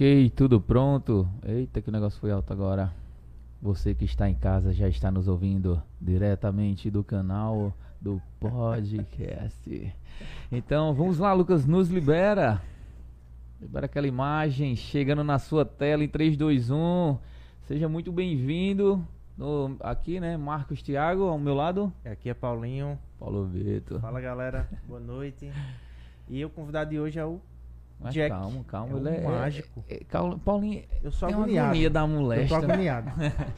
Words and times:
Ok, 0.00 0.30
tudo 0.30 0.58
pronto. 0.58 1.28
Eita, 1.44 1.82
que 1.82 1.90
o 1.90 1.92
negócio 1.92 2.18
foi 2.18 2.30
alto 2.30 2.50
agora. 2.54 2.90
Você 3.60 3.94
que 3.94 4.06
está 4.06 4.30
em 4.30 4.34
casa 4.34 4.72
já 4.72 4.88
está 4.88 5.10
nos 5.10 5.28
ouvindo 5.28 5.82
diretamente 6.00 6.90
do 6.90 7.04
canal 7.04 7.70
do 8.00 8.18
podcast. 8.40 9.94
Então 10.50 10.94
vamos 10.94 11.18
lá, 11.18 11.34
Lucas, 11.34 11.66
nos 11.66 11.90
libera. 11.90 12.62
Libera 13.60 13.84
aquela 13.84 14.06
imagem 14.06 14.74
chegando 14.74 15.22
na 15.22 15.38
sua 15.38 15.66
tela 15.66 16.02
em 16.02 16.08
3, 16.08 16.34
2, 16.34 16.70
1. 16.70 17.18
Seja 17.64 17.86
muito 17.86 18.10
bem-vindo. 18.10 19.06
Aqui, 19.80 20.18
né? 20.18 20.34
Marcos 20.34 20.80
Thiago, 20.82 21.24
ao 21.24 21.38
meu 21.38 21.52
lado. 21.52 21.92
Aqui 22.06 22.30
é 22.30 22.34
Paulinho. 22.34 22.98
Paulo 23.18 23.44
Vitor. 23.44 24.00
Fala 24.00 24.18
galera, 24.18 24.66
boa 24.88 24.98
noite. 24.98 25.52
E 26.26 26.42
o 26.42 26.48
convidado 26.48 26.88
de 26.88 26.98
hoje 26.98 27.18
é 27.18 27.24
o 27.26 27.38
mas 28.00 28.14
Jack. 28.14 28.30
calma, 28.30 28.64
calma. 28.64 28.92
É 28.92 28.94
um 28.94 28.98
ele 28.98 29.16
é 29.16 29.20
mágico. 29.20 29.84
É, 29.88 29.96
é, 29.96 30.36
Paulinho, 30.44 30.82
eu 31.02 31.12
sou 31.12 31.28
tem 31.28 31.36
agoniado. 31.36 31.66
uma 31.66 31.70
agonia 31.70 31.90
da 31.90 32.06
molesta. 32.06 32.54
Eu 32.54 32.60
tô 32.60 32.64
agoniado. 32.64 33.10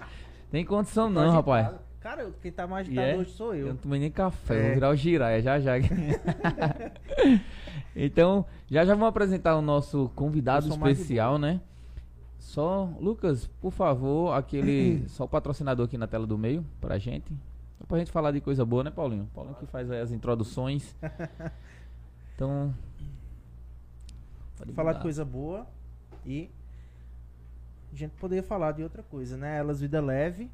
tem 0.51 0.65
condição 0.65 1.09
não, 1.09 1.31
rapaz. 1.31 1.71
Cara, 2.01 2.29
quem 2.43 2.51
tá 2.51 2.67
mais 2.67 2.87
agitado 2.87 3.07
yeah? 3.07 3.21
hoje 3.21 3.31
sou 3.31 3.55
eu. 3.55 3.69
Eu 3.69 3.75
não 3.75 3.77
tomei 3.77 4.01
nem 4.01 4.11
café, 4.11 4.59
é. 4.59 4.63
vou 4.63 4.75
virar 4.75 4.91
o 4.91 4.97
giraia 4.97 5.41
já 5.41 5.61
já. 5.61 5.75
então, 7.95 8.45
já 8.69 8.85
já 8.85 8.95
vamos 8.95 9.09
apresentar 9.09 9.57
o 9.57 9.63
nosso 9.63 10.11
convidado 10.17 10.69
especial, 10.69 11.39
né? 11.39 11.61
Só, 12.41 12.91
Lucas, 13.01 13.47
por 13.61 13.71
favor, 13.71 14.33
aquele. 14.33 15.05
só 15.07 15.25
o 15.25 15.29
patrocinador 15.29 15.87
aqui 15.87 15.97
na 15.97 16.09
tela 16.09 16.27
do 16.27 16.37
meio 16.37 16.67
pra 16.81 16.99
gente. 16.99 17.33
Só 17.79 17.85
pra 17.87 17.99
gente 17.99 18.11
falar 18.11 18.33
de 18.33 18.41
coisa 18.41 18.65
boa, 18.65 18.83
né, 18.83 18.91
Paulinho? 18.91 19.29
Paulinho 19.33 19.55
que 19.55 19.67
faz 19.67 19.89
as 19.91 20.11
introduções. 20.11 20.97
Então, 22.35 22.75
Pode 24.67 24.73
falar 24.75 24.93
de 24.95 25.01
coisa 25.01 25.25
boa 25.25 25.67
e 26.25 26.51
a 27.93 27.97
gente 27.97 28.13
poderia 28.13 28.43
falar 28.43 28.73
de 28.73 28.83
outra 28.83 29.03
coisa, 29.03 29.37
né? 29.37 29.59
Elas 29.59 29.81
vida 29.81 30.01
leve, 30.01 30.51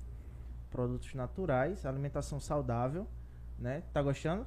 produtos 0.70 1.14
naturais, 1.14 1.84
alimentação 1.86 2.40
saudável, 2.40 3.06
né? 3.58 3.82
Tá 3.92 4.02
gostando? 4.02 4.46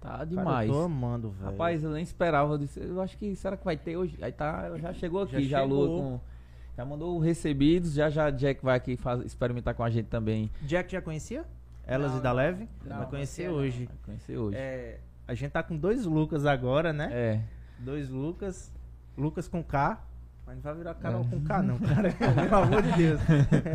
Tá 0.00 0.24
demais. 0.24 0.46
Cara, 0.46 0.66
eu 0.66 0.72
tô 0.72 0.80
amando, 0.80 1.30
velho. 1.30 1.50
Rapaz, 1.50 1.84
eu 1.84 1.90
nem 1.90 2.02
esperava. 2.02 2.54
Eu, 2.54 2.58
disse, 2.58 2.80
eu 2.80 3.00
acho 3.00 3.16
que 3.18 3.36
será 3.36 3.56
que 3.56 3.64
vai 3.64 3.76
ter 3.76 3.96
hoje? 3.96 4.18
Aí 4.22 4.32
tá, 4.32 4.76
já 4.78 4.92
chegou 4.92 5.22
aqui, 5.22 5.44
já, 5.44 5.60
já 5.60 5.68
com 5.68 6.20
já 6.76 6.84
mandou 6.86 7.18
recebidos, 7.18 7.92
já 7.92 8.08
já 8.08 8.30
Jack 8.30 8.64
vai 8.64 8.76
aqui 8.76 8.96
faz, 8.96 9.20
experimentar 9.24 9.74
com 9.74 9.84
a 9.84 9.90
gente 9.90 10.06
também. 10.06 10.50
Jack 10.62 10.90
já 10.90 11.02
conhecia? 11.02 11.44
Elas 11.84 12.12
não, 12.12 12.18
e 12.18 12.22
da 12.22 12.32
Leve? 12.32 12.68
Não, 12.84 12.98
vai 12.98 13.06
conhecer 13.06 13.50
hoje. 13.50 13.86
Vai 13.86 13.96
conhecer 14.04 14.38
hoje. 14.38 14.56
É, 14.56 15.00
a 15.26 15.34
gente 15.34 15.50
tá 15.50 15.62
com 15.62 15.76
dois 15.76 16.06
Lucas 16.06 16.46
agora, 16.46 16.92
né? 16.92 17.10
É. 17.12 17.40
Dois 17.78 18.08
Lucas. 18.08 18.72
Lucas 19.16 19.48
com 19.48 19.62
K. 19.62 20.02
Mas 20.44 20.56
não 20.56 20.62
vai 20.62 20.74
virar 20.74 20.94
Carol 20.94 21.22
é. 21.22 21.28
com 21.28 21.44
K, 21.44 21.62
não, 21.62 21.78
cara. 21.80 22.12
Pelo 22.12 22.56
amor 22.56 22.82
de 22.82 22.92
Deus. 22.92 23.20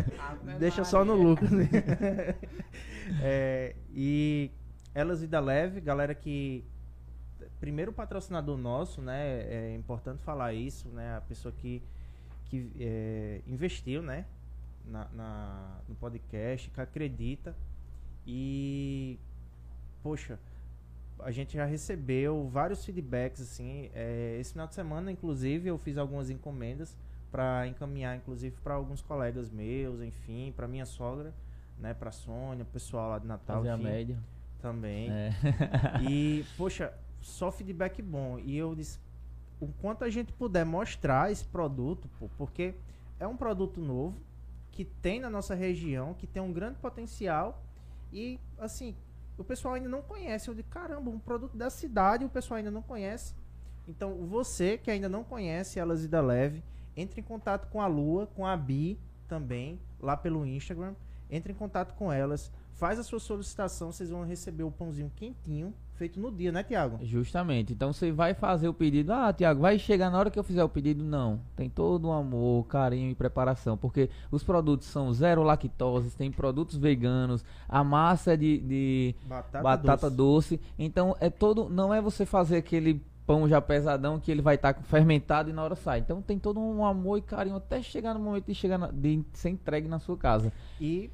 Deixa 0.60 0.84
só 0.84 1.06
no 1.06 1.14
Lucas. 1.16 1.50
é, 3.22 3.76
e 3.92 4.52
Elas 4.94 5.22
Vida 5.22 5.40
Leve, 5.40 5.82
galera 5.82 6.14
que. 6.14 6.66
Primeiro 7.60 7.92
patrocinador 7.92 8.58
nosso, 8.58 9.02
né? 9.02 9.42
É 9.42 9.76
importante 9.76 10.22
falar 10.22 10.54
isso, 10.54 10.90
né? 10.90 11.18
A 11.18 11.22
pessoa 11.22 11.52
que, 11.52 11.82
que 12.46 12.72
é, 12.80 13.42
investiu, 13.48 14.02
né? 14.02 14.26
Na, 14.86 15.08
na, 15.14 15.80
no 15.88 15.96
podcast, 15.96 16.70
que 16.70 16.82
acredita. 16.82 17.56
E. 18.26 19.18
Poxa, 20.04 20.40
a 21.20 21.32
gente 21.32 21.56
já 21.56 21.66
recebeu 21.66 22.48
vários 22.48 22.84
feedbacks 22.86 23.42
assim. 23.42 23.90
É, 23.94 24.38
esse 24.40 24.52
final 24.52 24.68
de 24.68 24.76
semana, 24.76 25.12
inclusive, 25.12 25.68
eu 25.68 25.78
fiz 25.78 25.98
algumas 25.98 26.30
encomendas 26.30 26.96
para 27.32 27.68
encaminhar, 27.68 28.16
inclusive, 28.16 28.56
para 28.64 28.74
alguns 28.74 29.02
colegas 29.02 29.50
meus, 29.50 30.02
enfim, 30.02 30.54
para 30.56 30.68
minha 30.68 30.86
sogra, 30.86 31.34
né, 31.78 31.94
para 31.94 32.12
Sônia, 32.12 32.66
pessoal 32.66 33.10
lá 33.10 33.20
de 33.20 33.28
Natal, 33.28 33.58
Fazer 33.58 33.74
enfim, 33.74 33.88
a 33.88 33.90
média 33.90 34.18
também. 34.62 35.12
É. 35.12 35.32
e 36.10 36.46
poxa, 36.58 36.94
só 37.22 37.52
feedback 37.52 38.02
bom. 38.02 38.40
E 38.40 38.58
eu 38.58 38.74
disse, 38.74 39.00
o 39.60 39.68
quanto 39.68 40.04
a 40.04 40.10
gente 40.10 40.32
puder 40.34 40.66
mostrar 40.66 41.32
esse 41.32 41.46
produto, 41.46 42.10
pô, 42.20 42.30
porque 42.38 42.74
é 43.20 43.28
um 43.28 43.36
produto 43.36 43.82
novo 43.82 44.20
que 44.72 44.86
tem 44.86 45.20
na 45.20 45.30
nossa 45.30 45.56
região, 45.56 46.14
que 46.14 46.28
tem 46.28 46.42
um 46.42 46.54
grande 46.54 46.78
potencial 46.78 47.64
e 48.14 48.40
assim 48.60 48.96
o 49.38 49.44
pessoal 49.44 49.76
ainda 49.76 49.90
não 49.90 50.02
conhece. 50.02 50.48
Eu 50.48 50.56
digo, 50.56 50.70
caramba, 50.70 51.10
um 51.10 51.20
produto 51.20 51.56
da 51.56 51.70
cidade 51.70 52.26
o 52.26 52.30
pessoal 52.30 52.58
ainda 52.58 52.72
não 52.72 52.82
conhece. 52.82 53.36
Então, 53.88 54.26
você 54.26 54.78
que 54.78 54.92
ainda 54.92 55.08
não 55.08 55.24
conhece 55.24 55.80
Elas 55.80 56.04
Ida 56.04 56.22
Leve, 56.22 56.64
entre 56.96 57.22
em 57.22 57.24
contato 57.24 57.70
com 57.70 57.82
a 57.82 57.88
Lua, 57.88 58.28
com 58.28 58.46
a 58.46 58.58
Bi 58.58 59.00
também, 59.28 59.80
lá 60.00 60.18
pelo 60.18 60.46
Instagram. 60.46 60.96
Entre 61.30 61.52
em 61.52 61.56
contato 61.56 61.94
com 61.94 62.12
elas, 62.12 62.52
faz 62.74 63.00
a 63.00 63.04
sua 63.04 63.20
solicitação, 63.20 63.92
vocês 63.92 64.10
vão 64.10 64.24
receber 64.24 64.64
o 64.64 64.72
pãozinho 64.72 65.12
quentinho 65.16 65.74
feito 65.98 66.20
no 66.20 66.32
dia, 66.32 66.52
né, 66.52 66.64
Tiago? 66.64 67.00
Justamente. 67.04 67.74
Então 67.74 67.92
você 67.92 68.12
vai 68.12 68.34
fazer 68.34 68.68
o 68.68 68.74
pedido. 68.74 69.12
Ah, 69.12 69.34
Tiago, 69.34 69.62
vai 69.62 69.80
chegar 69.80 70.10
na 70.10 70.20
hora 70.20 70.30
que 70.30 70.38
eu 70.38 70.44
fizer 70.44 70.64
o 70.64 70.70
pedido? 70.70 71.04
Não. 71.04 71.42
Tem 71.56 71.70
todo 71.70 72.08
um 72.08 72.14
amor, 72.14 72.66
carinho 72.68 73.10
e 73.10 73.16
preparação. 73.16 73.76
Porque 73.76 74.10
os 74.32 74.44
produtos 74.44 74.88
são 74.88 75.12
zero 75.12 75.44
lactose, 75.44 76.16
tem 76.16 76.32
produtos 76.32 76.78
veganos, 76.78 77.44
a 77.68 77.84
massa 77.84 78.34
é 78.34 78.38
de, 78.38 78.60
de 78.60 79.16
batata, 79.28 79.64
batata 79.64 80.10
doce. 80.10 80.58
doce. 80.58 80.74
Então 80.78 81.16
é 81.20 81.30
todo. 81.30 81.68
Não 81.70 81.94
é 81.94 82.00
você 82.00 82.26
fazer 82.26 82.58
aquele 82.58 83.02
pão 83.28 83.48
já 83.48 83.60
pesadão 83.60 84.20
que 84.20 84.32
ele 84.32 84.42
vai 84.42 84.56
estar 84.56 84.74
tá 84.74 84.82
fermentado 84.84 85.50
e 85.50 85.54
na 85.54 85.62
hora 85.62 85.76
sai. 85.76 86.00
Então 86.00 86.22
tem 86.22 86.40
todo 86.40 86.60
um 86.60 86.86
amor 86.86 87.18
e 87.18 87.22
carinho 87.22 87.58
até 87.58 87.82
chegar 87.82 88.14
no 88.14 88.22
momento 88.22 88.46
de 88.46 88.56
chegar 88.56 88.78
na, 88.78 88.88
de 88.88 89.22
ser 89.34 89.50
entregue 89.50 89.88
na 89.88 90.00
sua 90.00 90.16
casa. 90.16 90.54
E 90.80 91.12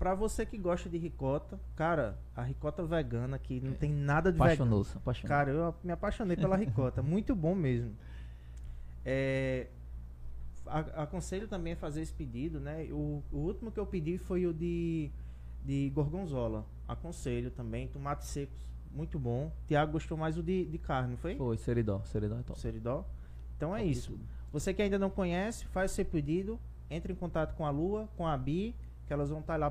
Pra 0.00 0.14
você 0.14 0.46
que 0.46 0.56
gosta 0.56 0.88
de 0.88 0.96
ricota, 0.96 1.60
cara, 1.76 2.18
a 2.34 2.42
ricota 2.42 2.82
vegana 2.82 3.38
que 3.38 3.60
não 3.60 3.74
tem 3.74 3.92
nada 3.92 4.32
de 4.32 4.38
apaixonou 4.38 4.82
vegano. 4.82 4.98
Apaixonou. 5.02 5.28
Cara, 5.28 5.50
eu 5.50 5.74
me 5.84 5.92
apaixonei 5.92 6.38
pela 6.38 6.56
ricota. 6.56 7.02
Muito 7.02 7.36
bom 7.36 7.54
mesmo. 7.54 7.94
É, 9.04 9.66
a, 10.66 11.02
aconselho 11.02 11.46
também 11.46 11.74
a 11.74 11.76
fazer 11.76 12.00
esse 12.00 12.14
pedido, 12.14 12.58
né? 12.58 12.84
O, 12.90 13.22
o, 13.30 13.36
último 13.40 13.70
que 13.70 13.78
eu 13.78 13.84
pedi 13.84 14.16
foi 14.16 14.46
o 14.46 14.54
de, 14.54 15.10
de 15.66 15.90
gorgonzola. 15.90 16.64
Aconselho 16.88 17.50
também. 17.50 17.86
Tomates 17.86 18.28
secos. 18.28 18.66
Muito 18.90 19.18
bom. 19.18 19.52
Tiago 19.66 19.92
gostou 19.92 20.16
mais 20.16 20.38
o 20.38 20.42
de, 20.42 20.64
de 20.64 20.78
carne, 20.78 21.18
foi? 21.18 21.36
Foi, 21.36 21.58
seridó. 21.58 22.00
Seridó 22.06 22.38
é 22.38 22.42
top. 22.42 22.58
Seridó. 22.58 23.04
Então 23.54 23.76
é 23.76 23.80
top 23.80 23.90
isso. 23.90 24.18
Você 24.50 24.72
que 24.72 24.80
ainda 24.80 24.98
não 24.98 25.10
conhece, 25.10 25.66
faz 25.66 25.90
seu 25.90 26.06
pedido. 26.06 26.58
Entre 26.88 27.12
em 27.12 27.16
contato 27.16 27.54
com 27.54 27.66
a 27.66 27.70
Lua, 27.70 28.08
com 28.16 28.26
a 28.26 28.34
Bi 28.34 28.74
que 29.10 29.14
elas 29.14 29.28
vão 29.28 29.40
estar 29.40 29.56
lá 29.56 29.68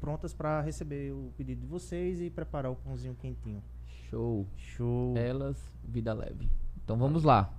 prontas 0.00 0.32
para 0.32 0.60
receber 0.60 1.10
o 1.10 1.32
pedido 1.36 1.62
de 1.62 1.66
vocês 1.66 2.20
e 2.20 2.30
preparar 2.30 2.70
o 2.70 2.76
pãozinho 2.76 3.16
quentinho. 3.16 3.60
Show. 4.08 4.46
Show. 4.56 5.12
Elas, 5.16 5.56
vida 5.82 6.14
leve. 6.14 6.48
Então 6.84 6.96
vamos 6.96 7.24
lá. 7.24 7.52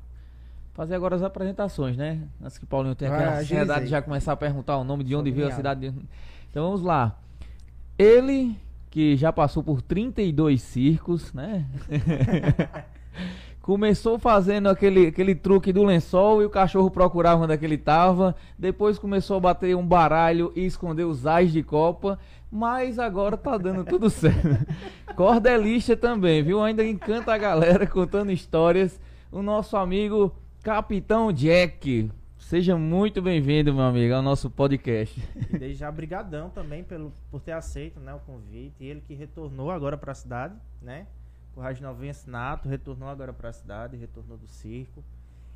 Fazer 0.74 0.96
agora 0.96 1.18
as 1.18 1.22
apresentações, 1.22 1.98
né? 1.98 2.26
Antes 2.42 2.58
que 2.58 2.64
o 2.64 2.68
Paulinho 2.68 2.96
tenha 2.96 3.14
aquela 3.14 3.40
ansiedade 3.40 3.84
de 3.84 3.92
já 3.92 4.02
começar 4.02 4.32
a 4.32 4.38
perguntar 4.38 4.78
o 4.78 4.86
nome 4.86 5.04
de 5.04 5.18
onde 5.18 5.30
veio 5.30 5.50
a 5.50 5.52
cidade. 5.52 5.92
De... 5.92 6.00
Então 6.50 6.64
vamos 6.64 6.82
lá. 6.82 7.20
Ele, 8.00 8.56
que 8.90 9.18
já 9.18 9.34
passou 9.34 9.62
por 9.62 9.82
32 9.82 10.62
circos, 10.62 11.34
né? 11.34 11.68
Começou 13.68 14.18
fazendo 14.18 14.70
aquele, 14.70 15.08
aquele 15.08 15.36
truque 15.36 15.74
do 15.74 15.84
lençol 15.84 16.42
e 16.42 16.46
o 16.46 16.50
cachorro 16.50 16.90
procurava 16.90 17.44
onde 17.44 17.52
é 17.52 17.60
ele 17.62 17.76
estava. 17.76 18.34
Depois 18.58 18.98
começou 18.98 19.36
a 19.36 19.42
bater 19.42 19.76
um 19.76 19.86
baralho 19.86 20.54
e 20.56 20.66
esconder 20.66 21.04
os 21.04 21.28
ais 21.28 21.52
de 21.52 21.62
copa. 21.62 22.18
Mas 22.50 22.98
agora 22.98 23.36
tá 23.36 23.58
dando 23.58 23.84
tudo 23.84 24.08
certo. 24.10 24.66
Cordelista 25.18 25.98
também, 25.98 26.42
viu? 26.42 26.64
Ainda 26.64 26.82
encanta 26.82 27.34
a 27.34 27.38
galera 27.38 27.86
contando 27.86 28.32
histórias. 28.32 29.02
O 29.30 29.42
nosso 29.42 29.76
amigo 29.76 30.34
Capitão 30.64 31.30
Jack. 31.34 32.10
Seja 32.38 32.78
muito 32.78 33.22
bem-vindo, 33.22 33.74
meu 33.74 33.84
amigo, 33.84 34.14
ao 34.14 34.22
nosso 34.22 34.50
podcast. 34.50 35.22
E 35.54 35.58
desde 35.58 35.80
já, 35.80 35.92
brigadão 35.92 36.50
também 36.50 36.86
pelo, 36.86 37.12
por 37.30 37.42
ter 37.42 37.52
aceito 37.52 38.00
né, 38.00 38.14
o 38.14 38.20
convite. 38.20 38.78
E 38.80 38.88
ele 38.88 39.02
que 39.02 39.14
retornou 39.14 39.70
agora 39.70 39.98
para 39.98 40.14
a 40.14 40.16
cidade, 40.16 40.56
né? 40.82 41.06
O 41.58 41.60
Rajnovense 41.60 42.30
Nato 42.30 42.70
retornou 42.70 43.10
agora 43.10 43.34
para 43.34 43.50
a 43.50 43.54
cidade, 43.54 43.98
retornou 43.98 44.38
do 44.38 44.48
circo 44.48 45.04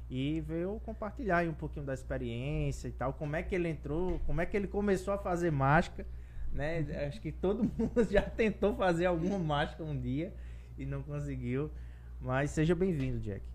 e 0.09 0.41
veio 0.41 0.81
compartilhar 0.83 1.47
um 1.47 1.53
pouquinho 1.53 1.85
da 1.85 1.93
experiência 1.93 2.87
e 2.87 2.91
tal, 2.91 3.13
como 3.13 3.35
é 3.35 3.43
que 3.43 3.53
ele 3.53 3.69
entrou, 3.69 4.19
como 4.25 4.41
é 4.41 4.45
que 4.47 4.57
ele 4.57 4.67
começou 4.67 5.13
a 5.13 5.17
fazer 5.19 5.51
mágica, 5.51 6.03
né? 6.51 6.79
Acho 7.07 7.21
que 7.21 7.31
todo 7.31 7.63
mundo 7.63 8.03
já 8.09 8.23
tentou 8.23 8.75
fazer 8.75 9.05
alguma 9.05 9.37
mágica 9.37 9.83
um 9.83 9.97
dia 9.97 10.33
e 10.75 10.87
não 10.87 11.03
conseguiu, 11.03 11.69
mas 12.19 12.49
seja 12.49 12.73
bem-vindo, 12.73 13.19
Jack. 13.19 13.45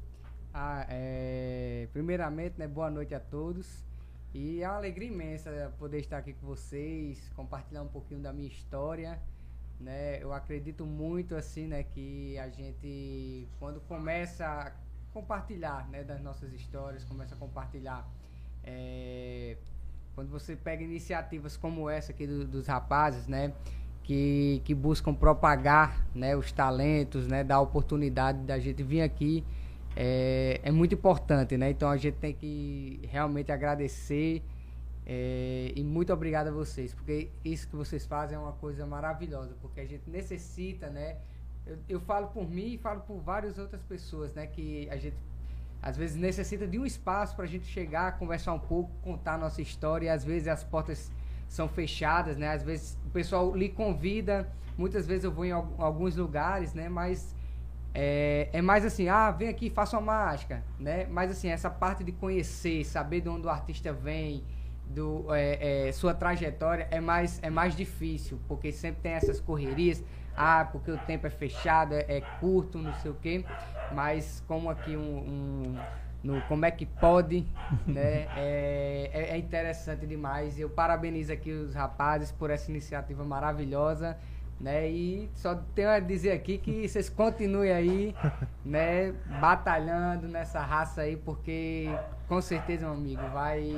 Ah, 0.54 0.86
é... 0.88 1.88
Primeiramente, 1.92 2.54
né, 2.58 2.68
boa 2.68 2.88
noite 2.88 3.12
a 3.12 3.20
todos. 3.20 3.84
E 4.32 4.62
é 4.62 4.68
uma 4.68 4.76
alegria 4.76 5.08
imensa 5.08 5.72
poder 5.80 5.98
estar 5.98 6.18
aqui 6.18 6.32
com 6.32 6.46
vocês, 6.46 7.28
compartilhar 7.34 7.82
um 7.82 7.88
pouquinho 7.88 8.20
da 8.20 8.32
minha 8.32 8.48
história 8.48 9.20
né? 9.80 10.22
Eu 10.22 10.32
acredito 10.32 10.84
muito 10.84 11.34
assim, 11.34 11.66
né, 11.66 11.82
que 11.82 12.38
a 12.38 12.48
gente 12.48 13.48
quando 13.58 13.80
começa 13.82 14.72
compartilhar 15.12 15.88
né, 15.88 16.04
das 16.04 16.20
nossas 16.20 16.52
histórias, 16.52 17.02
começa 17.04 17.34
a 17.34 17.38
compartilhar. 17.38 18.06
É, 18.62 19.56
quando 20.14 20.30
você 20.30 20.54
pega 20.54 20.82
iniciativas 20.82 21.56
como 21.56 21.88
essa 21.88 22.12
aqui 22.12 22.26
do, 22.26 22.44
dos 22.44 22.66
rapazes, 22.66 23.26
né? 23.26 23.52
Que, 24.02 24.62
que 24.64 24.74
buscam 24.74 25.12
propagar 25.12 26.06
né, 26.14 26.36
os 26.36 26.52
talentos, 26.52 27.26
né, 27.26 27.42
dar 27.42 27.60
oportunidade 27.60 28.38
da 28.44 28.56
gente 28.56 28.80
vir 28.80 29.02
aqui 29.02 29.44
é, 29.96 30.60
é 30.62 30.70
muito 30.70 30.94
importante, 30.94 31.56
né? 31.56 31.70
Então 31.70 31.88
a 31.88 31.96
gente 31.96 32.16
tem 32.18 32.32
que 32.34 33.00
realmente 33.10 33.50
agradecer 33.50 34.42
é, 35.08 35.72
e 35.76 35.84
muito 35.84 36.12
obrigado 36.12 36.48
a 36.48 36.50
vocês, 36.50 36.92
porque 36.92 37.30
isso 37.44 37.68
que 37.68 37.76
vocês 37.76 38.04
fazem 38.04 38.36
é 38.36 38.40
uma 38.40 38.54
coisa 38.54 38.84
maravilhosa, 38.84 39.54
porque 39.62 39.80
a 39.80 39.86
gente 39.86 40.10
necessita, 40.10 40.90
né? 40.90 41.18
Eu, 41.64 41.78
eu 41.88 42.00
falo 42.00 42.26
por 42.26 42.50
mim 42.50 42.72
e 42.72 42.78
falo 42.78 43.02
por 43.02 43.20
várias 43.20 43.56
outras 43.56 43.82
pessoas, 43.82 44.34
né? 44.34 44.48
Que 44.48 44.88
a 44.90 44.96
gente 44.96 45.16
às 45.80 45.96
vezes 45.96 46.16
necessita 46.16 46.66
de 46.66 46.76
um 46.76 46.84
espaço 46.84 47.36
para 47.36 47.44
a 47.44 47.48
gente 47.48 47.66
chegar, 47.66 48.18
conversar 48.18 48.52
um 48.52 48.58
pouco, 48.58 48.90
contar 49.00 49.34
a 49.34 49.38
nossa 49.38 49.62
história, 49.62 50.06
e 50.06 50.08
às 50.08 50.24
vezes 50.24 50.48
as 50.48 50.64
portas 50.64 51.12
são 51.48 51.68
fechadas, 51.68 52.36
né? 52.36 52.48
Às 52.48 52.64
vezes 52.64 52.98
o 53.06 53.10
pessoal 53.10 53.54
lhe 53.54 53.68
convida, 53.68 54.52
muitas 54.76 55.06
vezes 55.06 55.22
eu 55.22 55.30
vou 55.30 55.44
em 55.44 55.52
alguns 55.52 56.16
lugares, 56.16 56.74
né? 56.74 56.88
Mas 56.88 57.32
é, 57.94 58.48
é 58.52 58.60
mais 58.60 58.84
assim, 58.84 59.08
ah, 59.08 59.30
vem 59.30 59.48
aqui, 59.48 59.70
faça 59.70 59.96
uma 59.96 60.12
mágica, 60.12 60.64
né? 60.80 61.06
Mas 61.06 61.30
assim, 61.30 61.48
essa 61.48 61.70
parte 61.70 62.02
de 62.02 62.10
conhecer, 62.10 62.84
saber 62.84 63.20
de 63.20 63.28
onde 63.28 63.46
o 63.46 63.50
artista 63.50 63.92
vem, 63.92 64.42
do 64.86 65.26
é, 65.34 65.88
é, 65.88 65.92
sua 65.92 66.14
trajetória 66.14 66.86
é 66.90 67.00
mais 67.00 67.40
é 67.42 67.50
mais 67.50 67.76
difícil, 67.76 68.40
porque 68.48 68.72
sempre 68.72 69.02
tem 69.02 69.12
essas 69.12 69.40
correrias 69.40 70.02
ah, 70.36 70.68
porque 70.70 70.90
o 70.90 70.98
tempo 70.98 71.26
é 71.26 71.30
fechado, 71.30 71.94
é, 71.94 72.04
é 72.08 72.20
curto, 72.40 72.78
não 72.78 72.92
sei 72.96 73.10
o 73.10 73.14
quê. 73.14 73.44
Mas 73.92 74.44
como 74.46 74.68
aqui 74.68 74.94
um, 74.94 75.18
um 75.18 75.78
no 76.22 76.42
como 76.42 76.64
é 76.66 76.70
que 76.70 76.84
pode, 76.84 77.46
né? 77.86 78.26
É, 78.36 79.10
é, 79.14 79.28
é, 79.30 79.38
interessante 79.38 80.06
demais. 80.06 80.58
Eu 80.58 80.68
parabenizo 80.68 81.32
aqui 81.32 81.50
os 81.50 81.74
rapazes 81.74 82.30
por 82.30 82.50
essa 82.50 82.70
iniciativa 82.70 83.24
maravilhosa, 83.24 84.18
né? 84.60 84.90
E 84.90 85.30
só 85.34 85.54
tenho 85.74 85.88
a 85.88 86.00
dizer 86.00 86.32
aqui 86.32 86.58
que 86.58 86.84
vocês 86.88 87.08
continuem 87.08 87.72
aí, 87.72 88.14
né? 88.62 89.12
Batalhando 89.40 90.28
nessa 90.28 90.60
raça 90.60 91.02
aí, 91.02 91.16
porque 91.16 91.88
com 92.28 92.42
certeza, 92.42 92.84
meu 92.84 92.94
amigo, 92.94 93.22
vai 93.32 93.72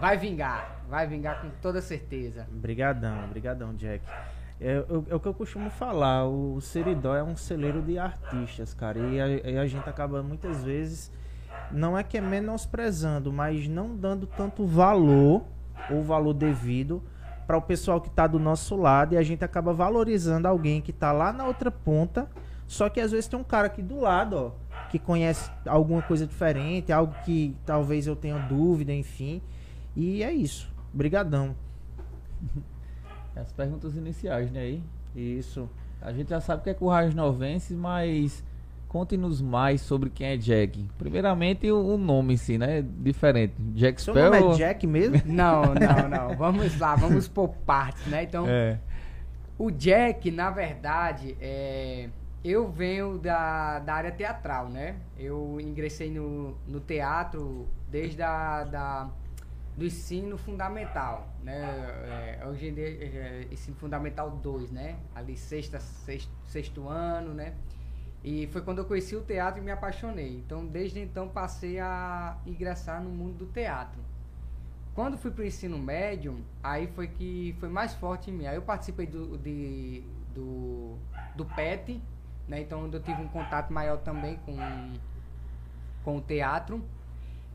vai 0.00 0.16
vingar, 0.16 0.82
vai 0.88 1.06
vingar 1.06 1.40
com 1.40 1.50
toda 1.60 1.80
certeza. 1.80 2.46
Obrigadão, 2.52 3.24
obrigadão, 3.24 3.74
Jack. 3.74 4.04
É, 4.60 4.84
é, 5.08 5.14
o 5.14 5.20
que 5.20 5.26
eu 5.26 5.34
costumo 5.34 5.70
falar, 5.70 6.26
o 6.26 6.60
Seridó 6.60 7.14
é 7.14 7.22
um 7.22 7.36
celeiro 7.36 7.80
de 7.80 7.98
artistas, 7.98 8.74
cara. 8.74 8.98
E 8.98 9.20
a, 9.20 9.28
e 9.28 9.58
a, 9.58 9.66
gente 9.66 9.88
acaba 9.88 10.22
muitas 10.22 10.64
vezes, 10.64 11.12
não 11.70 11.96
é 11.96 12.02
que 12.02 12.18
é 12.18 12.20
menosprezando, 12.20 13.32
mas 13.32 13.68
não 13.68 13.96
dando 13.96 14.26
tanto 14.26 14.66
valor, 14.66 15.44
ou 15.90 16.02
valor 16.02 16.34
devido, 16.34 17.02
para 17.46 17.56
o 17.56 17.62
pessoal 17.62 18.00
que 18.00 18.08
está 18.08 18.26
do 18.26 18.38
nosso 18.38 18.74
lado. 18.76 19.14
E 19.14 19.16
a 19.16 19.22
gente 19.22 19.44
acaba 19.44 19.72
valorizando 19.72 20.48
alguém 20.48 20.80
que 20.80 20.90
está 20.90 21.12
lá 21.12 21.32
na 21.32 21.46
outra 21.46 21.70
ponta. 21.70 22.28
Só 22.66 22.90
que 22.90 23.00
às 23.00 23.12
vezes 23.12 23.28
tem 23.28 23.38
um 23.38 23.44
cara 23.44 23.68
aqui 23.68 23.80
do 23.80 23.98
lado, 23.98 24.36
ó, 24.36 24.50
que 24.90 24.98
conhece 24.98 25.50
alguma 25.66 26.02
coisa 26.02 26.26
diferente, 26.26 26.92
algo 26.92 27.14
que 27.24 27.56
talvez 27.64 28.06
eu 28.06 28.14
tenha 28.14 28.38
dúvida, 28.38 28.92
enfim. 28.92 29.40
E 29.98 30.22
é 30.22 30.32
isso. 30.32 30.72
Brigadão. 30.94 31.56
As 33.34 33.52
perguntas 33.52 33.96
iniciais, 33.96 34.48
né? 34.52 34.60
Aí. 34.60 34.82
Isso. 35.16 35.68
A 36.00 36.12
gente 36.12 36.30
já 36.30 36.40
sabe 36.40 36.62
que 36.62 36.70
é 36.70 36.74
Currais 36.74 37.16
Novenses, 37.16 37.76
mas 37.76 38.44
conte-nos 38.86 39.42
mais 39.42 39.80
sobre 39.80 40.08
quem 40.08 40.28
é 40.28 40.36
Jack. 40.36 40.88
Primeiramente, 40.96 41.68
o, 41.68 41.94
o 41.94 41.98
nome 41.98 42.34
em 42.34 42.36
si, 42.36 42.56
né? 42.56 42.80
Diferente. 42.80 43.54
Jack 43.58 44.00
Seu 44.00 44.14
Spell. 44.14 44.30
nome 44.30 44.54
é 44.54 44.56
Jack 44.56 44.86
mesmo? 44.86 45.20
não, 45.26 45.74
não, 45.74 46.08
não. 46.08 46.36
Vamos 46.36 46.78
lá, 46.78 46.94
vamos 46.94 47.26
por 47.26 47.48
partes, 47.48 48.06
né? 48.06 48.22
Então, 48.22 48.46
é. 48.48 48.78
o 49.58 49.68
Jack, 49.68 50.30
na 50.30 50.50
verdade, 50.50 51.36
é. 51.40 52.08
Eu 52.44 52.70
venho 52.70 53.18
da, 53.18 53.80
da 53.80 53.94
área 53.94 54.12
teatral, 54.12 54.68
né? 54.68 54.94
Eu 55.18 55.58
ingressei 55.60 56.08
no, 56.08 56.56
no 56.68 56.78
teatro 56.78 57.66
desde 57.90 58.22
a 58.22 58.62
da 58.62 59.10
do 59.78 59.86
ensino 59.86 60.36
fundamental, 60.36 61.28
né? 61.40 62.36
É, 62.40 62.46
hoje 62.48 62.66
em 62.66 62.74
dia, 62.74 62.88
é, 62.88 63.46
ensino 63.48 63.76
fundamental 63.76 64.28
2, 64.28 64.72
né? 64.72 64.98
Ali 65.14 65.36
sexta, 65.36 65.78
sexto, 65.78 66.30
sexto 66.46 66.88
ano, 66.88 67.32
né? 67.32 67.54
E 68.24 68.48
foi 68.48 68.60
quando 68.60 68.78
eu 68.78 68.84
conheci 68.84 69.14
o 69.14 69.20
teatro 69.20 69.60
e 69.60 69.64
me 69.64 69.70
apaixonei. 69.70 70.36
Então, 70.36 70.66
desde 70.66 70.98
então, 70.98 71.28
passei 71.28 71.78
a 71.78 72.36
ingressar 72.44 73.00
no 73.00 73.08
mundo 73.08 73.38
do 73.38 73.46
teatro. 73.46 74.00
Quando 74.96 75.16
fui 75.16 75.30
para 75.30 75.42
o 75.42 75.46
ensino 75.46 75.78
médio, 75.78 76.36
aí 76.60 76.88
foi 76.88 77.06
que 77.06 77.54
foi 77.60 77.68
mais 77.68 77.94
forte 77.94 78.32
em 78.32 78.34
mim. 78.34 78.46
Aí 78.46 78.56
eu 78.56 78.62
participei 78.62 79.06
do, 79.06 79.38
de, 79.38 80.02
do, 80.34 80.96
do 81.36 81.44
PET, 81.44 82.02
né? 82.48 82.60
Então, 82.62 82.90
eu 82.92 83.00
tive 83.00 83.22
um 83.22 83.28
contato 83.28 83.72
maior 83.72 83.98
também 83.98 84.40
com, 84.44 84.56
com 86.02 86.16
o 86.16 86.20
teatro. 86.20 86.84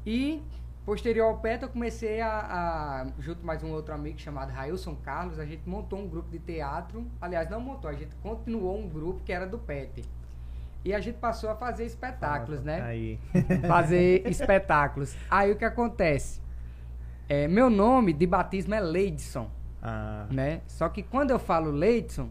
E 0.05 0.41
Posterior 0.86 1.28
ao 1.28 1.38
PET, 1.38 1.63
eu 1.63 1.69
comecei 1.69 2.19
a, 2.19 2.28
a, 2.28 3.22
junto 3.22 3.46
mais 3.46 3.63
um 3.63 3.72
outro 3.72 3.93
amigo 3.93 4.19
chamado 4.19 4.52
Railson 4.52 4.96
Carlos, 4.96 5.39
a 5.39 5.46
gente 5.46 5.62
montou 5.65 5.98
um 5.98 6.08
grupo 6.08 6.30
de 6.30 6.39
teatro. 6.39 7.08
Aliás, 7.22 7.50
não 7.50 7.62
montou, 7.62 7.89
a 7.89 7.93
gente 7.93 8.13
continuou 8.17 8.78
um 8.78 8.89
grupo 8.89 9.22
que 9.24 9.32
era 9.32 9.48
do 9.48 9.58
PET. 9.58 10.04
E 10.84 10.93
a 10.93 11.00
gente 11.00 11.19
passou 11.19 11.50
a 11.50 11.56
fazer 11.56 11.86
espetáculos, 11.86 12.60
ah, 12.60 12.63
né? 12.63 12.82
Aí. 12.82 13.19
Fazer 13.65 14.28
espetáculos. 14.28 15.15
Aí 15.32 15.50
o 15.50 15.56
que 15.56 15.63
acontece? 15.63 16.41
É, 17.30 17.48
meu 17.48 17.69
nome 17.69 18.12
de 18.12 18.28
batismo 18.28 18.76
é 18.76 18.82
Leidson. 18.82 19.50
Ah. 19.82 20.28
Né? 20.30 20.60
Só 20.67 20.89
que 20.89 21.02
quando 21.02 21.32
eu 21.32 21.39
falo 21.39 21.72
Leidson, 21.72 22.30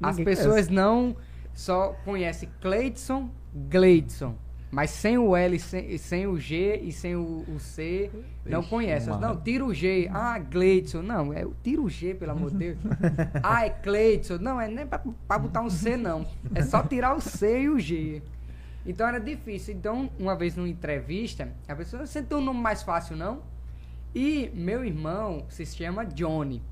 as 0.00 0.16
pessoas 0.16 0.68
conhece. 0.68 0.72
não 0.72 1.16
só 1.52 1.96
conhecem 2.04 2.48
Cleidson, 2.60 3.28
Gleidson. 3.52 4.36
Mas 4.70 4.90
sem 4.90 5.16
o 5.16 5.34
L, 5.34 5.58
sem, 5.58 5.96
sem 5.96 6.26
o 6.26 6.38
G 6.38 6.76
e 6.82 6.92
sem 6.92 7.16
o, 7.16 7.44
o 7.48 7.58
C, 7.58 8.10
não 8.44 8.62
conhece. 8.62 9.08
Não, 9.08 9.34
tira 9.40 9.64
o 9.64 9.72
G. 9.72 10.10
Ah, 10.12 10.38
Gleidson. 10.38 11.00
Não, 11.00 11.32
é, 11.32 11.46
tira 11.62 11.80
o 11.80 11.88
G, 11.88 12.14
pelo 12.14 12.32
amor 12.32 12.50
de 12.50 12.58
Deus. 12.58 12.78
ah, 13.42 13.64
é 13.64 13.70
Cleidson. 13.70 14.36
Não, 14.36 14.60
é 14.60 14.68
nem 14.68 14.86
pra, 14.86 15.00
pra 15.26 15.38
botar 15.38 15.62
um 15.62 15.70
C, 15.70 15.96
não. 15.96 16.26
É 16.54 16.62
só 16.62 16.82
tirar 16.82 17.16
o 17.16 17.20
C 17.20 17.62
e 17.62 17.68
o 17.70 17.78
G. 17.78 18.22
Então 18.84 19.08
era 19.08 19.18
difícil. 19.18 19.74
Então, 19.74 20.10
uma 20.18 20.36
vez 20.36 20.54
numa 20.54 20.68
entrevista, 20.68 21.48
a 21.66 21.74
pessoa, 21.74 22.06
você 22.06 22.22
tem 22.22 22.36
um 22.36 22.42
nome 22.42 22.60
mais 22.60 22.82
fácil, 22.82 23.16
não? 23.16 23.42
E 24.14 24.50
meu 24.54 24.84
irmão 24.84 25.46
se 25.48 25.64
chama 25.64 26.04
Johnny. 26.04 26.62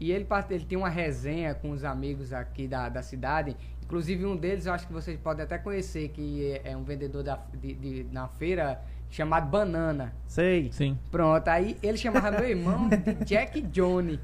E 0.00 0.12
ele, 0.12 0.26
ele 0.50 0.64
tem 0.64 0.78
uma 0.78 0.88
resenha 0.88 1.54
com 1.54 1.70
os 1.70 1.82
amigos 1.82 2.32
aqui 2.32 2.68
da, 2.68 2.88
da 2.88 3.02
cidade 3.02 3.56
Inclusive 3.88 4.26
um 4.26 4.36
deles 4.36 4.66
eu 4.66 4.74
acho 4.74 4.86
que 4.86 4.92
vocês 4.92 5.18
podem 5.18 5.42
até 5.42 5.56
conhecer, 5.56 6.10
que 6.10 6.60
é 6.62 6.76
um 6.76 6.84
vendedor 6.84 7.22
da, 7.22 7.40
de, 7.54 7.72
de, 7.72 8.06
na 8.12 8.28
feira 8.28 8.82
chamado 9.08 9.48
Banana. 9.48 10.12
Sei. 10.26 10.70
Sim. 10.70 10.98
Pronto, 11.10 11.48
aí 11.48 11.74
ele 11.82 11.96
chamava 11.96 12.30
meu 12.30 12.46
irmão 12.46 12.86
de 12.90 13.14
Jack 13.24 13.62
Johnny. 13.62 14.20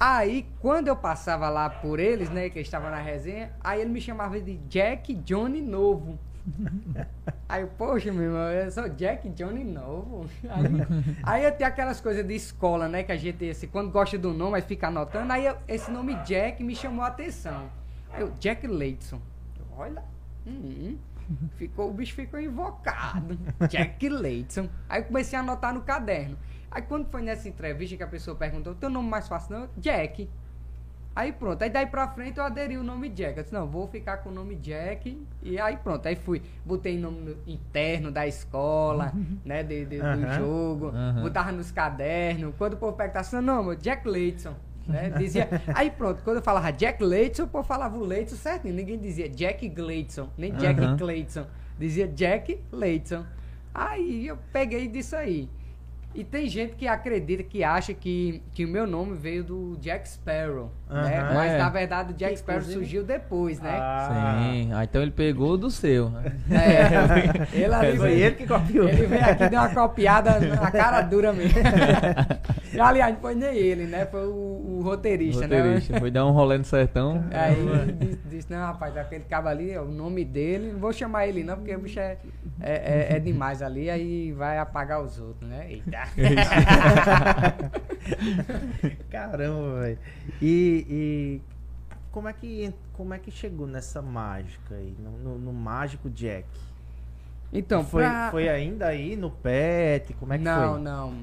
Aí, 0.00 0.46
quando 0.58 0.88
eu 0.88 0.96
passava 0.96 1.48
lá 1.48 1.70
por 1.70 2.00
eles, 2.00 2.28
né, 2.28 2.50
que 2.50 2.58
estava 2.58 2.90
na 2.90 2.98
resenha, 2.98 3.52
aí 3.60 3.82
ele 3.82 3.90
me 3.90 4.00
chamava 4.00 4.40
de 4.40 4.56
Jack 4.68 5.14
Johnny 5.14 5.60
Novo. 5.60 6.18
Aí, 7.48 7.66
poxa, 7.78 8.12
meu 8.12 8.24
irmão, 8.24 8.50
eu 8.50 8.70
sou 8.70 8.88
Jack 8.88 9.28
Johnny 9.30 9.62
Novo. 9.62 10.28
Aí, 10.48 10.64
aí 11.22 11.44
eu 11.44 11.52
tenho 11.52 11.68
aquelas 11.68 12.00
coisas 12.00 12.26
de 12.26 12.34
escola, 12.34 12.88
né, 12.88 13.04
que 13.04 13.12
a 13.12 13.16
gente, 13.16 13.48
assim, 13.48 13.68
quando 13.68 13.90
gosta 13.92 14.18
do 14.18 14.34
nome, 14.34 14.56
aí 14.56 14.62
fica 14.62 14.88
anotando. 14.88 15.32
Aí 15.32 15.46
eu, 15.46 15.56
esse 15.68 15.88
nome 15.90 16.14
Jack 16.24 16.64
me 16.64 16.74
chamou 16.74 17.04
a 17.04 17.08
atenção. 17.08 17.70
Aí 18.12 18.24
o 18.24 18.30
Jack 18.32 18.66
Leidson. 18.66 19.20
Olha. 19.76 20.02
Hum, 20.46 20.96
ficou, 21.56 21.90
o 21.90 21.92
bicho 21.92 22.14
ficou 22.14 22.40
invocado. 22.40 23.38
Jack 23.68 24.08
Leidson. 24.08 24.68
Aí 24.88 25.02
eu 25.02 25.06
comecei 25.06 25.38
a 25.38 25.42
anotar 25.42 25.74
no 25.74 25.82
caderno. 25.82 26.36
Aí 26.70 26.82
quando 26.82 27.08
foi 27.10 27.22
nessa 27.22 27.48
entrevista 27.48 27.96
que 27.96 28.02
a 28.02 28.06
pessoa 28.06 28.36
perguntou, 28.36 28.74
teu 28.74 28.90
nome 28.90 29.08
mais 29.08 29.28
fácil 29.28 29.58
não? 29.58 29.68
Jack. 29.76 30.28
Aí 31.18 31.32
pronto, 31.32 31.60
aí 31.62 31.68
daí 31.68 31.86
pra 31.86 32.06
frente 32.06 32.38
eu 32.38 32.44
aderi 32.44 32.76
o 32.76 32.82
nome 32.84 33.08
Jack. 33.08 33.36
Eu 33.36 33.42
disse, 33.42 33.52
não, 33.52 33.66
vou 33.66 33.88
ficar 33.88 34.18
com 34.18 34.28
o 34.28 34.32
nome 34.32 34.54
Jack. 34.54 35.20
E 35.42 35.58
aí 35.58 35.76
pronto, 35.76 36.06
aí 36.06 36.14
fui, 36.14 36.40
botei 36.64 36.96
nome 36.96 37.36
interno 37.46 38.12
da 38.12 38.26
escola, 38.26 39.12
né, 39.44 39.62
de, 39.64 39.84
de 39.84 39.98
do 39.98 40.32
jogo, 40.34 40.92
botava 41.20 41.50
nos 41.50 41.72
cadernos. 41.72 42.54
Quando 42.56 42.74
o 42.74 42.76
povo 42.76 42.96
perguntava 42.96 43.26
assim, 43.26 43.40
não, 43.40 43.64
meu, 43.64 43.74
Jack 43.74 44.06
Leidson. 44.06 44.54
Né? 44.88 45.10
Dizia, 45.10 45.48
aí 45.74 45.90
pronto, 45.90 46.22
quando 46.24 46.38
eu 46.38 46.42
falava 46.42 46.70
Jack 46.70 47.04
Leidson, 47.04 47.44
o 47.44 47.48
povo 47.48 47.64
falava 47.64 47.96
o 47.96 48.02
Leidson 48.02 48.36
certinho. 48.36 48.74
Ninguém 48.74 48.98
dizia 48.98 49.28
Jack 49.28 49.68
Gleidson, 49.68 50.30
nem 50.36 50.50
Jack 50.54 50.80
uhum. 50.80 50.96
Cleidson. 50.96 51.46
Dizia 51.78 52.08
Jack 52.08 52.58
Leidson. 52.72 53.24
Aí 53.74 54.26
eu 54.26 54.38
peguei 54.50 54.88
disso 54.88 55.14
aí. 55.14 55.48
E 56.18 56.24
tem 56.24 56.48
gente 56.48 56.74
que 56.74 56.88
acredita, 56.88 57.44
que 57.44 57.62
acha 57.62 57.94
que, 57.94 58.42
que 58.52 58.64
o 58.64 58.68
meu 58.68 58.88
nome 58.88 59.16
veio 59.16 59.44
do 59.44 59.76
Jack 59.80 60.08
Sparrow, 60.08 60.68
né? 60.90 61.30
Mas 61.32 61.52
É. 61.52 61.58
na 61.58 61.68
verdade 61.68 62.12
o 62.12 62.16
Jack 62.16 62.32
Que, 62.32 62.38
Sparrow 62.40 62.58
inclusive- 62.62 62.84
surgiu 62.84 63.04
depois, 63.04 63.60
né? 63.60 63.70
Ah, 63.72 64.08
Sim. 64.52 64.72
Ah, 64.72 64.82
então 64.82 65.00
ele 65.00 65.12
pegou 65.12 65.56
do 65.56 65.70
seu. 65.70 66.10
É, 66.50 67.46
ele 67.56 67.72
ali 67.72 67.96
Foi 67.96 68.08
veio- 68.08 68.26
ele 68.26 68.34
que 68.34 68.46
copiou. 68.48 68.88
Ele 68.88 69.06
veio 69.06 69.24
aqui 69.24 69.44
e 69.44 69.48
deu 69.48 69.60
uma 69.60 69.68
copiada 69.72 70.40
na 70.40 70.70
cara 70.72 71.02
dura 71.02 71.32
mesmo. 71.32 71.54
Aliás, 72.80 73.14
não 73.14 73.20
foi 73.20 73.34
nem 73.34 73.56
ele, 73.56 73.84
né? 73.86 74.04
Foi 74.06 74.26
o, 74.26 74.30
o 74.78 74.80
roteirista, 74.82 75.42
Roteirista. 75.42 75.98
Foi 76.00 76.10
dar 76.10 76.26
um 76.26 76.30
rolê 76.32 76.58
no 76.58 76.64
sertão. 76.64 77.14
né? 77.22 77.28
Aí 77.32 77.58
ele 77.58 77.92
disse, 77.92 78.18
disse, 78.28 78.50
não, 78.52 78.58
rapaz, 78.66 78.96
aquele 78.96 79.24
cabo 79.24 79.48
ali, 79.48 79.70
é 79.70 79.80
o 79.80 79.84
nome 79.86 80.24
dele, 80.24 80.72
não 80.72 80.80
vou 80.80 80.92
chamar 80.92 81.26
ele 81.28 81.42
não, 81.44 81.56
porque 81.56 81.74
o 81.74 81.78
bicho 81.78 81.98
é, 82.00 82.16
é, 82.60 83.08
é- 83.12 83.16
é 83.16 83.20
demais 83.20 83.62
ali, 83.62 83.88
aí 83.88 84.32
vai 84.32 84.58
apagar 84.58 85.00
os 85.02 85.18
outros, 85.20 85.48
né? 85.48 85.66
Eita. 85.70 86.07
Caramba, 89.10 89.80
velho. 89.80 89.98
E, 90.40 90.86
e 90.88 91.42
como 92.10 92.28
é 92.28 92.32
que 92.32 92.72
como 92.92 93.14
é 93.14 93.18
que 93.18 93.30
chegou 93.30 93.66
nessa 93.66 94.02
mágica 94.02 94.74
aí, 94.74 94.96
no, 94.98 95.10
no- 95.12 95.38
no 95.38 95.52
mágico 95.52 96.10
Jack? 96.10 96.46
Então, 97.52 97.84
foi, 97.84 98.02
pra- 98.02 98.30
foi 98.30 98.48
ainda 98.48 98.86
aí 98.88 99.16
no 99.16 99.30
pet? 99.30 100.12
Como 100.14 100.32
é 100.32 100.38
que 100.38 100.44
não, 100.44 100.72
foi? 100.74 100.80
não. 100.82 101.22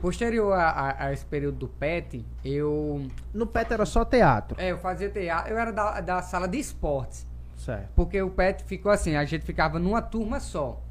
Posterior 0.00 0.52
a, 0.52 0.70
a- 0.70 1.04
a 1.06 1.12
esse 1.12 1.24
período 1.24 1.58
do 1.58 1.68
PET, 1.68 2.24
eu, 2.44 3.06
No 3.32 3.46
pet 3.46 3.72
era 3.72 3.86
só 3.86 4.04
teatro. 4.04 4.60
é, 4.60 4.70
eu 4.70 4.78
fazia 4.78 5.08
teatro, 5.10 5.52
eu 5.52 5.58
era 5.58 5.72
da, 5.72 6.00
da 6.00 6.22
sala 6.22 6.46
de 6.46 6.58
esportes. 6.58 7.26
Certo. 7.56 7.88
Porque 7.96 8.20
o 8.20 8.30
PET 8.30 8.62
ficou 8.64 8.92
assim, 8.92 9.16
a 9.16 9.24
gente 9.24 9.44
ficava 9.44 9.78
numa 9.78 10.02
turma 10.02 10.38
só. 10.38 10.82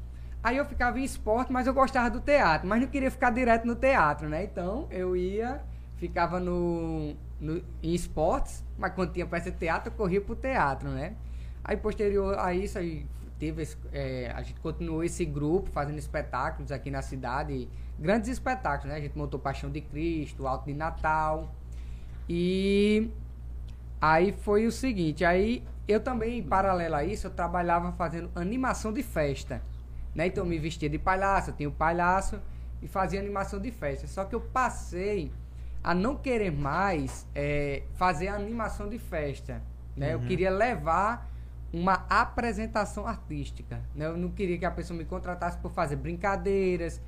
Aí 0.46 0.58
eu 0.58 0.64
ficava 0.64 1.00
em 1.00 1.02
esporte, 1.02 1.52
mas 1.52 1.66
eu 1.66 1.74
gostava 1.74 2.08
do 2.08 2.20
teatro, 2.20 2.68
mas 2.68 2.80
não 2.80 2.86
queria 2.86 3.10
ficar 3.10 3.30
direto 3.30 3.66
no 3.66 3.74
teatro, 3.74 4.28
né? 4.28 4.44
Então 4.44 4.86
eu 4.92 5.16
ia, 5.16 5.60
ficava 5.96 6.38
no, 6.38 7.14
no- 7.40 7.62
em 7.82 7.92
esportes, 7.92 8.62
mas 8.78 8.92
quando 8.94 9.12
tinha 9.12 9.26
peça 9.26 9.50
de 9.50 9.56
teatro, 9.58 9.90
eu 9.90 9.96
corria 9.96 10.20
pro 10.20 10.36
teatro, 10.36 10.88
né? 10.88 11.16
Aí 11.64 11.76
posterior 11.76 12.38
a 12.38 12.54
isso, 12.54 12.78
aí 12.78 13.04
teve 13.40 13.66
é, 13.92 14.30
a 14.36 14.40
gente 14.42 14.60
continuou 14.60 15.02
esse 15.02 15.24
grupo 15.24 15.68
fazendo 15.72 15.98
espetáculos 15.98 16.70
aqui 16.70 16.92
na 16.92 17.02
cidade, 17.02 17.68
grandes 17.98 18.28
espetáculos, 18.30 18.92
né? 18.92 18.98
A 18.98 19.00
gente 19.00 19.18
montou 19.18 19.40
Paixão 19.40 19.68
de 19.68 19.80
Cristo, 19.80 20.46
Alto 20.46 20.66
de 20.66 20.74
Natal. 20.74 21.52
E 22.28 23.10
Aí 24.00 24.32
foi 24.32 24.66
o 24.66 24.72
seguinte, 24.72 25.24
aí 25.24 25.64
eu 25.88 26.00
também, 26.00 26.38
em 26.38 26.42
paralelo 26.42 26.94
a 26.94 27.04
isso, 27.04 27.26
eu 27.26 27.30
trabalhava 27.30 27.92
fazendo 27.92 28.30
animação 28.34 28.92
de 28.92 29.02
festa. 29.02 29.62
Né? 30.16 30.28
Então 30.28 30.44
eu 30.44 30.48
me 30.48 30.58
vestia 30.58 30.88
de 30.88 30.98
palhaço, 30.98 31.50
eu 31.50 31.54
tinha 31.54 31.68
o 31.68 31.72
palhaço 31.72 32.40
e 32.80 32.88
fazia 32.88 33.20
animação 33.20 33.60
de 33.60 33.70
festa. 33.70 34.06
Só 34.06 34.24
que 34.24 34.34
eu 34.34 34.40
passei 34.40 35.30
a 35.84 35.94
não 35.94 36.16
querer 36.16 36.50
mais 36.50 37.26
eh, 37.34 37.82
fazer 37.96 38.28
animação 38.28 38.88
de 38.88 38.98
festa. 38.98 39.62
Né? 39.94 40.14
Eu 40.14 40.20
queria 40.20 40.50
levar 40.50 41.30
uma 41.70 42.06
apresentação 42.08 43.06
artística. 43.06 43.78
Né? 43.94 44.06
Eu 44.06 44.16
não 44.16 44.30
queria 44.30 44.56
que 44.56 44.64
a 44.64 44.70
pessoa 44.70 44.96
me 44.96 45.04
contratasse 45.04 45.58
por 45.58 45.70
fazer 45.70 45.96
brincadeiras, 45.96 46.98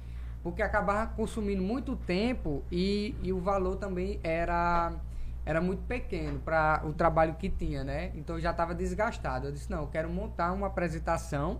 porque 0.43 0.61
acabava 0.61 1.11
consumindo 1.15 1.63
muito 1.63 1.97
tempo 1.97 2.63
e, 2.71 3.17
e 3.23 3.33
o 3.33 3.41
valor 3.41 3.77
também 3.77 4.21
era 4.23 4.93
era 5.47 5.63
muito 5.63 5.83
pequeno 5.85 6.39
para 6.41 6.83
o 6.85 6.93
trabalho 6.93 7.35
que 7.37 7.49
tinha, 7.49 7.83
né? 7.83 8.13
Então 8.15 8.37
eu 8.37 8.43
já 8.43 8.51
estava 8.51 8.75
desgastado. 8.75 9.47
Eu 9.47 9.53
disse, 9.53 9.71
não, 9.71 9.81
eu 9.81 9.87
quero 9.87 10.11
montar 10.11 10.53
uma 10.53 10.67
apresentação 10.67 11.59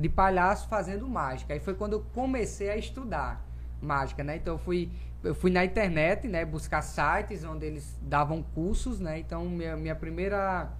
de 0.00 0.08
palhaço 0.08 0.66
fazendo 0.66 1.06
mágica. 1.06 1.52
Aí 1.52 1.60
foi 1.60 1.74
quando 1.74 1.92
eu 1.92 2.00
comecei 2.14 2.70
a 2.70 2.76
estudar 2.76 3.44
mágica, 3.82 4.24
né? 4.24 4.36
Então 4.36 4.54
eu 4.54 4.58
fui, 4.58 4.90
eu 5.22 5.34
fui 5.34 5.50
na 5.50 5.62
internet, 5.62 6.26
né? 6.26 6.44
Buscar 6.44 6.80
sites 6.80 7.44
onde 7.44 7.66
eles 7.66 7.98
davam 8.00 8.42
cursos, 8.42 8.98
né? 8.98 9.18
Então 9.18 9.44
minha, 9.44 9.76
minha 9.76 9.94
primeira 9.94 10.70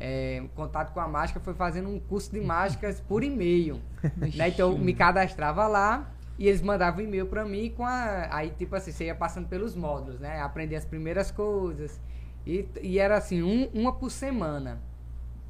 é, 0.00 0.42
contato 0.54 0.92
com 0.94 1.00
a 1.00 1.06
mágica 1.06 1.38
foi 1.38 1.52
fazendo 1.52 1.90
um 1.90 2.00
curso 2.00 2.32
de 2.32 2.40
mágicas 2.40 2.98
por 2.98 3.22
e-mail. 3.22 3.78
né? 4.36 4.48
Então 4.48 4.72
eu 4.72 4.78
me 4.78 4.94
cadastrava 4.94 5.66
lá 5.66 6.10
e 6.38 6.48
eles 6.48 6.62
mandavam 6.62 7.04
e-mail 7.04 7.26
pra 7.26 7.44
mim 7.44 7.70
com 7.76 7.84
a. 7.84 8.34
Aí, 8.34 8.50
tipo 8.50 8.74
assim, 8.74 8.90
você 8.90 9.04
ia 9.04 9.14
passando 9.14 9.48
pelos 9.48 9.76
módulos, 9.76 10.18
né? 10.18 10.40
Aprender 10.40 10.76
as 10.76 10.86
primeiras 10.86 11.30
coisas. 11.30 12.00
E, 12.46 12.66
e 12.80 12.98
era 12.98 13.18
assim, 13.18 13.42
um, 13.42 13.68
uma 13.74 13.92
por 13.92 14.10
semana. 14.10 14.80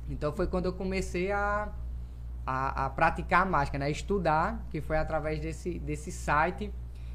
Então 0.08 0.32
foi 0.32 0.48
quando 0.48 0.66
eu 0.66 0.72
comecei 0.72 1.30
a, 1.30 1.72
a, 2.46 2.86
a 2.86 2.90
praticar 2.90 3.42
a 3.42 3.44
mágica, 3.44 3.78
né? 3.78 3.90
Estudar, 3.90 4.64
que 4.70 4.80
foi 4.80 4.96
através 4.96 5.40
desse, 5.40 5.78
desse 5.78 6.10
site, 6.10 6.72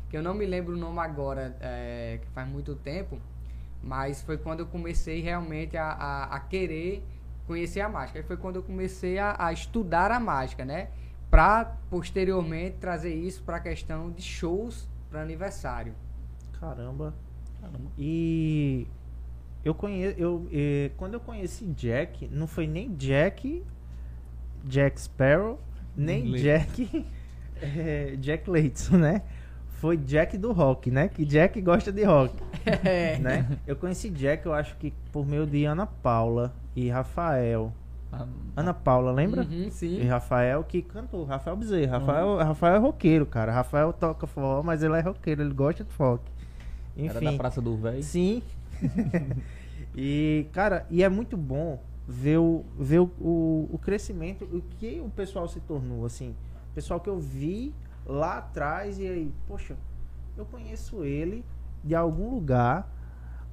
que 0.10 0.18
eu 0.18 0.24
não 0.24 0.34
me 0.34 0.46
lembro 0.46 0.74
o 0.74 0.78
nome 0.78 1.00
agora, 1.00 1.56
é, 1.60 2.20
que 2.22 2.28
faz 2.30 2.48
muito 2.48 2.76
tempo, 2.76 3.20
mas 3.84 4.22
foi 4.22 4.38
quando 4.38 4.62
eu 4.62 4.68
comecei 4.68 5.22
realmente 5.22 5.78
a, 5.78 5.90
a, 5.92 6.24
a 6.36 6.40
querer 6.40 7.04
conhecer 7.46 7.82
a 7.82 7.90
mágica. 7.90 8.20
Aí 8.20 8.24
foi 8.24 8.38
quando 8.38 8.58
eu 8.58 8.64
comecei 8.64 9.18
a, 9.20 9.36
a 9.38 9.54
estudar 9.54 10.12
a 10.12 10.20
mágica, 10.20 10.64
né? 10.64 10.90
Para 11.30 11.78
posteriormente 11.90 12.78
trazer 12.78 13.14
isso 13.14 13.44
para 13.44 13.58
a 13.58 13.60
questão 13.60 14.12
de 14.12 14.22
shows 14.22 14.88
para 15.10 15.22
aniversário. 15.22 15.94
Caramba. 17.60 17.92
E 17.98 18.88
eu 19.64 19.74
conheço, 19.74 20.18
eu, 20.18 20.48
eh, 20.52 20.92
quando 20.96 21.16
eu 21.16 21.20
conheci 21.20 21.66
Jack, 21.66 22.28
não 22.30 22.48
foi 22.48 22.68
nem 22.68 22.96
Jack, 22.96 23.64
Jack 24.68 25.00
Sparrow, 25.02 25.60
nem 25.96 26.24
Le- 26.26 26.40
Jack, 26.40 27.06
eh, 27.62 28.16
Jack 28.20 28.50
Leidson, 28.50 28.98
né? 29.00 29.22
Foi 29.80 29.96
Jack 29.96 30.38
do 30.38 30.52
rock, 30.52 30.90
né? 30.90 31.08
Que 31.08 31.24
Jack 31.24 31.62
gosta 31.62 31.92
de 31.92 32.04
rock, 32.04 32.34
É. 32.66 33.18
né? 33.20 33.48
Eu 33.68 33.76
conheci 33.76 34.10
Jack, 34.10 34.46
eu 34.46 34.54
acho 34.54 34.76
que 34.78 34.92
por 35.12 35.26
meio 35.26 35.46
de 35.46 35.66
Ana 35.66 35.86
Paula 35.86 36.54
e 36.76 36.90
Rafael. 36.90 37.72
Ana 38.56 38.74
Paula, 38.74 39.12
lembra? 39.12 39.42
Uhum, 39.44 39.68
E 39.68 39.72
sim. 39.72 40.02
Rafael 40.08 40.64
que 40.64 40.82
cantou, 40.82 41.26
Rafael 41.26 41.56
Bezerra. 41.58 42.00
Rafael, 42.00 42.38
Rafael 42.38 42.76
é 42.76 42.78
roqueiro, 42.80 43.26
cara. 43.26 43.52
Rafael 43.52 43.94
toca 43.94 44.26
forró, 44.26 44.64
mas 44.64 44.82
ele 44.82 44.96
é 44.96 45.02
roqueiro, 45.02 45.44
ele 45.44 45.54
gosta 45.54 45.84
de 45.84 45.90
rock. 45.96 46.24
Era 46.98 47.06
Enfim. 47.18 47.26
da 47.26 47.34
Praça 47.34 47.62
do 47.62 47.76
Véi. 47.78 48.02
Sim. 48.02 48.42
e, 49.96 50.48
cara, 50.54 50.86
e 50.90 51.04
é 51.04 51.10
muito 51.10 51.36
bom 51.38 51.80
ver 52.08 52.38
o, 52.38 52.64
ver 52.78 53.00
o, 53.00 53.12
o, 53.20 53.70
o 53.74 53.78
crescimento, 53.78 54.46
o 54.46 54.62
que 54.62 55.02
o 55.02 55.10
pessoal 55.10 55.48
se 55.48 55.60
tornou, 55.60 56.06
assim. 56.06 56.34
Pessoal 56.74 57.00
que 57.00 57.10
eu 57.10 57.20
vi 57.20 57.74
lá 58.06 58.38
atrás 58.38 58.98
e 58.98 59.08
aí, 59.08 59.34
poxa, 59.46 59.76
eu 60.38 60.46
conheço 60.46 61.04
ele 61.04 61.44
de 61.84 61.96
algum 61.96 62.34
lugar, 62.34 62.90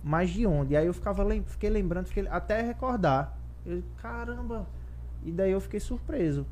mas 0.02 0.30
de 0.30 0.46
onde? 0.46 0.74
E 0.74 0.76
aí 0.76 0.86
eu 0.86 0.94
ficava, 0.94 1.24
fiquei 1.46 1.70
lembrando, 1.70 2.06
fiquei, 2.06 2.28
até 2.28 2.62
recordar. 2.62 3.36
Eu, 3.66 3.82
caramba! 3.96 4.66
E 5.24 5.32
daí 5.32 5.50
eu 5.50 5.60
fiquei 5.60 5.80
surpreso. 5.80 6.46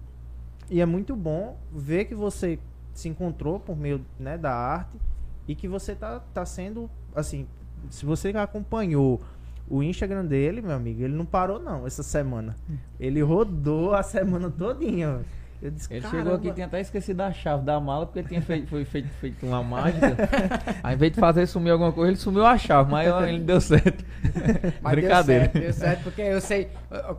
E 0.70 0.80
é 0.80 0.86
muito 0.86 1.14
bom 1.14 1.58
ver 1.70 2.06
que 2.06 2.14
você 2.14 2.58
se 2.94 3.08
encontrou 3.08 3.60
por 3.60 3.76
meio 3.76 4.04
né, 4.18 4.36
da 4.36 4.54
arte 4.54 4.98
e 5.46 5.54
que 5.54 5.68
você 5.68 5.94
tá, 5.94 6.20
tá 6.32 6.44
sendo, 6.46 6.90
assim, 7.14 7.46
se 7.90 8.04
você 8.06 8.30
acompanhou 8.30 9.20
o 9.68 9.82
Instagram 9.82 10.24
dele, 10.26 10.60
meu 10.60 10.72
amigo, 10.72 11.02
ele 11.02 11.14
não 11.14 11.24
parou 11.24 11.58
não 11.58 11.86
essa 11.86 12.02
semana. 12.02 12.56
Ele 13.00 13.22
rodou 13.22 13.94
a 13.94 14.02
semana 14.02 14.50
todinha. 14.50 15.20
Eu 15.62 15.70
disse, 15.70 15.86
Ele 15.92 16.00
"Caramba." 16.00 16.18
chegou 16.18 16.34
aqui 16.36 16.48
e 16.48 16.52
tinha 16.52 16.66
até 16.66 16.80
esquecido 16.80 17.20
a 17.20 17.32
chave 17.32 17.64
da 17.64 17.78
mala, 17.78 18.04
porque 18.04 18.18
ele 18.18 18.26
tinha 18.26 18.42
feito, 18.42 18.66
foi 18.66 18.84
feito, 18.84 19.08
feito 19.20 19.46
uma 19.46 19.62
mágica. 19.62 20.16
Aí, 20.82 20.90
ao 20.90 20.92
invés 20.94 21.12
de 21.12 21.20
fazer 21.20 21.46
sumir 21.46 21.70
alguma 21.70 21.92
coisa, 21.92 22.10
ele 22.10 22.18
sumiu 22.18 22.44
a 22.44 22.58
chave, 22.58 22.90
mas 22.90 23.28
ele 23.28 23.38
deu 23.38 23.60
certo. 23.60 24.04
Mas 24.82 24.92
Brincadeira. 24.94 25.46
Deu 25.46 25.52
certo, 25.52 25.60
deu 25.62 25.72
certo, 25.72 26.02
porque 26.02 26.20
eu 26.22 26.40
sei, 26.40 26.68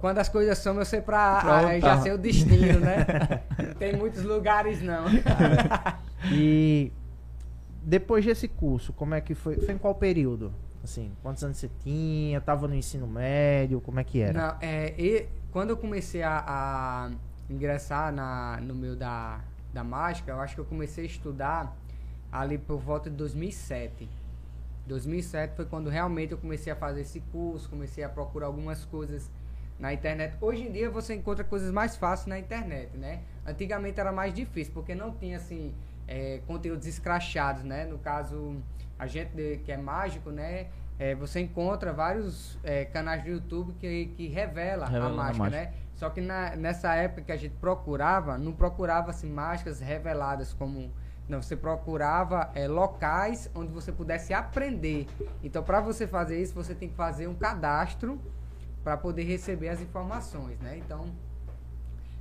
quando 0.01 0.17
as 0.17 0.27
coisas 0.27 0.57
são, 0.57 0.77
eu 0.77 0.83
sei 0.83 0.99
pra, 0.99 1.39
Pra 1.39 1.79
já 1.79 2.01
sei 2.01 2.11
o 2.11 2.17
destino, 2.17 2.81
né? 2.81 3.05
Não 3.57 3.73
tem 3.75 3.95
muitos 3.95 4.23
lugares, 4.25 4.81
não. 4.81 5.05
E 6.31 6.91
depois 7.81 8.25
desse 8.25 8.49
curso, 8.49 8.91
como 8.91 9.13
é 9.15 9.21
que 9.21 9.33
foi? 9.33 9.55
Foi 9.57 9.73
em 9.73 9.77
qual 9.77 9.95
período? 9.95 10.51
Assim, 10.83 11.11
quantos 11.21 11.43
anos 11.43 11.57
você 11.57 11.69
tinha? 11.81 12.41
Tava 12.41 12.67
no 12.67 12.75
ensino 12.75 13.07
médio? 13.07 13.79
Como 13.79 13.99
é 13.99 14.03
que 14.03 14.19
era? 14.19 14.33
Não, 14.33 14.57
é, 14.61 14.93
e 14.97 15.27
quando 15.51 15.69
eu 15.69 15.77
comecei 15.77 16.21
a, 16.23 16.43
a 16.45 17.11
ingressar 17.49 18.11
na, 18.11 18.59
no 18.61 18.75
meio 18.75 18.95
da, 18.95 19.39
da 19.73 19.83
mágica, 19.83 20.31
eu 20.31 20.41
acho 20.41 20.55
que 20.55 20.61
eu 20.61 20.65
comecei 20.65 21.05
a 21.05 21.07
estudar 21.07 21.77
ali 22.31 22.57
por 22.57 22.79
volta 22.79 23.09
de 23.09 23.15
2007. 23.15 24.09
2007 24.85 25.55
foi 25.55 25.65
quando 25.65 25.89
realmente 25.89 26.33
eu 26.33 26.37
comecei 26.37 26.73
a 26.73 26.75
fazer 26.75 27.01
esse 27.01 27.21
curso, 27.31 27.69
comecei 27.69 28.03
a 28.03 28.09
procurar 28.09 28.47
algumas 28.47 28.83
coisas 28.83 29.31
na 29.79 29.93
internet. 29.93 30.35
Hoje 30.41 30.67
em 30.67 30.71
dia 30.71 30.89
você 30.89 31.13
encontra 31.15 31.43
coisas 31.43 31.71
mais 31.71 31.95
fáceis 31.95 32.27
na 32.27 32.37
internet, 32.37 32.95
né? 32.97 33.21
Antigamente 33.45 33.99
era 33.99 34.11
mais 34.11 34.33
difícil, 34.33 34.73
porque 34.73 34.93
não 34.93 35.11
tinha 35.11 35.37
assim 35.37 35.73
é, 36.07 36.41
conteúdos 36.45 36.87
escrachados, 36.87 37.63
né? 37.63 37.85
No 37.85 37.97
caso, 37.97 38.57
a 39.03 39.07
gente 39.07 39.29
de- 39.35 39.57
que 39.57 39.71
é 39.71 39.77
mágico, 39.77 40.29
né? 40.31 40.67
É, 40.97 41.13
você 41.15 41.39
encontra 41.41 41.91
vários 41.91 42.57
é, 42.63 42.85
canais 42.85 43.23
do 43.23 43.29
YouTube 43.29 43.73
que, 43.79 44.05
que 44.15 44.27
revela, 44.27 44.85
Revela 44.87 45.07
a 45.11 45.15
mágica. 45.15 45.49
né? 45.49 45.73
Só 45.95 46.09
que 46.09 46.21
na- 46.21 46.55
nessa 46.55 46.93
época 46.95 47.21
que 47.23 47.31
a 47.31 47.37
gente 47.37 47.55
procurava, 47.55 48.37
não 48.37 48.53
procurava 48.53 49.09
assim, 49.09 49.29
mágicas 49.29 49.79
reveladas 49.79 50.53
como 50.53 50.91
Não, 51.27 51.41
você 51.41 51.55
procurava 51.55 52.51
é, 52.53 52.67
locais 52.67 53.49
onde 53.55 53.71
você 53.71 53.93
pudesse 53.93 54.33
aprender. 54.33 55.07
Então, 55.41 55.63
para 55.63 55.79
você 55.79 56.05
fazer 56.05 56.41
isso, 56.41 56.53
você 56.53 56.75
tem 56.75 56.89
que 56.89 56.95
fazer 56.95 57.27
um 57.27 57.33
cadastro 57.33 58.19
para 58.83 58.97
poder 58.97 59.23
receber 59.23 59.69
as 59.69 59.79
informações, 59.81 60.59
né? 60.59 60.77
Então, 60.77 61.05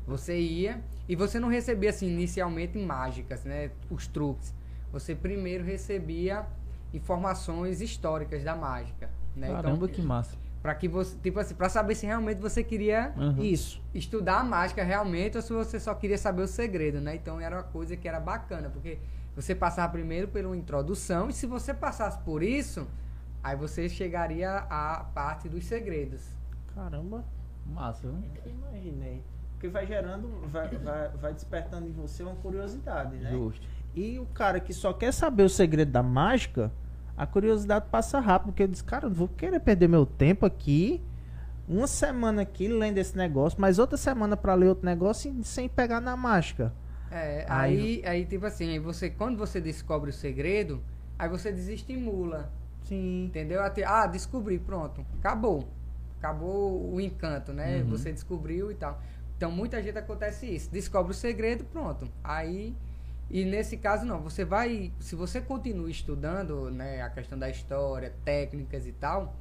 você 0.07 0.39
ia 0.39 0.81
e 1.09 1.17
você 1.17 1.39
não 1.41 1.49
recebia 1.49 1.91
assim 1.91 2.09
inicialmente 2.09 2.79
mágicas, 2.79 3.45
né? 3.45 3.71
Os 3.91 4.07
truques. 4.07 4.55
Você 4.93 5.15
primeiro 5.17 5.65
recebia 5.65 6.47
informações 6.93 7.81
históricas 7.81 8.45
da 8.45 8.55
mágica, 8.55 9.11
né? 9.35 9.49
Caramba, 9.49 9.77
então, 9.77 9.89
que 9.89 10.03
massa. 10.03 10.37
Para 10.63 10.75
que 10.75 10.87
você, 10.87 11.17
tipo 11.19 11.41
assim, 11.41 11.55
para 11.55 11.69
saber 11.69 11.95
se 11.95 12.07
realmente 12.07 12.39
você 12.39 12.63
queria 12.63 13.13
uhum. 13.17 13.43
isso, 13.43 13.83
estudar 13.93 14.39
a 14.41 14.45
mágica 14.45 14.85
realmente 14.85 15.37
ou 15.37 15.43
se 15.43 15.53
você 15.53 15.81
só 15.81 15.95
queria 15.95 16.17
saber 16.17 16.43
o 16.43 16.47
segredo, 16.47 17.01
né? 17.01 17.17
Então 17.17 17.41
era 17.41 17.57
uma 17.57 17.63
coisa 17.65 17.97
que 17.97 18.07
era 18.07 18.21
bacana, 18.21 18.71
porque 18.71 18.99
você 19.35 19.55
passava 19.55 19.91
primeiro 19.93 20.29
pela 20.29 20.57
introdução 20.57 21.29
e 21.29 21.33
se 21.33 21.47
você 21.47 21.75
passasse 21.75 22.19
por 22.19 22.43
isso, 22.43 22.87
aí 23.43 23.57
você 23.57 23.89
chegaria 23.89 24.59
à 24.71 25.05
parte 25.13 25.49
dos 25.49 25.65
segredos. 25.65 26.23
Caramba, 26.75 27.25
massa, 27.67 28.09
viu? 28.09 28.23
Imaginei. 28.47 29.23
Porque 29.53 29.69
vai 29.69 29.87
gerando, 29.87 30.29
vai, 30.49 30.69
vai, 30.69 31.09
vai 31.09 31.35
despertando 31.35 31.89
em 31.89 31.93
você 31.93 32.23
uma 32.23 32.35
curiosidade, 32.37 33.17
né? 33.17 33.31
Justo. 33.31 33.67
E 33.95 34.19
o 34.19 34.27
cara 34.27 34.59
que 34.59 34.73
só 34.73 34.93
quer 34.93 35.13
saber 35.13 35.45
o 35.45 35.49
segredo 35.49 35.91
da 35.91 36.03
mágica, 36.03 36.73
a 37.17 37.27
curiosidade 37.27 37.87
passa 37.91 38.19
rápido, 38.21 38.49
porque 38.49 38.63
eu 38.63 38.69
disse, 38.69 38.85
cara, 38.85 39.09
não 39.09 39.15
vou 39.15 39.29
querer 39.29 39.61
perder 39.61 39.89
meu 39.89 40.07
tempo 40.07 40.47
aqui, 40.47 41.01
uma 41.69 41.87
semana 41.87 42.43
aqui 42.43 42.69
lendo 42.69 42.99
esse 42.99 43.17
negócio, 43.17 43.61
mas 43.61 43.79
outra 43.79 43.97
semana 43.97 44.37
para 44.37 44.55
ler 44.55 44.69
outro 44.69 44.85
negócio 44.85 45.33
sem 45.45 45.69
pegar 45.69 46.01
na 46.01 46.17
mágica. 46.17 46.73
É, 47.11 47.45
aí, 47.49 48.03
aí, 48.05 48.07
aí 48.07 48.25
tipo 48.25 48.47
assim, 48.47 48.71
aí 48.71 48.79
você, 48.79 49.11
quando 49.11 49.37
você 49.37 49.61
descobre 49.61 50.11
o 50.11 50.13
segredo, 50.13 50.83
aí 51.19 51.29
você 51.29 51.53
desestimula. 51.53 52.51
Sim. 52.85 53.27
Entendeu? 53.27 53.63
Até, 53.63 53.85
ah, 53.85 54.07
descobri, 54.07 54.59
pronto. 54.59 55.05
Acabou. 55.19 55.69
Acabou 56.19 56.93
o 56.93 57.01
encanto, 57.01 57.53
né? 57.53 57.83
Uhum. 57.83 57.91
Você 57.91 58.13
descobriu 58.13 58.71
e 58.71 58.75
tal. 58.75 59.01
Então 59.37 59.51
muita 59.51 59.83
gente 59.83 59.99
acontece 59.99 60.47
isso. 60.47 60.71
Descobre 60.71 61.13
o 61.13 61.15
segredo, 61.15 61.65
pronto. 61.65 62.09
Aí 62.23 62.75
e 63.31 63.45
nesse 63.45 63.77
caso 63.77 64.05
não, 64.05 64.21
você 64.21 64.45
vai, 64.45 64.93
se 65.01 65.15
você 65.15 65.41
continua 65.41 65.91
estudando, 65.91 66.71
né, 66.71 67.01
a 67.03 67.09
questão 67.09 67.39
da 67.39 67.49
história, 67.49 68.13
técnicas 68.25 68.87
e 68.87 68.93
tal, 68.93 69.35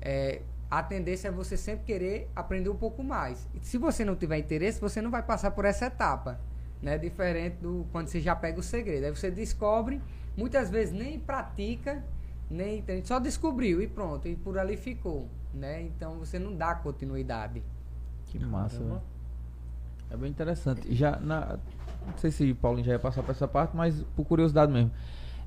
é, 0.00 0.42
a 0.70 0.82
tendência 0.82 1.28
é 1.28 1.30
você 1.30 1.56
sempre 1.56 1.84
querer 1.86 2.28
aprender 2.36 2.68
um 2.68 2.76
pouco 2.76 3.02
mais. 3.02 3.48
E 3.54 3.60
se 3.64 3.78
você 3.78 4.04
não 4.04 4.14
tiver 4.14 4.38
interesse, 4.38 4.80
você 4.80 5.00
não 5.00 5.10
vai 5.10 5.22
passar 5.22 5.50
por 5.52 5.64
essa 5.64 5.86
etapa, 5.86 6.38
né, 6.82 6.98
diferente 6.98 7.56
do 7.56 7.86
quando 7.92 8.08
você 8.08 8.20
já 8.20 8.36
pega 8.36 8.60
o 8.60 8.62
segredo. 8.62 9.04
Aí 9.04 9.10
você 9.10 9.30
descobre, 9.30 10.00
muitas 10.36 10.70
vezes 10.70 10.92
nem 10.92 11.18
pratica, 11.18 12.04
nem 12.50 12.84
só 13.04 13.18
descobriu 13.18 13.80
e 13.80 13.86
pronto, 13.86 14.28
e 14.28 14.34
por 14.36 14.58
ali 14.58 14.76
ficou, 14.76 15.28
né? 15.54 15.82
Então 15.82 16.18
você 16.18 16.38
não 16.38 16.54
dá 16.54 16.74
continuidade. 16.74 17.62
Que 18.26 18.38
massa, 18.44 18.80
né? 18.80 19.00
É 20.10 20.16
bem 20.16 20.30
interessante. 20.30 20.92
Já 20.92 21.18
na 21.20 21.58
não 22.06 22.16
sei 22.16 22.30
se 22.30 22.50
o 22.50 22.54
Paulinho 22.54 22.84
já 22.84 22.92
ia 22.92 22.98
passar 22.98 23.22
para 23.22 23.32
essa 23.32 23.48
parte, 23.48 23.76
mas 23.76 24.02
por 24.16 24.24
curiosidade 24.24 24.72
mesmo. 24.72 24.90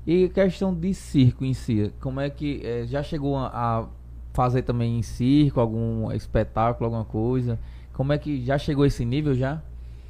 E 0.06 0.28
questão 0.28 0.74
de 0.74 0.92
circo 0.92 1.44
em 1.44 1.54
si, 1.54 1.92
como 2.00 2.20
é 2.20 2.28
que 2.28 2.60
é, 2.64 2.86
já 2.86 3.02
chegou 3.02 3.36
a, 3.36 3.48
a, 3.48 3.86
fazer 4.32 4.62
também 4.62 4.98
em 4.98 5.02
circo, 5.02 5.60
algum 5.60 6.12
espetáculo, 6.12 6.86
alguma 6.86 7.04
coisa? 7.04 7.58
Como 7.92 8.12
é 8.12 8.18
que 8.18 8.44
já 8.44 8.58
chegou 8.58 8.84
a 8.84 8.86
esse 8.86 9.04
nível 9.04 9.34
já? 9.34 9.62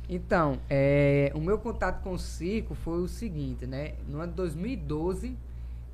Então, 0.08 0.58
é, 0.68 1.32
o 1.34 1.40
meu 1.40 1.58
contato 1.58 2.02
com 2.02 2.12
o 2.12 2.18
circo 2.18 2.74
foi 2.74 3.00
o 3.00 3.08
seguinte, 3.08 3.66
né? 3.66 3.94
No 4.08 4.20
ano 4.20 4.32
de 4.32 4.36
2012, 4.36 5.36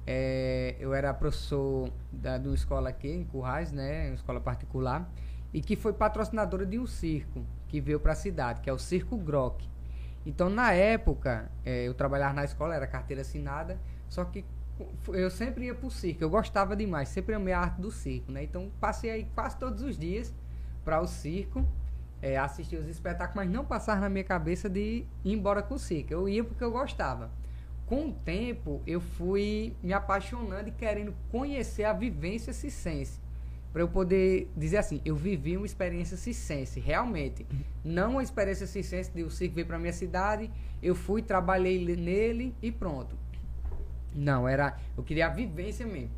é, 0.07 0.75
eu 0.81 0.93
era 0.95 1.13
professor 1.13 1.91
da, 2.11 2.39
de 2.39 2.49
uma 2.49 2.55
escola 2.55 2.89
aqui 2.89 3.09
em 3.09 3.25
Currais, 3.25 3.71
né? 3.71 4.07
Uma 4.07 4.15
escola 4.15 4.41
particular, 4.41 5.09
e 5.53 5.61
que 5.61 5.77
foi 5.77 5.93
patrocinadora 5.93 6.65
de 6.65 6.79
um 6.79 6.87
circo 6.87 7.45
que 7.69 7.81
veio 7.81 8.01
para 8.01 8.13
a 8.13 8.17
cidade, 8.17 8.61
que 8.61 8.71
é 8.71 8.73
o 8.73 8.79
Circo 8.79 9.17
Grock. 9.17 9.65
Então, 10.25 10.51
na 10.51 10.73
época, 10.73 11.51
é, 11.65 11.89
eu 11.89 11.95
trabalhava 11.95 12.35
na 12.35 12.45
escola, 12.45 12.75
era 12.75 12.87
carteira 12.87 13.23
assinada, 13.23 13.79
só 14.09 14.25
que 14.25 14.45
eu 15.09 15.31
sempre 15.31 15.67
ia 15.67 15.75
pro 15.75 15.91
circo, 15.91 16.23
eu 16.23 16.31
gostava 16.31 16.75
demais, 16.75 17.09
sempre 17.09 17.35
amei 17.35 17.53
a 17.53 17.61
arte 17.61 17.81
do 17.81 17.91
circo, 17.91 18.33
né? 18.33 18.43
Então, 18.43 18.71
passei 18.81 19.11
aí 19.11 19.29
quase 19.35 19.57
todos 19.59 19.83
os 19.83 19.99
dias 19.99 20.35
para 20.85 21.01
o 21.01 21.07
circo, 21.07 21.67
é, 22.23 22.37
assistir 22.39 22.77
os 22.77 22.89
espetáculos, 22.89 23.37
mas 23.37 23.51
não 23.51 23.65
passava 23.65 24.01
na 24.01 24.09
minha 24.09 24.25
cabeça 24.25 24.69
de 24.69 25.07
ir 25.25 25.33
embora 25.33 25.63
com 25.63 25.75
o 25.75 25.79
circo. 25.79 26.13
Eu 26.13 26.29
ia 26.29 26.45
porque 26.45 26.63
eu 26.63 26.71
gostava. 26.71 27.31
Com 27.87 28.09
o 28.09 28.13
tempo, 28.13 28.83
eu 28.87 29.01
fui 29.01 29.75
me 29.83 29.93
apaixonando 29.93 30.69
e 30.69 30.73
querendo 30.73 31.15
conhecer 31.31 31.85
a 31.85 31.93
vivência 31.93 32.53
cicense 32.53 33.20
para 33.73 33.83
eu 33.83 33.89
poder 33.89 34.51
dizer 34.57 34.79
assim, 34.79 35.01
eu 35.05 35.15
vivi 35.15 35.57
uma 35.57 35.67
experiência 35.67 36.17
circense, 36.17 36.81
realmente. 36.81 37.47
Não 37.85 38.13
uma 38.13 38.23
experiência 38.23 38.67
circense 38.67 39.11
de 39.13 39.23
o 39.23 39.31
circo 39.31 39.55
vir 39.55 39.67
para 39.67 39.79
minha 39.79 39.93
cidade, 39.93 40.51
eu 40.83 40.95
fui, 40.95 41.23
trabalhei 41.23 41.85
nele 41.97 42.55
e 42.61 42.73
pronto. 42.73 43.17
Não, 44.15 44.49
era, 44.49 44.77
eu 44.97 45.03
queria 45.05 45.27
a 45.27 45.31
vivência 45.31 45.87
mesmo. 45.87 46.11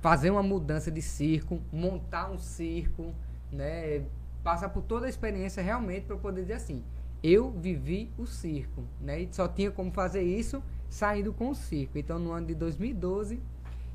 Fazer 0.00 0.30
uma 0.30 0.42
mudança 0.42 0.90
de 0.90 1.02
circo, 1.02 1.60
montar 1.72 2.30
um 2.30 2.38
circo, 2.38 3.14
né, 3.52 4.02
passar 4.42 4.68
por 4.70 4.82
toda 4.82 5.06
a 5.06 5.08
experiência 5.08 5.62
realmente 5.62 6.06
para 6.06 6.14
eu 6.14 6.20
poder 6.20 6.42
dizer 6.42 6.54
assim, 6.54 6.82
eu 7.22 7.50
vivi 7.50 8.10
o 8.16 8.26
circo, 8.26 8.84
né? 9.00 9.22
E 9.22 9.28
só 9.32 9.48
tinha 9.48 9.70
como 9.70 9.90
fazer 9.90 10.22
isso 10.22 10.62
saindo 10.88 11.32
com 11.32 11.50
o 11.50 11.54
circo. 11.54 11.98
Então, 11.98 12.18
no 12.18 12.30
ano 12.30 12.46
de 12.46 12.54
2012, 12.54 13.40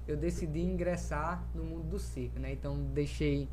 eu 0.08 0.18
decidi 0.18 0.62
ingressar 0.62 1.44
no 1.54 1.64
mundo 1.64 1.84
do 1.90 2.00
circo, 2.00 2.40
né? 2.40 2.54
Então 2.54 2.78
deixei 2.94 3.48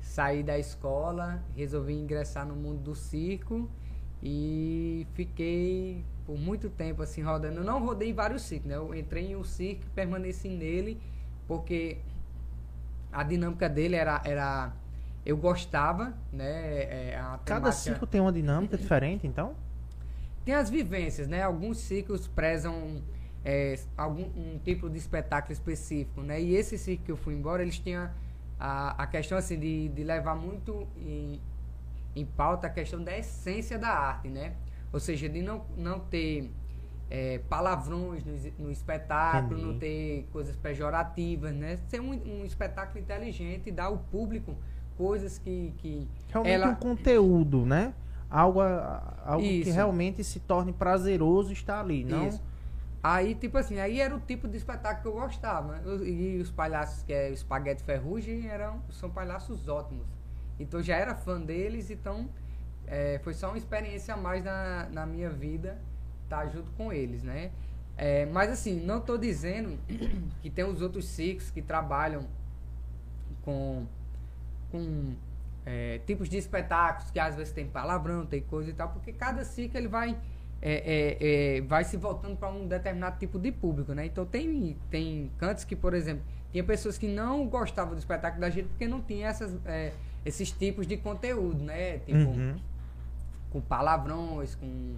sair 0.00 0.42
da 0.42 0.58
escola, 0.58 1.42
resolvi 1.56 1.94
ingressar 1.94 2.46
no 2.46 2.54
mundo 2.54 2.80
do 2.82 2.94
circo 2.94 3.68
e 4.22 5.06
fiquei 5.14 6.04
por 6.26 6.38
muito 6.38 6.70
tempo 6.70 7.02
assim 7.02 7.22
rodando. 7.22 7.58
Eu 7.60 7.64
não 7.64 7.84
rodei 7.84 8.12
vários 8.12 8.42
circos, 8.42 8.68
né? 8.68 8.76
Eu 8.76 8.94
entrei 8.94 9.32
em 9.32 9.36
um 9.36 9.44
circo 9.44 9.84
e 9.86 9.90
permaneci 9.90 10.48
nele 10.48 11.00
porque 11.46 11.98
a 13.12 13.22
dinâmica 13.22 13.68
dele 13.68 13.96
era, 13.96 14.20
era 14.24 14.72
eu 15.24 15.36
gostava, 15.36 16.14
né? 16.32 16.82
É, 16.82 17.36
Cada 17.44 17.72
circo 17.72 18.06
tem 18.06 18.20
uma 18.20 18.32
dinâmica 18.32 18.76
diferente, 18.76 19.26
então? 19.26 19.54
Tem 20.44 20.54
as 20.54 20.68
vivências, 20.68 21.26
né? 21.26 21.42
Alguns 21.42 21.78
circos 21.78 22.26
prezam 22.26 23.02
é, 23.44 23.78
algum 23.96 24.22
um 24.22 24.58
tipo 24.64 24.88
de 24.88 24.96
espetáculo 24.96 25.52
específico, 25.52 26.22
né? 26.22 26.40
E 26.40 26.54
esse 26.56 26.78
circo 26.78 27.04
que 27.04 27.12
eu 27.12 27.16
fui 27.16 27.34
embora, 27.34 27.62
eles 27.62 27.78
tinham 27.78 28.10
a, 28.58 29.02
a 29.02 29.06
questão 29.06 29.36
assim 29.36 29.58
de, 29.58 29.88
de 29.88 30.02
levar 30.02 30.34
muito 30.34 30.88
em, 30.96 31.40
em 32.16 32.24
pauta 32.24 32.68
a 32.68 32.70
questão 32.70 33.02
da 33.02 33.16
essência 33.16 33.78
da 33.78 33.90
arte, 33.90 34.28
né? 34.28 34.54
Ou 34.92 34.98
seja, 34.98 35.28
de 35.28 35.42
não, 35.42 35.66
não 35.76 36.00
ter 36.00 36.50
é, 37.10 37.38
palavrões 37.48 38.24
no, 38.24 38.32
no 38.64 38.70
espetáculo, 38.70 39.58
Entendi. 39.58 39.72
não 39.72 39.78
ter 39.78 40.28
coisas 40.32 40.56
pejorativas, 40.56 41.54
né? 41.54 41.78
Ser 41.88 42.00
um, 42.00 42.12
um 42.12 42.44
espetáculo 42.46 42.98
inteligente 42.98 43.68
e 43.68 43.72
dar 43.72 43.86
ao 43.86 43.98
público 43.98 44.56
coisas 44.96 45.36
que... 45.36 45.74
que 45.78 46.08
Realmente 46.28 46.54
ela... 46.54 46.68
um 46.68 46.76
conteúdo, 46.76 47.66
né? 47.66 47.92
Algo, 48.30 48.60
algo 48.62 49.42
que 49.42 49.70
realmente 49.70 50.24
se 50.24 50.40
torne 50.40 50.72
prazeroso 50.72 51.52
estar 51.52 51.80
ali, 51.80 52.04
não... 52.04 52.28
Isso 52.28 52.53
Aí, 53.06 53.34
tipo 53.34 53.58
assim, 53.58 53.78
aí 53.78 54.00
era 54.00 54.16
o 54.16 54.18
tipo 54.18 54.48
de 54.48 54.56
espetáculo 54.56 55.02
que 55.02 55.08
eu 55.08 55.20
gostava. 55.20 55.82
E 56.06 56.38
os 56.40 56.50
palhaços, 56.50 57.02
que 57.02 57.12
é 57.12 57.28
Espaguete 57.28 57.82
Ferrugem, 57.82 58.48
eram, 58.48 58.82
são 58.90 59.10
palhaços 59.10 59.68
ótimos. 59.68 60.06
Então 60.58 60.82
já 60.82 60.96
era 60.96 61.14
fã 61.14 61.38
deles, 61.38 61.90
então 61.90 62.30
é, 62.86 63.20
foi 63.22 63.34
só 63.34 63.48
uma 63.48 63.58
experiência 63.58 64.14
a 64.14 64.16
mais 64.16 64.42
na, 64.42 64.88
na 64.90 65.04
minha 65.04 65.28
vida 65.28 65.78
estar 66.22 66.44
tá 66.44 66.48
junto 66.48 66.70
com 66.70 66.90
eles, 66.90 67.22
né? 67.22 67.50
É, 67.94 68.24
mas 68.24 68.50
assim, 68.50 68.80
não 68.80 68.96
estou 68.96 69.18
dizendo 69.18 69.78
que 70.40 70.48
tem 70.48 70.64
os 70.64 70.80
outros 70.80 71.04
circos 71.04 71.50
que 71.50 71.60
trabalham 71.60 72.26
com, 73.42 73.84
com 74.72 75.14
é, 75.66 75.98
tipos 76.06 76.26
de 76.26 76.38
espetáculos 76.38 77.10
que 77.10 77.20
às 77.20 77.36
vezes 77.36 77.52
tem 77.52 77.68
palavrão, 77.68 78.24
tem 78.24 78.40
coisa 78.40 78.70
e 78.70 78.72
tal, 78.72 78.88
porque 78.88 79.12
cada 79.12 79.44
circo 79.44 79.76
ele 79.76 79.88
vai 79.88 80.18
é, 80.66 80.72
é, 80.72 81.58
é, 81.58 81.60
vai 81.60 81.84
se 81.84 81.98
voltando 81.98 82.38
para 82.38 82.48
um 82.48 82.66
determinado 82.66 83.18
tipo 83.18 83.38
de 83.38 83.52
público, 83.52 83.92
né? 83.92 84.06
Então 84.06 84.24
tem, 84.24 84.78
tem 84.90 85.30
cantos 85.36 85.62
que, 85.62 85.76
por 85.76 85.92
exemplo, 85.92 86.24
tinha 86.50 86.64
pessoas 86.64 86.96
que 86.96 87.06
não 87.06 87.46
gostavam 87.46 87.92
do 87.92 87.98
espetáculo 87.98 88.40
da 88.40 88.48
gente 88.48 88.68
porque 88.68 88.88
não 88.88 89.02
tinha 89.02 89.28
essas, 89.28 89.54
é, 89.66 89.92
esses 90.24 90.50
tipos 90.50 90.86
de 90.86 90.96
conteúdo, 90.96 91.62
né? 91.62 91.98
Tipo, 91.98 92.30
uhum. 92.30 92.56
com 93.50 93.60
palavrões, 93.60 94.54
com, 94.54 94.96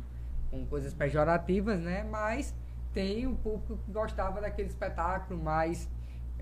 com 0.53 0.65
coisas 0.67 0.95
pejorativas, 0.95 1.81
né? 1.81 2.07
Mas 2.09 2.55
tem 2.95 3.27
o 3.27 3.35
público 3.35 3.77
que 3.85 3.91
gostava 3.91 4.41
daquele 4.41 4.69
espetáculo 4.69 5.43
mais 5.43 5.89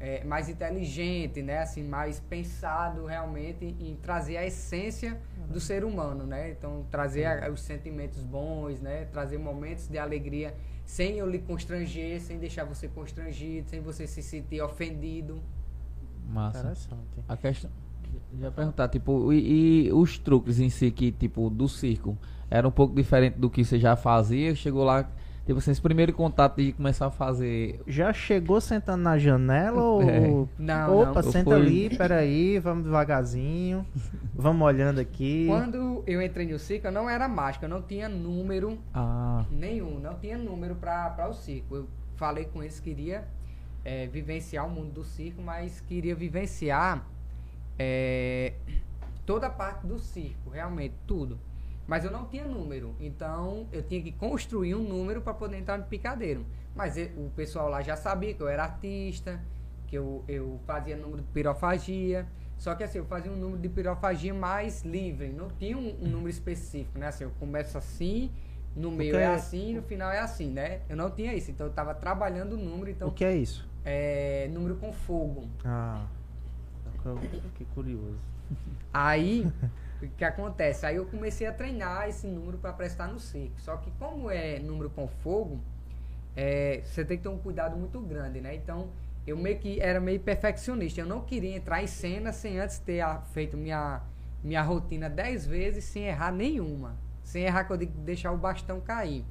é, 0.04 0.22
mais 0.22 0.50
inteligente, 0.50 1.40
né? 1.40 1.60
Assim, 1.60 1.82
mais 1.82 2.20
pensado 2.20 3.06
realmente 3.06 3.64
em 3.80 3.96
trazer 3.96 4.36
a 4.36 4.44
essência 4.44 5.18
do 5.48 5.58
ser 5.58 5.82
humano, 5.82 6.26
né? 6.26 6.50
Então, 6.50 6.84
trazer 6.90 7.24
a, 7.24 7.50
os 7.50 7.60
sentimentos 7.60 8.22
bons, 8.22 8.80
né? 8.80 9.06
Trazer 9.06 9.38
momentos 9.38 9.88
de 9.88 9.96
alegria 9.96 10.54
sem 10.84 11.16
eu 11.16 11.26
lhe 11.26 11.38
constranger, 11.38 12.20
sem 12.20 12.38
deixar 12.38 12.64
você 12.64 12.86
constrangido, 12.86 13.70
sem 13.70 13.80
você 13.80 14.06
se 14.06 14.22
sentir 14.22 14.60
ofendido. 14.60 15.40
Massa. 16.28 16.58
Interessante. 16.58 17.24
A 17.26 17.36
questão. 17.36 17.70
Já 18.38 18.50
perguntar, 18.50 18.88
tipo, 18.88 19.32
e, 19.32 19.86
e 19.86 19.92
os 19.92 20.18
truques 20.18 20.60
em 20.60 20.68
si 20.68 20.90
que, 20.90 21.10
tipo, 21.12 21.48
do 21.48 21.66
circo, 21.66 22.18
era 22.50 22.68
um 22.68 22.70
pouco 22.70 22.94
diferente 22.94 23.38
do 23.38 23.48
que 23.48 23.64
você 23.64 23.78
já 23.78 23.96
fazia? 23.96 24.54
Chegou 24.54 24.84
lá, 24.84 25.08
tipo 25.46 25.58
assim, 25.58 25.70
esse 25.70 25.80
primeiro 25.80 26.12
contato 26.12 26.56
de 26.56 26.72
começar 26.72 27.06
a 27.06 27.10
fazer. 27.10 27.80
Já 27.86 28.12
chegou 28.12 28.60
sentando 28.60 29.02
na 29.02 29.18
janela 29.18 29.82
ou. 29.82 30.02
É. 30.02 30.20
Não, 30.58 31.00
Opa, 31.02 31.22
não. 31.22 31.30
senta 31.30 31.50
Foi- 31.50 31.60
ali, 31.60 31.96
peraí, 31.96 32.58
vamos 32.58 32.84
devagarzinho. 32.84 33.86
vamos 34.34 34.66
olhando 34.66 35.00
aqui. 35.00 35.46
Quando 35.48 36.02
eu 36.06 36.20
entrei 36.22 36.46
no 36.46 36.58
circo, 36.58 36.86
eu 36.86 36.92
não 36.92 37.08
era 37.08 37.28
mágica, 37.28 37.66
eu 37.66 37.70
não 37.70 37.82
tinha 37.82 38.08
número 38.08 38.78
Ah, 38.92 39.44
nenhum, 39.50 39.98
não 40.00 40.14
tinha 40.14 40.36
número 40.38 40.74
para 40.74 41.28
o 41.28 41.32
circo. 41.34 41.76
Eu 41.76 41.88
falei 42.16 42.44
com 42.46 42.62
eles, 42.62 42.80
queria 42.80 43.24
eh, 43.84 44.06
vivenciar 44.06 44.66
o 44.66 44.70
mundo 44.70 44.92
do 44.92 45.04
circo, 45.04 45.42
mas 45.42 45.80
queria 45.80 46.14
vivenciar 46.14 47.04
eh, 47.78 48.52
toda 49.26 49.46
a 49.46 49.50
parte 49.50 49.86
do 49.86 49.98
circo, 49.98 50.50
realmente, 50.50 50.94
tudo. 51.06 51.38
Mas 51.86 52.04
eu 52.04 52.10
não 52.10 52.24
tinha 52.26 52.44
número, 52.46 52.94
então 52.98 53.66
eu 53.72 53.82
tinha 53.82 54.00
que 54.02 54.10
construir 54.12 54.74
um 54.74 54.82
número 54.82 55.20
para 55.20 55.34
poder 55.34 55.58
entrar 55.58 55.76
no 55.78 55.84
picadeiro. 55.84 56.44
Mas 56.74 56.96
e- 56.96 57.10
o 57.16 57.30
pessoal 57.36 57.68
lá 57.68 57.82
já 57.82 57.94
sabia 57.96 58.32
que 58.34 58.40
eu 58.42 58.48
era 58.48 58.62
artista, 58.64 59.40
que 59.86 59.96
eu, 59.96 60.24
eu 60.26 60.58
fazia 60.66 60.96
número 60.96 61.22
de 61.22 61.28
pirofagia. 61.28 62.26
Só 62.56 62.74
que 62.74 62.82
assim, 62.84 62.98
eu 62.98 63.04
fazia 63.04 63.30
um 63.30 63.36
número 63.36 63.60
de 63.60 63.68
pirofagia 63.68 64.32
mais 64.32 64.82
livre, 64.82 65.28
não 65.28 65.48
tinha 65.50 65.76
um, 65.76 65.94
um 66.02 66.08
número 66.08 66.30
específico, 66.30 66.98
né? 66.98 67.08
Assim, 67.08 67.24
eu 67.24 67.30
começo 67.38 67.76
assim, 67.76 68.30
no 68.74 68.90
meio 68.90 69.16
é 69.16 69.24
é- 69.24 69.26
assim, 69.26 69.74
no 69.74 69.82
final 69.82 70.10
é 70.10 70.20
assim, 70.20 70.48
né? 70.50 70.80
Eu 70.88 70.96
não 70.96 71.10
tinha 71.10 71.34
isso, 71.34 71.50
então 71.50 71.66
eu 71.66 71.72
tava 71.72 71.94
trabalhando 71.94 72.54
o 72.54 72.56
número, 72.56 72.90
então 72.90 73.08
O 73.08 73.12
que 73.12 73.24
é 73.24 73.36
isso? 73.36 73.68
é 73.84 74.48
número 74.52 74.76
com 74.76 74.92
fogo. 74.92 75.46
Ah. 75.64 76.06
Que 77.58 77.64
curioso. 77.66 78.16
Aí, 78.92 79.46
o 80.06 80.10
que 80.10 80.24
acontece? 80.24 80.86
Aí 80.86 80.96
eu 80.96 81.06
comecei 81.06 81.46
a 81.46 81.52
treinar 81.52 82.08
esse 82.08 82.26
número 82.26 82.58
para 82.58 82.72
prestar 82.72 83.08
no 83.08 83.18
circo. 83.18 83.60
Só 83.60 83.76
que 83.76 83.90
como 83.92 84.30
é 84.30 84.58
número 84.58 84.90
com 84.90 85.06
fogo, 85.06 85.60
é, 86.36 86.82
você 86.84 87.04
tem 87.04 87.16
que 87.16 87.22
ter 87.22 87.28
um 87.28 87.38
cuidado 87.38 87.76
muito 87.76 88.00
grande, 88.00 88.40
né? 88.40 88.54
Então, 88.54 88.88
eu 89.26 89.36
meio 89.36 89.58
que 89.58 89.80
era 89.80 90.00
meio 90.00 90.20
perfeccionista. 90.20 91.00
Eu 91.00 91.06
não 91.06 91.20
queria 91.22 91.56
entrar 91.56 91.82
em 91.82 91.86
cena 91.86 92.32
sem 92.32 92.58
antes 92.58 92.78
ter 92.78 93.04
feito 93.32 93.56
minha, 93.56 94.02
minha 94.42 94.62
rotina 94.62 95.08
dez 95.08 95.46
vezes 95.46 95.84
sem 95.84 96.04
errar 96.04 96.32
nenhuma. 96.32 96.96
Sem 97.22 97.44
errar 97.44 97.64
que 97.64 97.72
eu 97.72 97.76
digo 97.76 97.92
deixar 97.98 98.32
o 98.32 98.36
bastão 98.36 98.80
cair. 98.80 99.24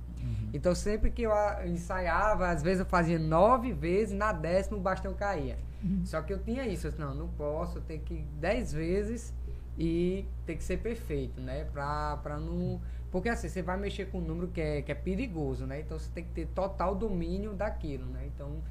Então, 0.54 0.74
sempre 0.74 1.12
que 1.12 1.24
eu 1.24 1.34
ensaiava, 1.66 2.50
às 2.50 2.64
vezes 2.64 2.80
eu 2.80 2.86
fazia 2.86 3.20
nove 3.20 3.74
vezes, 3.74 4.16
na 4.16 4.32
décima 4.32 4.78
o 4.78 4.80
bastão 4.80 5.14
caía. 5.14 5.58
Só 6.06 6.22
que 6.22 6.32
eu 6.32 6.40
tinha 6.40 6.66
isso, 6.66 6.88
eu 6.88 6.92
disse, 6.92 7.02
não, 7.02 7.14
não 7.14 7.28
posso, 7.28 7.80
eu 7.80 7.82
tenho 7.82 8.00
que 8.02 8.14
ir 8.14 8.26
dez 8.40 8.72
vezes 8.72 9.34
e 9.78 10.26
tem 10.46 10.58
que 10.58 10.64
ser 10.64 10.78
perfeito, 10.78 11.42
né? 11.42 11.66
Pra, 11.72 12.18
pra 12.18 12.38
não. 12.38 12.82
Porque 13.12 13.30
assim, 13.30 13.48
você 13.48 13.62
vai 13.62 13.78
mexer 13.78 14.06
com 14.08 14.20
um 14.20 14.22
número 14.22 14.48
que 14.48 14.62
é, 14.62 14.82
que 14.82 14.92
é 14.92 14.96
perigoso, 14.96 15.66
né? 15.66 15.80
Então 15.80 15.98
você 15.98 16.10
tem 16.12 16.24
que 16.24 16.32
ter 16.32 16.48
total 16.48 16.96
domínio 16.96 17.54
daquilo, 17.54 18.06
né? 18.06 18.26
Então. 18.34 18.62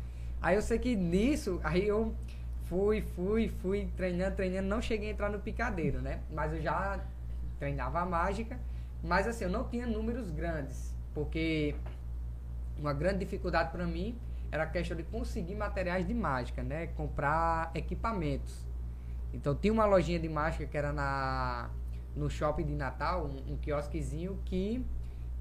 Aí 0.40 0.56
eu 0.56 0.62
sei 0.62 0.78
que 0.78 0.96
nisso, 0.96 1.60
aí 1.62 1.86
eu 1.86 2.14
fui, 2.64 3.00
fui, 3.00 3.48
fui 3.48 3.88
treinando, 3.96 4.34
treinando, 4.34 4.66
não 4.66 4.82
cheguei 4.82 5.10
a 5.10 5.12
entrar 5.12 5.30
no 5.30 5.38
picadeiro, 5.38 6.00
né? 6.00 6.20
Mas 6.30 6.52
eu 6.52 6.60
já 6.60 6.98
treinava 7.60 8.00
a 8.00 8.06
mágica, 8.06 8.58
mas 9.04 9.28
assim, 9.28 9.44
eu 9.44 9.50
não 9.50 9.68
tinha 9.68 9.86
números 9.86 10.30
grandes, 10.30 10.92
porque 11.14 11.76
uma 12.76 12.92
grande 12.92 13.20
dificuldade 13.20 13.70
para 13.70 13.86
mim 13.86 14.18
era 14.50 14.64
a 14.64 14.66
questão 14.66 14.96
de 14.96 15.04
conseguir 15.04 15.54
materiais 15.54 16.06
de 16.06 16.12
mágica, 16.12 16.62
né? 16.62 16.88
Comprar 16.88 17.70
equipamentos. 17.74 18.66
Então 19.32 19.54
tinha 19.54 19.72
uma 19.72 19.84
lojinha 19.84 20.18
de 20.18 20.28
mágica 20.28 20.66
que 20.66 20.76
era 20.76 20.92
na 20.92 21.70
no 22.14 22.28
shopping 22.28 22.64
de 22.64 22.74
Natal, 22.74 23.26
um, 23.26 23.54
um 23.54 23.56
quiosquezinho 23.56 24.38
que 24.44 24.84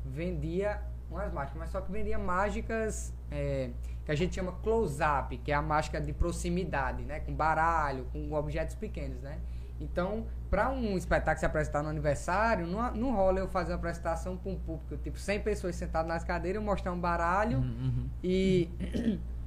vendia 0.05 0.81
umas 1.09 1.31
mágicas, 1.33 1.59
mas 1.59 1.69
só 1.69 1.81
que 1.81 1.91
vendia 1.91 2.17
mágicas 2.17 3.13
é, 3.29 3.71
que 4.05 4.11
a 4.11 4.15
gente 4.15 4.33
chama 4.33 4.53
close-up, 4.63 5.37
que 5.37 5.51
é 5.51 5.55
a 5.55 5.61
mágica 5.61 5.99
de 5.99 6.13
proximidade, 6.13 7.03
né? 7.03 7.19
Com 7.19 7.33
baralho, 7.33 8.05
com 8.13 8.31
objetos 8.33 8.75
pequenos, 8.75 9.21
né? 9.21 9.39
Então, 9.79 10.25
para 10.49 10.69
um 10.69 10.95
espetáculo 10.95 11.39
se 11.39 11.45
apresentar 11.45 11.81
no 11.81 11.89
aniversário, 11.89 12.67
não, 12.67 12.93
não 12.93 13.15
rola 13.15 13.39
eu 13.39 13.47
fazer 13.47 13.71
uma 13.71 13.77
apresentação 13.77 14.37
com 14.37 14.53
um 14.53 14.59
público, 14.59 14.95
tipo 14.97 15.17
100 15.17 15.41
pessoas 15.41 15.75
sentadas 15.75 16.07
nas 16.07 16.23
cadeiras, 16.23 16.61
eu 16.61 16.65
mostrar 16.65 16.91
um 16.91 16.99
baralho 16.99 17.57
uhum. 17.57 18.07
e 18.23 18.69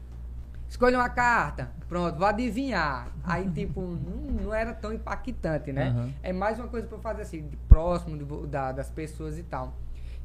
escolha 0.74 0.98
uma 0.98 1.08
carta, 1.08 1.70
pronto, 1.88 2.18
vou 2.18 2.26
adivinhar. 2.26 3.08
Aí, 3.22 3.48
tipo, 3.48 3.80
não, 3.80 4.42
não 4.44 4.54
era 4.54 4.74
tão 4.74 4.92
impactante, 4.92 5.72
né? 5.72 5.90
Uhum. 5.90 6.12
É 6.20 6.32
mais 6.32 6.58
uma 6.58 6.66
coisa 6.66 6.86
pra 6.88 6.96
eu 6.98 7.00
fazer 7.00 7.22
assim, 7.22 7.48
próximo 7.68 8.16
da- 8.46 8.72
das 8.72 8.90
pessoas 8.90 9.38
e 9.38 9.44
tal. 9.44 9.72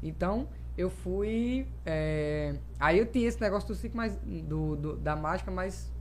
Então, 0.02 0.48
eu 0.76 0.90
fui. 0.90 1.68
é, 1.86 2.56
Aí 2.80 2.98
eu 2.98 3.06
tinha 3.06 3.28
esse 3.28 3.40
negócio 3.40 3.68
do 3.68 3.76
ciclo 3.76 3.98
mais. 3.98 4.16
Do, 4.26 4.76
do- 4.76 4.98
da 4.98 5.16
mágica 5.16 5.52
mais 5.52 5.92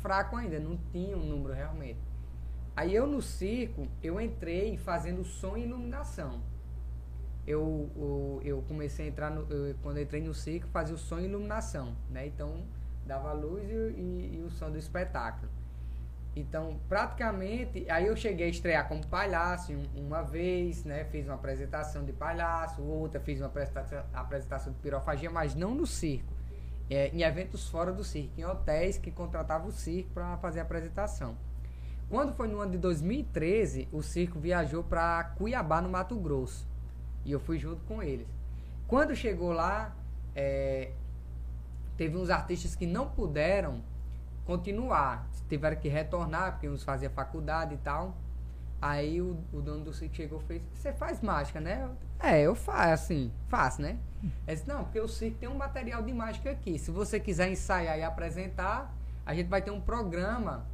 fraco 0.00 0.36
ainda, 0.36 0.60
não 0.60 0.78
tinha 0.92 1.16
um 1.16 1.24
número 1.26 1.52
realmente. 1.52 1.98
Aí 2.76 2.94
eu 2.94 3.06
no 3.08 3.20
circo, 3.20 3.88
eu 4.02 4.20
entrei 4.20 4.76
fazendo 4.76 5.24
som 5.24 5.56
e 5.56 5.64
iluminação. 5.64 6.40
Eu, 7.44 7.60
o- 7.62 8.40
eu 8.44 8.62
comecei 8.68 9.06
a 9.06 9.08
entrar 9.08 9.30
no, 9.30 9.50
eu- 9.52 9.74
quando 9.82 9.96
eu 9.96 10.04
entrei 10.04 10.22
no 10.22 10.32
circo, 10.34 10.68
fazia 10.68 10.94
o 10.94 10.98
som 10.98 11.18
e 11.18 11.24
iluminação, 11.24 11.96
né? 12.10 12.26
Então 12.26 12.62
dava 13.06 13.30
a 13.30 13.32
luz 13.32 13.64
e, 13.68 13.72
e- 13.72 14.36
e 14.38 14.42
o 14.46 14.50
som 14.50 14.70
do 14.70 14.78
espetáculo. 14.78 15.50
Então, 16.34 16.78
praticamente, 16.86 17.88
aí 17.90 18.06
eu 18.06 18.14
cheguei 18.16 18.46
a 18.46 18.50
estrear 18.50 18.86
como 18.88 19.06
palhaço 19.06 19.72
um- 19.72 20.06
uma 20.06 20.22
vez, 20.22 20.84
né? 20.84 21.04
Fiz 21.04 21.24
uma 21.26 21.34
apresentação 21.34 22.04
de 22.04 22.12
palhaço, 22.12 22.82
outra 22.82 23.18
fiz 23.20 23.40
uma 23.40 23.46
apresentação, 23.46 24.04
apresentação 24.12 24.72
de 24.72 24.78
pirofagia, 24.80 25.30
mas 25.30 25.54
não 25.54 25.74
no 25.74 25.86
circo. 25.86 26.34
É, 26.90 27.08
em 27.08 27.22
eventos 27.22 27.68
fora 27.68 27.90
do 27.92 28.04
circo, 28.04 28.32
em 28.38 28.44
hotéis 28.44 28.98
que 28.98 29.10
contratavam 29.10 29.68
o 29.68 29.72
circo 29.72 30.10
para 30.12 30.36
fazer 30.36 30.60
a 30.60 30.62
apresentação. 30.62 31.36
Quando 32.08 32.32
foi 32.34 32.46
no 32.46 32.60
ano 32.60 32.70
de 32.72 32.78
2013, 32.78 33.88
o 33.90 34.02
circo 34.02 34.38
viajou 34.38 34.84
para 34.84 35.24
Cuiabá, 35.36 35.80
no 35.80 35.88
Mato 35.88 36.14
Grosso. 36.16 36.68
E 37.24 37.32
eu 37.32 37.40
fui 37.40 37.58
junto 37.58 37.82
com 37.86 38.00
eles. 38.02 38.28
Quando 38.86 39.16
chegou 39.16 39.50
lá, 39.50 39.96
é, 40.34 40.92
teve 41.96 42.16
uns 42.16 42.30
artistas 42.30 42.74
que 42.74 42.86
não 42.86 43.08
puderam 43.08 43.82
continuar. 44.44 45.28
Tiveram 45.48 45.76
que 45.76 45.88
retornar, 45.88 46.52
porque 46.52 46.68
uns 46.68 46.82
faziam 46.82 47.12
faculdade 47.12 47.74
e 47.74 47.78
tal. 47.78 48.16
Aí 48.80 49.20
o, 49.20 49.38
o 49.52 49.60
dono 49.60 49.84
do 49.84 49.92
circo 49.92 50.14
chegou 50.14 50.40
e 50.40 50.44
fez, 50.44 50.62
você 50.74 50.92
faz 50.92 51.22
mágica, 51.22 51.60
né? 51.60 51.88
É, 52.20 52.42
eu 52.42 52.54
faço, 52.54 52.92
assim, 52.92 53.32
faço, 53.48 53.80
né? 53.80 53.98
Ele 54.46 54.56
disse, 54.56 54.68
não, 54.68 54.84
porque 54.84 55.00
o 55.00 55.08
circo 55.08 55.38
tem 55.38 55.48
um 55.48 55.54
material 55.54 56.02
de 56.02 56.12
mágica 56.12 56.50
aqui. 56.50 56.78
Se 56.78 56.90
você 56.90 57.18
quiser 57.18 57.50
ensaiar 57.50 57.98
e 57.98 58.02
apresentar, 58.02 58.94
a 59.24 59.34
gente 59.34 59.48
vai 59.48 59.62
ter 59.62 59.70
um 59.70 59.80
programa 59.80 60.66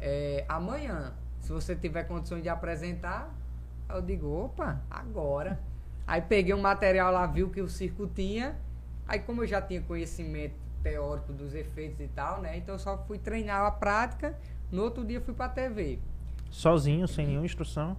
é, 0.00 0.44
amanhã. 0.48 1.12
Se 1.40 1.52
você 1.52 1.74
tiver 1.74 2.04
condições 2.04 2.42
de 2.42 2.48
apresentar, 2.48 3.32
eu 3.88 4.00
digo, 4.00 4.26
opa, 4.26 4.80
agora. 4.90 5.60
Aí 6.06 6.20
peguei 6.20 6.54
um 6.54 6.60
material 6.60 7.12
lá, 7.12 7.26
viu 7.26 7.50
que 7.50 7.60
o 7.60 7.68
circo 7.68 8.06
tinha. 8.06 8.56
Aí 9.06 9.18
como 9.18 9.42
eu 9.42 9.46
já 9.46 9.60
tinha 9.60 9.82
conhecimento 9.82 10.54
teórico 10.82 11.32
dos 11.32 11.54
efeitos 11.54 12.00
e 12.00 12.08
tal, 12.08 12.40
né? 12.40 12.56
Então 12.56 12.74
eu 12.74 12.78
só 12.78 12.98
fui 13.06 13.18
treinar 13.18 13.64
a 13.64 13.70
prática. 13.70 14.34
No 14.70 14.82
outro 14.82 15.04
dia 15.04 15.20
fui 15.20 15.34
pra 15.34 15.48
TV. 15.48 15.98
Sozinho, 16.50 17.06
sem 17.08 17.26
nenhuma 17.26 17.46
instrução. 17.46 17.96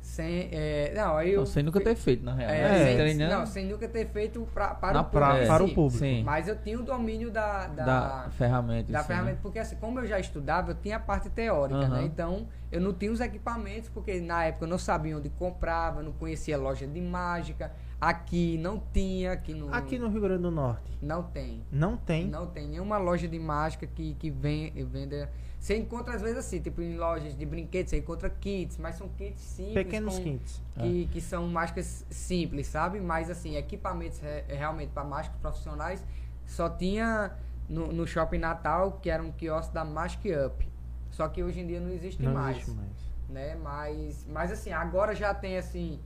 Sem, 0.00 0.48
é, 0.52 0.92
não, 0.96 1.16
aí 1.16 1.28
eu 1.28 1.42
Então, 1.42 1.46
sem 1.46 1.62
nunca 1.62 1.80
ter 1.80 1.94
feito, 1.94 2.24
na 2.24 2.32
real. 2.32 2.50
é, 2.50 2.62
né? 2.62 2.84
sem, 2.86 2.96
Treinando 2.96 3.34
não, 3.34 3.46
sem 3.46 3.66
nunca 3.66 3.86
ter 3.88 4.06
feito 4.08 4.48
pra, 4.54 4.68
para, 4.74 4.92
Na 4.94 5.00
o 5.02 5.04
público, 5.04 5.34
pra- 5.36 5.46
para 5.46 5.64
o 5.64 5.74
público. 5.74 5.98
Sim. 5.98 6.22
Mas 6.22 6.48
eu 6.48 6.56
tinha 6.56 6.78
o 6.78 6.82
domínio 6.82 7.30
da, 7.30 7.66
da, 7.66 7.84
da 8.24 8.30
ferramenta. 8.30 8.90
da 8.90 9.00
em 9.00 9.02
si, 9.02 9.06
ferramenta, 9.08 9.34
né? 9.34 9.38
porque 9.42 9.58
assim, 9.58 9.76
como 9.76 9.98
eu 10.00 10.06
já 10.06 10.18
estudava, 10.18 10.70
eu 10.70 10.74
tinha 10.76 10.96
a 10.96 11.00
parte 11.00 11.28
teórica, 11.28 11.80
Aham. 11.80 11.88
né? 11.96 12.04
Então, 12.04 12.46
eu 12.72 12.80
não 12.80 12.94
tinha 12.94 13.12
os 13.12 13.20
equipamentos, 13.20 13.90
porque 13.90 14.18
na 14.20 14.44
época 14.44 14.64
eu 14.64 14.68
não 14.68 14.78
sabia 14.78 15.16
onde 15.16 15.28
comprava, 15.30 16.02
não 16.02 16.12
conhecia 16.12 16.56
loja 16.56 16.86
de 16.86 17.00
mágica. 17.00 17.70
Aqui 18.00 18.56
não 18.58 18.80
tinha, 18.92 19.32
aqui 19.32 19.52
no, 19.54 19.74
Aqui 19.74 19.98
no 19.98 20.08
Rio 20.08 20.20
Grande 20.20 20.42
do 20.42 20.50
Norte, 20.52 20.88
não 21.02 21.22
tem. 21.24 21.64
não 21.72 21.96
tem. 21.96 22.28
Não 22.28 22.46
tem 22.46 22.68
nenhuma 22.68 22.96
loja 22.96 23.26
de 23.26 23.38
mágica 23.40 23.86
que, 23.88 24.14
que 24.14 24.30
vem, 24.30 24.70
venda. 24.84 25.28
Você 25.58 25.76
encontra 25.76 26.14
às 26.14 26.22
vezes 26.22 26.38
assim, 26.38 26.60
tipo 26.60 26.80
em 26.80 26.96
lojas 26.96 27.36
de 27.36 27.44
brinquedos, 27.44 27.90
você 27.90 27.98
encontra 27.98 28.30
kits, 28.30 28.78
mas 28.78 28.94
são 28.94 29.08
kits 29.08 29.40
simples. 29.40 29.74
Pequenos 29.74 30.16
com- 30.16 30.22
kits. 30.22 30.62
que, 30.78 31.06
que 31.10 31.20
são 31.20 31.48
mágicas 31.48 32.06
simples, 32.08 32.68
sabe? 32.68 33.00
Mas 33.00 33.28
assim, 33.28 33.56
equipamentos 33.56 34.20
re- 34.20 34.44
realmente 34.48 34.90
para 34.90 35.02
mágicos 35.02 35.40
profissionais 35.40 36.04
só 36.46 36.70
tinha 36.70 37.32
no, 37.68 37.92
no 37.92 38.06
Shopping 38.06 38.38
Natal, 38.38 38.92
que 39.02 39.10
era 39.10 39.20
um 39.20 39.32
quiosque 39.32 39.74
da 39.74 39.84
Magic 39.84 40.30
Up. 40.32 40.68
Só 41.10 41.26
que 41.26 41.42
hoje 41.42 41.58
em 41.60 41.66
dia 41.66 41.80
não 41.80 41.90
existe 41.90 42.22
Não 42.22 42.32
mais, 42.32 42.58
existe 42.58 42.70
mais. 42.76 42.88
né? 43.28 43.56
Mas, 43.60 44.24
mas 44.30 44.52
assim, 44.52 44.70
agora 44.70 45.12
já 45.16 45.34
tem 45.34 45.58
assim, 45.58 45.98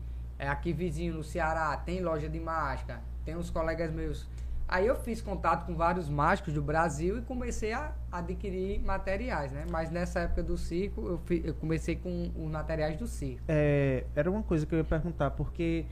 é, 0.43 0.49
aqui 0.49 0.73
vizinho 0.73 1.15
no 1.15 1.23
Ceará, 1.23 1.77
tem 1.77 2.01
loja 2.03 2.29
de 2.29 2.41
mágica, 2.41 3.01
tem 3.25 3.37
uns 3.37 3.49
colegas 3.49 3.93
meus 3.93 4.27
Aí 4.67 4.87
eu 4.87 4.97
fiz 4.97 5.21
contato 5.21 5.67
com 5.67 5.75
vários 5.75 6.09
mágicos 6.09 6.55
do 6.55 6.63
Brasil 6.63 7.19
e 7.19 7.21
comecei 7.21 7.75
a 7.75 7.93
adquirir 8.11 8.81
materiais, 8.81 9.53
né? 9.53 9.67
Mas 9.71 9.91
nessa 9.91 10.21
época 10.21 10.43
do 10.43 10.57
circo, 10.57 11.07
eu, 11.07 11.19
fi, 11.19 11.43
eu 11.45 11.53
comecei 11.53 11.95
com 11.95 12.31
os 12.35 12.51
materiais 12.51 12.97
do 12.97 13.07
circo. 13.07 13.43
É, 13.49 14.05
era 14.17 14.31
uma 14.31 14.43
coisa 14.43 14.65
que 14.65 14.75
eu 14.75 14.79
ia 14.79 14.85
perguntar, 14.85 15.33
porque 15.33 15.85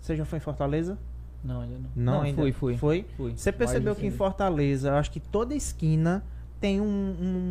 você 0.00 0.16
já 0.16 0.24
foi 0.24 0.38
em 0.38 0.40
Fortaleza? 0.40 0.98
Não, 1.44 1.60
ainda 1.60 1.78
não. 1.78 1.90
Não, 1.94 2.22
ainda- 2.22 2.42
fui, 2.42 2.50
fui. 2.52 2.76
Foi? 2.76 3.06
Fui. 3.16 3.36
Você 3.36 3.52
percebeu 3.52 3.94
que 3.94 4.04
em 4.04 4.10
Fortaleza, 4.10 4.88
eu 4.88 4.94
acho 4.94 5.12
que 5.12 5.20
toda 5.20 5.54
esquina 5.54 6.24
tem 6.60 6.80
um, 6.80 6.86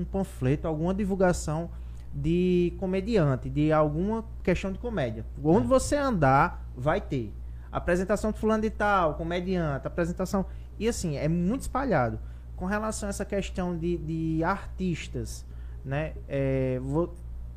um 0.01 0.05
panfleto, 0.11 0.67
alguma 0.67 0.93
divulgação 0.93 1.69
de 2.13 2.73
comediante, 2.79 3.49
de 3.49 3.71
alguma 3.71 4.23
questão 4.43 4.71
de 4.71 4.77
comédia. 4.79 5.25
Onde 5.43 5.65
É. 5.65 5.67
você 5.69 5.95
andar, 5.95 6.63
vai 6.75 7.01
ter. 7.01 7.33
Apresentação 7.71 8.31
de 8.31 8.37
fulano 8.39 8.61
de 8.61 8.69
tal, 8.69 9.15
comediante, 9.15 9.87
apresentação. 9.87 10.45
E 10.79 10.87
assim, 10.87 11.17
é 11.17 11.27
muito 11.27 11.61
espalhado. 11.61 12.19
Com 12.55 12.65
relação 12.65 13.07
a 13.07 13.09
essa 13.09 13.25
questão 13.25 13.75
de, 13.77 13.97
de 13.97 14.43
artistas, 14.43 15.43
né? 15.83 16.13
é, 16.27 16.79
vo- 16.79 17.13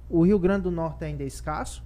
o 0.09 0.23
Rio 0.25 0.39
Grande 0.39 0.63
do 0.63 0.71
Norte 0.71 1.05
ainda 1.05 1.23
é 1.23 1.27
escasso? 1.27 1.85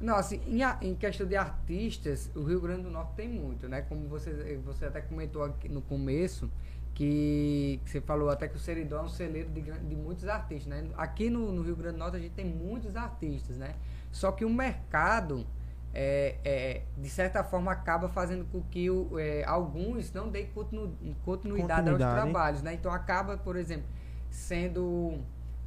Não, 0.00 0.16
assim, 0.16 0.40
em, 0.46 0.62
a- 0.62 0.78
em 0.80 0.94
questão 0.94 1.26
de 1.26 1.36
artistas, 1.36 2.30
o 2.34 2.42
Rio 2.42 2.60
Grande 2.60 2.82
do 2.82 2.90
Norte 2.90 3.12
tem 3.16 3.28
muito, 3.28 3.68
né? 3.68 3.82
Como 3.82 4.06
você, 4.08 4.58
você 4.64 4.86
até 4.86 5.00
comentou 5.00 5.42
aqui 5.42 5.68
no 5.68 5.80
começo, 5.82 6.50
que, 6.96 7.78
que 7.84 7.90
você 7.90 8.00
falou 8.00 8.30
até 8.30 8.48
que 8.48 8.56
o 8.56 8.58
Seridó 8.58 8.96
é 8.96 9.02
um 9.02 9.08
celeiro 9.08 9.50
de, 9.50 9.60
de 9.60 9.94
muitos 9.94 10.26
artistas, 10.26 10.66
né? 10.66 10.88
Aqui 10.96 11.28
no, 11.28 11.52
no 11.52 11.62
Rio 11.62 11.76
Grande 11.76 11.96
do 11.96 11.98
Norte 11.98 12.16
a 12.16 12.18
gente 12.20 12.32
tem 12.32 12.46
muitos 12.46 12.96
artistas, 12.96 13.58
né? 13.58 13.74
Só 14.10 14.32
que 14.32 14.46
o 14.46 14.50
mercado, 14.50 15.46
é, 15.92 16.36
é, 16.42 16.82
de 16.96 17.10
certa 17.10 17.44
forma, 17.44 17.70
acaba 17.70 18.08
fazendo 18.08 18.46
com 18.46 18.62
que 18.62 18.90
o, 18.90 19.18
é, 19.18 19.44
alguns 19.44 20.10
não 20.10 20.30
deem 20.30 20.46
continu, 20.46 20.96
continuidade, 21.22 21.80
aos 21.80 21.98
Continuidade. 21.98 22.22
trabalhos, 22.22 22.62
né? 22.62 22.72
Então 22.72 22.90
acaba, 22.90 23.36
por 23.36 23.56
exemplo, 23.56 23.86
sendo 24.30 25.20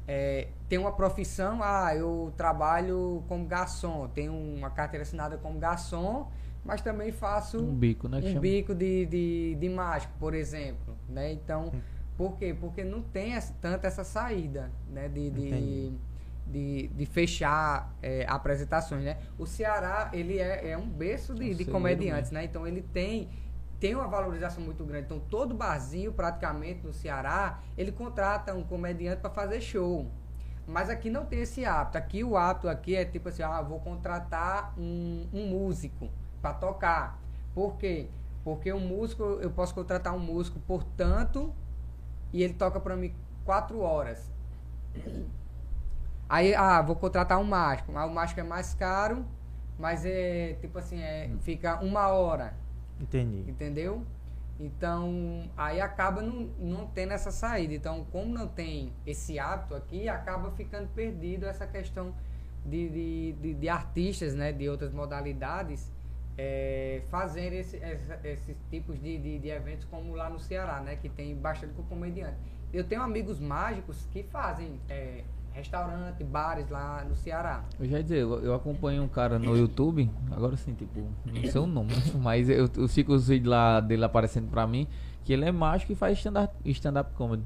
é, 0.08 0.48
tem 0.68 0.80
uma 0.80 0.90
profissão, 0.90 1.60
ah, 1.62 1.94
eu 1.94 2.34
trabalho 2.36 3.22
como 3.28 3.46
garçom, 3.46 4.08
tenho 4.08 4.32
uma 4.32 4.68
carteira 4.68 5.02
assinada 5.02 5.38
como 5.38 5.60
garçom, 5.60 6.28
mas 6.64 6.80
também 6.80 7.10
faço 7.10 7.58
Um 7.58 7.74
bico, 7.74 8.08
né? 8.08 8.18
um 8.18 8.40
bico 8.40 8.74
de, 8.74 9.06
de, 9.06 9.56
de 9.58 9.68
mágico, 9.68 10.12
por 10.18 10.34
exemplo, 10.34 10.96
né? 11.08 11.32
Então, 11.32 11.72
por 12.16 12.36
quê? 12.36 12.54
Porque 12.58 12.84
não 12.84 13.02
tem 13.02 13.32
essa, 13.32 13.54
tanto 13.60 13.86
essa 13.86 14.04
saída, 14.04 14.70
né? 14.88 15.08
De, 15.08 15.30
de, 15.30 15.92
de, 16.46 16.88
de 16.88 17.06
fechar 17.06 17.94
é, 18.02 18.26
apresentações, 18.28 19.02
né? 19.02 19.18
O 19.38 19.46
Ceará, 19.46 20.10
ele 20.12 20.38
é, 20.38 20.70
é 20.70 20.78
um 20.78 20.88
berço 20.88 21.34
de, 21.34 21.52
É 21.52 21.54
de 21.54 21.64
comediantes, 21.64 22.30
né? 22.30 22.44
Então, 22.44 22.66
ele 22.66 22.82
tem 22.82 23.28
tem 23.80 23.94
uma 23.94 24.06
valorização 24.06 24.62
muito 24.62 24.84
grande. 24.84 25.06
Então, 25.06 25.18
todo 25.18 25.54
barzinho, 25.54 26.12
praticamente, 26.12 26.86
no 26.86 26.92
Ceará, 26.92 27.62
ele 27.78 27.90
contrata 27.90 28.54
um 28.54 28.62
comediante 28.62 29.22
para 29.22 29.30
fazer 29.30 29.62
show. 29.62 30.06
Mas 30.66 30.90
aqui 30.90 31.08
não 31.08 31.24
tem 31.24 31.40
esse 31.40 31.64
hábito. 31.64 31.96
Aqui 31.96 32.22
o 32.22 32.36
hábito 32.36 32.68
aqui 32.68 32.94
é 32.94 33.06
tipo 33.06 33.30
assim, 33.30 33.42
ah, 33.42 33.62
vou 33.62 33.80
contratar 33.80 34.74
um, 34.78 35.26
um 35.32 35.46
músico 35.48 36.10
para 36.40 36.54
tocar. 36.54 37.18
Por 37.54 37.76
quê? 37.76 38.08
Porque 38.44 38.72
um 38.72 38.80
músico, 38.80 39.22
eu 39.22 39.50
posso 39.50 39.74
contratar 39.74 40.14
um 40.14 40.18
músico 40.18 40.58
por 40.60 40.82
tanto 40.82 41.54
e 42.32 42.42
ele 42.42 42.54
toca 42.54 42.80
para 42.80 42.96
mim 42.96 43.14
quatro 43.44 43.80
horas. 43.80 44.30
Aí, 46.28 46.54
ah, 46.54 46.80
vou 46.80 46.96
contratar 46.96 47.38
um 47.38 47.44
mágico. 47.44 47.92
Mas 47.92 48.08
o 48.08 48.14
mágico 48.14 48.40
é 48.40 48.44
mais 48.44 48.72
caro, 48.74 49.24
mas 49.78 50.04
é 50.04 50.56
tipo 50.60 50.78
assim, 50.78 51.00
é, 51.00 51.30
fica 51.40 51.80
uma 51.80 52.08
hora. 52.08 52.54
Entendi. 53.00 53.50
Entendeu? 53.50 54.04
Então, 54.58 55.50
aí 55.56 55.80
acaba 55.80 56.20
não, 56.20 56.50
não 56.58 56.86
tendo 56.86 57.12
essa 57.12 57.30
saída. 57.30 57.74
Então, 57.74 58.06
como 58.12 58.32
não 58.32 58.46
tem 58.46 58.92
esse 59.06 59.38
hábito 59.38 59.74
aqui, 59.74 60.08
acaba 60.08 60.50
ficando 60.52 60.86
perdido 60.88 61.46
essa 61.46 61.66
questão 61.66 62.14
de, 62.64 62.88
de, 62.90 63.32
de, 63.40 63.54
de 63.54 63.68
artistas, 63.68 64.34
né? 64.34 64.52
De 64.52 64.68
outras 64.68 64.92
modalidades, 64.92 65.90
é, 66.38 67.02
fazerem 67.10 67.58
esse, 67.60 67.76
essa- 67.78 68.18
esses 68.24 68.56
tipos 68.70 69.00
de, 69.00 69.18
de, 69.18 69.38
de 69.38 69.48
eventos 69.48 69.84
como 69.86 70.14
lá 70.14 70.30
no 70.30 70.38
Ceará, 70.38 70.80
né? 70.80 70.96
Que 70.96 71.08
tem 71.08 71.34
bastante 71.36 71.74
com 71.74 71.82
comediante. 71.84 72.36
Eu 72.72 72.84
tenho 72.84 73.02
amigos 73.02 73.40
mágicos 73.40 74.06
que 74.12 74.22
fazem 74.22 74.78
é, 74.88 75.24
restaurante, 75.52 76.22
bares 76.22 76.68
lá 76.70 77.04
no 77.04 77.16
Ceará. 77.16 77.64
Eu 77.78 77.86
já 77.86 77.96
ia 77.98 78.02
dizer, 78.02 78.20
eu 78.20 78.54
acompanho 78.54 79.02
um 79.02 79.08
cara 79.08 79.38
no 79.38 79.56
YouTube, 79.56 80.08
agora 80.30 80.56
sim, 80.56 80.74
tipo, 80.74 81.00
não 81.26 81.42
sei 81.50 81.60
o 81.60 81.66
nome, 81.66 81.90
mas 82.22 82.48
eu, 82.48 82.68
eu 82.76 82.88
fico 82.88 83.12
os 83.12 83.28
vídeos 83.28 83.50
lá 83.50 83.80
dele 83.80 84.04
aparecendo 84.04 84.48
pra 84.48 84.66
mim, 84.66 84.86
que 85.24 85.32
ele 85.32 85.44
é 85.44 85.52
mágico 85.52 85.92
e 85.92 85.94
faz 85.96 86.16
stand-up 86.18 86.54
stand 86.70 87.02
comedy. 87.14 87.42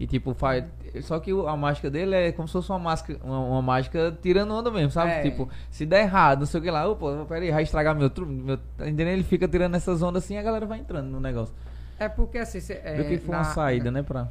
E 0.00 0.06
tipo, 0.06 0.32
faz. 0.32 0.64
Só 1.02 1.20
que 1.20 1.30
a 1.30 1.54
mágica 1.54 1.90
dele 1.90 2.14
é 2.16 2.32
como 2.32 2.48
se 2.48 2.52
fosse 2.54 2.70
uma 2.70 2.78
máscara, 2.78 3.20
uma, 3.22 3.38
uma 3.38 3.60
mágica 3.62 4.16
tirando 4.22 4.50
onda 4.54 4.70
mesmo, 4.70 4.90
sabe? 4.90 5.10
É. 5.10 5.20
Tipo, 5.20 5.46
se 5.70 5.84
der 5.84 6.04
errado, 6.04 6.40
não 6.40 6.46
sei 6.46 6.58
o 6.58 6.62
que 6.62 6.70
lá, 6.70 6.88
opa, 6.88 7.26
peraí, 7.28 7.50
vai 7.50 7.62
estragar 7.62 7.94
meu 7.94 8.08
truque. 8.08 8.32
Meu, 8.32 8.56
tá 8.56 8.88
entendendo? 8.88 9.08
Ele 9.08 9.22
fica 9.22 9.46
tirando 9.46 9.74
essas 9.74 10.02
ondas 10.02 10.24
assim 10.24 10.36
e 10.36 10.38
a 10.38 10.42
galera 10.42 10.64
vai 10.64 10.78
entrando 10.78 11.10
no 11.10 11.20
negócio. 11.20 11.54
É 11.98 12.08
porque 12.08 12.38
assim, 12.38 12.60
cê, 12.60 12.80
é, 12.82 12.94
Viu 12.94 13.04
que 13.04 13.18
foi 13.18 13.34
uma 13.34 13.42
na- 13.42 13.52
saída, 13.52 13.90
né? 13.90 14.02
Pra... 14.02 14.28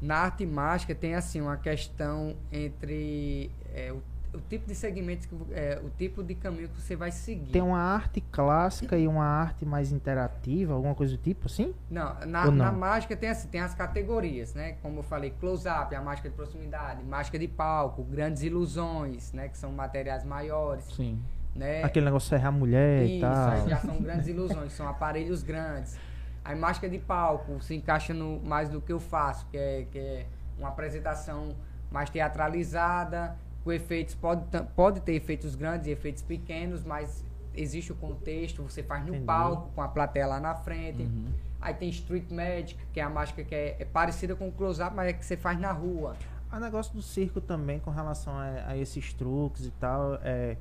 Na 0.00 0.16
arte 0.16 0.44
mágica 0.44 0.92
tem 0.92 1.14
assim 1.14 1.40
uma 1.40 1.56
questão 1.56 2.34
entre 2.50 3.48
é, 3.72 3.92
o, 3.92 4.02
o 4.34 4.40
tipo 4.40 4.66
de 4.66 4.74
segmentos, 4.74 5.26
que, 5.26 5.36
é, 5.52 5.80
o 5.84 5.90
tipo 5.90 6.22
de 6.22 6.34
caminho 6.34 6.68
que 6.68 6.80
você 6.80 6.96
vai 6.96 7.12
seguir. 7.12 7.52
Tem 7.52 7.60
uma 7.60 7.78
arte 7.78 8.20
clássica 8.20 8.96
e 8.96 9.06
uma 9.06 9.24
arte 9.24 9.64
mais 9.66 9.92
interativa, 9.92 10.72
alguma 10.72 10.94
coisa 10.94 11.16
do 11.16 11.22
tipo 11.22 11.46
assim? 11.46 11.74
Não, 11.90 12.14
na, 12.26 12.46
não? 12.46 12.52
na 12.52 12.72
mágica 12.72 13.14
tem 13.14 13.28
assim, 13.28 13.48
tem 13.48 13.60
as 13.60 13.74
categorias, 13.74 14.54
né? 14.54 14.76
Como 14.82 15.00
eu 15.00 15.02
falei, 15.02 15.34
close-up, 15.38 15.94
a 15.94 16.00
mágica 16.00 16.30
de 16.30 16.34
proximidade, 16.34 17.04
mágica 17.04 17.38
de 17.38 17.46
palco, 17.46 18.02
grandes 18.04 18.42
ilusões, 18.42 19.32
né? 19.32 19.48
Que 19.48 19.58
são 19.58 19.70
materiais 19.70 20.24
maiores, 20.24 20.84
Sim. 20.86 21.20
né? 21.54 21.82
Aquele 21.82 22.06
negócio 22.06 22.26
de 22.26 22.30
serrar 22.30 22.54
a 22.54 22.56
mulher 22.56 23.04
e 23.04 23.18
Isso, 23.18 23.20
tal. 23.20 23.48
aí 23.50 23.68
já 23.68 23.78
são 23.78 24.00
grandes 24.00 24.28
ilusões, 24.28 24.72
são 24.72 24.88
aparelhos 24.88 25.42
grandes. 25.42 25.98
A 26.42 26.56
mágica 26.56 26.88
de 26.88 26.98
palco 26.98 27.62
se 27.62 27.74
encaixa 27.74 28.14
no 28.14 28.40
mais 28.40 28.70
do 28.70 28.80
que 28.80 28.92
eu 28.92 28.98
faço, 28.98 29.46
que 29.50 29.58
é, 29.58 29.86
que 29.90 29.98
é 29.98 30.26
uma 30.58 30.70
apresentação 30.70 31.54
mais 31.90 32.08
teatralizada, 32.08 33.36
com 33.64 33.72
efeitos, 33.72 34.14
pode, 34.14 34.42
pode 34.74 35.00
ter 35.00 35.14
efeitos 35.14 35.54
grandes 35.54 35.86
e 35.86 35.90
efeitos 35.90 36.22
pequenos, 36.22 36.82
mas 36.84 37.24
existe 37.54 37.92
o 37.92 37.94
contexto, 37.94 38.62
você 38.62 38.82
faz 38.82 39.02
no 39.02 39.10
Entendi. 39.10 39.24
palco, 39.26 39.70
com 39.74 39.82
a 39.82 39.88
plateia 39.88 40.26
lá 40.26 40.40
na 40.40 40.54
frente. 40.54 41.02
Uhum. 41.02 41.26
Aí 41.60 41.74
tem 41.74 41.88
Street 41.90 42.30
Magic, 42.30 42.76
que 42.92 42.98
é 42.98 43.02
a 43.04 43.08
mágica 43.10 43.44
que 43.44 43.54
é, 43.54 43.76
é 43.78 43.84
parecida 43.84 44.34
com 44.34 44.48
o 44.48 44.52
close-up, 44.52 44.96
mas 44.96 45.08
é 45.08 45.12
que 45.12 45.24
você 45.24 45.36
faz 45.36 45.60
na 45.60 45.70
rua. 45.70 46.16
O 46.52 46.58
negócio 46.58 46.92
do 46.94 47.00
circo 47.02 47.40
também, 47.40 47.78
com 47.78 47.90
relação 47.90 48.36
a, 48.36 48.68
a 48.68 48.76
esses 48.76 49.12
truques 49.14 49.64
e 49.66 49.70
tal, 49.72 50.18
é, 50.22 50.56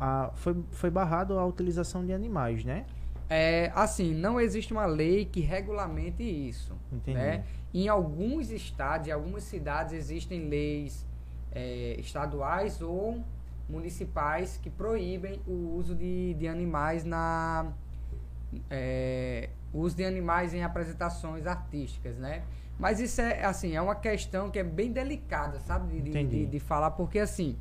a- 0.00 0.30
foi, 0.34 0.56
foi 0.70 0.90
barrado 0.90 1.38
a 1.38 1.44
utilização 1.44 2.04
de 2.04 2.12
animais, 2.12 2.64
né? 2.64 2.86
É, 3.28 3.70
assim, 3.74 4.12
não 4.14 4.40
existe 4.40 4.72
uma 4.72 4.84
lei 4.86 5.24
que 5.24 5.40
regulamente 5.40 6.22
isso. 6.22 6.72
Entendi. 6.92 7.16
Né? 7.16 7.44
Em 7.72 7.88
alguns 7.88 8.50
estados, 8.50 9.08
em 9.08 9.10
algumas 9.10 9.42
cidades, 9.44 9.92
existem 9.92 10.48
leis 10.48 11.06
é, 11.54 11.96
estaduais 11.98 12.80
ou 12.82 13.22
municipais 13.68 14.58
que 14.62 14.68
proíbem 14.70 15.40
o 15.46 15.76
uso 15.76 15.94
de, 15.94 16.34
de 16.34 16.46
animais 16.48 17.04
na 17.04 17.72
é, 18.70 19.48
uso 19.72 19.96
de 19.96 20.04
animais 20.04 20.52
em 20.54 20.62
apresentações 20.62 21.46
artísticas, 21.46 22.16
né? 22.18 22.42
Mas 22.78 23.00
isso 23.00 23.20
é 23.20 23.44
assim, 23.44 23.74
é 23.76 23.80
uma 23.80 23.94
questão 23.94 24.50
que 24.50 24.58
é 24.58 24.64
bem 24.64 24.92
delicada, 24.92 25.58
sabe, 25.60 25.94
de, 25.94 26.00
de, 26.02 26.10
de- 26.28 26.46
de 26.46 26.58
falar, 26.60 26.90
porque 26.92 27.18
assim, 27.18 27.56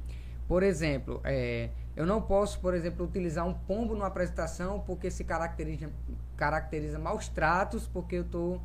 por 0.48 0.64
exemplo, 0.64 1.22
é, 1.24 1.70
eu 1.96 2.06
não 2.06 2.22
posso, 2.22 2.60
por 2.60 2.74
exemplo, 2.74 3.06
utilizar 3.06 3.46
um 3.48 3.54
pombo 3.54 3.94
numa 3.94 4.08
apresentação 4.08 4.80
porque 4.82 5.10
se 5.12 5.24
caracteriza, 5.24 5.90
caracteriza 6.36 6.98
maus 6.98 7.28
tratos, 7.28 7.88
porque 7.88 8.16
eu 8.16 8.24
estou 8.24 8.62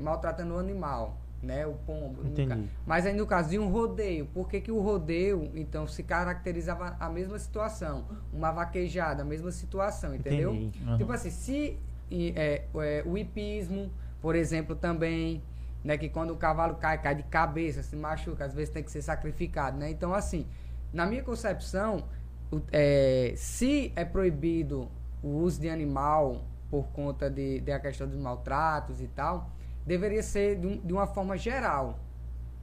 maltratando 0.00 0.54
o 0.54 0.58
animal, 0.58 1.16
né? 1.44 1.66
O 1.66 1.74
pombo. 1.74 2.26
Entendi. 2.26 2.68
Mas 2.86 3.06
aí 3.06 3.12
no 3.14 3.26
caso 3.26 3.50
de 3.50 3.58
um 3.58 3.68
rodeio, 3.70 4.26
por 4.26 4.48
que, 4.48 4.60
que 4.60 4.72
o 4.72 4.80
rodeio, 4.80 5.50
então, 5.54 5.86
se 5.86 6.02
caracterizava 6.02 6.96
a 6.98 7.08
mesma 7.08 7.38
situação? 7.38 8.04
Uma 8.32 8.50
vaquejada, 8.50 9.22
a 9.22 9.24
mesma 9.24 9.50
situação, 9.52 10.14
entendeu? 10.14 10.50
Aham. 10.86 10.96
Tipo 10.98 11.12
assim, 11.12 11.30
se 11.30 11.78
é, 12.10 12.64
é, 12.76 13.02
o 13.06 13.16
hipismo, 13.18 13.90
por 14.20 14.34
exemplo, 14.34 14.74
também, 14.74 15.42
né, 15.82 15.98
que 15.98 16.08
quando 16.08 16.30
o 16.32 16.36
cavalo 16.36 16.74
cai, 16.76 17.00
cai 17.00 17.14
de 17.14 17.22
cabeça, 17.24 17.82
se 17.82 17.94
machuca, 17.96 18.44
às 18.44 18.54
vezes 18.54 18.72
tem 18.72 18.82
que 18.82 18.90
ser 18.90 19.02
sacrificado, 19.02 19.76
né? 19.76 19.90
Então, 19.90 20.14
assim, 20.14 20.46
na 20.92 21.04
minha 21.06 21.22
concepção, 21.22 22.04
o- 22.50 22.60
é, 22.72 23.34
se 23.36 23.92
é 23.96 24.04
proibido 24.04 24.88
o 25.22 25.28
uso 25.28 25.60
de 25.60 25.68
animal 25.68 26.44
por 26.70 26.86
conta 26.88 27.28
de, 27.30 27.60
de 27.60 27.70
a 27.72 27.78
questão 27.80 28.06
dos 28.08 28.18
maltratos 28.18 29.00
e 29.00 29.06
tal, 29.08 29.50
deveria 29.86 30.22
ser 30.22 30.56
de, 30.58 30.66
um- 30.66 30.78
de 30.78 30.92
uma 30.92 31.06
forma 31.06 31.36
geral, 31.36 31.98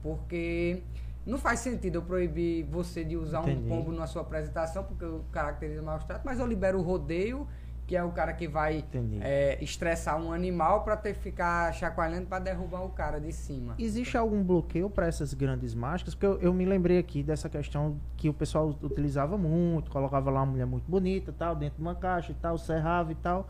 porque 0.02 0.82
não 1.24 1.38
faz 1.38 1.60
sentido 1.60 1.96
eu 1.96 2.02
proibir 2.02 2.64
você 2.64 3.04
de 3.04 3.16
usar 3.16 3.42
Entendi. 3.42 3.64
um 3.64 3.68
pombo 3.68 3.92
na 3.92 4.06
sua 4.06 4.22
apresentação, 4.22 4.84
porque 4.84 5.04
eu 5.04 5.24
caracterizo 5.30 5.82
maus 5.82 6.04
tratos, 6.04 6.24
mas 6.24 6.38
eu 6.40 6.46
libero 6.46 6.78
o 6.78 6.82
rodeio 6.82 7.46
que 7.84 7.96
é 7.96 8.02
o 8.02 8.10
cara 8.12 8.32
que 8.32 8.46
vai 8.46 8.84
é, 9.20 9.58
estressar 9.62 10.16
um 10.18 10.32
animal 10.32 10.82
para 10.82 10.96
ter 10.96 11.14
ficar 11.14 11.74
chacoalhando 11.74 12.26
para 12.26 12.38
derrubar 12.38 12.82
o 12.84 12.88
cara 12.90 13.20
de 13.20 13.32
cima. 13.32 13.74
Existe 13.76 14.16
algum 14.16 14.42
bloqueio 14.42 14.88
para 14.88 15.06
essas 15.08 15.34
grandes 15.34 15.74
máscaras? 15.74 16.14
Porque 16.14 16.24
eu, 16.24 16.38
eu 16.40 16.54
me 16.54 16.64
lembrei 16.64 16.96
aqui 16.96 17.22
dessa 17.24 17.48
questão 17.50 17.96
que 18.16 18.28
o 18.28 18.32
pessoal 18.32 18.74
utilizava 18.82 19.36
muito, 19.36 19.90
colocava 19.90 20.30
lá 20.30 20.40
uma 20.40 20.52
mulher 20.52 20.64
muito 20.64 20.88
bonita, 20.88 21.34
tal, 21.36 21.56
dentro 21.56 21.76
de 21.76 21.82
uma 21.82 21.94
caixa 21.94 22.30
e 22.32 22.34
tal, 22.36 22.56
serrava 22.56 23.10
e 23.12 23.16
tal. 23.16 23.48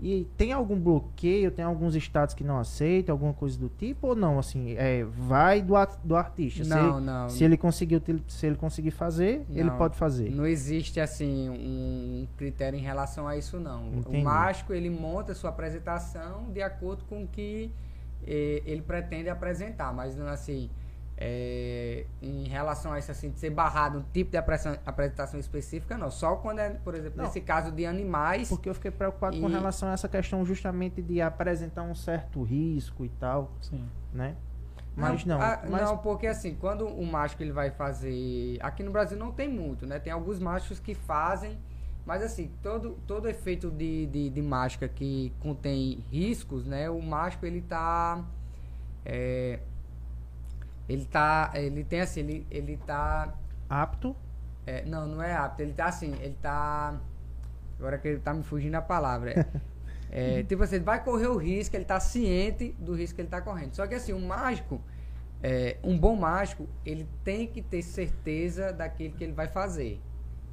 E 0.00 0.26
tem 0.36 0.52
algum 0.52 0.78
bloqueio? 0.78 1.50
Tem 1.50 1.64
alguns 1.64 1.96
estados 1.96 2.32
que 2.34 2.44
não 2.44 2.58
aceitam, 2.58 3.12
alguma 3.12 3.32
coisa 3.32 3.58
do 3.58 3.68
tipo 3.68 4.08
ou 4.08 4.14
não? 4.14 4.38
Assim, 4.38 4.74
é, 4.78 5.04
vai 5.04 5.60
do, 5.60 5.74
at- 5.74 5.98
do 6.04 6.14
artista. 6.14 6.62
se, 6.62 6.70
Não, 6.70 6.96
ele, 6.98 7.06
não. 7.06 7.28
se 7.28 7.42
ele 7.44 7.56
conseguir 7.56 7.96
util- 7.96 8.20
se 8.28 8.46
ele 8.46 8.54
conseguir 8.56 8.92
fazer, 8.92 9.44
ele 9.50 9.64
Não, 9.70 9.76
pode 9.76 9.96
fazer. 9.96 10.30
Não 10.30 10.46
existe 10.46 11.00
assim 11.00 11.48
um 11.48 12.26
critério 12.36 12.78
em 12.78 12.82
relação 12.82 13.26
a 13.26 13.36
isso 13.36 13.58
não. 13.58 13.88
Entendi. 13.88 14.18
O 14.18 14.24
mágico 14.24 14.72
ele 14.72 14.88
monta 14.88 15.32
a 15.32 15.34
sua 15.34 15.50
apresentação 15.50 16.44
de 16.52 16.62
acordo 16.62 17.04
com 17.08 17.24
o 17.24 17.26
que 17.26 17.70
eh, 18.26 18.62
ele 18.64 18.82
pretende 18.82 19.28
apresentar, 19.28 19.92
mas 19.92 20.14
não 20.14 20.26
assim 20.28 20.70
é, 21.20 22.06
em 22.22 22.44
relação 22.46 22.92
a 22.92 22.98
isso 23.00 23.10
assim 23.10 23.30
de 23.30 23.40
ser 23.40 23.50
barrado 23.50 23.98
um 23.98 24.02
tipo 24.12 24.30
de 24.30 24.36
apresentação 24.36 25.40
específica 25.40 25.98
não. 25.98 26.10
Só 26.12 26.36
quando 26.36 26.60
é, 26.60 26.70
por 26.70 26.94
exemplo, 26.94 27.18
Não. 27.18 27.24
nesse 27.24 27.40
caso 27.40 27.72
de 27.72 27.84
animais. 27.84 28.48
Porque 28.48 28.68
eu 28.68 28.74
fiquei 28.74 28.92
preocupado 28.92 29.40
com 29.40 29.48
E- 29.48 29.52
relação 29.52 29.88
a 29.88 29.92
essa 29.92 30.08
questão 30.08 30.44
justamente 30.44 31.02
de 31.02 31.20
apresentar 31.20 31.82
um 31.82 31.94
certo 31.94 32.42
risco 32.44 33.04
e 33.04 33.08
tal, 33.08 33.50
Sim. 33.60 33.84
né? 34.12 34.36
Mas 34.94 35.24
não, 35.24 35.40
ah, 35.40 35.60
mas 35.68 35.82
não, 35.82 35.98
porque 35.98 36.26
assim, 36.26 36.54
quando 36.54 36.86
o 36.86 37.06
mágico 37.06 37.42
ele 37.42 37.52
vai 37.52 37.70
fazer. 37.70 38.58
Aqui 38.60 38.82
no 38.82 38.90
Brasil 38.90 39.16
não 39.18 39.30
tem 39.32 39.48
muito, 39.48 39.86
né? 39.86 39.98
Tem 40.00 40.12
alguns 40.12 40.38
mágicos 40.40 40.80
que 40.80 40.92
fazem, 40.94 41.56
mas 42.04 42.20
assim, 42.22 42.50
todo, 42.62 42.98
todo 43.06 43.28
efeito 43.28 43.70
de, 43.70 44.06
de, 44.06 44.30
de 44.30 44.42
mágica 44.42 44.88
que 44.88 45.32
contém 45.40 46.04
riscos, 46.10 46.64
né? 46.66 46.90
O 46.90 47.00
mágico 47.00 47.46
ele 47.46 47.60
tá. 47.62 48.24
é, 49.04 49.60
ele 50.88 51.04
tá. 51.04 51.50
Ele 51.54 51.84
tem 51.84 52.00
assim, 52.00 52.20
ele, 52.20 52.46
ele 52.50 52.76
tá. 52.78 53.34
apto 53.68 54.16
é, 54.66 54.84
não, 54.84 55.06
não 55.06 55.22
é 55.22 55.34
apto, 55.34 55.62
ele 55.62 55.72
tá 55.72 55.86
assim, 55.86 56.12
ele 56.20 56.36
tá. 56.42 57.00
Agora 57.78 57.96
que 57.96 58.08
ele 58.08 58.20
tá 58.20 58.34
me 58.34 58.42
fugindo 58.42 58.74
a 58.74 58.82
palavra. 58.82 59.46
É, 60.10 60.40
é, 60.40 60.42
tipo 60.42 60.62
assim, 60.62 60.76
ele 60.76 60.84
vai 60.84 61.02
correr 61.02 61.28
o 61.28 61.36
risco, 61.36 61.74
ele 61.76 61.84
tá 61.84 61.98
ciente 61.98 62.74
do 62.78 62.94
risco 62.94 63.16
que 63.16 63.22
ele 63.22 63.28
tá 63.28 63.40
correndo. 63.40 63.74
Só 63.74 63.86
que 63.86 63.94
assim, 63.94 64.12
um 64.12 64.26
mágico, 64.26 64.80
é, 65.42 65.76
um 65.82 65.96
bom 65.98 66.16
mágico, 66.16 66.68
ele 66.84 67.08
tem 67.24 67.46
que 67.46 67.62
ter 67.62 67.82
certeza 67.82 68.72
daquilo 68.72 69.14
que 69.14 69.24
ele 69.24 69.32
vai 69.32 69.46
fazer. 69.48 70.00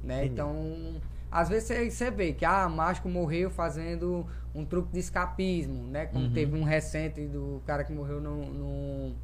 Né? 0.02 0.24
Então, 0.24 1.00
às 1.30 1.48
vezes 1.48 1.92
você- 1.92 2.10
vê 2.10 2.32
que 2.32 2.44
ah, 2.44 2.68
mágico 2.68 3.08
morreu 3.08 3.50
fazendo 3.50 4.26
um 4.54 4.64
truque 4.64 4.92
de 4.92 5.00
escapismo, 5.00 5.82
né? 5.88 6.06
Como 6.06 6.26
Uhum. 6.26 6.32
teve 6.32 6.56
um 6.56 6.62
recente 6.62 7.26
do 7.26 7.60
cara 7.66 7.82
que 7.84 7.92
morreu 7.92 8.20
num- 8.20 8.50
num, 8.52 9.16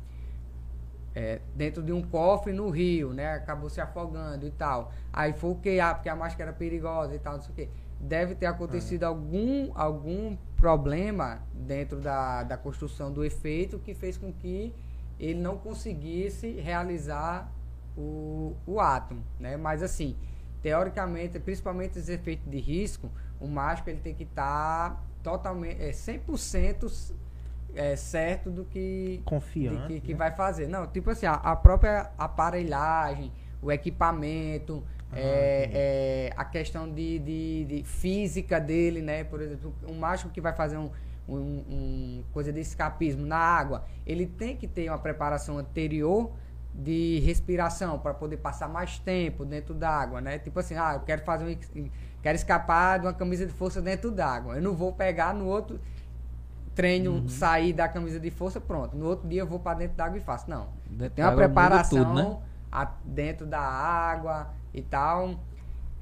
é, 1.14 1.40
dentro 1.54 1.82
de 1.82 1.92
um 1.92 2.02
cofre 2.02 2.52
no 2.52 2.70
rio, 2.70 3.12
né? 3.12 3.34
Acabou 3.34 3.68
se 3.68 3.80
afogando 3.80 4.46
e 4.46 4.50
tal. 4.50 4.92
Aí 5.12 5.32
foi 5.32 5.50
o 5.50 5.54
que? 5.56 5.80
Ah, 5.80 5.94
porque 5.94 6.08
a 6.08 6.16
máscara 6.16 6.50
era 6.50 6.56
perigosa 6.56 7.14
e 7.14 7.18
tal, 7.18 7.34
não 7.34 7.42
sei 7.42 7.52
o 7.52 7.54
quê. 7.54 7.68
Deve 8.00 8.34
ter 8.34 8.46
acontecido 8.46 9.04
algum, 9.04 9.70
algum 9.74 10.36
problema 10.56 11.40
dentro 11.54 12.00
da, 12.00 12.42
da 12.42 12.56
construção 12.56 13.12
do 13.12 13.24
efeito 13.24 13.78
que 13.78 13.94
fez 13.94 14.16
com 14.16 14.32
que 14.32 14.74
ele 15.20 15.38
não 15.38 15.56
conseguisse 15.56 16.50
realizar 16.52 17.52
o, 17.96 18.56
o 18.66 18.80
átomo, 18.80 19.22
né? 19.38 19.56
Mas 19.56 19.82
assim, 19.82 20.16
teoricamente, 20.60 21.38
principalmente 21.38 21.98
os 21.98 22.08
efeitos 22.08 22.50
de 22.50 22.58
risco, 22.58 23.10
o 23.38 23.46
mágico 23.46 23.90
ele 23.90 24.00
tem 24.00 24.14
que 24.14 24.24
estar 24.24 25.04
totalmente, 25.22 25.80
é, 25.80 25.90
100% 25.90 27.14
é, 27.74 27.96
certo 27.96 28.50
do 28.50 28.64
que 28.64 29.20
confiante. 29.24 29.76
de 29.76 29.94
que, 29.94 30.00
que 30.00 30.12
né? 30.12 30.18
vai 30.18 30.30
fazer. 30.34 30.68
Não, 30.68 30.86
tipo 30.86 31.10
assim, 31.10 31.26
a, 31.26 31.34
a 31.34 31.56
própria 31.56 32.10
aparelhagem, 32.18 33.32
o 33.60 33.70
equipamento, 33.70 34.84
Ah, 35.12 35.18
é, 35.18 35.70
é, 35.72 36.32
a 36.36 36.44
questão 36.44 36.90
de, 36.90 37.18
de, 37.18 37.64
de 37.66 37.84
física 37.84 38.58
dele, 38.58 39.02
né? 39.02 39.24
Por 39.24 39.40
exemplo, 39.40 39.74
um 39.86 39.94
mágico 39.94 40.30
que 40.30 40.40
vai 40.40 40.54
fazer 40.54 40.78
um, 40.78 40.90
um, 41.28 41.36
um 41.36 42.24
coisa 42.32 42.52
de 42.52 42.60
escapismo 42.60 43.24
na 43.26 43.36
água, 43.36 43.84
ele 44.06 44.26
tem 44.26 44.56
que 44.56 44.66
ter 44.66 44.88
uma 44.88 44.98
preparação 44.98 45.58
anterior 45.58 46.32
de 46.74 47.20
respiração 47.20 47.98
para 47.98 48.14
poder 48.14 48.38
passar 48.38 48.68
mais 48.68 48.98
tempo 48.98 49.44
dentro 49.44 49.74
d'água, 49.74 50.20
né? 50.20 50.38
Tipo 50.38 50.60
assim, 50.60 50.74
ah, 50.74 50.94
eu 50.94 51.00
quero 51.00 51.22
fazer 51.22 51.44
um, 51.76 51.90
quero 52.22 52.36
escapar 52.36 52.98
de 52.98 53.06
uma 53.06 53.12
camisa 53.12 53.46
de 53.46 53.52
força 53.52 53.82
dentro 53.82 54.10
d'água. 54.10 54.54
Eu 54.56 54.62
não 54.62 54.74
vou 54.74 54.92
pegar 54.92 55.34
no 55.34 55.46
outro 55.46 55.78
treino, 56.74 57.28
sair 57.28 57.72
da 57.72 57.88
camisa 57.88 58.18
de 58.20 58.30
força, 58.30 58.60
pronto. 58.60 58.96
No 58.96 59.06
outro 59.06 59.28
dia 59.28 59.40
eu 59.42 59.46
vou 59.46 59.58
para 59.58 59.78
dentro 59.78 59.96
d'água 59.96 60.18
e 60.18 60.20
faço. 60.20 60.48
Não. 60.50 60.68
Tem 61.14 61.24
uma 61.24 61.32
preparação 61.34 62.04
tudo, 62.04 62.14
né? 62.14 62.36
a- 62.70 62.92
dentro 63.04 63.46
da 63.46 63.60
água 63.60 64.50
e 64.72 64.82
tal. 64.82 65.34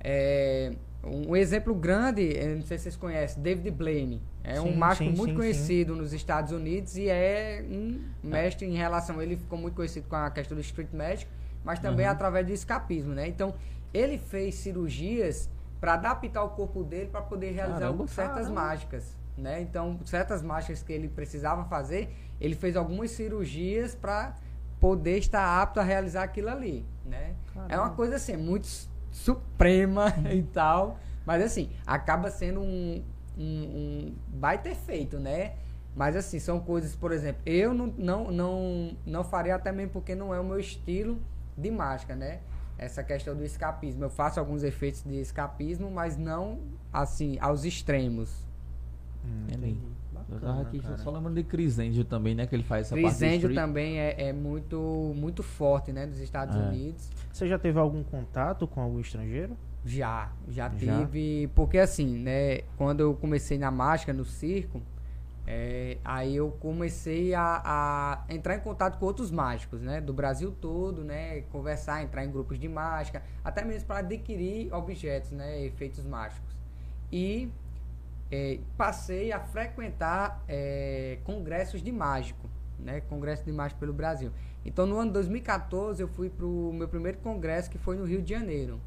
É, 0.03 0.73
um 1.05 1.35
exemplo 1.35 1.75
grande, 1.75 2.23
eu 2.37 2.57
não 2.57 2.63
sei 2.63 2.79
se 2.79 2.85
vocês 2.85 2.97
conhecem, 2.97 3.43
David 3.43 3.71
Blaine. 3.71 4.23
É 4.43 4.61
um 4.61 4.65
Sim, 4.73 4.77
mágico 4.77 5.05
sim, 5.11 5.17
muito 5.17 5.31
sim, 5.31 5.37
conhecido 5.37 5.95
nos 5.95 6.13
Estados 6.13 6.53
Unidos 6.53 6.97
e 6.97 7.09
é 7.09 7.63
um 7.69 8.01
mestre 8.23 8.67
em 8.67 8.75
relação. 8.75 9.21
Ele 9.21 9.37
ficou 9.37 9.59
muito 9.59 9.75
conhecido 9.75 10.09
com 10.09 10.17
a 10.17 10.31
questão 10.31 10.55
do 10.57 10.61
street 10.63 10.89
magic, 10.95 11.31
mas 11.63 11.79
também 11.79 12.07
Uhum. 12.07 12.13
através 12.13 12.47
do 12.47 12.53
escapismo, 12.53 13.13
né? 13.15 13.29
Então, 13.29 13.55
ele 13.93 14.17
fez 14.17 14.55
cirurgias 14.55 15.51
para 15.79 15.95
adaptar 15.95 16.43
o 16.43 16.51
corpo 16.51 16.83
dele 16.85 17.09
para 17.11 17.21
poder 17.23 17.51
realizar 17.53 17.81
Caramba, 17.81 18.07
certas 18.07 18.35
caramba. 18.47 18.61
mágicas, 18.61 19.17
né? 19.41 19.61
Então, 19.61 19.99
certas 20.05 20.43
mágicas 20.43 20.83
que 20.83 20.93
ele 20.93 21.09
precisava 21.09 21.65
fazer, 21.65 22.15
ele 22.41 22.55
fez 22.55 22.77
algumas 22.77 23.11
cirurgias 23.11 23.95
para 23.95 24.37
poder 24.79 25.19
estar 25.19 25.61
apto 25.61 25.79
a 25.81 25.83
realizar 25.83 26.23
aquilo 26.23 26.49
ali, 26.49 26.87
né? 27.05 27.35
É 27.69 27.79
uma 27.79 27.91
coisa 27.91 28.17
assim, 28.17 28.37
muito 28.37 28.67
suprema 29.11 30.07
e 30.33 30.43
tal, 30.43 30.99
mas 31.27 31.43
assim, 31.43 31.71
acaba 31.87 32.31
sendo 32.31 32.61
um, 32.61 33.05
um, 33.37 33.45
um 33.45 34.15
baita 34.29 34.69
efeito, 34.69 35.19
né? 35.19 35.55
Mas 35.95 36.17
assim, 36.17 36.39
são 36.39 36.61
coisas, 36.61 36.95
por 36.95 37.13
exemplo, 37.13 37.43
eu 37.45 37.75
não, 37.75 37.87
não, 37.99 38.31
não, 38.31 38.97
não 39.05 39.25
faria 39.25 39.55
até 39.55 39.73
mesmo 39.73 39.93
porque 39.93 40.15
não 40.15 40.33
é 40.33 40.41
o 40.41 40.45
meu 40.45 40.59
estilo 40.59 41.21
de 41.57 41.71
mágica, 41.71 42.15
né? 42.15 42.41
Essa 42.79 43.03
questão 43.03 43.37
do 43.37 43.45
escapismo. 43.45 44.05
Eu 44.05 44.11
faço 44.11 44.41
alguns 44.41 44.63
efeitos 44.63 45.03
de 45.03 45.21
escapismo, 45.21 45.91
mas 45.91 46.17
não 46.17 46.61
assim, 46.93 47.37
aos 47.41 47.65
extremos. 47.65 48.50
Hum, 49.25 49.47
Entendi. 49.49 49.81
Eu 50.13 50.37
Bacana, 50.37 50.41
tava 50.41 50.63
aqui 50.69 50.79
cara. 50.81 50.99
só 50.99 51.11
lembrando 51.11 51.35
de 51.37 51.45
Crisêndio 51.45 52.05
também, 52.05 52.35
né? 52.35 52.47
Que 52.47 52.55
ele 52.55 52.63
faz 52.63 52.87
essa 52.87 52.95
Crisêndio 52.95 53.53
também 53.55 53.99
é, 53.99 54.29
é 54.29 54.33
muito, 54.33 55.13
muito 55.17 55.43
forte, 55.43 55.93
né? 55.93 56.07
Dos 56.07 56.19
Estados 56.21 56.55
É. 56.57 56.59
Unidos. 56.59 57.11
Você 57.33 57.49
já 57.49 57.59
teve 57.59 57.79
algum 57.79 58.03
contato 58.05 58.67
com 58.67 58.81
algum 58.81 59.01
estrangeiro? 59.01 59.57
Já, 59.85 60.31
já, 60.49 60.69
Já? 60.69 60.99
tive. 60.99 61.49
Porque 61.55 61.79
assim, 61.79 62.19
né? 62.19 62.61
Quando 62.77 63.01
eu 63.01 63.15
comecei 63.15 63.59
na 63.59 63.71
mágica, 63.71 64.13
no 64.13 64.25
circo, 64.25 64.81
é, 65.47 65.97
aí 66.05 66.37
eu 66.37 66.51
comecei 66.61 67.35
a, 67.35 67.63
a 68.29 68.33
entrar 68.33 68.55
em 68.57 68.61
contato 68.61 68.99
com 68.99 69.07
outros 69.07 69.31
mágicos, 69.31 69.81
né? 69.81 70.01
Do 70.01 70.13
Brasil 70.13 70.53
todo, 70.61 71.03
né? 71.03 71.41
Conversar, 71.51 72.03
entrar 72.05 72.25
em 72.25 72.31
grupos 72.31 72.59
de 72.59 72.69
mágica, 72.69 73.23
até 73.43 73.65
mesmo 73.65 73.87
para 73.89 73.99
adquirir 74.01 74.73
objetos, 74.73 75.31
né? 75.33 75.65
Efeitos 75.65 76.05
mágicos. 76.05 76.55
E 77.11 77.49
é, 78.31 78.59
passei 78.77 79.33
a 79.33 79.41
frequentar 79.41 80.43
é, 80.49 81.19
congressos 81.25 81.83
de 81.83 81.91
mágico, 81.91 82.49
né? 82.79 83.01
Congresso 83.03 83.45
de 83.45 83.53
mágico 83.53 83.81
pelo 83.81 83.93
Brasil. 83.93 84.31
Então, 84.65 84.87
no 84.87 84.99
ano 84.99 85.13
2014, 85.13 86.03
eu 86.03 86.09
fui 86.09 86.29
para 86.29 86.47
o 86.47 86.73
meu 86.73 86.89
primeiro 86.89 87.19
congresso, 87.19 87.71
que 87.71 87.79
foi 87.79 87.97
no 87.97 88.05
Rio 88.05 88.23
de 88.23 88.31
Janeiro, 88.31 88.81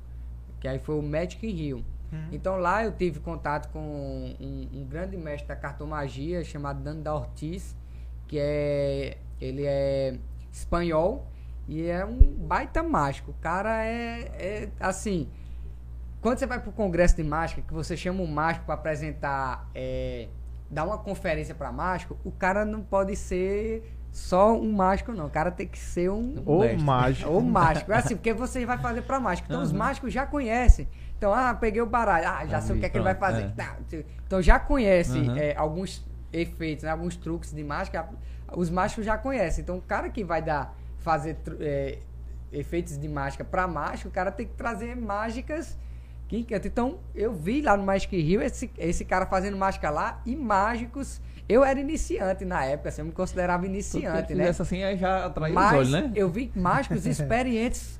que 0.60 0.68
aí 0.68 0.80
foi 0.80 0.98
o 0.98 1.02
Magic 1.02 1.46
in 1.46 1.52
Rio. 1.52 1.86
Então, 2.32 2.58
lá 2.58 2.84
eu 2.84 2.91
tive 2.91 3.20
contato 3.20 3.72
com 3.72 3.80
um, 3.80 4.70
um 4.72 4.86
grande 4.86 5.18
mestre 5.18 5.48
da 5.48 5.56
cartomagia, 5.56 6.44
chamado 6.44 6.84
Danda 6.84 7.14
Ortiz, 7.14 7.76
que 8.28 8.38
é, 8.39 9.18
ele 9.41 9.66
é 9.66 10.20
espanhol 10.52 11.28
e 11.68 11.88
é 11.88 12.06
um 12.06 12.20
baita 12.20 12.84
mágico. 12.84 13.32
O 13.32 13.34
cara 13.36 13.84
é, 13.84 14.32
é 14.38 14.70
assim, 14.80 15.28
quando 16.24 16.40
você 16.40 16.48
vai 16.48 16.58
pro 16.58 16.72
congresso 16.72 17.18
de 17.18 17.24
mágica, 17.24 17.62
que 17.62 17.74
você 17.74 17.98
chama 17.98 18.24
um 18.24 18.28
mágico 18.28 18.66
para 18.66 18.76
apresentar, 18.76 19.70
é, 19.76 20.30
dar 20.70 20.86
uma 20.86 20.98
conferência 20.98 21.54
para 21.54 21.70
mágico, 21.70 22.18
o 22.24 22.32
cara 22.32 22.64
não 22.64 22.82
pode 22.82 23.14
ser 23.18 23.94
só 24.10 24.58
um 24.58 24.72
mágico, 24.72 25.12
não. 25.12 25.26
O 25.26 25.30
cara 25.30 25.52
tem 25.52 25.68
que 25.68 25.78
ser 25.78 26.10
um. 26.10 26.42
Ou 26.46 26.60
mestre. 26.62 26.82
mágico. 26.82 27.30
Ou 27.30 27.42
mágico. 27.42 27.92
É 27.92 27.98
assim, 27.98 28.16
porque 28.16 28.34
você 28.34 28.66
vai 28.66 28.78
fazer 28.78 29.02
para 29.02 29.20
mágico. 29.20 29.48
Então 29.50 29.62
os 29.62 29.72
Aham. 29.72 29.80
mágicos 29.80 30.14
já 30.14 30.26
conhecem. 30.26 30.88
Então, 31.18 31.34
ah, 31.34 31.54
peguei 31.54 31.82
o 31.82 31.86
baralho. 31.86 32.26
Ah, 32.26 32.46
já 32.46 32.58
Ah, 32.60 32.62
sei 32.62 32.78
o 32.78 32.80
que 32.80 32.86
é 32.86 32.90
que 32.90 32.96
ele 32.98 33.04
vai 33.04 33.16
fazer. 33.16 33.42
é. 33.42 33.48
Tá, 33.50 33.76
Então 34.26 34.42
já 34.42 34.58
conhece 34.58 35.20
Aham. 35.20 35.38
é, 35.38 35.58
alguns 35.58 36.06
efeitos, 36.32 36.86
né, 36.86 36.92
alguns 36.92 37.18
truques 37.18 37.52
de 37.54 37.64
mágica. 37.66 38.08
Os 38.56 38.70
mágicos 38.70 39.04
já 39.04 39.18
conhecem. 39.18 39.62
Então 39.62 39.78
o 39.78 39.82
cara 39.82 40.10
que 40.10 40.24
vai 40.24 40.42
dar, 40.42 40.74
fazer 41.00 41.36
é, 41.60 41.98
efeitos 42.50 42.98
de 42.98 43.10
mágica 43.10 43.44
para 43.44 43.68
mágico, 43.68 44.08
o 44.08 44.12
cara 44.12 44.32
tem 44.32 44.48
que 44.48 44.54
trazer 44.54 44.96
mágicas 44.96 45.78
que 46.34 46.38
encanta. 46.40 46.68
Então, 46.68 46.98
eu 47.14 47.34
vi 47.34 47.62
lá 47.62 47.78
no 47.78 47.84
Magic 47.84 48.20
Rio 48.20 48.42
esse, 48.42 48.72
esse 48.78 49.06
cara 49.06 49.26
fazendo 49.26 49.56
mágica 49.56 49.90
lá 49.90 50.22
e 50.26 50.36
mágicos. 50.36 51.22
Eu 51.48 51.64
era 51.64 51.80
iniciante 51.80 52.46
na 52.46 52.66
época, 52.66 52.90
assim, 52.90 53.02
eu 53.02 53.06
me 53.06 53.12
considerava 53.12 53.66
iniciante, 53.66 54.34
né? 54.34 54.48
assim, 54.48 54.82
aí 54.82 54.98
já 54.98 55.26
atrai 55.26 55.52
Mas 55.52 55.72
os 55.72 55.78
olhos, 55.78 55.92
né? 55.92 56.12
eu 56.16 56.30
vi 56.30 56.52
mágicos 56.56 57.06
experientes. 57.06 58.00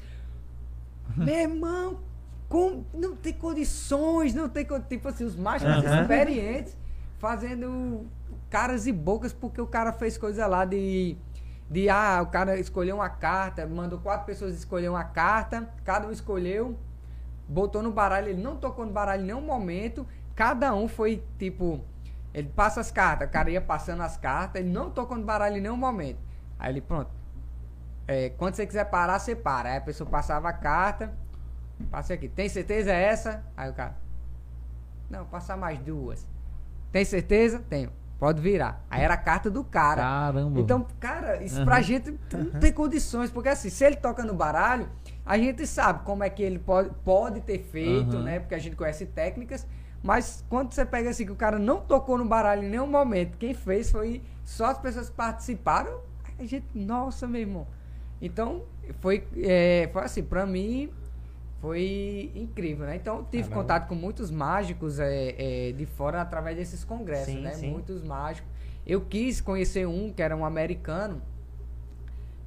Meu 1.16 1.36
irmão, 1.36 2.00
com, 2.50 2.84
não 2.94 3.16
tem 3.16 3.34
condições, 3.34 4.34
não 4.34 4.50
tem 4.50 4.66
tipo 4.90 5.08
assim, 5.08 5.26
os 5.26 5.36
mágicos 5.36 5.84
Aham. 5.84 6.02
experientes 6.02 6.78
fazendo 7.20 8.06
caras 8.50 8.88
e 8.88 8.92
bocas 8.92 9.34
porque 9.34 9.60
o 9.62 9.68
cara 9.68 9.92
fez 9.94 10.18
coisa 10.18 10.48
lá 10.48 10.66
de 10.66 11.18
de 11.70 11.90
ah, 11.90 12.20
o 12.22 12.28
cara 12.28 12.60
escolheu 12.60 12.98
uma 12.98 13.10
carta, 13.10 13.66
mandou 13.66 13.98
quatro 14.00 14.26
pessoas 14.26 14.54
escolher 14.54 14.90
uma 14.90 15.04
carta, 15.04 15.68
cada 15.84 16.08
um 16.08 16.12
escolheu, 16.12 16.78
botou 17.54 17.84
no 17.84 17.91
baralho, 17.91 18.30
ele 18.30 18.41
não 18.41 18.58
tocou 18.58 18.86
no 18.86 18.91
baralho 18.91 19.22
em 19.22 19.26
nenhum 19.28 19.41
momento, 19.41 20.06
cada 20.36 20.74
um 20.74 20.88
foi 20.88 21.24
tipo, 21.38 21.80
ele 22.34 22.49
passa 22.49 22.82
as 22.82 22.91
cartas, 22.91 23.28
o 23.28 23.32
cara 23.32 23.51
ia 23.51 23.62
passando 23.62 24.01
as 24.01 24.18
cartas, 24.18 24.62
ele 24.62 24.72
não 24.72 24.89
tocou 24.89 25.18
no 25.18 25.24
baralho 25.24 25.58
em 25.58 25.62
nenhum 25.62 25.78
momento. 25.78 26.20
Aí 26.58 26.72
ele, 26.72 26.82
pronto. 26.82 27.12
É, 28.08 28.30
quando 28.32 28.56
você 28.56 28.66
quiser 28.66 28.86
parar, 28.86 29.20
você 29.20 29.36
para. 29.36 29.70
Aí 29.70 29.78
a 29.78 29.82
pessoa 29.82 30.10
passava 30.10 30.49
a 30.49 30.54
carta, 30.54 31.14
passei 31.91 32.16
aqui, 32.16 32.28
tem 32.28 32.49
certeza 32.49 32.91
é 32.91 33.04
essa? 33.04 33.43
Aí 33.56 33.70
o 33.70 33.74
cara, 33.74 33.95
não, 35.10 35.26
passar 35.26 35.56
mais 35.56 35.80
duas. 35.80 36.28
Tem 36.91 37.06
certeza? 37.06 37.60
Tenho. 37.70 37.91
Pode 38.20 38.41
virar. 38.41 38.82
Aí 38.89 39.01
era 39.01 39.16
a 39.16 39.18
carta 39.18 39.49
do 39.49 39.64
cara. 39.64 40.01
Caramba. 40.01 40.60
Então, 40.60 40.88
cara, 40.99 41.43
isso 41.43 41.64
pra 41.66 41.82
gente 41.82 42.18
não 42.32 42.60
tem 42.60 42.72
condições, 42.72 43.30
porque 43.30 43.49
assim, 43.49 43.70
se 43.70 43.84
ele 43.84 43.97
toca 43.97 44.24
no 44.24 44.34
baralho, 44.34 44.89
a 45.26 45.38
gente 45.38 45.66
sabe 45.66 46.04
como 46.04 46.24
é 46.24 46.30
que 46.30 46.44
ele 46.44 46.60
pode, 46.60 46.90
pode 47.04 47.42
ter 47.42 47.60
feito, 47.60 48.18
Aham. 48.18 48.24
né? 48.24 48.40
Porque 48.40 48.56
a 48.56 48.60
gente 48.60 48.76
conhece 48.76 49.06
técnicas, 49.06 49.66
mas 50.02 50.44
quando 50.50 50.74
você 50.74 50.86
pega 50.86 51.10
assim 51.10 51.26
que 51.26 51.32
o 51.32 51.36
cara 51.36 51.58
não 51.58 51.80
tocou 51.80 52.18
no 52.18 52.26
baralho 52.26 52.64
em 52.64 52.70
nenhum 52.70 52.88
momento, 52.88 53.38
quem 53.38 53.54
fez 53.54 53.90
foi 53.90 54.22
só 54.44 54.66
as 54.66 54.78
pessoas 54.78 55.10
que 55.10 55.16
participaram, 55.16 56.02
a 56.38 56.44
gente, 56.44 56.66
nossa, 56.76 57.26
meu 57.28 57.42
irmão. 57.42 57.68
Então, 58.22 58.64
foi, 59.00 59.26
é, 59.38 59.90
foi 59.94 60.02
assim, 60.04 60.24
pra 60.24 60.46
mim, 60.46 60.90
foi 61.62 62.32
incrível, 62.36 62.86
né? 62.86 62.98
Então, 62.98 63.26
tive 63.32 63.50
contato 63.50 63.88
com 63.88 63.96
muitos 63.96 64.30
mágicos 64.30 65.00
é, 65.00 65.70
é, 65.70 65.72
de 65.72 65.86
fora 65.86 66.22
através 66.22 66.58
desses 66.58 66.84
congressos, 66.84 67.34
Sim, 67.34 67.42
né? 67.42 67.54
sim. 67.54 67.72
Muitos 67.72 68.04
mágicos. 68.04 68.50
Eu 68.86 69.00
quis 69.00 69.40
conhecer 69.40 69.88
um 69.88 70.12
que 70.12 70.22
era 70.22 70.36
um 70.36 70.44
americano, 70.44 71.22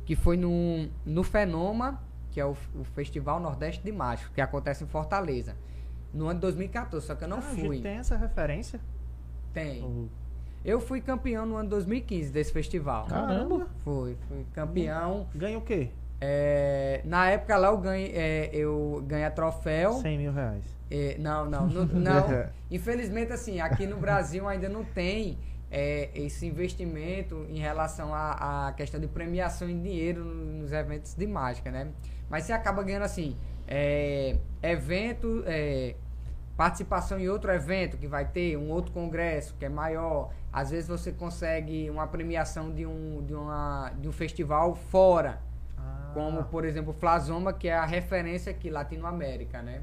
que 0.04 0.14
foi 0.14 0.36
no, 0.36 0.88
no 1.04 1.22
Fenoma, 1.22 2.02
que 2.36 2.40
é 2.42 2.44
o, 2.44 2.54
o 2.78 2.84
Festival 2.94 3.40
Nordeste 3.40 3.82
de 3.82 3.90
Mágico, 3.90 4.30
que 4.34 4.42
acontece 4.42 4.84
em 4.84 4.86
Fortaleza, 4.86 5.56
no 6.12 6.26
ano 6.26 6.34
de 6.34 6.40
2014, 6.42 7.06
só 7.06 7.14
que 7.14 7.24
eu 7.24 7.28
não 7.28 7.38
Ah, 7.38 7.40
a 7.40 7.42
fui. 7.44 7.60
gente 7.76 7.80
tem 7.82 7.96
essa 7.96 8.14
referência? 8.14 8.78
Tem. 9.54 9.82
Ou- 9.82 10.10
Eu 10.62 10.78
fui 10.78 11.00
campeão 11.00 11.46
no 11.46 11.54
ano 11.56 11.64
de 11.64 11.70
2015 11.70 12.30
desse 12.30 12.52
festival. 12.52 13.06
Caramba. 13.06 13.68
Fui, 13.82 14.18
fui 14.28 14.44
campeão. 14.52 15.26
Ganha 15.34 15.56
o 15.56 15.62
quê? 15.62 15.88
É, 16.20 17.00
na 17.06 17.30
época 17.30 17.56
lá 17.56 17.68
eu 17.68 17.78
ganhei, 17.78 18.12
é, 18.14 18.50
eu 18.52 19.02
ganhei 19.06 19.30
troféu. 19.30 19.94
100 19.94 20.18
mil 20.18 20.32
reais. 20.32 20.62
É, 20.90 21.16
não, 21.18 21.48
não, 21.48 21.66
não, 21.66 21.86
não. 21.86 22.46
Infelizmente, 22.70 23.32
assim, 23.32 23.60
aqui 23.60 23.86
no 23.86 23.96
Brasil 23.96 24.46
ainda 24.46 24.68
não 24.68 24.84
tem 24.84 25.38
é, 25.78 26.10
esse 26.14 26.46
investimento 26.46 27.34
em 27.50 27.58
relação 27.58 28.14
à, 28.14 28.68
à 28.68 28.72
questão 28.72 28.98
de 28.98 29.06
premiação 29.08 29.68
em 29.68 29.80
dinheiro 29.82 30.24
no- 30.24 30.62
nos 30.62 30.72
eventos 30.72 31.14
de 31.14 31.26
mágica, 31.26 31.70
né? 31.70 31.82
Mas 32.30 32.44
você 32.44 32.52
acaba 32.54 32.82
ganhando, 32.82 33.02
assim, 33.04 33.36
é, 33.68 34.38
evento, 34.62 35.42
é, 35.46 35.94
participação 36.56 37.18
em 37.20 37.28
outro 37.28 37.50
evento 37.52 37.98
que 37.98 38.06
vai 38.06 38.24
ter, 38.26 38.56
um 38.56 38.70
outro 38.70 38.92
congresso 38.92 39.54
que 39.58 39.64
é 39.66 39.68
maior. 39.68 40.30
Às 40.52 40.70
vezes 40.70 40.88
você 40.88 41.12
consegue 41.12 41.90
uma 41.90 42.06
premiação 42.06 42.72
de 42.72 42.86
um, 42.86 43.22
de 43.26 43.34
uma, 43.34 43.90
de 44.00 44.08
um 44.08 44.12
festival 44.12 44.74
fora. 44.74 45.32
Ah, 45.76 46.10
Como, 46.14 46.44
por 46.44 46.64
exemplo, 46.64 46.92
o 46.92 46.94
Flasoma, 46.94 47.52
que 47.52 47.68
é 47.68 47.74
a 47.76 47.84
referência 47.84 48.50
aqui, 48.50 48.70
Latinoamérica, 48.70 49.60
né? 49.62 49.82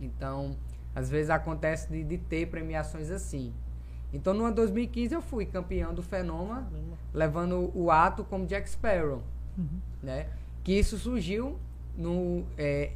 Então, 0.00 0.54
às 0.94 1.08
vezes 1.08 1.30
acontece 1.30 1.88
de, 1.90 2.04
de 2.04 2.18
ter 2.18 2.46
premiações 2.48 3.10
assim. 3.10 3.54
Então, 4.12 4.32
no 4.32 4.44
ano 4.44 4.54
2015 4.54 5.14
eu 5.14 5.22
fui 5.22 5.44
campeão 5.46 5.92
do 5.92 6.02
caramba. 6.02 6.66
levando 7.12 7.70
o 7.74 7.90
ato 7.90 8.24
como 8.24 8.46
Jack 8.46 8.68
Sparrow, 8.68 9.22
né? 10.02 10.28
Que 10.62 10.78
isso 10.78 10.96
surgiu 10.98 11.58
no, 11.96 12.44
é, 12.56 12.92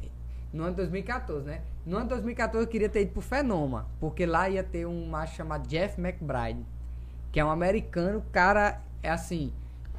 no 0.53 0.63
ano 0.63 0.75
2014, 0.75 1.45
né? 1.45 1.61
No 1.85 1.97
ano 1.97 2.09
2014 2.09 2.65
eu 2.65 2.69
queria 2.69 2.89
ter 2.89 3.01
ido 3.01 3.11
pro 3.11 3.21
Fenômeno, 3.21 3.85
porque 3.99 4.25
lá 4.25 4.49
ia 4.49 4.63
ter 4.63 4.85
um 4.85 5.07
macho 5.07 5.35
chamado 5.35 5.67
Jeff 5.67 5.99
McBride, 5.99 6.65
que 7.31 7.39
é 7.39 7.45
um 7.45 7.49
americano, 7.49 8.23
cara, 8.31 8.81
é 9.01 9.09
assim, 9.09 9.51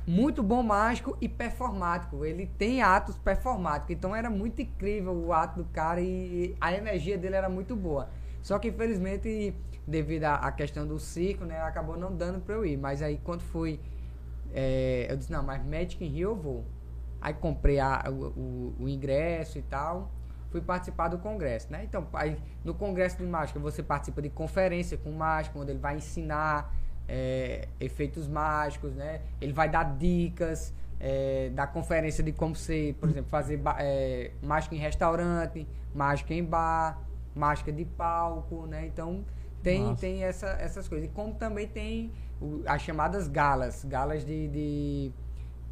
muito 0.07 0.43
bom 0.43 0.63
mágico 0.63 1.17
e 1.21 1.29
performático. 1.29 2.25
Ele 2.25 2.47
tem 2.59 2.83
atos 2.83 3.17
performáticos, 3.17 3.91
então 3.91 4.15
era 4.15 4.31
muito 4.31 4.63
incrível 4.63 5.13
o 5.13 5.33
ato 5.33 5.63
do 5.63 5.69
cara 5.71 6.01
e 6.01 6.57
a 6.61 6.73
energia 6.73 7.19
dele 7.19 7.37
era 7.37 7.49
muito 7.49 7.75
boa. 7.75 8.09
Só 8.43 8.59
que 8.59 8.69
infelizmente, 8.69 9.55
devido 9.87 10.25
à 10.25 10.51
questão 10.53 10.87
do 10.87 10.99
circo, 10.99 11.45
né, 11.45 11.61
acabou 11.61 11.97
não 11.97 12.15
dando 12.15 12.41
pra 12.41 12.55
eu 12.55 12.65
ir. 12.65 12.77
Mas 12.77 13.03
aí 13.03 13.21
quando 13.23 13.41
fui, 13.43 13.81
é, 14.53 15.07
eu 15.11 15.17
disse, 15.17 15.33
não, 15.33 15.43
mas 15.43 15.65
Magic 15.65 16.05
in 16.05 16.09
Rio 16.09 16.31
eu 16.31 16.37
vou. 16.37 16.65
Aí 17.21 17.35
comprei 17.35 17.79
a- 17.81 18.05
o, 18.09 18.13
o- 18.13 18.75
o 18.81 18.89
ingresso 18.89 19.59
e 19.59 19.63
tal. 19.63 20.11
Fui 20.51 20.61
participar 20.61 21.09
do 21.09 21.19
congresso, 21.19 21.73
né? 21.73 21.83
Então, 21.85 22.07
aí, 22.13 22.37
no 22.63 22.75
congresso 22.75 23.17
de 23.17 23.25
mágica, 23.25 23.59
você 23.59 23.83
participa 23.83 24.21
de 24.21 24.29
conferência 24.29 24.99
com 24.99 25.09
o 25.11 25.15
mágico, 25.15 25.59
onde 25.59 25.71
ele 25.71 25.79
vai 25.79 25.97
ensinar 25.97 26.75
é, 27.09 27.69
efeitos 27.81 28.29
mágicos, 28.29 28.93
né? 28.95 29.23
Ele 29.41 29.53
vai 29.53 29.69
dar 29.69 29.97
dicas, 29.97 30.75
é, 31.01 31.51
da 31.55 31.67
conferência 31.67 32.23
de 32.23 32.33
como 32.33 32.55
você, 32.55 32.95
por 33.01 33.09
exemplo, 33.09 33.31
fazer 33.31 33.61
é, 33.79 34.31
mágica 34.43 34.75
em 34.75 34.79
restaurante, 34.79 35.67
mágica 35.95 36.33
em 36.35 36.45
bar, 36.45 37.01
mágica 37.35 37.73
de 37.73 37.85
palco, 37.87 38.67
né? 38.67 38.87
Então, 38.87 39.25
tem, 39.63 39.83
Nossa. 39.83 40.01
tem 40.01 40.25
essa, 40.25 40.47
essas 40.61 40.89
coisas. 40.89 41.09
E 41.09 41.11
como 41.13 41.35
também 41.35 41.67
tem 41.69 42.11
o- 42.41 42.63
as 42.67 42.83
chamadas 42.83 43.29
galas, 43.29 43.85
galas 43.85 44.25
de, 44.25 44.49
de, 44.49 45.13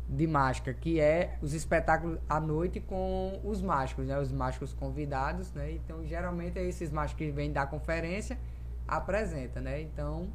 de 0.08 0.26
mágica, 0.26 0.72
que 0.72 1.00
é 1.00 1.36
os 1.42 1.52
espetáculos 1.54 2.18
à 2.28 2.38
noite 2.40 2.80
com 2.80 3.40
os 3.44 3.60
mágicos, 3.60 4.06
né? 4.06 4.18
Os 4.18 4.32
mágicos 4.32 4.72
convidados, 4.72 5.52
né? 5.52 5.72
Então, 5.72 6.04
geralmente 6.06 6.58
é 6.58 6.64
esses 6.64 6.90
mágicos 6.90 7.18
que 7.26 7.30
vêm 7.30 7.52
dar 7.52 7.66
conferência, 7.66 8.38
apresenta, 8.86 9.60
né? 9.60 9.80
Então, 9.82 10.28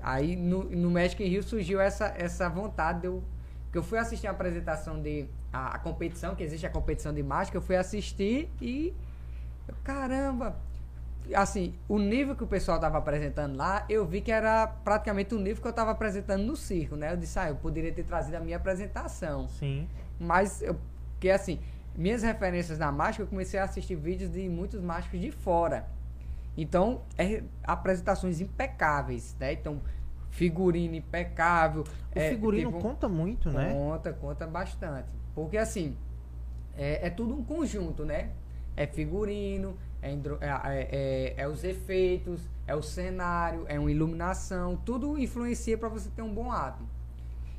aí 0.00 0.34
no, 0.36 0.64
no 0.64 0.90
Magic 0.90 1.22
in 1.22 1.28
Rio 1.28 1.42
surgiu 1.42 1.80
essa, 1.80 2.06
essa 2.16 2.48
vontade 2.48 3.00
de 3.02 3.06
eu... 3.06 3.22
Que 3.70 3.78
eu 3.78 3.82
fui 3.82 3.98
assistir 3.98 4.26
a 4.26 4.32
apresentação 4.32 5.00
de... 5.00 5.26
A, 5.50 5.76
a 5.76 5.78
competição, 5.78 6.34
que 6.34 6.42
existe 6.42 6.66
a 6.66 6.70
competição 6.70 7.12
de 7.12 7.22
mágica, 7.22 7.56
eu 7.56 7.62
fui 7.62 7.76
assistir 7.76 8.50
e... 8.60 8.94
eu, 9.68 9.74
Caramba! 9.82 10.56
Assim, 11.34 11.74
o 11.88 11.98
nível 11.98 12.34
que 12.34 12.42
o 12.42 12.46
pessoal 12.46 12.78
tava 12.80 12.98
apresentando 12.98 13.56
lá, 13.56 13.84
eu 13.88 14.04
vi 14.04 14.20
que 14.20 14.32
era 14.32 14.66
praticamente 14.66 15.34
o 15.34 15.38
nível 15.38 15.62
que 15.62 15.68
eu 15.68 15.72
tava 15.72 15.92
apresentando 15.92 16.42
no 16.42 16.56
circo, 16.56 16.96
né? 16.96 17.12
Eu 17.12 17.16
disse, 17.16 17.38
ah, 17.38 17.48
eu 17.48 17.56
poderia 17.56 17.92
ter 17.92 18.02
trazido 18.04 18.36
a 18.36 18.40
minha 18.40 18.56
apresentação. 18.56 19.48
Sim. 19.48 19.88
Mas, 20.18 20.60
eu, 20.62 20.76
que 21.20 21.30
assim, 21.30 21.60
minhas 21.94 22.22
referências 22.22 22.78
na 22.78 22.90
mágica, 22.90 23.22
eu 23.22 23.26
comecei 23.28 23.58
a 23.60 23.64
assistir 23.64 23.94
vídeos 23.94 24.30
de 24.30 24.48
muitos 24.48 24.80
mágicos 24.80 25.20
de 25.20 25.30
fora. 25.30 25.86
Então, 26.56 27.02
é, 27.16 27.42
apresentações 27.62 28.40
impecáveis, 28.40 29.36
né? 29.38 29.52
Então, 29.52 29.80
figurino 30.30 30.94
impecável. 30.94 31.82
O 31.82 32.18
é, 32.18 32.30
figurino 32.30 32.76
um- 32.76 32.80
conta 32.80 33.08
muito, 33.08 33.50
né? 33.50 33.72
Conta, 33.72 34.12
conta 34.12 34.46
bastante. 34.46 35.08
Porque 35.34 35.56
assim, 35.56 35.96
é, 36.76 37.06
é 37.06 37.10
tudo 37.10 37.34
um 37.34 37.44
conjunto, 37.44 38.04
né? 38.04 38.30
É 38.76 38.86
figurino, 38.86 39.76
é, 40.02 40.10
é, 40.10 40.16
é- 40.16 40.88
é- 40.92 41.34
é 41.42 41.48
os 41.48 41.64
efeitos, 41.64 42.42
é 42.66 42.74
o 42.74 42.82
cenário, 42.82 43.64
é 43.68 43.78
uma 43.78 43.90
iluminação, 43.90 44.76
tudo 44.76 45.18
influencia 45.18 45.78
para 45.78 45.88
você 45.88 46.10
ter 46.10 46.22
um 46.22 46.32
bom 46.34 46.50
ato. 46.50 46.82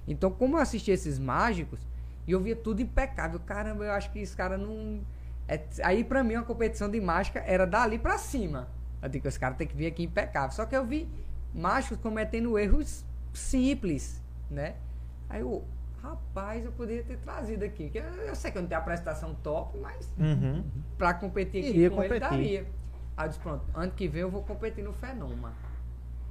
Então, 0.08 0.30
como 0.30 0.58
eu 0.58 0.62
assisti 0.62 0.92
esses 0.92 1.18
mágicos, 1.18 1.80
e 2.28 2.32
eu 2.32 2.40
via 2.42 2.56
tudo 2.56 2.82
impecável, 2.82 3.40
caramba, 3.40 3.86
eu 3.86 3.92
acho 3.92 4.12
que 4.12 4.20
esse 4.20 4.36
cara 4.36 4.58
não. 4.58 5.02
é- 5.48 5.62
aí 5.84 6.04
pra 6.06 6.24
mim 6.24 6.36
uma 6.36 6.44
competição 6.46 6.90
de 6.90 7.00
mágica 7.02 7.40
era 7.46 7.66
dali 7.68 8.00
pra 8.00 8.18
cima. 8.18 8.70
Eu 9.02 9.10
digo, 9.10 9.28
esse 9.28 9.38
cara 9.40 9.54
tem 9.56 9.68
que 9.68 9.76
vir 9.76 9.88
aqui 9.88 10.04
impecável. 10.04 10.52
Só 10.56 10.66
que 10.66 10.76
eu 10.76 10.86
vi 10.86 11.08
mágicos 11.54 11.98
cometendo 11.98 12.58
erros 12.58 13.04
simples, 13.34 14.22
né? 14.50 14.76
Aí 15.30 15.42
eu, 15.42 15.64
rapaz, 16.04 16.66
eu 16.66 16.72
poderia 16.74 17.04
ter 17.04 17.18
trazido 17.18 17.64
aqui. 17.64 17.90
Eu, 17.94 18.36
sei 18.36 18.52
que 18.52 18.58
eu 18.58 18.62
não 18.62 18.70
tenho 18.70 18.80
apresentação 18.82 19.34
top, 19.36 19.78
mas 19.80 20.12
Uhum. 20.20 20.64
pra 20.98 21.14
competir 21.14 21.62
aqui 21.62 21.70
Iria 21.70 21.90
com 21.90 22.04
ele 22.04 22.14
competir. 22.20 22.30
daria. 22.30 22.68
Aí 23.16 23.26
eu 23.26 23.30
disse, 23.30 23.40
pronto, 23.40 23.64
ano 23.74 23.92
que 23.92 24.08
vem 24.08 24.22
eu 24.22 24.30
vou 24.30 24.44
competir 24.44 24.84
no 24.84 24.92
Fenômeno. 24.94 25.52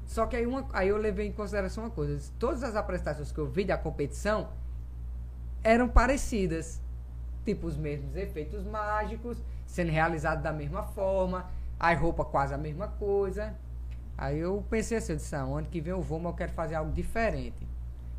Só 0.04 0.26
que 0.26 0.36
aí, 0.36 0.46
uma, 0.46 0.66
aí 0.72 0.88
eu 0.88 0.96
levei 0.98 1.26
em 1.28 1.32
consideração 1.32 1.84
uma 1.84 1.90
coisa. 1.90 2.16
disse, 2.16 2.30
Todas 2.32 2.62
as 2.62 2.76
apresentações 2.76 3.32
que 3.32 3.38
eu 3.38 3.46
vi 3.46 3.64
da 3.64 3.78
competição 3.78 4.48
eram 5.64 5.88
parecidas. 5.88 6.80
tipo 7.44 7.66
os 7.66 7.76
mesmos 7.76 8.14
efeitos 8.14 8.62
mágicos, 8.64 9.42
sendo 9.66 9.90
realizados 9.90 10.44
da 10.44 10.52
mesma 10.52 10.82
forma, 10.84 11.50
as 11.80 11.98
roupas 11.98 12.26
quase 12.28 12.52
a 12.54 12.58
mesma 12.58 12.86
coisa. 12.88 13.54
Aí 14.18 14.38
eu 14.38 14.62
pensei 14.70 14.98
assim, 14.98 15.12
eu 15.12 15.16
disse, 15.16 15.34
ah, 15.34 15.40
ano 15.42 15.66
que 15.68 15.80
vem 15.80 15.90
eu 15.92 16.00
vou, 16.02 16.18
mas 16.20 16.30
eu 16.32 16.36
quero 16.36 16.52
fazer 16.52 16.74
algo 16.76 16.92
diferente. 16.92 17.66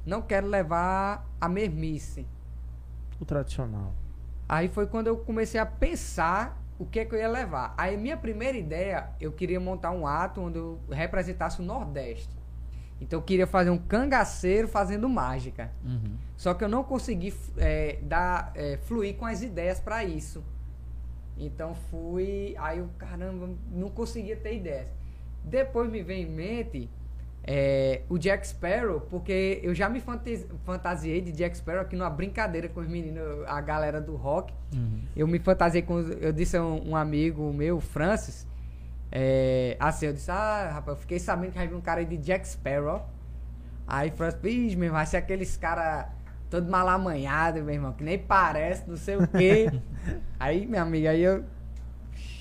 Não 0.05 0.21
quero 0.21 0.47
levar 0.47 1.27
a 1.39 1.47
mesmice. 1.47 2.25
O 3.19 3.25
tradicional. 3.25 3.93
Aí 4.47 4.67
foi 4.67 4.87
quando 4.87 5.07
eu 5.07 5.17
comecei 5.17 5.59
a 5.59 5.65
pensar 5.65 6.61
o 6.77 6.85
que, 6.85 6.99
é 6.99 7.05
que 7.05 7.15
eu 7.15 7.19
ia 7.19 7.29
levar. 7.29 7.73
Aí 7.77 7.95
minha 7.95 8.17
primeira 8.17 8.57
ideia, 8.57 9.09
eu 9.19 9.31
queria 9.31 9.59
montar 9.59 9.91
um 9.91 10.05
ato 10.05 10.41
onde 10.41 10.57
eu 10.57 10.79
representasse 10.89 11.61
o 11.61 11.63
Nordeste. 11.63 12.35
Então 12.99 13.19
eu 13.19 13.23
queria 13.23 13.47
fazer 13.47 13.69
um 13.69 13.77
cangaceiro 13.77 14.67
fazendo 14.67 15.07
mágica. 15.09 15.71
Uhum. 15.83 16.17
Só 16.37 16.53
que 16.53 16.63
eu 16.63 16.69
não 16.69 16.83
consegui 16.83 17.33
é, 17.57 17.99
dar, 18.01 18.51
é, 18.55 18.77
fluir 18.77 19.15
com 19.15 19.25
as 19.25 19.41
ideias 19.41 19.79
para 19.79 20.03
isso. 20.03 20.43
Então 21.37 21.73
fui. 21.73 22.55
Aí 22.57 22.79
eu, 22.79 22.89
caramba, 22.97 23.49
não 23.71 23.89
conseguia 23.89 24.35
ter 24.35 24.55
ideias. 24.55 24.87
Depois 25.43 25.89
me 25.89 26.01
veio 26.01 26.27
em 26.27 26.31
mente 26.31 26.89
é, 27.45 28.01
o 28.07 28.17
Jack 28.17 28.47
Sparrow, 28.47 29.01
porque 29.01 29.59
eu 29.63 29.75
já 29.75 29.89
me 29.89 29.99
fantas- 29.99 30.45
fantasiei 30.63 31.19
de 31.21 31.31
Jack 31.33 31.57
Sparrow 31.57 31.81
aqui 31.81 31.95
numa 31.95 32.09
brincadeira 32.09 32.69
com 32.69 32.79
os 32.79 32.87
meninos, 32.87 33.43
a 33.47 33.59
galera 33.59 33.99
do 33.99 34.15
rock. 34.15 34.53
Uhum. 34.73 35.01
Eu 35.15 35.27
me 35.27 35.39
fantasiei 35.39 35.81
com. 35.81 35.99
Eu 35.99 36.31
disse 36.31 36.55
a 36.55 36.63
um, 36.63 36.91
um 36.91 36.95
amigo 36.95 37.51
meu, 37.53 37.79
Francis. 37.81 38.47
é, 39.11 39.75
assim, 39.79 40.05
eu 40.07 40.13
disse, 40.13 40.31
ah, 40.31 40.71
rapaz, 40.73 40.97
eu 40.97 41.01
fiquei 41.01 41.19
sabendo 41.19 41.51
que 41.51 41.57
vai 41.57 41.67
vir 41.67 41.75
um 41.75 41.81
cara 41.81 41.99
aí 41.99 42.05
de 42.05 42.17
Jack 42.17 42.47
Sparrow. 42.47 43.05
Aí 43.85 44.09
Francis, 44.11 44.39
bicho, 44.39 44.77
meu 44.77 44.85
irmão, 44.85 44.99
vai 44.99 45.05
ser 45.05 45.17
aqueles 45.17 45.57
cara 45.57 46.09
todo 46.49 46.69
mal 46.71 46.87
amanhado, 46.87 47.61
meu 47.61 47.73
irmão, 47.73 47.91
que 47.93 48.03
nem 48.03 48.17
parece, 48.17 48.89
não 48.89 48.95
sei 48.95 49.17
o 49.17 49.27
quê. 49.27 49.69
aí, 50.39 50.65
minha 50.65 50.81
amiga, 50.81 51.09
aí 51.09 51.21
eu. 51.21 51.43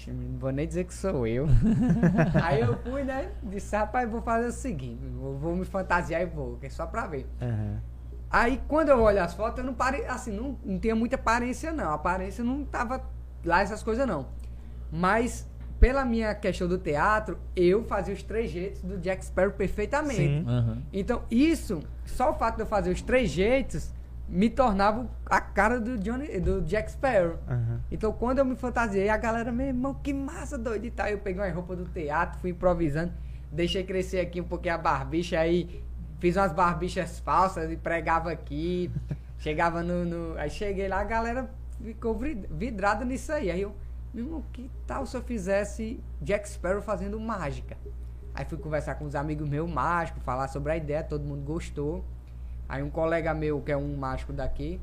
"Ixi, 0.02 0.10
Não 0.10 0.38
vou 0.38 0.50
nem 0.50 0.66
dizer 0.66 0.84
que 0.84 0.94
sou 0.94 1.26
eu. 1.26 1.46
aí 2.42 2.60
eu 2.60 2.76
fui, 2.78 3.04
né? 3.04 3.30
Disse, 3.42 3.76
rapaz, 3.76 4.10
vou 4.10 4.22
fazer 4.22 4.46
o 4.46 4.52
seguinte, 4.52 5.06
vou, 5.06 5.36
vou 5.36 5.56
me 5.56 5.64
fantasiar 5.64 6.22
e 6.22 6.26
vou, 6.26 6.56
que 6.56 6.66
é 6.66 6.70
só 6.70 6.86
pra 6.86 7.06
ver. 7.06 7.26
Aham. 7.40 7.80
Aí 8.30 8.60
quando 8.66 8.88
eu 8.88 9.00
olho 9.00 9.22
as 9.22 9.34
fotos, 9.34 9.58
eu 9.58 9.64
não 9.64 9.74
pare... 9.74 10.04
assim, 10.06 10.32
não, 10.32 10.58
não 10.64 10.78
tinha 10.78 10.94
muita 10.96 11.16
aparência 11.16 11.70
não. 11.70 11.90
A 11.90 11.94
aparência 11.94 12.42
não 12.42 12.64
tava 12.64 13.02
lá 13.44 13.60
essas 13.60 13.82
coisas 13.82 14.06
não. 14.06 14.26
Mas 14.90 15.46
pela 15.78 16.04
minha 16.04 16.34
questão 16.34 16.66
do 16.68 16.78
teatro, 16.78 17.38
eu 17.56 17.84
fazia 17.84 18.14
os 18.14 18.22
trejeitos 18.22 18.82
do 18.82 18.96
Jack 18.98 19.24
Sparrow 19.24 19.52
perfeitamente. 19.52 20.16
Sim. 20.16 20.44
Uhum. 20.46 20.82
Então, 20.92 21.22
isso, 21.30 21.82
só 22.06 22.30
o 22.30 22.34
fato 22.34 22.56
de 22.56 22.62
eu 22.62 22.66
fazer 22.66 22.90
os 22.90 23.02
trejeitos 23.02 23.92
me 24.32 24.48
tornava 24.48 25.08
a 25.26 25.40
cara 25.40 25.78
do 25.78 25.98
Johnny, 25.98 26.40
do 26.40 26.62
Jack 26.62 26.90
Sparrow. 26.90 27.38
Aham. 27.46 27.80
Então, 27.90 28.12
quando 28.12 28.38
eu 28.38 28.44
me 28.46 28.56
fantasiei, 28.56 29.08
a 29.10 29.16
galera, 29.18 29.52
meu 29.52 29.66
irmão, 29.66 29.92
que 29.94 30.12
massa, 30.14 30.56
doido 30.56 30.86
e 30.86 30.90
tal. 30.90 31.06
Eu 31.06 31.18
peguei 31.18 31.42
uma 31.42 31.50
roupa 31.52 31.76
do 31.76 31.84
teatro, 31.84 32.40
fui 32.40 32.50
improvisando, 32.50 33.12
deixei 33.52 33.84
crescer 33.84 34.20
aqui 34.20 34.40
um 34.40 34.44
pouquinho 34.44 34.74
a 34.74 34.78
barbicha, 34.78 35.38
aí 35.38 35.84
fiz 36.18 36.34
umas 36.36 36.52
barbichas 36.52 37.20
falsas 37.20 37.70
e 37.70 37.76
pregava 37.76 38.32
aqui. 38.32 38.90
chegava 39.38 39.82
no, 39.82 40.04
no- 40.06 40.38
Aí 40.38 40.48
cheguei 40.48 40.88
lá, 40.88 41.00
a 41.00 41.04
galera 41.04 41.50
ficou 41.82 42.18
vidrada 42.50 43.04
nisso 43.04 43.32
aí. 43.32 43.50
Aí 43.50 43.60
eu, 43.60 43.76
meu 44.14 44.24
irmão, 44.24 44.42
que 44.50 44.70
tal 44.86 45.04
se 45.04 45.14
eu 45.16 45.22
fizesse 45.22 46.00
Jack 46.22 46.48
Sparrow 46.48 46.80
fazendo 46.80 47.20
mágica? 47.20 47.76
Aí 48.34 48.46
fui 48.46 48.56
conversar 48.56 48.94
com 48.94 49.04
os 49.04 49.14
amigos 49.14 49.46
meus 49.46 49.70
mágicos, 49.70 50.22
falar 50.22 50.48
sobre 50.48 50.72
a 50.72 50.76
ideia, 50.78 51.02
todo 51.04 51.22
mundo 51.22 51.42
gostou. 51.42 52.02
Aí 52.72 52.82
um 52.82 52.88
colega 52.88 53.34
meu, 53.34 53.60
que 53.60 53.70
é 53.70 53.76
um 53.76 53.94
mágico 53.98 54.32
daqui, 54.32 54.80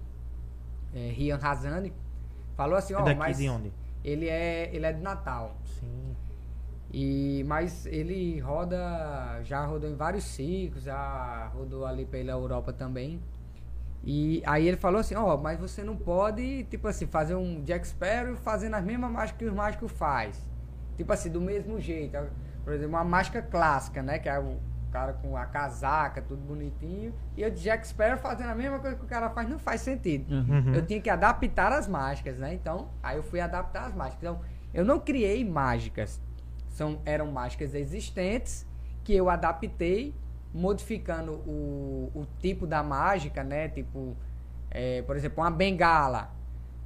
é, 0.93 1.09
Rian 1.09 1.37
Razani, 1.37 1.91
falou 2.55 2.75
assim, 2.77 2.93
É 2.93 2.97
ó, 2.97 3.01
daqui 3.01 3.17
mas 3.17 3.37
de 3.39 3.49
onde? 3.49 3.73
ele 4.03 4.29
é 4.29 4.69
ele 4.71 4.85
é 4.85 4.93
de 4.93 5.01
Natal. 5.01 5.55
Sim. 5.65 6.15
E 6.93 7.43
mas 7.47 7.87
ele 7.87 8.39
roda, 8.41 9.41
já 9.43 9.65
rodou 9.65 9.89
em 9.89 9.95
vários 9.95 10.23
ciclos, 10.23 10.83
já 10.83 11.47
rodou 11.47 11.83
ali 11.83 12.05
pela 12.05 12.31
Europa 12.31 12.71
também. 12.71 13.19
E 14.03 14.43
aí 14.45 14.67
ele 14.67 14.77
falou 14.77 15.01
assim, 15.01 15.15
ó, 15.15 15.35
mas 15.35 15.59
você 15.59 15.83
não 15.83 15.97
pode, 15.97 16.65
tipo 16.65 16.87
assim, 16.87 17.07
fazer 17.07 17.33
um 17.33 17.63
Jack 17.63 17.87
Sparrow 17.87 18.35
fazendo 18.35 18.75
as 18.75 18.83
mesmas 18.83 19.11
mágicas 19.11 19.39
que 19.39 19.45
os 19.45 19.53
mágicos 19.53 19.91
faz. 19.91 20.47
Tipo 20.95 21.11
assim, 21.11 21.31
do 21.31 21.41
mesmo 21.41 21.79
jeito. 21.79 22.15
Por 22.63 22.71
exemplo, 22.73 22.91
uma 22.95 23.03
mágica 23.03 23.41
clássica, 23.41 24.03
né, 24.03 24.19
que 24.19 24.29
é 24.29 24.37
o 24.39 24.57
cara 24.89 25.13
com 25.13 25.37
a 25.37 25.45
casaca, 25.45 26.21
tudo 26.21 26.41
bonitinho, 26.41 27.13
e 27.35 27.45
o 27.45 27.51
Jack 27.51 27.87
Sparrow 27.87 28.17
fazendo 28.17 28.49
a 28.49 28.55
mesma 28.55 28.79
coisa 28.79 28.95
que 28.95 29.03
o 29.03 29.07
cara 29.07 29.29
faz, 29.29 29.47
não 29.47 29.59
faz 29.59 29.81
sentido. 29.81 30.33
Uhum. 30.33 30.73
Eu 30.73 30.85
tinha 30.85 31.01
que 31.01 31.09
adaptar 31.09 31.71
as 31.71 31.87
mágicas, 31.87 32.37
né? 32.37 32.53
Então, 32.53 32.89
aí 33.01 33.17
eu 33.17 33.23
fui 33.23 33.39
adaptar 33.39 33.85
as 33.85 33.95
mágicas. 33.95 34.19
Então, 34.21 34.39
eu 34.73 34.85
não 34.85 34.99
criei 34.99 35.43
mágicas. 35.43 36.21
São, 36.69 37.01
eram 37.05 37.31
mágicas 37.31 37.73
existentes 37.73 38.65
que 39.03 39.13
eu 39.15 39.29
adaptei, 39.29 40.15
modificando 40.53 41.33
o, 41.33 42.11
o 42.13 42.27
tipo 42.39 42.65
da 42.65 42.83
mágica, 42.83 43.43
né? 43.43 43.69
Tipo, 43.69 44.15
é, 44.69 45.01
por 45.01 45.15
exemplo, 45.15 45.43
uma 45.43 45.51
bengala. 45.51 46.31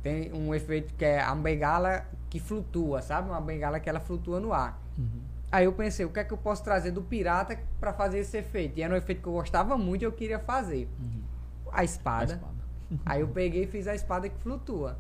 Tem 0.01 0.33
um 0.33 0.53
efeito 0.53 0.93
que 0.95 1.05
é 1.05 1.21
a 1.21 1.33
bengala 1.35 2.05
que 2.29 2.39
flutua, 2.39 3.01
sabe? 3.01 3.29
Uma 3.29 3.39
bengala 3.41 3.79
que 3.79 3.89
ela 3.89 3.99
flutua 3.99 4.39
no 4.39 4.51
ar. 4.51 4.81
Aí 5.53 5.65
eu 5.65 5.73
pensei, 5.73 6.03
o 6.03 6.09
que 6.09 6.19
é 6.19 6.23
que 6.23 6.33
eu 6.33 6.37
posso 6.37 6.63
trazer 6.63 6.89
do 6.89 7.03
pirata 7.03 7.59
para 7.79 7.93
fazer 7.93 8.17
esse 8.17 8.35
efeito? 8.35 8.79
E 8.79 8.81
era 8.81 8.91
um 8.91 8.97
efeito 8.97 9.21
que 9.21 9.27
eu 9.27 9.33
gostava 9.33 9.77
muito 9.77 10.01
e 10.01 10.05
eu 10.05 10.11
queria 10.11 10.39
fazer. 10.39 10.89
A 11.71 11.81
A 11.81 11.83
espada. 11.83 12.33
espada. 12.33 12.53
Aí 13.05 13.21
eu 13.21 13.27
peguei 13.27 13.65
e 13.65 13.67
fiz 13.67 13.87
a 13.87 13.93
espada 13.93 14.27
que 14.27 14.37
flutua. 14.39 14.97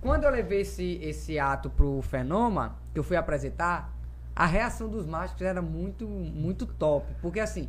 Quando 0.00 0.24
eu 0.24 0.30
levei 0.30 0.62
esse, 0.62 0.94
esse 1.02 1.38
ato 1.38 1.68
pro 1.68 2.00
Fenômeno, 2.00 2.72
que 2.94 2.98
eu 2.98 3.04
fui 3.04 3.14
apresentar, 3.16 3.92
a 4.34 4.46
reação 4.46 4.88
dos 4.88 5.04
mágicos 5.04 5.42
era 5.42 5.60
muito, 5.60 6.08
muito 6.08 6.64
top. 6.64 7.06
Porque 7.20 7.38
assim, 7.38 7.68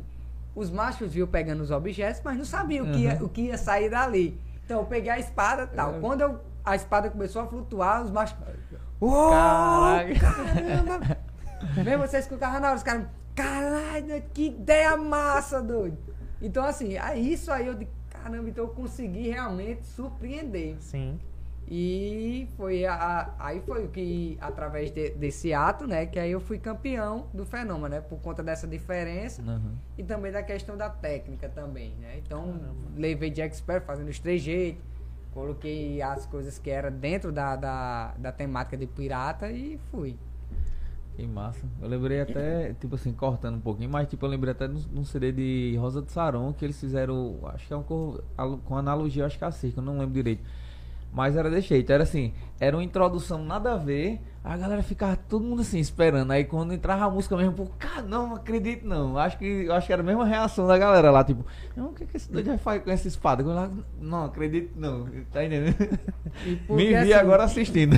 os 0.54 0.70
mágicos 0.70 1.12
viam 1.12 1.28
pegando 1.28 1.62
os 1.62 1.70
objetos, 1.70 2.22
mas 2.24 2.38
não 2.38 2.44
sabiam 2.46 2.86
o, 2.88 2.92
que 2.92 3.00
ia, 3.00 3.22
o 3.22 3.28
que 3.28 3.42
ia 3.42 3.58
sair 3.58 3.90
dali. 3.90 4.40
Então 4.64 4.80
eu 4.80 4.86
peguei 4.86 5.10
a 5.10 5.18
espada 5.18 5.64
e 5.70 5.76
tal. 5.76 6.00
Quando 6.00 6.22
eu- 6.22 6.40
a 6.64 6.74
espada 6.74 7.10
começou 7.10 7.42
a 7.42 7.46
flutuar, 7.46 8.02
os 8.02 8.10
mágicos. 8.10 8.42
Uou, 8.98 9.30
Caraca. 9.30 10.14
caramba! 10.20 11.18
Mesmo 11.84 12.04
o 12.34 12.38
carro 12.38 12.60
na 12.60 12.68
hora, 12.68 12.76
os 12.76 12.82
caras. 12.82 13.06
Caralho, 13.34 14.22
que 14.32 14.46
ideia 14.46 14.96
massa, 14.96 15.60
doido! 15.60 15.98
Então, 16.40 16.64
assim, 16.64 16.96
aí 16.98 17.32
isso 17.32 17.50
aí 17.50 17.66
eu 17.66 17.74
de 17.74 17.88
caramba, 18.10 18.48
então 18.48 18.64
eu 18.64 18.70
consegui 18.70 19.28
realmente 19.28 19.84
surpreender. 19.86 20.76
Sim. 20.80 21.18
E 21.66 22.46
foi 22.56 22.84
a, 22.84 23.32
aí 23.38 23.60
foi 23.62 23.86
o 23.86 23.88
que, 23.88 24.36
através 24.40 24.90
de- 24.90 25.10
desse 25.10 25.52
ato, 25.54 25.86
né, 25.86 26.04
que 26.04 26.18
aí 26.18 26.30
eu 26.30 26.40
fui 26.40 26.58
campeão 26.58 27.26
do 27.32 27.44
fenômeno, 27.46 27.88
né? 27.88 28.00
Por 28.02 28.20
conta 28.20 28.42
dessa 28.42 28.66
diferença 28.66 29.40
Uhum. 29.42 29.72
e 29.96 30.04
também 30.04 30.30
da 30.30 30.42
questão 30.42 30.76
da 30.76 30.90
técnica 30.90 31.48
também, 31.48 31.94
né? 32.00 32.18
Então, 32.18 32.54
levei 32.96 33.30
Jack 33.30 33.56
Sparrow 33.56 33.82
fazendo 33.86 34.08
os 34.08 34.18
trejeitos, 34.18 34.82
coloquei 35.32 36.02
as 36.02 36.26
coisas 36.26 36.58
que 36.58 36.68
era 36.70 36.90
dentro 36.90 37.32
da, 37.32 37.56
da, 37.56 38.14
da 38.18 38.30
temática 38.30 38.76
de 38.76 38.86
pirata 38.86 39.50
e 39.50 39.80
fui. 39.90 40.16
Que 41.16 41.26
massa. 41.26 41.64
Eu 41.80 41.88
lembrei 41.88 42.20
até, 42.20 42.74
tipo 42.74 42.96
assim, 42.96 43.12
cortando 43.12 43.56
um 43.56 43.60
pouquinho, 43.60 43.88
mas 43.88 44.08
tipo, 44.08 44.26
eu 44.26 44.30
lembrei 44.30 44.50
até 44.50 44.66
num, 44.66 45.04
CD 45.04 45.30
de 45.30 45.76
Rosa 45.78 46.02
do 46.02 46.10
Saron, 46.10 46.52
que 46.52 46.64
eles 46.64 46.78
fizeram, 46.78 47.38
acho 47.54 47.66
que 47.68 47.72
é 47.72 47.76
um 47.76 47.84
cor- 47.84 48.22
com 48.64 48.76
analogia, 48.76 49.24
acho 49.24 49.38
que 49.38 49.44
é 49.44 49.46
a 49.46 49.52
circo, 49.52 49.78
eu 49.78 49.84
não 49.84 49.98
lembro 49.98 50.12
direito. 50.12 50.42
Mas 51.12 51.36
era 51.36 51.48
desse 51.48 51.68
jeito, 51.68 51.92
era 51.92 52.02
assim, 52.02 52.32
era 52.58 52.76
uma 52.76 52.82
introdução 52.82 53.44
nada 53.44 53.74
a 53.74 53.76
ver, 53.76 54.20
a 54.42 54.56
galera 54.56 54.82
ficava 54.82 55.14
todo 55.16 55.44
mundo 55.44 55.62
assim, 55.62 55.78
esperando. 55.78 56.32
Aí 56.32 56.42
quando 56.44 56.74
entrava 56.74 57.04
a 57.04 57.10
música 57.10 57.36
mesmo, 57.36 57.52
pô, 57.52 57.66
cara, 57.78 58.02
não, 58.02 58.30
não 58.30 58.34
acredito 58.36 58.84
não. 58.84 59.16
Acho 59.16 59.38
que, 59.38 59.70
acho 59.70 59.86
que 59.86 59.92
era 59.92 60.02
a 60.02 60.04
mesma 60.04 60.24
reação 60.24 60.66
da 60.66 60.76
galera 60.76 61.12
lá, 61.12 61.22
tipo, 61.22 61.46
não, 61.76 61.90
o 61.90 61.92
que, 61.92 62.04
que 62.04 62.16
esse 62.16 62.32
doido 62.32 62.46
vai 62.46 62.58
fazer 62.58 62.80
com 62.80 62.90
essa 62.90 63.06
espada? 63.06 63.44
Lá, 63.44 63.70
não, 64.00 64.24
acredito 64.24 64.72
não, 64.76 65.06
tá 65.30 65.44
entendendo? 65.44 65.76
Porque, 66.66 66.72
Me 66.74 66.88
vi 66.88 66.96
assim, 66.96 67.12
agora 67.12 67.44
assistindo. 67.44 67.96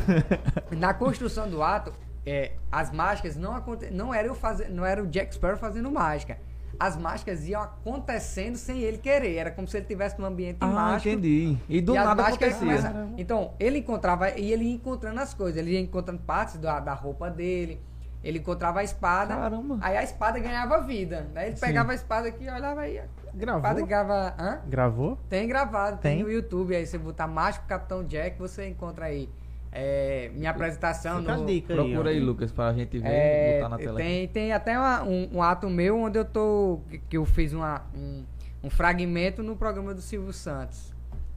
Na 0.77 0.93
construção 0.93 1.49
do 1.49 1.63
ato, 1.63 1.91
é, 2.27 2.53
as 2.71 2.91
mágicas 2.91 3.37
não 3.37 3.55
aconte... 3.55 3.89
não 3.91 4.13
era 4.13 4.27
eu 4.27 4.35
fazer, 4.35 4.69
não 4.69 4.85
era 4.85 5.01
o 5.03 5.07
Jack 5.07 5.33
Sparrow 5.33 5.57
fazendo 5.57 5.91
mágica. 5.91 6.37
As 6.79 6.97
mágicas 6.97 7.47
iam 7.49 7.63
acontecendo 7.63 8.57
sem 8.57 8.81
ele 8.81 8.99
querer. 8.99 9.37
Era 9.37 9.51
como 9.51 9.67
se 9.67 9.77
ele 9.79 9.85
estivesse 9.85 10.19
num 10.21 10.27
ambiente 10.27 10.59
ah, 10.61 10.67
mágico. 10.67 11.09
entendi. 11.09 11.57
E 11.69 11.81
do 11.81 11.95
e 11.95 11.99
nada 11.99 12.27
acontecia. 12.27 12.59
começam- 12.59 13.15
Então, 13.17 13.55
ele 13.59 13.79
encontrava 13.79 14.31
e 14.39 14.53
ele 14.53 14.65
ia 14.65 14.75
encontrando 14.75 15.19
as 15.21 15.33
coisas. 15.33 15.57
Ele 15.57 15.71
ia 15.71 15.81
encontrando 15.81 16.21
partes 16.21 16.59
da, 16.59 16.79
da 16.81 16.93
roupa 16.93 17.31
dele. 17.31 17.81
Ele 18.23 18.41
encontrava 18.41 18.81
a 18.81 18.85
espada. 18.85 19.35
Caramba. 19.37 19.79
Aí 19.81 19.97
a 19.97 20.03
espada 20.03 20.39
ganhava 20.39 20.83
vida. 20.83 21.27
Né? 21.33 21.47
Ele 21.47 21.57
Sim. 21.57 21.65
pegava 21.65 21.93
a 21.93 21.95
espada 21.95 22.29
aqui, 22.29 22.47
olhava 22.47 22.81
aí. 22.81 22.99
A 22.99 23.05
Gravou? 23.33 23.71
espada. 23.81 24.35
Hã? 24.39 24.61
Gravou? 24.67 25.19
Tem 25.29 25.47
gravado, 25.47 25.99
tem, 25.99 26.17
Tem? 26.17 26.25
no 26.25 26.31
YouTube. 26.31 26.75
Aí 26.75 26.85
você 26.85 26.99
botar 26.99 27.27
Mágico 27.27 27.67
Capitão 27.67 28.05
Jack, 28.05 28.39
você 28.39 28.69
encontra 28.69 29.07
aí. 29.07 29.31
É, 29.79 30.31
minha 30.35 30.51
apresentação 30.51 31.21
Fica 31.21 31.33
a 31.35 31.37
no. 31.37 31.45
dica 31.47 31.75
Procura 31.75 32.09
ó. 32.09 32.13
aí, 32.13 32.19
Lucas, 32.19 32.51
pra 32.51 32.73
gente 32.73 32.99
ver 32.99 33.09
É, 33.09 33.57
botar 33.59 33.69
na 33.69 33.77
tela. 33.77 33.99
aqui. 34.01 34.09
tem, 34.09 34.29
tem 34.29 34.53
até 34.53 34.79
uma- 34.79 35.03
um, 35.03 35.29
um 35.35 35.43
ato 35.43 35.69
meu 35.69 35.99
onde 36.01 36.19
eu 36.19 36.25
tô. 36.25 36.81
que- 36.89 36.99
que 36.99 37.17
eu 37.19 37.27
fiz 37.27 37.53
uma, 37.53 37.83
um, 37.95 38.25
um 38.65 38.71
fragmento 38.71 39.43
no 39.43 39.55
programa 39.55 39.93
do 39.93 40.01
Silvio 40.01 40.33
Santos. 40.33 40.95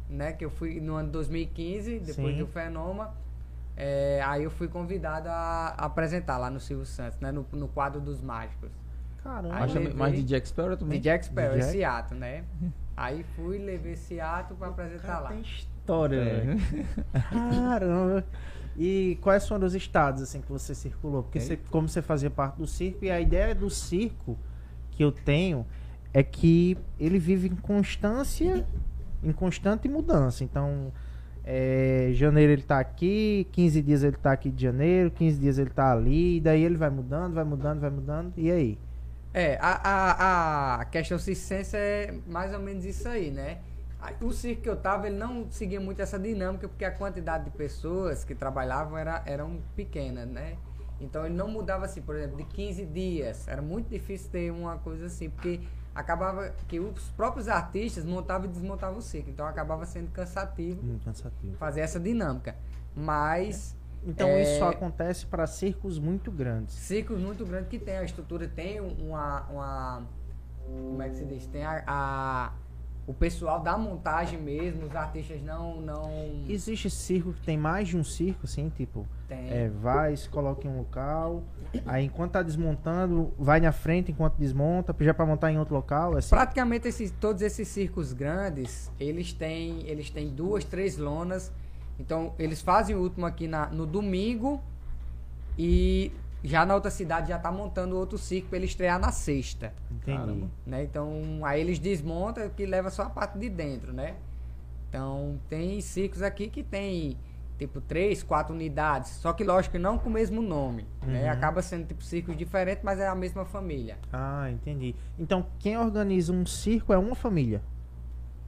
né? 0.09 0.31
Que 0.33 0.43
eu 0.43 0.49
fui 0.49 0.79
no 0.79 0.95
ano 0.95 1.05
de 1.07 1.11
2015, 1.11 1.99
depois 1.99 2.33
Sim. 2.33 2.39
do 2.39 2.47
Fenoma. 2.47 3.13
É, 3.77 4.21
aí 4.25 4.43
eu 4.43 4.49
fui 4.49 4.67
convidado 4.67 5.29
a 5.29 5.67
apresentar 5.77 6.37
lá 6.39 6.49
no 6.49 6.59
Silvio 6.59 6.85
Santos, 6.85 7.19
né? 7.19 7.31
No, 7.31 7.45
no 7.51 7.67
quadro 7.67 8.01
dos 8.01 8.19
mágicos. 8.19 8.71
Caramba. 9.23 9.53
Aí 9.53 9.59
Mas, 9.61 9.73
levei- 9.75 9.93
mas 9.93 10.15
de 10.15 10.23
Jack 10.23 10.47
Sparrow 10.47 10.71
De 10.71 10.77
também? 10.77 10.99
Jack 10.99 11.25
Sparrow, 11.25 11.51
De 11.51 11.57
Jack? 11.59 11.69
esse 11.69 11.83
ato, 11.83 12.15
né? 12.15 12.43
Aí 12.97 13.23
fui, 13.35 13.59
levei 13.59 13.93
esse 13.93 14.19
ato 14.19 14.55
pra 14.55 14.69
apresentar 14.69 15.19
lá. 15.19 15.29
tem 15.29 15.43
história, 15.89 16.15
É. 16.17 16.39
velho. 16.39 16.59
Caramba. 17.29 18.25
E 18.77 19.17
quais 19.21 19.47
foram 19.47 19.65
os 19.65 19.75
estados 19.75 20.21
assim 20.21 20.39
que 20.41 20.49
você 20.49 20.73
circulou? 20.73 21.23
Porque 21.23 21.39
você, 21.39 21.57
como 21.69 21.89
você 21.89 22.01
fazia 22.01 22.29
parte 22.29 22.57
do 22.57 22.67
circo, 22.67 23.03
e 23.03 23.11
a 23.11 23.19
ideia 23.19 23.53
do 23.53 23.69
circo 23.69 24.37
que 24.91 25.03
eu 25.03 25.11
tenho 25.11 25.65
é 26.13 26.23
que 26.23 26.77
ele 26.99 27.19
vive 27.19 27.49
em 27.49 27.55
constância, 27.55 28.65
em 29.21 29.31
constante 29.33 29.89
mudança. 29.89 30.43
Então, 30.43 30.93
é, 31.43 32.11
janeiro 32.13 32.53
ele 32.53 32.61
tá 32.61 32.79
aqui, 32.79 33.47
15 33.51 33.81
dias 33.81 34.03
ele 34.03 34.15
tá 34.15 34.31
aqui 34.31 34.49
de 34.49 34.63
janeiro, 34.63 35.11
15 35.11 35.39
dias 35.39 35.57
ele 35.57 35.71
tá 35.71 35.91
ali, 35.91 36.37
e 36.37 36.39
daí 36.39 36.63
ele 36.63 36.77
vai 36.77 36.89
mudando, 36.89 37.33
vai 37.33 37.43
mudando, 37.43 37.79
vai 37.81 37.89
mudando, 37.89 38.33
e 38.37 38.49
aí? 38.49 38.77
É, 39.33 39.57
a, 39.61 39.81
a, 39.83 40.81
a 40.81 40.85
questão 40.85 41.19
circense 41.19 41.75
é 41.75 42.13
mais 42.27 42.53
ou 42.53 42.59
menos 42.59 42.85
isso 42.85 43.07
aí, 43.07 43.29
né? 43.29 43.57
O 44.21 44.31
circo 44.31 44.61
que 44.63 44.69
eu 44.69 44.77
tava, 44.77 45.07
ele 45.07 45.17
não 45.17 45.49
seguia 45.51 45.79
muito 45.79 46.01
essa 46.01 46.17
dinâmica, 46.17 46.67
porque 46.67 46.85
a 46.85 46.91
quantidade 46.91 47.45
de 47.45 47.51
pessoas 47.51 48.23
que 48.23 48.33
trabalhavam 48.33 48.97
era, 48.97 49.21
eram 49.25 49.61
pequenas, 49.75 50.27
né? 50.27 50.57
Então 51.01 51.25
ele 51.25 51.35
não 51.35 51.47
mudava 51.49 51.85
assim, 51.85 52.01
por 52.01 52.15
exemplo, 52.15 52.37
de 52.37 52.43
15 52.45 52.85
dias. 52.85 53.47
Era 53.47 53.61
muito 53.61 53.89
difícil 53.89 54.29
ter 54.31 54.51
uma 54.51 54.77
coisa 54.77 55.05
assim, 55.07 55.29
porque 55.29 55.61
acabava 55.93 56.49
que 56.67 56.79
os 56.79 57.09
próprios 57.11 57.47
artistas 57.49 58.05
montavam 58.05 58.47
e 58.47 58.49
desmontavam 58.51 58.99
o 58.99 59.01
circo. 59.01 59.29
Então 59.29 59.45
acabava 59.45 59.85
sendo 59.85 60.11
cansativo 60.11 60.81
Hum, 60.83 60.99
cansativo. 61.03 61.55
fazer 61.57 61.81
essa 61.81 61.99
dinâmica. 61.99 62.55
Mas 62.95 63.75
Então 64.01 64.29
É. 64.29 64.41
isso 64.43 64.59
só 64.59 64.69
acontece 64.69 65.25
para 65.25 65.45
circos 65.45 65.99
muito 65.99 66.31
grandes. 66.31 66.73
Circos 66.75 67.19
muito 67.19 67.45
grandes 67.45 67.69
que 67.69 67.77
tem 67.77 67.97
a 67.97 68.03
estrutura, 68.03 68.47
tem 68.47 68.79
uma. 68.79 69.41
uma 69.49 70.03
como 70.65 71.01
é 71.01 71.09
que 71.09 71.15
se 71.17 71.25
diz? 71.25 71.45
Tem 71.47 71.65
a, 71.65 71.83
a- 71.85 72.53
o 73.09 73.13
pessoal 73.15 73.59
da 73.59 73.75
montagem 73.75 74.39
mesmo, 74.39 74.85
os 74.85 74.95
artistas 74.95 75.41
não. 75.41 75.81
não 75.81 76.11
Existe 76.47 76.91
circo 76.91 77.33
que 77.33 77.41
tem 77.41 77.57
mais 77.57 77.87
de 77.87 77.97
um 77.97 78.03
circo, 78.03 78.41
assim, 78.43 78.69
tipo, 78.69 79.03
tem. 79.27 79.49
é, 79.49 79.67
vai, 79.67 80.15
se 80.15 80.29
coloca 80.29 80.67
em 80.67 80.69
um 80.69 80.77
local, 80.77 81.43
aí 81.87 82.05
enquanto 82.05 82.33
tá 82.33 82.43
desmontando, 82.43 83.33
vai 83.35 83.59
na 83.59 83.71
frente 83.71 84.11
enquanto 84.11 84.35
desmonta, 84.35 84.95
já 84.99 85.11
para 85.11 85.25
montar 85.25 85.51
em 85.51 85.57
outro 85.57 85.73
local, 85.73 86.17
assim. 86.17 86.29
Praticamente 86.29 86.87
esses, 86.87 87.09
todos 87.09 87.41
esses 87.41 87.67
circos 87.67 88.13
grandes, 88.13 88.91
eles 88.99 89.33
têm, 89.33 89.87
eles 89.87 90.11
têm 90.11 90.29
duas, 90.29 90.63
três 90.63 90.95
lonas. 90.95 91.51
Então, 91.99 92.35
eles 92.37 92.61
fazem 92.61 92.95
o 92.95 92.99
último 92.99 93.25
aqui 93.25 93.47
na, 93.47 93.65
no 93.71 93.87
domingo 93.87 94.61
e 95.57 96.11
já 96.43 96.65
na 96.65 96.73
outra 96.75 96.89
cidade 96.91 97.29
já 97.29 97.37
tá 97.39 97.51
montando 97.51 97.97
outro 97.97 98.17
circo 98.17 98.49
para 98.49 98.57
ele 98.57 98.65
estrear 98.65 98.99
na 98.99 99.11
sexta. 99.11 99.73
Entendi. 99.91 100.45
Né? 100.65 100.83
Então, 100.83 101.41
aí 101.43 101.59
eles 101.61 101.79
desmontam 101.79 102.49
que 102.49 102.65
leva 102.65 102.89
só 102.89 103.03
a 103.03 103.09
parte 103.09 103.37
de 103.37 103.49
dentro, 103.49 103.91
né? 103.93 104.15
Então, 104.89 105.39
tem 105.49 105.79
circos 105.81 106.21
aqui 106.21 106.47
que 106.47 106.63
tem 106.63 107.17
tipo 107.57 107.81
três, 107.81 108.23
quatro 108.23 108.55
unidades, 108.55 109.11
só 109.11 109.33
que 109.33 109.43
lógico 109.43 109.77
não 109.77 109.97
com 109.97 110.09
o 110.09 110.11
mesmo 110.13 110.41
nome, 110.41 110.85
né? 111.05 111.25
Uhum. 111.25 111.29
Acaba 111.31 111.61
sendo 111.61 111.85
tipo 111.85 112.01
circos 112.01 112.35
diferentes, 112.37 112.83
mas 112.83 112.99
é 112.99 113.07
a 113.07 113.13
mesma 113.13 113.43
família. 113.43 113.97
Ah, 114.13 114.49
entendi. 114.49 114.95
Então, 115.19 115.45
quem 115.59 115.77
organiza 115.77 116.31
um 116.31 116.45
circo 116.45 116.93
é 116.93 116.97
uma 116.97 117.15
família, 117.15 117.61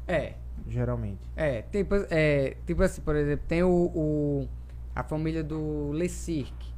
É, 0.08 0.34
geralmente. 0.68 1.20
é, 1.36 1.62
tipo, 1.64 1.94
é, 2.10 2.56
tipo 2.66 2.82
assim, 2.84 3.02
por 3.02 3.16
exemplo, 3.16 3.46
tem 3.50 3.64
o, 3.64 3.70
o- 3.94 4.48
a 4.96 5.04
família 5.04 5.44
do 5.44 5.92
Le 5.94 6.08
Cirque, 6.10 6.71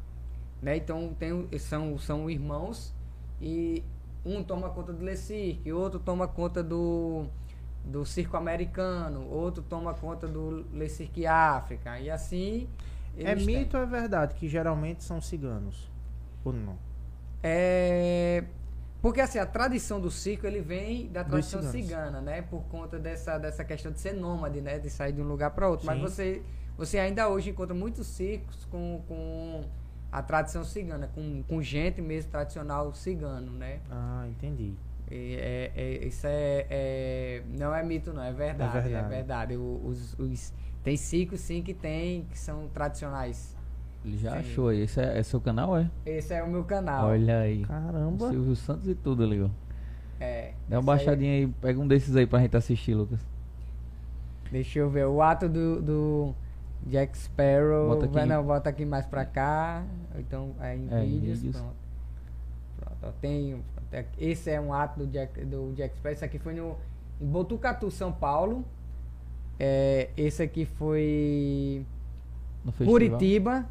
né? 0.63 0.77
Então 0.77 1.13
tem 1.19 1.47
são 1.59 1.97
são 1.99 2.29
irmãos 2.29 2.95
e 3.41 3.83
um 4.25 4.41
toma 4.41 4.69
conta 4.69 4.93
do 4.93 5.03
Le 5.03 5.17
Cirque, 5.17 5.71
outro 5.73 5.99
toma 5.99 6.27
conta 6.27 6.63
do 6.63 7.25
do 7.83 8.05
circo 8.05 8.37
americano, 8.37 9.27
outro 9.29 9.61
toma 9.61 9.93
conta 9.93 10.25
do 10.25 10.65
Le 10.71 10.87
Cirque 10.87 11.27
África 11.27 11.99
e 11.99 12.09
assim 12.09 12.69
é 13.17 13.35
têm. 13.35 13.45
mito 13.45 13.75
ou 13.75 13.83
é 13.83 13.85
verdade 13.85 14.35
que 14.35 14.47
geralmente 14.47 15.03
são 15.03 15.19
ciganos? 15.19 15.91
Ou 16.45 16.53
não? 16.53 16.77
É, 17.43 18.45
porque 19.01 19.19
assim, 19.19 19.37
a 19.37 19.45
tradição 19.45 19.99
do 19.99 20.09
circo 20.09 20.47
ele 20.47 20.61
vem 20.61 21.09
da 21.09 21.25
tradição 21.25 21.61
cigana, 21.61 22.21
né? 22.21 22.41
Por 22.41 22.63
conta 22.63 22.97
dessa, 22.97 23.37
dessa 23.37 23.65
questão 23.65 23.91
de 23.91 23.99
ser 23.99 24.13
nômade, 24.13 24.61
né? 24.61 24.79
De 24.79 24.89
sair 24.89 25.11
de 25.11 25.21
um 25.21 25.27
lugar 25.27 25.51
para 25.51 25.67
outro. 25.67 25.85
Mas 25.85 25.97
Sim. 25.97 26.03
você, 26.03 26.41
você 26.77 26.97
ainda 26.97 27.27
hoje 27.27 27.49
encontra 27.49 27.75
muitos 27.75 28.07
circos 28.07 28.63
com, 28.71 29.03
com 29.05 29.65
a 30.13 30.21
tradição 30.21 30.63
cigana, 30.63 31.07
com, 31.13 31.43
com 31.43 31.61
gente 31.61 32.01
mesmo 32.01 32.29
tradicional 32.31 32.93
cigano, 32.93 33.51
né? 33.51 33.79
Ah, 33.89 34.25
entendi. 34.29 34.73
E 35.11 35.35
é, 35.39 35.71
é- 35.75 36.05
isso 36.05 36.25
é, 36.27 36.65
é- 36.69 37.43
Não 37.57 37.73
é 37.73 37.83
mito, 37.83 38.13
não, 38.13 38.23
é 38.23 38.31
verdade. 38.31 38.77
É 38.77 38.81
verdade. 38.81 39.09
verdade. 39.09 39.55
O- 39.57 39.81
os, 39.85 40.17
os- 40.19 40.53
tem 40.83 40.95
circos 40.95 41.39
sim 41.41 41.61
que 41.61 41.73
tem, 41.73 42.25
que 42.25 42.37
são 42.37 42.67
tradicionais. 42.67 43.55
Ele 44.05 44.17
já 44.17 44.31
Sim. 44.31 44.37
achou 44.37 44.67
aí. 44.67 44.81
Esse 44.81 44.99
é, 45.01 45.17
é 45.17 45.23
seu 45.23 45.39
canal, 45.39 45.77
é? 45.77 45.89
Esse 46.05 46.33
é 46.33 46.43
o 46.43 46.47
meu 46.49 46.63
canal. 46.65 47.07
Olha 47.07 47.39
aí. 47.39 47.63
Caramba. 47.65 48.29
Silvio 48.29 48.55
Santos 48.55 48.87
e 48.89 48.95
tudo 48.95 49.23
ali, 49.23 49.41
ó. 49.41 49.49
É, 50.19 50.53
Dá 50.67 50.79
uma 50.79 50.95
esse 50.95 51.03
aí- 51.03 51.05
baixadinha 51.07 51.31
aí, 51.33 51.47
pega 51.61 51.79
um 51.79 51.87
desses 51.87 52.15
aí 52.15 52.27
pra 52.27 52.39
gente 52.39 52.55
assistir, 52.57 52.93
Lucas. 52.93 53.19
Deixa 54.51 54.79
eu 54.79 54.89
ver. 54.89 55.05
O 55.07 55.21
ato 55.21 55.47
do, 55.49 55.81
do 55.81 56.35
Jack 56.87 57.17
Sparrow. 57.17 57.87
Bota 57.89 58.05
aqui. 58.05 58.13
Vai, 58.13 58.25
não, 58.25 58.43
bota 58.43 58.69
aqui 58.69 58.85
mais 58.85 59.05
pra 59.05 59.25
cá. 59.25 59.83
Então, 60.17 60.51
é 60.59 60.75
em 60.75 60.87
É, 60.91 61.01
vídeos. 61.01 61.39
vídeos. 61.41 61.57
Pronto. 61.57 61.75
Pronto, 62.99 63.15
tem, 63.21 63.63
até- 63.77 64.05
esse 64.17 64.49
é 64.49 64.59
um 64.59 64.73
ato 64.73 64.99
do 64.99 65.07
Jack, 65.07 65.43
do 65.45 65.73
Jack 65.75 65.95
Sparrow. 65.95 66.13
Esse 66.13 66.25
aqui 66.25 66.39
foi 66.39 66.53
no, 66.53 66.75
em 67.21 67.25
Botucatu, 67.25 67.89
São 67.89 68.11
Paulo. 68.11 68.65
É, 69.59 70.09
esse 70.17 70.41
aqui 70.43 70.65
foi 70.65 71.85
No 72.65 72.71
festival. 72.71 72.91
Curitiba. 72.93 73.65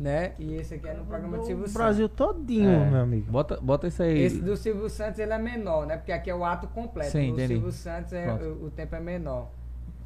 Né? 0.00 0.32
E 0.38 0.54
esse 0.54 0.74
aqui 0.74 0.88
é 0.88 0.94
no 0.94 1.04
programa 1.04 1.36
do 1.38 1.44
Silvio 1.44 1.64
O 1.64 1.68
Santos. 1.68 1.74
Brasil 1.74 2.08
todinho, 2.08 2.68
É. 2.70 2.90
meu 2.90 3.00
amigo. 3.02 3.30
Bota, 3.30 3.60
bota 3.60 3.86
isso 3.86 4.02
aí. 4.02 4.18
Esse 4.20 4.40
do 4.40 4.56
Silvio 4.56 4.88
Santos 4.88 5.20
ele 5.20 5.32
é 5.32 5.38
menor, 5.38 5.86
né? 5.86 5.96
Porque 5.96 6.10
aqui 6.10 6.28
é 6.28 6.34
o 6.34 6.44
ato 6.44 6.66
completo. 6.68 7.12
Sim, 7.12 7.32
o. 7.32 7.36
Silvio 7.46 7.70
Santos 7.72 8.12
é, 8.12 8.32
o, 8.32 8.64
o 8.66 8.70
tempo 8.70 8.96
é 8.96 9.00
menor. 9.00 9.48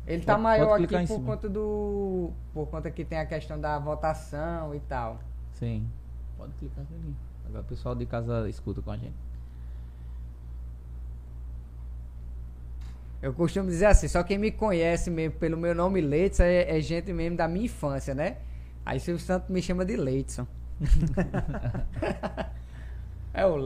Ele 0.07 0.19
Pode- 0.19 0.27
tá 0.27 0.39
maior 0.39 0.79
pode 0.79 0.95
aqui 0.95 1.07
por 1.09 1.23
conta 1.25 1.49
do. 1.49 2.31
Por 2.55 2.67
conta 2.69 2.91
que 2.91 3.05
tem 3.05 3.19
a 3.19 3.27
questão 3.27 3.61
da 3.61 3.79
votação 3.79 4.75
e 4.75 4.81
tal. 4.81 5.19
Sim. 5.55 5.87
Pode 6.39 6.53
clicar 6.55 6.85
aqui. 6.85 7.15
Agora 7.47 7.63
o 7.63 7.65
pessoal 7.65 7.95
de 7.95 8.07
casa 8.07 8.49
escuta 8.49 8.81
com 8.81 8.93
a 8.93 8.97
gente. 8.97 9.15
Eu 13.23 13.33
costumo 13.35 13.69
dizer 13.69 13.87
assim, 13.87 14.07
só 14.07 14.23
quem 14.23 14.39
me 14.39 14.53
conhece 14.53 15.11
mesmo 15.11 15.39
pelo 15.39 15.57
meu 15.57 15.75
nome 15.75 16.01
Leidson 16.01 16.45
é, 16.45 16.77
é 16.77 16.81
gente 16.81 17.13
mesmo 17.13 17.37
da 17.37 17.49
minha 17.49 17.65
infância, 17.65 18.15
né? 18.15 18.37
Aí 18.85 19.01
Silvio 19.01 19.25
Santos 19.25 19.49
me 19.49 19.61
chama 19.61 19.85
de 19.85 19.97
Leidson. 19.97 20.47
é 23.35 23.45
o 23.47 23.57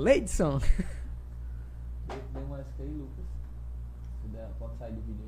essa 2.60 2.82
aí, 2.82 2.88
Lucas. 2.88 3.24
Pode 4.58 4.78
sair 4.78 4.92
do 4.92 5.00
vídeo 5.02 5.24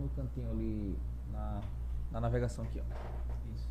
no 0.00 0.08
cantinho 0.10 0.50
ali, 0.50 0.98
na, 1.32 1.60
na 2.10 2.20
navegação 2.20 2.64
aqui, 2.64 2.80
ó. 2.80 3.54
Isso. 3.54 3.68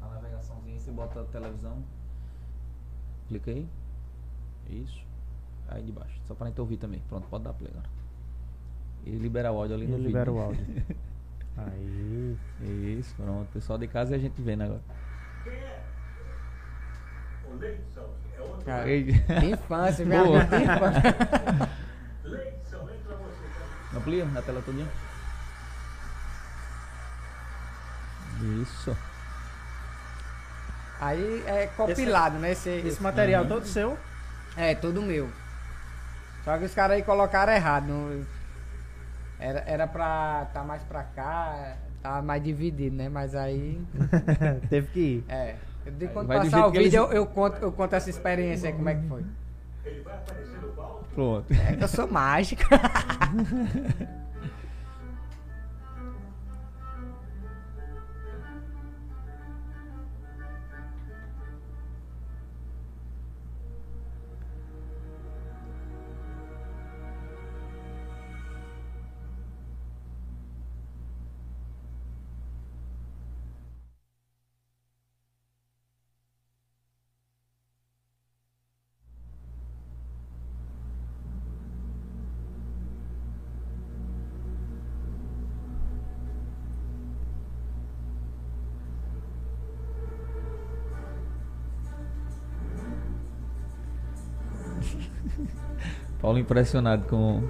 Na 0.00 0.08
navegaçãozinha, 0.08 0.78
você 0.78 0.90
bota 0.90 1.20
a 1.20 1.24
televisão. 1.24 1.82
Clica 3.28 3.50
aí. 3.50 3.68
Isso. 4.70 5.04
Aí 5.68 5.82
de 5.82 5.92
baixo. 5.92 6.20
Só 6.26 6.34
pra 6.34 6.46
gente 6.48 6.60
ouvir 6.60 6.76
também. 6.76 7.00
Pronto, 7.08 7.26
pode 7.28 7.44
dar 7.44 7.52
play 7.52 7.70
agora. 7.70 7.88
E 9.04 9.10
libera 9.10 9.52
o 9.52 9.58
áudio 9.58 9.76
ali 9.76 9.84
E 9.84 9.88
no 9.88 9.96
vídeo. 9.96 10.06
libera 10.08 10.32
o 10.32 10.34
né? 10.36 10.44
áudio. 10.44 10.66
Aí. 11.58 12.36
Isso, 12.98 13.14
pronto. 13.16 13.48
Pessoal 13.52 13.78
de 13.78 13.88
casa 13.88 14.12
e 14.12 14.14
a 14.16 14.18
gente 14.18 14.40
vendo 14.42 14.62
agora. 14.62 14.80
O 17.50 17.54
Leidson 17.56 18.08
é 18.36 18.40
outro. 18.42 18.70
Ei. 18.86 19.04
de 19.12 19.46
infância, 19.52 20.04
minha 20.04 20.24
Boa. 20.24 20.40
vida 20.44 20.58
de 20.58 20.64
infância. 20.64 21.02
Leidson, 22.24 22.76
entra 22.90 23.16
você. 23.16 23.90
tá? 23.90 23.98
Amplia 23.98 24.24
na 24.26 24.42
tela 24.42 24.60
todinha. 24.62 24.86
Isso. 28.62 28.96
Aí 31.00 31.42
é 31.46 31.66
compilado, 31.76 32.38
né? 32.38 32.52
Esse, 32.52 32.70
Esse 32.70 32.88
esse- 32.88 33.02
material 33.02 33.42
Uhum. 33.42 33.48
todo 33.48 33.66
seu? 33.66 33.98
É, 34.56 34.74
todo 34.74 35.02
meu. 35.02 35.28
Só 36.44 36.56
que 36.56 36.64
os 36.64 36.74
caras 36.74 36.96
aí 36.96 37.02
colocaram 37.02 37.52
errado. 37.52 37.86
não- 37.88 38.24
Era, 39.38 39.62
era 39.66 39.86
pra 39.86 40.46
tá 40.54 40.64
mais 40.64 40.82
pra 40.84 41.02
cá, 41.02 41.74
tá 42.02 42.22
mais 42.22 42.42
dividido, 42.42 42.96
né? 42.96 43.08
Mas 43.10 43.34
aí. 43.34 43.78
Teve 44.70 44.86
que 44.88 45.00
ir. 45.00 45.24
É. 45.28 45.56
De 45.90 46.08
quando 46.08 46.26
Vai 46.28 46.38
passar 46.38 46.66
o 46.66 46.70
vídeo, 46.70 46.80
eles- 46.82 46.94
eu, 46.94 47.12
eu 47.12 47.26
conto, 47.26 47.58
eu 47.62 47.70
conto 47.70 47.94
essa 47.94 48.08
experiência 48.08 48.68
aí, 48.70 48.74
como 48.74 48.88
é 48.88 48.94
que 48.94 49.06
foi. 49.06 49.24
Ele 49.84 50.00
vai 50.00 50.14
aparecer 50.14 50.60
no 50.62 50.68
palco? 50.68 51.04
Pronto. 51.14 51.52
É 51.52 51.76
que 51.76 51.84
eu 51.84 51.88
sou 51.88 52.06
mágica. 52.10 52.64
Paulo 96.20 96.38
impressionado 96.38 97.06
com. 97.08 97.42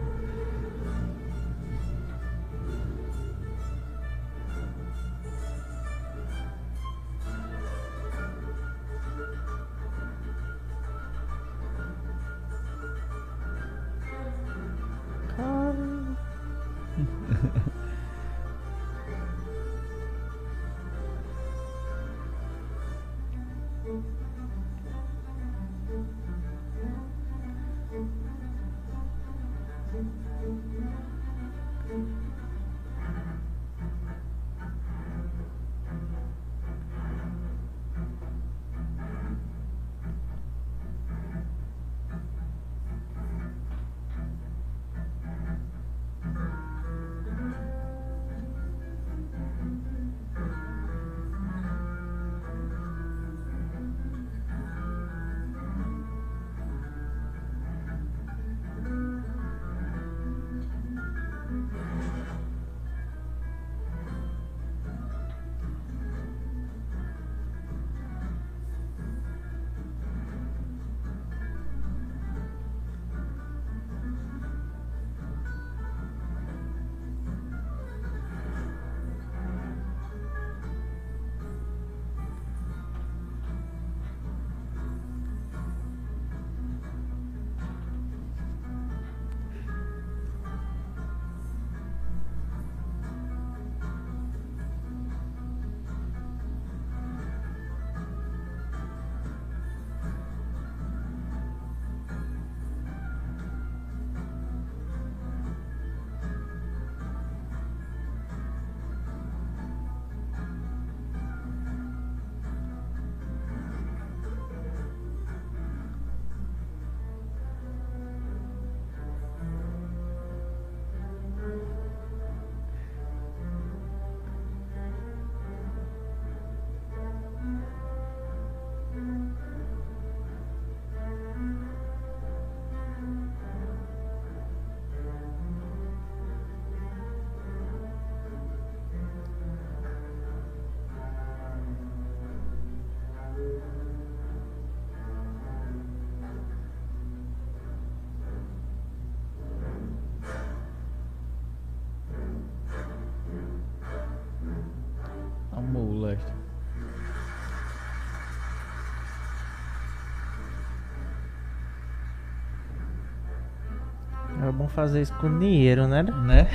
Fazer 164.77 165.01
isso 165.01 165.15
com 165.15 165.39
dinheiro, 165.39 165.89
né? 165.89 166.03
Né? 166.03 166.47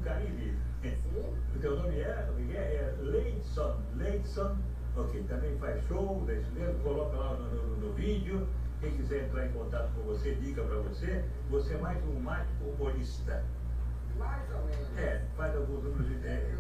Caribe. 0.05 0.57
O 1.55 1.59
teu 1.63 1.77
nome 1.77 2.01
é, 2.01 2.09
é 2.09 2.29
que 2.47 2.57
é? 2.57 2.61
É 2.61 2.95
Leidson. 3.03 3.81
Leidson. 3.97 4.57
Ok, 4.97 5.23
também 5.29 5.57
faz 5.59 5.81
show, 5.87 6.25
é 6.29 6.35
isso 6.35 6.51
mesmo, 6.53 6.75
coloca 6.81 7.17
lá 7.17 7.35
no, 7.35 7.45
no- 7.55 7.77
no 7.77 7.93
vídeo. 7.93 8.49
Quem 8.81 8.91
quiser 8.97 9.27
entrar 9.27 9.47
em 9.47 9.53
contato 9.53 9.93
com 9.95 10.03
você, 10.03 10.35
dica 10.35 10.61
pra 10.63 10.77
você. 10.79 11.25
Você 11.51 11.75
é 11.75 11.79
mais 11.79 12.03
um 12.05 12.19
mágico 12.19 12.65
humorista. 12.65 13.45
Mais 14.19 14.43
ou 14.51 14.65
menos. 14.65 14.99
É, 14.99 15.23
faz 15.37 15.55
alguns 15.55 15.85
números 15.85 16.09
de, 16.09 16.27
é, 16.27 16.53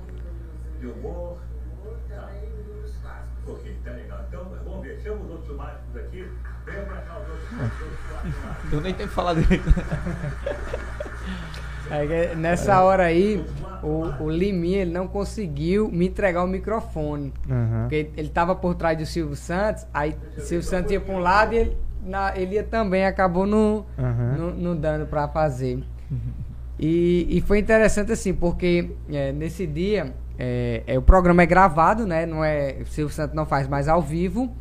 de 0.78 0.86
humor. 0.86 1.38
Humor 1.72 1.97
também 2.09 2.49
dos 2.82 2.97
clássicos. 2.99 3.49
Ok, 3.59 3.76
tá 3.84 3.90
legal. 3.90 4.24
Então, 4.28 4.45
vamos 4.64 4.82
ver. 4.86 5.01
Chama 5.03 5.24
os 5.24 5.30
outros 5.30 5.57
mágicos 5.57 5.97
aqui. 5.97 6.30
Venha 6.64 6.82
pra 6.84 7.03
cá 7.03 7.18
os 7.18 7.28
outros, 7.28 7.51
mágicos. 7.53 8.72
Eu 8.72 8.80
nem 8.82 8.95
tenho 8.95 9.09
que 9.09 9.14
falar 9.14 9.34
direito. 9.34 9.68
Que 11.89 12.35
nessa 12.37 12.83
hora 12.83 13.05
aí, 13.05 13.45
o, 13.83 14.24
o 14.24 14.30
Liminha 14.30 14.83
ele 14.83 14.93
não 14.93 15.07
conseguiu 15.07 15.91
me 15.91 16.07
entregar 16.07 16.45
o 16.45 16.47
microfone. 16.47 17.33
Aham. 17.51 17.83
Porque 17.83 18.11
ele 18.16 18.28
tava 18.28 18.55
por 18.55 18.74
trás 18.74 18.97
do 18.97 19.05
Silvio 19.05 19.37
Santos, 19.37 19.87
aí 19.93 20.16
o 20.37 20.41
Silvio 20.41 20.66
Santos 20.66 20.93
ia 20.93 21.01
pra 21.01 21.14
um 21.14 21.18
lado 21.18 21.55
e 21.55 21.59
ele, 21.59 21.76
na, 22.05 22.33
ele 22.37 22.55
ia 22.55 22.64
também, 22.64 23.05
acabou 23.05 23.47
não, 23.47 23.85
Aham. 23.99 24.37
não, 24.39 24.51
não 24.51 24.76
dando 24.76 25.07
pra 25.07 25.28
fazer. 25.28 25.83
E, 26.78 27.28
e 27.30 27.41
foi 27.43 27.61
interessante 27.61 28.11
assim, 28.11 28.35
porque 28.35 28.91
é, 29.09 29.30
nesse 29.30 29.68
dia 29.68 30.12
é, 30.37 30.83
é, 30.85 30.99
o 30.99 31.03
programa 31.03 31.43
é 31.43 31.47
gravado, 31.47 32.05
né? 32.05 32.26
Não 32.26 32.45
é, 32.45 32.78
o 32.80 32.87
Silvio 32.87 33.14
Santos 33.14 33.37
não 33.37 33.47
faz 33.47 33.68
mais 33.68 33.87
ao 33.87 34.03
vivo, 34.03 34.53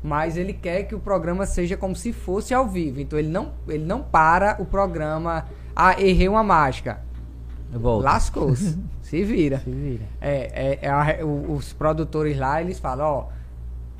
mas 0.00 0.36
ele 0.36 0.52
quer 0.52 0.84
que 0.84 0.94
o 0.94 1.00
programa 1.00 1.46
seja 1.46 1.76
como 1.76 1.96
se 1.96 2.12
fosse 2.12 2.54
ao 2.54 2.68
vivo. 2.68 3.00
Então 3.00 3.18
ele 3.18 3.28
não, 3.28 3.54
ele 3.66 3.84
não 3.84 4.02
para 4.02 4.56
o 4.60 4.64
programa. 4.64 5.46
Ah, 5.74 6.00
errei 6.00 6.28
uma 6.28 6.42
mágica. 6.42 7.00
Lascou-se. 8.02 8.78
se 9.02 9.24
vira. 9.24 9.58
Se 9.58 9.70
vira. 9.70 10.04
É, 10.20 10.78
é, 10.78 10.78
é 10.82 10.88
a- 10.88 11.24
os 11.24 11.72
produtores 11.72 12.38
lá, 12.38 12.60
eles 12.60 12.78
falam, 12.78 13.06
ó, 13.06 13.26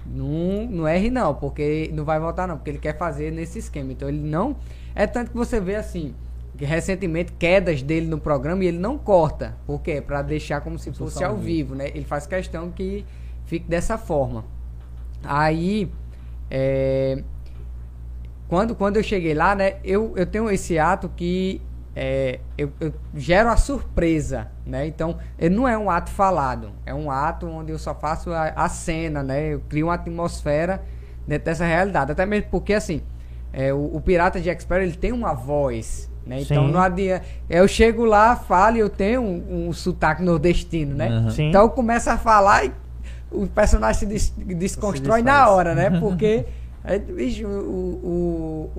não, 0.06 0.66
não 0.70 0.88
erre 0.88 1.10
não, 1.10 1.34
porque 1.34 1.90
não 1.92 2.04
vai 2.04 2.20
voltar 2.20 2.46
não, 2.46 2.56
porque 2.56 2.70
ele 2.70 2.78
quer 2.78 2.96
fazer 2.96 3.30
nesse 3.32 3.58
esquema. 3.58 3.92
Então 3.92 4.08
ele 4.08 4.20
não. 4.20 4.56
É 4.94 5.06
tanto 5.06 5.30
que 5.30 5.36
você 5.36 5.58
vê 5.60 5.74
assim, 5.76 6.14
que 6.56 6.64
recentemente 6.64 7.32
quedas 7.32 7.82
dele 7.82 8.06
no 8.06 8.18
programa 8.18 8.62
e 8.62 8.68
ele 8.68 8.78
não 8.78 8.96
corta. 8.96 9.56
Por 9.66 9.80
quê? 9.80 10.00
Pra 10.00 10.22
deixar 10.22 10.60
como 10.60 10.78
se 10.78 10.90
Como 10.90 10.94
se 11.08 11.14
fosse 11.14 11.24
ao 11.24 11.36
vivo, 11.36 11.74
né? 11.74 11.88
Ele 11.88 12.04
faz 12.04 12.26
questão 12.26 12.70
que 12.70 13.04
fique 13.46 13.68
dessa 13.68 13.98
forma. 13.98 14.44
Aí, 15.24 15.90
é, 16.50 17.24
quando, 18.48 18.74
quando 18.74 18.96
eu 18.96 19.02
cheguei 19.02 19.34
lá, 19.34 19.54
né, 19.54 19.74
eu, 19.84 20.12
eu 20.16 20.26
tenho 20.26 20.50
esse 20.50 20.78
ato 20.78 21.10
que 21.16 21.60
é, 21.96 22.40
eu, 22.58 22.70
eu 22.80 22.92
gero 23.14 23.48
a 23.48 23.56
surpresa, 23.56 24.48
né? 24.66 24.86
Então, 24.86 25.16
ele 25.38 25.54
não 25.54 25.66
é 25.68 25.78
um 25.78 25.88
ato 25.88 26.10
falado, 26.10 26.70
é 26.84 26.92
um 26.92 27.10
ato 27.10 27.46
onde 27.46 27.70
eu 27.70 27.78
só 27.78 27.94
faço 27.94 28.32
a, 28.32 28.48
a 28.56 28.68
cena, 28.68 29.22
né? 29.22 29.54
Eu 29.54 29.60
crio 29.68 29.86
uma 29.86 29.94
atmosfera 29.94 30.82
dentro 31.26 31.44
dessa 31.44 31.64
realidade. 31.64 32.10
Até 32.12 32.26
mesmo 32.26 32.48
porque, 32.50 32.74
assim, 32.74 33.00
é, 33.52 33.72
o, 33.72 33.96
o 33.96 34.00
Pirata 34.00 34.40
de 34.40 34.50
Expert, 34.50 34.82
ele 34.82 34.96
tem 34.96 35.12
uma 35.12 35.34
voz, 35.34 36.10
né? 36.26 36.40
Então 36.40 36.66
Sim. 36.66 36.72
não 36.72 36.80
adianta... 36.80 37.24
Eu 37.48 37.68
chego 37.68 38.04
lá, 38.04 38.34
falo 38.34 38.76
e 38.76 38.80
eu 38.80 38.90
tenho 38.90 39.22
um, 39.22 39.68
um 39.68 39.72
sotaque 39.72 40.22
nordestino, 40.22 40.96
né? 40.96 41.28
Sim. 41.30 41.48
Então 41.50 41.62
eu 41.62 41.70
começo 41.70 42.10
a 42.10 42.18
falar 42.18 42.64
e 42.66 42.72
o 43.30 43.46
personagem 43.46 44.00
se 44.00 44.06
des- 44.06 44.34
desconstrói 44.58 45.20
Se 45.20 45.24
na 45.24 45.48
hora, 45.48 45.74
né? 45.74 45.90
Porque... 46.00 46.44
é, 46.86 46.98
vixe, 46.98 47.42
o, 47.46 47.48
o, 47.48 48.70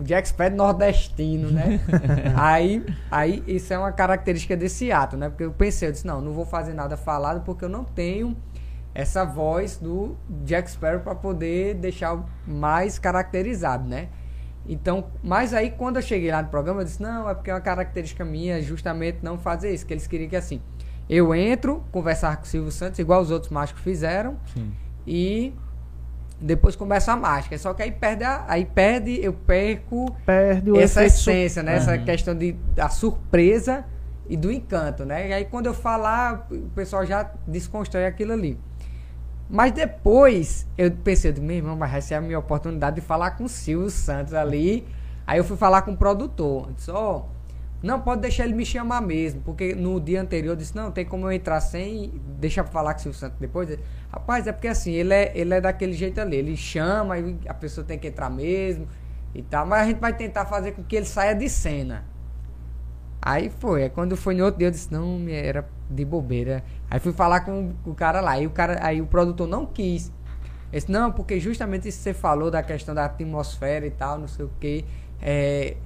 o, 0.00 0.02
Jack 0.02 0.28
Sparrow 0.28 0.52
é 0.52 0.56
nordestino, 0.56 1.48
né? 1.48 1.80
aí, 2.36 2.84
aí 3.08 3.44
isso 3.46 3.72
é 3.72 3.78
uma 3.78 3.92
característica 3.92 4.56
desse 4.56 4.90
ato, 4.90 5.16
né? 5.16 5.28
Porque 5.28 5.44
eu 5.44 5.52
pensei, 5.52 5.88
eu 5.88 5.92
disse, 5.92 6.04
não, 6.04 6.20
não 6.20 6.32
vou 6.32 6.44
fazer 6.44 6.74
nada 6.74 6.96
falado 6.96 7.44
porque 7.44 7.64
eu 7.64 7.68
não 7.68 7.84
tenho 7.84 8.36
essa 8.92 9.24
voz 9.24 9.76
do 9.76 10.16
Jack 10.44 10.72
Sparrow 10.72 11.00
para 11.00 11.14
poder 11.14 11.74
deixar 11.74 12.20
mais 12.44 12.98
caracterizado, 12.98 13.88
né? 13.88 14.08
Então, 14.66 15.06
mas 15.22 15.54
aí 15.54 15.70
quando 15.70 15.96
eu 15.96 16.02
cheguei 16.02 16.32
lá 16.32 16.42
no 16.42 16.48
programa, 16.48 16.80
eu 16.80 16.84
disse, 16.84 17.00
não, 17.00 17.30
é 17.30 17.34
porque 17.34 17.50
é 17.50 17.54
uma 17.54 17.60
característica 17.60 18.24
minha 18.24 18.60
justamente 18.60 19.18
não 19.22 19.38
fazer 19.38 19.72
isso, 19.72 19.86
que 19.86 19.94
eles 19.94 20.08
queriam 20.08 20.28
que 20.28 20.36
assim, 20.36 20.60
eu 21.08 21.32
entro, 21.32 21.84
conversar 21.92 22.36
com 22.38 22.42
o 22.42 22.46
Silvio 22.46 22.72
Santos, 22.72 22.98
igual 22.98 23.20
os 23.20 23.30
outros 23.30 23.52
mágicos 23.52 23.82
fizeram, 23.82 24.36
Sim. 24.52 24.72
e 25.06 25.52
depois 26.42 26.76
começa 26.76 27.12
a 27.12 27.16
mágica. 27.16 27.56
Só 27.58 27.72
que 27.72 27.82
aí 27.82 27.90
perde, 27.92 28.24
a- 28.24 28.44
aí 28.48 28.64
perde 28.64 29.18
eu 29.22 29.32
perco 29.32 30.14
Perde 30.26 30.70
o 30.70 30.78
essa 30.80 31.00
su- 31.08 31.30
essência, 31.30 31.62
né? 31.62 31.76
Essa 31.76 31.92
Uhum. 31.96 32.04
questão 32.04 32.34
de, 32.34 32.52
da 32.74 32.88
surpresa 32.88 33.84
e 34.28 34.36
do 34.36 34.50
encanto, 34.50 35.04
né? 35.04 35.28
E 35.28 35.32
aí 35.32 35.44
quando 35.44 35.66
eu 35.66 35.74
falar, 35.74 36.46
o 36.50 36.68
pessoal 36.74 37.04
já 37.06 37.30
desconstrói 37.46 38.06
aquilo 38.06 38.32
ali. 38.32 38.58
Mas 39.48 39.72
depois 39.72 40.66
eu 40.78 40.90
pensei, 40.90 41.32
meu 41.32 41.56
irmão, 41.56 41.76
mas 41.76 41.92
essa 41.94 42.14
é 42.14 42.16
a 42.16 42.20
minha 42.20 42.38
oportunidade 42.38 42.96
de 42.96 43.02
falar 43.02 43.32
com 43.32 43.44
o 43.44 43.48
Silvio 43.48 43.90
Santos 43.90 44.32
ali. 44.32 44.86
Aí 45.26 45.38
eu 45.38 45.44
fui 45.44 45.56
falar 45.56 45.82
com 45.82 45.92
o 45.92 45.96
produtor. 45.96 46.68
Eu 46.68 46.72
Disse, 46.74 46.90
ó, 46.90 47.24
não, 47.82 48.00
pode 48.00 48.20
deixar 48.20 48.44
ele 48.44 48.54
me 48.54 48.64
chamar 48.64 49.00
mesmo. 49.00 49.40
Porque 49.42 49.74
no 49.74 50.00
dia 50.00 50.20
anterior 50.20 50.52
eu 50.52 50.56
disse, 50.56 50.74
não, 50.76 50.90
tem 50.90 51.04
como 51.04 51.26
eu 51.26 51.32
entrar 51.32 51.60
sem. 51.60 52.12
Deixa 52.38 52.60
eu 52.60 52.64
falar 52.64 52.94
com 52.94 53.00
o 53.00 53.02
Silvio 53.02 53.18
Santos 53.18 53.38
depois. 53.38 53.76
Rapaz, 54.10 54.46
é 54.46 54.52
porque 54.52 54.68
assim, 54.68 54.92
ele 54.92 55.12
é, 55.12 55.32
ele 55.34 55.54
é 55.54 55.60
daquele 55.60 55.92
jeito 55.92 56.20
ali. 56.20 56.36
Ele 56.36 56.56
chama, 56.56 57.14
a 57.48 57.54
pessoa 57.54 57.84
tem 57.84 57.98
que 57.98 58.08
entrar 58.08 58.30
mesmo 58.30 58.86
e 59.34 59.42
tal. 59.42 59.66
Mas 59.66 59.82
a 59.82 59.86
gente 59.86 59.98
vai 60.00 60.12
tentar 60.16 60.46
fazer 60.46 60.72
com 60.72 60.84
que 60.84 60.94
ele 60.94 61.06
saia 61.06 61.34
de 61.34 61.48
cena. 61.48 62.04
Aí 63.24 63.50
foi, 63.60 63.88
quando 63.88 64.16
foi 64.16 64.34
no 64.34 64.44
outro 64.44 64.58
dia 64.58 64.66
eu 64.66 64.72
disse, 64.72 64.92
não, 64.92 65.28
era 65.28 65.68
de 65.88 66.04
bobeira. 66.04 66.64
Aí 66.90 66.98
fui 66.98 67.12
falar 67.12 67.40
com 67.40 67.72
o 67.86 67.94
cara 67.94 68.20
lá, 68.20 68.32
aí 68.32 68.46
o 68.48 68.50
cara, 68.50 68.84
aí 68.84 69.00
o 69.00 69.06
produtor 69.06 69.46
não 69.46 69.64
quis. 69.64 70.08
Ele 70.72 70.80
disse, 70.80 70.90
não, 70.90 71.12
porque 71.12 71.38
justamente 71.38 71.86
isso 71.86 71.98
que 71.98 72.04
você 72.04 72.14
falou 72.14 72.50
da 72.50 72.62
questão 72.64 72.94
da 72.94 73.04
atmosfera 73.04 73.86
e 73.86 73.90
tal, 73.90 74.18
não 74.18 74.26
sei 74.26 74.44
o 74.44 74.50
que, 74.58 74.84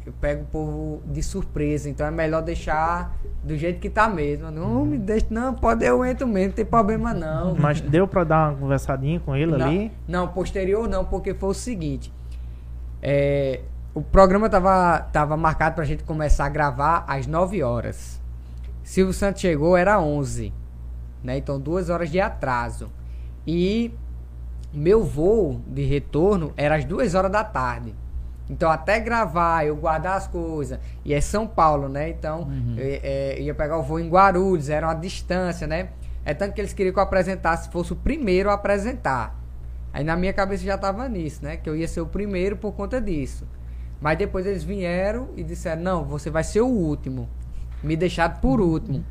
eu 0.07 0.13
pego 0.15 0.43
o 0.45 0.47
povo 0.47 1.03
de 1.07 1.23
surpresa, 1.23 1.91
então 1.91 2.07
é 2.07 2.11
melhor 2.11 2.41
deixar 2.43 3.15
do 3.45 3.57
jeito 3.57 3.79
que 3.79 3.91
tá 3.91 4.09
mesmo. 4.09 4.51
Não 4.51 4.85
me 4.85 4.97
deixe, 4.97 5.27
não, 5.31 5.53
pode 5.55 5.85
eu 5.85 6.05
entro 6.05 6.27
mesmo, 6.27 6.49
não 6.49 6.55
tem 6.55 6.65
problema 6.65 7.13
não. 7.13 7.55
Mas 7.55 7.81
deu 7.81 8.09
pra 8.09 8.25
dar 8.25 8.51
uma 8.51 8.59
conversadinha 8.59 9.21
com 9.21 9.37
ele 9.37 9.53
Não, 9.57 9.67
ali? 9.67 9.93
Não, 10.09 10.29
posterior 10.29 10.89
não, 10.89 11.05
porque 11.05 11.35
foi 11.35 11.51
o 11.51 11.55
seguinte. 11.55 12.11
é, 13.03 13.61
o 13.95 14.03
programa 14.03 14.49
tava, 14.51 15.01
tava 15.13 15.37
marcado 15.37 15.75
pra 15.75 15.85
gente 15.85 16.03
começar 16.05 16.47
a 16.47 16.49
gravar 16.51 17.05
às 17.07 17.27
9 17.27 17.63
horas. 17.63 18.21
Silvio 18.83 19.13
Santos 19.15 19.41
chegou, 19.41 19.77
era 19.77 19.99
11. 20.01 20.53
Né? 21.25 21.39
Então, 21.39 21.59
duas 21.59 21.89
horas 21.91 22.11
de 22.11 22.21
atraso. 22.21 22.91
E 23.47 23.93
meu 24.73 25.03
voo 25.03 25.61
de 25.67 25.83
retorno 25.85 26.53
era 26.57 26.77
às 26.77 26.85
duas 26.85 27.15
horas 27.15 27.31
da 27.33 27.43
tarde. 27.43 27.95
Então, 28.49 28.71
até 28.71 29.01
gravar, 29.01 29.67
eu 29.67 29.77
guardar 29.77 30.17
as 30.17 30.27
coisas. 30.27 30.79
E 31.05 31.13
é 31.13 31.21
São 31.21 31.47
Paulo, 31.47 31.89
né? 31.89 32.09
Então, 32.09 32.49
eu, 32.77 33.01
é, 33.03 33.41
ia 33.41 33.55
pegar 33.55 33.79
o 33.79 33.83
voo 33.83 33.99
em 33.99 34.09
Guarulhos, 34.09 34.69
era 34.69 34.87
uma 34.87 34.95
distância, 34.95 35.67
né? 35.67 35.89
É 36.25 36.35
tanto 36.35 36.55
que 36.55 36.61
eles 36.61 36.73
queriam 36.73 36.93
que 36.93 36.99
eu 36.99 37.03
apresentasse, 37.03 37.71
fosse 37.71 37.93
o 37.93 37.97
primeiro 37.97 38.51
a 38.51 38.55
apresentar. 38.55 39.35
Aí 39.93 40.05
na 40.05 40.17
minha 40.17 40.33
cabeça 40.33 40.65
já 40.65 40.77
tava 40.77 41.09
nisso, 41.09 41.45
né? 41.45 41.57
Que 41.57 41.71
eu 41.71 41.77
ia 41.77 41.89
ser 41.89 42.01
o 42.01 42.07
primeiro 42.07 42.57
por 42.57 42.73
conta 42.73 43.01
disso. 43.01 43.47
Mas 44.01 44.19
depois 44.19 44.45
eles 44.45 44.63
vieram 44.63 45.31
e 45.37 45.43
disseram: 45.43 45.83
Não, 45.83 46.05
você 46.05 46.29
vai 46.29 46.45
ser 46.45 46.61
o 46.61 46.67
último. 46.67 47.29
Me 47.83 47.97
deixaram 47.97 48.37
por 48.37 48.61
último. 48.61 49.05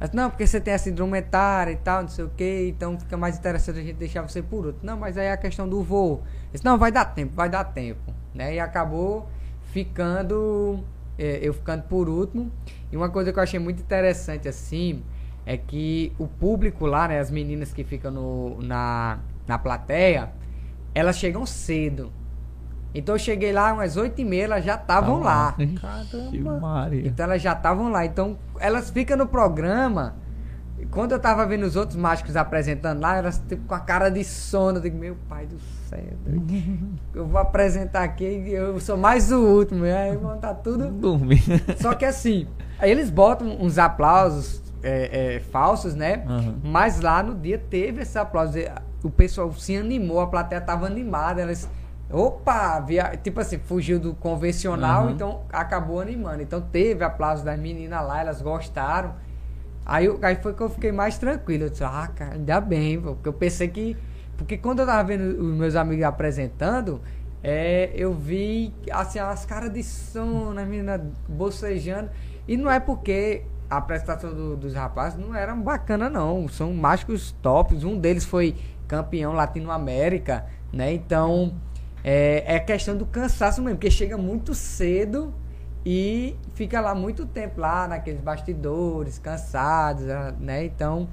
Disse, 0.00 0.16
não, 0.16 0.30
porque 0.30 0.46
você 0.46 0.60
tem 0.60 0.72
essa 0.72 0.88
indumentária 0.88 1.72
e 1.72 1.76
tal, 1.76 2.02
não 2.02 2.08
sei 2.08 2.24
o 2.24 2.30
que, 2.30 2.68
então 2.68 2.98
fica 2.98 3.16
mais 3.16 3.36
interessante 3.36 3.78
a 3.78 3.82
gente 3.82 3.96
deixar 3.96 4.22
você 4.22 4.42
por 4.42 4.66
último. 4.66 4.80
Não, 4.82 4.96
mas 4.96 5.18
aí 5.18 5.26
é 5.26 5.32
a 5.32 5.36
questão 5.36 5.68
do 5.68 5.82
voo. 5.82 6.22
Eu 6.46 6.52
disse, 6.52 6.64
não, 6.64 6.78
vai 6.78 6.90
dar 6.90 7.04
tempo, 7.04 7.34
vai 7.34 7.50
dar 7.50 7.64
tempo. 7.64 8.14
Né? 8.34 8.54
E 8.54 8.60
acabou 8.60 9.28
ficando, 9.72 10.82
eh, 11.18 11.40
eu 11.42 11.52
ficando 11.52 11.82
por 11.82 12.08
último. 12.08 12.50
E 12.90 12.96
uma 12.96 13.10
coisa 13.10 13.30
que 13.32 13.38
eu 13.38 13.42
achei 13.42 13.60
muito 13.60 13.82
interessante 13.82 14.48
assim, 14.48 15.02
é 15.44 15.56
que 15.56 16.12
o 16.18 16.26
público 16.26 16.86
lá, 16.86 17.08
né, 17.08 17.18
as 17.18 17.30
meninas 17.30 17.72
que 17.72 17.84
ficam 17.84 18.10
no, 18.10 18.62
na, 18.62 19.18
na 19.46 19.58
plateia, 19.58 20.32
elas 20.94 21.18
chegam 21.18 21.44
cedo. 21.44 22.12
Então 22.94 23.14
eu 23.14 23.18
cheguei 23.18 23.52
lá 23.52 23.72
umas 23.72 23.96
oito 23.96 24.20
e 24.20 24.24
meia, 24.24 24.44
elas 24.44 24.64
já 24.64 24.74
estavam 24.74 25.20
lá. 25.20 25.54
Caramba. 25.80 26.60
Maria. 26.60 27.06
Então 27.06 27.24
elas 27.24 27.40
já 27.40 27.52
estavam 27.52 27.90
lá. 27.90 28.04
Então 28.04 28.36
elas 28.58 28.90
ficam 28.90 29.16
no 29.16 29.26
programa. 29.26 30.16
Quando 30.90 31.12
eu 31.12 31.20
tava 31.20 31.46
vendo 31.46 31.64
os 31.64 31.76
outros 31.76 31.96
mágicos 31.96 32.36
apresentando 32.36 33.00
lá, 33.00 33.16
elas 33.16 33.40
tipo, 33.46 33.64
com 33.66 33.74
a 33.74 33.80
cara 33.80 34.08
de 34.08 34.24
sono. 34.24 34.78
Eu 34.78 34.82
digo, 34.82 34.98
meu 34.98 35.16
pai 35.28 35.46
do 35.46 35.58
céu, 35.88 36.00
eu 37.14 37.26
vou 37.26 37.38
apresentar 37.38 38.02
aqui 38.02 38.24
eu 38.50 38.80
sou 38.80 38.96
mais 38.96 39.30
o 39.30 39.40
último. 39.40 39.86
E 39.86 39.92
aí 39.92 40.16
vão 40.16 40.38
tá 40.38 40.54
tudo. 40.54 40.88
Dormir. 40.88 41.42
Só 41.80 41.94
que 41.94 42.04
assim, 42.04 42.48
aí 42.78 42.90
eles 42.90 43.10
botam 43.10 43.56
uns 43.60 43.78
aplausos 43.78 44.60
é, 44.82 45.36
é, 45.36 45.40
falsos, 45.40 45.94
né? 45.94 46.24
Aham. 46.26 46.56
Mas 46.62 47.00
lá 47.00 47.22
no 47.22 47.34
dia 47.34 47.58
teve 47.58 48.02
esse 48.02 48.18
aplauso. 48.18 48.58
O 49.02 49.10
pessoal 49.10 49.52
se 49.52 49.76
animou, 49.76 50.20
a 50.20 50.26
plateia 50.26 50.60
tava 50.60 50.86
animada. 50.86 51.40
Elas. 51.40 51.68
Opa! 52.12 52.80
Via, 52.80 53.16
tipo 53.22 53.40
assim, 53.40 53.58
fugiu 53.58 53.98
do 54.00 54.14
convencional, 54.14 55.04
Aham. 55.04 55.10
então 55.12 55.42
acabou 55.52 56.00
animando. 56.00 56.42
Então 56.42 56.60
teve 56.60 57.04
aplauso 57.04 57.44
das 57.44 57.58
meninas 57.58 58.06
lá, 58.06 58.20
elas 58.20 58.42
gostaram. 58.42 59.14
Aí, 59.86 60.06
aí 60.22 60.36
foi 60.36 60.54
que 60.54 60.60
eu 60.60 60.68
fiquei 60.68 60.92
mais 60.92 61.18
tranquilo. 61.18 61.64
Eu 61.64 61.70
disse, 61.70 61.84
ah, 61.84 62.08
cara, 62.14 62.34
ainda 62.34 62.60
bem, 62.60 63.00
porque 63.00 63.28
eu 63.28 63.32
pensei 63.32 63.68
que. 63.68 63.96
Porque 64.36 64.56
quando 64.56 64.80
eu 64.80 64.86
tava 64.86 65.04
vendo 65.04 65.22
os 65.40 65.54
meus 65.56 65.76
amigos 65.76 66.04
apresentando, 66.04 67.00
é, 67.42 67.90
eu 67.94 68.12
vi 68.14 68.72
assim, 68.90 69.18
as 69.18 69.44
caras 69.44 69.72
de 69.72 69.82
sono, 69.82 70.58
as 70.58 70.66
meninas 70.66 71.00
bocejando. 71.28 72.10
E 72.48 72.56
não 72.56 72.70
é 72.70 72.80
porque 72.80 73.42
a 73.68 73.76
apresentação 73.76 74.34
do- 74.34 74.56
dos 74.56 74.74
rapazes 74.74 75.18
não 75.18 75.34
era 75.34 75.54
bacana, 75.54 76.08
não. 76.08 76.48
São 76.48 76.72
mágicos 76.72 77.32
tops. 77.42 77.84
Um 77.84 77.98
deles 77.98 78.24
foi 78.24 78.56
campeão 78.88 79.32
latino-américa, 79.32 80.44
né? 80.72 80.92
Então, 80.92 81.54
é, 82.04 82.56
é 82.56 82.60
questão 82.60 82.96
do 82.96 83.06
cansaço 83.06 83.62
mesmo, 83.62 83.76
porque 83.78 83.90
chega 83.90 84.16
muito 84.16 84.54
cedo 84.54 85.34
e 85.84 86.36
fica 86.54 86.80
lá 86.80 86.94
muito 86.94 87.26
tempo 87.26 87.60
lá 87.60 87.88
naqueles 87.88 88.20
bastidores, 88.20 89.18
cansados, 89.18 90.08
ah, 90.08 90.34
né? 90.38 90.64
Então, 90.64 91.08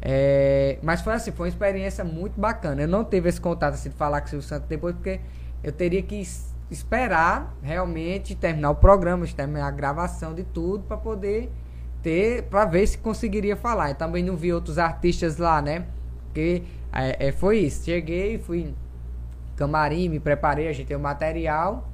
é, 0.00 0.78
mas 0.82 1.00
foi 1.00 1.14
assim, 1.14 1.32
foi 1.32 1.46
uma 1.46 1.48
experiência 1.52 2.04
muito 2.04 2.40
bacana. 2.40 2.82
Eu 2.82 2.88
não 2.88 3.04
tive 3.04 3.28
esse 3.28 3.40
contato 3.40 3.74
assim 3.74 3.90
de 3.90 3.96
falar 3.96 4.20
com 4.20 4.26
o 4.26 4.30
Silvio 4.30 4.46
Santos 4.48 4.68
depois, 4.68 4.94
porque 4.94 5.20
eu 5.62 5.72
teria 5.72 6.02
que 6.02 6.16
es- 6.16 6.54
esperar 6.70 7.56
realmente 7.62 8.34
terminar 8.34 8.70
o 8.70 8.74
programa, 8.76 9.26
terminar 9.26 9.66
a 9.68 9.70
gravação 9.70 10.34
de 10.34 10.44
tudo 10.44 10.84
para 10.84 10.96
poder 10.96 11.50
ter, 12.02 12.44
para 12.44 12.64
ver 12.64 12.86
se 12.86 12.98
conseguiria 12.98 13.56
falar. 13.56 13.90
Eu 13.90 13.94
também 13.96 14.22
não 14.24 14.36
vi 14.36 14.52
outros 14.52 14.78
artistas 14.78 15.36
lá, 15.38 15.60
né? 15.60 15.86
Porque 16.26 16.62
é, 16.92 17.28
é, 17.28 17.32
foi 17.32 17.58
isso. 17.60 17.84
Cheguei, 17.84 18.38
fui 18.38 18.74
camarim, 19.58 20.08
me 20.08 20.20
preparei, 20.20 20.68
ajeitei 20.68 20.96
o 20.96 21.00
material 21.00 21.88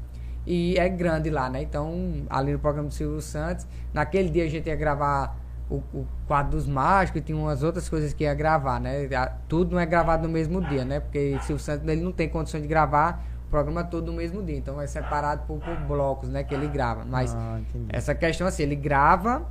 e 0.47 0.77
é 0.79 0.89
grande 0.89 1.31
lá, 1.31 1.49
né? 1.49 1.63
Então, 1.63 2.25
ali 2.29 2.53
no 2.53 2.59
programa 2.59 2.89
do 2.89 2.95
Silvio 2.95 3.21
Santos, 3.21 3.67
naquele 3.93 4.29
dia 4.29 4.45
a 4.45 4.49
gente 4.49 4.67
ia 4.69 4.77
gravar 4.77 5.37
o, 5.71 5.77
o 5.95 6.07
quadro 6.27 6.53
dos 6.53 6.67
mágicos 6.67 7.21
e 7.23 7.25
tinha 7.25 7.39
umas 7.39 7.63
outras 7.63 7.89
coisas 7.89 8.13
que 8.13 8.25
ia 8.25 8.35
gravar, 8.35 8.79
né? 8.79 9.07
A- 9.17 9.33
Tudo 9.49 9.73
não 9.73 9.81
é 9.81 9.87
gravado 9.87 10.27
no 10.29 10.33
mesmo 10.33 10.61
dia, 10.61 10.85
né? 10.85 11.01
Porque 11.01 11.39
Silvio 11.41 11.59
Santos 11.59 11.89
ele 11.89 12.03
não 12.03 12.13
tem 12.13 12.29
condições 12.29 12.61
de 12.63 12.69
gravar 12.69 13.25
o 13.47 13.51
programa 13.51 13.83
todo 13.83 14.11
no 14.13 14.19
mesmo 14.19 14.43
dia, 14.43 14.57
então 14.59 14.79
é 14.81 14.87
separado 14.87 15.43
por, 15.47 15.59
por 15.61 15.75
blocos, 15.89 16.29
né? 16.29 16.45
Que 16.45 16.55
ele 16.55 16.69
grava. 16.69 17.05
Mas 17.07 17.35
Ah, 17.35 17.59
essa 17.89 18.15
questão 18.15 18.47
assim, 18.47 18.65
ele 18.65 18.77
grava 18.77 19.47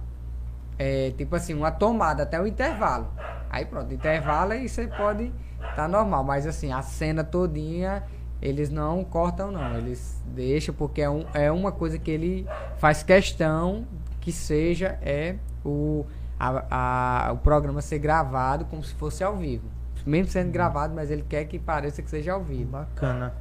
é, 0.77 1.11
tipo 1.18 1.35
assim, 1.35 1.53
uma 1.53 1.72
tomada 1.72 2.23
até 2.23 2.40
o 2.40 2.45
intervalo. 2.48 3.07
Aí 3.49 3.65
pronto, 3.65 3.94
intervalo 3.94 4.52
aí 4.53 4.68
você 4.68 4.88
pode 4.88 5.31
tá 5.76 5.88
normal, 5.88 6.23
mas 6.23 6.45
assim, 6.48 6.72
a 6.72 6.81
cena 6.81 7.23
todinha 7.23 8.03
eles 8.41 8.69
não 8.69 9.03
cortam 9.06 9.52
não, 9.52 9.77
eles 9.77 10.22
deixam 10.27 10.76
porque 10.76 11.02
é, 11.02 11.10
um, 11.10 11.26
é 11.34 11.49
uma 11.52 11.72
coisa 11.72 11.98
que 11.98 12.11
ele 12.11 12.45
faz 12.77 13.02
questão 13.02 13.85
que 14.19 14.31
seja 14.34 14.98
é 15.02 15.35
o 15.64 16.06
a, 16.40 17.27
a- 17.30 17.31
o 17.34 17.38
programa 17.38 17.81
ser 17.81 17.99
gravado 17.99 18.65
como 18.65 18.84
se 18.84 18.94
fosse 18.95 19.23
ao 19.23 19.38
vivo. 19.38 19.64
mesmo 20.06 20.30
sendo 20.30 20.52
gravado, 20.52 20.94
mas 20.94 21.10
ele 21.10 21.23
quer 21.27 21.45
que 21.45 21.57
pareça 21.57 22.02
que 22.02 22.10
seja 22.10 22.34
ao 22.34 22.44
vivo. 22.44 22.72
Bacana. 22.72 23.34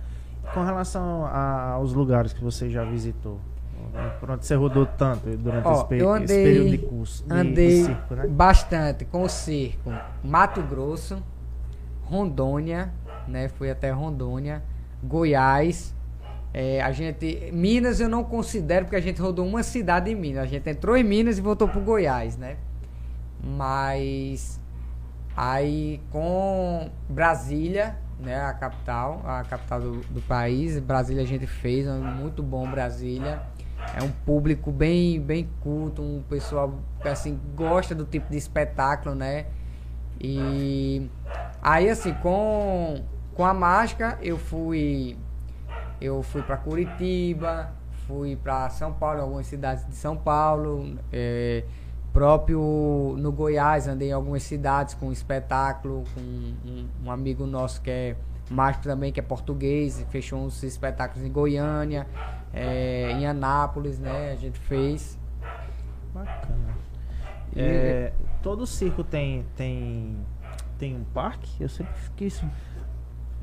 Com 0.55 0.62
relação 0.62 1.24
a- 1.27 1.70
aos 1.73 1.93
lugares 1.93 2.32
que 2.32 2.43
você 2.44 2.70
já 2.70 2.85
visitou, 2.85 3.40
por 4.20 4.31
onde 4.31 4.47
você 4.47 4.55
rodou 4.55 4.86
tanto 4.86 5.28
durante 5.36 5.66
Ó, 5.66 5.73
esse, 5.73 5.85
pe- 5.86 5.99
eu 5.99 6.15
esse 6.15 6.23
andei- 6.24 6.44
período 6.44 6.70
de 6.70 6.78
curso, 6.78 7.24
de 7.27 7.35
Andei 7.35 7.85
circo, 7.85 8.15
né? 8.15 8.27
bastante 8.28 9.05
com 9.05 9.23
o 9.24 9.28
circo. 9.28 9.90
Mato 10.23 10.62
Grosso, 10.62 11.20
Rondônia, 12.12 12.93
né? 13.26 13.48
Fui 13.48 13.70
até 13.70 13.90
Rondônia, 13.90 14.62
Goiás. 15.02 15.94
É, 16.52 16.82
a 16.82 16.93
gente. 16.93 17.51
Minas 17.51 18.01
eu 18.01 18.09
não 18.09 18.22
considero, 18.22 18.84
porque 18.84 18.97
a 18.97 19.01
gente 19.01 19.18
rodou 19.18 19.47
uma 19.47 19.62
cidade 19.62 20.10
em 20.10 20.14
Minas. 20.14 20.43
A 20.43 20.47
gente 20.47 20.68
entrou 20.68 20.94
em 20.94 21.02
Minas 21.02 21.39
e 21.39 21.40
voltou 21.40 21.66
pro 21.66 21.80
Goiás, 21.80 22.36
né? 22.36 22.59
Mas 23.43 24.60
aí 25.34 26.02
com 26.10 26.90
Brasília, 27.09 27.97
né? 28.20 28.39
A 28.43 28.52
capital, 28.52 29.22
a 29.24 29.43
capital 29.44 29.80
do, 29.80 30.01
do 30.02 30.20
país. 30.20 30.78
Brasília 30.78 31.22
a 31.22 31.26
gente 31.26 31.47
fez, 31.47 31.86
muito 31.86 32.43
bom 32.43 32.70
Brasília. 32.70 33.40
É 33.98 34.02
um 34.02 34.10
público 34.10 34.70
bem, 34.70 35.18
bem 35.18 35.48
culto, 35.62 36.02
um 36.02 36.22
pessoal 36.28 36.78
assim 37.02 37.40
gosta 37.56 37.94
do 37.94 38.05
tipo 38.05 38.30
de 38.30 38.36
espetáculo, 38.36 39.14
né? 39.14 39.47
E 40.23 41.11
aí 41.61 41.90
assim, 41.90 42.15
com 42.15 43.03
com 43.35 43.44
a 43.44 43.53
máscara 43.53 44.19
eu 44.23 44.39
fui 44.39 45.16
eu 46.01 46.23
fui 46.23 46.43
para 46.43 46.57
Curitiba, 46.57 47.73
fui 48.07 48.36
para 48.36 48.69
São 48.70 48.93
Paulo, 48.93 49.20
algumas 49.20 49.47
cidades 49.47 49.86
de 49.86 49.94
São 49.94 50.16
Paulo, 50.16 50.97
é, 51.12 51.65
próprio 52.12 53.16
no 53.19 53.32
Goiás, 53.32 53.89
andei 53.89 54.11
em 54.11 54.12
algumas 54.12 54.43
cidades 54.43 54.94
com 54.94 55.11
espetáculo, 55.11 56.05
com 56.15 56.20
um, 56.20 56.89
um 57.05 57.11
amigo 57.11 57.47
nosso 57.47 57.81
que 57.81 57.90
é 57.90 58.16
mágico 58.51 58.85
também, 58.85 59.12
que 59.12 59.20
é 59.20 59.23
português, 59.23 60.01
e 60.01 60.05
fechou 60.07 60.40
uns 60.40 60.62
espetáculos 60.62 61.27
em 61.27 61.31
Goiânia, 61.31 62.07
é, 62.53 63.12
em 63.12 63.27
Anápolis, 63.27 63.99
né? 63.99 64.32
A 64.32 64.36
gente 64.36 64.59
fez. 64.59 65.19
Bacana. 66.12 66.77
É, 67.57 68.12
todo 68.43 68.66
circo 68.66 69.02
tem, 69.05 69.44
tem, 69.56 70.16
tem 70.78 70.97
um 70.97 71.05
parque? 71.05 71.51
Eu 71.62 71.69
sempre 71.69 71.93
quis. 72.16 72.43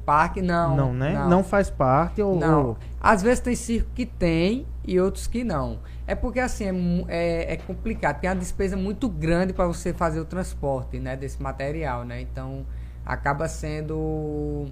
Parque 0.06 0.42
não. 0.42 0.76
Não, 0.76 0.94
né? 0.94 1.14
Não, 1.28 1.44
faz 1.44 1.70
parte 1.70 2.22
ou. 2.22 2.36
Não. 2.36 2.66
ou- 2.70 2.78
Às 3.00 3.22
vezes 3.22 3.40
tem 3.40 3.56
circo 3.56 3.90
que 3.94 4.06
tem 4.06 4.66
e 4.86 5.00
outros 5.00 5.28
que 5.28 5.44
não. 5.44 5.80
É 6.08 6.16
porque 6.16 6.40
assim 6.40 7.06
é, 7.08 7.52
é, 7.52 7.54
é 7.54 7.58
complicado, 7.58 8.20
tem 8.20 8.30
uma 8.30 8.36
despesa 8.36 8.76
muito 8.76 9.08
grande 9.08 9.54
para 9.54 9.68
você 9.68 9.94
fazer 9.94 10.20
o 10.20 10.26
transporte, 10.26 11.00
né, 11.00 11.16
desse 11.16 11.42
material, 11.42 12.04
né? 12.04 12.20
Então 12.22 12.66
acaba 13.06 13.48
sendo 13.48 14.66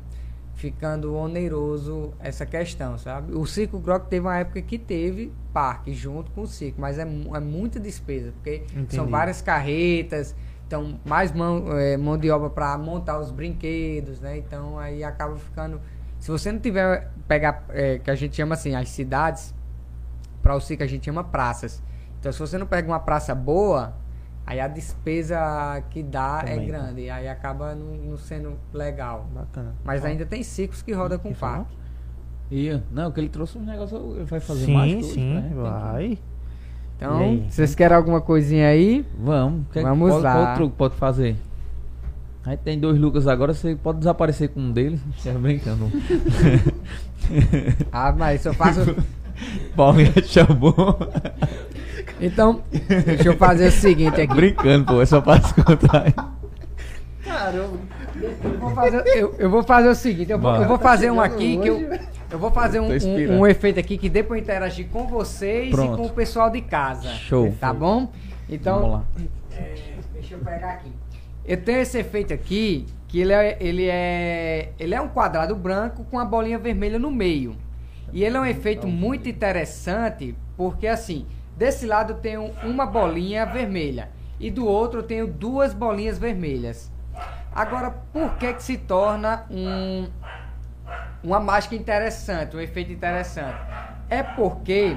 ficando 0.58 1.16
oneroso 1.16 2.14
essa 2.20 2.44
questão, 2.44 2.98
sabe? 2.98 3.34
O 3.34 3.46
Circo 3.46 3.80
Grock 3.80 4.08
teve 4.10 4.26
uma 4.26 4.38
época 4.38 4.60
que 4.64 4.80
teve 4.80 5.32
parque 5.54 5.94
junto 5.94 6.32
com 6.32 6.42
o 6.42 6.48
circo, 6.48 6.82
mas 6.82 6.98
é, 6.98 7.04
é 7.04 7.40
muita 7.40 7.80
despesa, 7.80 8.32
porque 8.32 8.64
são 8.68 8.82
Entendi. 8.82 9.12
várias 9.12 9.40
carretas, 9.40 10.36
então 10.66 11.00
mais 11.06 11.32
mão, 11.32 11.78
é, 11.78 11.96
mão 11.96 12.18
de 12.18 12.32
obra 12.32 12.50
para 12.50 12.76
montar 12.76 13.20
os 13.20 13.30
brinquedos, 13.30 14.20
né? 14.20 14.38
Então 14.38 14.80
aí 14.80 15.04
acaba 15.04 15.38
ficando. 15.38 15.80
Se 16.20 16.32
você 16.32 16.52
não 16.52 16.60
tiver 16.60 17.12
pegar, 17.28 17.64
é, 17.70 18.00
que 18.00 18.10
a 18.10 18.16
gente 18.16 18.36
chama 18.36 18.56
assim, 18.56 18.74
as 18.74 18.90
cidades, 18.90 19.54
para 20.42 20.56
o 20.56 20.60
circo 20.60 20.82
a 20.82 20.88
gente 20.88 21.06
chama 21.06 21.24
praças. 21.24 21.84
Então 22.20 22.32
se 22.32 22.40
você 22.40 22.58
não 22.58 22.66
pega 22.66 22.88
uma 22.88 23.00
praça 23.00 23.36
boa, 23.36 23.94
aí 24.48 24.60
a 24.62 24.68
despesa 24.68 25.84
que 25.90 26.02
dá 26.02 26.42
é 26.46 26.52
Também. 26.54 26.68
grande, 26.68 27.02
e 27.02 27.10
aí 27.10 27.28
acaba 27.28 27.76
não, 27.76 27.96
não 27.98 28.18
sendo 28.18 28.54
legal. 28.74 29.28
Bacana. 29.36 29.76
Mas 29.84 30.04
ainda 30.06 30.26
tem 30.26 30.42
circos 30.42 30.82
que 30.82 30.94
rodam 30.94 31.20
com 31.20 31.34
parque. 31.34 31.76
Ia. 32.50 32.82
Não, 32.92 33.12
que 33.12 33.20
ele 33.20 33.28
trouxe 33.30 33.58
um 33.58 33.62
negócio, 33.64 34.16
ele 34.16 34.24
vai 34.24 34.40
fazer 34.40 34.66
Sim, 34.66 34.74
mais 34.74 34.94
coisas, 34.94 35.12
sim, 35.12 35.34
né? 35.34 35.52
Vai. 35.54 36.18
Então, 36.96 37.44
vocês 37.50 37.76
querem 37.76 37.96
alguma 37.96 38.22
coisinha 38.22 38.70
aí? 38.70 39.06
Vamos. 39.20 39.68
Que- 39.72 39.82
Vamos 39.82 40.10
qual, 40.10 40.22
lá. 40.22 40.34
Qual 40.34 40.56
truque 40.56 40.76
pode 40.78 40.96
fazer? 40.96 41.36
Aí 42.46 42.56
tem 42.56 42.80
dois 42.80 42.98
Lucas 42.98 43.28
agora, 43.28 43.54
você 43.54 43.76
pode 43.76 44.00
desaparecer 44.00 44.50
com 44.50 44.62
um 44.62 44.72
deles. 44.72 45.02
Você 45.18 45.34
tá 45.34 45.38
brincando. 45.38 45.92
Ah, 47.92 48.14
mas 48.18 48.46
eu 48.46 48.54
faço. 48.54 48.80
Paulinho 49.76 50.14
chamou. 50.24 50.74
Então, 52.20 52.64
deixa 53.06 53.30
eu 53.30 53.38
fazer 53.38 53.68
o 53.68 53.72
seguinte 53.72 54.20
aqui. 54.22 54.34
brincando, 54.34 54.86
pô. 54.86 55.02
É 55.02 55.06
só 55.06 55.22
pra 55.22 55.40
se 55.42 55.54
contar. 55.54 56.14
Eu 58.44 58.58
vou 58.60 58.72
fazer, 58.72 59.04
eu, 59.16 59.36
eu 59.38 59.50
vou 59.50 59.64
fazer 59.64 59.90
o 59.90 59.96
seguinte, 59.96 60.32
eu 60.32 60.40
vou, 60.40 60.56
eu 60.56 60.68
vou 60.68 60.80
fazer 60.80 61.12
um 61.12 61.22
aqui 61.22 61.58
que 61.58 61.68
eu, 61.68 62.00
eu 62.32 62.40
vou 62.40 62.50
fazer 62.52 62.80
um, 62.80 62.88
um, 62.88 63.40
um 63.40 63.48
efeito 63.48 63.80
aqui 63.80 63.98
que 63.98 64.10
dê 64.10 64.24
pra 64.24 64.38
eu 64.38 64.42
interagir 64.42 64.88
com 64.88 65.06
vocês 65.08 65.70
Pronto. 65.70 65.94
e 65.94 65.98
com 65.98 66.06
o 66.06 66.10
pessoal 66.10 66.50
de 66.50 66.62
casa. 66.62 67.10
Show. 67.10 67.54
Tá 67.60 67.74
bom? 67.74 68.10
Então, 68.50 68.80
Vamos 68.80 68.92
lá. 68.92 69.04
é, 69.56 69.76
deixa 70.14 70.36
eu 70.36 70.40
pegar 70.40 70.72
aqui. 70.72 70.92
Eu 71.46 71.58
tenho 71.58 71.80
esse 71.80 71.98
efeito 72.00 72.34
aqui, 72.34 72.86
que 73.08 73.20
ele 73.20 73.34
é, 73.34 73.58
ele 73.60 73.88
é, 73.88 74.72
ele 74.80 74.96
é 74.96 75.02
um 75.02 75.08
quadrado 75.10 75.56
branco 75.56 76.06
com 76.10 76.18
a 76.20 76.26
bolinha 76.26 76.58
vermelha 76.58 76.98
no 76.98 77.12
meio. 77.12 77.56
E 78.12 78.24
ele 78.24 78.36
é 78.38 78.40
um 78.40 78.46
efeito 78.46 78.88
muito 78.88 79.30
interessante, 79.30 80.34
porque 80.56 80.88
assim, 80.88 81.26
desse 81.58 81.88
lado 81.88 82.14
tenho 82.16 82.54
uma 82.64 82.86
bolinha 82.86 83.44
vermelha 83.46 84.12
e 84.40 84.52
do 84.52 84.66
outro 84.68 85.02
tenho 85.02 85.26
duas 85.28 85.74
bolinhas 85.74 86.20
vermelhas. 86.20 86.92
Agora, 87.54 87.90
por 88.14 88.36
que 88.38 88.54
que 88.54 88.62
se 88.62 88.78
torna 88.78 89.46
um 89.50 90.08
uma 91.24 91.40
mágica 91.40 91.76
interessante, 91.76 92.56
um 92.56 92.60
efeito 92.60 92.92
interessante? 92.92 93.58
É 94.08 94.22
porque 94.22 94.96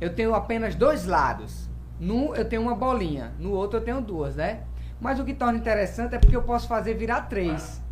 eu 0.00 0.14
tenho 0.14 0.34
apenas 0.34 0.76
dois 0.76 1.04
lados. 1.04 1.68
Num 1.98 2.32
eu 2.36 2.48
tenho 2.48 2.62
uma 2.62 2.76
bolinha, 2.76 3.32
no 3.36 3.50
outro 3.50 3.80
eu 3.80 3.84
tenho 3.84 4.00
duas, 4.00 4.36
né? 4.36 4.60
Mas 5.00 5.18
o 5.18 5.24
que 5.24 5.34
torna 5.34 5.58
interessante 5.58 6.14
é 6.14 6.18
porque 6.18 6.36
eu 6.36 6.42
posso 6.42 6.68
fazer 6.68 6.94
virar 6.94 7.22
três. 7.22 7.82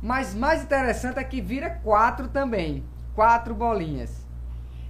Mas 0.00 0.34
mais 0.34 0.62
interessante 0.62 1.18
é 1.18 1.24
que 1.24 1.40
vira 1.42 1.68
quatro 1.68 2.28
também. 2.28 2.82
Quatro 3.14 3.54
bolinhas. 3.54 4.21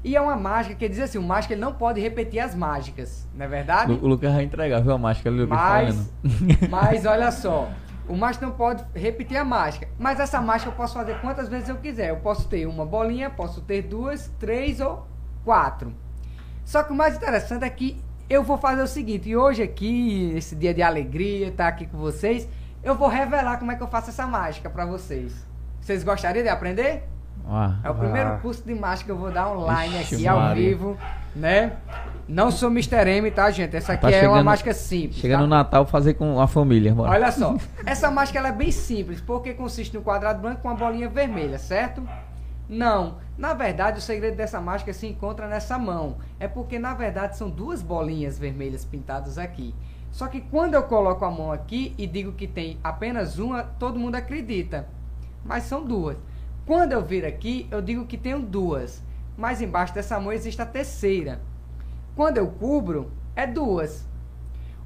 E 0.04 0.16
é 0.16 0.20
uma 0.20 0.36
mágica 0.36 0.74
que 0.74 0.88
diz 0.88 0.98
assim, 0.98 1.18
o 1.18 1.22
mágico 1.22 1.52
ele 1.54 1.60
não 1.60 1.72
pode 1.72 2.00
repetir 2.00 2.40
as 2.40 2.54
mágicas, 2.54 3.28
não 3.34 3.44
é 3.44 3.48
verdade? 3.48 3.92
O 3.92 4.06
Lucas 4.06 4.32
vai 4.32 4.42
entregar, 4.42 4.80
viu 4.80 4.92
a 4.92 4.98
máscara, 4.98 5.34
Lucas 5.34 5.48
Mas, 5.48 5.94
falando. 5.94 6.08
mas 6.68 7.06
olha 7.06 7.30
só, 7.30 7.70
o 8.08 8.16
mágico 8.16 8.44
não 8.44 8.52
pode 8.52 8.84
repetir 8.94 9.36
a 9.36 9.44
mágica. 9.44 9.88
Mas 9.98 10.18
essa 10.18 10.40
mágica 10.40 10.70
eu 10.70 10.74
posso 10.74 10.94
fazer 10.94 11.20
quantas 11.20 11.48
vezes 11.48 11.68
eu 11.68 11.76
quiser. 11.76 12.10
Eu 12.10 12.16
posso 12.16 12.48
ter 12.48 12.66
uma 12.66 12.84
bolinha, 12.84 13.30
posso 13.30 13.60
ter 13.60 13.82
duas, 13.82 14.28
três 14.40 14.80
ou 14.80 15.06
quatro. 15.44 15.94
Só 16.64 16.82
que 16.82 16.92
o 16.92 16.96
mais 16.96 17.16
interessante 17.16 17.64
é 17.64 17.70
que 17.70 18.02
eu 18.28 18.42
vou 18.42 18.58
fazer 18.58 18.82
o 18.82 18.86
seguinte, 18.86 19.28
e 19.28 19.36
hoje 19.36 19.62
aqui, 19.62 20.32
esse 20.34 20.56
dia 20.56 20.72
de 20.72 20.82
alegria, 20.82 21.48
estar 21.48 21.68
aqui 21.68 21.86
com 21.86 21.98
vocês, 21.98 22.48
eu 22.82 22.94
vou 22.94 23.08
revelar 23.08 23.58
como 23.58 23.70
é 23.72 23.76
que 23.76 23.82
eu 23.82 23.88
faço 23.88 24.10
essa 24.10 24.26
mágica 24.26 24.70
pra 24.70 24.86
vocês. 24.86 25.46
Vocês 25.80 26.02
gostariam 26.02 26.42
de 26.42 26.48
aprender? 26.48 27.04
Ah, 27.48 27.76
É 27.84 27.90
o 27.90 27.94
primeiro 27.94 28.28
Ah. 28.30 28.38
curso 28.38 28.62
de 28.64 28.74
mágica 28.74 29.06
que 29.06 29.10
eu 29.12 29.16
vou 29.18 29.30
dar 29.30 29.48
online 29.50 30.00
Ixi, 30.00 30.14
aqui 30.14 30.28
ao 30.28 30.38
Maria. 30.38 30.68
vivo, 30.68 30.96
né? 31.34 31.72
Não 32.28 32.50
sou 32.50 32.70
Mr. 32.70 33.08
M, 33.08 33.30
tá, 33.30 33.50
gente? 33.50 33.76
Essa 33.76 33.94
aqui 33.94 34.02
Tá 34.02 34.10
é 34.10 34.28
uma 34.28 34.42
mágica 34.44 34.72
simples. 34.72 35.16
Chega 35.16 35.34
tá? 35.34 35.40
no 35.40 35.46
Natal 35.48 35.84
fazer 35.84 36.14
com 36.14 36.40
a 36.40 36.46
família, 36.46 36.94
bora. 36.94 37.10
Olha 37.10 37.30
só, 37.32 37.56
essa 37.84 38.10
mágica 38.10 38.38
ela 38.38 38.48
é 38.48 38.52
bem 38.52 38.70
simples, 38.70 39.20
porque 39.20 39.52
consiste 39.54 39.94
no 39.94 40.02
quadrado 40.02 40.40
branco 40.40 40.62
com 40.62 40.68
uma 40.68 40.76
bolinha 40.76 41.08
vermelha, 41.08 41.58
certo? 41.58 42.02
Não, 42.68 43.16
na 43.36 43.52
verdade 43.52 43.98
o 43.98 44.00
segredo 44.00 44.36
dessa 44.36 44.60
mágica 44.60 44.92
se 44.92 45.06
encontra 45.06 45.46
nessa 45.48 45.78
mão. 45.78 46.16
É 46.38 46.46
porque 46.48 46.78
na 46.78 46.94
verdade 46.94 47.36
são 47.36 47.50
duas 47.50 47.82
bolinhas 47.82 48.38
vermelhas 48.38 48.84
pintadas 48.84 49.36
aqui. 49.36 49.74
Só 50.10 50.26
que 50.28 50.40
quando 50.40 50.74
eu 50.74 50.82
coloco 50.84 51.24
a 51.24 51.30
mão 51.30 51.50
aqui 51.52 51.94
e 51.98 52.06
digo 52.06 52.32
que 52.32 52.46
tem 52.46 52.78
apenas 52.84 53.38
uma, 53.38 53.62
todo 53.64 53.98
mundo 53.98 54.14
acredita. 54.14 54.86
Mas 55.44 55.64
são 55.64 55.84
duas. 55.84 56.16
Quando 56.66 56.92
eu 56.92 57.02
vir 57.04 57.24
aqui, 57.24 57.66
eu 57.70 57.82
digo 57.82 58.06
que 58.06 58.16
tenho 58.16 58.40
duas. 58.40 59.02
Mas 59.36 59.60
embaixo 59.60 59.94
dessa 59.94 60.18
mão 60.20 60.32
existe 60.32 60.60
a 60.60 60.66
terceira. 60.66 61.40
Quando 62.14 62.38
eu 62.38 62.46
cubro, 62.48 63.10
é 63.34 63.46
duas. 63.46 64.06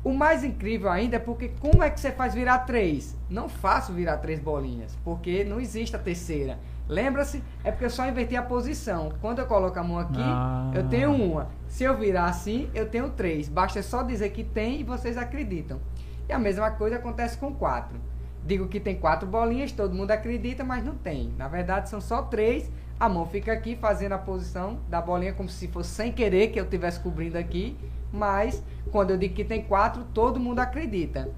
O 0.05 0.12
mais 0.12 0.44
incrível 0.44 0.89
ainda 0.89 1.16
é 1.16 1.19
porque 1.19 1.48
como 1.61 1.82
é 1.82 1.90
que 1.90 1.98
você 1.98 2.12
faz 2.12 2.32
virar 2.32 2.61
três? 2.61 3.16
Não 3.28 3.48
faço 3.48 3.93
virar 3.93 4.19
três 4.19 4.39
bolinhas, 4.39 4.97
porque 5.05 5.43
não 5.43 5.59
existe 5.61 5.97
a 5.97 5.98
terceira. 5.98 6.59
Lembra-se? 6.89 7.43
É 7.65 7.73
porque 7.73 7.86
eu 7.86 7.90
só 7.90 8.07
inverti 8.07 8.36
a 8.36 8.43
posição. 8.43 9.12
Quando 9.20 9.40
eu 9.40 9.47
coloco 9.47 9.77
a 9.77 9.82
mão 9.82 9.98
aqui, 9.98 10.20
Ah. 10.20 10.70
eu 10.73 10.89
tenho 10.89 11.12
uma. 11.12 11.48
Se 11.66 11.82
eu 11.82 11.97
virar 11.97 12.27
assim, 12.27 12.70
eu 12.73 12.89
tenho 12.89 13.11
três. 13.11 13.48
Basta 13.48 13.82
só 13.82 14.05
dizer 14.05 14.31
que 14.31 14.44
tem 14.44 14.81
e 14.81 14.85
vocês 14.85 15.19
acreditam. 15.19 15.81
E 16.28 16.32
a 16.32 16.39
mesma 16.39 16.70
coisa 16.70 16.97
acontece 16.97 17.36
com 17.36 17.53
quatro. 17.53 17.98
Digo 18.47 18.68
que 18.68 18.78
tem 18.78 18.94
quatro 18.94 19.27
bolinhas, 19.28 19.73
todo 19.73 19.93
mundo 19.93 20.12
acredita, 20.12 20.62
mas 20.62 20.85
não 20.85 20.94
tem. 20.94 21.35
Na 21.36 21.48
verdade, 21.48 21.89
são 21.89 22.01
só 22.01 22.23
três. 22.23 22.70
A 22.98 23.09
mão 23.09 23.27
fica 23.27 23.52
aqui 23.52 23.74
fazendo 23.74 24.12
a 24.12 24.18
posição 24.18 24.78
da 24.89 25.02
bolinha 25.02 25.32
como 25.35 25.48
se 25.48 25.66
fosse 25.66 25.90
sem 25.90 26.12
querer 26.12 26.48
que 26.48 26.60
eu 26.60 26.64
estivesse 26.64 27.01
cobrindo 27.01 27.36
aqui. 27.36 27.77
Mas 28.12 28.62
quando 28.93 29.10
eu 29.10 29.18
digo 29.18 29.35
que 29.35 29.44
tem 29.44 29.62
quatro, 29.62 30.05
todo 30.14 30.39
mundo 30.39 30.60
acredita. 30.60 31.28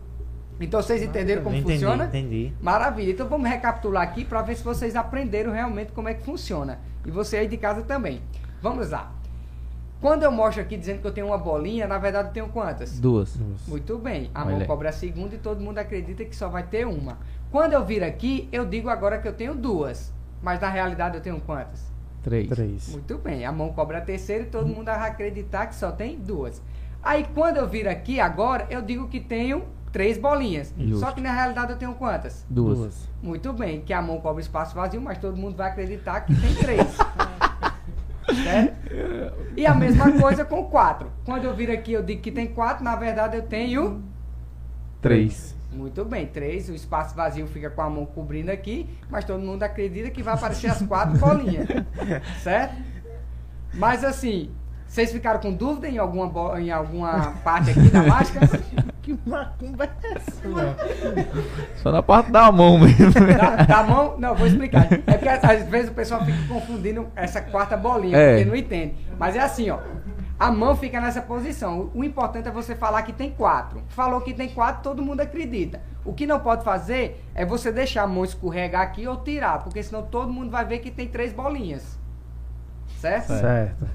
Então 0.60 0.82
vocês 0.82 1.02
entenderam 1.02 1.42
como 1.42 1.56
entendi, 1.56 1.74
funciona? 1.74 2.04
Entendi. 2.04 2.52
Maravilha. 2.60 3.12
Então 3.12 3.26
vamos 3.26 3.48
recapitular 3.48 4.02
aqui 4.02 4.24
para 4.24 4.42
ver 4.42 4.56
se 4.56 4.62
vocês 4.62 4.94
aprenderam 4.94 5.50
realmente 5.50 5.92
como 5.92 6.08
é 6.08 6.14
que 6.14 6.22
funciona. 6.22 6.78
E 7.06 7.10
você 7.10 7.38
aí 7.38 7.48
de 7.48 7.56
casa 7.56 7.82
também. 7.82 8.20
Vamos 8.60 8.90
lá. 8.90 9.17
Quando 10.00 10.22
eu 10.22 10.30
mostro 10.30 10.62
aqui 10.62 10.76
dizendo 10.76 11.00
que 11.00 11.06
eu 11.06 11.12
tenho 11.12 11.26
uma 11.26 11.38
bolinha, 11.38 11.86
na 11.86 11.98
verdade 11.98 12.28
eu 12.28 12.32
tenho 12.32 12.48
quantas? 12.48 13.00
Duas. 13.00 13.36
Muito 13.66 13.98
bem. 13.98 14.30
A 14.32 14.42
Olha 14.42 14.50
mão 14.52 14.60
aí. 14.60 14.66
cobra 14.66 14.90
a 14.90 14.92
segunda 14.92 15.34
e 15.34 15.38
todo 15.38 15.60
mundo 15.60 15.78
acredita 15.78 16.24
que 16.24 16.36
só 16.36 16.48
vai 16.48 16.62
ter 16.62 16.86
uma. 16.86 17.18
Quando 17.50 17.72
eu 17.72 17.84
vir 17.84 18.04
aqui, 18.04 18.48
eu 18.52 18.64
digo 18.64 18.88
agora 18.88 19.18
que 19.18 19.26
eu 19.26 19.32
tenho 19.32 19.54
duas. 19.54 20.12
Mas 20.40 20.60
na 20.60 20.68
realidade 20.68 21.16
eu 21.16 21.20
tenho 21.20 21.40
quantas? 21.40 21.90
Três. 22.22 22.48
Três. 22.48 22.88
Muito 22.90 23.18
bem. 23.18 23.44
A 23.44 23.50
mão 23.50 23.72
cobra 23.72 23.98
a 23.98 24.00
terceira 24.00 24.44
e 24.44 24.46
todo 24.46 24.66
mundo 24.68 24.84
vai 24.86 25.10
acreditar 25.10 25.66
que 25.66 25.74
só 25.74 25.90
tem 25.90 26.16
duas. 26.16 26.62
Aí 27.02 27.26
quando 27.34 27.56
eu 27.56 27.66
vir 27.68 27.88
aqui 27.88 28.20
agora, 28.20 28.66
eu 28.70 28.80
digo 28.80 29.08
que 29.08 29.18
tenho 29.18 29.64
três 29.90 30.16
bolinhas. 30.16 30.72
Justo. 30.78 31.00
Só 31.04 31.10
que 31.12 31.20
na 31.20 31.32
realidade 31.32 31.72
eu 31.72 31.78
tenho 31.78 31.94
quantas? 31.94 32.44
Duas. 32.48 33.08
Muito 33.20 33.52
bem, 33.52 33.80
que 33.80 33.92
a 33.92 34.00
mão 34.00 34.20
cobre 34.20 34.42
espaço 34.42 34.74
vazio, 34.76 35.00
mas 35.00 35.18
todo 35.18 35.36
mundo 35.36 35.56
vai 35.56 35.70
acreditar 35.70 36.20
que 36.20 36.34
tem 36.40 36.54
três. 36.54 36.86
certo? 38.34 38.76
E 39.56 39.66
a 39.66 39.74
mesma 39.74 40.12
coisa 40.12 40.44
com 40.44 40.64
quatro. 40.64 41.10
Quando 41.24 41.44
eu 41.44 41.54
vir 41.54 41.70
aqui, 41.70 41.92
eu 41.92 42.02
digo 42.02 42.20
que 42.20 42.30
tem 42.30 42.46
quatro, 42.46 42.84
na 42.84 42.96
verdade 42.96 43.36
eu 43.36 43.42
tenho. 43.42 44.02
Três. 45.00 45.56
Muito 45.72 46.04
bem, 46.04 46.26
três. 46.26 46.68
O 46.68 46.74
espaço 46.74 47.14
vazio 47.14 47.46
fica 47.46 47.70
com 47.70 47.82
a 47.82 47.90
mão 47.90 48.06
cobrindo 48.06 48.50
aqui, 48.50 48.88
mas 49.10 49.24
todo 49.24 49.40
mundo 49.40 49.62
acredita 49.62 50.10
que 50.10 50.22
vai 50.22 50.34
aparecer 50.34 50.68
as 50.68 50.82
quatro 50.82 51.16
bolinhas. 51.20 51.68
certo? 52.42 52.74
Mas 53.74 54.02
assim, 54.02 54.50
vocês 54.86 55.12
ficaram 55.12 55.38
com 55.38 55.52
dúvida 55.52 55.88
em 55.88 55.98
alguma, 55.98 56.60
em 56.60 56.70
alguma 56.70 57.32
parte 57.44 57.70
aqui 57.70 57.90
da 57.90 58.02
mágica? 58.02 58.40
Que 59.08 59.18
macumba 59.30 59.84
é 59.84 60.12
essa, 60.16 60.46
mano? 60.48 60.76
Só 61.76 61.90
na 61.90 62.02
parte 62.02 62.30
da 62.30 62.52
mão 62.52 62.78
mesmo. 62.78 63.12
Da, 63.38 63.56
da 63.64 63.82
mão, 63.82 64.18
não, 64.18 64.34
vou 64.34 64.46
explicar. 64.46 64.86
É 65.06 65.14
porque 65.16 65.28
às 65.28 65.66
vezes 65.66 65.90
o 65.90 65.94
pessoal 65.94 66.22
fica 66.26 66.36
confundindo 66.46 67.06
essa 67.16 67.40
quarta 67.40 67.74
bolinha, 67.74 68.18
É. 68.18 68.32
porque 68.32 68.44
não 68.44 68.54
entende. 68.56 68.96
Mas 69.18 69.34
é 69.34 69.40
assim, 69.40 69.70
ó. 69.70 69.78
A 70.38 70.50
mão 70.52 70.76
fica 70.76 71.00
nessa 71.00 71.22
posição. 71.22 71.90
O, 71.94 72.00
o 72.00 72.04
importante 72.04 72.48
é 72.48 72.50
você 72.50 72.74
falar 72.74 73.00
que 73.02 73.12
tem 73.14 73.30
quatro. 73.30 73.82
Falou 73.88 74.20
que 74.20 74.34
tem 74.34 74.50
quatro, 74.50 74.82
todo 74.82 75.00
mundo 75.02 75.20
acredita. 75.22 75.80
O 76.04 76.12
que 76.12 76.26
não 76.26 76.38
pode 76.38 76.62
fazer 76.62 77.24
é 77.34 77.46
você 77.46 77.72
deixar 77.72 78.02
a 78.02 78.06
mão 78.06 78.24
escorregar 78.24 78.82
aqui 78.82 79.08
ou 79.08 79.16
tirar, 79.16 79.60
porque 79.64 79.82
senão 79.82 80.02
todo 80.02 80.30
mundo 80.30 80.50
vai 80.50 80.66
ver 80.66 80.80
que 80.80 80.90
tem 80.90 81.08
três 81.08 81.32
bolinhas. 81.32 81.98
Certo? 82.98 83.28
Certo. 83.28 83.88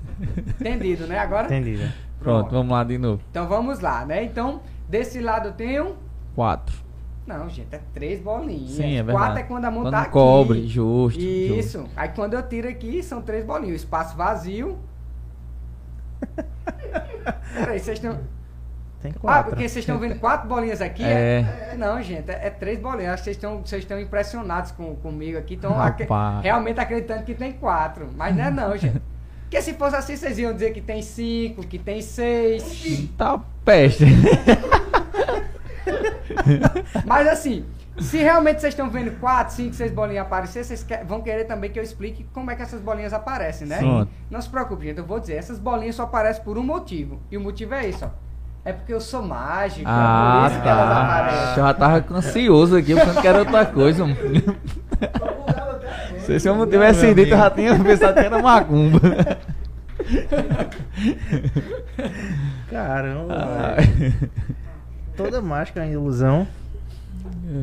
Entendido, 0.60 1.06
né? 1.06 1.20
Agora? 1.20 1.46
Entendido. 1.46 1.92
Pronto, 2.20 2.50
vamos 2.52 2.72
lá 2.72 2.84
de 2.84 2.98
novo. 2.98 3.22
Então 3.30 3.48
vamos 3.48 3.80
lá, 3.82 4.06
né? 4.06 4.24
Então, 4.24 4.62
desse 4.94 5.20
lado 5.20 5.50
eu 5.50 5.54
tenho. 5.54 5.96
Quatro. 6.36 6.76
Não, 7.26 7.50
gente, 7.50 7.74
é 7.74 7.80
três 7.94 8.20
bolinhas. 8.20 8.72
Sim, 8.72 8.94
é 8.98 9.04
verdade. 9.04 9.18
Quatro 9.18 9.40
é 9.40 9.44
quando 9.44 9.66
a 9.66 9.72
mão 9.72 9.82
Quando 9.84 9.94
tá 9.94 10.02
aqui. 10.02 10.12
cobre, 10.12 10.68
justo, 10.68 11.20
Isso. 11.20 11.86
Aí 11.96 12.10
quando 12.10 12.36
eu 12.36 12.48
tiro 12.48 12.68
aqui, 12.70 13.02
são 13.02 13.22
três 13.22 13.44
bolinhas. 13.44 13.74
O 13.74 13.76
espaço 13.78 14.16
vazio. 14.16 14.78
Peraí, 17.56 17.80
vocês 17.80 17.98
estão. 17.98 18.20
Tem 19.02 19.12
Ah, 19.16 19.20
quatro. 19.20 19.50
porque 19.50 19.68
vocês 19.68 19.84
estão 19.84 19.98
vendo 19.98 20.20
quatro 20.20 20.48
bolinhas 20.48 20.80
aqui? 20.80 21.04
É. 21.04 21.76
Não, 21.78 22.02
gente, 22.02 22.30
é, 22.30 22.48
é 22.48 22.50
três 22.50 22.80
bolinhas. 22.80 23.14
Acho 23.14 23.24
que 23.24 23.26
vocês 23.26 23.38
estão, 23.38 23.62
vocês 23.66 23.82
estão 23.84 24.00
impressionados 24.00 24.72
com, 24.72 24.96
comigo 24.98 25.38
aqui. 25.38 25.56
Estão 25.56 25.74
Rapaz. 25.74 26.44
realmente 26.44 26.80
acreditando 26.80 27.24
que 27.24 27.34
tem 27.34 27.54
quatro. 27.54 28.10
Mas 28.16 28.36
não 28.36 28.44
é 28.44 28.52
não, 28.52 28.78
gente. 28.78 29.02
Porque 29.44 29.62
se 29.62 29.74
fosse 29.74 29.96
assim, 29.96 30.16
vocês 30.16 30.38
iam 30.40 30.54
dizer 30.54 30.72
que 30.72 30.82
tem 30.82 31.02
cinco, 31.02 31.66
que 31.66 31.78
tem 31.80 32.02
seis. 32.02 33.08
Tá 33.18 33.40
peste. 33.64 34.06
Mas 37.06 37.28
assim, 37.28 37.66
se 38.00 38.18
realmente 38.18 38.62
vocês 38.62 38.74
estão 38.74 38.90
vendo 38.90 39.12
quatro, 39.20 39.54
cinco, 39.56 39.74
seis 39.76 39.92
bolinhas 39.92 40.26
aparecer, 40.26 40.64
vocês 40.64 40.84
que- 40.84 40.98
vão 41.04 41.22
querer 41.22 41.46
também 41.46 41.72
que 41.72 41.80
eu 41.80 41.84
explique 41.84 42.26
como 42.34 42.50
é 42.52 42.56
que 42.56 42.62
essas 42.62 42.82
bolinhas 42.82 43.14
aparecem, 43.14 43.68
né? 43.68 43.80
Sim. 43.80 44.08
Não 44.30 44.42
se 44.42 44.50
preocupe, 44.50 44.86
gente, 44.86 44.98
eu 45.00 45.06
vou 45.06 45.20
dizer, 45.20 45.36
essas 45.36 45.60
bolinhas 45.60 45.96
só 45.96 46.04
aparecem 46.04 46.44
por 46.44 46.58
um 46.58 46.64
motivo. 46.64 47.20
E 47.32 47.38
o 47.38 47.42
motivo 47.42 47.74
é 47.74 47.88
isso, 47.88 48.06
ó. 48.06 48.10
É 48.66 48.72
porque 48.72 48.94
eu 48.94 49.02
sou 49.02 49.22
mágico, 49.22 49.84
Ah, 49.86 50.44
é 50.46 50.48
por 50.48 50.54
isso 50.54 50.62
que 50.64 50.70
elas 50.70 50.90
tá. 50.90 51.04
aparecem. 51.04 51.56
Já 51.56 51.74
tava 51.74 52.06
ansioso 52.18 52.78
aqui, 52.78 52.96
pensando 52.96 53.22
que 53.22 53.28
era 53.28 53.40
outra 53.40 53.66
coisa. 53.66 54.06
mano. 54.06 54.16
Se 56.40 56.48
eu 56.48 56.56
não 56.56 56.66
tivesse 56.66 57.06
meu 57.06 57.14
dito, 57.16 57.34
eu 57.34 57.38
já 57.38 57.50
tinha 57.52 57.78
pensado 57.78 58.14
que 58.14 58.26
era 58.26 58.42
macumba. 58.42 59.00
Caramba, 62.70 63.34
Ah. 63.36 63.76
Toda 65.16 65.42
mágica 65.42 65.84
é 65.84 65.92
ilusão. 65.92 66.48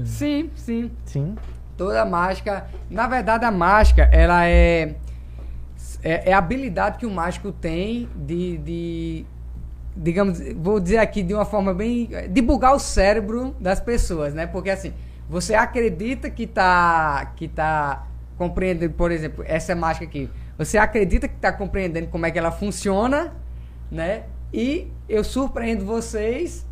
Sim, 0.05 0.51
sim. 0.55 0.91
Sim. 1.05 1.37
Toda 1.77 2.05
mágica. 2.05 2.67
Na 2.89 3.07
verdade, 3.07 3.45
a 3.45 3.51
mágica, 3.51 4.09
ela 4.13 4.47
é. 4.47 4.95
É, 6.03 6.31
é 6.31 6.33
a 6.33 6.39
habilidade 6.39 6.99
que 6.99 7.07
o 7.07 7.11
mágico 7.11 7.53
tem 7.53 8.09
de, 8.15 8.59
de. 8.59 9.27
Digamos, 9.97 10.41
vou 10.57 10.79
dizer 10.79 10.99
aqui 10.99 11.23
de 11.23 11.35
uma 11.35 11.45
forma 11.45 11.75
bem. 11.75 12.09
de 12.29 12.43
bugar 12.43 12.75
o 12.75 12.79
cérebro 12.79 13.55
das 13.59 13.81
pessoas, 13.81 14.33
né? 14.33 14.47
Porque 14.47 14.71
assim, 14.71 14.93
você 15.29 15.55
acredita 15.55 16.31
que 16.31 16.47
tá. 16.47 17.33
que 17.37 17.49
tá 17.49 18.07
compreendendo, 18.37 18.95
por 18.95 19.11
exemplo, 19.11 19.45
essa 19.47 19.75
mágica 19.75 20.05
aqui. 20.05 20.31
Você 20.57 20.79
acredita 20.79 21.27
que 21.27 21.37
tá 21.37 21.53
compreendendo 21.53 22.09
como 22.09 22.27
é 22.27 22.31
que 22.31 22.39
ela 22.39 22.51
funciona, 22.51 23.33
né? 23.91 24.25
E 24.53 24.89
eu 25.09 25.25
surpreendo 25.25 25.85
vocês 25.85 26.67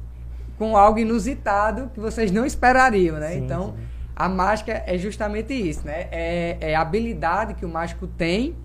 com 0.59 0.77
algo 0.77 0.99
inusitado 0.99 1.91
que 1.95 2.01
vocês 2.01 2.33
não 2.33 2.45
esperariam, 2.45 3.19
né? 3.19 3.33
Sim, 3.33 3.45
então, 3.45 3.75
sim. 3.77 3.85
a 4.15 4.29
mágica 4.29 4.83
é 4.87 4.99
justamente 4.99 5.55
isso, 5.55 5.87
né? 5.87 6.09
É, 6.11 6.59
é 6.61 6.75
a 6.75 6.81
habilidade 6.81 7.55
que 7.55 7.65
o 7.65 7.69
mágico 7.69 8.07
tem 8.07 8.57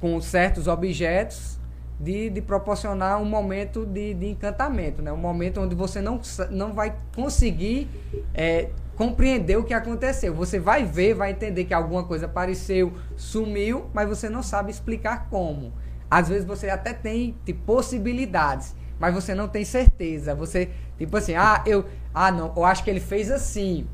com 0.00 0.20
certos 0.20 0.66
objetos 0.66 1.58
de, 2.00 2.30
de 2.30 2.42
proporcionar 2.42 3.20
um 3.20 3.24
momento 3.24 3.86
de, 3.86 4.14
de 4.14 4.26
encantamento, 4.26 5.02
né? 5.02 5.12
Um 5.12 5.18
momento 5.18 5.60
onde 5.60 5.74
você 5.74 6.00
não, 6.00 6.20
não 6.50 6.72
vai 6.72 6.94
conseguir 7.14 7.88
é, 8.34 8.70
compreender 8.96 9.56
o 9.56 9.64
que 9.64 9.74
aconteceu. 9.74 10.34
Você 10.34 10.58
vai 10.58 10.84
ver, 10.84 11.14
vai 11.14 11.30
entender 11.30 11.64
que 11.64 11.74
alguma 11.74 12.04
coisa 12.04 12.26
apareceu, 12.26 12.92
sumiu, 13.16 13.86
mas 13.92 14.08
você 14.08 14.28
não 14.28 14.42
sabe 14.42 14.70
explicar 14.70 15.28
como. 15.28 15.72
Às 16.10 16.28
vezes 16.28 16.44
você 16.44 16.68
até 16.70 16.92
tem 16.92 17.36
tipo, 17.44 17.62
possibilidades, 17.64 18.74
mas 18.98 19.14
você 19.14 19.34
não 19.34 19.48
tem 19.48 19.64
certeza. 19.64 20.34
Você, 20.34 20.68
tipo 20.98 21.16
assim, 21.16 21.34
ah, 21.34 21.62
eu, 21.66 21.84
ah, 22.12 22.30
não, 22.30 22.52
eu 22.56 22.64
acho 22.64 22.82
que 22.84 22.90
ele 22.90 23.00
fez 23.00 23.30
assim. 23.30 23.86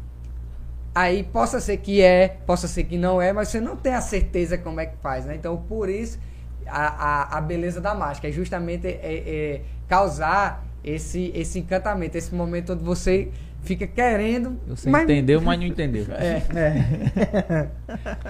Aí 0.94 1.22
possa 1.22 1.60
ser 1.60 1.77
que 1.77 2.02
é, 2.02 2.36
possa 2.47 2.66
ser 2.66 2.85
que 2.85 2.98
não 2.98 3.22
é, 3.22 3.32
mas 3.32 3.48
você 3.48 3.60
não 3.60 3.77
tem 3.77 3.94
a 3.94 4.01
certeza 4.01 4.59
como 4.59 4.81
é 4.81 4.86
que 4.86 4.97
faz, 5.01 5.24
né? 5.24 5.36
Então, 5.36 5.56
por 5.56 5.89
isso, 5.89 6.18
a, 6.66 6.86
a, 7.35 7.39
a 7.39 7.40
beleza 7.40 7.81
da 7.81 7.94
mágica 7.94 8.27
é 8.28 8.32
justamente 8.32 8.86
é, 8.89 8.98
é 9.02 9.60
causar 9.89 10.64
esse, 10.82 11.31
esse 11.35 11.59
encantamento, 11.60 12.18
esse 12.18 12.35
momento 12.35 12.72
onde 12.72 12.82
você 12.82 13.28
fica 13.62 13.86
querendo. 13.86 14.59
Você 14.66 14.90
mas- 14.90 15.05
entendeu, 15.05 15.40
mas 15.40 15.60
não 15.60 15.66
entendeu. 15.68 16.06
É. 16.10 16.43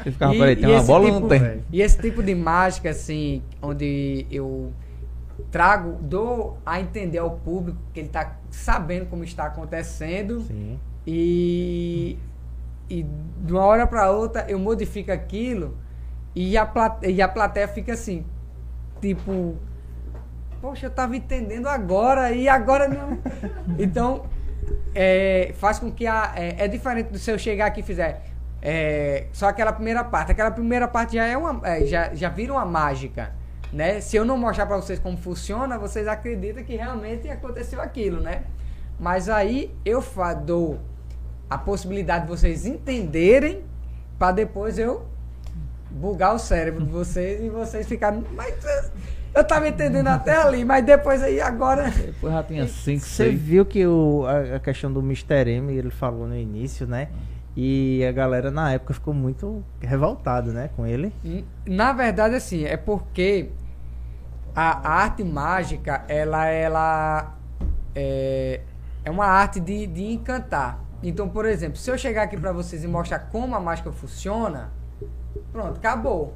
Você 0.03 0.11
ficava, 0.11 0.35
E- 0.35 0.39
peraí, 0.39 0.57
tem 0.57 0.69
uma 0.69 0.83
bola 0.83 1.05
ou 1.07 1.11
tipo- 1.15 1.21
não 1.21 1.29
tem? 1.29 1.65
E 1.73 1.81
esse 1.81 1.99
tipo 1.99 2.23
de 2.23 2.35
mágica, 2.35 2.91
assim, 2.91 3.43
onde 3.63 4.27
eu 4.31 4.73
trago, 5.51 5.99
dou 6.03 6.59
a 6.65 6.81
entender 6.81 7.19
ao 7.19 7.31
público 7.31 7.79
que 7.93 8.01
ele 8.01 8.09
está 8.09 8.37
sabendo 8.51 9.07
como 9.07 9.25
está 9.25 9.45
acontecendo 9.45 10.41
Sim. 10.41 10.79
e, 11.07 12.19
e 12.89 13.03
de 13.03 13.53
uma 13.53 13.65
hora 13.65 13.87
para 13.87 14.11
outra 14.11 14.45
eu 14.49 14.59
modifico 14.59 15.13
aquilo 15.13 15.77
e 16.35 16.57
a, 16.57 16.65
plate, 16.65 17.11
e 17.11 17.21
a 17.21 17.29
plateia 17.29 17.67
fica 17.67 17.93
assim, 17.93 18.25
tipo, 19.01 19.57
poxa, 20.61 20.87
eu 20.87 20.91
tava 20.91 21.17
entendendo 21.17 21.69
agora 21.69 22.33
e 22.33 22.49
agora 22.49 22.89
não. 22.89 23.19
Então, 23.79 24.25
é, 24.95 25.53
faz 25.57 25.79
com 25.79 25.91
que 25.91 26.07
a, 26.07 26.33
é, 26.37 26.65
é 26.65 26.69
diferente 26.69 27.09
do 27.11 27.19
se 27.19 27.31
eu 27.31 27.39
chegar 27.39 27.67
aqui 27.67 27.81
e 27.81 27.83
fizer 27.83 28.31
é, 28.63 29.27
só 29.33 29.49
aquela 29.49 29.73
primeira 29.73 30.05
parte. 30.05 30.33
Aquela 30.33 30.51
primeira 30.51 30.87
parte 30.87 31.15
já 31.15 31.27
é 31.27 31.37
uma, 31.37 31.61
é, 31.67 31.87
já, 31.87 32.15
já 32.15 32.29
vira 32.29 32.53
uma 32.53 32.65
mágica, 32.65 33.33
né? 33.73 34.01
Se 34.01 34.17
eu 34.17 34.25
não 34.25 34.37
mostrar 34.37 34.67
para 34.67 34.77
vocês 34.77 34.99
como 34.99 35.17
funciona, 35.17 35.79
vocês 35.79 36.07
acreditam 36.09 36.63
que 36.65 36.77
realmente 36.77 37.29
aconteceu 37.29 37.81
aquilo, 37.81 38.21
né? 38.21 38.43
Mas 38.99 39.29
aí 39.29 39.75
eu 39.85 40.03
dou 40.45 40.79
a 41.49 41.57
possibilidade 41.59 42.25
de 42.25 42.31
vocês 42.31 42.67
entenderem 42.67 43.63
para 44.19 44.33
depois 44.33 44.79
eu 44.79 45.07
bugar 45.91 46.35
o 46.35 46.39
cérebro 46.39 46.85
de 46.85 46.91
vocês 46.91 47.41
e 47.43 47.49
vocês 47.49 47.87
ficarem. 47.89 48.23
Mas 48.35 48.55
eh, 48.65 48.91
eu 49.35 49.43
tava 49.45 49.67
entendendo 49.69 50.09
até 50.09 50.37
ali, 50.37 50.65
mas 50.65 50.85
depois 50.85 51.23
aí 51.23 51.41
agora. 51.41 51.91
Depois 51.97 52.33
já 52.33 52.43
tinha 52.43 52.67
cinco, 52.69 53.01
Você 53.05 53.25
seis. 53.25 53.41
viu 53.41 53.65
que 53.65 53.87
o, 53.87 54.25
a, 54.27 54.57
a 54.57 54.61
questão 54.61 54.93
do 54.93 55.01
Mr. 55.01 55.49
M, 55.51 55.73
ele 55.75 55.91
falou 55.91 56.27
no 56.27 56.37
início, 56.37 56.87
né? 56.87 57.09
E 57.57 58.05
a 58.09 58.13
galera 58.13 58.51
na 58.51 58.73
época 58.73 58.95
ficou 58.95 59.13
muito 59.13 59.65
revoltada, 59.81 60.53
né? 60.53 60.71
Com 60.77 60.87
ele. 60.87 61.13
N- 61.25 61.45
Na 61.67 61.93
verdade, 61.93 62.37
assim, 62.37 62.65
é 62.65 62.77
porque 62.77 63.49
a, 64.55 64.89
arte 64.89 65.25
mágica, 65.25 66.05
ela, 66.09 66.47
ela, 66.47 67.35
é, 67.95 68.61
é 69.05 69.11
uma 69.11 69.27
arte 69.27 69.61
de, 69.61 69.87
de 69.87 70.05
encantar. 70.05 70.83
Então, 71.03 71.29
por 71.29 71.47
exemplo, 71.47 71.77
se 71.77 71.91
eu 71.91 71.97
chegar 71.97 72.25
aqui 72.25 72.37
para 72.37 72.53
vocês 72.53 72.85
e 72.85 72.89
mostrar 72.89 73.21
como 73.21 73.55
a 73.55 73.61
mágica 73.61 73.91
funciona, 73.91 74.71
pronto, 75.53 75.77
acabou. 75.77 76.35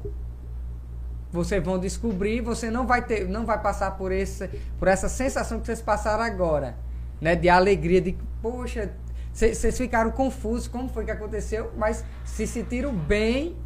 Vocês 1.31 1.63
vão 1.63 1.77
descobrir, 1.77 2.41
você 2.41 2.71
não 2.71 2.87
vai 2.87 3.03
ter, 3.03 3.27
não 3.27 3.45
vai 3.45 3.61
passar 3.61 3.91
por 3.91 4.11
esse, 4.11 4.47
por 4.79 4.87
essa 4.87 5.09
sensação 5.09 5.59
que 5.59 5.65
vocês 5.65 5.81
passaram 5.81 6.23
agora, 6.23 6.75
né, 7.19 7.35
de 7.35 7.49
alegria 7.49 8.01
de, 8.01 8.17
poxa, 8.41 8.91
vocês 9.33 9.77
ficaram 9.77 10.11
confusos 10.11 10.67
como 10.67 10.87
foi 10.87 11.03
que 11.03 11.11
aconteceu, 11.11 11.71
mas 11.77 12.05
se 12.23 12.47
sentiram 12.47 12.95
bem 12.95 13.57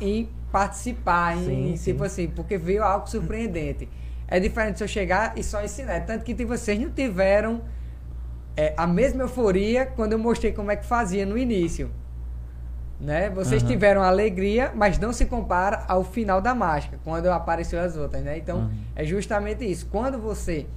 em 0.00 0.28
participar, 0.54 1.36
em, 1.36 1.76
Sim, 1.76 1.82
tipo 1.82 2.04
assim, 2.04 2.28
porque 2.28 2.56
veio 2.56 2.84
algo 2.84 3.10
surpreendente. 3.10 3.88
É 4.28 4.38
diferente 4.38 4.78
se 4.78 4.84
eu 4.84 4.88
chegar 4.88 5.32
e 5.36 5.42
só 5.42 5.60
ensinar. 5.64 5.98
Tanto 6.02 6.24
que 6.24 6.44
vocês 6.44 6.78
não 6.78 6.90
tiveram 6.90 7.62
é, 8.56 8.72
a 8.76 8.86
mesma 8.86 9.24
euforia 9.24 9.84
quando 9.84 10.12
eu 10.12 10.18
mostrei 10.18 10.52
como 10.52 10.70
é 10.70 10.76
que 10.76 10.86
fazia 10.86 11.26
no 11.26 11.36
início. 11.36 11.90
Né? 13.00 13.30
Vocês 13.30 13.64
Aham. 13.64 13.72
tiveram 13.72 14.02
alegria, 14.04 14.70
mas 14.72 14.96
não 14.96 15.12
se 15.12 15.26
compara 15.26 15.84
ao 15.88 16.04
final 16.04 16.40
da 16.40 16.54
mágica, 16.54 17.00
quando 17.02 17.26
apareceu 17.26 17.80
as 17.80 17.96
outras, 17.96 18.22
né? 18.22 18.38
Então, 18.38 18.58
Aham. 18.58 18.70
é 18.94 19.04
justamente 19.04 19.68
isso. 19.68 19.86
Quando 19.90 20.20
você 20.20 20.68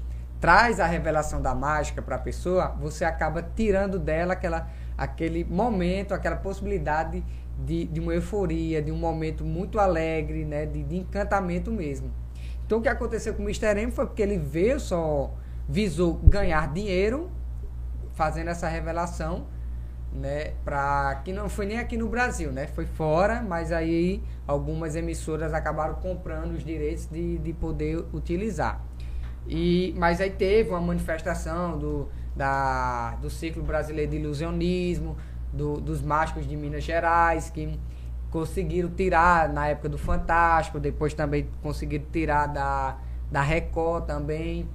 traz 0.41 0.79
a 0.79 0.87
revelação 0.87 1.39
da 1.39 1.53
mágica 1.53 2.01
para 2.01 2.15
a 2.15 2.19
pessoa, 2.19 2.69
você 2.79 3.05
acaba 3.05 3.47
tirando 3.55 3.99
dela 3.99 4.33
aquela, 4.33 4.67
aquele 4.97 5.43
momento, 5.43 6.15
aquela 6.15 6.35
possibilidade 6.35 7.23
de, 7.65 7.85
de 7.85 7.99
uma 7.99 8.13
euforia, 8.13 8.81
de 8.81 8.91
um 8.91 8.97
momento 8.97 9.43
muito 9.43 9.79
alegre, 9.79 10.45
né? 10.45 10.65
De, 10.65 10.83
de 10.83 10.97
encantamento 10.97 11.71
mesmo. 11.71 12.11
Então, 12.65 12.79
o 12.79 12.81
que 12.81 12.89
aconteceu 12.89 13.33
com 13.33 13.43
o 13.43 13.45
Mr. 13.45 13.79
M 13.79 13.91
foi 13.91 14.05
porque 14.05 14.21
ele 14.21 14.37
veio 14.37 14.79
só, 14.79 15.33
visou 15.69 16.15
ganhar 16.15 16.71
dinheiro 16.73 17.31
fazendo 18.13 18.49
essa 18.49 18.67
revelação, 18.67 19.47
né, 20.11 20.53
para 20.65 21.21
que 21.23 21.31
não 21.31 21.47
foi 21.47 21.65
nem 21.65 21.77
aqui 21.77 21.95
no 21.95 22.09
Brasil, 22.09 22.51
né, 22.51 22.67
foi 22.67 22.85
fora, 22.85 23.41
mas 23.41 23.71
aí 23.71 24.23
algumas 24.47 24.95
emissoras 24.95 25.53
acabaram 25.53 25.95
comprando 25.95 26.53
os 26.53 26.63
direitos 26.63 27.05
de, 27.05 27.37
de 27.37 27.53
poder 27.53 28.03
utilizar. 28.11 28.83
E, 29.47 29.93
mas 29.97 30.19
aí 30.19 30.31
teve 30.31 30.71
uma 30.71 30.81
manifestação 30.81 31.77
do, 31.77 32.09
da, 32.35 33.15
do 33.21 33.29
ciclo 33.29 33.63
brasileiro 33.63 34.11
de 34.11 34.17
ilusionismo, 34.17 35.15
do, 35.57 35.81
dos 35.81 36.01
mágicos 36.01 36.47
de 36.47 36.55
Minas 36.55 36.83
Gerais, 36.83 37.49
que 37.49 37.77
conseguiram 38.29 38.89
tirar 38.89 39.49
na 39.49 39.67
época 39.67 39.89
do 39.89 39.97
Fantástico, 39.97 40.79
depois 40.79 41.13
também 41.13 41.47
conseguiram 41.63 42.05
tirar 42.11 42.47
da, 42.47 42.97
da 43.31 43.41
Record 43.41 44.05
também 44.05 44.67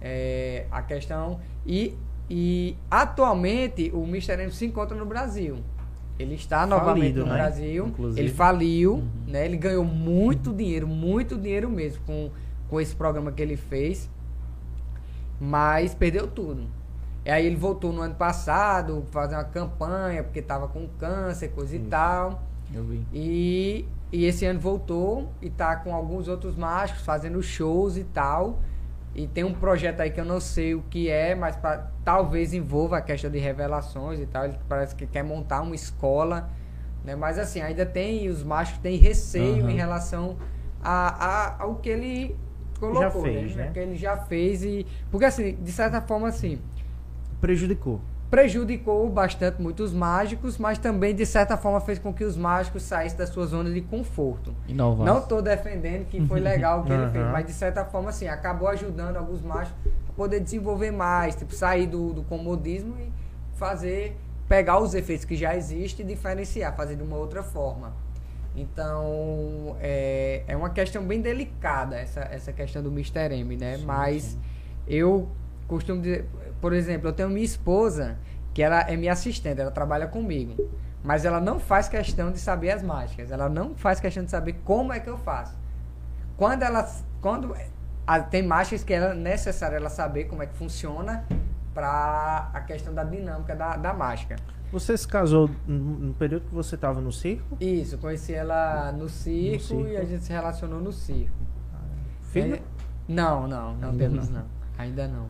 é, 0.00 0.66
a 0.70 0.80
questão. 0.82 1.40
E, 1.66 1.94
e 2.30 2.76
atualmente 2.90 3.90
o 3.92 4.04
Mr. 4.04 4.40
M 4.42 4.52
se 4.52 4.66
encontra 4.66 4.96
no 4.96 5.04
Brasil. 5.06 5.56
Ele 6.18 6.34
está 6.34 6.66
novamente 6.66 7.02
Falido, 7.14 7.20
no 7.20 7.26
né? 7.26 7.34
Brasil. 7.34 7.86
Inclusive. 7.86 8.20
Ele 8.20 8.30
faliu, 8.30 8.94
Uhum. 8.94 9.08
né? 9.28 9.44
Ele 9.44 9.56
ganhou 9.56 9.84
muito 9.84 10.52
dinheiro, 10.52 10.86
muito 10.86 11.36
dinheiro 11.36 11.70
mesmo 11.70 12.02
com, 12.04 12.30
com 12.68 12.80
esse 12.80 12.94
programa 12.94 13.30
que 13.32 13.40
ele 13.40 13.56
fez. 13.56 14.10
Mas 15.40 15.94
perdeu 15.94 16.26
tudo. 16.26 16.66
E 17.28 17.30
aí 17.30 17.44
ele 17.44 17.56
voltou 17.56 17.92
no 17.92 18.00
ano 18.00 18.14
passado, 18.14 19.04
fazer 19.10 19.34
uma 19.34 19.44
campanha, 19.44 20.24
porque 20.24 20.38
estava 20.38 20.66
com 20.66 20.88
câncer, 20.98 21.48
coisa 21.48 21.76
e 21.76 21.78
tal. 21.80 22.40
Eu 22.72 22.82
vi. 22.84 23.04
E, 23.12 23.84
e 24.10 24.24
esse 24.24 24.46
ano 24.46 24.58
voltou 24.58 25.28
e 25.42 25.50
tá 25.50 25.76
com 25.76 25.94
alguns 25.94 26.26
outros 26.26 26.56
mágicos 26.56 27.02
fazendo 27.02 27.42
shows 27.42 27.98
e 27.98 28.04
tal. 28.04 28.60
E 29.14 29.26
tem 29.26 29.44
um 29.44 29.52
projeto 29.52 30.00
aí 30.00 30.10
que 30.10 30.18
eu 30.18 30.24
não 30.24 30.40
sei 30.40 30.74
o 30.74 30.80
que 30.88 31.10
é, 31.10 31.34
mas 31.34 31.54
pra- 31.54 31.90
talvez 32.02 32.54
envolva 32.54 32.96
a 32.96 33.02
questão 33.02 33.30
de 33.30 33.38
revelações 33.38 34.18
e 34.20 34.24
tal. 34.24 34.46
Ele 34.46 34.58
parece 34.66 34.94
que 34.94 35.06
quer 35.06 35.22
montar 35.22 35.60
uma 35.60 35.74
escola. 35.74 36.48
Né? 37.04 37.14
Mas 37.14 37.38
assim, 37.38 37.60
ainda 37.60 37.84
tem, 37.84 38.26
os 38.30 38.42
mágicos 38.42 38.80
têm 38.80 38.96
receio 38.96 39.64
Aham. 39.64 39.70
em 39.70 39.76
relação 39.76 40.38
a, 40.82 41.26
a- 41.26 41.62
ao 41.64 41.74
que 41.74 41.90
ele 41.90 42.34
colocou, 42.80 43.20
fez, 43.20 43.54
né? 43.54 43.64
né? 43.66 43.70
Que 43.74 43.80
ele 43.80 43.96
já 43.96 44.16
fez 44.16 44.62
e. 44.62 44.86
Porque 45.10 45.26
assim, 45.26 45.58
de 45.62 45.72
certa 45.72 46.00
forma 46.00 46.28
assim, 46.28 46.58
Prejudicou. 47.40 48.00
prejudicou 48.30 49.08
bastante 49.08 49.60
muitos 49.62 49.92
mágicos, 49.92 50.58
mas 50.58 50.76
também 50.78 51.14
de 51.14 51.24
certa 51.24 51.56
forma 51.56 51.80
fez 51.80 51.98
com 51.98 52.12
que 52.12 52.24
os 52.24 52.36
mágicos 52.36 52.82
saíssem 52.82 53.18
da 53.18 53.26
sua 53.26 53.46
zona 53.46 53.70
de 53.70 53.80
conforto. 53.80 54.54
Inovar. 54.66 55.06
Não 55.06 55.18
estou 55.18 55.40
defendendo 55.40 56.06
que 56.06 56.20
foi 56.26 56.40
legal 56.40 56.80
o 56.80 56.84
que 56.84 56.92
ele 56.92 57.08
fez, 57.08 57.24
mas 57.26 57.46
de 57.46 57.52
certa 57.52 57.84
forma 57.84 58.10
assim, 58.10 58.28
acabou 58.28 58.68
ajudando 58.68 59.16
alguns 59.16 59.40
mágicos 59.40 59.78
a 60.08 60.12
poder 60.12 60.40
desenvolver 60.40 60.90
mais, 60.90 61.34
tipo, 61.36 61.54
sair 61.54 61.86
do, 61.86 62.12
do 62.12 62.22
comodismo 62.22 62.94
e 63.00 63.10
fazer, 63.54 64.14
pegar 64.46 64.78
os 64.78 64.94
efeitos 64.94 65.24
que 65.24 65.36
já 65.36 65.56
existem 65.56 66.04
e 66.04 66.08
diferenciar, 66.08 66.76
fazer 66.76 66.96
de 66.96 67.02
uma 67.02 67.16
outra 67.16 67.42
forma. 67.42 67.92
Então, 68.54 69.76
é, 69.80 70.42
é 70.46 70.56
uma 70.56 70.70
questão 70.70 71.02
bem 71.04 71.20
delicada 71.20 71.96
essa, 71.96 72.20
essa 72.30 72.52
questão 72.52 72.82
do 72.82 72.90
Mr. 72.90 73.32
M, 73.32 73.56
né? 73.56 73.78
Mas 73.78 74.36
eu 74.86 75.28
costumo 75.68 76.00
dizer, 76.02 76.26
por 76.60 76.72
exemplo, 76.72 77.08
eu 77.08 77.12
tenho 77.12 77.28
minha 77.30 77.44
esposa, 77.44 78.16
que 78.54 78.62
ela 78.62 78.80
é 78.80 78.96
minha 78.96 79.12
assistente, 79.12 79.60
ela 79.60 79.70
trabalha 79.70 80.06
comigo. 80.06 80.54
Mas 81.02 81.24
ela 81.24 81.40
não 81.40 81.60
faz 81.60 81.88
questão 81.88 82.30
de 82.32 82.38
saber 82.38 82.70
as 82.72 82.82
mágicas. 82.82 83.30
Ela 83.30 83.48
não 83.48 83.74
faz 83.76 84.00
questão 84.00 84.24
de 84.24 84.30
saber 84.30 84.54
como 84.64 84.92
é 84.92 84.98
que 85.00 85.08
eu 85.08 85.16
faço. 85.16 85.56
Quando 86.36 86.62
ela. 86.64 86.88
Quando, 87.20 87.54
a- 88.06 88.20
tem 88.20 88.42
mágicas 88.42 88.82
que 88.84 88.92
é 88.92 89.14
necessário 89.14 89.76
ela 89.76 89.88
saber 89.90 90.24
como 90.24 90.42
é 90.42 90.46
que 90.46 90.54
funciona 90.56 91.24
para 91.72 92.50
a 92.52 92.60
questão 92.62 92.92
da 92.92 93.04
dinâmica 93.04 93.54
da, 93.54 93.76
da 93.76 93.92
mágica. 93.94 94.36
Você 94.72 94.96
se 94.98 95.06
casou 95.08 95.48
no 95.66 95.78
no 96.08 96.14
período 96.14 96.46
que 96.48 96.54
você 96.54 96.74
estava 96.74 97.00
no 97.00 97.12
circo? 97.12 97.56
Isso, 97.60 97.96
conheci 97.98 98.34
ela 98.34 98.92
no 98.92 99.08
circo, 99.08 99.64
circo. 99.64 99.86
e 99.88 99.96
a 99.96 100.04
gente 100.04 100.24
se 100.24 100.32
relacionou 100.32 100.80
no 100.80 100.92
circo. 100.92 101.32
Filho? 102.32 102.56
É, 102.56 102.60
não, 103.08 103.46
não, 103.48 103.74
não 103.76 103.96
temos 103.96 104.28
não. 104.28 104.44
Ainda 104.76 105.08
não. 105.08 105.26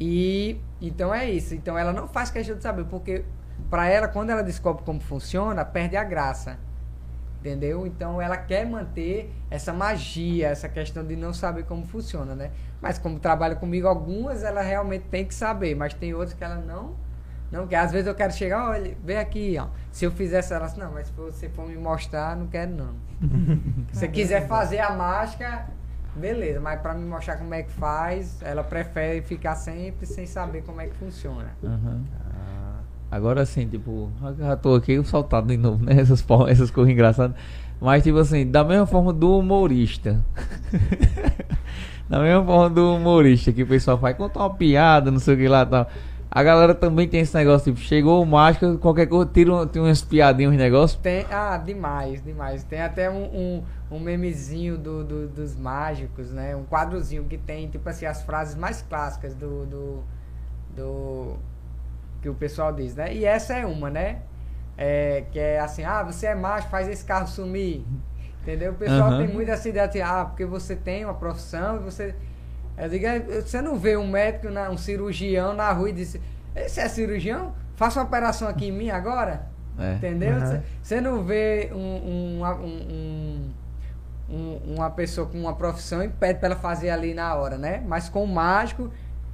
E 0.00 0.58
então 0.80 1.14
é 1.14 1.30
isso. 1.30 1.54
Então 1.54 1.76
ela 1.76 1.92
não 1.92 2.08
faz 2.08 2.30
questão 2.30 2.56
de 2.56 2.62
saber, 2.62 2.84
porque 2.84 3.24
para 3.68 3.86
ela, 3.86 4.08
quando 4.08 4.30
ela 4.30 4.42
descobre 4.42 4.82
como 4.82 5.00
funciona, 5.00 5.64
perde 5.64 5.96
a 5.96 6.02
graça. 6.02 6.58
Entendeu? 7.40 7.86
Então 7.86 8.20
ela 8.20 8.36
quer 8.36 8.66
manter 8.66 9.32
essa 9.50 9.72
magia, 9.72 10.48
essa 10.48 10.68
questão 10.68 11.06
de 11.06 11.16
não 11.16 11.32
saber 11.32 11.64
como 11.64 11.86
funciona, 11.86 12.34
né? 12.34 12.50
Mas 12.82 12.98
como 12.98 13.18
trabalha 13.18 13.56
comigo, 13.56 13.86
algumas 13.86 14.42
ela 14.42 14.60
realmente 14.60 15.04
tem 15.10 15.24
que 15.24 15.34
saber, 15.34 15.74
mas 15.74 15.94
tem 15.94 16.12
outras 16.12 16.34
que 16.34 16.44
ela 16.44 16.56
não 16.56 16.96
não 17.50 17.66
quer. 17.66 17.78
Às 17.78 17.92
vezes 17.92 18.06
eu 18.06 18.14
quero 18.14 18.32
chegar, 18.32 18.70
olha, 18.70 18.96
vem 19.02 19.18
aqui, 19.18 19.56
ó. 19.58 19.68
Se 19.90 20.04
eu 20.04 20.10
fizesse 20.10 20.52
ela 20.52 20.66
assim, 20.66 20.78
não, 20.78 20.92
mas 20.92 21.08
se 21.08 21.12
você 21.12 21.48
for 21.48 21.66
me 21.66 21.76
mostrar, 21.76 22.36
não 22.36 22.46
quero 22.46 22.70
não. 22.70 22.94
Se 23.92 24.00
você 24.00 24.08
quiser 24.08 24.46
fazer 24.46 24.78
a 24.78 24.90
mágica, 24.90 25.66
beleza, 26.16 26.60
mas 26.60 26.80
pra 26.80 26.94
me 26.94 27.04
mostrar 27.04 27.36
como 27.36 27.52
é 27.54 27.62
que 27.62 27.70
faz, 27.70 28.40
ela 28.42 28.62
prefere 28.62 29.22
ficar 29.22 29.54
sempre 29.54 30.06
sem 30.06 30.26
saber 30.26 30.62
como 30.62 30.80
é 30.80 30.86
que 30.86 30.94
funciona. 30.94 31.50
Aham. 31.64 32.04
Ah, 32.34 32.80
Agora 33.10 33.44
sim, 33.44 33.66
tipo, 33.66 34.08
eu 34.22 34.34
já 34.36 34.56
tô 34.56 34.74
aqui 34.76 35.02
soltado 35.04 35.48
de 35.48 35.56
novo, 35.56 35.84
né? 35.84 35.94
Essas, 36.00 36.24
essas 36.48 36.70
coisas 36.70 36.92
engraçadas. 36.92 37.36
Mas, 37.80 38.04
tipo 38.04 38.18
assim, 38.18 38.48
da 38.48 38.62
mesma 38.62 38.86
forma 38.86 39.12
do 39.12 39.38
humorista. 39.38 40.22
da 42.08 42.20
mesma 42.20 42.44
forma 42.44 42.70
do 42.70 42.94
humorista, 42.94 43.52
que 43.52 43.62
o 43.62 43.66
pessoal 43.66 43.98
faz 43.98 44.16
contar 44.16 44.40
uma 44.40 44.54
piada, 44.54 45.10
não 45.10 45.18
sei 45.18 45.34
o 45.34 45.38
que 45.38 45.48
lá 45.48 45.62
e 45.62 45.66
tal. 45.66 45.90
A 46.30 46.42
galera 46.44 46.74
também 46.74 47.08
tem 47.08 47.20
esse 47.20 47.34
negócio, 47.34 47.72
tipo, 47.72 47.84
chegou 47.84 48.22
o 48.22 48.26
mágico, 48.26 48.78
qualquer 48.78 49.06
coisa, 49.06 49.28
tira 49.32 49.52
um, 49.52 49.66
tem 49.66 49.82
umas 49.82 50.00
piadinhas, 50.02 50.52
uns 50.52 50.58
negócios. 50.58 51.00
Tem, 51.00 51.26
ah, 51.28 51.56
demais, 51.56 52.22
demais. 52.22 52.62
Tem 52.62 52.80
até 52.80 53.10
um, 53.10 53.24
um, 53.24 53.62
um 53.90 53.98
memezinho 53.98 54.78
do, 54.78 55.02
do- 55.04 55.28
dos 55.28 55.56
mágicos, 55.56 56.30
né? 56.30 56.54
Um 56.54 56.64
quadrozinho 56.64 57.24
que 57.24 57.36
tem, 57.36 57.68
tipo 57.68 57.88
assim, 57.88 58.06
as 58.06 58.22
frases 58.22 58.54
mais 58.54 58.82
clássicas 58.82 59.34
do, 59.34 59.66
do, 59.66 60.04
do 60.76 61.36
que 62.22 62.28
o 62.28 62.34
pessoal 62.34 62.72
diz, 62.72 62.94
né? 62.94 63.12
E 63.14 63.24
essa 63.24 63.54
é 63.54 63.66
uma, 63.66 63.90
né? 63.90 64.20
É, 64.78 65.24
que 65.32 65.38
é 65.38 65.58
assim, 65.60 65.84
ah, 65.84 66.02
você 66.02 66.26
é 66.26 66.34
mágico, 66.34 66.70
faz 66.70 66.88
esse 66.88 67.04
carro 67.04 67.26
sumir. 67.26 67.84
Entendeu? 68.42 68.72
O 68.72 68.74
pessoal 68.76 69.10
Aham. 69.10 69.18
tem 69.18 69.28
muita 69.28 69.52
essa 69.52 69.68
ideia 69.68 69.86
de, 69.86 70.00
ah, 70.00 70.24
porque 70.24 70.46
você 70.46 70.74
tem 70.74 71.04
uma 71.04 71.14
profissão 71.14 71.76
e 71.76 71.78
você. 71.80 72.14
Eu 72.78 72.88
digo, 72.88 73.04
"É, 73.06 73.18
você 73.18 73.60
não 73.60 73.76
vê 73.76 73.96
um 73.96 74.06
médico, 74.08 74.48
na- 74.48 74.70
um 74.70 74.76
cirurgião 74.78 75.52
na 75.52 75.70
rua 75.72 75.90
e 75.90 75.92
diz, 75.92 76.18
esse 76.56 76.80
é 76.80 76.88
cirurgião? 76.88 77.52
Faça 77.76 78.00
uma 78.00 78.06
operação 78.06 78.48
aqui 78.48 78.68
em 78.68 78.72
mim 78.72 78.88
agora? 78.90 79.46
É. 79.78 79.94
Entendeu? 79.96 80.32
Você 80.82 81.00
não 81.00 81.22
vê 81.22 81.70
um, 81.72 81.76
um, 81.76 82.44
um- 82.44 82.64
um- 82.64 83.50
um- 84.30 84.74
uma 84.76 84.90
pessoa 84.90 85.26
com 85.26 85.38
uma 85.38 85.54
profissão 85.54 86.02
e 86.02 86.08
pede 86.08 86.38
para 86.38 86.50
ela 86.50 86.56
fazer 86.56 86.90
ali 86.90 87.12
na 87.14 87.34
hora, 87.34 87.58
né? 87.58 87.82
Mas 87.86 88.08
com 88.08 88.22
o 88.24 88.28
mágico, 88.28 88.90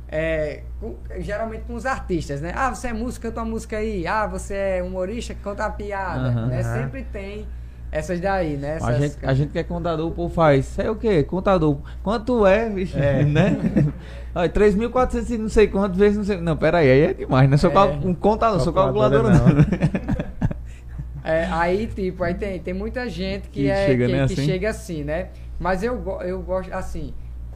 é, 0.08 0.62
com- 0.80 0.96
geralmente 1.18 1.62
com 1.66 1.74
os 1.74 1.84
artistas, 1.86 2.40
né? 2.40 2.52
Ah, 2.54 2.74
você 2.74 2.88
é 2.88 2.92
músico, 2.92 3.26
canta 3.26 3.40
uma 3.40 3.50
música 3.50 3.76
aí. 3.78 4.06
Ah, 4.06 4.26
você 4.26 4.54
é 4.54 4.82
humorista, 4.82 5.34
conta 5.42 5.64
uma 5.64 5.70
piada. 5.72 6.28
Aham. 6.28 6.46
né? 6.46 6.60
Aham. 6.60 6.74
Sempre 6.82 7.02
tem 7.04 7.46
essas 7.92 8.20
daí, 8.20 8.56
né? 8.56 8.72
A 8.72 8.76
Essas 8.76 8.98
gente, 8.98 9.16
a 9.26 9.34
gente 9.34 9.52
que 9.52 9.58
é 9.58 9.62
contador, 9.64 10.06
o 10.08 10.10
povo 10.12 10.32
faz. 10.34 10.66
Isso 10.66 10.80
é 10.82 10.90
o 10.90 10.96
quê? 10.96 11.22
Contador. 11.22 11.78
Quanto 12.02 12.46
é, 12.46 12.68
bicho? 12.68 12.98
É. 12.98 13.22
Né? 13.26 13.56
Olha, 14.34 14.50
3.400 14.50 15.30
e 15.30 15.38
não 15.38 15.48
sei 15.48 15.66
quantas 15.66 15.96
vezes, 15.96 16.18
não 16.18 16.24
sei. 16.24 16.36
Não, 16.38 16.56
pera 16.58 16.78
aí, 16.78 16.88
é 16.88 17.14
demais, 17.14 17.48
né? 17.48 17.56
Sou 17.56 17.70
É. 17.70 17.72
cal- 17.72 17.92
um 18.04 18.14
contador, 18.14 18.60
sou 18.60 18.70
calculadora 18.72 19.30
Calculadora 19.30 19.66
não. 19.66 20.15
É, 21.26 21.44
aí, 21.50 21.88
tipo, 21.88 22.22
aí 22.22 22.34
tem, 22.34 22.60
tem 22.60 22.72
muita 22.72 23.08
gente 23.08 23.48
que, 23.48 23.62
Que 23.62 23.68
é, 23.68 23.86
chega, 23.86 24.06
que, 24.06 24.12
né, 24.12 24.26
que 24.26 24.32
assim? 24.34 24.44
chega 24.44 24.70
assim, 24.70 25.04
né? 25.04 25.28
Mas 25.58 25.82
eu, 25.82 26.00
eu 26.22 26.40
gosto, 26.40 26.72
assim, 26.72 27.12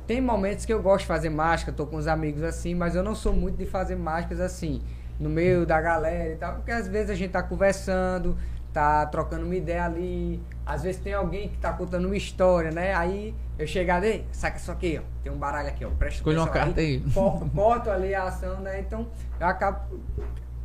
tem 0.08 0.20
momentos 0.20 0.64
que 0.64 0.72
eu 0.72 0.82
gosto 0.82 1.02
de 1.02 1.06
fazer 1.06 1.30
mágica, 1.30 1.70
tô 1.70 1.86
com 1.86 1.96
os 1.96 2.08
amigos 2.08 2.42
assim, 2.42 2.74
mas 2.74 2.96
eu 2.96 3.02
não 3.04 3.14
sou 3.14 3.32
muito 3.32 3.56
de 3.56 3.66
fazer 3.66 3.94
mágicas 3.94 4.40
assim, 4.40 4.82
no 5.20 5.30
meio 5.30 5.64
da 5.64 5.80
galera 5.80 6.32
e 6.32 6.36
tal, 6.36 6.56
porque 6.56 6.72
às 6.72 6.88
vezes 6.88 7.10
a 7.10 7.14
gente 7.14 7.30
tá 7.30 7.44
conversando, 7.44 8.36
tá 8.72 9.06
trocando 9.06 9.44
uma 9.44 9.54
ideia 9.54 9.84
ali, 9.84 10.42
às 10.66 10.82
vezes 10.82 11.00
tem 11.00 11.14
alguém 11.14 11.48
que 11.48 11.58
tá 11.58 11.72
contando 11.72 12.06
uma 12.06 12.16
história, 12.16 12.72
né? 12.72 12.92
Aí 12.92 13.32
eu 13.56 13.68
chegar 13.68 13.96
ali, 13.96 14.24
saca 14.32 14.56
isso 14.56 14.72
aqui, 14.72 15.00
ó, 15.00 15.06
tem 15.22 15.30
um 15.30 15.36
baralho 15.38 15.68
aqui, 15.68 15.84
ó, 15.84 15.90
presta 15.90 16.16
Escolhe 16.16 16.38
uma 16.38 16.46
atenção 16.46 16.64
carta 16.64 16.80
aí. 16.80 17.00
Corto, 17.14 17.50
corto 17.50 17.90
ali 17.90 18.12
a 18.12 18.24
ação, 18.24 18.60
né? 18.62 18.80
Então 18.80 19.06
eu 19.38 19.46
acabo 19.46 19.78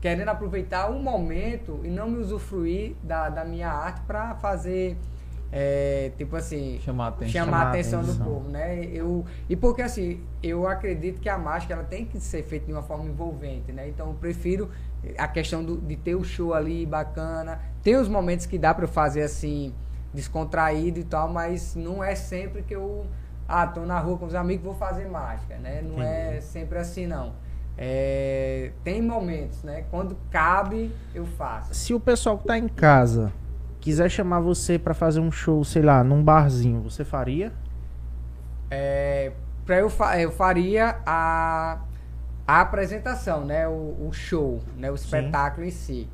querendo 0.05 0.29
aproveitar 0.29 0.91
o 0.91 0.99
momento 1.01 1.79
e 1.83 1.87
não 1.87 2.07
me 2.07 2.19
usufruir 2.19 2.93
da, 3.01 3.27
da 3.27 3.43
minha 3.43 3.67
arte 3.71 4.01
para 4.05 4.35
fazer 4.35 4.95
é, 5.51 6.11
tipo 6.15 6.35
assim 6.35 6.79
Chamar 6.81 7.05
a 7.05 7.07
atenção. 7.07 7.31
chamar 7.31 7.57
a 7.57 7.65
a 7.65 7.69
atenção 7.69 8.03
do 8.03 8.11
atenção. 8.11 8.25
povo 8.27 8.49
né 8.49 8.85
eu 8.85 9.25
e 9.49 9.55
porque 9.55 9.81
assim 9.81 10.21
eu 10.43 10.67
acredito 10.67 11.19
que 11.19 11.27
a 11.27 11.39
mágica 11.39 11.73
ela 11.73 11.83
tem 11.83 12.05
que 12.05 12.19
ser 12.19 12.43
feita 12.43 12.67
de 12.67 12.71
uma 12.71 12.83
forma 12.83 13.05
envolvente 13.05 13.71
né 13.71 13.89
então 13.89 14.09
eu 14.09 14.13
prefiro 14.13 14.69
a 15.17 15.27
questão 15.27 15.63
do, 15.63 15.75
de 15.77 15.95
ter 15.95 16.13
o 16.13 16.23
show 16.23 16.53
ali 16.53 16.85
bacana 16.85 17.59
tem 17.81 17.95
os 17.95 18.07
momentos 18.07 18.45
que 18.45 18.59
dá 18.59 18.75
para 18.75 18.83
eu 18.85 18.89
fazer 18.89 19.23
assim 19.23 19.73
descontraído 20.13 20.99
e 20.99 21.03
tal 21.03 21.29
mas 21.29 21.75
não 21.75 22.03
é 22.03 22.13
sempre 22.13 22.61
que 22.61 22.75
eu 22.75 23.07
ah 23.47 23.65
tô 23.65 23.81
na 23.87 23.97
rua 23.99 24.19
com 24.19 24.25
os 24.27 24.35
amigos 24.35 24.63
vou 24.65 24.75
fazer 24.75 25.09
mágica 25.09 25.55
né 25.57 25.81
não 25.81 25.99
é 25.99 26.27
Entendi. 26.37 26.43
sempre 26.45 26.77
assim 26.77 27.07
não 27.07 27.33
é, 27.77 28.71
tem 28.83 29.01
momentos 29.01 29.61
né 29.63 29.83
quando 29.91 30.15
cabe 30.31 30.91
eu 31.13 31.25
faço 31.25 31.73
Se 31.73 31.93
o 31.93 31.99
pessoal 31.99 32.37
que 32.37 32.45
tá 32.45 32.57
em 32.57 32.67
casa 32.67 33.33
quiser 33.81 34.09
chamar 34.09 34.39
você 34.39 34.79
pra 34.79 34.93
fazer 34.95 35.19
um 35.19 35.31
show, 35.31 35.63
sei 35.63 35.83
lá, 35.83 36.03
num 36.03 36.23
barzinho, 36.23 36.81
você 36.81 37.05
faria? 37.05 37.53
É, 38.71 39.31
pra 39.65 39.77
eu, 39.77 39.89
fa- 39.89 40.19
eu 40.19 40.31
faria 40.31 40.97
a, 41.05 41.79
a 42.47 42.61
apresentação, 42.61 43.45
né? 43.45 43.67
O, 43.67 44.07
o 44.07 44.09
show, 44.11 44.59
né? 44.77 44.89
O 44.91 44.95
espetáculo 44.95 45.65
em 45.67 45.71
si. 45.71 46.09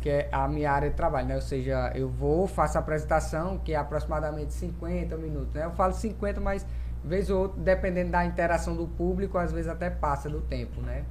Que 0.00 0.10
é 0.10 0.28
a 0.32 0.46
minha 0.48 0.70
área 0.70 0.90
de 0.90 0.96
trabalho, 0.96 1.28
né? 1.28 1.34
Ou 1.34 1.40
seja, 1.40 1.90
eu 1.94 2.08
vou, 2.08 2.46
faço 2.46 2.76
a 2.76 2.80
apresentação, 2.80 3.58
que 3.58 3.72
é 3.72 3.76
aproximadamente 3.76 4.52
50 4.52 5.16
minutos, 5.16 5.52
né? 5.54 5.64
Eu 5.64 5.70
falo 5.72 5.92
50, 5.92 6.40
mas 6.40 6.66
vez 7.04 7.30
ou 7.30 7.42
outra, 7.42 7.60
dependendo 7.60 8.12
da 8.12 8.24
interação 8.24 8.76
do 8.76 8.86
público, 8.86 9.38
às 9.38 9.52
vezes 9.52 9.70
até 9.70 9.90
passa 9.90 10.28
do 10.28 10.40
tempo, 10.40 10.80
né? 10.80 11.04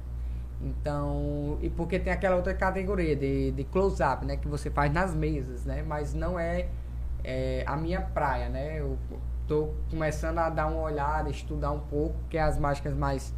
Então, 0.60 1.58
e 1.60 1.68
porque 1.68 1.98
tem 1.98 2.12
aquela 2.12 2.36
outra 2.36 2.54
categoria 2.54 3.16
de, 3.16 3.50
de 3.50 3.64
close-up, 3.64 4.24
né? 4.24 4.36
Que 4.36 4.46
você 4.48 4.70
faz 4.70 4.92
nas 4.92 5.14
mesas, 5.14 5.64
né? 5.64 5.82
Mas 5.82 6.14
não 6.14 6.38
é, 6.38 6.68
é 7.24 7.64
a 7.66 7.76
minha 7.76 8.00
praia, 8.00 8.48
né? 8.48 8.80
Eu 8.80 8.96
tô 9.48 9.74
começando 9.90 10.38
a 10.38 10.48
dar 10.48 10.68
uma 10.68 10.80
olhada, 10.80 11.28
estudar 11.28 11.72
um 11.72 11.80
pouco, 11.80 12.16
que 12.30 12.38
é 12.38 12.42
as 12.42 12.58
mágicas 12.58 12.94
mais... 12.94 13.34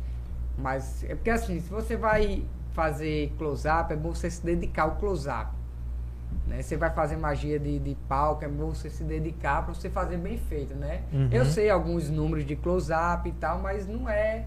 mais 0.58 1.02
é 1.04 1.14
porque 1.14 1.30
assim, 1.30 1.60
se 1.60 1.70
você 1.70 1.96
vai 1.96 2.44
fazer 2.72 3.32
close-up, 3.38 3.92
é 3.92 3.96
bom 3.96 4.14
você 4.14 4.30
se 4.30 4.44
dedicar 4.44 4.82
ao 4.82 4.96
close-up. 4.96 5.63
Né? 6.46 6.60
Você 6.60 6.76
vai 6.76 6.90
fazer 6.90 7.16
magia 7.16 7.58
de, 7.58 7.78
de 7.78 7.96
palco, 8.08 8.44
é 8.44 8.48
bom 8.48 8.74
você 8.74 8.90
se 8.90 9.02
dedicar 9.02 9.64
para 9.64 9.74
você 9.74 9.88
fazer 9.88 10.18
bem 10.18 10.36
feito, 10.36 10.74
né? 10.74 11.02
Uhum. 11.12 11.28
Eu 11.32 11.44
sei 11.44 11.70
alguns 11.70 12.10
números 12.10 12.44
de 12.44 12.54
close-up 12.54 13.28
e 13.28 13.32
tal, 13.32 13.60
mas 13.60 13.86
não 13.86 14.08
é, 14.08 14.44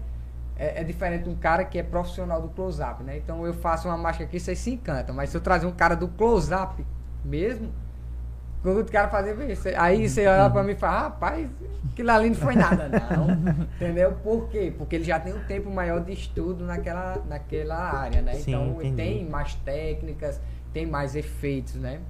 é. 0.56 0.80
É 0.80 0.84
diferente 0.84 1.24
de 1.24 1.30
um 1.30 1.34
cara 1.34 1.64
que 1.64 1.78
é 1.78 1.82
profissional 1.82 2.40
do 2.40 2.48
close-up, 2.48 3.02
né? 3.02 3.16
Então 3.18 3.44
eu 3.44 3.52
faço 3.52 3.88
uma 3.88 3.96
mágica 3.96 4.24
aqui, 4.24 4.38
vocês 4.38 4.58
se 4.58 4.70
encantam. 4.70 5.14
Mas 5.14 5.30
se 5.30 5.36
eu 5.36 5.40
trazer 5.40 5.66
um 5.66 5.72
cara 5.72 5.96
do 5.96 6.06
close-up 6.06 6.84
mesmo, 7.24 7.72
o 8.64 8.84
cara 8.84 9.08
fazer 9.08 9.50
isso, 9.50 9.68
aí 9.76 10.08
você 10.08 10.26
olha 10.26 10.50
pra 10.50 10.62
mim 10.62 10.72
e 10.72 10.74
fala, 10.74 11.00
rapaz, 11.00 11.48
aquilo 11.92 12.10
ali 12.10 12.30
não 12.30 12.36
foi 12.36 12.56
nada, 12.56 12.88
não. 12.88 13.30
Entendeu? 13.76 14.12
Por 14.22 14.48
quê? 14.48 14.72
Porque 14.76 14.96
ele 14.96 15.04
já 15.04 15.20
tem 15.20 15.32
um 15.32 15.44
tempo 15.44 15.70
maior 15.70 16.00
de 16.00 16.12
estudo 16.12 16.64
naquela, 16.64 17.18
naquela 17.28 17.76
área, 17.76 18.20
né? 18.20 18.34
Sim, 18.34 18.50
então 18.50 18.70
entendi. 18.78 18.96
tem 18.96 19.24
mais 19.28 19.54
técnicas, 19.54 20.40
tem 20.72 20.86
mais 20.86 21.14
efeitos, 21.16 21.74
né? 21.76 22.00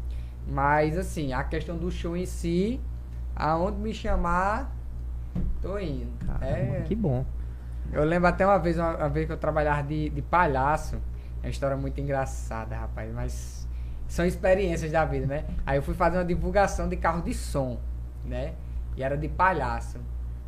Mas 0.46 0.96
assim, 0.96 1.32
a 1.32 1.44
questão 1.44 1.76
do 1.76 1.90
show 1.90 2.16
em 2.16 2.26
si, 2.26 2.80
aonde 3.36 3.78
me 3.78 3.92
chamar, 3.94 4.74
tô 5.60 5.78
indo. 5.78 6.10
Caramba, 6.26 6.46
É, 6.46 6.80
que 6.86 6.94
bom. 6.94 7.24
eu 7.92 8.04
lembro 8.04 8.28
até 8.28 8.46
uma 8.46 8.58
vez, 8.58 8.78
uma, 8.78 8.96
uma 8.96 9.08
vez 9.08 9.26
que 9.26 9.32
eu 9.32 9.36
trabalhava 9.38 9.82
de, 9.82 10.10
de 10.10 10.22
palhaço. 10.22 10.96
É 11.42 11.46
uma 11.46 11.50
história 11.50 11.76
muito 11.76 12.00
engraçada, 12.00 12.76
rapaz, 12.76 13.12
mas 13.14 13.68
são 14.08 14.24
experiências 14.26 14.90
da 14.90 15.04
vida, 15.04 15.26
né? 15.26 15.44
Aí 15.66 15.78
eu 15.78 15.82
fui 15.82 15.94
fazer 15.94 16.18
uma 16.18 16.24
divulgação 16.24 16.88
de 16.88 16.96
carro 16.96 17.22
de 17.22 17.34
som, 17.34 17.78
né? 18.24 18.54
E 18.96 19.02
era 19.02 19.16
de 19.16 19.28
palhaço. 19.28 19.98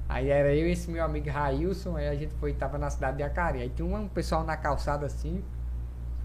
Aí 0.09 0.29
era 0.29 0.53
eu 0.55 0.67
e 0.67 0.73
esse 0.73 0.91
meu 0.91 1.05
amigo 1.05 1.31
Railson, 1.31 1.97
aí 1.97 2.09
a 2.09 2.15
gente 2.17 2.35
foi, 2.35 2.53
tava 2.53 2.77
na 2.79 2.91
cidade 2.91 3.19
de 3.19 3.23
Acari. 3.23 3.61
Aí 3.61 3.69
tinha 3.71 3.87
um 3.87 4.09
pessoal 4.09 4.43
na 4.45 4.57
calçada 4.57 5.07
assim, 5.07 5.45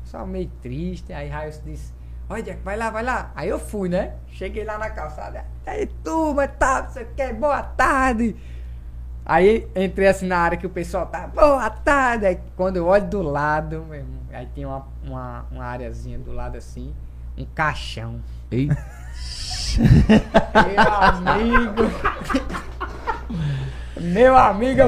pessoal 0.06 0.26
meio 0.26 0.49
triste. 0.61 1.11
Aí 1.11 1.27
Railson 1.27 1.61
disse, 1.65 1.91
olha, 2.30 2.44
Jack, 2.44 2.61
vai 2.64 2.77
lá, 2.77 2.90
vai 2.91 3.03
lá. 3.03 3.32
Aí 3.36 3.49
eu 3.49 3.60
fui, 3.60 3.90
né? 3.90 4.14
Cheguei 4.27 4.64
lá 4.64 4.77
na 4.77 4.90
calçada. 4.91 5.44
Aí, 5.65 5.88
turma, 6.03 6.48
tá, 6.48 6.84
não 6.84 6.90
sei 6.91 7.03
o 7.03 7.07
que, 7.07 7.34
boa 7.34 7.64
tarde. 7.64 8.36
Aí 9.26 9.68
entrei 9.76 10.07
assim 10.07 10.27
na 10.27 10.38
área 10.38 10.56
que 10.56 10.68
o 10.68 10.69
pessoal 10.69 11.07
tá, 11.07 11.27
boa 11.27 11.69
tarde. 11.69 12.27
Aí 12.27 12.40
quando 12.56 12.77
eu 12.77 12.86
olho 12.86 13.07
do 13.07 13.23
lado, 13.23 13.84
meu 13.84 13.95
irmão, 13.95 14.22
aí 14.32 14.45
tem 14.53 14.64
uma, 14.65 14.86
uma, 15.03 15.45
uma 15.49 15.65
areazinha 15.65 16.19
do 16.19 16.32
lado 16.32 16.57
assim, 16.57 16.94
um 17.36 17.45
caixão. 17.45 18.22
Ei, 18.52 18.69
Meu 20.68 20.94
amigo. 20.94 21.82
Meu 23.99 24.38
amigo, 24.38 24.84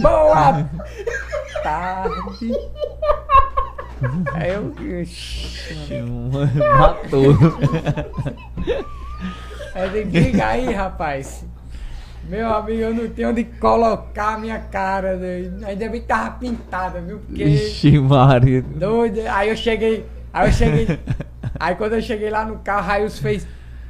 boa 0.00 0.66
tarde. 1.62 2.52
Aí 4.34 4.50
eu. 4.52 4.74
Matou. 6.78 7.32
Aí 9.74 9.88
digo, 9.90 10.10
diga 10.10 10.46
aí, 10.48 10.72
rapaz. 10.72 11.44
Meu 12.28 12.54
amigo, 12.54 12.80
eu 12.80 12.94
não 12.94 13.08
tenho 13.08 13.30
onde 13.30 13.44
colocar 13.44 14.34
a 14.34 14.38
minha 14.38 14.58
cara. 14.58 15.16
Né? 15.16 15.50
Ainda 15.66 15.88
bem 15.88 16.00
que 16.00 16.06
tava 16.06 16.30
pintada, 16.32 17.00
viu? 17.00 17.18
Porque. 17.18 17.42
Ixi, 17.42 17.98
Maria. 17.98 18.62
Doido. 18.62 19.20
Aí 19.28 19.48
eu 19.48 19.56
cheguei. 19.56 20.06
Aí 20.32 20.48
eu 20.48 20.52
cheguei. 20.52 21.00
Aí 21.58 21.74
quando 21.74 21.94
eu 21.94 22.02
cheguei 22.02 22.30
lá 22.30 22.44
no 22.44 22.58
carro, 22.58 22.86
Raios 22.86 23.18
fez. 23.18 23.46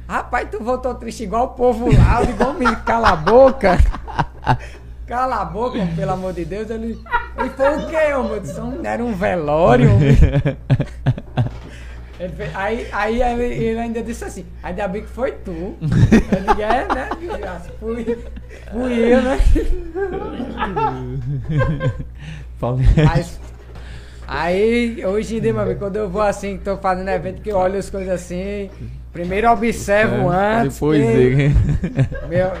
Rapaz, 0.07 0.47
tu 0.49 0.63
voltou 0.63 0.95
triste 0.95 1.23
igual 1.23 1.45
o 1.45 1.49
povo 1.49 1.89
lá. 1.95 2.23
Digo, 2.23 2.43
"Ô, 2.43 2.53
menino, 2.53 2.77
cala 2.85 3.09
a 3.09 3.15
boca. 3.15 3.77
Cala 5.13 5.41
a 5.41 5.45
boca, 5.45 5.77
homem, 5.77 5.95
pelo 5.95 6.11
amor 6.11 6.33
de 6.33 6.43
Deus. 6.43 6.71
Ele, 6.71 6.99
ele 7.37 7.49
foi 7.51 7.69
o 7.77 7.87
quê, 7.87 8.13
homem? 8.15 8.31
Eu 8.31 8.39
disse, 8.39 8.59
"Não 8.59 8.79
Era 8.83 9.03
um 9.05 9.13
velório, 9.13 9.93
homem." 9.93 10.17
Ele 12.19 12.33
fez- 12.33 12.55
aí 12.55 12.87
aí 12.91 13.21
ele, 13.21 13.77
ainda 13.79 14.01
disse 14.01 14.23
assim, 14.23 14.45
ainda 14.63 14.87
bem 14.87 15.01
que 15.03 15.09
foi 15.09 15.33
tu. 15.33 15.51
Eu 15.51 16.39
digo, 16.47 16.61
é, 16.61 16.87
né? 16.95 17.09
desgraça, 17.19 17.69
Fui, 17.79 18.17
fui 18.71 19.13
eu, 19.13 19.21
né? 19.21 19.39
Mas, 23.05 23.39
aí, 24.27 25.05
hoje 25.05 25.37
em 25.37 25.41
dia, 25.41 25.51
meu 25.53 25.61
amigo, 25.63 25.79
quando 25.79 25.97
eu 25.97 26.09
vou 26.09 26.21
assim, 26.21 26.57
tô 26.57 26.77
fazendo 26.77 27.09
evento, 27.09 27.41
que 27.41 27.49
eu 27.51 27.57
olho 27.57 27.77
as 27.77 27.89
coisas 27.89 28.13
assim, 28.13 28.69
primeiro 29.11 29.51
observo 29.51 30.29
antes. 30.29 30.75
Depois 30.75 31.03
que- 31.03 31.51
meu, 32.29 32.51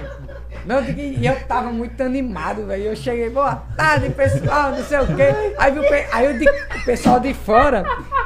não, 0.65 0.81
e 0.83 1.25
eu 1.25 1.35
tava 1.47 1.69
muito 1.71 2.01
animado, 2.01 2.65
velho. 2.65 2.83
Eu 2.85 2.95
cheguei, 2.95 3.29
boa 3.29 3.55
tarde, 3.75 4.09
pessoal, 4.09 4.71
não 4.71 4.83
sei 4.83 4.99
o 4.99 5.07
quê. 5.15 5.53
Aí, 5.57 5.71
pe- 5.73 6.07
aí 6.11 6.37
digo, 6.37 6.51
o 6.81 6.85
pessoal 6.85 7.19
de 7.19 7.33
fora, 7.33 7.83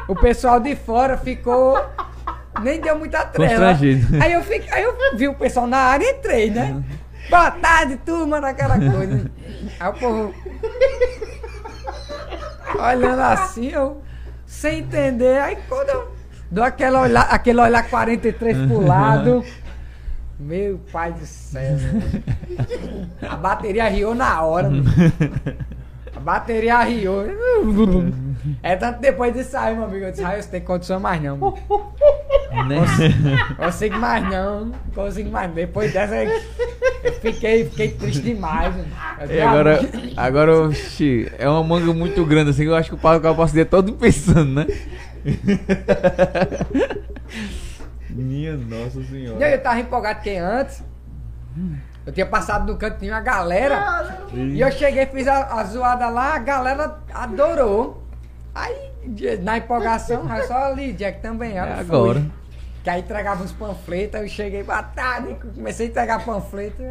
o 0.07 0.15
pessoal 0.15 0.59
de 0.59 0.75
fora 0.75 1.17
ficou. 1.17 1.79
Nem 2.61 2.79
deu 2.81 2.97
muita 2.97 3.19
trela. 3.25 3.67
Aí 4.21 4.33
eu, 4.33 4.41
fiquei, 4.43 4.71
aí 4.71 4.83
eu 4.83 4.95
vi 5.15 5.27
o 5.27 5.35
pessoal 5.35 5.67
na 5.67 5.77
área 5.77 6.05
e 6.05 6.09
entrei, 6.17 6.49
né? 6.49 6.83
Boa 7.29 7.51
tarde, 7.51 7.97
turma, 7.97 8.39
naquela 8.41 8.79
coisa. 8.79 9.29
Aí 9.79 9.89
o 9.89 9.93
povo. 9.93 10.33
Olhando 12.79 13.21
assim, 13.21 13.67
eu. 13.69 14.01
Sem 14.45 14.79
entender. 14.79 15.39
Aí 15.39 15.57
quando 15.67 15.89
eu 15.89 16.11
dou 16.49 16.63
aquele 16.63 16.95
olhar, 16.95 17.27
aquele 17.29 17.59
olhar 17.61 17.87
43 17.89 18.57
pro 18.67 18.79
lado. 18.85 19.45
Meu 20.39 20.79
pai 20.91 21.13
do 21.13 21.25
céu. 21.25 21.77
A 23.27 23.35
bateria 23.35 23.89
riou 23.89 24.13
na 24.13 24.43
hora. 24.43 24.69
A 26.15 26.19
bateria 26.19 26.79
riou. 26.83 27.25
É 28.61 28.75
tanto 28.75 28.99
depois 28.99 29.33
de 29.33 29.43
sair, 29.43 29.75
meu 29.75 29.85
amigo. 29.85 30.05
Eu 30.05 30.11
disse, 30.11 30.23
ah, 30.23 30.39
você 30.39 30.49
tem 30.49 30.61
condição 30.61 30.99
mais 30.99 31.21
não. 31.21 31.37
meu." 31.37 31.57
Né? 32.67 32.77
Consigo 33.57 33.97
mais 33.97 34.23
não, 34.29 34.65
não 34.65 34.75
consigo 34.93 35.29
mais. 35.29 35.51
Depois 35.51 35.91
dessa 35.91 36.23
eu 36.23 37.13
fiquei, 37.21 37.65
fiquei 37.65 37.89
triste 37.89 38.21
demais. 38.21 38.73
dei 39.27 39.41
agora, 39.41 39.79
agora 40.15 40.59
oxi, 40.61 41.31
é 41.37 41.49
uma 41.49 41.63
manga 41.63 41.93
muito 41.93 42.23
grande 42.25 42.51
assim, 42.51 42.63
eu 42.63 42.75
acho 42.75 42.89
que 42.89 42.95
o 42.95 42.99
Paulo 42.99 43.19
Capacete 43.19 43.55
dia 43.55 43.65
todo 43.65 43.91
pensando, 43.93 44.53
né? 44.53 44.67
Minha 48.17 48.57
nossa 48.57 48.99
E 48.99 49.01
aí 49.01 49.07
senhora. 49.07 49.49
eu 49.51 49.61
tava 49.61 49.79
empolgado 49.79 50.15
porque 50.15 50.31
antes 50.37 50.83
eu 52.05 52.13
tinha 52.13 52.25
passado 52.25 52.71
no 52.71 52.77
canto, 52.77 52.99
tinha 52.99 53.13
uma 53.13 53.21
galera. 53.21 54.27
E 54.33 54.59
eu 54.61 54.71
cheguei, 54.71 55.05
fiz 55.07 55.27
a, 55.27 55.59
a 55.59 55.63
zoada 55.63 56.07
lá, 56.09 56.35
a 56.35 56.39
galera 56.39 56.97
adorou. 57.13 58.03
Aí, 58.55 58.91
na 59.43 59.57
empolgação, 59.57 60.25
aí 60.29 60.43
só 60.47 60.71
ali, 60.71 60.93
Jack 60.93 61.21
também. 61.21 61.59
Aí 61.59 61.69
É 61.69 61.73
eu 61.81 61.85
fui. 61.85 61.95
agora. 61.95 62.25
Que 62.83 62.89
aí 62.89 63.01
entregava 63.01 63.43
uns 63.43 63.51
panfletos, 63.51 64.21
eu 64.21 64.27
cheguei, 64.29 64.63
boa 64.63 64.81
tarde, 64.81 65.35
comecei 65.53 65.87
a 65.87 65.89
entregar 65.89 66.23
panfleto. 66.25 66.81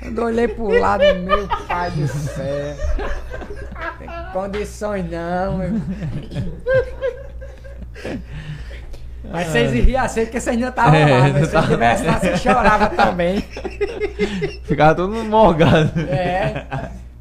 Quando 0.00 0.18
eu 0.18 0.24
olhei 0.26 0.46
pro 0.46 0.68
lado, 0.78 1.02
meu 1.24 1.48
pai 1.66 1.90
do 1.90 2.06
céu. 2.06 2.76
Tem 3.98 4.08
condições 4.32 5.10
não, 5.10 5.58
meu. 5.58 5.70
Mas 9.30 9.46
vocês 9.48 9.72
riam 9.72 10.02
assim 10.04 10.22
porque 10.24 10.40
vocês 10.40 10.58
não 10.58 10.68
estavam 10.68 10.94
É, 10.94 11.04
lá, 11.04 11.26
não 11.28 11.32
mas 11.34 11.46
se 11.46 11.52
tava. 11.52 11.66
vocês 11.66 11.70
estivessem 11.70 12.06
lá, 12.06 12.18
vocês 12.18 12.40
choravam 12.40 12.88
também. 12.96 13.40
Ficava 14.64 14.94
todo 14.94 15.12
mundo 15.12 15.28
morgado. 15.28 15.90
É. 16.00 16.66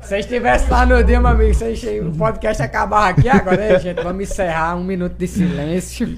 Se 0.01 0.09
vocês 0.09 0.25
estivessem 0.25 0.69
lá 0.69 0.85
no 0.85 1.03
dia, 1.03 1.19
meu 1.19 1.31
amigo, 1.31 1.53
vocês, 1.53 1.83
o 2.01 2.11
podcast 2.17 2.63
acabava 2.63 3.09
aqui 3.09 3.27
agora, 3.27 3.73
hein, 3.73 3.79
gente? 3.79 4.01
Vamos 4.01 4.23
encerrar 4.23 4.75
um 4.75 4.83
minuto 4.83 5.15
de 5.17 5.27
silêncio. 5.27 6.17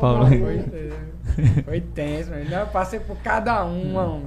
Paulo. 0.00 0.26
Foi, 0.26 0.64
foi 1.64 1.80
tenso, 1.80 2.30
mas 2.30 2.48
não, 2.48 2.60
eu 2.60 2.66
passei 2.68 2.98
por 3.00 3.16
cada 3.18 3.64
um, 3.64 3.92
mano. 3.92 4.22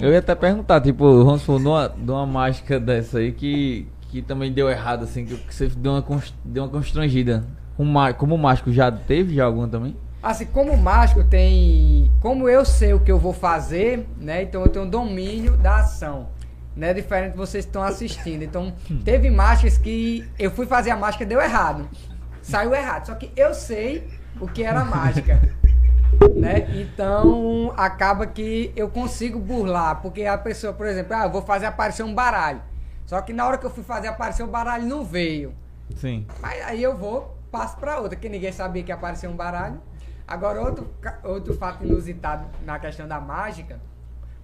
Eu 0.00 0.10
ia 0.12 0.18
até 0.18 0.34
perguntar, 0.34 0.80
tipo, 0.80 1.24
vamos 1.24 1.42
supor, 1.42 1.60
numa, 1.60 1.88
numa 1.96 2.26
mágica 2.26 2.78
dessa 2.80 3.18
aí 3.18 3.32
que, 3.32 3.86
que 4.12 4.20
também 4.20 4.52
deu 4.52 4.68
errado, 4.68 5.04
assim, 5.04 5.24
que, 5.24 5.34
você 5.48 5.68
deu 5.68 5.92
uma, 5.92 6.22
deu 6.44 6.64
uma 6.64 6.68
constrangida. 6.68 7.46
Um, 7.78 7.94
como 8.18 8.36
mágico 8.36 8.70
já 8.70 8.92
teve 8.92 9.34
já 9.34 9.46
alguma 9.46 9.66
também? 9.66 9.96
Assim, 10.22 10.44
como 10.44 10.76
mágico 10.76 11.24
tem. 11.24 12.12
Como 12.20 12.46
eu 12.46 12.62
sei 12.62 12.92
o 12.92 13.00
que 13.00 13.10
eu 13.10 13.18
vou 13.18 13.32
fazer, 13.32 14.06
né? 14.20 14.42
Então 14.42 14.60
eu 14.60 14.68
tenho 14.68 14.84
domínio 14.84 15.56
da 15.56 15.76
ação. 15.76 16.28
Né? 16.76 16.92
Diferente 16.92 17.32
de 17.32 17.38
vocês 17.38 17.64
que 17.64 17.70
estão 17.70 17.82
assistindo. 17.82 18.42
Então, 18.42 18.74
teve 19.02 19.30
mágicas 19.30 19.78
que 19.78 20.28
eu 20.38 20.50
fui 20.50 20.66
fazer 20.66 20.90
a 20.90 20.96
mágica 20.96 21.24
e 21.24 21.26
deu 21.26 21.40
errado. 21.40 21.88
Saiu 22.42 22.74
errado. 22.74 23.06
Só 23.06 23.14
que 23.14 23.32
eu 23.34 23.54
sei 23.54 24.06
o 24.38 24.46
que 24.46 24.62
era 24.62 24.84
mágica. 24.84 25.40
né? 26.36 26.68
Então, 26.74 27.72
acaba 27.78 28.26
que 28.26 28.70
eu 28.76 28.90
consigo 28.90 29.38
burlar. 29.38 30.02
Porque 30.02 30.26
a 30.26 30.36
pessoa, 30.36 30.74
por 30.74 30.86
exemplo, 30.86 31.16
ah, 31.16 31.24
eu 31.24 31.30
vou 31.30 31.40
fazer 31.40 31.64
aparecer 31.64 32.02
um 32.02 32.14
baralho. 32.14 32.60
Só 33.12 33.20
que 33.20 33.34
na 33.34 33.46
hora 33.46 33.58
que 33.58 33.66
eu 33.66 33.68
fui 33.68 33.84
fazer 33.84 34.08
aparecer 34.08 34.42
o 34.42 34.46
baralho, 34.46 34.86
não 34.86 35.04
veio. 35.04 35.54
Sim. 35.96 36.26
Mas 36.40 36.62
aí 36.62 36.82
eu 36.82 36.96
vou, 36.96 37.36
passo 37.50 37.76
pra 37.76 37.98
outra, 37.98 38.16
que 38.16 38.26
ninguém 38.26 38.50
sabia 38.50 38.82
que 38.82 38.90
ia 38.90 38.94
aparecer 38.94 39.28
um 39.28 39.36
baralho. 39.36 39.78
Agora, 40.26 40.62
outro, 40.62 40.90
outro 41.22 41.52
fato 41.52 41.84
inusitado 41.84 42.46
na 42.64 42.78
questão 42.78 43.06
da 43.06 43.20
mágica 43.20 43.78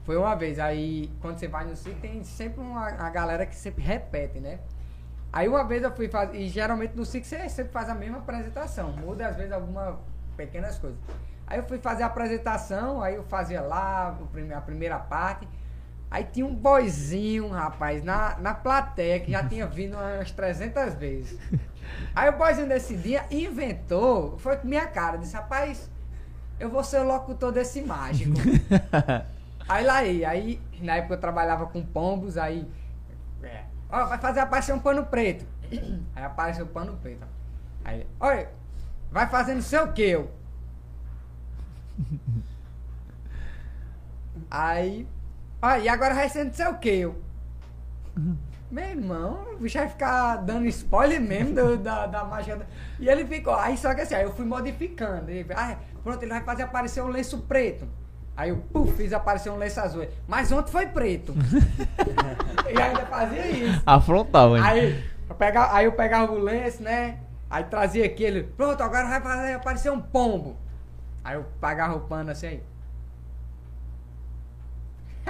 foi 0.05 0.19
uma 0.19 0.35
vez. 0.35 0.59
Aí, 0.59 1.11
quando 1.23 1.39
você 1.39 1.49
vai 1.49 1.65
no 1.65 1.75
sítio, 1.75 1.99
tem 1.99 2.23
sempre 2.23 2.61
uma, 2.61 2.91
uma 2.91 3.09
galera 3.09 3.47
que 3.47 3.57
sempre 3.57 3.83
repete, 3.83 4.39
né? 4.39 4.59
Aí, 5.33 5.49
uma 5.49 5.65
vez 5.65 5.83
eu 5.83 5.91
fui 5.97 6.11
fazer. 6.11 6.37
E 6.37 6.47
geralmente 6.47 6.95
no 6.95 7.07
sítio 7.07 7.27
você 7.27 7.49
sempre 7.49 7.73
faz 7.73 7.89
a 7.89 7.95
mesma 7.95 8.19
apresentação, 8.19 8.93
muda 8.93 9.29
às 9.29 9.37
vezes 9.37 9.51
algumas 9.51 9.95
pequenas 10.37 10.79
coisas. 10.79 10.99
Aí 11.47 11.59
eu 11.59 11.65
fui 11.65 11.79
fazer 11.79 12.03
a 12.03 12.07
apresentação, 12.07 13.01
aí 13.03 13.15
eu 13.15 13.25
fazia 13.25 13.63
lá 13.63 14.15
a 14.55 14.61
primeira 14.61 14.99
parte. 14.99 15.49
Aí 16.11 16.25
tinha 16.25 16.47
um 16.47 16.55
boizinho, 16.55 17.49
rapaz, 17.49 18.03
na, 18.03 18.39
na 18.39 18.55
plateia, 18.55 19.21
que 19.21 19.31
já 19.31 19.47
tinha 19.47 19.67
vindo 19.67 19.95
umas 19.95 20.31
300 20.31 20.95
vezes. 20.95 21.39
Aí 22.15 22.29
o 22.31 22.37
boizinho 22.37 22.67
desse 22.67 22.97
dia 22.97 23.27
inventou, 23.31 24.39
foi 24.39 24.57
com 24.57 24.67
minha 24.67 24.87
cara, 24.87 25.19
disse, 25.19 25.35
rapaz, 25.35 25.91
eu 26.59 26.71
vou 26.71 26.83
ser 26.83 27.01
o 27.01 27.05
locutor 27.05 27.53
desse 27.53 27.83
mágico. 27.83 28.35
aí 29.69 29.85
lá 29.85 29.97
aí, 29.97 30.25
aí 30.25 30.61
na 30.81 30.97
época 30.97 31.15
eu 31.15 31.21
trabalhava 31.21 31.67
com 31.67 31.85
pombos, 31.85 32.39
aí, 32.39 32.67
é, 33.43 33.65
ó, 33.91 34.07
vai 34.07 34.19
fazer 34.19 34.41
aparecer 34.41 34.73
um 34.73 34.81
pano 34.81 35.05
preto. 35.07 35.45
Aí 36.17 36.25
apareceu 36.25 36.65
o 36.65 36.69
pano 36.69 36.97
preto. 36.97 37.27
Aí, 37.85 38.07
olha, 38.19 38.49
vai 39.11 39.27
fazer 39.29 39.55
não 39.55 39.61
sei 39.61 39.79
o 39.81 39.93
que, 39.93 40.03
eu. 40.03 40.31
Aí, 44.51 45.07
ó, 45.63 45.77
e 45.77 45.89
agora 45.89 46.15
vai 46.15 46.29
ser 46.29 46.45
não 46.45 46.53
sei 46.53 46.67
o 46.67 46.79
que, 46.79 46.89
eu. 46.91 47.23
Meu 48.71 48.85
irmão, 48.85 49.47
o 49.55 49.57
bicho 49.59 49.79
vai 49.79 49.89
ficar 49.89 50.37
dando 50.37 50.67
spoiler 50.67 51.21
mesmo 51.21 51.55
do- 51.55 51.79
da, 51.79 52.07
da 52.07 52.25
magia. 52.25 52.57
da- 52.57 52.67
E 53.01 53.09
ele 53.09 53.25
ficou, 53.25 53.55
aí 53.55 53.77
só 53.79 53.95
que 53.95 54.03
assim, 54.03 54.15
aí 54.15 54.25
eu 54.25 54.33
fui 54.33 54.45
modificando. 54.45 55.31
Ele, 55.31 55.47
ah, 55.55 55.77
pronto, 56.03 56.23
ele 56.23 56.31
vai 56.33 56.43
fazer 56.43 56.65
aparecer 56.65 57.03
um 57.03 57.09
lenço 57.09 57.39
preto. 57.39 57.87
Aí 58.37 58.51
eu, 58.51 58.59
puf, 58.59 58.93
fiz 58.97 59.13
aparecer 59.13 59.51
um 59.51 59.57
lenço 59.57 59.81
azul. 59.81 60.07
Mas 60.27 60.53
ontem 60.53 60.71
foi 60.71 60.87
preto. 60.87 61.35
e 62.73 62.81
ainda 62.81 63.07
fazia 63.07 63.47
isso. 63.47 63.83
Afrontava, 63.87 64.59
hein? 64.59 64.65
Aí 64.65 65.05
eu, 65.29 65.35
pegava, 65.35 65.75
aí 65.75 65.85
eu 65.87 65.93
pegava 65.93 66.31
o 66.33 66.39
lenço, 66.39 66.83
né? 66.83 67.19
Aí 67.51 67.65
trazia 67.65 68.05
aquele, 68.05 68.43
pronto, 68.43 68.83
agora 68.83 69.09
vai 69.09 69.21
fazer 69.21 69.55
aparecer 69.55 69.91
um 69.91 70.01
pombo. 70.01 70.57
Aí 71.25 71.35
eu 71.37 71.45
pagava 71.61 71.97
o 71.97 72.01
pano 72.01 72.31
assim. 72.31 72.47
aí. 72.49 72.63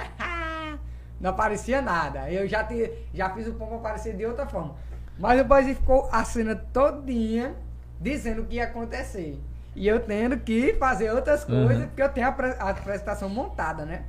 Não 1.19 1.31
aparecia 1.31 1.81
nada. 1.81 2.31
Eu 2.31 2.47
já, 2.47 2.63
te, 2.63 2.91
já 3.13 3.29
fiz 3.31 3.47
o 3.47 3.53
pombo 3.53 3.75
aparecer 3.75 4.15
de 4.15 4.25
outra 4.25 4.45
forma. 4.45 4.75
Mas 5.17 5.41
o 5.41 5.43
boizinho 5.43 5.75
ficou 5.75 6.07
a 6.11 6.23
cena 6.23 6.55
todinha 6.55 7.55
dizendo 7.99 8.41
o 8.43 8.45
que 8.45 8.55
ia 8.55 8.63
acontecer. 8.65 9.37
E 9.75 9.87
eu 9.87 9.99
tendo 9.99 10.37
que 10.39 10.73
fazer 10.75 11.11
outras 11.11 11.43
Uhum. 11.47 11.65
coisas, 11.65 11.85
porque 11.87 12.01
eu 12.01 12.09
tenho 12.09 12.27
a, 12.27 12.29
a 12.59 12.69
apresentação 12.69 13.27
montada, 13.29 13.85
né? 13.85 14.05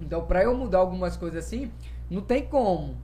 Então, 0.00 0.24
pra 0.26 0.42
eu 0.42 0.54
mudar 0.56 0.78
algumas 0.78 1.16
coisas 1.16 1.44
assim, 1.46 1.70
não 2.10 2.20
tem 2.20 2.46
como. 2.46 2.96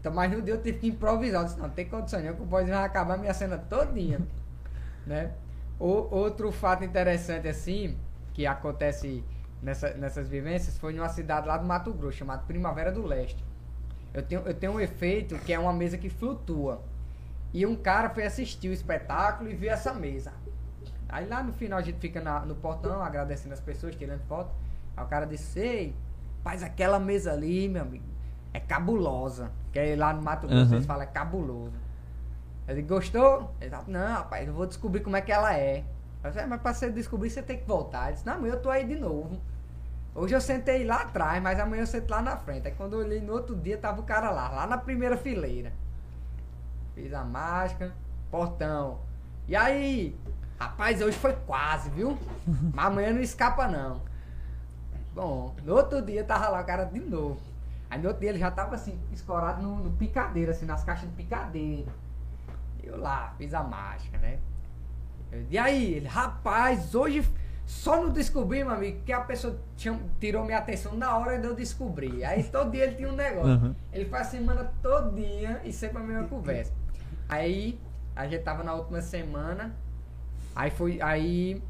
Então, 0.00 0.12
mas 0.12 0.30
no 0.30 0.40
dia 0.40 0.54
eu 0.54 0.62
tive 0.62 0.78
que 0.78 0.88
improvisar. 0.88 1.42
Eu 1.42 1.44
disse, 1.46 1.58
não, 1.58 1.66
não 1.66 1.74
tem 1.74 1.86
condição 1.86 2.20
nenhuma 2.20 2.36
que 2.36 2.42
o 2.42 2.46
boizinho 2.46 2.76
vai 2.76 2.84
acabar 2.86 3.14
a 3.14 3.18
minha 3.18 3.34
cena 3.34 3.58
todinha. 3.58 4.20
né? 5.06 5.32
O, 5.78 5.86
outro 6.14 6.50
fato 6.52 6.84
interessante, 6.84 7.48
assim, 7.48 7.96
que 8.32 8.46
acontece 8.46 9.22
nessa- 9.62 9.94
nessas 9.94 10.28
vivências, 10.28 10.78
foi 10.78 10.92
numa 10.94 11.08
cidade 11.08 11.46
lá 11.46 11.56
do 11.56 11.66
Mato 11.66 11.92
Grosso, 11.92 12.16
chamada 12.18 12.42
Primavera 12.42 12.90
do 12.92 13.02
Leste. 13.06 13.44
Eu 14.14 14.22
tenho, 14.22 14.42
eu 14.42 14.54
tenho 14.54 14.72
um 14.72 14.80
efeito 14.80 15.36
que 15.38 15.52
é 15.52 15.58
uma 15.58 15.72
mesa 15.72 15.98
que 15.98 16.08
flutua. 16.08 16.82
E 17.52 17.64
um 17.66 17.76
cara 17.76 18.10
foi 18.10 18.24
assistir 18.24 18.68
o 18.68 18.72
espetáculo 18.72 19.50
e 19.50 19.54
viu 19.54 19.70
essa 19.70 19.92
mesa. 19.94 20.32
Aí 21.08 21.26
lá 21.26 21.42
no 21.42 21.52
final 21.52 21.78
a 21.78 21.82
gente 21.82 21.98
fica 21.98 22.20
na- 22.20 22.40
no 22.40 22.54
portão 22.54 23.02
agradecendo 23.02 23.54
as 23.54 23.60
pessoas, 23.60 23.94
tirando 23.94 24.20
foto. 24.26 24.50
Aí 24.96 25.04
o 25.04 25.08
cara 25.08 25.24
disse, 25.26 25.58
ei, 25.60 25.94
faz 26.42 26.62
aquela 26.62 26.98
mesa 26.98 27.32
ali, 27.32 27.68
meu 27.68 27.82
amigo. 27.82 28.04
É 28.52 28.60
cabulosa. 28.60 29.50
Que 29.72 29.78
aí 29.78 29.96
lá 29.96 30.12
no 30.12 30.22
Mato 30.22 30.46
Grosso 30.46 30.70
Uhum. 30.70 30.74
eles 30.76 30.86
falam 30.86 31.02
é 31.02 31.06
cabuloso. 31.06 31.72
Ele 32.66 32.82
gostou? 32.82 33.54
Ele 33.60 33.70
falou, 33.70 33.86
não, 33.88 34.14
rapaz, 34.14 34.46
eu 34.46 34.52
vou 34.52 34.66
descobrir 34.66 35.00
como 35.00 35.16
é 35.16 35.20
que 35.22 35.32
ela 35.32 35.54
é. 35.56 35.84
Eu 36.22 36.30
falei, 36.30 36.44
"É, 36.44 36.46
mas 36.46 36.60
pra 36.60 36.74
você 36.74 36.90
descobrir, 36.90 37.30
você 37.30 37.42
tem 37.42 37.58
que 37.58 37.66
voltar. 37.66 38.06
Ele 38.06 38.14
disse, 38.14 38.26
não, 38.26 38.34
amanhã 38.34 38.54
eu 38.54 38.60
tô 38.60 38.70
aí 38.70 38.84
de 38.84 38.96
novo. 38.96 39.40
Hoje 40.14 40.34
eu 40.34 40.40
sentei 40.40 40.84
lá 40.84 41.02
atrás, 41.02 41.40
mas 41.40 41.60
amanhã 41.60 41.82
eu 41.82 41.86
sento 41.86 42.10
lá 42.10 42.20
na 42.20 42.36
frente. 42.36 42.66
Aí 42.66 42.74
quando 42.74 42.94
eu 42.94 43.00
olhei 43.00 43.20
no 43.20 43.32
outro 43.32 43.54
dia, 43.54 43.78
tava 43.78 44.00
o 44.00 44.04
cara 44.04 44.30
lá, 44.30 44.48
lá 44.48 44.66
na 44.66 44.76
primeira 44.76 45.16
fileira. 45.16 45.72
Fiz 46.94 47.12
a 47.14 47.22
máscara, 47.22 47.94
portão. 48.30 48.98
E 49.46 49.54
aí? 49.54 50.18
Rapaz, 50.58 51.00
hoje 51.00 51.16
foi 51.16 51.34
quase, 51.46 51.88
viu? 51.90 52.18
Mas 52.74 52.86
amanhã 52.86 53.12
não 53.12 53.20
escapa 53.20 53.68
não. 53.68 54.02
Bom, 55.14 55.54
no 55.64 55.74
outro 55.74 56.02
dia 56.02 56.24
tava 56.24 56.48
lá 56.48 56.60
o 56.60 56.64
cara 56.64 56.84
de 56.84 56.98
novo. 56.98 57.40
Aí 57.88 58.00
no 58.00 58.08
outro 58.08 58.20
dia 58.20 58.30
ele 58.30 58.38
já 58.38 58.50
tava 58.50 58.74
assim, 58.74 58.98
escorado 59.12 59.62
no, 59.62 59.76
no 59.76 59.90
picadeiro, 59.92 60.50
assim, 60.50 60.66
nas 60.66 60.82
caixas 60.82 61.08
de 61.08 61.14
picadeiro. 61.14 61.90
Eu 62.82 62.98
lá, 62.98 63.34
fiz 63.38 63.54
a 63.54 63.62
mágica, 63.62 64.18
né? 64.18 64.38
Eu, 65.32 65.44
e 65.50 65.58
aí, 65.58 65.94
ele, 65.94 66.06
rapaz, 66.06 66.94
hoje 66.94 67.26
só 67.66 68.02
não 68.02 68.10
descobri, 68.10 68.64
meu 68.64 68.72
amigo, 68.72 69.00
que 69.04 69.12
a 69.12 69.20
pessoa 69.20 69.58
tinha- 69.76 69.98
tirou 70.18 70.42
minha 70.44 70.56
atenção 70.58 70.94
na 70.96 71.14
hora 71.16 71.38
de 71.38 71.46
eu 71.46 71.54
descobrir. 71.54 72.24
Aí 72.24 72.42
todo 72.44 72.70
dia 72.70 72.84
ele 72.84 72.94
tinha 72.96 73.08
um 73.10 73.16
negócio. 73.16 73.50
Uhum. 73.50 73.74
Ele 73.92 74.06
faz 74.06 74.28
a 74.28 74.30
semana 74.30 74.72
todinha 74.82 75.60
e 75.64 75.72
sempre 75.72 75.98
a 75.98 76.00
mesma 76.00 76.26
conversa. 76.28 76.72
Aí, 77.28 77.78
a 78.16 78.26
gente 78.26 78.42
tava 78.42 78.62
na 78.64 78.72
última 78.74 79.02
semana, 79.02 79.74
aí 80.56 80.70
foi, 80.70 80.98
aí, 81.02 81.62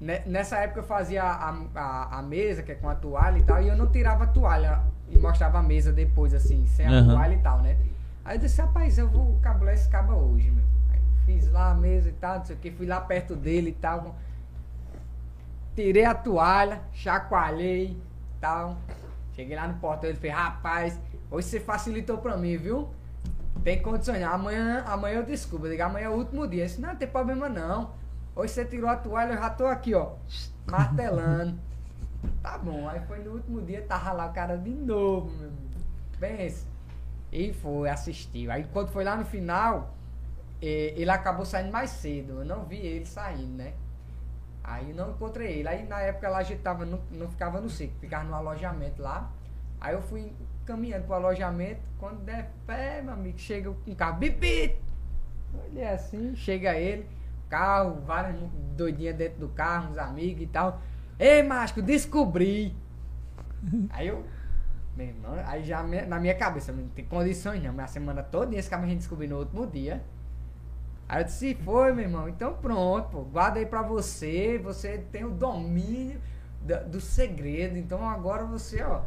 ne- 0.00 0.22
nessa 0.24 0.58
época 0.58 0.80
eu 0.80 0.84
fazia 0.84 1.24
a, 1.24 1.50
a, 1.74 2.18
a 2.18 2.22
mesa, 2.22 2.62
que 2.62 2.70
é 2.70 2.74
com 2.76 2.88
a 2.88 2.94
toalha 2.94 3.38
e 3.38 3.42
tal, 3.42 3.60
e 3.60 3.66
eu 3.68 3.76
não 3.76 3.88
tirava 3.88 4.22
a 4.24 4.26
toalha 4.28 4.80
e 5.08 5.18
mostrava 5.18 5.58
a 5.58 5.62
mesa 5.62 5.92
depois, 5.92 6.32
assim, 6.32 6.64
sem 6.68 6.86
a 6.86 6.90
Uhum. 6.92 7.08
toalha 7.08 7.34
e 7.34 7.38
tal, 7.38 7.60
né? 7.60 7.76
Aí 8.24 8.36
eu 8.36 8.40
disse, 8.40 8.60
rapaz, 8.60 8.96
eu 8.98 9.08
vou 9.08 9.36
cabular 9.42 9.74
esse 9.74 9.88
cabo 9.88 10.14
hoje, 10.14 10.48
meu. 10.50 10.64
Fiz 11.24 11.50
lá 11.50 11.74
mesa 11.74 12.08
e 12.08 12.12
tal, 12.12 12.38
não 12.38 12.44
sei 12.44 12.56
o 12.56 12.58
que, 12.58 12.70
fui 12.70 12.86
lá 12.86 13.00
perto 13.00 13.34
dele 13.34 13.70
e 13.70 13.74
tal. 13.74 14.16
Tirei 15.74 16.04
a 16.04 16.14
toalha, 16.14 16.82
chacoalhei 16.92 17.86
e 17.86 18.40
tal. 18.40 18.76
Cheguei 19.34 19.56
lá 19.56 19.66
no 19.66 19.74
portão, 19.74 20.08
ele 20.08 20.18
fez, 20.18 20.32
rapaz, 20.32 21.00
hoje 21.30 21.48
você 21.48 21.60
facilitou 21.60 22.18
pra 22.18 22.36
mim, 22.36 22.56
viu? 22.56 22.88
Tem 23.64 23.80
condições, 23.82 24.20
não. 24.20 24.32
amanhã, 24.32 24.84
amanhã 24.86 25.16
eu 25.16 25.24
desculpo, 25.24 25.66
eu 25.66 25.70
digo, 25.70 25.82
amanhã 25.82 26.06
é 26.06 26.10
o 26.10 26.12
último 26.12 26.46
dia. 26.46 26.62
Eu 26.62 26.66
disse, 26.66 26.80
não, 26.80 26.90
não 26.90 26.96
tem 26.96 27.08
problema 27.08 27.48
não. 27.48 27.92
Hoje 28.36 28.52
você 28.52 28.64
tirou 28.64 28.88
a 28.90 28.96
toalha, 28.96 29.32
eu 29.32 29.38
já 29.38 29.50
tô 29.50 29.66
aqui, 29.66 29.94
ó, 29.94 30.12
martelando. 30.70 31.58
Tá 32.42 32.56
bom, 32.56 32.88
aí 32.88 33.00
foi 33.06 33.18
no 33.18 33.32
último 33.32 33.60
dia, 33.60 33.82
tava 33.82 34.12
lá 34.12 34.26
o 34.26 34.32
cara 34.32 34.56
de 34.56 34.70
novo, 34.70 35.30
meu 35.30 35.48
amigo. 35.48 35.74
Pensa. 36.18 36.66
E 37.30 37.52
foi, 37.52 37.88
assistiu. 37.88 38.50
Aí 38.50 38.64
quando 38.72 38.88
foi 38.88 39.04
lá 39.04 39.16
no 39.16 39.26
final, 39.26 39.94
ele 40.66 41.10
acabou 41.10 41.44
saindo 41.44 41.72
mais 41.72 41.90
cedo. 41.90 42.40
Eu 42.40 42.44
não 42.44 42.64
vi 42.64 42.76
ele 42.76 43.06
saindo, 43.06 43.56
né? 43.56 43.74
Aí 44.62 44.92
não 44.92 45.10
encontrei 45.10 45.58
ele. 45.58 45.68
Aí 45.68 45.86
na 45.86 46.00
época 46.00 46.28
lá 46.28 46.38
a 46.38 46.42
gente 46.42 46.62
tava, 46.62 46.84
não, 46.84 47.00
não 47.10 47.28
ficava 47.28 47.60
no 47.60 47.68
sítio, 47.68 47.96
ficava 48.00 48.24
no 48.24 48.34
alojamento 48.34 49.02
lá. 49.02 49.30
Aí 49.80 49.94
eu 49.94 50.02
fui 50.02 50.32
caminhando 50.64 51.04
pro 51.04 51.14
alojamento, 51.14 51.80
quando 51.98 52.24
der 52.24 52.50
pé, 52.66 53.02
meu 53.02 53.12
amigo, 53.12 53.38
chega 53.38 53.70
um 53.70 53.94
carro, 53.94 54.16
bip, 54.16 54.78
Olha 55.54 55.92
assim, 55.92 56.34
chega 56.34 56.74
ele, 56.74 57.06
carro, 57.48 58.00
várias 58.00 58.36
doidinhas 58.76 59.16
dentro 59.16 59.40
do 59.40 59.48
carro, 59.48 59.90
uns 59.90 59.98
amigos 59.98 60.42
e 60.42 60.46
tal. 60.46 60.80
Ei, 61.18 61.42
Másco, 61.42 61.80
descobri! 61.80 62.74
Aí 63.90 64.08
eu, 64.08 64.24
meu 64.96 65.08
irmão, 65.08 65.34
aí 65.46 65.64
já 65.64 65.82
na 65.82 66.20
minha 66.20 66.34
cabeça, 66.34 66.72
não 66.72 66.88
tem 66.88 67.04
condições 67.04 67.62
não, 67.62 67.72
minha 67.72 67.86
semana 67.86 68.22
toda 68.22 68.54
esse 68.54 68.70
carro 68.70 68.84
a 68.84 68.86
gente 68.86 68.98
descobriu 68.98 69.28
no 69.28 69.38
último 69.40 69.66
dia. 69.66 70.02
Aí 71.08 71.20
eu 71.20 71.24
disse, 71.24 71.54
foi, 71.56 71.92
meu 71.92 72.04
irmão, 72.04 72.28
então 72.28 72.54
pronto, 72.54 73.08
pô, 73.10 73.20
guarda 73.24 73.58
aí 73.58 73.66
pra 73.66 73.82
você, 73.82 74.58
você 74.62 74.98
tem 74.98 75.24
o 75.24 75.30
domínio 75.30 76.20
da- 76.62 76.80
do, 76.82 76.98
segredo, 77.00 77.76
então 77.76 78.08
agora 78.08 78.44
você, 78.44 78.82
ó, 78.82 79.02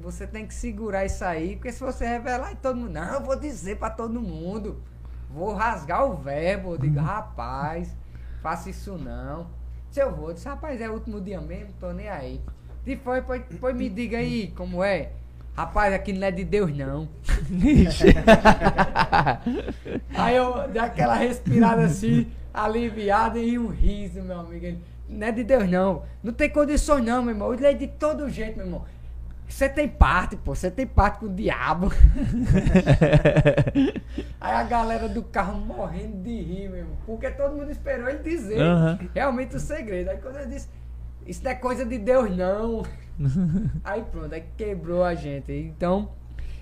você 0.00 0.26
tem 0.26 0.46
que 0.46 0.52
segurar 0.54 1.04
isso 1.04 1.24
aí, 1.24 1.54
porque 1.54 1.70
se 1.70 1.80
você 1.80 2.04
revelar 2.06 2.52
e 2.52 2.56
todo 2.56 2.76
mundo, 2.76 2.90
não, 2.90 3.14
eu 3.14 3.20
vou 3.22 3.38
dizer 3.38 3.76
pra 3.78 3.88
todo 3.88 4.20
mundo, 4.20 4.82
vou 5.30 5.54
rasgar 5.54 6.04
o 6.04 6.16
verbo, 6.16 6.72
eu 6.72 6.78
digo, 6.78 6.98
rapaz, 6.98 7.96
faça 8.42 8.68
isso 8.70 8.98
não. 8.98 9.48
Se 9.90 10.00
eu 10.00 10.14
vou, 10.14 10.28
eu 10.30 10.34
disse, 10.34 10.48
rapaz, 10.48 10.80
é 10.80 10.90
o 10.90 10.94
último 10.94 11.20
dia 11.20 11.40
mesmo, 11.40 11.72
tô 11.78 11.92
nem 11.92 12.08
aí. 12.08 12.42
E 12.84 12.96
foi, 12.96 13.22
foi 13.60 13.72
me 13.74 13.88
diga 13.88 14.18
aí 14.18 14.50
como 14.56 14.82
é. 14.82 15.12
Rapaz, 15.58 15.92
aqui 15.92 16.12
não 16.12 16.24
é 16.24 16.30
de 16.30 16.44
Deus 16.44 16.72
não. 16.72 17.08
Aí 20.14 20.36
eu 20.36 20.68
dei 20.68 20.80
aquela 20.80 21.16
respirada 21.16 21.82
assim, 21.82 22.28
aliviada 22.54 23.40
e 23.40 23.58
um 23.58 23.66
riso, 23.66 24.22
meu 24.22 24.38
amigo. 24.38 24.64
Ele, 24.64 24.80
não 25.08 25.26
é 25.26 25.32
de 25.32 25.42
Deus 25.42 25.68
não. 25.68 26.04
Não 26.22 26.32
tem 26.32 26.48
condições 26.48 27.04
não, 27.04 27.24
meu 27.24 27.34
irmão. 27.34 27.52
Ele 27.52 27.66
é 27.66 27.74
de 27.74 27.88
todo 27.88 28.30
jeito, 28.30 28.56
meu 28.56 28.66
irmão. 28.66 28.84
Você 29.48 29.68
tem 29.68 29.88
parte, 29.88 30.36
pô. 30.36 30.54
Você 30.54 30.70
tem 30.70 30.86
parte 30.86 31.18
com 31.18 31.26
o 31.26 31.34
diabo. 31.34 31.90
Aí 34.40 34.54
a 34.54 34.62
galera 34.62 35.08
do 35.08 35.24
carro 35.24 35.58
morrendo 35.58 36.22
de 36.22 36.40
rir, 36.40 36.68
meu 36.68 36.78
irmão. 36.78 36.96
Porque 37.04 37.28
todo 37.32 37.56
mundo 37.56 37.72
esperou 37.72 38.08
ele 38.08 38.22
dizer 38.22 38.60
Aham. 38.60 38.96
realmente 39.12 39.56
o 39.56 39.58
segredo. 39.58 40.10
Aí 40.10 40.18
quando 40.18 40.36
eu 40.36 40.46
disse, 40.46 40.68
isso 41.26 41.42
não 41.42 41.50
é 41.50 41.56
coisa 41.56 41.84
de 41.84 41.98
Deus 41.98 42.30
não. 42.36 42.84
Aí 43.84 44.02
pronto, 44.04 44.32
aí 44.34 44.44
quebrou 44.56 45.02
a 45.04 45.14
gente. 45.14 45.52
Então, 45.52 46.10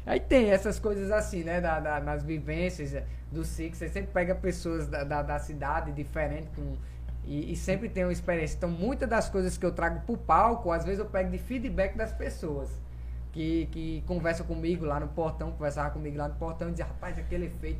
aí 0.06 0.18
tem 0.20 0.50
essas 0.50 0.78
coisas 0.78 1.10
assim, 1.10 1.42
né? 1.44 1.60
Da, 1.60 1.78
da- 1.80 2.00
nas 2.00 2.22
vivências 2.22 3.02
do 3.30 3.44
Six, 3.44 3.76
você 3.78 3.88
sempre 3.88 4.10
pega 4.12 4.34
pessoas 4.34 4.86
da, 4.86 5.04
da, 5.04 5.22
da 5.22 5.38
cidade 5.38 5.92
diferentes 5.92 6.48
com, 6.54 6.76
e, 7.26 7.52
e 7.52 7.56
sempre 7.56 7.88
tem 7.88 8.04
uma 8.04 8.12
experiência. 8.12 8.56
Então, 8.56 8.70
muitas 8.70 9.08
das 9.08 9.28
coisas 9.28 9.58
que 9.58 9.66
eu 9.66 9.72
trago 9.72 10.00
pro 10.06 10.16
palco, 10.16 10.70
às 10.72 10.84
vezes 10.84 10.98
eu 11.00 11.06
pego 11.06 11.30
de 11.30 11.38
feedback 11.38 11.96
das 11.96 12.12
pessoas. 12.12 12.70
Que, 13.32 13.66
que 13.70 14.02
conversam 14.06 14.46
comigo 14.46 14.86
lá 14.86 14.98
no 14.98 15.08
portão, 15.08 15.50
conversavam 15.52 15.92
comigo 15.92 16.16
lá 16.16 16.26
no 16.26 16.34
portão 16.36 16.68
e 16.68 16.70
diziam, 16.70 16.88
rapaz, 16.88 17.18
aquele 17.18 17.44
efeito. 17.46 17.78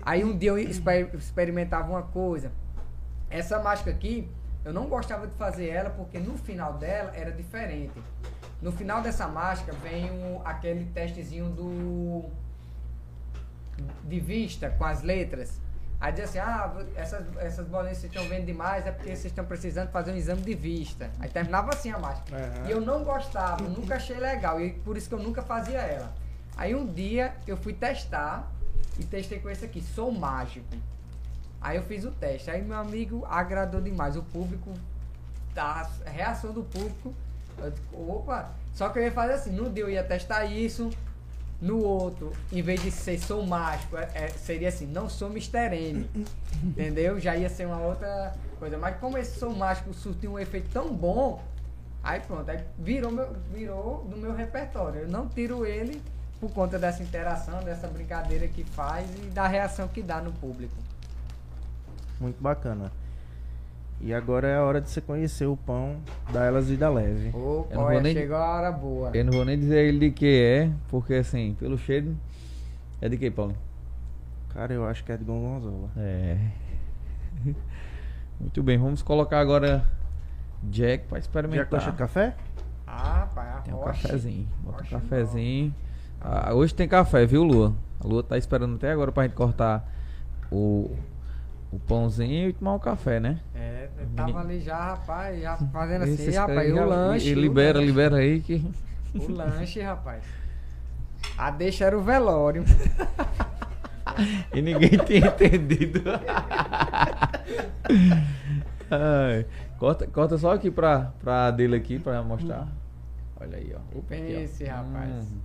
Aí 0.00 0.24
um 0.24 0.34
dia 0.34 0.48
eu 0.48 0.56
exper- 0.58 1.10
experimentava 1.14 1.90
uma 1.90 2.02
coisa. 2.04 2.50
Essa 3.28 3.58
máscara 3.62 3.94
aqui, 3.94 4.26
eu 4.64 4.72
não 4.72 4.86
gostava 4.88 5.26
de 5.26 5.34
fazer 5.34 5.68
ela 5.68 5.90
porque 5.90 6.18
no 6.18 6.36
final 6.38 6.74
dela 6.74 7.12
era 7.14 7.30
diferente. 7.30 7.92
No 8.62 8.72
final 8.72 9.02
dessa 9.02 9.28
máscara 9.28 9.76
vem 9.82 10.10
um- 10.10 10.40
aquele 10.44 10.86
testezinho 10.86 11.48
do 11.50 12.24
de 14.04 14.20
vista 14.20 14.70
com 14.70 14.84
as 14.84 15.02
letras. 15.02 15.60
Aí 16.00 16.12
diz 16.12 16.24
assim, 16.24 16.38
ah, 16.38 16.72
essas, 16.96 17.24
essas 17.38 17.66
bolinhas 17.66 17.98
vocês 17.98 18.12
estão 18.12 18.28
vendo 18.28 18.44
demais, 18.46 18.86
é 18.86 18.92
porque 18.92 19.08
vocês 19.10 19.26
estão 19.26 19.44
precisando 19.44 19.90
fazer 19.90 20.12
um 20.12 20.16
exame 20.16 20.42
de 20.42 20.54
vista. 20.54 21.10
Aí 21.18 21.28
terminava 21.28 21.70
assim 21.70 21.90
a 21.90 21.98
máscara. 21.98 22.44
Aham. 22.44 22.68
E 22.68 22.70
eu 22.70 22.80
não 22.80 23.04
gostava, 23.04 23.62
nunca 23.64 23.96
achei 23.96 24.16
legal, 24.18 24.60
e 24.60 24.72
por 24.72 24.96
isso 24.96 25.08
que 25.08 25.14
eu 25.14 25.18
nunca 25.18 25.42
fazia 25.42 25.78
ela. 25.78 26.12
Aí 26.56 26.74
um 26.74 26.86
dia 26.86 27.34
eu 27.46 27.56
fui 27.56 27.72
testar 27.72 28.50
e 28.98 29.04
testei 29.04 29.40
com 29.40 29.48
esse 29.50 29.64
aqui, 29.64 29.80
sou 29.82 30.12
mágico. 30.12 30.66
Aí 31.64 31.78
eu 31.78 31.82
fiz 31.82 32.04
o 32.04 32.10
teste, 32.10 32.50
aí 32.50 32.60
meu 32.60 32.76
amigo 32.76 33.24
agradou 33.26 33.80
demais, 33.80 34.16
o 34.16 34.22
público, 34.22 34.70
a 35.56 35.88
reação 36.04 36.52
do 36.52 36.62
público, 36.62 37.14
eu 37.58 37.72
opa, 38.10 38.50
só 38.74 38.90
que 38.90 38.98
eu 38.98 39.04
ia 39.04 39.10
fazer 39.10 39.32
assim, 39.32 39.50
num 39.50 39.72
dia 39.72 39.82
eu 39.84 39.88
ia 39.88 40.04
testar 40.04 40.44
isso, 40.44 40.90
no 41.62 41.82
outro, 41.82 42.32
em 42.52 42.60
vez 42.60 42.82
de 42.82 42.90
ser 42.90 43.18
sou 43.18 43.46
mágico, 43.46 43.96
é- 43.96 44.10
é- 44.14 44.28
seria 44.28 44.68
assim, 44.68 44.84
não 44.86 45.08
sou 45.08 45.30
Mr. 45.30 45.74
M. 45.74 46.06
entendeu? 46.62 47.18
Já 47.18 47.34
ia 47.34 47.48
ser 47.48 47.66
uma 47.66 47.78
outra 47.78 48.34
coisa. 48.58 48.76
Mas 48.76 48.98
como 48.98 49.16
esse 49.16 49.38
sou 49.38 49.54
mágico 49.56 49.94
surtiu 49.94 50.32
um 50.32 50.38
efeito 50.38 50.68
tão 50.70 50.92
bom, 50.92 51.42
aí 52.02 52.20
pronto, 52.20 52.50
aí 52.50 52.62
virou, 52.78 53.10
meu, 53.10 53.34
virou 53.50 54.04
do 54.04 54.18
meu 54.18 54.34
repertório. 54.34 55.02
Eu 55.02 55.08
não 55.08 55.26
tiro 55.26 55.64
ele 55.64 56.02
por 56.38 56.50
conta 56.50 56.78
dessa 56.78 57.02
interação, 57.02 57.62
dessa 57.62 57.86
brincadeira 57.86 58.46
que 58.48 58.64
faz 58.64 59.08
e 59.16 59.30
da 59.30 59.46
reação 59.46 59.88
que 59.88 60.02
dá 60.02 60.20
no 60.20 60.32
público. 60.32 60.74
Muito 62.20 62.40
bacana. 62.42 62.90
E 64.00 64.12
agora 64.12 64.48
é 64.48 64.56
a 64.56 64.62
hora 64.62 64.80
de 64.80 64.90
você 64.90 65.00
conhecer 65.00 65.46
o 65.46 65.56
pão 65.56 65.96
da 66.32 66.44
Elas 66.44 66.68
Vida 66.68 66.88
Leve. 66.90 67.28
Opa, 67.28 67.38
Eu 67.72 67.76
não 67.76 67.82
vou 67.82 67.84
olha, 67.84 68.00
nem- 68.00 68.12
chegou 68.12 68.36
a 68.36 68.56
hora 68.56 68.72
boa. 68.72 69.10
Eu 69.14 69.24
não 69.24 69.32
vou 69.32 69.44
nem 69.44 69.58
dizer 69.58 69.84
ele 69.86 69.98
de 69.98 70.10
que 70.10 70.26
é, 70.42 70.70
porque 70.88 71.14
assim, 71.14 71.54
pelo 71.58 71.78
cheiro. 71.78 72.16
É 73.00 73.08
de 73.08 73.16
que, 73.16 73.30
Paulo? 73.30 73.54
Cara, 74.50 74.72
eu 74.72 74.86
acho 74.86 75.04
que 75.04 75.12
é 75.12 75.16
de 75.16 75.24
Gongonzola. 75.24 75.88
É. 75.96 76.36
Muito 78.40 78.62
bem, 78.62 78.76
vamos 78.78 79.02
colocar 79.02 79.38
agora 79.40 79.84
Jack 80.64 81.06
pra 81.06 81.16
Já 81.18 81.20
experimentar. 81.20 81.66
gosta 81.68 81.90
de 81.90 81.96
café? 81.96 82.34
Ah, 82.86 83.28
a 83.36 83.60
Tem 83.62 83.74
um 83.74 83.80
cafezinho. 83.80 84.48
Bota 84.62 84.76
um 84.78 84.80
Rocha 84.82 85.00
cafezinho. 85.00 85.74
Ah, 86.20 86.54
hoje 86.54 86.74
tem 86.74 86.88
café, 86.88 87.24
viu, 87.26 87.42
Lua? 87.42 87.74
A 88.02 88.06
Lua 88.06 88.22
tá 88.22 88.36
esperando 88.36 88.76
até 88.76 88.90
agora 88.90 89.10
pra 89.12 89.22
gente 89.24 89.34
cortar 89.34 89.88
o, 90.50 90.90
o 91.74 91.78
pãozinho 91.80 92.48
e 92.48 92.52
tomar 92.52 92.74
um 92.74 92.78
café, 92.78 93.18
né? 93.20 93.40
É, 93.54 93.88
tava 94.14 94.40
ali 94.40 94.60
já, 94.60 94.76
rapaz, 94.76 95.40
já 95.40 95.56
fazendo 95.56 96.04
Esse 96.04 96.28
assim, 96.28 96.38
rapaz, 96.38 96.72
o 96.72 96.84
lanche. 96.84 97.28
e 97.30 97.34
o 97.34 97.40
libera, 97.40 97.78
lanche. 97.78 97.86
libera 97.90 98.16
aí 98.16 98.40
que. 98.40 98.64
O 99.14 99.30
lanche, 99.32 99.80
rapaz. 99.80 100.22
A 101.38 101.50
deixa 101.50 101.84
era 101.86 101.96
o 101.98 102.02
velório. 102.02 102.64
E 104.54 104.62
ninguém 104.62 104.90
tinha 104.90 105.26
entendido. 105.26 106.00
Ai, 108.90 109.46
corta, 109.78 110.06
corta 110.06 110.38
só 110.38 110.52
aqui 110.52 110.70
pra, 110.70 111.12
pra 111.20 111.50
dele 111.50 111.74
aqui 111.74 111.98
pra 111.98 112.22
mostrar. 112.22 112.68
Olha 113.40 113.56
aí, 113.58 113.74
ó. 113.74 113.98
Opa, 113.98 114.14
aqui, 114.14 114.22
ó. 114.36 114.38
Pense, 114.40 114.64
rapaz. 114.64 115.10
Hum. 115.10 115.38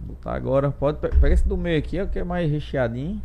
Botar 0.00 0.34
agora. 0.34 0.70
Pode 0.70 0.98
pe- 0.98 1.08
pegar 1.08 1.30
esse 1.34 1.46
do 1.46 1.56
meio 1.56 1.78
aqui, 1.78 2.00
ó, 2.00 2.06
que 2.06 2.18
é 2.18 2.24
mais 2.24 2.50
recheadinho. 2.50 3.20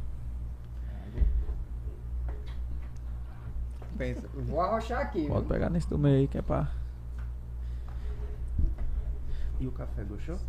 Pensa, 4.01 4.27
vou 4.33 4.59
arrochar 4.59 4.99
aqui. 4.99 5.27
Pode 5.27 5.41
viu? 5.41 5.49
pegar 5.49 5.69
nesse 5.69 5.87
do 5.87 5.95
meio 5.95 6.21
aí, 6.21 6.27
que 6.27 6.35
é 6.35 6.41
pra. 6.41 6.71
E 9.59 9.67
o 9.67 9.71
café 9.71 10.03
gostou? 10.03 10.39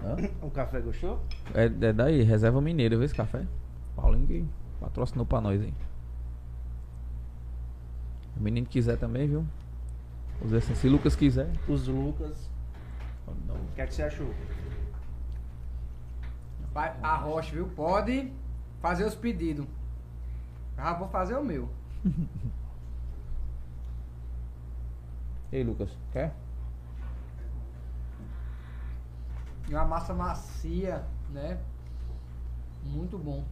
Hã? 0.00 0.16
O 0.40 0.48
café 0.52 0.80
gostou? 0.80 1.20
É, 1.52 1.64
é 1.64 1.92
daí, 1.92 2.22
reserva 2.22 2.60
mineira, 2.60 2.96
vê 2.96 3.06
esse 3.06 3.14
café. 3.14 3.44
Paulinho 3.96 4.28
que 4.28 4.48
patrocinou 4.78 5.26
pra 5.26 5.40
nós 5.40 5.60
aí. 5.60 5.74
O 8.36 8.40
menino 8.40 8.68
quiser 8.68 8.98
também, 8.98 9.26
viu? 9.26 9.44
Dizer 10.40 10.58
assim, 10.58 10.76
se 10.76 10.88
Lucas 10.88 11.16
quiser. 11.16 11.50
Os 11.66 11.88
Lucas. 11.88 12.48
Não. 13.48 13.56
O 13.56 13.74
que 13.74 13.80
é 13.80 13.86
que 13.88 13.94
você 13.94 14.04
achou? 14.04 14.32
Vai, 16.72 16.94
arrocha, 17.02 17.50
viu? 17.50 17.66
Pode 17.74 18.32
fazer 18.80 19.04
os 19.04 19.16
pedidos. 19.16 19.66
Ah, 20.76 20.92
vou 20.92 21.08
fazer 21.08 21.34
o 21.34 21.42
meu. 21.42 21.68
E 25.52 25.56
aí, 25.58 25.62
Lucas, 25.62 25.96
quer? 26.12 26.34
E 29.68 29.74
uma 29.74 29.84
massa 29.84 30.12
macia, 30.12 31.04
né? 31.30 31.60
Muito 32.82 33.16
bom. 33.16 33.44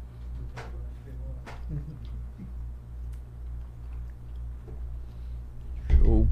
Show. 5.96 6.26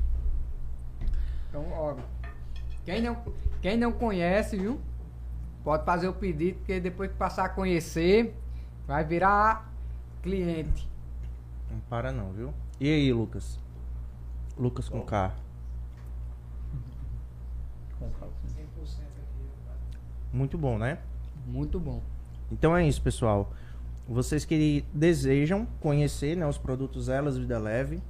Então, 1.49 1.65
ó, 1.73 1.95
quem 2.85 3.01
não, 3.01 3.25
quem 3.63 3.77
não 3.77 3.93
conhece, 3.93 4.57
viu? 4.57 4.81
Pode 5.63 5.85
fazer 5.85 6.09
o 6.09 6.15
pedido, 6.15 6.59
porque 6.59 6.81
depois 6.81 7.13
que 7.13 7.17
passar 7.17 7.45
a 7.45 7.49
conhecer, 7.49 8.35
vai 8.89 9.05
virar 9.05 9.73
cliente. 10.21 10.90
Não 11.71 11.81
para 11.89 12.11
não, 12.11 12.33
viu? 12.33 12.53
E 12.81 12.89
aí, 12.89 13.13
Lucas? 13.13 13.59
Lucas 14.59 14.89
com 14.89 15.03
K. 15.03 15.35
Muito 20.33 20.59
bom, 20.59 20.79
né? 20.79 20.99
Muito 21.47 21.79
bom. 21.79 22.03
Então 22.51 22.77
é 22.77 22.87
isso, 22.87 23.01
pessoal. 23.03 23.53
Vocês 24.09 24.45
que 24.45 24.85
desejam 24.93 25.67
conhecer 25.81 26.37
né, 26.37 26.47
os 26.47 26.59
produtos 26.59 27.09
Elas 27.09 27.39
Vida 27.39 27.59
Leve, 27.59 28.03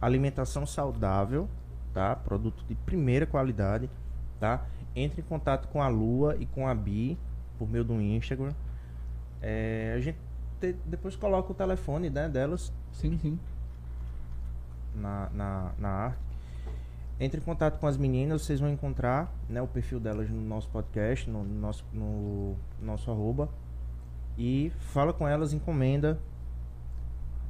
alimentação 0.00 0.66
saudável, 0.66 1.48
tá? 1.94 2.16
Produto 2.16 2.64
de 2.66 2.74
primeira 2.74 3.26
qualidade, 3.26 3.88
tá? 4.40 4.66
Entre 4.96 5.20
em 5.20 5.24
contato 5.24 5.68
com 5.68 5.82
a 5.82 5.88
Lua 5.88 6.36
e 6.38 6.46
com 6.46 6.66
a 6.66 6.74
Bi 6.74 7.16
por 7.58 7.68
meio 7.68 7.84
do 7.84 8.00
Instagram. 8.00 8.52
É, 9.40 9.94
a 9.96 10.00
gente 10.00 10.18
te- 10.60 10.76
depois 10.86 11.16
coloca 11.16 11.52
o 11.52 11.54
telefone 11.54 12.10
né, 12.10 12.28
delas 12.28 12.72
Sim, 12.92 13.18
sim. 13.20 13.38
na, 14.94 15.28
na, 15.32 15.70
na 15.78 15.88
arte. 15.88 16.18
Entre 17.20 17.40
em 17.40 17.42
contato 17.42 17.78
com 17.80 17.86
as 17.86 17.96
meninas, 17.96 18.42
vocês 18.42 18.60
vão 18.60 18.68
encontrar 18.70 19.32
né, 19.48 19.60
o 19.60 19.66
perfil 19.66 19.98
delas 19.98 20.30
no 20.30 20.40
nosso 20.40 20.68
podcast, 20.68 21.28
no, 21.28 21.42
nosso, 21.42 21.84
no 21.92 22.54
nosso 22.80 23.10
arroba. 23.10 23.48
E 24.36 24.70
fala 24.78 25.12
com 25.12 25.26
elas, 25.26 25.52
encomenda. 25.52 26.18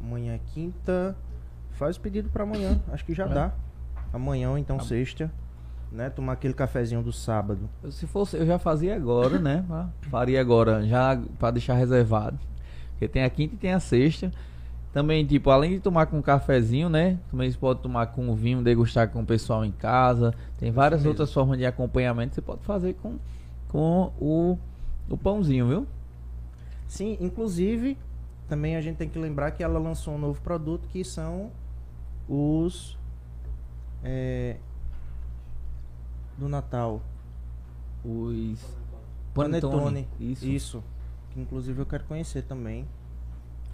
Amanhã 0.03 0.35
é 0.35 0.41
quinta. 0.55 1.15
Faz 1.73 1.97
o 1.97 2.01
pedido 2.01 2.31
para 2.31 2.45
amanhã, 2.45 2.81
acho 2.91 3.05
que 3.05 3.13
já 3.15 3.27
É. 3.27 3.29
dá. 3.29 3.53
Amanhã 4.13 4.51
ou 4.51 4.57
então 4.59 4.79
Tá. 4.79 4.85
sexta. 4.85 5.31
Né, 5.93 6.11
tomar 6.11 6.35
aquele 6.35 6.53
cafezinho 6.53 7.03
do 7.03 7.13
sábado. 7.13 7.67
Se 7.91 8.07
fosse, 8.07 8.37
eu 8.37 8.45
já 8.47 8.59
fazia 8.59 8.95
agora, 8.95 9.39
né? 9.39 9.65
Faria 10.11 10.39
agora, 10.39 10.87
já 10.87 11.19
pra 11.39 11.51
deixar 11.51 11.75
reservado. 11.75 12.39
Porque 12.99 13.07
tem 13.07 13.23
a 13.23 13.31
quinta 13.31 13.55
e 13.55 13.59
tem 13.59 13.73
a 13.73 13.79
sexta. 13.79 14.33
Também, 14.93 15.25
tipo, 15.25 15.51
além 15.51 15.73
de 15.73 15.81
tomar 15.81 16.07
com 16.07 16.19
um 16.19 16.23
cafezinho, 16.23 16.89
né? 16.89 17.17
Também 17.31 17.49
você 17.49 17.57
pode 17.57 17.81
tomar 17.81 18.09
com 18.09 18.35
vinho, 18.35 18.61
degustar 18.61 19.09
com 19.09 19.21
o 19.21 19.25
pessoal 19.25 19.65
em 19.65 19.71
casa. 19.71 20.35
Tem 20.59 20.73
várias 20.73 21.03
mesmo. 21.03 21.11
outras 21.11 21.33
formas 21.33 21.57
de 21.59 21.65
acompanhamento 21.65 22.31
que 22.31 22.35
você 22.35 22.43
pode 22.43 22.63
fazer 22.63 22.95
com, 22.95 23.17
com 23.69 24.13
o, 24.19 24.59
o 25.09 25.17
pãozinho, 25.17 25.69
viu? 25.69 25.87
Sim, 26.89 27.17
inclusive, 27.21 27.97
também 28.49 28.75
a 28.75 28.81
gente 28.81 28.97
tem 28.97 29.09
que 29.09 29.19
lembrar 29.19 29.53
que 29.53 29.63
ela 29.63 29.79
lançou 29.79 30.15
um 30.15 30.19
novo 30.19 30.41
produto 30.41 30.89
que 30.89 31.05
são 31.05 31.53
os 32.29 32.99
é, 34.03 34.57
do 36.37 36.49
Natal. 36.49 37.01
Os 38.05 38.59
Panetone. 39.33 40.09
Isso. 40.19 40.47
Isso. 40.47 40.85
Que 41.39 41.43
inclusive 41.43 41.81
eu 41.81 41.87
quero 41.87 42.03
conhecer 42.05 42.43
também. 42.43 42.85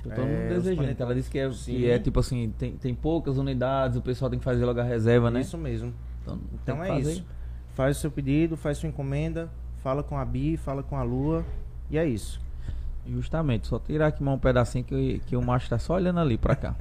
Todo 0.03 0.19
mundo 0.19 0.29
É, 0.29 0.49
desejando. 0.49 1.03
Ela 1.03 1.15
disse 1.15 1.31
que 1.31 1.39
é, 1.39 1.49
que 1.49 1.91
é 1.91 1.99
tipo 1.99 2.21
assim, 2.21 2.53
tem, 2.59 2.77
tem 2.77 2.95
poucas 2.95 3.39
unidades, 3.39 3.97
o 3.97 4.03
pessoal 4.03 4.31
tem 4.31 4.39
que 4.39 4.45
fazer 4.45 4.67
logo 4.67 4.79
a 4.79 4.85
reserva, 4.85 5.31
né? 5.31 5.41
Isso 5.41 5.57
mesmo. 5.57 5.95
Então, 6.23 6.39
Então 6.63 6.85
é 6.85 7.01
isso. 7.01 7.25
Faz 7.73 7.97
o 7.97 8.01
seu 8.01 8.11
pedido, 8.11 8.55
faz 8.55 8.77
sua 8.77 8.89
encomenda, 8.89 9.49
fala 9.83 10.03
com 10.03 10.19
a 10.19 10.25
Bi, 10.27 10.59
fala 10.59 10.83
com 10.83 10.95
a 10.97 11.03
Lua. 11.03 11.43
E 11.91 11.97
é 11.97 12.07
isso. 12.07 12.39
Justamente, 13.07 13.67
só 13.67 13.79
tirar 13.79 14.09
aqui 14.09 14.23
mais 14.23 14.37
um 14.37 14.41
pedacinho 14.41 14.85
que, 14.85 15.21
que 15.21 15.35
o 15.35 15.43
macho 15.43 15.69
tá 15.71 15.79
só 15.79 15.95
olhando 15.95 16.21
ali 16.21 16.37
pra 16.37 16.55
cá. 16.55 16.77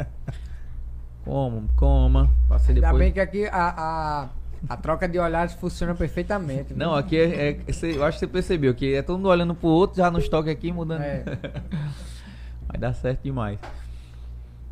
Como, 1.24 1.70
coma. 1.78 2.30
Passei 2.50 2.76
Ainda 2.76 2.88
depois. 2.88 3.02
bem 3.04 3.14
que 3.14 3.20
aqui 3.22 3.46
a, 3.48 3.70
a, 3.78 4.30
a 4.70 4.78
troca 4.78 5.08
de 5.08 5.20
olhares 5.20 5.54
funciona 5.54 5.94
perfeitamente. 5.94 6.74
Não, 6.74 6.96
aqui 6.96 7.18
é, 7.18 7.60
é- 7.68 7.74
cê- 7.74 7.96
Eu 7.98 8.04
acho 8.04 8.18
que 8.18 8.26
você 8.26 8.32
percebeu 8.32 8.74
que 8.74 8.94
é 8.96 9.02
todo 9.02 9.18
mundo 9.18 9.30
olhando 9.30 9.54
pro 9.56 9.68
outro, 9.68 9.98
já 9.98 10.10
nos 10.10 10.28
toca 10.30 10.50
aqui, 10.52 10.72
mudando. 10.72 11.02
É. 11.02 11.24
Vai 12.68 12.78
dar 12.80 12.94
certo 12.94 13.22
demais. 13.24 13.60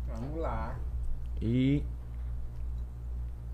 Vamos 0.08 0.40
lá. 0.40 0.74
E. 1.40 1.82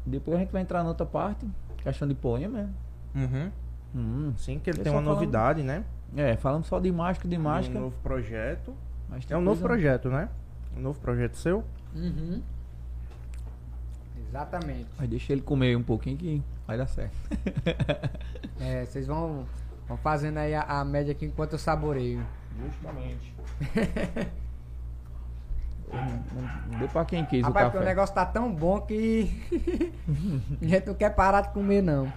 Depois 0.07 0.37
a 0.37 0.41
gente 0.41 0.53
vai 0.53 0.63
entrar 0.63 0.83
na 0.83 0.89
outra 0.89 1.05
parte. 1.05 1.47
Questão 1.79 2.09
de 2.09 2.15
poema. 2.15 2.69
Uhum. 3.15 3.51
Hum. 3.95 4.33
Sim, 4.37 4.59
que 4.59 4.71
ele 4.71 4.79
tem 4.79 4.93
uma 4.93 5.03
falando- 5.03 5.15
novidade, 5.15 5.63
né? 5.63 5.85
É, 6.17 6.37
falando 6.37 6.65
só 6.65 6.79
de 6.81 6.91
máscara, 6.91 7.29
de 7.29 7.37
Um 7.37 7.43
máscara. 7.43 7.81
novo 7.81 7.97
projeto. 8.03 8.75
É 9.29 9.37
um 9.37 9.41
novo 9.41 9.61
coisa- 9.61 9.75
projeto, 9.75 10.09
né? 10.09 10.29
Um 10.77 10.81
novo 10.81 10.99
projeto 11.01 11.37
seu. 11.37 11.63
Uhum. 11.95 12.41
Exatamente. 14.29 14.87
Mas 14.99 15.09
deixa 15.09 15.33
ele 15.33 15.43
comer 15.43 15.77
um 15.77 15.83
pouquinho 15.83 16.17
que 16.17 16.43
vai 16.67 16.77
dar 16.79 16.87
certo. 16.87 17.15
É, 18.61 18.85
vocês 18.85 19.07
vão, 19.07 19.47
vão 19.87 19.97
fazendo 19.99 20.39
aí 20.39 20.53
a, 20.53 20.63
a 20.63 20.85
média 20.85 21.13
aqui 21.13 21.25
enquanto 21.27 21.53
eu 21.53 21.59
saboreio. 21.61 22.27
Justamente. 22.61 23.33
Não- 25.91 26.71
Não 26.73 26.79
deu 26.81 26.89
pra 26.89 27.05
quem 27.05 27.25
quis 27.25 27.43
Rapaz, 27.43 27.67
o 27.67 27.71
porque 27.71 27.79
o 27.79 27.81
café. 27.81 27.95
negócio 27.95 28.15
tá 28.15 28.27
tão 28.27 28.53
bom 28.53 28.81
que 28.81 29.31
a 30.61 30.65
gente 30.67 30.87
não 30.87 30.95
quer 30.95 31.15
parar 31.15 31.43
de 31.43 31.49
comer, 31.51 31.83
não. 31.83 32.13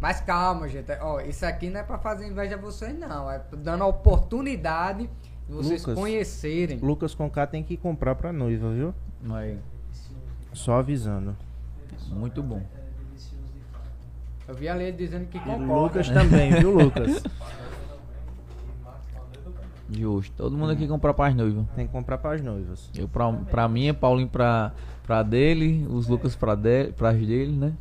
Mas 0.00 0.20
calma, 0.20 0.68
gente. 0.68 0.90
Ó, 1.00 1.20
isso 1.20 1.46
aqui 1.46 1.70
não 1.70 1.80
é 1.80 1.82
pra 1.82 1.96
fazer 1.98 2.26
inveja 2.28 2.56
a 2.56 2.58
vocês, 2.58 2.96
não. 2.98 3.30
É 3.30 3.40
dando 3.56 3.84
a 3.84 3.86
oportunidade 3.86 5.08
de 5.48 5.52
vocês 5.54 5.80
Lucas. 5.82 5.94
conhecerem. 5.98 6.78
Lucas 6.78 7.14
com 7.14 7.30
K 7.30 7.46
tem 7.46 7.62
que 7.62 7.76
comprar 7.78 8.14
pra 8.16 8.32
noiva, 8.32 8.70
viu? 8.72 8.94
Aí, 9.32 9.58
Só 10.56 10.78
avisando. 10.78 11.36
muito 12.08 12.42
bom. 12.42 12.62
Eu 14.48 14.54
vi 14.54 14.68
ali 14.68 14.84
ele 14.84 14.96
dizendo 14.96 15.26
que 15.26 15.36
E 15.36 15.40
concorda. 15.40 15.74
Lucas 15.74 16.08
também, 16.08 16.50
viu, 16.54 16.72
Lucas? 16.72 17.22
Justo. 19.90 20.32
Todo 20.34 20.56
mundo 20.56 20.72
aqui 20.72 20.88
comprar 20.88 21.12
pras 21.12 21.34
noivas. 21.34 21.66
Tem 21.76 21.86
que 21.86 21.92
comprar 21.92 22.16
pras 22.18 22.40
noivas. 22.40 22.90
Eu 22.96 23.06
pra, 23.06 23.30
pra 23.32 23.68
mim, 23.68 23.92
Paulinho 23.92 24.28
pra, 24.28 24.72
pra 25.04 25.22
dele, 25.22 25.86
os 25.90 26.08
Lucas 26.08 26.34
pra 26.34 26.54
de, 26.54 26.92
pras 26.92 27.18
dele, 27.18 27.52
né? 27.52 27.74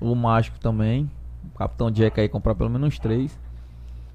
O 0.00 0.14
Mágico 0.14 0.58
também. 0.58 1.08
O 1.54 1.58
Capitão 1.58 1.90
Jack 1.90 2.20
aí 2.20 2.28
comprar 2.28 2.54
pelo 2.56 2.68
menos 2.68 2.98
três. 2.98 3.38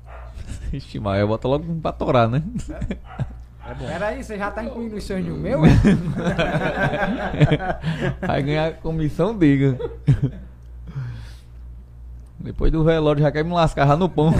Ixi, 0.74 1.00
mas 1.00 1.22
eu 1.22 1.28
boto 1.28 1.48
logo 1.48 1.74
pra 1.82 1.94
torar, 1.94 2.28
né? 2.28 2.44
É 3.66 3.74
bom. 3.74 3.88
Peraí, 3.88 4.24
você 4.24 4.38
já 4.38 4.52
tá 4.52 4.64
incluindo 4.64 4.96
os 4.98 5.04
sonhos 5.04 5.26
no 5.28 5.36
meu? 5.40 5.66
é? 5.66 5.70
Vai 8.26 8.44
ganhar 8.44 8.74
comissão, 8.78 9.38
diga. 9.38 9.78
Depois 12.40 12.72
do 12.72 12.84
velório 12.84 13.22
já 13.22 13.32
quer 13.32 13.46
me 13.46 13.54
lascar 13.54 13.88
já 13.88 13.96
no 13.96 14.10
pão. 14.10 14.34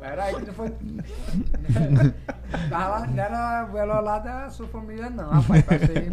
Peraí, 0.00 0.34
que 0.34 0.46
não 0.46 0.54
foi. 0.54 0.72
Tava 2.70 2.88
lá, 2.88 3.06
não 3.06 3.22
era 3.22 3.66
o 3.68 3.72
velório 3.72 4.04
lá 4.04 4.18
da 4.18 4.48
sua 4.48 4.66
família, 4.68 5.10
não, 5.10 5.28
rapaz. 5.28 5.62
Pra 5.62 5.78
ser... 5.78 6.10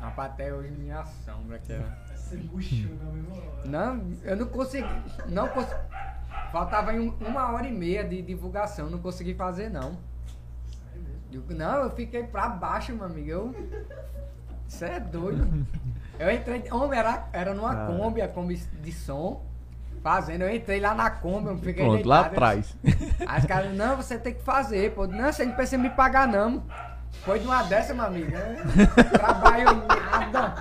Rapaz, 0.00 0.32
até 0.32 0.52
hoje 0.52 0.72
minha 0.72 1.04
sombra 1.24 1.60
aqui, 2.36 2.88
ó. 3.64 3.68
Não, 3.68 4.02
eu 4.24 4.36
não 4.36 4.46
consegui. 4.46 4.88
Não 5.28 5.48
consegui. 5.48 5.80
Faltava 6.50 6.92
um- 6.92 7.14
uma 7.20 7.50
hora 7.52 7.66
e 7.66 7.72
meia 7.72 8.04
de 8.04 8.20
divulgação, 8.22 8.90
não 8.90 8.98
consegui 8.98 9.34
fazer 9.34 9.70
não. 9.70 9.96
Eu- 11.32 11.44
não, 11.50 11.84
eu 11.84 11.90
fiquei 11.90 12.24
pra 12.24 12.48
baixo, 12.48 12.92
meu 12.94 13.06
amigo. 13.06 13.28
Eu. 13.30 13.54
Você 14.68 14.84
é 14.86 15.00
doido. 15.00 15.66
Eu 16.18 16.30
entrei. 16.30 16.64
Homem, 16.70 16.98
era, 16.98 17.26
era 17.32 17.54
numa 17.54 17.74
Cara. 17.74 17.86
Kombi, 17.96 18.20
a 18.22 18.28
Kombi 18.28 18.56
de 18.56 18.92
som. 18.92 19.44
Fazendo, 20.02 20.42
eu 20.42 20.54
entrei 20.54 20.80
lá 20.80 20.94
na 20.94 21.08
Kombi, 21.10 21.46
eu 21.48 21.56
fiquei 21.58 21.84
Pronto, 21.84 22.06
lá 22.08 22.22
deitado, 22.22 22.32
atrás. 22.34 22.76
Aí 23.26 23.38
os 23.38 23.46
caras, 23.46 23.72
não, 23.74 23.96
você 23.96 24.18
tem 24.18 24.34
que 24.34 24.42
fazer, 24.42 24.92
pô. 24.94 25.06
Não, 25.06 25.32
você 25.32 25.44
não 25.46 25.54
precisa 25.54 25.80
me 25.80 25.90
pagar, 25.90 26.26
não. 26.26 26.64
Foi 27.24 27.38
de 27.38 27.46
uma 27.46 27.62
dessa, 27.62 27.94
meu 27.94 28.04
amigo. 28.06 28.32
Trabalho 29.12 29.66
nada. 29.86 30.54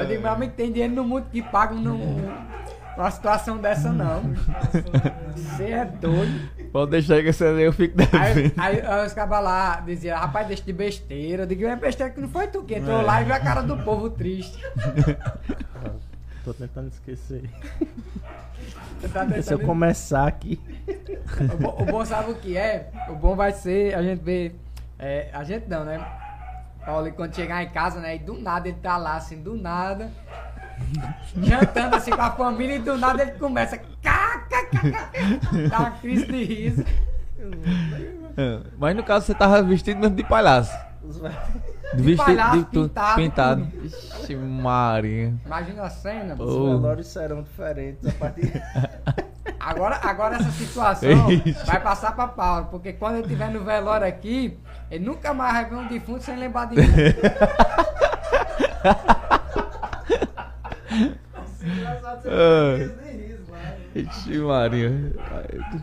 Eu 0.00 0.06
digo, 0.06 0.22
meu 0.22 0.32
amigo, 0.32 0.52
tem 0.54 0.72
dinheiro 0.72 0.94
no 0.94 1.04
mundo 1.04 1.26
que 1.30 1.42
paga 1.42 1.74
numa 1.74 3.10
situação 3.10 3.58
dessa, 3.58 3.92
não. 3.92 4.22
Você 5.36 5.64
é 5.70 5.84
doido. 5.84 6.48
Pode 6.72 6.90
deixar 6.90 7.14
aí 7.14 7.22
que 7.22 7.28
esse 7.30 7.44
aí 7.44 7.62
eu 7.62 7.72
fico 7.72 7.94
Aí, 8.00 8.34
devendo. 8.34 8.52
aí, 8.58 8.80
aí 8.82 9.06
os 9.06 9.12
cabas 9.14 9.42
lá 9.42 9.80
diziam, 9.80 10.18
rapaz, 10.18 10.46
deixa 10.46 10.62
de 10.62 10.72
besteira. 10.72 11.42
Eu 11.44 11.46
digo, 11.46 11.64
é 11.66 11.76
besteira 11.76 12.12
que 12.12 12.20
não 12.20 12.28
foi 12.28 12.46
tu 12.48 12.62
que 12.62 12.74
entrou 12.74 13.00
lá 13.02 13.22
e 13.22 13.24
viu 13.24 13.34
a 13.34 13.40
cara 13.40 13.62
do 13.62 13.76
povo 13.78 14.10
triste. 14.10 14.58
Tô 16.44 16.52
tentando 16.54 16.88
esquecer. 16.88 17.42
Tá 19.12 19.26
Se 19.26 19.36
eu 19.36 19.42
tentando- 19.58 19.66
começar 19.66 20.26
aqui. 20.26 20.58
O 21.54 21.56
bom, 21.58 21.76
o 21.80 21.84
bom 21.84 22.04
sabe 22.04 22.30
o 22.32 22.34
que 22.34 22.56
é? 22.56 22.90
O 23.08 23.14
bom 23.14 23.36
vai 23.36 23.52
ser 23.52 23.94
a 23.94 24.02
gente 24.02 24.20
ver. 24.22 24.58
é, 24.98 25.28
a 25.32 25.44
gente 25.44 25.68
não, 25.68 25.84
né? 25.84 26.00
Paulo, 26.84 27.08
e 27.08 27.12
quando 27.12 27.34
chegar 27.34 27.62
em 27.62 27.68
casa, 27.70 28.00
né? 28.00 28.16
E 28.16 28.18
do 28.18 28.34
nada 28.40 28.68
ele 28.68 28.78
tá 28.82 28.96
lá, 28.96 29.16
assim, 29.16 29.42
do 29.42 29.54
nada. 29.56 30.10
Jantando 31.36 31.96
assim 31.96 32.10
com 32.12 32.22
a 32.22 32.30
família 32.30 32.76
e 32.76 32.78
do 32.78 32.96
nada 32.96 33.22
ele 33.22 33.32
começa. 33.32 33.76
Cá, 34.02 34.46
cá, 34.48 34.64
cá, 34.66 34.90
cá, 34.90 35.10
dá 35.68 35.78
uma 35.80 35.90
crise 35.92 36.26
de 36.26 36.44
riso. 36.44 36.84
É, 38.36 38.60
Mas 38.78 38.96
no 38.96 39.02
caso 39.02 39.26
você 39.26 39.34
tava 39.34 39.62
vestido 39.62 40.00
mesmo 40.00 40.16
de 40.16 40.24
palhaço. 40.24 40.76
De 41.94 42.02
vestido 42.02 42.24
palhaço, 42.24 42.58
de 42.58 42.64
pintado, 42.66 43.16
pintado. 43.16 43.66
tudo. 43.66 43.86
Ixi, 43.86 44.36
Maria. 44.36 45.34
Imagina 45.44 45.82
a 45.82 45.90
cena. 45.90 46.36
Ô. 46.38 46.44
Os 46.44 46.80
velórios 46.80 47.06
serão 47.08 47.42
diferentes 47.42 48.06
a 48.06 48.12
partir. 48.12 48.62
Agora, 49.58 49.98
agora 50.02 50.36
essa 50.36 50.50
situação 50.50 51.10
Ixi. 51.30 51.52
vai 51.66 51.80
passar 51.80 52.14
pra 52.14 52.28
Paulo, 52.28 52.66
porque 52.70 52.92
quando 52.92 53.14
ele 53.14 53.22
estiver 53.24 53.50
no 53.50 53.64
velório 53.64 54.06
aqui, 54.06 54.56
ele 54.90 55.04
nunca 55.04 55.32
mais 55.34 55.52
vai 55.54 55.64
ver 55.66 55.76
um 55.76 55.86
defunto 55.88 56.22
sem 56.22 56.36
lembrar 56.36 56.66
de 56.66 56.76
mim. 56.76 56.86
Ah. 62.26 62.76
Ixi, 63.94 64.38
Maria. 64.38 64.92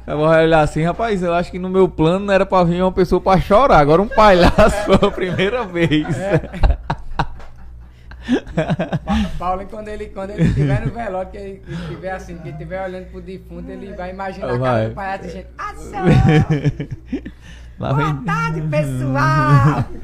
Eu 0.08 0.18
vou 0.18 0.28
olhar 0.28 0.62
assim, 0.62 0.84
rapaz, 0.84 1.22
eu 1.22 1.34
acho 1.34 1.52
que 1.52 1.60
no 1.60 1.70
meu 1.70 1.90
plano 1.90 2.26
não 2.26 2.34
era 2.34 2.46
pra 2.46 2.64
vir 2.64 2.82
uma 2.82 2.92
pessoa 2.92 3.20
pra 3.20 3.40
chorar, 3.40 3.80
agora 3.80 4.02
um 4.02 4.08
palhaço 4.08 4.86
foi 4.86 4.96
a 4.96 5.12
primeira 5.12 5.66
vez. 5.66 6.08
Pa- 8.56 9.30
Paulo, 9.38 9.66
quando 9.70 9.88
ele, 9.90 10.06
quando 10.08 10.32
ele 10.32 10.44
estiver 10.44 10.86
no 10.86 10.92
velório, 10.94 11.30
que 11.30 11.38
ele 11.38 11.62
estiver 11.68 12.12
assim, 12.12 12.38
que 12.38 12.44
ele 12.48 12.52
estiver 12.52 12.84
olhando 12.84 13.06
pro 13.12 13.22
defunto, 13.22 13.70
ele 13.70 13.94
vai 13.94 14.12
imaginar 14.12 14.46
a 14.46 14.50
cara 14.50 14.60
Vai. 14.60 14.90
do 14.90 14.96
palhaço 14.96 15.24
dizendo, 15.24 15.48
ação! 15.58 16.06
Lá 17.80 17.94
Boa 17.94 18.14
vem- 18.14 18.24
tarde, 18.24 18.62
pessoal! 18.70 19.86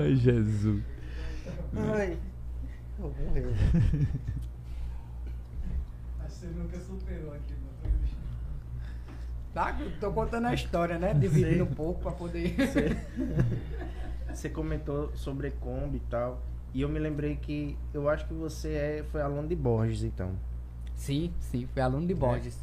Ai, 0.00 0.14
Jesus. 0.16 0.82
Ai, 1.76 2.16
eu 2.98 3.14
morreu. 3.24 3.52
Você 6.28 6.46
nunca 6.46 6.78
superou 6.80 7.32
aqui, 7.34 7.54
Tá? 9.54 9.76
Eu 9.80 9.90
Tô 9.98 10.12
contando 10.12 10.46
a 10.46 10.54
história, 10.54 10.98
né? 10.98 11.14
Dividindo 11.14 11.64
um 11.64 11.74
pouco 11.74 12.02
pra 12.02 12.12
poder... 12.12 12.54
Você, 12.56 12.96
você 14.32 14.48
comentou 14.48 15.10
sobre 15.16 15.50
Kombi 15.50 15.96
e 15.96 16.10
tal. 16.10 16.40
E 16.74 16.82
eu 16.82 16.88
me 16.88 16.98
lembrei 16.98 17.36
que 17.36 17.76
eu 17.94 18.08
acho 18.08 18.26
que 18.26 18.34
você 18.34 18.72
é, 18.74 19.04
foi 19.10 19.20
aluno 19.22 19.48
de 19.48 19.56
Borges, 19.56 20.02
então. 20.02 20.32
Sim, 20.94 21.32
sim, 21.40 21.66
fui 21.72 21.80
aluno 21.80 22.06
de 22.06 22.14
Borges. 22.14 22.58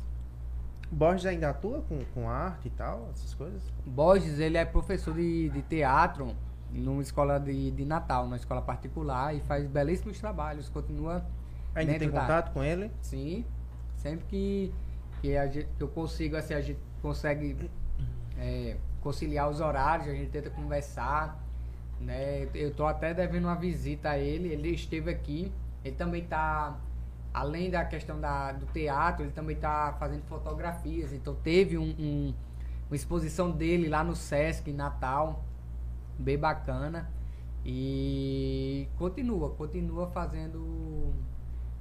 Borges 0.91 1.25
ainda 1.25 1.49
atua 1.49 1.81
com, 1.81 1.99
com 2.13 2.29
arte 2.29 2.67
e 2.67 2.71
tal, 2.71 3.09
essas 3.11 3.33
coisas? 3.33 3.61
Borges, 3.85 4.39
ele 4.39 4.57
é 4.57 4.63
professor 4.65 5.13
de, 5.15 5.49
de 5.49 5.61
teatro 5.63 6.35
numa 6.71 7.01
escola 7.01 7.39
de, 7.39 7.71
de 7.71 7.85
Natal, 7.85 8.25
numa 8.25 8.35
escola 8.35 8.61
particular, 8.61 9.33
e 9.35 9.39
faz 9.41 9.65
belíssimos 9.67 10.19
trabalhos, 10.19 10.69
continua 10.69 11.25
Ainda 11.73 11.97
tem 11.97 12.09
da- 12.09 12.21
contato 12.21 12.51
com 12.53 12.63
ele? 12.63 12.91
Sim, 13.01 13.43
sempre 13.95 14.25
que, 14.27 14.73
que, 15.21 15.35
a 15.35 15.47
gente, 15.47 15.67
que 15.77 15.81
eu 15.83 15.87
consigo, 15.87 16.35
assim, 16.35 16.53
a 16.53 16.61
gente 16.61 16.79
consegue 17.01 17.69
é, 18.37 18.77
conciliar 19.01 19.49
os 19.49 19.59
horários, 19.61 20.07
a 20.07 20.13
gente 20.13 20.29
tenta 20.29 20.49
conversar, 20.49 21.41
né? 21.99 22.47
Eu 22.53 22.73
tô 22.73 22.85
até 22.85 23.13
devendo 23.13 23.45
uma 23.45 23.55
visita 23.55 24.09
a 24.11 24.17
ele, 24.17 24.49
ele 24.49 24.69
esteve 24.69 25.09
aqui, 25.09 25.51
ele 25.83 25.95
também 25.95 26.23
tá, 26.25 26.77
além 27.33 27.69
da 27.69 27.83
questão 27.85 28.19
da, 28.19 28.51
do 28.51 28.65
teatro, 28.67 29.23
ele 29.23 29.31
também 29.31 29.55
tá 29.55 29.95
fazendo 29.99 30.23
fotografias, 30.23 31.13
então 31.13 31.33
teve 31.35 31.77
um, 31.77 31.89
um- 31.99 32.33
uma 32.89 32.95
exposição 32.95 33.49
dele 33.51 33.89
lá 33.89 34.03
no 34.03 34.15
Sesc, 34.15 34.69
em 34.69 34.73
Natal, 34.73 35.43
bem 36.19 36.37
bacana, 36.37 37.09
e 37.63 38.87
continua, 38.97 39.49
continua 39.51 40.07
fazendo... 40.07 41.13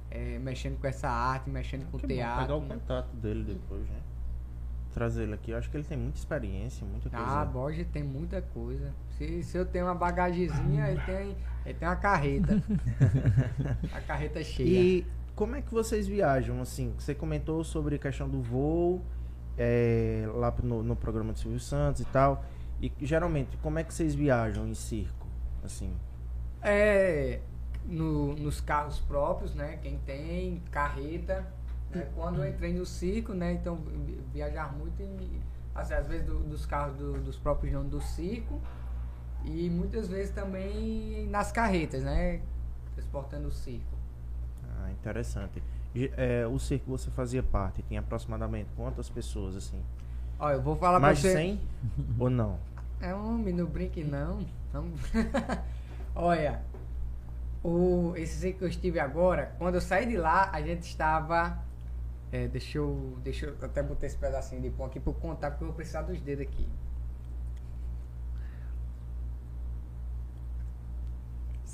é, 0.09 0.39
mexendo 0.39 0.79
com 0.79 0.87
essa 0.87 1.07
arte, 1.09 1.49
mexendo 1.49 1.85
com 1.91 1.97
Que 1.97 2.03
bom, 2.03 2.07
pegar 2.07 2.35
teatro. 2.37 2.57
o 2.57 2.61
contato 2.67 3.15
dele 3.17 3.43
depois, 3.43 3.81
né? 3.87 3.99
Trazer 4.93 5.23
ele 5.23 5.33
aqui. 5.35 5.51
Eu 5.51 5.57
acho 5.57 5.69
que 5.69 5.75
ele 5.77 5.83
tem 5.83 5.97
muita 5.97 6.17
experiência, 6.17 6.87
muita 6.87 7.09
coisa. 7.09 7.25
Ah, 7.25 7.45
Borges 7.45 7.85
tem 7.91 8.01
muita 8.03 8.41
coisa. 8.41 8.93
Se, 9.17 9.43
se 9.43 9.57
eu 9.57 9.65
tenho 9.65 9.85
uma 9.85 9.95
bagagezinha, 9.95 10.89
ele 10.89 11.01
tem, 11.05 11.35
ele 11.65 11.73
tem 11.79 11.87
uma 11.87 11.95
carreta. 11.95 12.61
a 13.93 14.01
carreta 14.01 14.43
cheia. 14.43 14.67
E 14.67 15.05
como 15.35 15.55
é 15.55 15.61
que 15.61 15.71
vocês 15.73 16.07
viajam, 16.07 16.61
assim? 16.61 16.93
Você 16.97 17.13
comentou 17.15 17.63
sobre 17.63 17.95
a 17.95 17.99
questão 17.99 18.27
do 18.27 18.41
voo, 18.41 19.01
é, 19.57 20.25
lá 20.33 20.53
no, 20.63 20.83
no 20.83 20.95
programa 20.95 21.33
do 21.33 21.39
Silvio 21.39 21.59
Santos 21.59 22.01
e 22.01 22.05
tal. 22.05 22.43
E 22.81 22.91
geralmente, 23.01 23.55
como 23.57 23.79
é 23.79 23.83
que 23.83 23.93
vocês 23.93 24.13
viajam 24.13 24.67
em 24.67 24.73
circo? 24.73 25.27
Assim, 25.63 25.93
É, 26.61 27.39
no- 27.85 28.35
nos 28.35 28.59
carros 28.59 28.99
próprios, 28.99 29.53
né? 29.55 29.77
Quem 29.81 29.97
tem, 29.99 30.61
carreta. 30.71 31.45
né, 31.93 32.07
Quando 32.15 32.43
eu 32.43 32.49
entrei 32.49 32.73
no 32.73 32.85
circo, 32.85 33.33
né? 33.33 33.53
Então, 33.53 33.75
vi- 34.05 34.19
viajar 34.33 34.73
muito 34.75 35.01
em, 35.01 35.15
assim, 35.73 35.93
às 35.93 36.07
vezes 36.07 36.25
do- 36.25 36.39
dos 36.39 36.65
carros 36.65 36.97
do- 36.97 37.13
dos 37.19 37.37
próprios 37.37 37.71
donos 37.71 37.89
do 37.91 38.01
circo. 38.01 38.59
E 39.45 39.69
muitas 39.69 40.07
vezes 40.07 40.33
também 40.33 41.27
nas 41.27 41.51
carretas, 41.51 42.03
né? 42.03 42.41
Transportando 42.95 43.47
o 43.47 43.51
circo. 43.51 43.95
ah, 44.83 44.91
interessante. 44.91 45.61
É, 46.17 46.45
o 46.47 46.59
circo 46.59 46.89
você 46.89 47.09
fazia 47.11 47.41
parte, 47.41 47.81
tem 47.83 47.97
aproximadamente 47.97 48.69
quantas 48.75 49.09
pessoas, 49.09 49.55
assim? 49.55 49.81
Olha, 50.39 50.55
eu 50.55 50.61
vou 50.61 50.75
falar 50.75 50.99
Mais 50.99 51.17
de 51.17 51.21
pra 51.21 51.31
você. 51.31 51.37
100 51.37 51.59
ou 52.19 52.29
não? 52.29 52.57
É 52.99 53.13
homem, 53.13 53.53
não 53.53 53.65
brinque 53.65 54.03
não. 54.03 54.45
Não- 54.73 54.91
Olha, 56.15 56.61
o, 57.63 58.13
esse 58.15 58.35
circo 58.39 58.59
que 58.59 58.65
eu 58.65 58.69
estive 58.69 58.99
agora, 58.99 59.53
quando 59.57 59.75
eu 59.75 59.81
saí 59.81 60.05
de 60.05 60.17
lá, 60.17 60.49
a 60.51 60.61
gente 60.61 60.83
estava. 60.83 61.57
é, 62.31 62.47
deixa, 62.47 62.77
eu, 62.77 63.17
deixa 63.23 63.45
eu 63.47 63.55
até 63.61 63.81
botar 63.83 64.05
esse 64.07 64.17
pedacinho 64.17 64.61
de 64.61 64.69
pão 64.69 64.85
aqui 64.85 64.99
para 64.99 65.11
eu 65.11 65.15
contar, 65.15 65.51
porque 65.51 65.63
eu 65.63 65.67
vou 65.67 65.75
precisar 65.75 66.01
dos 66.03 66.19
dedos 66.21 66.45
aqui. 66.45 66.67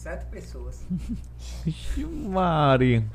Sete 0.01 0.25
pessoas. 0.31 0.83
Ixi, 1.63 2.03
Maria. 2.05 3.05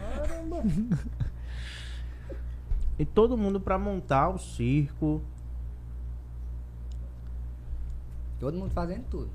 E 2.97 3.05
todo 3.05 3.37
mundo 3.37 3.61
pra 3.61 3.77
montar 3.77 4.29
o 4.29 4.39
circo. 4.39 5.21
Todo 8.39 8.57
mundo 8.57 8.71
fazendo 8.71 9.03
tudo. 9.11 9.31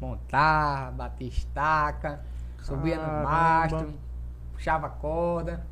Montar, 0.00 0.92
bater 0.92 1.26
estaca, 1.28 2.24
subia 2.62 2.96
no 2.96 3.02
Caramba. 3.02 3.22
mastro, 3.30 3.94
puxava 4.54 4.88
corda. 4.88 5.66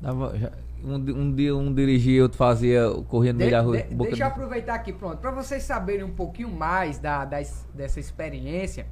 Dava- 0.00 0.38
já- 0.38 0.52
um, 0.82 0.94
um 0.94 1.34
dia 1.34 1.54
um 1.54 1.70
dirigia, 1.74 2.22
outro 2.22 2.38
fazia, 2.38 2.88
corria 3.08 3.34
no 3.34 3.40
meio 3.40 3.50
De- 3.50 3.56
da 3.56 3.60
rua. 3.60 3.76
de- 3.82 3.94
boca 3.94 4.08
deixa 4.08 4.24
eu 4.24 4.28
de- 4.28 4.32
aproveitar 4.32 4.74
aqui, 4.76 4.90
pronto. 4.94 5.18
Para 5.18 5.32
vocês 5.32 5.64
saberem 5.64 6.02
um 6.04 6.14
pouquinho 6.14 6.50
mais 6.50 6.98
da, 6.98 7.26
das- 7.26 7.66
dessa 7.74 8.00
experiência, 8.00 8.86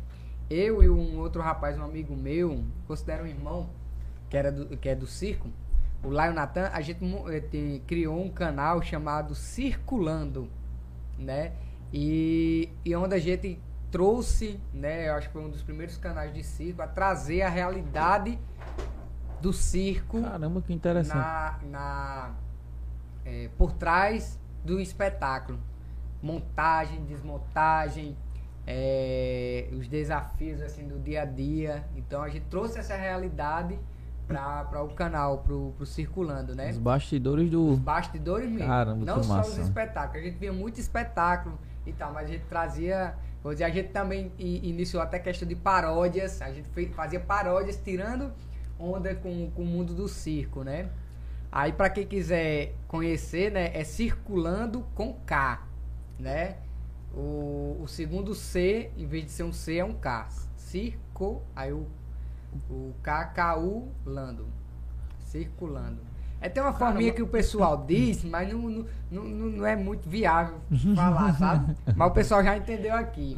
eu 0.50 0.82
e 0.82 0.90
um 0.90 1.18
outro 1.18 1.40
rapaz, 1.40 1.78
um 1.78 1.84
amigo 1.84 2.14
meu, 2.16 2.64
considero 2.86 3.22
um 3.22 3.26
irmão, 3.26 3.70
que, 4.28 4.36
era 4.36 4.50
do, 4.50 4.76
que 4.76 4.88
é 4.88 4.94
do 4.94 5.06
circo, 5.06 5.48
o 6.02 6.08
Laio 6.08 6.32
Natan, 6.32 6.70
a 6.72 6.80
gente 6.80 7.00
eh, 7.28 7.80
criou 7.86 8.20
um 8.20 8.30
canal 8.30 8.82
chamado 8.82 9.34
Circulando, 9.34 10.48
né? 11.18 11.52
E, 11.92 12.70
e 12.84 12.96
onde 12.96 13.14
a 13.14 13.18
gente 13.18 13.60
trouxe, 13.90 14.58
né? 14.72 15.08
Eu 15.08 15.14
acho 15.14 15.28
que 15.28 15.32
foi 15.32 15.44
um 15.44 15.50
dos 15.50 15.62
primeiros 15.62 15.96
canais 15.98 16.32
de 16.32 16.42
circo 16.42 16.80
a 16.80 16.86
trazer 16.86 17.42
a 17.42 17.48
realidade 17.48 18.38
do 19.40 19.52
circo 19.52 20.22
Caramba, 20.22 20.62
que 20.62 20.72
interessante. 20.72 21.16
na, 21.16 21.58
na 21.64 22.34
é, 23.24 23.48
por 23.58 23.72
trás 23.72 24.38
do 24.64 24.80
espetáculo. 24.80 25.58
Montagem, 26.22 27.04
desmontagem, 27.04 28.16
é, 28.72 29.68
os 29.72 29.88
desafios 29.88 30.60
assim 30.60 30.86
do 30.86 30.98
dia 30.98 31.22
a 31.22 31.24
dia. 31.24 31.84
Então 31.96 32.22
a 32.22 32.28
gente 32.28 32.46
trouxe 32.46 32.78
essa 32.78 32.94
realidade 32.94 33.76
para 34.28 34.84
o 34.84 34.94
canal, 34.94 35.38
pro, 35.38 35.74
pro 35.76 35.84
circulando, 35.84 36.54
né? 36.54 36.70
Os 36.70 36.78
bastidores 36.78 37.46
Os 37.46 37.50
do. 37.50 37.76
bastidores 37.76 38.48
mesmo. 38.48 38.68
Caramba, 38.68 39.04
não 39.04 39.22
só 39.24 39.34
massa. 39.34 39.50
os 39.50 39.58
espetáculos. 39.58 40.22
A 40.22 40.24
gente 40.24 40.38
via 40.38 40.52
muito 40.52 40.78
espetáculo 40.78 41.58
e 41.84 41.92
tal, 41.92 42.12
mas 42.12 42.28
a 42.28 42.32
gente 42.32 42.44
trazia. 42.44 43.14
Vou 43.42 43.52
dizer, 43.52 43.64
a 43.64 43.70
gente 43.70 43.88
também 43.88 44.30
iniciou 44.38 45.02
até 45.02 45.18
questão 45.18 45.48
de 45.48 45.56
paródias. 45.56 46.40
A 46.40 46.52
gente 46.52 46.68
fazia 46.94 47.18
paródias 47.18 47.76
tirando 47.82 48.30
onda 48.78 49.14
com, 49.16 49.50
com 49.50 49.62
o 49.62 49.66
mundo 49.66 49.94
do 49.94 50.06
circo, 50.06 50.62
né? 50.62 50.90
Aí 51.50 51.72
para 51.72 51.90
quem 51.90 52.06
quiser 52.06 52.74
conhecer, 52.86 53.50
né, 53.50 53.72
é 53.74 53.82
circulando 53.82 54.86
com 54.94 55.14
K, 55.26 55.66
né? 56.18 56.58
O, 57.14 57.78
o 57.82 57.88
segundo 57.88 58.34
C, 58.34 58.90
em 58.96 59.06
vez 59.06 59.24
de 59.24 59.30
ser 59.32 59.42
um 59.42 59.52
C, 59.52 59.76
é 59.78 59.84
um 59.84 59.94
K. 59.94 60.28
Circo, 60.56 61.42
aí 61.54 61.72
o, 61.72 61.86
o 62.70 62.94
KKU 63.02 63.88
Lando. 64.04 64.46
Circulando. 65.18 66.10
É, 66.40 66.48
tem 66.48 66.62
uma 66.62 66.72
forminha 66.72 67.12
que 67.12 67.22
o 67.22 67.26
pessoal 67.26 67.84
diz, 67.86 68.24
mas 68.24 68.50
não, 68.50 68.58
não, 68.60 68.86
não, 69.10 69.24
não 69.24 69.66
é 69.66 69.76
muito 69.76 70.08
viável 70.08 70.58
falar, 70.96 71.34
sabe? 71.34 71.76
Mas 71.94 72.08
o 72.08 72.14
pessoal 72.14 72.42
já 72.42 72.56
entendeu 72.56 72.94
aqui. 72.94 73.36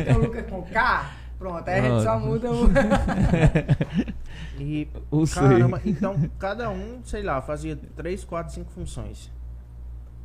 Então 0.00 0.18
Lucas 0.18 0.46
com 0.48 0.62
K, 0.62 1.12
pronto, 1.38 1.68
aí 1.68 1.78
a 1.80 1.82
gente 1.82 2.02
só 2.02 2.18
muda 2.18 2.50
o. 2.50 2.68
E, 4.58 4.88
O 5.10 5.24
C. 5.24 5.34
caramba, 5.38 5.80
então 5.84 6.16
cada 6.38 6.68
um, 6.70 7.00
sei 7.04 7.22
lá, 7.22 7.40
fazia 7.40 7.76
3, 7.76 8.24
4, 8.24 8.54
5 8.54 8.70
funções. 8.72 9.30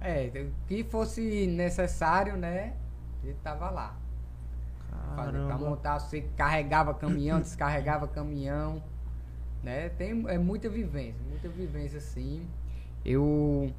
É, 0.01 0.31
o 0.47 0.67
que 0.67 0.83
fosse 0.83 1.45
necessário, 1.47 2.35
né? 2.35 2.73
Ele 3.23 3.35
tava 3.43 3.69
lá. 3.69 3.95
Fazer 5.15 5.45
pra 5.45 5.57
montar, 5.57 5.99
você 5.99 6.21
carregava 6.37 6.93
caminhão, 6.93 7.39
descarregava 7.41 8.07
caminhão, 8.07 8.81
né? 9.63 9.89
Tem 9.89 10.23
é 10.27 10.37
muita 10.37 10.69
vivência, 10.69 11.19
muita 11.29 11.49
vivência 11.49 11.97
assim. 11.97 12.45
Eu 13.03 13.71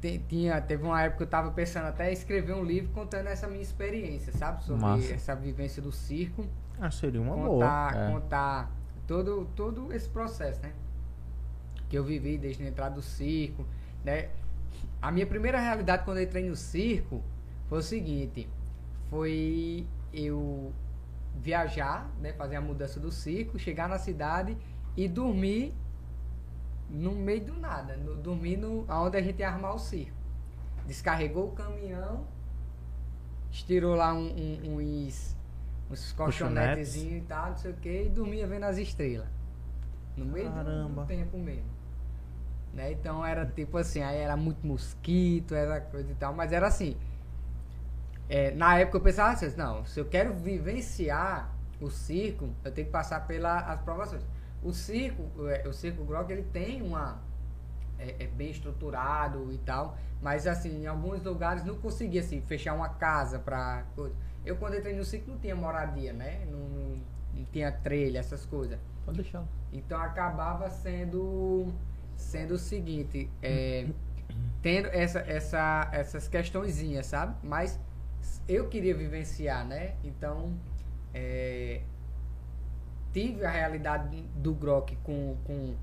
te- 0.00 0.18
tinha, 0.28 0.60
teve 0.60 0.82
uma 0.84 1.00
época 1.02 1.18
que 1.18 1.22
eu 1.24 1.26
tava 1.28 1.50
pensando 1.50 1.86
até 1.86 2.10
em 2.10 2.12
escrever 2.12 2.54
um 2.54 2.64
livro 2.64 2.90
contando 2.92 3.26
essa 3.28 3.46
minha 3.48 3.62
experiência, 3.62 4.32
sabe? 4.32 4.62
Sobre 4.64 4.82
Massa. 4.82 5.14
essa 5.14 5.34
vivência 5.34 5.82
do 5.82 5.90
circo. 5.92 6.46
Ah, 6.78 6.90
seria 6.90 7.20
uma 7.20 7.34
boa. 7.34 7.48
contar, 7.48 7.96
É. 7.96 8.12
contar 8.12 8.70
todo, 9.06 9.46
todo 9.56 9.92
esse 9.92 10.08
processo, 10.08 10.60
né? 10.62 10.72
Que 11.88 11.96
eu 11.98 12.04
vivi 12.04 12.38
desde 12.38 12.62
a 12.62 12.68
entrada 12.68 12.94
do 12.94 13.02
circo, 13.02 13.66
né? 14.04 14.28
A 15.02 15.10
minha 15.10 15.26
primeira 15.26 15.58
realidade 15.58 16.04
quando 16.04 16.18
eu 16.18 16.24
entrei 16.24 16.48
no 16.48 16.56
circo 16.56 17.22
foi 17.70 17.78
o 17.78 17.82
seguinte, 17.82 18.48
foi 19.08 19.86
eu 20.12 20.72
viajar, 21.36 22.10
né, 22.20 22.32
fazer 22.32 22.56
a 22.56 22.60
mudança 22.60 22.98
do 22.98 23.12
circo, 23.12 23.60
chegar 23.60 23.88
na 23.88 23.96
cidade 23.96 24.58
e 24.96 25.06
dormir 25.08 25.72
no 26.90 27.12
meio 27.12 27.44
do 27.44 27.54
nada, 27.54 27.96
no, 27.96 28.16
dormir 28.16 28.56
no, 28.56 28.84
onde 28.90 29.16
a 29.16 29.22
gente 29.22 29.38
ia 29.38 29.48
armar 29.48 29.72
o 29.72 29.78
circo. 29.78 30.16
Descarregou 30.84 31.46
o 31.46 31.52
caminhão, 31.52 32.26
estirou 33.52 33.94
lá 33.94 34.12
um, 34.12 34.26
um, 34.26 34.76
uns, 35.06 35.36
uns 35.88 36.12
colchonetezinhos 36.12 37.22
e 37.22 37.26
tal, 37.26 37.50
não 37.50 37.56
sei 37.56 37.70
o 37.70 37.74
que, 37.76 38.02
e 38.02 38.08
dormia 38.08 38.48
vendo 38.48 38.64
as 38.64 38.78
estrelas. 38.78 39.28
No 40.16 40.24
meio 40.24 40.48
do- 40.48 40.54
Caramba. 40.56 41.02
do 41.02 41.06
tempo 41.06 41.38
mesmo. 41.38 41.70
Né? 42.74 42.90
Então 42.90 43.24
era 43.24 43.46
tipo 43.46 43.78
assim, 43.78 44.02
aí 44.02 44.18
era 44.18 44.36
muito 44.36 44.66
mosquito, 44.66 45.54
era 45.54 45.80
coisa 45.80 46.10
e 46.10 46.14
tal, 46.16 46.34
mas 46.34 46.50
era 46.52 46.66
assim. 46.66 46.96
É, 48.30 48.52
na 48.52 48.78
época 48.78 48.98
eu 48.98 49.02
pensava 49.02 49.32
assim, 49.32 49.56
não, 49.56 49.84
se 49.84 49.98
eu 49.98 50.04
quero 50.04 50.32
vivenciar 50.32 51.52
o 51.80 51.90
circo, 51.90 52.48
eu 52.64 52.70
tenho 52.70 52.86
que 52.86 52.92
passar 52.92 53.26
pelas 53.26 53.80
provações. 53.80 54.22
O 54.62 54.72
circo, 54.72 55.48
é, 55.48 55.66
o 55.66 55.72
circo 55.72 56.04
Grog, 56.04 56.30
ele 56.30 56.44
tem 56.44 56.80
uma 56.80 57.20
é, 57.98 58.14
é 58.20 58.26
bem 58.28 58.52
estruturado 58.52 59.52
e 59.52 59.58
tal, 59.58 59.98
mas 60.22 60.46
assim, 60.46 60.84
em 60.84 60.86
alguns 60.86 61.20
lugares 61.24 61.64
não 61.64 61.76
conseguia 61.78 62.20
assim, 62.20 62.40
fechar 62.42 62.72
uma 62.72 62.90
casa 62.90 63.40
pra 63.40 63.82
coisa. 63.96 64.14
Eu 64.46 64.54
quando 64.56 64.76
entrei 64.76 64.94
no 64.94 65.04
circo 65.04 65.32
não 65.32 65.38
tinha 65.38 65.56
moradia, 65.56 66.12
né? 66.12 66.46
Não, 66.48 66.60
não, 66.60 67.02
não 67.34 67.44
tinha 67.46 67.72
trilha, 67.72 68.20
essas 68.20 68.46
coisas. 68.46 68.78
Pode 69.04 69.22
deixar. 69.22 69.42
Então 69.72 70.00
acabava 70.00 70.70
sendo 70.70 71.72
sendo 72.16 72.54
o 72.54 72.58
seguinte, 72.58 73.28
é, 73.42 73.88
tendo 74.62 74.86
essa, 74.88 75.18
essa, 75.20 75.88
essas 75.90 76.28
questõezinhas, 76.28 77.06
sabe? 77.06 77.34
Mas 77.42 77.80
eu 78.50 78.68
queria 78.68 78.94
vivenciar, 78.94 79.64
né? 79.66 79.94
Então 80.04 80.52
é, 81.14 81.82
tive 83.12 83.44
a 83.44 83.50
realidade 83.50 84.22
do 84.36 84.54
Grok 84.54 84.96
com, 85.02 85.36
com 85.44 85.74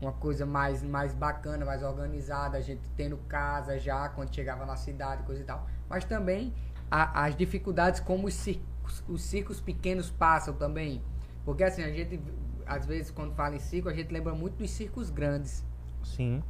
uma 0.00 0.12
coisa 0.12 0.46
mais, 0.46 0.82
mais 0.82 1.12
bacana, 1.12 1.64
mais 1.64 1.82
organizada, 1.82 2.56
a 2.56 2.60
gente 2.60 2.82
tendo 2.96 3.16
casa 3.28 3.78
já 3.78 4.08
quando 4.10 4.34
chegava 4.34 4.64
na 4.64 4.76
cidade, 4.76 5.22
coisa 5.24 5.42
e 5.42 5.44
tal. 5.44 5.66
Mas 5.88 6.04
também 6.04 6.52
a- 6.90 7.24
as 7.24 7.36
dificuldades 7.36 8.00
como 8.00 8.26
os 8.26 8.34
circos, 8.34 9.02
os 9.08 9.22
circos 9.22 9.60
pequenos 9.60 10.10
passam 10.10 10.54
também. 10.54 11.02
Porque 11.44 11.64
assim, 11.64 11.82
a 11.82 11.90
gente, 11.90 12.20
às 12.66 12.86
vezes, 12.86 13.10
quando 13.10 13.34
fala 13.34 13.56
em 13.56 13.58
circo, 13.58 13.88
a 13.88 13.92
gente 13.94 14.12
lembra 14.12 14.34
muito 14.34 14.56
dos 14.56 14.70
circos 14.70 15.10
grandes. 15.10 15.64
Sim. 16.04 16.42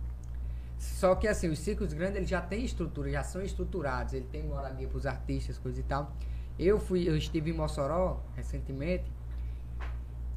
Só 0.78 1.14
que 1.16 1.26
assim, 1.26 1.48
os 1.48 1.58
circos 1.58 1.92
grandes 1.92 2.16
eles 2.16 2.28
já 2.28 2.40
têm 2.40 2.64
estrutura, 2.64 3.10
já 3.10 3.22
são 3.22 3.42
estruturados, 3.42 4.14
ele 4.14 4.26
tem 4.30 4.44
moradia 4.44 4.86
para 4.86 4.96
os 4.96 5.06
artistas, 5.06 5.58
coisa 5.58 5.80
e 5.80 5.82
tal. 5.82 6.12
Eu 6.58 6.78
fui, 6.78 7.08
eu 7.08 7.16
estive 7.16 7.50
em 7.50 7.54
Mossoró 7.54 8.22
recentemente 8.36 9.10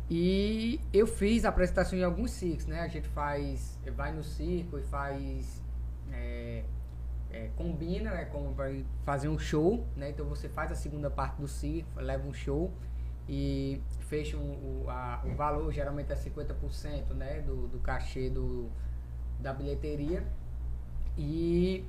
e 0.10 0.80
eu 0.92 1.08
fiz 1.08 1.46
apresentação 1.46 1.98
em 1.98 2.04
alguns 2.04 2.32
circos, 2.32 2.66
né? 2.66 2.82
A 2.82 2.88
gente 2.88 3.08
faz, 3.10 3.80
vai 3.96 4.12
no 4.12 4.24
circo 4.24 4.78
e 4.78 4.84
faz 4.84 5.62
é, 6.12 6.64
é, 7.32 7.50
combina, 7.56 8.12
né? 8.12 8.26
Como 8.26 8.52
vai 8.54 8.86
fazer 9.06 9.30
um 9.30 9.40
show, 9.40 9.86
né? 9.96 10.10
Então 10.10 10.26
você 10.26 10.50
faz 10.50 10.72
a 10.72 10.76
segunda 10.76 11.10
parte 11.10 11.40
do 11.40 11.48
circo, 11.48 11.88
leva 12.02 12.28
um 12.28 12.34
show 12.34 12.74
e 13.30 13.82
fecha 14.02 14.36
um- 14.38 14.84
o, 14.84 14.90
a- 14.90 15.22
o 15.24 15.34
valor, 15.36 15.72
geralmente 15.72 16.12
é 16.12 16.16
50%, 16.16 17.14
né? 17.14 17.42
Do, 17.42 17.68
do 17.68 17.80
cachê 17.80 18.30
do, 18.30 18.70
da 19.42 19.54
bilheteria 19.54 20.24
e, 21.18 21.84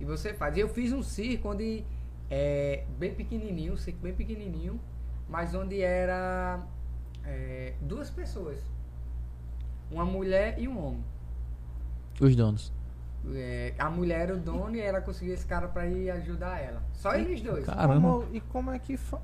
e 0.00 0.04
você 0.04 0.32
faz. 0.34 0.56
Eu 0.56 0.68
fiz 0.68 0.92
um 0.92 1.02
circo 1.02 1.50
onde 1.50 1.84
é 2.30 2.84
bem 2.98 3.14
pequenininho, 3.14 3.72
um 3.74 3.76
circo 3.76 4.00
bem 4.00 4.14
pequenininho, 4.14 4.78
mas 5.28 5.54
onde 5.54 5.80
era 5.80 6.60
é, 7.24 7.74
duas 7.80 8.10
pessoas, 8.10 8.60
uma 9.90 10.04
mulher 10.04 10.58
e 10.58 10.68
um 10.68 10.78
homem. 10.84 11.04
Os 12.20 12.34
donos. 12.36 12.72
É, 13.34 13.74
a 13.78 13.90
mulher 13.90 14.20
era 14.20 14.34
o 14.34 14.38
dono 14.38 14.74
e 14.76 14.80
ela 14.80 15.00
conseguiu 15.00 15.34
esse 15.34 15.44
cara 15.44 15.68
pra 15.68 15.86
ir 15.86 16.10
ajudar 16.10 16.58
ela. 16.60 16.82
Só 16.92 17.14
eles 17.14 17.40
dois. 17.40 17.64
Caramba. 17.66 18.08
Como- 18.08 18.34
e 18.34 18.40
como 18.40 18.70
é 18.70 18.78
que 18.78 18.96
fa... 18.96 19.20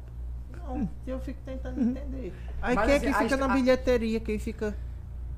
Não, 0.56 0.88
eu 1.06 1.18
fico 1.20 1.40
tentando 1.44 1.80
entender. 1.80 2.32
Aí 2.62 2.74
Mas 2.74 2.84
quem 2.86 2.94
é 2.94 2.96
assim, 2.96 3.06
que 3.06 3.10
a 3.12 3.18
fica 3.18 3.34
histó- 3.34 3.48
na 3.48 3.54
bilheteria? 3.54 4.20
Quem 4.20 4.38
fica. 4.38 4.74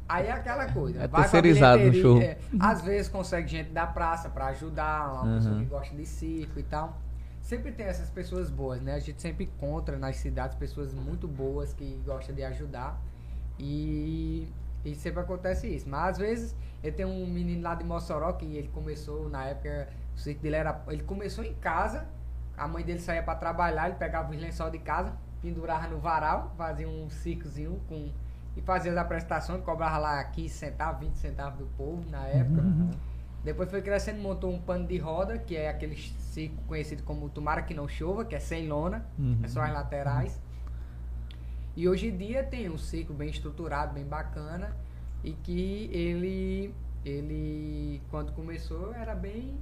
Aí 0.09 0.27
é 0.27 0.33
aquela 0.33 0.71
coisa. 0.73 1.03
É 1.03 1.09
vai 1.09 1.23
terceirizado 1.23 1.83
no 1.85 1.93
show. 1.95 2.23
é, 2.23 2.39
às 2.61 2.81
vezes 2.83 3.09
consegue 3.09 3.49
gente 3.49 3.71
da 3.71 3.87
praça 3.87 4.29
pra 4.29 4.47
ajudar, 4.47 5.13
uma 5.25 5.35
pessoa 5.37 5.55
Uhum. 5.55 5.61
que 5.61 5.67
gosta 5.67 5.95
de 5.97 6.07
circo 6.07 6.59
e 6.61 6.63
tal. 6.63 6.97
Sempre 7.41 7.73
tem 7.73 7.87
essas 7.87 8.09
pessoas 8.11 8.51
boas, 8.51 8.81
né? 8.81 8.95
A 8.95 8.99
gente 8.99 9.21
sempre 9.23 9.45
encontra 9.45 9.97
nas 9.97 10.17
cidades 10.17 10.57
pessoas 10.57 10.93
muito 10.95 11.27
boas 11.29 11.73
que 11.73 12.01
gostam 12.05 12.35
de 12.35 12.43
ajudar. 12.45 13.01
E, 13.59 14.49
e 14.85 14.95
sempre 14.95 15.21
acontece 15.21 15.67
isso. 15.67 15.89
Mas 15.89 16.11
às 16.11 16.19
vezes 16.19 16.57
eu 16.83 16.93
tenho 16.93 17.09
um 17.09 17.27
menino 17.27 17.63
lá 17.63 17.75
de 17.75 17.85
Mossoró 17.85 18.33
que 18.33 18.45
ele 18.57 18.69
começou 18.69 19.29
na 19.29 19.45
época, 19.47 19.89
o 20.15 20.19
circo 20.19 20.43
dele 20.43 20.57
era. 20.57 20.83
Ele 20.89 21.03
começou 21.03 21.45
em 21.45 21.55
casa, 21.55 22.07
a 22.57 22.67
mãe 22.69 22.85
dele 22.85 22.99
saía 23.01 23.23
pra 23.23 23.35
trabalhar, 23.35 23.87
ele 23.89 23.97
pegava 23.97 24.31
os 24.33 24.41
lençol 24.41 24.71
de 24.71 24.79
casa, 24.79 25.13
pendurava 25.43 25.87
no 25.89 25.99
varal, 25.99 26.53
fazia 26.57 26.89
um 26.89 27.09
circozinho 27.11 27.81
com. 27.89 28.11
E 28.57 28.63
fazia 28.63 28.91
as 28.91 28.97
apresentações, 28.99 29.63
cobrava 29.63 29.99
lá 29.99 30.25
15 30.25 30.49
centavos, 30.55 31.01
20 31.01 31.15
centavos 31.17 31.59
do 31.59 31.67
povo 31.77 32.09
na 32.11 32.27
época. 32.27 32.63
Depois 33.45 33.71
foi 33.71 33.83
crescendo, 33.83 34.21
montou 34.21 34.51
um 34.53 34.61
pano 34.61 34.87
de 34.89 34.97
roda, 34.99 35.39
que 35.39 35.55
é 35.57 35.69
aquele 35.69 35.95
circo 35.97 36.57
conhecido 36.67 37.03
como 37.05 37.29
Tomara 37.29 37.63
que 37.63 37.75
não 37.75 37.87
chova, 37.87 38.25
que 38.25 38.35
é 38.35 38.41
sem 38.41 38.67
lona, 38.67 39.07
Uhum. 39.19 39.39
é 39.43 39.47
só 39.49 39.61
as 39.63 39.73
laterais. 39.73 40.41
E 41.77 41.89
hoje 41.89 42.09
em 42.09 42.17
dia 42.17 42.43
tem 42.43 42.71
um 42.71 42.79
circo 42.79 43.13
bem 43.13 43.29
estruturado, 43.29 43.93
bem 43.93 44.05
bacana, 44.05 44.75
e 45.23 45.33
que 45.33 45.91
ele, 45.93 46.75
ele 47.05 48.03
quando 48.11 48.33
começou 48.33 48.93
era 48.95 49.15
bem 49.15 49.61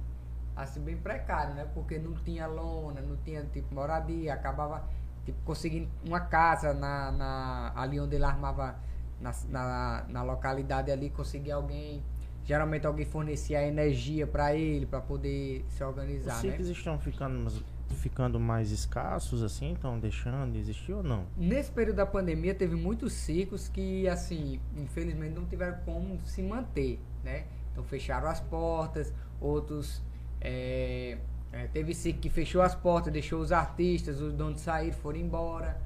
assim 0.55 0.79
bem 0.79 0.95
precário, 0.95 1.53
né? 1.53 1.67
Porque 1.73 1.99
não 1.99 2.13
tinha 2.13 2.47
lona, 2.47 3.01
não 3.01 3.17
tinha 3.17 3.43
tipo 3.43 3.75
moradia, 3.75 4.33
acabava 4.33 4.87
tipo, 5.25 5.37
conseguindo 5.43 5.89
uma 6.05 6.19
casa 6.21 6.73
na, 6.73 7.11
na 7.11 7.71
ali 7.75 7.99
onde 7.99 8.15
ele 8.15 8.23
armava 8.23 8.75
na, 9.19 9.33
na, 9.49 10.05
na 10.07 10.23
localidade 10.23 10.91
ali, 10.91 11.09
conseguia 11.09 11.55
alguém 11.55 12.03
geralmente 12.43 12.85
alguém 12.85 13.05
fornecia 13.05 13.65
energia 13.67 14.27
para 14.27 14.55
ele 14.55 14.85
para 14.85 15.01
poder 15.01 15.65
se 15.67 15.83
Os 15.83 15.89
organizar, 15.89 16.43
né? 16.43 16.55
estão 16.61 16.99
ficando, 16.99 17.39
mais- 17.39 17.63
ficando 17.89 18.39
mais 18.39 18.69
escassos, 18.71 19.41
assim? 19.41 19.73
Estão 19.73 19.99
deixando 19.99 20.51
de 20.51 20.59
existir 20.59 20.93
ou 20.93 21.01
não? 21.01 21.25
Nesse 21.35 21.71
período 21.71 21.95
da 21.97 22.05
pandemia, 22.05 22.53
teve 22.53 22.75
muitos 22.75 23.13
circos 23.13 23.67
que, 23.67 24.07
assim, 24.07 24.59
infelizmente 24.77 25.33
não 25.33 25.45
tiveram 25.45 25.79
como 25.83 26.19
se 26.23 26.43
manter, 26.43 26.99
né? 27.23 27.45
Então 27.71 27.83
fecharam 27.83 28.29
as 28.29 28.39
portas, 28.39 29.11
outros. 29.41 30.03
é, 30.39 31.17
é, 31.55 31.67
teve 31.67 31.93
circo 31.95 32.19
que 32.19 32.29
fechou 32.29 32.61
as 32.61 32.75
portas, 32.75 33.13
deixou 33.13 33.39
os 33.39 33.51
artistas, 33.53 34.19
os 34.19 34.33
donos 34.33 34.59
saíram, 34.59 34.97
foram 34.97 35.17
embora, 35.19 35.79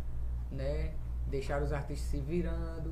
né? 0.52 0.92
Deixaram 1.30 1.64
os 1.64 1.72
artistas 1.72 2.10
se 2.10 2.20
virando 2.20 2.92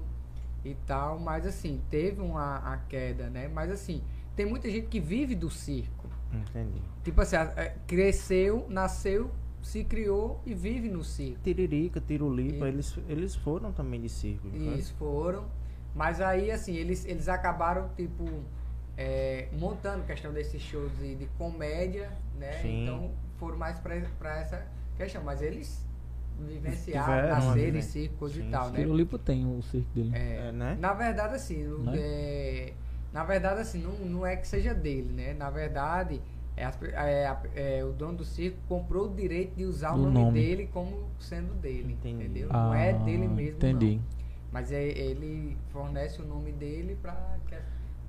e 0.64 0.76
tal, 0.86 1.20
mas 1.20 1.48
assim, 1.48 1.82
teve 1.90 2.22
uma 2.22 2.58
a 2.58 2.78
queda, 2.78 3.32
né? 3.32 3.48
Mas 3.48 3.72
assim, 3.72 4.04
tem 4.36 4.46
muita 4.46 4.70
gente 4.70 4.88
que 4.88 5.00
vive 5.00 5.34
do 5.34 5.50
circo. 5.50 6.08
Entendi. 6.32 6.80
Tipo 7.04 7.22
assim, 7.22 7.36
é, 7.38 7.76
cresceu, 7.88 8.68
nasceu, 8.70 9.32
se 9.64 9.84
criou 9.84 10.40
e 10.46 10.54
vive 10.54 10.88
no 10.88 11.04
circo. 11.04 11.40
Tiririca, 11.44 12.00
Tirulipa, 12.00 12.66
E- 12.66 12.70
eles, 12.70 12.96
eles 13.10 13.36
foram 13.36 13.72
também 13.72 14.00
de 14.00 14.10
circo. 14.10 14.48
Isso, 14.56 14.94
foram. 15.00 15.46
Mas 15.96 16.22
aí, 16.22 16.52
assim, 16.52 16.76
eles, 16.76 17.06
eles 17.06 17.28
acabaram, 17.28 17.90
tipo, 17.96 18.24
é, 18.98 19.48
montando 19.54 20.04
questão 20.06 20.34
desses 20.34 20.62
shows 20.62 20.92
de, 20.98 21.16
de 21.16 21.26
comédia, 21.38 22.12
né? 22.40 22.54
Sim. 22.62 22.84
Então 22.84 23.12
foram 23.38 23.58
mais 23.58 23.80
pra, 23.80 23.96
pra 24.18 24.40
essa 24.40 24.66
questão. 24.98 25.24
Mas 25.24 25.42
eles 25.42 25.86
vivenciaram, 26.40 27.30
nasceram 27.30 27.74
né? 27.74 27.80
em 27.80 27.82
circos 27.82 28.34
Sim, 28.34 28.48
e 28.48 28.52
tal, 28.52 28.66
sim. 28.68 28.72
né? 28.74 28.78
Pirolipo 28.80 29.18
tem 29.18 29.46
o 29.46 29.62
circo 29.64 29.88
dele. 29.94 30.12
É, 30.14 30.48
É, 30.48 30.52
né? 30.52 30.78
Na 30.80 30.94
verdade, 30.94 31.36
assim, 31.36 31.66
o- 31.68 31.80
Né? 31.80 31.94
é, 31.98 32.74
na 33.14 33.24
verdade, 33.24 33.62
assim, 33.62 33.82
não, 33.82 33.92
não 34.06 34.26
é 34.26 34.36
que 34.36 34.48
seja 34.48 34.74
dele, 34.74 35.12
né? 35.14 35.34
Na 35.34 35.50
verdade, 35.50 36.22
é, 36.56 36.64
as 36.66 36.82
é, 36.84 37.26
a- 37.28 37.42
é, 37.56 37.84
o 37.84 37.92
dono 37.92 38.18
do 38.20 38.26
circo 38.26 38.58
comprou 38.68 39.08
o 39.12 39.16
direito 39.16 39.56
de 39.56 39.66
usar 39.66 39.92
o 39.92 39.96
O 39.96 39.98
nome, 40.04 40.14
nome. 40.20 40.40
dele 40.40 40.70
como 40.74 41.08
sendo 41.20 41.54
dele, 41.56 41.94
Entendi. 41.94 42.24
entendeu? 42.24 42.50
não 42.50 42.74
é 42.74 42.92
Ah, 42.92 42.98
dele 42.98 43.28
mesmo, 43.28 43.58
Entendi. 43.58 43.96
não. 43.96 44.18
Mas 44.52 44.72
é, 44.72 44.84
ele 44.84 45.58
fornece 45.70 46.22
o 46.22 46.26
nome 46.26 46.52
dele 46.52 46.98
para 47.02 47.38
que, 47.48 47.54
é- 47.56 47.62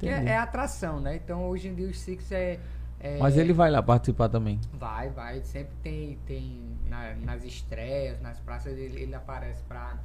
é, 0.06 0.24
é 0.26 0.36
atração, 0.38 1.00
né? 1.00 1.16
Então, 1.16 1.48
hoje 1.48 1.68
em 1.68 1.74
dia, 1.74 1.88
os 1.88 1.98
circos 1.98 2.30
é... 2.32 2.58
é- 3.00 3.18
Mas 3.18 3.36
ele 3.36 3.52
vai 3.52 3.70
lá 3.70 3.82
participar 3.82 4.28
também. 4.28 4.60
Vai, 4.72 5.08
vai. 5.10 5.40
Sempre 5.42 5.74
tem, 5.82 6.18
tem 6.26 6.60
na- 6.88 7.14
nas 7.16 7.44
estreias, 7.44 8.20
nas 8.20 8.38
praças, 8.40 8.76
ele, 8.78 9.00
ele 9.00 9.14
aparece 9.14 9.62
pra, 9.64 9.96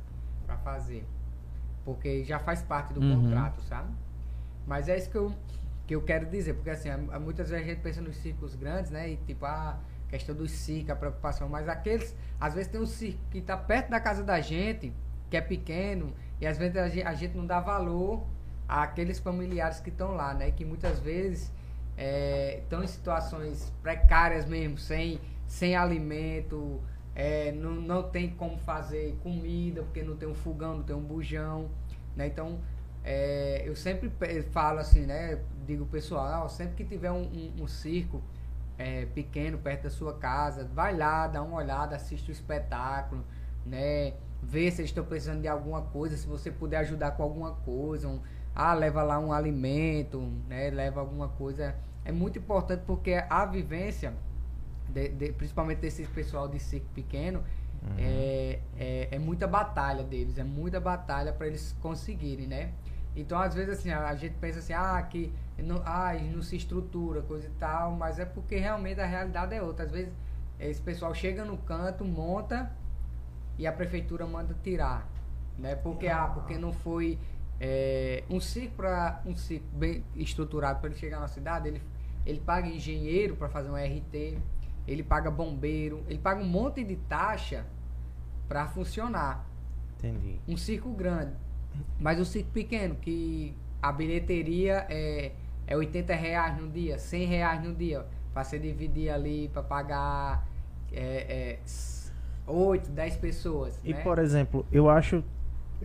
pra 0.45 0.57
fazer. 0.57 1.05
Porque 1.85 2.23
já 2.23 2.39
faz 2.39 2.61
parte 2.61 2.93
do 2.93 3.01
Uhum. 3.01 3.23
contrato, 3.23 3.61
sabe? 3.63 3.89
Mas 4.65 4.87
é 4.87 4.97
isso 4.97 5.09
que 5.09 5.17
eu, 5.17 5.33
que 5.85 5.93
eu 5.95 6.01
quero 6.01 6.25
dizer. 6.25 6.53
Porque 6.53 6.69
assim, 6.69 6.89
muitas 7.21 7.49
vezes 7.49 7.65
a 7.65 7.69
gente 7.69 7.81
pensa 7.81 8.01
nos 8.01 8.15
circos 8.17 8.55
grandes, 8.55 8.89
né? 8.89 9.09
E 9.11 9.17
tipo, 9.17 9.45
a 9.45 9.77
questão 10.07 10.33
dos 10.35 10.51
circos, 10.51 10.91
a 10.91 10.95
preocupação. 10.95 11.49
Mas 11.49 11.67
aqueles, 11.67 12.15
às 12.39 12.53
vezes 12.53 12.71
tem 12.71 12.79
um 12.79 12.85
circo 12.85 13.19
que 13.29 13.41
tá 13.41 13.57
perto 13.57 13.89
da 13.89 13.99
casa 13.99 14.23
da 14.23 14.39
gente, 14.39 14.93
que 15.29 15.35
é 15.35 15.41
pequeno, 15.41 16.13
e 16.39 16.47
às 16.47 16.57
vezes 16.57 16.77
a 16.77 16.87
gente, 16.87 17.05
a 17.05 17.13
gente 17.13 17.35
não 17.35 17.45
dá 17.45 17.59
valor 17.59 18.23
àqueles 18.67 19.19
familiares 19.19 19.79
que 19.79 19.89
estão 19.89 20.11
lá, 20.15 20.33
né? 20.33 20.51
Que 20.51 20.65
muitas 20.65 20.99
vezes 20.99 21.51
estão 22.59 22.83
em 22.83 22.87
situações 22.87 23.71
precárias 23.81 24.45
mesmo, 24.45 24.77
sem, 24.77 25.19
sem 25.47 25.75
alimento, 25.75 26.81
é, 27.15 27.51
não, 27.51 27.71
não 27.73 28.03
tem 28.03 28.29
como 28.31 28.57
fazer 28.57 29.15
comida, 29.21 29.83
porque 29.83 30.01
não 30.01 30.15
tem 30.15 30.27
um 30.27 30.33
fogão, 30.33 30.77
não 30.77 30.83
tem 30.83 30.95
um 30.95 31.01
bujão, 31.03 31.69
né? 32.15 32.27
Então, 32.27 32.59
é, 33.03 33.61
eu 33.65 33.75
sempre 33.75 34.11
falo 34.51 34.79
assim, 34.79 35.05
né? 35.05 35.39
Digo 35.67 35.85
pessoal, 35.85 36.45
"Ah, 36.45 36.49
sempre 36.49 36.75
que 36.75 36.85
tiver 36.85 37.11
um, 37.11 37.23
um- 37.23 37.63
um 37.63 37.67
circo 37.67 38.21
é, 38.77 39.05
pequeno 39.05 39.57
perto 39.59 39.83
da 39.83 39.89
sua 39.89 40.15
casa, 40.17 40.67
vai 40.73 40.95
lá, 40.97 41.27
dá 41.27 41.41
uma 41.43 41.57
olhada, 41.57 41.95
assiste 41.95 42.29
o 42.29 42.33
espetáculo, 42.33 43.23
né? 43.65 44.13
Vê 44.41 44.69
se 44.71 44.81
eles 44.81 44.89
estão 44.89 45.05
precisando 45.05 45.41
de 45.41 45.47
alguma 45.47 45.83
coisa, 45.83 46.17
se 46.17 46.25
você 46.27 46.51
puder 46.51 46.77
ajudar 46.77 47.11
com 47.11 47.21
alguma 47.23 47.51
coisa, 47.57 48.07
um, 48.07 48.19
ah, 48.55 48.73
leva 48.73 49.01
lá 49.03 49.19
um 49.19 49.31
alimento, 49.33 50.19
né? 50.47 50.69
Leva 50.69 50.99
alguma 50.99 51.27
coisa. 51.29 51.75
É 52.05 52.11
muito 52.11 52.37
importante 52.39 52.83
porque 52.85 53.23
a 53.29 53.45
vivência, 53.45 54.13
de- 54.89 55.09
de- 55.09 55.31
principalmente 55.33 55.79
desse 55.79 56.05
pessoal 56.05 56.47
de 56.47 56.59
circo 56.59 56.87
pequeno, 56.93 57.43
é, 57.97 58.59
é, 58.77 59.07
é 59.11 59.19
muita 59.19 59.45
batalha 59.47 60.03
deles, 60.03 60.37
é 60.37 60.43
muita 60.43 60.79
batalha 60.79 61.33
para 61.33 61.47
eles 61.47 61.75
conseguirem, 61.81 62.47
né? 62.47 62.71
Então, 63.15 63.37
às 63.37 63.53
vezes, 63.53 63.77
assim, 63.79 63.91
a, 63.91 64.07
a 64.07 64.15
gente 64.15 64.35
pensa 64.35 64.59
assim, 64.59 64.73
ah, 64.73 65.01
que 65.03 65.31
não, 65.57 65.81
ah, 65.85 66.13
não 66.33 66.41
se 66.41 66.55
estrutura, 66.55 67.21
coisa 67.21 67.47
e 67.47 67.51
tal, 67.59 67.91
mas 67.91 68.19
é 68.19 68.25
porque 68.25 68.55
realmente 68.57 68.99
a 69.01 69.05
realidade 69.05 69.53
é 69.53 69.61
outra. 69.61 69.85
Às 69.85 69.91
vezes, 69.91 70.13
esse 70.59 70.81
pessoal 70.81 71.13
chega 71.13 71.43
no 71.45 71.57
canto, 71.57 72.05
monta 72.05 72.71
e 73.57 73.67
a 73.67 73.71
prefeitura 73.71 74.25
manda 74.25 74.55
tirar, 74.63 75.07
né? 75.59 75.75
Porque, 75.75 76.07
ah, 76.07 76.27
porque 76.33 76.57
não 76.57 76.71
foi 76.73 77.19
é, 77.59 78.23
um 78.29 78.39
circo 78.39 78.75
para 78.77 79.21
um 79.25 79.35
circo 79.35 79.65
bem 79.73 80.03
estruturado 80.15 80.79
para 80.79 80.89
ele 80.89 80.99
chegar 80.99 81.19
na 81.19 81.27
cidade, 81.27 81.67
ele, 81.67 81.81
ele 82.25 82.39
paga 82.39 82.67
engenheiro 82.67 83.35
para 83.35 83.49
fazer 83.49 83.69
um 83.69 83.75
RT, 83.75 84.37
ele 84.87 85.03
paga 85.03 85.31
bombeiro, 85.31 86.03
ele 86.07 86.19
paga 86.19 86.41
um 86.41 86.47
monte 86.47 86.83
de 86.83 86.95
taxa 86.95 87.65
para 88.47 88.67
funcionar. 88.67 89.47
Entendi. 89.97 90.39
Um 90.47 90.57
circo 90.57 90.91
grande, 90.91 91.33
mas 91.99 92.19
um 92.19 92.25
circo 92.25 92.51
pequeno 92.51 92.95
que 92.95 93.55
a 93.81 93.91
bilheteria 93.91 94.85
é 94.89 95.31
é 95.67 95.75
80 95.75 96.13
reais 96.13 96.57
no 96.57 96.69
dia, 96.69 96.97
100 96.97 97.25
reais 97.25 97.63
no 97.63 97.73
dia, 97.73 98.05
para 98.33 98.43
você 98.43 98.59
dividir 98.59 99.09
ali 99.09 99.49
para 99.49 99.63
pagar 99.63 100.47
é, 100.91 101.57
é, 101.57 101.59
8, 102.45 102.91
10 102.91 103.17
pessoas. 103.17 103.79
E, 103.83 103.93
né? 103.93 104.01
por 104.01 104.19
exemplo, 104.19 104.65
eu 104.71 104.89
acho. 104.89 105.23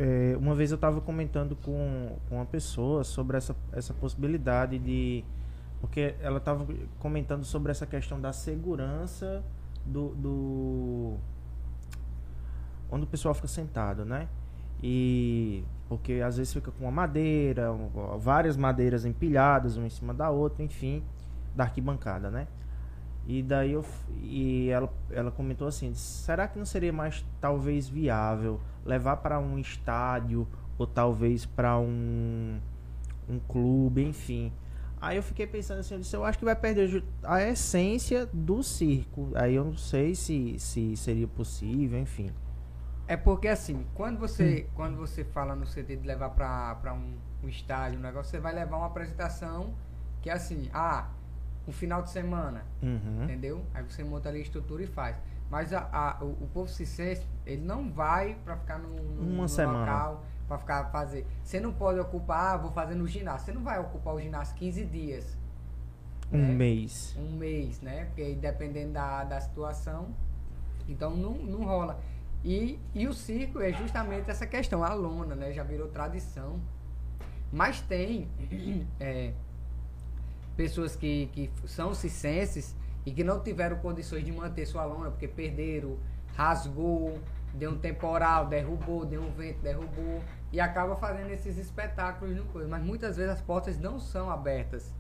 É, 0.01 0.37
uma 0.37 0.55
vez 0.55 0.71
eu 0.71 0.77
estava 0.77 1.01
comentando 1.01 1.57
com, 1.57 2.17
com 2.29 2.37
uma 2.37 2.47
pessoa 2.47 3.03
sobre 3.03 3.37
essa, 3.37 3.55
essa 3.73 3.93
possibilidade 3.93 4.79
de. 4.79 5.25
Porque 5.81 6.15
ela 6.21 6.39
estava 6.39 6.65
comentando 7.01 7.45
sobre 7.45 7.73
essa 7.73 7.85
questão 7.85 8.21
da 8.21 8.33
segurança 8.33 9.43
do, 9.85 10.15
do. 10.15 11.17
onde 12.89 13.05
o 13.05 13.07
pessoal 13.09 13.35
fica 13.35 13.49
sentado, 13.49 14.05
né? 14.05 14.29
E. 14.81 15.65
Porque 15.89 16.21
às 16.25 16.37
vezes 16.37 16.53
fica 16.53 16.71
com 16.71 16.85
uma 16.85 16.93
madeira, 16.93 17.73
várias 18.19 18.57
madeiras 18.57 19.05
empilhadas, 19.05 19.77
uma 19.77 19.87
em 19.87 19.91
cima 19.91 20.15
da 20.15 20.31
outra, 20.31 20.63
enfim, 20.63 21.03
da 21.57 21.65
arquibancada, 21.65 22.31
né? 22.31 22.47
E 23.29 23.43
daí 23.43 23.73
eu 23.73 23.85
e 24.23 24.71
ela, 24.71 24.91
ela 25.11 25.31
comentou 25.31 25.69
assim, 25.69 25.95
será 25.95 26.49
que 26.49 26.59
não 26.59 26.65
seria 26.65 26.93
mais 26.93 27.23
talvez 27.43 27.87
viável 27.87 28.59
levar 28.87 29.19
para 29.19 29.39
um 29.39 29.59
estádio 29.59 30.49
ou 30.79 30.87
talvez 30.87 31.45
para 31.45 31.79
um 31.79 32.59
um 33.29 33.39
clube, 33.39 34.03
enfim. 34.03 34.51
Aí 34.99 35.19
eu 35.19 35.23
fiquei 35.23 35.47
pensando 35.47 35.81
assim, 35.81 35.95
eu 35.95 36.01
disse, 36.01 36.17
eu 36.17 36.25
acho 36.25 36.39
que 36.39 36.45
vai 36.47 36.57
perder 36.57 37.05
a 37.23 37.43
essência 37.43 38.27
do 38.33 38.63
circo. 38.63 39.31
Aí 39.35 39.55
eu 39.55 39.65
não 39.65 39.77
sei 39.77 40.15
se, 40.15 40.59
se 40.59 40.97
seria 40.97 41.29
possível, 41.29 42.01
enfim. 42.01 42.31
É 43.07 43.17
porque 43.17 43.49
assim, 43.49 43.87
quando 43.95 44.19
você, 44.19 44.67
quando 44.75 44.97
você 44.97 45.23
fala 45.23 45.55
no 45.55 45.67
sentido 45.67 46.01
de 46.01 46.09
levar 46.09 46.31
para 46.31 46.95
um, 46.95 47.19
um 47.45 47.49
estádio, 47.49 47.99
um 47.99 48.03
negócio, 48.03 48.31
você 48.31 48.41
vai 48.41 48.55
levar 48.55 48.79
uma 48.79 48.87
apresentação 48.87 49.75
que 50.23 50.31
é 50.31 50.33
assim, 50.33 50.71
ah, 50.73 51.09
um 51.69 51.73
final 51.73 52.03
de 52.03 52.11
semana, 52.11 52.65
Uhum. 52.83 53.25
entendeu? 53.25 53.63
Aí 53.75 53.83
você 53.85 54.03
monta 54.03 54.29
ali 54.31 54.39
a 54.39 54.43
estrutura 54.43 54.83
e 54.83 54.87
faz. 54.87 55.17
Mas 55.51 55.73
a, 55.73 55.89
a- 55.93 56.25
o, 56.25 56.31
o 56.45 56.49
povo 56.53 56.69
circense, 56.71 57.27
ele 57.47 57.63
não 57.63 57.91
vai 57.93 58.35
para 58.45 58.57
ficar 58.57 58.79
num, 58.79 58.97
num- 58.97 59.31
Uma 59.35 59.43
num 59.43 59.49
semana. 59.49 59.79
local 59.81 60.25
para 60.49 60.59
ficar 60.59 60.85
fazer. 60.91 61.27
Você 61.43 61.61
não 61.61 61.73
pode 61.73 62.01
ocupar, 62.01 62.55
ah, 62.55 62.57
vou 62.57 62.71
fazer 62.73 62.95
no 62.95 63.07
ginásio. 63.07 63.47
Você 63.47 63.53
não 63.53 63.63
vai 63.63 63.79
ocupar 63.79 64.15
o 64.15 64.21
ginásio 64.21 64.55
15 64.57 64.85
dias, 64.87 65.37
Um 66.33 66.39
né? 66.39 66.53
mês. 66.55 67.15
um 67.19 67.33
mês, 67.37 67.81
né? 67.83 68.07
Porque 68.07 68.23
aí 68.23 68.35
dependendo 68.35 68.93
da, 68.95 69.25
da 69.25 69.41
situação, 69.41 70.09
então 70.89 71.15
não, 71.17 71.33
não 71.35 71.65
rola. 71.65 72.01
E, 72.45 72.79
e 72.95 73.07
o 73.07 73.13
circo 73.13 73.61
é 73.61 73.73
justamente 73.73 74.31
essa 74.31 74.47
questão, 74.47 74.83
a 74.85 74.95
lona, 74.95 75.35
né? 75.35 75.53
Já 75.53 75.63
virou 75.65 75.89
tradição. 75.89 76.59
Mas 77.53 77.81
tem 77.83 78.29
é, 79.01 79.33
pessoas 80.59 80.97
que, 80.97 81.27
que 81.33 81.49
são 81.67 81.95
circenses 81.95 82.75
e 83.07 83.13
que 83.13 83.23
não 83.23 83.39
tiveram 83.41 83.77
condições 83.77 84.25
de 84.25 84.33
manter 84.33 84.67
sua 84.67 84.85
lona, 84.85 85.09
porque 85.09 85.29
perderam, 85.29 85.97
rasgou, 86.35 87.17
deu 87.55 87.71
um 87.71 87.79
temporal, 87.79 88.47
derrubou, 88.49 89.07
deu 89.07 89.23
um 89.23 89.31
vento, 89.31 89.61
derrubou, 89.63 90.21
e 90.53 90.59
acaba 90.61 90.97
fazendo 90.97 91.31
esses 91.31 91.57
espetáculos 91.59 92.35
no 92.37 92.45
coisa. 92.47 92.69
Mas 92.69 92.83
muitas 92.83 93.17
vezes 93.17 93.31
as 93.35 93.41
portas 93.41 93.79
não 93.79 94.01
são 94.01 94.29
abertas 94.31 94.93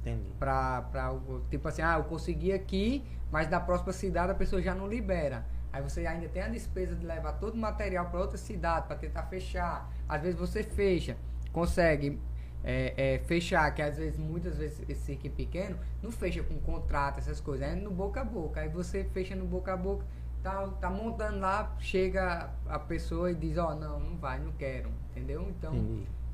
Entendi. 0.00 0.28
pra, 0.38 0.82
pra 0.82 1.10
o- 1.14 1.40
tipo 1.50 1.66
assim, 1.66 1.80
ah, 1.80 1.96
eu 1.96 2.04
consegui 2.04 2.52
aqui, 2.52 3.02
mas 3.32 3.48
da 3.48 3.58
próxima 3.58 3.94
cidade 3.94 4.32
a 4.32 4.34
pessoa 4.34 4.60
já 4.60 4.74
não 4.74 4.86
libera. 4.86 5.46
Aí 5.72 5.82
você 5.82 6.06
ainda 6.06 6.28
tem 6.28 6.42
a 6.42 6.48
despesa 6.48 6.94
de 6.94 7.06
levar 7.06 7.32
todo 7.34 7.54
o 7.54 7.58
material 7.58 8.04
para 8.10 8.20
outra 8.20 8.36
cidade 8.36 8.86
para 8.86 8.96
tentar 8.96 9.22
fechar. 9.24 9.90
Às 10.06 10.20
vezes 10.20 10.38
você 10.38 10.62
fecha, 10.62 11.16
consegue 11.52 12.20
é, 12.68 13.14
é, 13.14 13.18
fechar, 13.20 13.72
que 13.72 13.80
às 13.80 13.96
vezes, 13.96 14.18
muitas 14.18 14.58
vezes, 14.58 14.82
esse 14.88 15.00
circo 15.02 15.30
pequeno 15.30 15.78
não 16.02 16.10
fecha 16.10 16.42
com 16.42 16.58
contrato, 16.58 17.18
essas 17.18 17.40
coisas, 17.40 17.66
é 17.68 17.74
no 17.76 17.90
boca 17.92 18.20
a 18.20 18.24
boca. 18.24 18.60
Aí 18.60 18.68
você 18.68 19.04
fecha 19.04 19.36
no 19.36 19.44
boca 19.46 19.72
a 19.72 19.76
boca, 19.76 20.04
tá, 20.42 20.66
tá 20.80 20.90
montando 20.90 21.38
lá, 21.38 21.74
chega 21.78 22.50
a 22.68 22.78
pessoa 22.78 23.30
e 23.30 23.36
diz, 23.36 23.56
ó, 23.56 23.74
não, 23.76 24.00
não 24.00 24.16
vai, 24.16 24.40
não 24.40 24.50
quero, 24.52 24.90
entendeu? 25.12 25.46
Então 25.48 25.72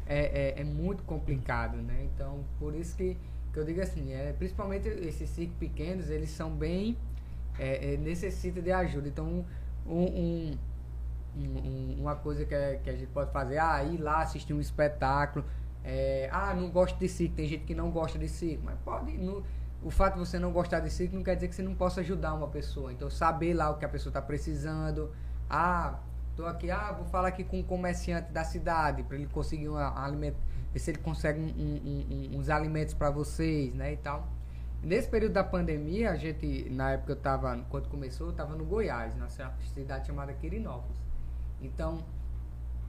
é, 0.07 0.55
é, 0.59 0.61
é 0.63 0.65
muito 0.65 1.03
complicado, 1.05 1.77
né? 1.77 2.09
Então, 2.15 2.43
por 2.59 2.75
isso 2.75 2.97
que, 2.97 3.17
que 3.53 3.59
eu 3.59 3.65
digo 3.67 3.83
assim, 3.83 4.13
é, 4.13 4.33
principalmente 4.33 4.89
esses 4.89 5.29
circos 5.29 5.55
pequenos, 5.59 6.09
eles 6.09 6.31
são 6.31 6.51
bem. 6.51 6.97
É, 7.59 7.93
é, 7.93 7.97
necessita 7.99 8.63
de 8.63 8.73
ajuda. 8.73 9.09
Então, 9.09 9.45
um, 9.87 9.93
um- 9.93 10.59
um- 11.37 11.97
uma 12.01 12.15
coisa 12.17 12.45
que, 12.47 12.55
é- 12.55 12.81
que 12.83 12.89
a 12.91 12.95
gente 12.95 13.09
pode 13.09 13.31
fazer, 13.31 13.59
ah, 13.59 13.83
ir 13.85 13.99
lá 13.99 14.23
assistir 14.23 14.55
um 14.55 14.61
espetáculo. 14.61 15.45
É, 15.85 16.29
ah, 16.33 16.55
não 16.55 16.71
gosto 16.71 16.99
de 16.99 17.09
circo, 17.09 17.35
tem 17.37 17.47
gente 17.49 17.65
que 17.65 17.75
não 17.75 17.91
gosta 17.91 18.19
de 18.19 18.29
circo, 18.29 18.63
mas 18.65 18.79
pode. 18.85 19.17
não- 19.19 19.43
o 19.83 19.91
fato 19.91 20.15
de 20.15 20.21
você 20.21 20.39
não 20.39 20.53
gostar 20.53 20.79
de 20.81 20.89
circo 20.91 21.17
não 21.17 21.25
quer 21.25 21.35
dizer 21.35 21.49
que 21.49 21.55
você 21.57 21.63
não 21.63 21.75
possa 21.75 22.01
ajudar 22.03 22.35
uma 22.35 22.47
pessoa. 22.47 22.93
Então, 22.93 23.11
saber 23.11 23.53
lá 23.55 23.69
o 23.71 23.79
que 23.79 23.85
a 23.85 23.89
pessoa 23.89 24.11
está 24.11 24.23
precisando. 24.23 25.11
Ah, 25.51 25.99
tô 26.37 26.47
aqui, 26.47 26.71
ah, 26.71 26.93
vou 26.93 27.05
falar 27.07 27.29
aqui 27.29 27.43
com 27.43 27.59
um 27.59 27.63
comerciante 27.65 28.31
da 28.31 28.45
cidade 28.45 29.03
para 29.03 29.17
ele 29.17 29.27
conseguir 29.27 29.69
um 29.69 29.77
alimento, 29.77 30.37
ver 30.73 30.79
se 30.79 30.91
ele 30.93 30.99
consegue 30.99 31.41
um- 31.41 31.45
um- 31.45 32.07
um- 32.37 32.39
uns 32.39 32.49
alimentos 32.49 32.95
para 32.95 33.11
vocês, 33.11 33.75
né, 33.75 33.93
e 33.93 33.97
tal. 33.97 34.29
Nesse 34.85 35.09
período 35.09 35.33
da 35.33 35.43
pandemia, 35.45 36.11
a 36.13 36.17
gente, 36.17 36.69
na 36.71 36.93
época 36.93 37.13
eu 37.13 37.17
tava, 37.17 37.57
quando 37.69 37.89
começou, 37.89 38.29
eu 38.29 38.33
tava 38.33 38.55
no 38.55 38.65
Goiás, 38.65 39.17
na 39.17 39.29
ci- 39.29 39.43
cidade 39.75 40.07
chamada 40.07 40.33
Quirinópolis. 40.33 40.97
Então, 41.61 42.05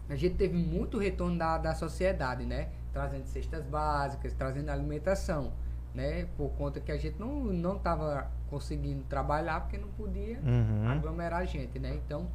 a 0.09 0.15
gente 0.15 0.35
teve 0.35 0.55
muito 0.57 0.97
retorno 0.99 1.37
da, 1.39 1.57
da 1.57 1.73
sociedade, 1.75 2.45
né? 2.45 2.69
Trazendo 2.93 3.25
cestas 3.25 3.65
básicas, 3.65 4.33
trazendo 4.33 4.69
alimentação, 4.69 5.51
né? 5.95 6.27
Por 6.37 6.49
conta 6.51 6.79
que 6.79 6.91
a 6.91 6.97
gente 6.97 7.19
não, 7.19 7.43
não 7.45 7.77
tava 7.79 8.29
conseguindo 8.49 9.03
trabalhar 9.05 9.61
porque 9.61 9.77
não 9.77 9.87
podia 9.89 10.39
Uhum. 10.39 10.87
aglomerar 10.89 11.45
gente, 11.47 11.79
né? 11.79 11.95
Então, 11.95 12.27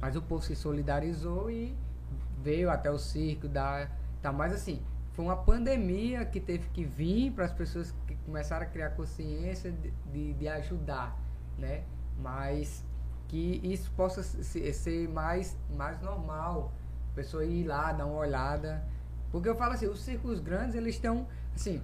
mas 0.00 0.14
o 0.14 0.20
povo 0.22 0.42
se 0.44 0.54
solidarizou 0.54 1.50
e 1.50 1.74
veio 2.42 2.70
até 2.70 2.90
o 2.90 2.98
circo 2.98 3.48
da 3.48 3.88
tá 4.20 4.30
mais 4.32 4.52
assim, 4.52 4.80
foi 5.12 5.24
uma 5.24 5.36
pandemia 5.36 6.24
que 6.24 6.38
teve 6.40 6.68
que 6.68 6.84
vir 6.84 7.32
para 7.32 7.44
as 7.46 7.52
pessoas 7.52 7.92
que 8.06 8.14
começaram 8.16 8.66
a 8.66 8.68
criar 8.68 8.90
consciência 8.90 9.72
de, 9.72 9.90
de, 10.12 10.32
de 10.34 10.48
ajudar, 10.48 11.16
né? 11.58 11.82
Mas 12.18 12.84
que 13.28 13.60
isso 13.64 13.90
possa 13.96 14.22
se- 14.22 14.72
ser 14.74 15.08
mais 15.08 15.56
mais 15.74 16.00
normal, 16.02 16.70
a 17.12 17.14
pessoa 17.14 17.44
ir 17.44 17.64
lá 17.64 17.92
dar 17.92 18.04
uma 18.06 18.18
olhada, 18.18 18.84
porque 19.32 19.48
eu 19.48 19.56
falo 19.56 19.72
assim, 19.72 19.86
os 19.86 20.00
circos 20.00 20.38
grandes 20.38 20.76
eles 20.76 20.94
estão 20.94 21.26
assim, 21.54 21.82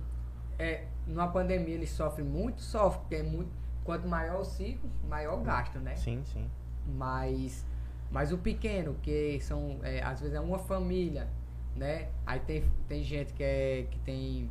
é, 0.58 0.84
numa 1.06 1.28
pandemia 1.28 1.74
eles 1.74 1.90
sofrem 1.90 2.26
muito, 2.26 2.60
sofrem, 2.60 3.00
porque 3.00 3.14
é 3.16 3.22
muito, 3.22 3.50
quanto 3.82 4.06
maior 4.06 4.40
o 4.40 4.44
circo, 4.44 4.86
maior 5.08 5.38
o 5.40 5.42
gasto, 5.42 5.80
né? 5.80 5.96
Sim, 5.96 6.22
sim. 6.24 6.48
Mas, 6.86 7.64
mas 8.10 8.32
o 8.32 8.38
pequeno, 8.38 8.94
que 9.02 9.40
são, 9.40 9.78
é, 9.82 10.02
às 10.02 10.20
vezes 10.20 10.34
é 10.36 10.40
uma 10.40 10.58
família, 10.58 11.26
né? 11.74 12.08
Aí 12.26 12.38
tem, 12.40 12.64
tem 12.86 13.02
gente 13.02 13.32
que, 13.32 13.42
é, 13.42 13.86
que 13.90 13.98
tem 14.00 14.50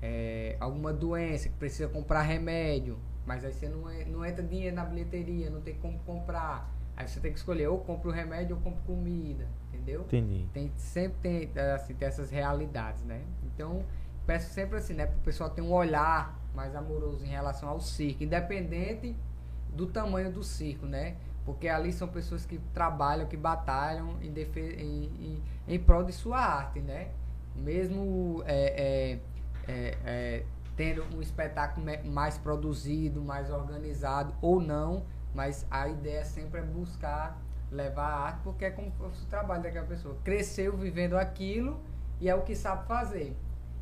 é, 0.00 0.56
alguma 0.58 0.92
doença, 0.92 1.48
que 1.48 1.54
precisa 1.56 1.88
comprar 1.88 2.22
remédio, 2.22 2.98
mas 3.26 3.44
aí 3.44 3.52
você 3.52 3.68
não, 3.68 3.88
é- 3.88 4.04
não 4.04 4.24
entra 4.24 4.42
dinheiro 4.42 4.74
na 4.74 4.84
bilheteria, 4.84 5.50
não 5.50 5.60
tem 5.60 5.74
como 5.74 5.98
comprar. 6.00 6.70
Aí 6.96 7.06
você 7.06 7.20
tem 7.20 7.32
que 7.32 7.38
escolher, 7.38 7.68
ou 7.68 7.78
compra 7.78 8.08
o 8.08 8.12
remédio 8.12 8.56
ou 8.56 8.62
compra 8.62 8.82
comida, 8.84 9.46
entendeu? 9.82 10.00
Entendi. 10.02 10.48
Tem, 10.52 10.72
sempre 10.76 11.46
tem, 11.46 11.60
assim, 11.74 11.94
tem 11.94 12.08
essas 12.08 12.30
realidades, 12.30 13.02
né? 13.04 13.22
Então, 13.44 13.84
peço 14.26 14.52
sempre 14.52 14.78
assim, 14.78 14.94
né? 14.94 15.06
Para 15.06 15.16
o 15.16 15.20
pessoal 15.20 15.50
ter 15.50 15.60
um 15.62 15.72
olhar 15.72 16.38
mais 16.54 16.74
amoroso 16.74 17.24
em 17.24 17.28
relação 17.28 17.68
ao 17.68 17.80
circo, 17.80 18.22
independente 18.22 19.16
do 19.74 19.86
tamanho 19.86 20.30
do 20.32 20.42
circo, 20.42 20.86
né? 20.86 21.16
Porque 21.44 21.68
ali 21.68 21.92
são 21.92 22.06
pessoas 22.06 22.46
que 22.46 22.58
trabalham, 22.72 23.26
que 23.26 23.36
batalham 23.36 24.16
em, 24.22 24.30
defe- 24.30 24.76
em, 24.78 25.04
em, 25.04 25.42
em 25.74 25.78
prol 25.78 26.04
de 26.04 26.12
sua 26.12 26.38
arte, 26.38 26.80
né? 26.80 27.08
Mesmo 27.56 28.42
é, 28.46 29.18
é, 29.66 29.72
é, 29.72 29.98
é, 30.04 30.44
tendo 30.76 31.04
um 31.16 31.20
espetáculo 31.20 31.84
mais 32.04 32.38
produzido, 32.38 33.20
mais 33.22 33.50
organizado 33.50 34.32
ou 34.40 34.60
não, 34.60 35.02
mas 35.34 35.66
a 35.70 35.88
ideia 35.88 36.24
sempre 36.24 36.60
é 36.60 36.62
buscar 36.62 37.40
levar 37.72 38.04
a 38.06 38.16
arte 38.26 38.40
porque 38.44 38.64
é 38.66 38.70
como 38.70 38.90
se 38.90 38.96
fosse 38.98 39.22
o 39.22 39.26
trabalho 39.26 39.62
daquela 39.62 39.86
pessoa. 39.86 40.16
Cresceu 40.22 40.76
vivendo 40.76 41.16
aquilo 41.16 41.80
e 42.20 42.28
é 42.28 42.34
o 42.34 42.42
que 42.42 42.54
sabe 42.54 42.86
fazer. 42.86 43.34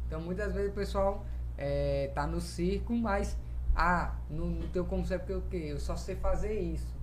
Então 0.06 0.20
muitas 0.20 0.54
vezes 0.54 0.70
o 0.70 0.74
pessoal 0.74 1.24
é, 1.58 2.10
tá 2.14 2.26
no 2.26 2.40
circo, 2.40 2.94
mas 2.94 3.36
ah, 3.74 4.14
tenho 4.72 4.84
como 4.86 5.04
ser 5.04 5.18
porque 5.18 5.34
o 5.34 5.42
quê? 5.42 5.66
Eu 5.70 5.78
só 5.78 5.96
sei 5.96 6.16
fazer 6.16 6.58
isso. 6.58 6.98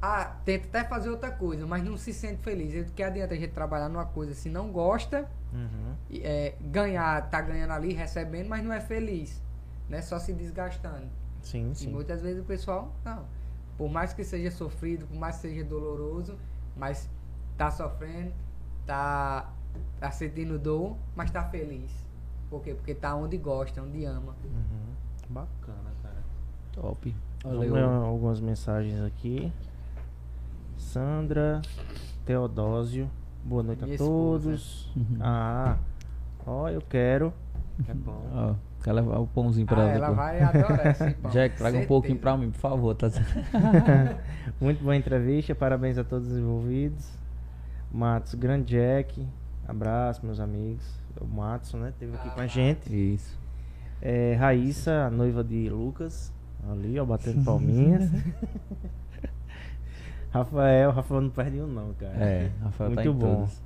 Ah, 0.00 0.36
tenta 0.44 0.66
até 0.68 0.84
fazer 0.88 1.08
outra 1.08 1.30
coisa, 1.30 1.66
mas 1.66 1.82
não 1.82 1.96
se 1.96 2.12
sente 2.12 2.42
feliz. 2.42 2.74
E 2.74 2.84
Que 2.92 3.02
adianta 3.02 3.34
a 3.34 3.36
gente 3.36 3.52
trabalhar 3.52 3.88
numa 3.88 4.04
coisa 4.04 4.34
se 4.34 4.48
não 4.48 4.70
gosta, 4.70 5.28
Uhum. 5.52 5.94
e, 6.10 6.20
é, 6.22 6.54
ganhar, 6.60 7.30
tá 7.30 7.40
ganhando 7.40 7.72
ali, 7.72 7.92
recebendo, 7.94 8.48
mas 8.48 8.62
não 8.62 8.72
é 8.72 8.80
feliz, 8.80 9.42
né? 9.88 10.02
Só 10.02 10.18
se 10.18 10.32
desgastando. 10.34 11.06
Sim, 11.40 11.70
E 11.70 11.74
sim. 11.76 11.90
muitas 11.90 12.20
vezes 12.20 12.42
o 12.42 12.44
pessoal, 12.44 12.92
não. 13.04 13.24
Por 13.76 13.90
mais 13.90 14.12
que 14.12 14.24
seja 14.24 14.50
sofrido, 14.50 15.06
por 15.06 15.16
mais 15.18 15.36
que 15.36 15.42
seja 15.42 15.64
doloroso, 15.64 16.36
mas 16.76 17.10
tá 17.56 17.70
sofrendo, 17.70 18.32
tá, 18.86 19.52
tá 20.00 20.10
sentindo 20.10 20.58
dor, 20.58 20.96
mas 21.14 21.30
tá 21.30 21.44
feliz. 21.44 21.90
Por 22.48 22.62
quê? 22.62 22.74
Porque 22.74 22.94
tá 22.94 23.14
onde 23.14 23.36
gosta, 23.36 23.82
onde 23.82 24.04
ama. 24.04 24.34
Uhum. 24.44 24.94
Bacana, 25.28 25.90
cara. 26.02 26.22
Top. 26.72 27.14
Vamos 27.42 27.70
ler 27.70 27.82
algumas 27.84 28.40
mensagens 28.40 29.00
aqui. 29.02 29.52
Sandra, 30.76 31.60
Teodósio, 32.24 33.10
boa 33.44 33.62
noite 33.62 33.82
Minha 33.82 33.92
a 33.92 33.94
esposa. 33.94 34.50
todos. 34.50 34.90
Uhum. 34.96 35.18
Ah, 35.20 35.78
ó, 36.46 36.68
eu 36.68 36.80
quero. 36.82 37.32
É 37.88 37.94
bom. 37.94 38.22
Ó, 38.32 38.54
quer 38.86 38.92
levar 38.92 39.18
o 39.18 39.26
pãozinho 39.26 39.66
pra 39.66 39.82
Ah, 39.82 39.88
ela 39.88 39.94
ela 39.94 40.08
depois? 40.10 40.16
vai 40.16 40.40
adorar 40.42 40.86
esse 40.86 41.10
pão. 41.20 41.30
Jack, 41.32 41.56
traga 41.56 41.78
um 41.78 41.86
pouquinho 41.86 42.18
pra 42.18 42.36
mim, 42.36 42.52
por 42.52 42.58
favor. 42.60 42.94
Tá... 42.94 43.08
Muito 44.60 44.80
boa 44.80 44.94
entrevista, 44.94 45.56
parabéns 45.56 45.98
a 45.98 46.04
todos 46.04 46.30
os 46.30 46.38
envolvidos. 46.38 47.10
Matos, 47.90 48.34
grande 48.34 48.76
Jack, 48.76 49.26
abraço, 49.66 50.24
meus 50.24 50.38
amigos. 50.38 50.84
O 51.20 51.26
Matos, 51.26 51.74
né? 51.74 51.92
Teve 51.98 52.14
aqui 52.16 52.30
com 52.30 52.40
a 52.40 52.44
Ah, 52.44 52.46
gente. 52.46 52.94
Isso. 53.14 53.36
É, 54.00 54.34
Raíssa, 54.34 55.06
a 55.06 55.10
noiva 55.10 55.42
de 55.42 55.68
Lucas, 55.68 56.32
ali, 56.70 56.96
ó, 57.00 57.04
batendo 57.04 57.42
palminhas. 57.44 58.08
Rafael, 60.30 60.92
Rafael 60.92 61.20
não 61.22 61.30
perde 61.30 61.60
um 61.60 61.66
não, 61.66 61.92
cara. 61.94 62.12
É, 62.18 62.50
Rafael 62.62 62.90
tá 62.90 62.94
Muito 63.02 63.08
em 63.08 63.12
bom. 63.18 63.34
todas. 63.36 63.62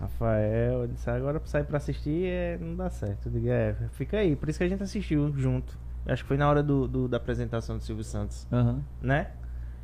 Rafael, 0.00 0.82
eu 0.82 0.86
disse, 0.86 1.10
agora 1.10 1.40
pra 1.40 1.48
sair 1.48 1.64
pra 1.64 1.76
assistir 1.78 2.26
é, 2.26 2.56
não 2.58 2.76
dá 2.76 2.88
certo. 2.88 3.26
Eu 3.26 3.32
digo, 3.32 3.48
é, 3.48 3.74
fica 3.92 4.18
aí. 4.18 4.36
Por 4.36 4.48
isso 4.48 4.58
que 4.58 4.64
a 4.64 4.68
gente 4.68 4.82
assistiu 4.82 5.32
junto. 5.36 5.76
Acho 6.06 6.22
que 6.22 6.28
foi 6.28 6.36
na 6.36 6.48
hora 6.48 6.62
do, 6.62 6.86
do- 6.86 7.08
da 7.08 7.16
apresentação 7.16 7.76
do 7.76 7.82
Silvio 7.82 8.04
Santos, 8.04 8.46
Aham, 8.52 8.82
né? 9.02 9.32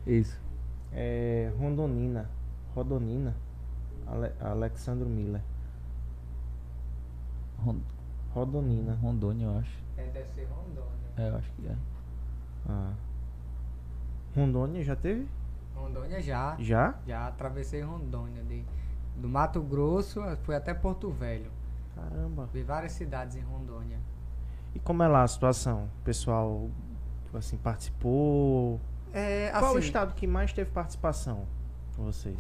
isso. 0.07 0.41
É, 0.93 1.53
Rondonina. 1.59 2.31
Rodonina. 2.75 3.35
Ale, 4.07 4.31
Alexandro 4.41 5.09
Miller. 5.09 5.41
Ron- 7.59 7.81
Rodonina. 8.33 8.95
Rondônia, 8.95 9.47
eu 9.47 9.59
acho. 9.59 9.83
É, 9.97 10.05
deve 10.07 10.29
ser 10.35 10.45
Rondônia. 10.47 10.91
É, 11.17 11.29
eu 11.31 11.37
acho 11.37 11.51
que 11.53 11.67
é. 11.67 11.75
Ah. 12.69 12.93
Rondônia 14.35 14.83
já 14.85 14.97
teve? 14.97 15.27
Rondônia 15.75 16.21
já. 16.23 16.57
Já? 16.59 16.95
Já 17.07 17.27
atravessei 17.29 17.81
Rondônia. 17.83 18.43
De, 18.45 18.65
do 19.17 19.29
Mato 19.29 19.61
Grosso, 19.63 20.21
fui 20.43 20.55
até 20.55 20.75
Porto 20.75 21.11
Velho. 21.11 21.51
Caramba. 21.95 22.49
Vi 22.53 22.63
várias 22.63 22.93
cidades 22.93 23.37
em 23.37 23.41
Rondônia. 23.41 23.99
E 24.75 24.79
como 24.81 25.03
é 25.03 25.09
lá 25.09 25.23
a 25.23 25.29
situação? 25.29 25.85
O 26.01 26.05
pessoal, 26.05 26.69
assim, 27.33 27.57
participou? 27.57 28.81
É, 29.13 29.51
Qual 29.51 29.75
o 29.75 29.79
assim, 29.79 29.87
estado 29.87 30.15
que 30.15 30.27
mais 30.27 30.53
teve 30.53 30.71
participação 30.71 31.47
com 31.97 32.05
vocês? 32.05 32.39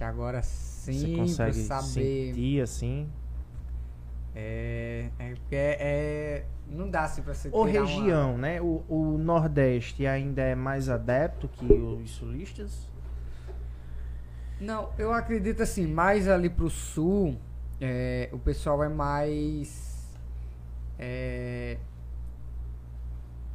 Agora 0.00 0.42
sim, 0.42 0.92
Você 0.92 1.16
consegue 1.16 1.62
saber. 1.64 1.82
sentir, 1.82 2.62
assim? 2.62 3.10
É, 4.34 5.10
é 5.18 5.32
é, 5.32 5.36
é- 5.50 6.46
não 6.66 6.88
dá 6.88 7.02
assim 7.04 7.20
pra 7.20 7.34
você 7.34 7.50
Ou 7.52 7.66
tirar 7.66 7.82
uma- 7.82 7.86
região, 7.90 8.38
né? 8.38 8.60
O, 8.62 8.82
o 8.88 9.18
Nordeste 9.18 10.06
ainda 10.06 10.40
é 10.40 10.54
mais 10.54 10.88
adepto 10.88 11.46
que 11.48 11.66
os 11.70 12.10
sulistas? 12.12 12.88
Não, 14.62 14.92
eu 14.96 15.12
acredito 15.12 15.60
assim, 15.60 15.88
mais 15.88 16.28
ali 16.28 16.48
pro 16.48 16.70
sul, 16.70 17.36
é, 17.80 18.28
o 18.32 18.38
pessoal 18.38 18.84
é 18.84 18.88
mais. 18.88 20.08
É, 20.96 21.78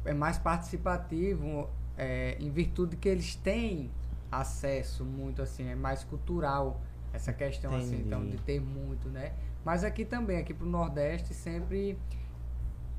é 0.04 0.12
mais 0.12 0.36
participativo, 0.36 1.70
é, 1.96 2.36
em 2.38 2.50
virtude 2.50 2.94
que 2.94 3.08
eles 3.08 3.34
têm 3.34 3.90
acesso 4.30 5.02
muito 5.02 5.40
assim, 5.40 5.68
é 5.68 5.74
mais 5.74 6.04
cultural 6.04 6.78
essa 7.14 7.32
questão 7.32 7.74
assim, 7.74 8.02
então 8.06 8.20
Entendi. 8.20 8.36
de 8.36 8.42
ter 8.42 8.60
muito, 8.60 9.08
né? 9.08 9.32
Mas 9.64 9.84
aqui 9.84 10.04
também, 10.04 10.36
aqui 10.36 10.52
pro 10.52 10.66
Nordeste 10.66 11.32
sempre 11.32 11.98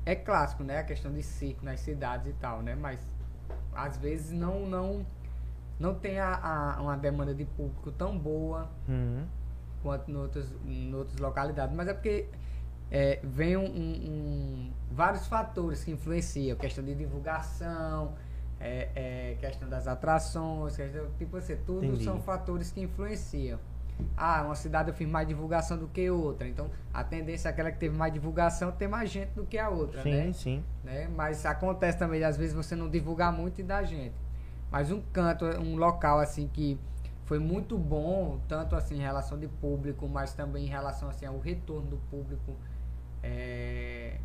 é 0.04 0.16
clássico, 0.16 0.64
né? 0.64 0.78
A 0.78 0.84
questão 0.84 1.12
de 1.12 1.22
circo 1.22 1.64
nas 1.64 1.78
cidades 1.78 2.26
e 2.26 2.32
tal, 2.32 2.60
né? 2.60 2.74
Mas 2.74 3.00
às 3.72 3.96
vezes 3.96 4.32
não 4.32 4.66
não 4.66 5.06
não 5.80 5.94
tem 5.94 6.20
a, 6.20 6.34
a- 6.76 6.82
uma 6.82 6.96
demanda 6.96 7.34
de 7.34 7.44
público 7.44 7.90
tão 7.90 8.16
boa 8.18 8.70
Uhum. 8.86 9.24
quanto 9.82 10.10
em 10.10 10.14
outras, 10.16 10.46
em 10.66 10.94
outras 10.94 11.18
localidades. 11.18 11.74
Mas 11.74 11.88
é 11.88 11.94
porque 11.94 12.26
é, 12.92 13.18
vem 13.22 13.56
um, 13.56 13.64
um- 13.66 14.70
vários 14.92 15.26
fatores 15.26 15.82
que 15.82 15.90
influenciam. 15.90 16.56
Questão 16.58 16.84
de 16.84 16.94
divulgação, 16.94 18.12
é, 18.60 18.88
é, 18.94 19.36
questão 19.40 19.68
das 19.68 19.86
atrações, 19.88 20.76
questão, 20.76 21.06
tipo 21.18 21.36
assim, 21.36 21.56
tudo 21.64 21.84
Entendi. 21.86 22.04
são 22.04 22.20
fatores 22.20 22.70
que 22.70 22.80
influenciam. 22.82 23.58
Ah, 24.16 24.42
uma 24.46 24.54
cidade 24.54 24.88
eu 24.88 24.94
fiz 24.94 25.06
mais 25.08 25.28
divulgação 25.28 25.76
do 25.78 25.86
que 25.86 26.08
outra. 26.10 26.48
Então, 26.48 26.70
a 26.92 27.04
tendência 27.04 27.48
é 27.48 27.52
aquela 27.52 27.70
que 27.70 27.78
teve 27.78 27.94
mais 27.96 28.12
divulgação 28.12 28.72
ter 28.72 28.88
mais 28.88 29.10
gente 29.10 29.30
do 29.32 29.44
que 29.44 29.58
a 29.58 29.68
outra, 29.68 30.02
Sim, 30.02 30.10
né? 30.10 30.32
sim. 30.32 30.64
né? 30.82 31.08
Mas 31.14 31.44
acontece 31.44 31.98
também, 31.98 32.24
às 32.24 32.36
vezes, 32.36 32.54
você 32.54 32.74
não 32.74 32.88
divulgar 32.88 33.30
muito 33.32 33.60
e 33.60 33.62
dá 33.62 33.82
gente. 33.82 34.14
Mas 34.70 34.90
um 34.90 35.00
canto, 35.12 35.44
um 35.44 35.76
local 35.76 36.18
assim 36.18 36.48
que 36.48 36.78
foi 37.24 37.38
muito 37.38 37.78
bom, 37.78 38.40
tanto 38.48 38.74
assim 38.74 38.96
em 38.96 39.00
relação 39.00 39.38
de 39.38 39.48
público, 39.48 40.08
mas 40.08 40.34
também 40.34 40.64
em 40.66 40.68
relação 40.68 41.08
assim 41.08 41.26
ao 41.26 41.38
retorno 41.38 41.90
do 41.90 41.96
público 42.10 42.56
é, 43.22 44.18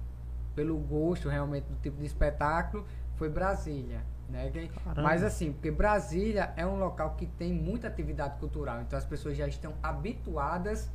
pelo 0.55 0.77
gosto 0.77 1.29
realmente 1.29 1.65
do 1.65 1.75
tipo 1.81 1.97
de 1.97 2.05
espetáculo, 2.05 2.85
foi 3.15 3.29
Brasília. 3.29 4.01
Né? 4.29 4.51
Caramba. 4.83 5.03
Mas 5.03 5.23
assim, 5.23 5.51
porque 5.53 5.69
Brasília 5.69 6.51
é 6.57 6.65
um 6.65 6.79
local 6.79 7.15
que 7.15 7.27
tem 7.27 7.53
muita 7.53 7.87
atividade 7.87 8.39
cultural, 8.39 8.81
então 8.81 8.97
as 8.97 9.05
pessoas 9.05 9.37
já 9.37 9.47
estão 9.47 9.73
habituadas 9.83 10.89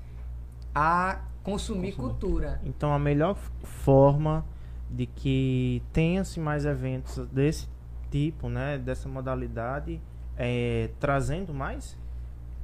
a 0.74 1.20
consumir 1.42 1.92
cultura. 1.92 2.60
Então 2.64 2.92
a 2.92 2.98
melhor 2.98 3.36
forma 3.62 4.44
de 4.90 5.06
que 5.06 5.82
tenha-se 5.92 6.40
mais 6.40 6.64
eventos 6.64 7.24
desse 7.28 7.68
tipo, 8.10 8.48
né, 8.48 8.78
dessa 8.78 9.08
modalidade, 9.08 10.00
é 10.36 10.90
trazendo 10.98 11.54
mais? 11.54 11.96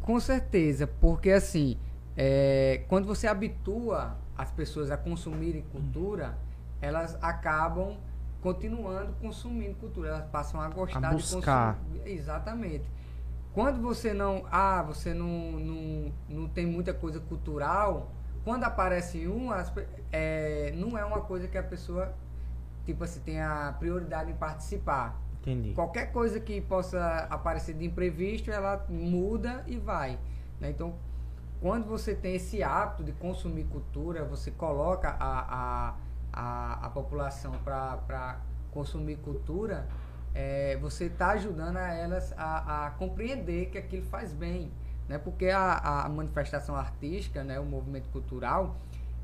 Com 0.02 0.18
certeza, 0.20 0.86
porque 0.86 1.30
assim, 1.30 1.76
é, 2.16 2.84
quando 2.88 3.06
você 3.06 3.26
habitua 3.26 4.16
as 4.36 4.50
pessoas 4.50 4.90
a 4.90 4.96
consumirem 4.96 5.62
cultura, 5.72 6.36
elas 6.80 7.16
acabam 7.22 7.96
continuando 8.40 9.12
consumindo 9.20 9.74
cultura, 9.76 10.10
elas 10.10 10.26
passam 10.26 10.60
a 10.60 10.68
gostar 10.68 11.08
A 11.08 11.12
buscar. 11.12 11.74
de 11.74 11.80
consumir. 11.80 12.12
Exatamente. 12.12 12.84
Quando 13.52 13.80
você 13.80 14.12
não, 14.12 14.44
ah, 14.52 14.82
você 14.82 15.14
não, 15.14 15.52
não, 15.52 16.12
não 16.28 16.48
tem 16.48 16.66
muita 16.66 16.92
coisa 16.92 17.18
cultural, 17.18 18.12
quando 18.44 18.64
aparece 18.64 19.26
um, 19.26 19.50
as 19.50 19.72
é, 20.12 20.72
não 20.76 20.96
é 20.96 21.04
uma 21.04 21.22
coisa 21.22 21.48
que 21.48 21.58
a 21.58 21.62
pessoa, 21.62 22.14
tipo 22.84 23.02
assim, 23.02 23.20
tem 23.20 23.40
a 23.40 23.74
prioridade 23.78 24.30
em 24.30 24.36
participar. 24.36 25.20
Entendi. 25.46 25.72
Qualquer 25.74 26.10
coisa 26.10 26.40
que 26.40 26.60
possa 26.60 27.28
aparecer 27.30 27.74
de 27.74 27.84
imprevisto, 27.84 28.50
ela 28.50 28.84
muda 28.88 29.62
e 29.68 29.76
vai. 29.76 30.18
né? 30.60 30.70
Então, 30.70 30.96
quando 31.60 31.86
você 31.86 32.14
tem 32.16 32.34
esse 32.34 32.64
hábito 32.64 33.04
de 33.04 33.12
consumir 33.12 33.64
cultura, 33.64 34.24
você 34.24 34.50
coloca 34.50 35.08
a, 35.08 35.38
a, 35.54 35.94
a, 36.32 36.86
a 36.86 36.90
população 36.90 37.52
para 37.64 38.40
consumir 38.72 39.16
cultura, 39.18 39.86
é, 40.34 40.76
você 40.78 41.04
está 41.04 41.30
ajudando 41.30 41.76
a 41.76 41.94
elas 41.94 42.34
a, 42.36 42.86
a 42.86 42.90
compreender 42.90 43.66
que 43.66 43.78
aquilo 43.78 44.04
faz 44.06 44.32
bem. 44.32 44.70
Né? 45.08 45.16
Porque 45.16 45.48
a, 45.48 46.04
a 46.04 46.08
manifestação 46.08 46.74
artística, 46.74 47.44
né? 47.44 47.60
o 47.60 47.64
movimento 47.64 48.08
cultural, 48.10 48.76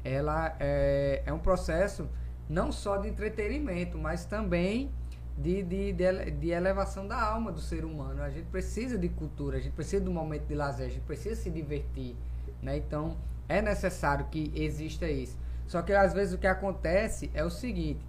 ela 0.04 0.56
é, 0.60 1.22
é 1.26 1.32
um 1.32 1.38
processo 1.40 2.08
não 2.48 2.70
só 2.70 2.96
de 2.96 3.08
entretenimento, 3.08 3.98
mas 3.98 4.24
também 4.24 4.92
de, 5.36 5.62
de, 5.62 5.92
de, 5.92 6.30
de 6.30 6.50
elevação 6.50 7.06
da 7.06 7.20
alma 7.20 7.50
do 7.50 7.60
ser 7.60 7.84
humano. 7.84 8.22
A 8.22 8.30
gente 8.30 8.46
precisa 8.46 8.98
de 8.98 9.08
cultura, 9.08 9.58
a 9.58 9.60
gente 9.60 9.72
precisa 9.72 10.08
um 10.08 10.12
momento 10.12 10.46
de 10.46 10.54
lazer, 10.54 10.86
a 10.86 10.90
gente 10.90 11.02
precisa 11.02 11.40
se 11.40 11.50
divertir. 11.50 12.14
Né? 12.62 12.76
Então, 12.76 13.16
é 13.48 13.60
necessário 13.60 14.26
que 14.26 14.52
exista 14.54 15.08
isso. 15.08 15.36
Só 15.66 15.82
que 15.82 15.92
às 15.92 16.12
vezes 16.12 16.34
o 16.34 16.38
que 16.38 16.46
acontece 16.46 17.30
é 17.34 17.44
o 17.44 17.50
seguinte: 17.50 18.04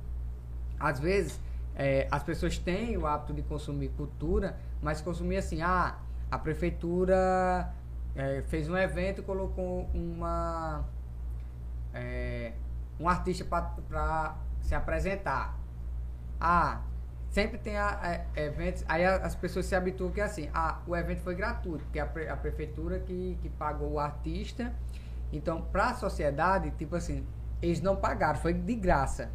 às 0.79 0.99
vezes 0.99 1.39
é, 1.75 2.07
as 2.11 2.23
pessoas 2.23 2.57
têm 2.57 2.97
o 2.97 3.07
hábito 3.07 3.33
de 3.33 3.41
consumir 3.41 3.89
cultura, 3.89 4.57
mas 4.81 5.01
consumir 5.01 5.37
assim, 5.37 5.61
ah, 5.61 5.97
a 6.29 6.37
prefeitura 6.37 7.73
é, 8.15 8.43
fez 8.47 8.69
um 8.69 8.77
evento 8.77 9.21
e 9.21 9.23
colocou 9.23 9.89
uma 9.93 10.85
é, 11.93 12.53
um 12.99 13.07
artista 13.07 13.45
para 13.45 14.37
se 14.61 14.75
apresentar. 14.75 15.57
Ah, 16.39 16.81
sempre 17.33 17.57
tem 17.57 17.75
a- 17.77 17.99
é, 18.35 18.45
eventos, 18.45 18.85
aí 18.87 19.03
a- 19.03 19.15
as 19.17 19.33
pessoas 19.33 19.65
se 19.65 19.75
habituam 19.75 20.11
que 20.11 20.21
é 20.21 20.23
assim, 20.23 20.49
ah, 20.53 20.79
o 20.85 20.95
evento 20.95 21.21
foi 21.21 21.33
gratuito, 21.33 21.83
porque 21.85 21.97
a, 21.99 22.05
pre- 22.05 22.29
a 22.29 22.37
prefeitura 22.37 22.99
que, 22.99 23.37
que 23.41 23.49
pagou 23.49 23.93
o 23.93 23.99
artista. 23.99 24.71
Então, 25.31 25.59
para 25.63 25.89
a 25.89 25.93
sociedade, 25.95 26.69
tipo 26.77 26.95
assim, 26.95 27.25
eles 27.59 27.81
não 27.81 27.95
pagaram, 27.95 28.37
foi 28.39 28.53
de 28.53 28.75
graça. 28.75 29.31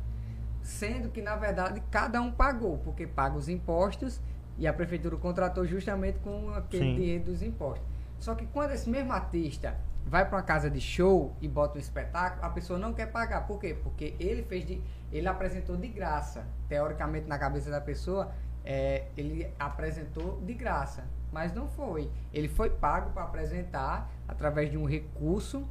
Sendo 0.63 1.09
que, 1.09 1.21
na 1.21 1.35
verdade, 1.35 1.83
cada 1.91 2.21
um 2.23 2.31
pagou, 2.31 2.79
porque 2.79 3.05
paga 3.05 3.37
os 3.37 3.49
impostos 3.49 4.21
e 4.57 4.67
a 4.69 4.73
prefeitura 4.73 5.17
contratou 5.17 5.67
justamente 5.67 6.21
com 6.21 6.51
aquele 6.51 6.85
Sim. 6.85 6.95
dinheiro 6.95 7.25
dos 7.25 7.43
impostos. 7.43 7.85
Só 8.21 8.35
que 8.37 8.47
quando 8.47 8.71
esse 8.73 8.89
mesmo 8.89 9.13
artista 9.13 9.77
vai 10.07 10.25
para 10.25 10.37
uma 10.37 10.43
casa 10.43 10.71
de 10.71 10.81
show 10.81 11.35
e 11.41 11.49
bota 11.49 11.79
um 11.79 11.81
espetáculo, 11.81 12.45
a 12.45 12.51
pessoa 12.51 12.79
não 12.79 12.93
quer 12.93 13.07
pagar. 13.07 13.41
Por 13.47 13.59
quê? 13.59 13.77
Porque 13.83 14.15
ele 14.21 14.43
fez 14.45 14.65
de, 14.65 14.81
ele 15.13 15.29
apresentou 15.29 15.77
de 15.77 15.89
graça. 15.89 16.47
Teoricamente, 16.69 17.27
na 17.27 17.39
cabeça 17.39 17.71
da 17.71 17.81
pessoa, 17.81 18.33
é, 18.65 19.07
ele 19.17 19.53
apresentou 19.59 20.41
de 20.41 20.55
graça, 20.55 21.05
mas 21.33 21.53
não 21.53 21.69
foi. 21.69 22.11
Ele 22.33 22.49
foi 22.49 22.71
pago 22.71 23.11
para 23.11 23.25
apresentar 23.25 24.11
através 24.27 24.71
de 24.71 24.77
um 24.77 24.85
recurso 24.85 25.67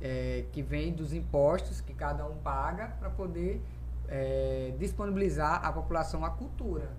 é, 0.00 0.44
que 0.52 0.62
vem 0.62 0.92
dos 0.92 1.12
impostos 1.12 1.80
que 1.80 1.94
cada 1.94 2.26
um 2.26 2.36
paga 2.38 2.88
para 2.98 3.10
poder 3.10 3.62
é, 4.08 4.74
disponibilizar 4.78 5.64
à 5.64 5.72
população 5.72 6.24
a 6.24 6.30
cultura, 6.30 6.90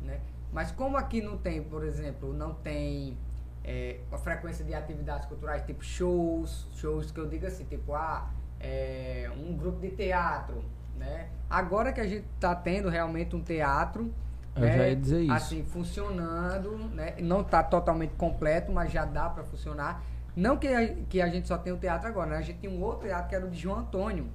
né? 0.00 0.20
Mas 0.52 0.70
como 0.70 0.98
aqui 0.98 1.22
não 1.22 1.38
tem, 1.38 1.62
por 1.62 1.82
exemplo, 1.82 2.34
não 2.34 2.52
tem 2.52 3.16
é, 3.64 4.00
a 4.12 4.18
frequência 4.18 4.62
de 4.64 4.74
atividades 4.74 5.26
culturais, 5.26 5.62
tipo 5.64 5.82
shows, 5.82 6.68
shows 6.74 7.10
que 7.10 7.18
eu 7.18 7.26
digo 7.26 7.46
assim, 7.46 7.64
tipo, 7.64 7.94
ah, 7.94 8.30
é, 8.60 9.30
um 9.34 9.56
grupo 9.56 9.80
de 9.80 9.90
teatro, 9.90 10.62
né? 10.96 11.28
Agora 11.48 11.92
que 11.92 12.00
a 12.00 12.06
gente 12.06 12.24
está 12.34 12.54
tendo 12.54 12.88
realmente 12.88 13.36
um 13.36 13.42
teatro, 13.42 14.12
Eu 14.54 14.62
né, 14.62 14.76
já 14.76 14.88
ia 14.88 14.96
dizer 14.96 15.20
isso. 15.22 15.32
assim, 15.32 15.64
funcionando, 15.64 16.76
né? 16.94 17.14
Não 17.20 17.40
está 17.42 17.62
totalmente 17.62 18.14
completo, 18.14 18.72
mas 18.72 18.90
já 18.90 19.04
dá 19.04 19.28
para 19.28 19.44
funcionar. 19.44 20.02
Não 20.34 20.56
que 20.56 20.68
a, 20.68 20.94
que 21.08 21.20
a 21.20 21.28
gente 21.28 21.46
só 21.46 21.58
tem 21.58 21.72
o 21.72 21.76
teatro 21.76 22.08
agora, 22.08 22.30
né? 22.30 22.36
A 22.38 22.42
gente 22.42 22.58
tem 22.58 22.70
um 22.70 22.82
outro 22.82 23.06
teatro 23.06 23.28
que 23.28 23.34
era 23.34 23.44
o 23.44 23.50
de 23.50 23.58
João 23.58 23.80
Antônio, 23.80 24.28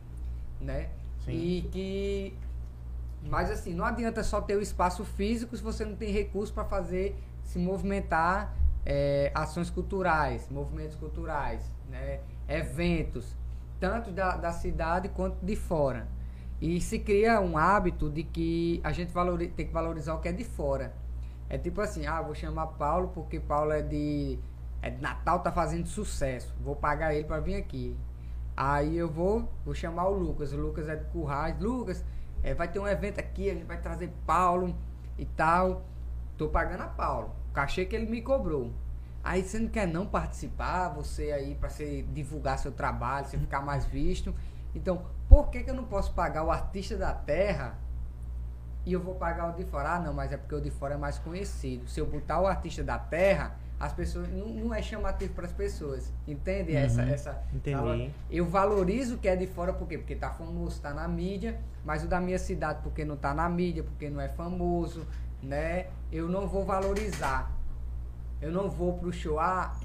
né? 0.62 0.90
Sim. 1.26 1.32
E 1.32 1.62
que 1.72 2.38
mas 3.24 3.52
assim, 3.52 3.74
não 3.74 3.84
adianta 3.84 4.24
só 4.24 4.40
ter 4.40 4.56
o 4.56 4.62
espaço 4.62 5.04
físico 5.04 5.56
se 5.58 5.64
você 5.64 5.84
não 5.84 5.96
tem 5.96 6.12
recurso 6.12 6.54
para 6.54 6.64
fazer 6.64 7.18
se 7.44 7.58
movimentar 7.60 8.54
é, 8.86 9.32
ações 9.34 9.70
culturais, 9.70 10.48
movimentos 10.50 10.96
culturais, 10.96 11.62
né? 11.90 12.20
eventos, 12.48 13.36
tanto 13.80 14.12
da, 14.12 14.38
da 14.38 14.52
cidade 14.52 15.10
quanto 15.10 15.44
de 15.46 15.56
fora. 15.56 16.08
E 16.60 16.82
se 16.82 17.00
cria 17.00 17.40
um 17.40 17.58
hábito 17.58 18.10
de 18.10 18.24
que 18.24 18.82
a 18.84 18.92
gente 18.92 19.14
tem 19.56 19.68
que 19.68 19.74
valorizar 19.74 20.16
o 20.16 20.20
que 20.20 20.28
é 20.28 20.32
de 20.32 20.44
fora. 20.44 20.94
É 21.50 21.58
tipo 21.58 21.80
assim, 21.82 22.08
ah, 22.08 22.22
vou 22.22 22.34
chamar 22.34 22.68
Paulo 22.68 23.12
porque 23.14 23.40
Paulo 23.40 23.72
é 23.72 23.82
de, 23.82 24.40
é 24.82 24.90
de 24.90 25.02
Natal, 25.02 25.40
tá 25.40 25.52
fazendo 25.52 25.88
sucesso. 25.88 26.54
Vou 26.60 26.76
pagar 26.76 27.14
ele 27.14 27.26
para 27.26 27.40
vir 27.40 27.56
aqui. 27.56 27.96
Aí 28.56 28.98
eu 28.98 29.08
vou, 29.08 29.48
vou 29.64 29.76
chamar 29.76 30.08
o 30.08 30.14
Lucas. 30.14 30.52
O 30.52 30.58
Lucas 30.58 30.90
é 30.90 30.96
de 30.96 31.06
Currais. 31.06 31.60
Lucas, 31.60 32.04
é, 32.42 32.54
vai 32.54 32.68
ter 32.68 32.80
um 32.80 32.88
evento 32.88 33.20
aqui, 33.20 33.50
a 33.50 33.54
gente 33.54 33.66
vai 33.66 33.80
trazer 33.80 34.12
Paulo 34.26 34.76
e 35.18 35.26
tal. 35.26 35.86
Tô 36.38 36.50
pagando 36.50 36.82
a 36.82 36.88
Paulo. 36.88 37.32
O 37.50 37.54
cachê 37.54 37.86
que 37.86 37.96
ele 37.96 38.08
me 38.08 38.22
cobrou. 38.22 38.72
Aí 39.24 39.44
você 39.44 39.60
não 39.60 39.68
quer 39.68 39.88
não 39.88 40.06
participar, 40.06 40.90
você 40.90 41.32
aí 41.32 41.54
para 41.54 41.70
divulgar 42.14 42.58
seu 42.58 42.72
trabalho, 42.72 43.28
você 43.28 43.38
ficar 43.38 43.62
mais 43.62 43.86
visto. 43.86 44.34
Então, 44.74 45.06
por 45.30 45.50
que, 45.50 45.64
que 45.64 45.70
eu 45.70 45.76
não 45.76 45.86
posso 45.86 46.14
pagar 46.14 46.44
o 46.44 46.52
artista 46.52 46.98
da 46.98 47.14
terra 47.14 47.76
e 48.86 48.94
eu 48.94 49.02
vou 49.02 49.16
pagar 49.16 49.50
o 49.50 49.56
de 49.56 49.66
fora? 49.66 49.96
Ah, 49.96 50.00
não, 50.00 50.14
mas 50.14 50.32
é 50.32 50.38
porque 50.38 50.56
o 50.56 50.62
de 50.62 50.72
fora 50.72 50.96
é 50.96 50.98
mais 50.98 51.18
conhecido. 51.20 51.88
Se 51.90 52.00
eu 52.00 52.06
botar 52.06 52.40
o 52.40 52.48
artista 52.48 52.84
da 52.84 52.98
terra, 52.98 53.56
as 53.80 53.94
pessoas 53.94 54.28
não, 54.30 54.48
não 54.48 54.74
é 54.74 54.82
chamativo 54.82 55.34
para 55.34 55.46
as 55.46 55.52
pessoas. 55.52 56.12
Entende 56.28 56.76
essa 56.76 57.02
essa 57.04 57.44
Entendi. 57.54 58.12
eu 58.32 58.46
valorizo 58.46 59.16
o 59.16 59.18
que 59.18 59.28
é 59.28 59.36
de 59.36 59.46
fora, 59.46 59.74
por 59.74 59.88
quê? 59.88 59.98
Porque 59.98 60.16
tá 60.16 60.32
famoso, 60.32 60.82
tá 60.82 60.94
na 60.94 61.08
mídia, 61.08 61.60
mas 61.86 62.04
o 62.04 62.08
da 62.08 62.20
minha 62.20 62.40
cidade, 62.40 62.80
porque 62.82 63.06
não 63.06 63.18
tá 63.18 63.34
na 63.34 63.48
mídia, 63.50 63.84
porque 63.84 64.10
não 64.10 64.20
é 64.22 64.30
famoso, 64.30 65.06
né? 65.44 65.88
Eu 66.12 66.28
não 66.28 66.48
vou 66.48 66.66
valorizar. 66.66 67.52
Eu 68.42 68.52
não 68.52 68.70
vou 68.70 68.98
pro 68.98 69.12
show. 69.12 69.40
Ah, 69.40 69.76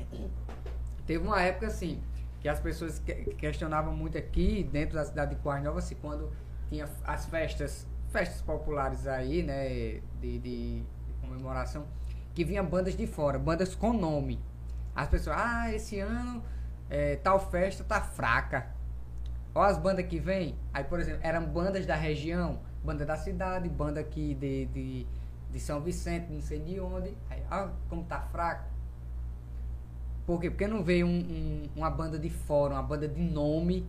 teve 1.06 1.26
uma 1.26 1.42
época 1.42 1.66
assim, 1.66 2.00
que 2.42 2.48
as 2.48 2.60
pessoas 2.60 2.98
que- 2.98 3.14
questionavam 3.36 3.94
muito 3.96 4.18
aqui, 4.18 4.64
dentro 4.64 4.96
da 4.96 5.04
cidade 5.04 5.36
de 5.36 5.40
Coas 5.40 5.62
Novas, 5.62 5.84
assim, 5.84 5.94
quando 5.94 6.30
tinha 6.68 6.88
as 7.04 7.26
festas, 7.26 7.86
festas 8.10 8.42
populares 8.42 9.06
aí, 9.06 9.42
né, 9.42 10.00
de, 10.20 10.38
de- 10.40 10.82
comemoração, 11.20 11.86
que 12.34 12.44
vinha 12.44 12.62
bandas 12.62 12.96
de 12.96 13.06
fora, 13.06 13.38
bandas 13.38 13.74
com 13.74 13.92
nome. 13.92 14.40
As 14.94 15.08
pessoas, 15.08 15.36
ah, 15.38 15.72
esse 15.72 15.98
ano 16.00 16.42
é, 16.90 17.16
tal 17.16 17.38
festa 17.50 17.84
tá 17.84 18.00
fraca. 18.00 18.66
Olha 19.54 19.70
as 19.70 19.78
bandas 19.78 20.04
que 20.06 20.18
vem. 20.18 20.56
Aí, 20.74 20.84
por 20.84 20.98
exemplo, 21.00 21.20
eram 21.22 21.44
bandas 21.46 21.86
da 21.86 21.94
região, 21.94 22.60
banda 22.84 23.04
da 23.06 23.16
cidade, 23.16 23.68
banda 23.68 24.00
aqui 24.00 24.34
de, 24.34 24.66
de, 24.66 25.06
de 25.50 25.60
São 25.60 25.80
Vicente, 25.80 26.30
não 26.32 26.40
sei 26.40 26.58
de 26.58 26.80
onde. 26.80 27.16
Aí, 27.30 27.42
ah, 27.50 27.70
como 27.88 28.02
tá 28.04 28.20
fraco. 28.20 28.71
Por 30.32 30.40
quê? 30.40 30.48
Porque 30.48 30.66
não 30.66 30.82
veio 30.82 31.06
um- 31.06 31.10
um- 31.10 31.68
uma 31.76 31.90
banda 31.90 32.18
de 32.18 32.30
fora, 32.30 32.72
uma 32.72 32.82
banda 32.82 33.06
de 33.06 33.20
nome, 33.20 33.86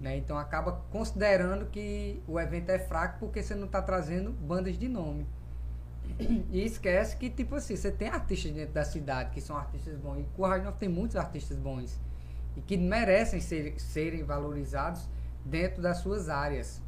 né? 0.00 0.16
Então 0.16 0.38
acaba 0.38 0.84
considerando 0.92 1.66
que 1.66 2.22
o 2.28 2.38
evento 2.38 2.70
é 2.70 2.78
fraco 2.78 3.18
porque 3.18 3.42
você 3.42 3.56
não 3.56 3.66
está 3.66 3.82
trazendo 3.82 4.30
bandas 4.30 4.78
de 4.78 4.86
nome. 4.88 5.26
E 6.48 6.64
esquece 6.64 7.16
que, 7.16 7.28
tipo 7.28 7.56
assim, 7.56 7.74
você 7.74 7.90
tem 7.90 8.08
artistas 8.08 8.52
dentro 8.52 8.72
da 8.72 8.84
cidade 8.84 9.30
que 9.30 9.40
são 9.40 9.56
artistas 9.56 9.96
bons. 9.96 10.20
E 10.20 10.24
Currais 10.36 10.62
Novos 10.62 10.78
tem 10.78 10.88
muitos 10.88 11.16
artistas 11.16 11.56
bons. 11.56 11.98
E 12.56 12.60
que 12.60 12.76
merecem 12.76 13.40
ser, 13.40 13.74
serem 13.80 14.22
valorizados 14.22 15.08
dentro 15.44 15.82
das 15.82 15.98
suas 15.98 16.28
áreas. 16.28 16.80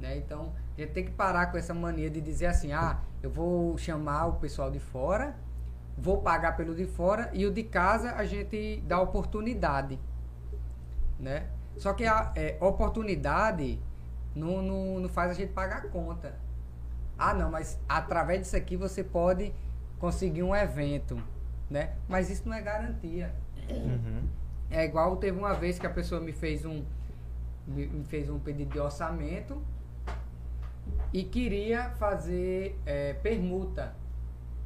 Né? 0.00 0.16
Então, 0.16 0.52
a 0.76 0.80
gente 0.80 0.92
tem 0.92 1.04
que 1.04 1.12
parar 1.12 1.46
com 1.52 1.58
essa 1.58 1.72
mania 1.72 2.10
de 2.10 2.20
dizer 2.20 2.46
assim, 2.46 2.72
ah, 2.72 2.98
eu 3.22 3.30
vou 3.30 3.78
chamar 3.78 4.26
o 4.26 4.32
pessoal 4.34 4.68
de 4.68 4.80
fora, 4.80 5.36
vou 6.00 6.18
pagar 6.22 6.56
pelo 6.56 6.74
de 6.74 6.86
fora 6.86 7.30
e 7.32 7.44
o 7.44 7.52
de 7.52 7.62
casa 7.62 8.12
a 8.12 8.24
gente 8.24 8.82
dá 8.86 9.00
oportunidade. 9.00 9.98
Né? 11.18 11.48
Só 11.76 11.92
que 11.92 12.06
a 12.06 12.32
é, 12.36 12.56
oportunidade 12.60 13.78
não, 14.34 14.62
não, 14.62 15.00
não 15.00 15.08
faz 15.08 15.30
a 15.30 15.34
gente 15.34 15.52
pagar 15.52 15.78
a 15.78 15.88
conta. 15.88 16.34
Ah, 17.18 17.34
não, 17.34 17.50
mas 17.50 17.78
através 17.88 18.40
disso 18.40 18.56
aqui 18.56 18.76
você 18.76 19.02
pode 19.02 19.52
conseguir 19.98 20.44
um 20.44 20.54
evento, 20.54 21.20
né? 21.68 21.94
Mas 22.08 22.30
isso 22.30 22.48
não 22.48 22.54
é 22.54 22.62
garantia. 22.62 23.34
Uhum. 23.68 24.22
É 24.70 24.84
igual 24.84 25.16
teve 25.16 25.36
uma 25.36 25.54
vez 25.54 25.78
que 25.78 25.86
a 25.86 25.90
pessoa 25.90 26.20
me 26.20 26.32
fez 26.32 26.64
um 26.64 26.84
me 27.66 28.04
fez 28.04 28.30
um 28.30 28.38
pedido 28.38 28.72
de 28.72 28.78
orçamento 28.78 29.60
e 31.12 31.22
queria 31.24 31.90
fazer 31.90 32.78
é, 32.86 33.12
permuta. 33.14 33.94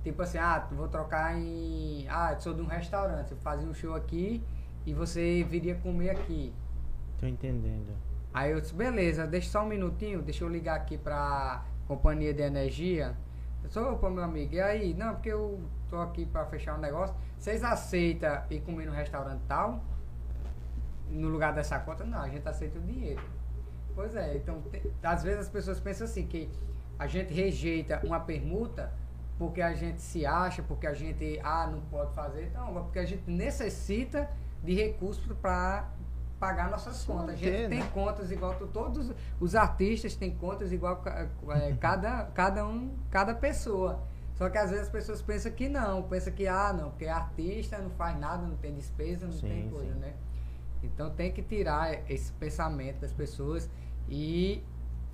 Tipo 0.03 0.23
assim, 0.23 0.39
ah, 0.39 0.67
vou 0.73 0.89
trocar 0.89 1.37
em. 1.37 2.07
Ah, 2.09 2.35
sou 2.39 2.53
de 2.55 2.61
um 2.61 2.67
restaurante, 2.67 3.29
você 3.29 3.37
fazia 3.37 3.69
um 3.69 3.75
show 3.75 3.95
aqui 3.95 4.43
e 4.85 4.93
você 4.93 5.45
viria 5.45 5.77
comer 5.77 6.11
aqui. 6.11 6.53
Tô 7.19 7.27
entendendo. 7.27 7.95
Aí 8.35 8.51
eu 8.51 8.61
disse, 8.61 8.75
beleza, 8.75 9.27
deixa 9.27 9.51
só 9.51 9.63
um 9.63 9.69
minutinho, 9.69 10.21
deixa 10.23 10.43
eu 10.43 10.49
ligar 10.49 10.75
aqui 10.77 10.99
pra 10.99 11.65
companhia 11.87 12.33
de 12.35 12.43
energia. 12.43 13.17
Eu 13.63 13.71
sou 13.71 13.93
opa, 13.93 14.11
meu 14.11 14.25
amigo, 14.25 14.55
e 14.55 14.61
aí? 14.61 14.93
Não, 14.95 15.15
porque 15.15 15.29
eu 15.29 15.61
tô 15.89 16.01
aqui 16.01 16.27
pra 16.27 16.45
fechar 16.47 16.75
um 16.77 16.81
negócio. 16.81 17.15
Vocês 17.39 17.63
aceitam 17.63 18.43
ir 18.51 18.61
comer 18.63 18.87
no 18.87 18.93
restaurante 18.93 19.43
tal? 19.47 19.85
No 21.11 21.29
lugar 21.29 21.53
dessa 21.53 21.79
conta? 21.79 22.05
Não, 22.05 22.19
a 22.23 22.29
gente 22.29 22.49
aceita 22.49 22.79
o 22.79 22.83
dinheiro. 22.83 23.23
Pois 23.95 24.17
é, 24.17 24.37
então 24.37 24.63
te- 24.63 24.91
às 25.03 25.23
vezes 25.23 25.41
as 25.41 25.49
pessoas 25.49 25.79
pensam 25.79 26.07
assim, 26.07 26.27
que 26.27 26.51
a 26.99 27.07
gente 27.07 27.33
rejeita 27.33 28.01
uma 28.05 28.19
permuta 28.19 28.91
porque 29.43 29.61
a 29.61 29.75
gente 29.75 30.01
se 30.01 30.25
acha, 30.25 30.63
porque 30.63 30.87
a 30.87 30.95
gente 30.95 31.41
ah, 31.43 31.67
não 31.67 31.81
pode 31.81 32.15
fazer, 32.15 32.53
não, 32.55 32.79
é 32.79 32.83
porque 32.83 33.01
a 33.01 33.05
gente 33.05 33.29
necessita 33.29 34.31
de 34.63 34.73
recursos 34.73 35.27
para 35.43 35.91
pagar 36.39 36.71
nossas 36.71 37.05
contas. 37.05 37.31
A 37.31 37.37
gente 37.37 37.51
manter, 37.51 37.69
tem 37.69 37.81
né? 37.81 37.91
contas 37.93 38.31
igual 38.31 38.55
to- 38.55 38.69
todos 38.69 39.11
os 39.41 39.55
artistas 39.57 40.15
têm 40.15 40.31
contas 40.37 40.71
igual 40.71 41.03
é, 41.57 41.73
cada, 41.81 42.27
cada 42.27 42.65
um, 42.65 42.95
cada 43.11 43.35
pessoa. 43.35 44.01
Só 44.35 44.49
que 44.49 44.57
às 44.59 44.71
vezes 44.71 44.87
as 44.87 44.93
pessoas 44.93 45.21
pensam 45.21 45.51
que 45.51 45.69
não, 45.69 46.05
pensam 46.05 46.33
que 46.33 46.47
ah, 46.47 46.73
não, 46.73 46.91
porque 46.91 47.07
artista 47.09 47.79
não 47.79 47.91
faz 47.91 48.17
nada, 48.17 48.47
não 48.47 48.57
tem 48.57 48.73
despesa, 48.73 49.27
não 49.27 49.33
Sim, 49.33 49.49
tem 49.49 49.71
coisa, 49.71 49.93
sim. 49.93 49.99
né? 49.99 50.15
Então 50.85 51.11
tem 51.11 51.33
que 51.33 51.43
tirar 51.43 52.09
esse 52.09 52.31
pensamento 52.35 53.01
das 53.01 53.13
pessoas 53.13 53.69
e 54.09 54.63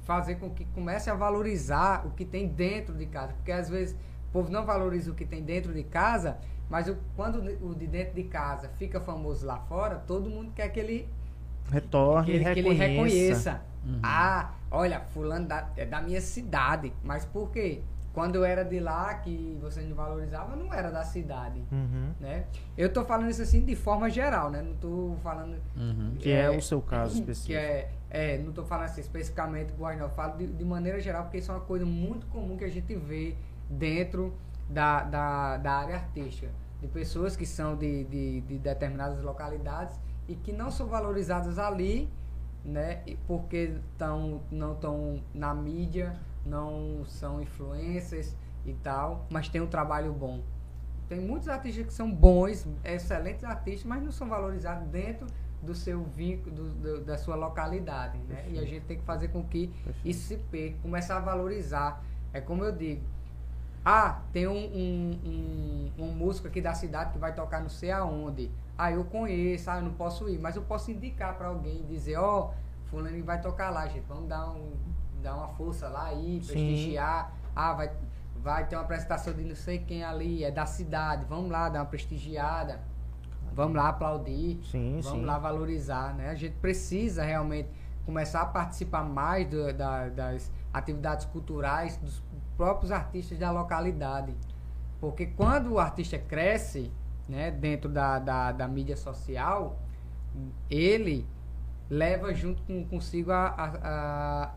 fazer 0.02 0.34
com 0.34 0.50
que 0.50 0.66
comece 0.66 1.08
a 1.08 1.14
valorizar 1.14 2.06
o 2.06 2.10
que 2.10 2.26
tem 2.26 2.46
dentro 2.46 2.94
de 2.94 3.06
casa. 3.06 3.32
Porque 3.32 3.52
às 3.52 3.70
vezes 3.70 3.96
o 4.28 4.32
povo 4.32 4.50
não 4.50 4.64
valoriza 4.64 5.10
o 5.10 5.14
que 5.14 5.24
tem 5.24 5.42
dentro 5.42 5.72
de 5.72 5.82
casa, 5.82 6.38
mas 6.68 6.88
o- 6.88 6.96
quando 7.16 7.38
o 7.62 7.74
de 7.74 7.86
dentro 7.86 8.14
de 8.14 8.24
casa 8.24 8.68
fica 8.76 9.00
famoso 9.00 9.46
lá 9.46 9.58
fora, 9.60 9.96
todo 10.06 10.28
mundo 10.28 10.52
quer 10.54 10.68
que 10.68 10.78
ele, 10.80 11.08
Retorne 11.70 12.24
que 12.26 12.32
ele, 12.32 12.44
que 12.44 12.50
ele 12.60 12.72
reconheça. 12.74 12.86
reconheça. 12.86 13.62
Ah, 14.02 14.52
olha, 14.70 15.00
fulano 15.00 15.46
da- 15.46 15.68
é 15.76 15.84
da 15.86 16.00
minha 16.00 16.20
cidade. 16.20 16.92
Mas 17.02 17.24
por 17.24 17.50
quê? 17.50 17.80
Quando 18.12 18.34
eu 18.36 18.44
era 18.44 18.64
de 18.64 18.80
lá, 18.80 19.14
que 19.14 19.56
você 19.60 19.80
não 19.82 19.94
valorizava, 19.94 20.54
eu 20.56 20.64
não 20.64 20.74
era 20.74 20.90
da 20.90 21.04
cidade. 21.04 21.62
Uhum. 21.70 22.10
Né? 22.18 22.44
Eu 22.76 22.92
tô 22.92 23.04
falando 23.04 23.30
isso 23.30 23.42
assim 23.42 23.64
de 23.64 23.76
forma 23.76 24.10
geral, 24.10 24.50
né? 24.50 24.60
Não 24.60 24.74
tô 24.74 25.14
falando 25.22 25.56
Uhum. 25.76 26.16
Que 26.18 26.32
é, 26.32 26.50
o 26.50 26.60
seu 26.60 26.80
caso 26.82 27.12
que 27.14 27.20
específico. 27.20 27.54
é, 27.58 27.88
é, 28.10 28.38
não 28.38 28.48
estou 28.48 28.64
falando 28.64 28.86
assim 28.86 29.02
especificamente 29.02 29.72
eu 30.00 30.08
falo 30.10 30.36
de, 30.36 30.46
de 30.48 30.64
maneira 30.64 30.98
geral, 31.00 31.24
porque 31.24 31.38
isso 31.38 31.50
é 31.52 31.54
uma 31.54 31.60
coisa 31.60 31.86
muito 31.86 32.26
comum 32.26 32.56
que 32.56 32.64
a 32.64 32.70
gente 32.70 32.94
vê 32.96 33.36
dentro 33.68 34.34
da, 34.68 35.02
da, 35.04 35.56
da 35.56 35.72
área 35.72 35.96
artística. 35.96 36.50
De 36.80 36.86
pessoas 36.86 37.36
que 37.36 37.44
são 37.44 37.76
de, 37.76 38.04
de, 38.04 38.40
de 38.42 38.58
determinadas 38.58 39.20
localidades 39.22 39.98
e 40.28 40.36
que 40.36 40.52
não 40.52 40.70
são 40.70 40.86
valorizadas 40.86 41.58
ali, 41.58 42.08
né? 42.64 43.02
Porque 43.26 43.74
tão, 43.96 44.42
não 44.50 44.74
estão 44.74 45.20
na 45.34 45.52
mídia, 45.54 46.14
não 46.46 47.04
são 47.04 47.40
influencers 47.42 48.36
e 48.64 48.74
tal, 48.74 49.26
mas 49.28 49.48
tem 49.48 49.60
um 49.60 49.66
trabalho 49.66 50.12
bom. 50.12 50.40
Tem 51.08 51.18
muitos 51.20 51.48
artistas 51.48 51.86
que 51.86 51.92
são 51.92 52.12
bons, 52.12 52.66
excelentes 52.84 53.42
artistas, 53.42 53.84
mas 53.84 54.02
não 54.02 54.12
são 54.12 54.28
valorizados 54.28 54.86
dentro 54.88 55.26
do 55.62 55.74
seu 55.74 56.04
vínculo, 56.04 56.54
do- 56.54 56.70
do- 56.74 57.00
da 57.04 57.16
sua 57.18 57.34
localidade, 57.34 58.18
né? 58.28 58.44
E 58.50 58.58
a 58.58 58.64
gente 58.64 58.84
tem 58.84 58.98
que 58.98 59.04
fazer 59.04 59.28
com 59.28 59.42
que 59.42 59.72
isso 60.04 60.28
se 60.28 60.36
perca, 60.36 60.76
começar 60.82 61.16
a 61.16 61.20
valorizar. 61.20 62.04
É 62.32 62.40
como 62.40 62.62
eu 62.62 62.70
digo, 62.70 63.02
ah, 63.90 64.20
tem 64.34 64.46
um, 64.46 64.52
um, 64.52 65.90
um, 65.98 66.04
um 66.04 66.12
músico 66.12 66.46
aqui 66.46 66.60
da 66.60 66.74
cidade 66.74 67.10
que 67.10 67.18
vai 67.18 67.34
tocar 67.34 67.58
não 67.62 67.70
sei 67.70 67.90
aonde. 67.90 68.50
Ah, 68.76 68.92
eu 68.92 69.02
conheço, 69.04 69.70
ah, 69.70 69.78
eu 69.78 69.82
não 69.84 69.92
posso 69.94 70.28
ir, 70.28 70.38
mas 70.38 70.56
eu 70.56 70.62
posso 70.62 70.90
indicar 70.90 71.38
para 71.38 71.48
alguém, 71.48 71.86
dizer, 71.86 72.18
ó, 72.18 72.50
fulano 72.84 73.24
vai 73.24 73.40
tocar 73.40 73.70
lá, 73.70 73.86
gente, 73.88 74.04
vamos 74.06 74.28
dar, 74.28 74.50
um, 74.50 74.72
dar 75.22 75.36
uma 75.36 75.48
força 75.48 75.88
lá 75.88 76.08
aí, 76.08 76.38
Sim. 76.42 76.52
prestigiar. 76.52 77.32
Ah, 77.56 77.72
vai, 77.72 77.90
vai 78.42 78.66
ter 78.66 78.76
uma 78.76 78.82
apresentação 78.82 79.32
de 79.32 79.42
não 79.42 79.56
sei 79.56 79.78
quem 79.78 80.04
ali, 80.04 80.44
é 80.44 80.50
da 80.50 80.66
cidade, 80.66 81.24
vamos 81.26 81.50
lá 81.50 81.70
dar 81.70 81.78
uma 81.80 81.86
prestigiada. 81.86 82.80
Vamos 83.54 83.74
lá 83.74 83.88
aplaudir. 83.88 84.60
Sim, 84.70 85.00
Vamos 85.02 85.20
sim. 85.20 85.24
lá 85.24 85.38
valorizar, 85.38 86.14
né? 86.14 86.28
A 86.28 86.34
gente 86.34 86.56
precisa 86.56 87.24
realmente 87.24 87.70
começar 88.04 88.42
a 88.42 88.46
participar 88.46 89.02
mais 89.02 89.48
do- 89.48 89.72
da- 89.72 90.10
das 90.10 90.52
atividades 90.72 91.24
culturais 91.24 91.96
dos 91.96 92.22
próprios 92.58 92.90
artistas 92.90 93.38
da 93.38 93.50
localidade. 93.52 94.34
Porque 95.00 95.26
quando 95.26 95.72
o 95.72 95.78
artista 95.78 96.18
cresce, 96.18 96.92
né, 97.28 97.52
dentro 97.52 97.88
da, 97.88 98.18
da, 98.18 98.52
da 98.52 98.66
mídia 98.66 98.96
social, 98.96 99.78
ele 100.68 101.24
leva 101.88 102.34
junto 102.34 102.60
com, 102.64 102.84
consigo 102.84 103.30
a, 103.30 103.46
a, 103.46 103.64
a, 103.82 104.54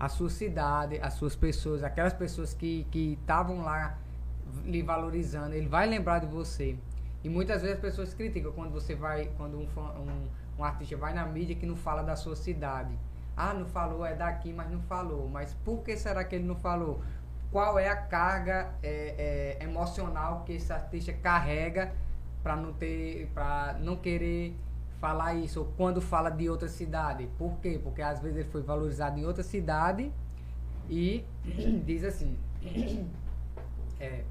a 0.00 0.08
sua 0.08 0.30
cidade, 0.30 0.98
as 1.00 1.12
suas 1.12 1.36
pessoas, 1.36 1.84
aquelas 1.84 2.14
pessoas 2.14 2.54
que 2.54 2.86
estavam 2.94 3.60
lá 3.60 3.98
lhe 4.64 4.82
valorizando, 4.82 5.54
ele 5.54 5.68
vai 5.68 5.86
lembrar 5.86 6.20
de 6.20 6.26
você. 6.26 6.76
E 7.22 7.28
muitas 7.28 7.62
vezes 7.62 7.76
as 7.76 7.80
pessoas 7.80 8.14
criticam 8.14 8.50
quando 8.52 8.72
você 8.72 8.94
vai, 8.94 9.30
quando 9.36 9.58
um, 9.58 9.68
um, 9.76 10.28
um 10.58 10.64
artista 10.64 10.96
vai 10.96 11.12
na 11.12 11.24
mídia 11.24 11.54
que 11.54 11.66
não 11.66 11.76
fala 11.76 12.02
da 12.02 12.16
sua 12.16 12.34
cidade. 12.34 12.98
Ah, 13.36 13.54
não 13.54 13.64
falou, 13.66 14.04
é 14.04 14.14
daqui, 14.14 14.52
mas 14.52 14.70
não 14.70 14.80
falou. 14.82 15.28
Mas 15.28 15.54
por 15.64 15.82
que 15.82 15.96
será 15.96 16.24
que 16.24 16.34
ele 16.34 16.44
não 16.44 16.56
falou? 16.56 17.00
Qual 17.52 17.78
é 17.78 17.86
a 17.86 17.96
carga 17.96 18.72
é, 18.82 19.58
é, 19.60 19.64
emocional 19.64 20.42
que 20.44 20.54
esse 20.54 20.72
artista 20.72 21.12
carrega 21.12 21.92
para 22.42 22.56
não 22.56 22.72
ter, 22.72 23.30
para 23.34 23.76
não 23.78 23.94
querer 23.94 24.56
falar 24.98 25.34
isso? 25.34 25.60
Ou 25.60 25.66
quando 25.76 26.00
fala 26.00 26.30
de 26.30 26.48
outra 26.48 26.66
cidade? 26.66 27.28
Por 27.36 27.58
quê? 27.58 27.78
Porque 27.80 28.00
às 28.00 28.20
vezes 28.20 28.38
ele 28.38 28.48
foi 28.48 28.62
valorizado 28.62 29.20
em 29.20 29.26
outra 29.26 29.42
cidade 29.42 30.10
e 30.88 31.26
diz 31.84 32.04
assim, 32.04 32.38
é, 34.00 34.24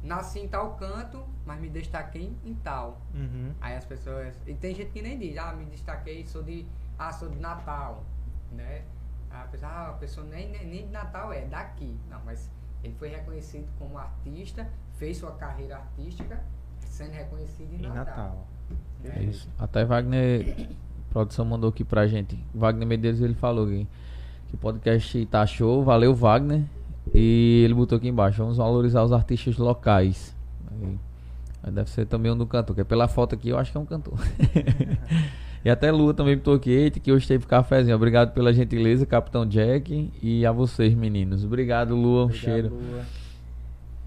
nasci 0.00 0.38
em 0.38 0.46
tal 0.46 0.76
canto, 0.76 1.26
mas 1.44 1.60
me 1.60 1.68
destaquei 1.68 2.32
em 2.44 2.54
tal. 2.54 3.00
Uhum. 3.12 3.54
Aí 3.60 3.74
as 3.74 3.84
pessoas. 3.84 4.40
E 4.46 4.54
tem 4.54 4.72
gente 4.72 4.92
que 4.92 5.02
nem 5.02 5.18
diz, 5.18 5.36
ah, 5.36 5.52
me 5.52 5.64
destaquei, 5.64 6.24
sou 6.26 6.44
de. 6.44 6.64
Ah, 6.96 7.12
sou 7.12 7.28
de 7.28 7.40
Natal. 7.40 8.04
Né? 8.52 8.84
A 9.30 9.48
pessoa, 9.48 9.70
ah, 9.72 9.88
a 9.88 9.92
pessoa 9.94 10.24
nem, 10.28 10.48
nem, 10.48 10.64
nem 10.64 10.86
de 10.86 10.92
Natal 10.92 11.32
é, 11.32 11.44
daqui. 11.44 11.98
Não, 12.08 12.20
mas 12.24 12.48
ele 12.82 12.94
foi 12.98 13.08
reconhecido 13.08 13.66
como 13.78 13.98
artista, 13.98 14.66
fez 14.98 15.16
sua 15.16 15.32
carreira 15.32 15.76
artística, 15.76 16.40
sendo 16.80 17.12
reconhecido 17.12 17.72
em 17.74 17.84
Em 17.84 17.88
Natal. 17.88 18.04
Natal. 18.04 18.46
né? 19.04 19.12
É 19.16 19.22
isso. 19.24 19.48
Até 19.58 19.84
Wagner, 19.84 20.68
a 20.70 20.72
produção 21.12 21.44
mandou 21.44 21.70
aqui 21.70 21.84
pra 21.84 22.06
gente. 22.06 22.38
Wagner 22.54 22.86
Medeiros 22.86 23.20
ele 23.20 23.34
falou 23.34 23.66
que, 23.66 23.86
que 24.48 24.54
o 24.54 24.58
podcast 24.58 25.26
tá 25.26 25.46
show, 25.46 25.82
valeu 25.84 26.14
Wagner. 26.14 26.62
E 27.14 27.62
ele 27.64 27.74
botou 27.74 27.96
aqui 27.96 28.08
embaixo, 28.08 28.38
vamos 28.42 28.58
valorizar 28.58 29.02
os 29.02 29.12
artistas 29.12 29.56
locais. 29.56 30.34
Aí, 30.70 30.98
aí 31.62 31.72
deve 31.72 31.88
ser 31.88 32.06
também 32.06 32.30
um 32.30 32.36
do 32.36 32.46
cantor, 32.46 32.74
que 32.74 32.82
é 32.82 32.84
pela 32.84 33.08
foto 33.08 33.34
aqui 33.34 33.48
eu 33.48 33.58
acho 33.58 33.70
que 33.72 33.78
é 33.78 33.80
um 33.80 33.86
cantor. 33.86 34.18
e 35.64 35.70
até 35.70 35.90
Lua 35.90 36.14
também 36.14 36.40
aqui, 36.54 36.70
eita, 36.70 37.00
que 37.00 37.10
hoje 37.12 37.26
teve 37.26 37.46
cafezinho. 37.46 37.96
Obrigado 37.96 38.32
pela 38.32 38.52
gentileza, 38.52 39.04
Capitão 39.04 39.46
Jack. 39.46 40.10
E 40.22 40.46
a 40.46 40.52
vocês, 40.52 40.94
meninos. 40.94 41.44
Obrigado, 41.44 41.94
Lua. 41.94 42.22
Um 42.22 42.24
Obrigado, 42.24 42.40
cheiro. 42.44 42.68
Lua. 42.70 43.04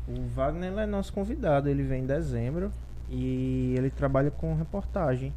O 0.07 0.28
Wagner 0.36 0.78
é 0.78 0.86
nosso 0.86 1.14
convidado, 1.14 1.69
ele 1.69 1.84
vem 1.84 2.03
em 2.03 2.06
dezembro 2.06 2.72
e 3.10 3.73
ele 3.78 3.90
trabalha 3.90 4.32
com 4.32 4.56
reportagem, 4.56 5.32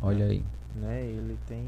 Olha 0.00 0.26
aí. 0.26 0.42
né? 0.76 1.02
Ele 1.02 1.36
tem 1.46 1.64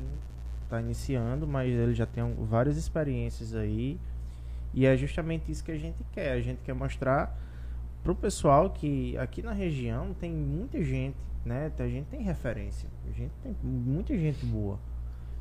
tá 0.68 0.80
iniciando, 0.80 1.46
mas 1.46 1.70
ele 1.70 1.94
já 1.94 2.06
tem 2.06 2.24
um- 2.24 2.44
várias 2.44 2.76
experiências 2.76 3.54
aí 3.54 3.98
E 4.74 4.84
é 4.84 4.94
justamente 4.96 5.50
isso 5.50 5.64
que 5.64 5.72
a 5.72 5.78
gente 5.78 6.04
quer. 6.12 6.32
A 6.32 6.40
gente 6.40 6.58
quer 6.62 6.74
mostrar 6.74 7.34
pro 8.04 8.14
pessoal 8.14 8.68
que 8.68 9.16
aqui 9.16 9.40
na 9.40 9.52
região 9.52 10.12
tem 10.20 10.30
muita 10.30 10.82
gente, 10.84 11.16
né? 11.46 11.72
A 11.78 11.88
gente 11.88 12.06
tem 12.06 12.20
referência. 12.20 12.86
A 13.08 13.12
gente 13.12 13.32
tem 13.42 13.54
muita 13.62 14.16
gente 14.16 14.44
boa. 14.46 14.78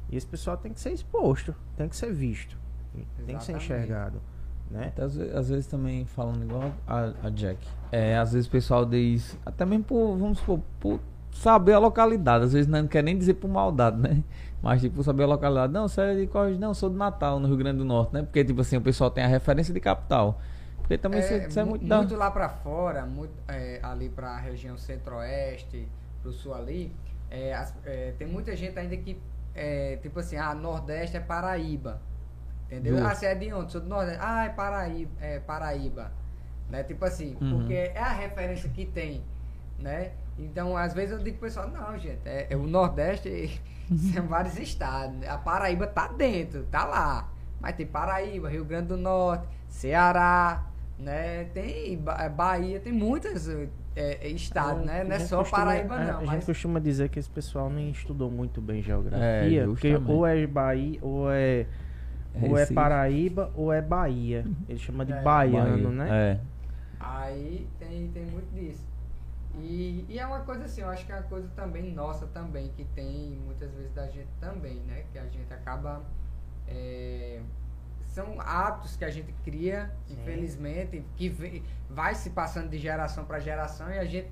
E 0.10 0.16
esse 0.18 0.26
pessoal 0.28 0.56
tem 0.58 0.72
que 0.72 0.80
ser 0.80 0.92
exposto, 0.92 1.54
tem 1.76 1.90
que 1.90 1.96
ser 1.96 2.14
visto, 2.14 2.56
tem 2.94 3.04
que 3.38 3.44
ser 3.44 3.54
Exatamente. 3.54 3.64
enxergado, 3.66 4.22
né? 4.70 4.88
Até 4.90 5.04
Às, 5.04 5.16
ve- 5.16 5.32
às 5.32 5.50
vezes 5.50 5.66
também 5.68 6.06
falando 6.06 6.44
igual 6.44 6.72
a, 6.88 7.12
a 7.24 7.30
Jack. 7.30 7.58
É, 7.92 8.18
às 8.18 8.34
vezes 8.34 8.48
o 8.48 8.52
pessoal 8.52 8.86
diz, 8.86 9.38
até 9.46 9.66
mesmo 9.66 9.84
por, 9.86 10.16
vamos 10.18 10.38
supor, 10.40 10.60
por 10.80 11.00
saber 11.32 11.74
a 11.74 11.80
localidade. 11.80 12.46
Às 12.46 12.54
vezes 12.54 12.68
não 12.68 12.88
quer 12.88 13.04
nem 13.04 13.18
dizer 13.18 13.34
por 13.36 13.48
maldade, 13.50 13.98
né? 13.98 14.24
Mas 14.62 14.82
tipo, 14.82 15.04
saber 15.04 15.24
a 15.24 15.28
localidade. 15.28 15.74
Não, 15.74 15.88
você 15.88 16.02
é 16.02 16.16
de 16.16 16.28
qual 16.28 16.46
região? 16.46 16.60
Não, 16.62 16.74
sou 16.74 16.90
do 16.90 16.96
Natal, 16.98 17.40
no 17.40 17.48
Rio 17.48 17.58
Grande 17.58 17.80
do 17.80 17.86
Norte, 17.86 18.14
né? 18.14 18.22
Porque 18.22 18.44
tipo 18.46 18.62
assim, 18.62 18.78
o 18.78 18.82
pessoal 18.82 19.10
tem 19.12 19.24
a 19.24 19.28
referência 19.28 19.74
de 19.74 19.80
capital. 19.80 20.40
Porque 20.78 20.98
também 21.00 21.20
isso 21.20 21.34
isso 21.34 21.60
é, 21.60 21.64
mu- 21.64 21.72
muito, 21.72 21.86
da- 21.88 21.98
muito 21.98 22.16
lá 22.16 22.30
pra 22.30 22.48
fora, 22.48 23.06
muito, 23.08 23.34
é, 23.48 23.80
ali 23.82 24.08
pra 24.10 24.38
região 24.38 24.78
centro-oeste, 24.78 25.88
pro 26.22 26.32
sul 26.32 26.54
ali, 26.54 26.92
é, 27.36 27.54
as- 27.54 27.74
é, 27.86 28.14
tem 28.18 28.28
muita 28.28 28.56
gente 28.56 28.78
ainda 28.80 28.96
que, 28.98 29.22
é, 29.54 29.98
tipo 30.02 30.20
assim, 30.20 30.38
ah, 30.38 30.54
Nordeste 30.54 31.18
é 31.18 31.20
Paraíba. 31.20 32.02
Entendeu? 32.66 32.94
Justo. 32.94 33.08
Ah, 33.08 33.16
você 33.16 33.26
é 33.28 33.36
de 33.36 33.54
onde? 33.54 33.72
Sou 33.72 33.82
do 33.82 33.88
Nordeste. 33.88 34.20
Ah, 34.22 34.46
é 34.46 34.50
Paraíba. 34.50 35.12
É 35.22 35.40
Paraíba. 35.40 36.12
Né? 36.70 36.84
Tipo 36.84 37.06
assim, 37.06 37.38
Uhum. 37.40 37.60
porque 37.60 37.74
é 37.74 38.00
a 38.00 38.12
referência 38.14 38.70
que 38.70 38.86
tem, 38.86 39.24
né? 39.78 40.12
Então, 40.38 40.76
às 40.76 40.94
vezes 40.94 41.12
eu 41.12 41.20
digo 41.24 41.38
pro 41.38 41.48
pessoal, 41.48 41.70
não, 41.70 41.98
gente, 41.98 42.20
é, 42.26 42.48
é 42.50 42.56
o 42.58 42.64
Nordeste 42.66 43.62
são 44.14 44.26
vários 44.28 44.58
estados. 44.58 45.16
né? 45.18 45.30
A 45.30 45.38
Paraíba 45.38 45.86
tá 45.88 46.08
dentro, 46.08 46.64
tá 46.66 46.84
lá. 46.86 47.30
Mas 47.62 47.76
tem 47.76 47.86
Paraíba, 47.86 48.50
Rio 48.50 48.66
Grande 48.66 48.88
do 48.88 48.98
Norte, 48.98 49.48
Ceará, 49.70 50.66
né? 51.00 51.46
Tem 51.54 51.98
Ba- 51.98 52.28
Bahia, 52.30 52.80
tem 52.80 52.92
muitos 52.92 53.48
é, 53.96 54.28
é, 54.28 54.30
estados, 54.30 54.82
A 54.84 54.86
né? 54.86 55.04
Não 55.04 55.16
é 55.16 55.20
gente 55.20 55.28
só 55.30 55.38
costuma- 55.40 55.60
Paraíba, 55.66 55.98
não. 56.00 56.18
A 56.18 56.20
gente 56.22 56.26
mas- 56.36 56.46
costuma 56.46 56.80
dizer 56.80 57.10
que 57.10 57.18
esse 57.20 57.30
pessoal 57.30 57.70
nem 57.70 57.90
estudou 57.92 58.30
muito 58.30 58.60
bem 58.62 58.80
É, 58.80 58.84
geografia. 58.84 59.66
porque 59.68 59.90
justamente. 59.92 60.12
ou 60.12 60.28
é 60.28 60.48
Bahia, 60.48 61.00
ou 61.02 61.32
é, 61.32 61.66
ou 62.42 62.58
é. 62.58 62.66
Paraíba, 62.66 63.52
ou 63.56 63.72
é 63.72 63.82
Bahia. 63.82 64.46
Ele 64.68 64.80
chama 64.80 65.06
de 65.06 65.14
É, 65.14 65.22
baiano, 65.22 65.72
Bahia. 65.84 65.90
né? 65.90 66.08
É. 66.32 66.40
Aí 67.00 67.68
tem, 67.80 68.10
tem 68.10 68.26
muito 68.26 68.54
disso. 68.54 68.84
E, 69.58 70.06
e 70.10 70.20
é 70.20 70.26
uma 70.26 70.40
coisa 70.42 70.66
assim, 70.66 70.82
eu 70.82 70.90
acho 70.90 71.06
que 71.06 71.12
é 71.14 71.16
uma 71.16 71.24
coisa 71.24 71.48
também 71.56 71.94
nossa 71.94 72.28
também, 72.28 72.70
que 72.76 72.84
tem 72.94 73.38
muitas 73.46 73.72
vezes 73.74 73.94
da 73.94 74.06
gente 74.08 74.28
também, 74.42 74.76
né? 74.88 75.04
Que 75.14 75.18
a 75.20 75.24
gente 75.28 75.54
acaba. 75.54 76.02
São 78.16 78.40
hábitos 78.40 78.96
que 78.96 79.04
a 79.04 79.10
gente 79.10 79.34
cria, 79.44 79.94
Sim. 80.08 80.14
infelizmente, 80.14 81.04
que 81.18 81.62
vai 81.90 82.16
se 82.16 82.30
passando 82.30 82.70
de 82.70 82.78
geração 82.78 83.26
para 83.26 83.40
geração 83.40 83.92
e 83.92 84.00
a 84.00 84.06
gente. 84.06 84.30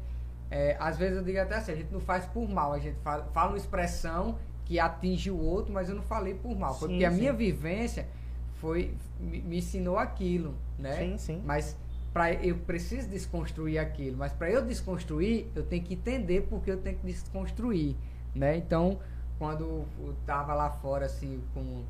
é, 0.49 0.77
às 0.79 0.97
vezes 0.97 1.17
eu 1.17 1.23
digo 1.23 1.37
até 1.37 1.55
assim, 1.55 1.73
a 1.73 1.75
gente 1.75 1.91
não 1.91 1.99
faz 1.99 2.25
por 2.25 2.47
mal, 2.47 2.71
a 2.71 2.79
gente 2.79 2.97
fala, 3.01 3.25
fala 3.33 3.49
uma 3.51 3.57
expressão 3.57 4.39
que 4.63 4.79
atinge 4.79 5.29
o 5.29 5.37
outro, 5.37 5.73
mas 5.73 5.89
eu 5.89 5.95
não 5.95 6.01
falei 6.01 6.33
por 6.33 6.55
mal. 6.57 6.73
Foi 6.73 6.87
Sim, 6.87 6.93
porque 6.93 7.05
a 7.05 7.11
sim. 7.11 7.17
minha 7.17 7.33
vivência 7.33 8.07
foi, 8.55 8.95
me, 9.19 9.41
me 9.41 9.57
ensinou 9.57 9.97
aquilo, 9.97 10.55
né? 10.79 10.95
Sim, 10.95 11.17
sim. 11.17 11.41
Mas 11.43 11.75
pra, 12.13 12.31
eu 12.31 12.57
preciso 12.59 13.09
desconstruir 13.09 13.79
aquilo. 13.79 14.15
Mas 14.17 14.31
para 14.31 14.49
eu 14.49 14.65
desconstruir, 14.65 15.47
eu 15.53 15.63
tenho 15.63 15.83
que 15.83 15.95
entender 15.95 16.47
porque 16.49 16.71
eu 16.71 16.77
tenho 16.77 16.97
que 16.97 17.05
desconstruir, 17.05 17.97
né? 18.33 18.55
Então, 18.55 18.97
quando 19.37 19.85
eu 19.99 20.15
tava 20.25 20.53
lá 20.53 20.69
fora, 20.69 21.05
assim, 21.05 21.43
com 21.53 21.83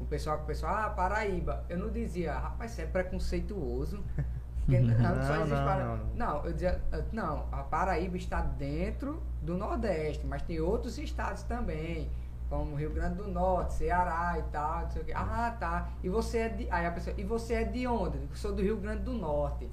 o 0.00 0.04
pessoal, 0.06 0.38
com 0.38 0.44
o 0.44 0.46
pessoal, 0.46 0.74
ah, 0.74 0.90
Paraíba, 0.90 1.64
eu 1.68 1.78
não 1.78 1.90
dizia, 1.90 2.32
rapaz, 2.38 2.72
você 2.72 2.82
é 2.82 2.86
preconceituoso. 2.86 4.02
Porque 4.66 4.78
não, 4.80 4.98
Não, 4.98 5.22
só 5.24 5.34
existe 5.36 5.50
não, 5.54 5.64
Para- 5.64 5.84
não, 5.84 5.96
não. 5.96 6.06
não, 6.14 6.44
eu 6.44 6.52
dizia, 6.52 6.80
ah, 6.92 7.02
não, 7.12 7.46
a 7.50 7.62
Paraíba 7.62 8.16
está 8.16 8.40
dentro 8.40 9.22
do 9.42 9.56
Nordeste, 9.56 10.26
mas 10.26 10.42
tem 10.42 10.60
outros 10.60 10.98
estados 10.98 11.42
também, 11.44 12.10
como 12.48 12.76
Rio 12.76 12.92
Grande 12.92 13.16
do 13.16 13.26
Norte, 13.28 13.74
Ceará 13.74 14.36
e 14.38 14.42
tal, 14.52 14.82
não 14.82 14.90
sei 14.90 15.02
o 15.02 15.04
quê. 15.04 15.12
Ah, 15.14 15.56
tá. 15.58 15.88
E 16.02 16.08
você 16.08 16.38
é 16.38 16.48
de. 16.48 16.70
Aí 16.70 16.84
a 16.86 16.90
pessoa, 16.92 17.14
e 17.18 17.24
você 17.24 17.54
é 17.54 17.64
de 17.64 17.86
onde? 17.86 18.18
Eu 18.18 18.28
sou 18.34 18.52
do 18.52 18.60
Rio 18.62 18.76
Grande 18.76 19.02
do 19.02 19.12
Norte. 19.12 19.68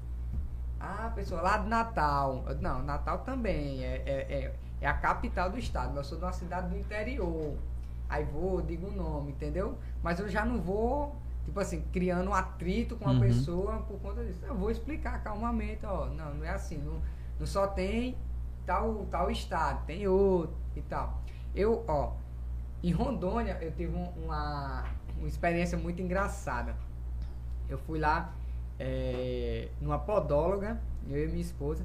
Ah, 0.79 1.11
pessoa, 1.15 1.41
lá 1.41 1.57
de 1.57 1.67
Natal. 1.67 2.43
Eu, 2.47 2.55
Não, 2.61 2.81
Natal 2.83 3.19
também. 3.19 3.83
É, 3.83 4.03
é, 4.05 4.11
é, 4.45 4.55
é 4.79 4.87
a 4.87 4.93
capital 4.93 5.49
do 5.49 5.57
estado. 5.57 5.87
mas 5.89 5.97
Eu 5.97 6.03
sou 6.03 6.17
de 6.19 6.23
uma 6.25 6.31
cidade 6.33 6.69
do 6.69 6.77
interior. 6.77 7.55
Aí 8.09 8.23
vou, 8.23 8.61
digo 8.61 8.87
o 8.87 8.91
nome, 8.91 9.31
entendeu? 9.31 9.77
Mas 10.01 10.19
eu 10.19 10.29
já 10.29 10.45
não 10.45 10.61
vou, 10.61 11.15
tipo 11.45 11.59
assim, 11.59 11.81
criando 11.91 12.29
um 12.29 12.33
atrito 12.33 12.95
com 12.95 13.07
a 13.09 13.11
Uhum. 13.11 13.19
pessoa 13.19 13.77
por 13.79 13.99
conta 13.99 14.23
disso. 14.23 14.39
Eu 14.45 14.55
vou 14.55 14.71
explicar 14.71 15.21
calmamente, 15.23 15.85
ó. 15.85 16.05
Não, 16.07 16.33
não 16.35 16.45
é 16.45 16.49
assim. 16.49 16.77
Não, 16.77 17.01
não 17.39 17.45
só 17.45 17.67
tem 17.67 18.15
tal, 18.65 19.05
tal 19.11 19.29
estado, 19.31 19.85
tem 19.85 20.07
outro 20.07 20.55
e 20.75 20.81
tal. 20.81 21.21
Eu, 21.55 21.83
ó, 21.87 22.13
em 22.83 22.91
Rondônia 22.91 23.57
eu 23.61 23.71
tive 23.71 23.95
um- 23.95 24.09
uma, 24.25 24.85
uma 25.17 25.27
experiência 25.27 25.77
muito 25.77 26.01
engraçada. 26.01 26.75
Eu 27.67 27.77
fui 27.77 27.99
lá 27.99 28.33
é, 28.79 29.69
numa 29.81 29.97
podóloga, 29.97 30.79
eu 31.09 31.23
e 31.25 31.27
minha 31.27 31.41
esposa. 31.41 31.83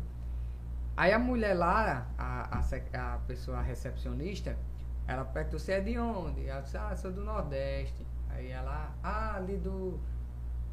Aí 0.96 1.10
a 1.12 1.18
mulher 1.18 1.54
lá, 1.54 2.06
a, 2.18 2.58
a, 2.58 3.14
a 3.14 3.18
pessoa 3.26 3.62
recepcionista, 3.62 4.56
ela 5.06 5.24
perguntou, 5.24 5.58
você 5.58 5.72
é 5.72 5.80
de 5.80 5.98
onde? 5.98 6.46
Ela 6.46 6.60
disse, 6.60 6.76
ah, 6.76 6.94
sou 6.96 7.10
do 7.10 7.24
Nordeste. 7.24 8.06
Aí 8.30 8.50
ela, 8.50 8.92
ah, 9.02 9.36
ali 9.36 9.56
do. 9.56 9.98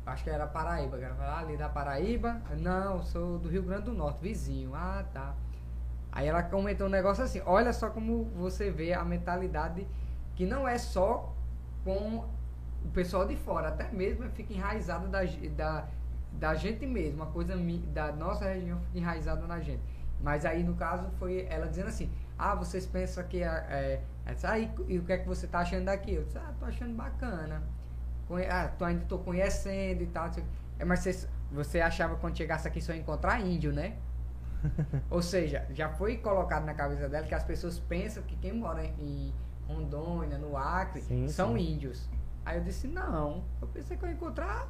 Acho 0.05 0.23
que 0.23 0.29
era 0.29 0.47
Paraíba. 0.47 0.97
Ela 0.97 1.15
falou, 1.15 1.31
ah, 1.31 1.39
ali 1.39 1.57
da 1.57 1.69
Paraíba? 1.69 2.41
Não, 2.57 3.03
sou 3.03 3.37
do 3.39 3.49
Rio 3.49 3.63
Grande 3.63 3.83
do 3.83 3.93
Norte, 3.93 4.21
vizinho. 4.21 4.73
Ah, 4.73 5.03
tá. 5.13 5.35
Aí 6.11 6.27
ela 6.27 6.41
comentou 6.41 6.87
um 6.87 6.89
negócio 6.89 7.23
assim, 7.23 7.41
olha 7.45 7.71
só 7.71 7.89
como 7.89 8.25
você 8.35 8.71
vê 8.71 8.93
a 8.93 9.03
mentalidade 9.03 9.87
que 10.35 10.45
não 10.45 10.67
é 10.67 10.77
só 10.77 11.35
com 11.83 12.25
o 12.83 12.89
pessoal 12.93 13.27
de 13.27 13.35
fora, 13.35 13.67
até 13.67 13.91
mesmo 13.91 14.27
fica 14.31 14.53
enraizada 14.53 15.07
da, 15.07 15.19
da, 15.55 15.87
da 16.31 16.55
gente 16.55 16.85
mesmo, 16.85 17.23
uma 17.23 17.31
coisa 17.31 17.53
da 17.93 18.11
nossa 18.11 18.45
região 18.45 18.79
fica 18.79 18.97
enraizada 18.97 19.45
na 19.45 19.59
gente. 19.59 19.81
Mas 20.21 20.45
aí 20.45 20.63
no 20.63 20.75
caso 20.75 21.09
foi 21.19 21.45
ela 21.49 21.67
dizendo 21.67 21.89
assim, 21.89 22.09
ah, 22.37 22.55
vocês 22.55 22.85
pensam 22.85 23.23
que 23.25 23.43
é, 23.43 24.01
ela 24.29 24.35
disse, 24.35 24.47
ah, 24.47 24.59
e, 24.59 24.71
e 24.87 24.99
o 24.99 25.03
que 25.03 25.13
é 25.13 25.17
que 25.17 25.27
você 25.27 25.47
tá 25.47 25.59
achando 25.59 25.85
daqui? 25.85 26.13
Eu 26.13 26.23
disse, 26.23 26.37
ah, 26.37 26.53
tô 26.59 26.65
achando 26.65 26.93
bacana. 26.95 27.63
Conhe- 28.27 28.47
Ah, 28.47 28.67
tô, 28.77 28.85
ainda 28.85 29.05
tô 29.05 29.17
conhecendo 29.19 30.03
e 30.03 30.07
tal. 30.07 30.29
É, 30.77 30.85
mas 30.85 30.99
você, 30.99 31.27
você 31.51 31.81
achava 31.81 32.15
quando 32.15 32.37
chegasse 32.37 32.67
aqui 32.67 32.81
só 32.81 32.93
ia 32.93 32.99
encontrar 32.99 33.39
índio, 33.41 33.73
né? 33.73 33.97
Ou 35.09 35.21
seja, 35.21 35.65
já 35.71 35.89
foi 35.89 36.17
colocado 36.17 36.65
na 36.65 36.73
cabeça 36.73 37.09
dela 37.09 37.25
que 37.25 37.33
as 37.33 37.43
pessoas 37.43 37.79
pensam 37.79 38.21
que 38.23 38.35
quem 38.35 38.53
mora 38.53 38.85
em 38.85 39.33
Rondônia, 39.67 40.37
no 40.37 40.55
Acre, 40.57 41.01
Sim, 41.01 41.27
são 41.27 41.57
sim. 41.57 41.73
índios. 41.73 42.07
Aí 42.45 42.57
eu 42.57 42.63
disse, 42.63 42.87
não, 42.87 43.43
eu 43.61 43.67
pensei 43.67 43.95
que 43.97 44.03
eu 44.03 44.09
ia 44.09 44.15
encontrar 44.15 44.67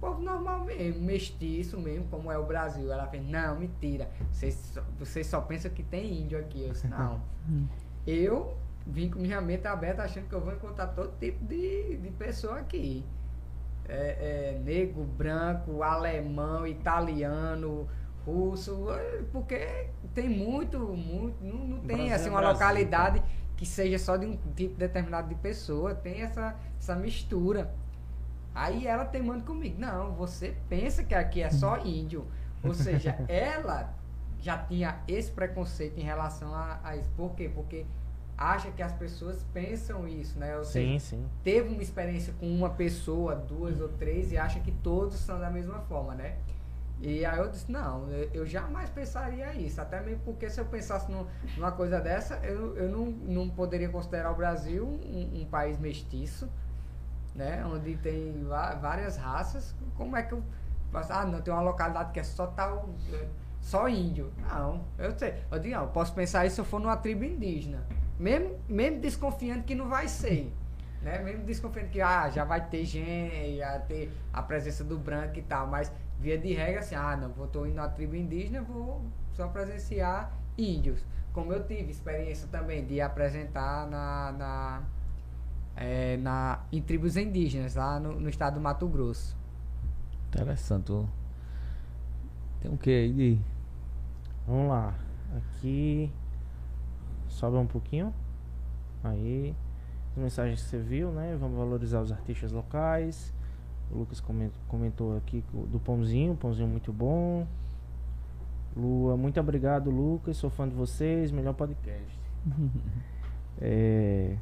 povo 0.00 0.22
normal 0.22 0.64
mesmo, 0.64 1.02
mestiço 1.02 1.78
mesmo, 1.78 2.06
como 2.08 2.32
é 2.32 2.38
o 2.38 2.46
Brasil. 2.46 2.90
Ela 2.90 3.06
fez, 3.06 3.22
não, 3.28 3.58
mentira, 3.58 4.08
vocês 4.32 4.54
só, 4.54 4.82
vocês 4.98 5.26
só 5.26 5.40
pensam 5.42 5.70
que 5.70 5.82
tem 5.82 6.22
índio 6.22 6.38
aqui. 6.38 6.64
Eu 6.64 6.72
disse, 6.72 6.88
não. 6.88 7.20
eu 8.06 8.56
vim 8.86 9.10
com 9.10 9.18
minha 9.18 9.40
mente 9.40 9.66
aberta 9.66 10.02
achando 10.02 10.28
que 10.28 10.34
eu 10.34 10.40
vou 10.40 10.52
encontrar 10.52 10.88
todo 10.88 11.12
tipo 11.18 11.44
de, 11.44 11.96
de 11.96 12.10
pessoa 12.10 12.58
aqui. 12.58 13.04
É, 13.88 14.54
é, 14.54 14.60
negro, 14.62 15.02
branco, 15.02 15.82
alemão, 15.82 16.64
italiano, 16.64 17.88
russo, 18.24 18.86
porque 19.32 19.88
tem 20.14 20.28
muito, 20.28 20.78
muito, 20.78 21.42
não, 21.42 21.66
não 21.66 21.78
tem 21.78 21.96
Brasil 21.96 22.12
é 22.12 22.14
assim 22.14 22.28
uma 22.28 22.38
Brasil, 22.38 22.54
localidade 22.54 23.22
que 23.56 23.66
seja 23.66 23.98
só 23.98 24.16
de 24.16 24.26
um 24.26 24.38
tipo 24.54 24.76
determinado 24.76 25.28
de 25.28 25.34
pessoa, 25.34 25.94
tem 25.94 26.22
essa, 26.22 26.56
essa 26.78 26.94
mistura. 26.94 27.74
Aí 28.54 28.86
ela 28.86 29.04
teimando 29.04 29.44
comigo, 29.44 29.78
não, 29.78 30.14
você 30.14 30.56
pensa 30.68 31.04
que 31.04 31.14
aqui 31.14 31.42
é 31.42 31.50
só 31.50 31.78
índio. 31.84 32.26
Ou 32.62 32.74
seja, 32.74 33.16
ela 33.28 33.92
já 34.40 34.58
tinha 34.58 35.00
esse 35.06 35.30
preconceito 35.30 35.98
em 35.98 36.02
relação 36.02 36.54
a, 36.54 36.80
a 36.82 36.96
isso. 36.96 37.10
Por 37.16 37.34
quê? 37.34 37.50
Porque 37.54 37.84
acha 38.36 38.70
que 38.70 38.82
as 38.82 38.92
pessoas 38.92 39.44
pensam 39.52 40.08
isso, 40.08 40.38
né? 40.38 40.56
Ou 40.56 40.64
seja, 40.64 40.88
Sim, 40.92 40.98
sim. 40.98 41.26
teve 41.44 41.68
uma 41.68 41.82
experiência 41.82 42.32
com 42.40 42.46
uma 42.46 42.70
pessoa, 42.70 43.34
duas 43.34 43.80
ou 43.80 43.88
três, 43.90 44.32
e 44.32 44.38
acha 44.38 44.60
que 44.60 44.72
todos 44.72 45.16
são 45.18 45.38
da 45.38 45.50
mesma 45.50 45.80
forma, 45.80 46.14
né? 46.14 46.36
E 47.02 47.24
aí 47.24 47.38
eu 47.38 47.48
disse, 47.48 47.70
não, 47.72 48.08
eu, 48.10 48.44
jamais 48.46 48.90
pensaria 48.90 49.54
isso, 49.54 49.80
até 49.80 50.00
mesmo 50.02 50.20
porque 50.22 50.50
se 50.50 50.60
eu 50.60 50.66
pensasse 50.66 51.10
num- 51.10 51.26
numa 51.56 51.72
coisa 51.72 51.98
dessa, 51.98 52.36
eu, 52.42 52.76
eu 52.76 52.90
não, 52.90 53.06
não 53.06 53.48
poderia 53.48 53.88
considerar 53.88 54.30
o 54.32 54.34
Brasil 54.34 54.86
um, 54.86 55.40
um 55.40 55.46
país 55.46 55.78
mestiço, 55.78 56.46
né? 57.34 57.64
Onde 57.64 57.96
tem 57.96 58.44
várias 58.80 59.16
raças, 59.16 59.74
como 59.96 60.14
é 60.16 60.22
que 60.22 60.32
eu? 60.32 60.42
Ah, 60.92 61.24
não, 61.24 61.40
tem 61.40 61.54
uma 61.54 61.62
localidade 61.62 62.12
que 62.12 62.20
é 62.20 62.24
só 62.24 62.48
tal, 62.48 62.90
é, 63.12 63.26
só 63.60 63.88
índio. 63.88 64.32
Não, 64.48 64.84
eu 64.98 65.16
sei, 65.18 65.34
eu 65.50 65.58
digo, 65.58 65.74
não, 65.74 65.88
posso 65.88 66.12
pensar 66.14 66.46
isso 66.46 66.56
se 66.56 66.60
eu 66.60 66.64
for 66.64 66.80
numa 66.80 66.96
tribo 66.96 67.24
indígena, 67.24 67.84
mesmo, 68.18 68.58
mesmo 68.68 69.00
desconfiando 69.00 69.62
que 69.64 69.74
não 69.74 69.88
vai 69.88 70.08
ser. 70.08 70.52
né? 71.02 71.18
Mesmo 71.20 71.44
desconfiando 71.44 71.88
que 71.88 72.00
ah, 72.00 72.28
já 72.30 72.44
vai 72.44 72.66
ter 72.68 72.84
gente, 72.84 73.56
já 73.56 73.78
ter 73.78 74.12
a 74.32 74.42
presença 74.42 74.84
do 74.84 74.98
branco 74.98 75.38
e 75.38 75.42
tal, 75.42 75.66
mas 75.66 75.92
via 76.18 76.36
de 76.36 76.52
regra 76.52 76.80
assim, 76.80 76.94
ah, 76.94 77.16
não, 77.16 77.30
vou 77.30 77.46
tô 77.46 77.64
indo 77.66 77.76
na 77.76 77.88
tribo 77.88 78.14
indígena, 78.14 78.62
vou 78.62 79.02
só 79.32 79.48
presenciar 79.48 80.32
índios. 80.58 81.04
Como 81.32 81.52
eu 81.52 81.64
tive 81.66 81.90
experiência 81.90 82.48
também 82.50 82.84
de 82.84 83.00
apresentar 83.00 83.86
na, 83.88 84.32
na, 84.32 84.82
é, 85.76 86.16
na 86.16 86.60
em 86.72 86.82
tribos 86.82 87.16
indígenas 87.16 87.76
lá 87.76 88.00
no, 88.00 88.20
no 88.20 88.28
estado 88.28 88.54
do 88.54 88.60
Mato 88.60 88.86
Grosso. 88.88 89.36
Interessante. 90.28 90.92
Tem 92.60 92.70
um 92.70 92.76
que 92.76 92.90
aí 92.90 93.12
de. 93.12 93.38
Vamos 94.50 94.68
lá. 94.68 94.94
Aqui. 95.36 96.12
Sobe 97.28 97.56
um 97.56 97.66
pouquinho. 97.66 98.12
Aí. 99.04 99.54
As 100.12 100.16
mensagens 100.22 100.60
que 100.62 100.68
você 100.68 100.78
viu, 100.78 101.12
né? 101.12 101.36
Vamos 101.38 101.56
valorizar 101.56 102.00
os 102.00 102.10
artistas 102.10 102.50
locais. 102.50 103.32
O 103.92 103.98
Lucas 103.98 104.20
comen- 104.20 104.50
comentou 104.68 105.16
aqui 105.16 105.44
do 105.68 105.78
pãozinho. 105.78 106.34
Pãozinho 106.34 106.68
muito 106.68 106.92
bom. 106.92 107.46
Lua, 108.76 109.16
muito 109.16 109.38
obrigado, 109.40 109.90
Lucas. 109.90 110.36
Sou 110.36 110.50
fã 110.50 110.68
de 110.68 110.74
vocês. 110.74 111.30
Melhor 111.30 111.54
podcast. 111.54 112.18
É, 113.62 114.36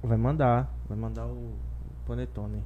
Vai 0.00 0.16
mandar. 0.16 0.72
Vai 0.88 0.96
mandar 0.96 1.26
o, 1.26 1.30
o 1.32 1.54
panetone. 2.06 2.62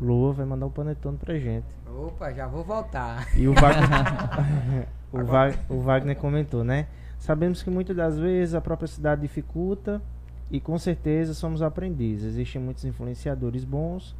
Lua 0.00 0.32
vai 0.32 0.44
mandar 0.44 0.66
o 0.66 0.70
panetone 0.70 1.16
pra 1.16 1.38
gente. 1.38 1.66
Opa, 1.86 2.32
já 2.32 2.48
vou 2.48 2.64
voltar. 2.64 3.28
E 3.38 3.46
o 3.46 3.54
Wagner, 3.54 4.88
o, 5.22 5.24
Va- 5.24 5.54
o 5.68 5.80
Wagner 5.80 6.16
comentou, 6.16 6.64
né? 6.64 6.86
Sabemos 7.18 7.62
que 7.62 7.70
muitas 7.70 7.96
das 7.96 8.18
vezes 8.18 8.54
a 8.54 8.60
própria 8.60 8.88
cidade 8.88 9.22
dificulta 9.22 10.02
e 10.50 10.60
com 10.60 10.76
certeza 10.78 11.32
somos 11.34 11.62
aprendizes. 11.62 12.34
Existem 12.34 12.60
muitos 12.60 12.84
influenciadores 12.84 13.64
bons, 13.64 14.14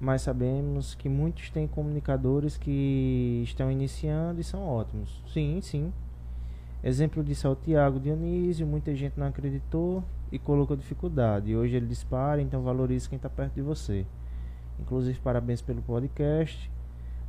mas 0.00 0.22
sabemos 0.22 0.94
que 0.94 1.08
muitos 1.08 1.50
têm 1.50 1.66
comunicadores 1.66 2.56
que 2.56 3.42
estão 3.44 3.70
iniciando 3.70 4.40
e 4.40 4.44
são 4.44 4.66
ótimos. 4.66 5.22
Sim, 5.32 5.60
sim. 5.60 5.92
Exemplo 6.82 7.22
disso 7.22 7.46
é 7.46 7.50
o 7.50 7.54
Tiago 7.56 8.00
Dionísio, 8.00 8.66
muita 8.66 8.94
gente 8.94 9.18
não 9.18 9.26
acreditou 9.26 10.02
e 10.32 10.38
colocou 10.38 10.76
dificuldade. 10.76 11.54
Hoje 11.54 11.76
ele 11.76 11.86
dispara, 11.86 12.40
então 12.40 12.62
valorize 12.62 13.08
quem 13.08 13.16
está 13.16 13.28
perto 13.28 13.54
de 13.54 13.62
você. 13.62 14.06
Inclusive, 14.78 15.18
parabéns 15.20 15.60
pelo 15.60 15.82
podcast. 15.82 16.70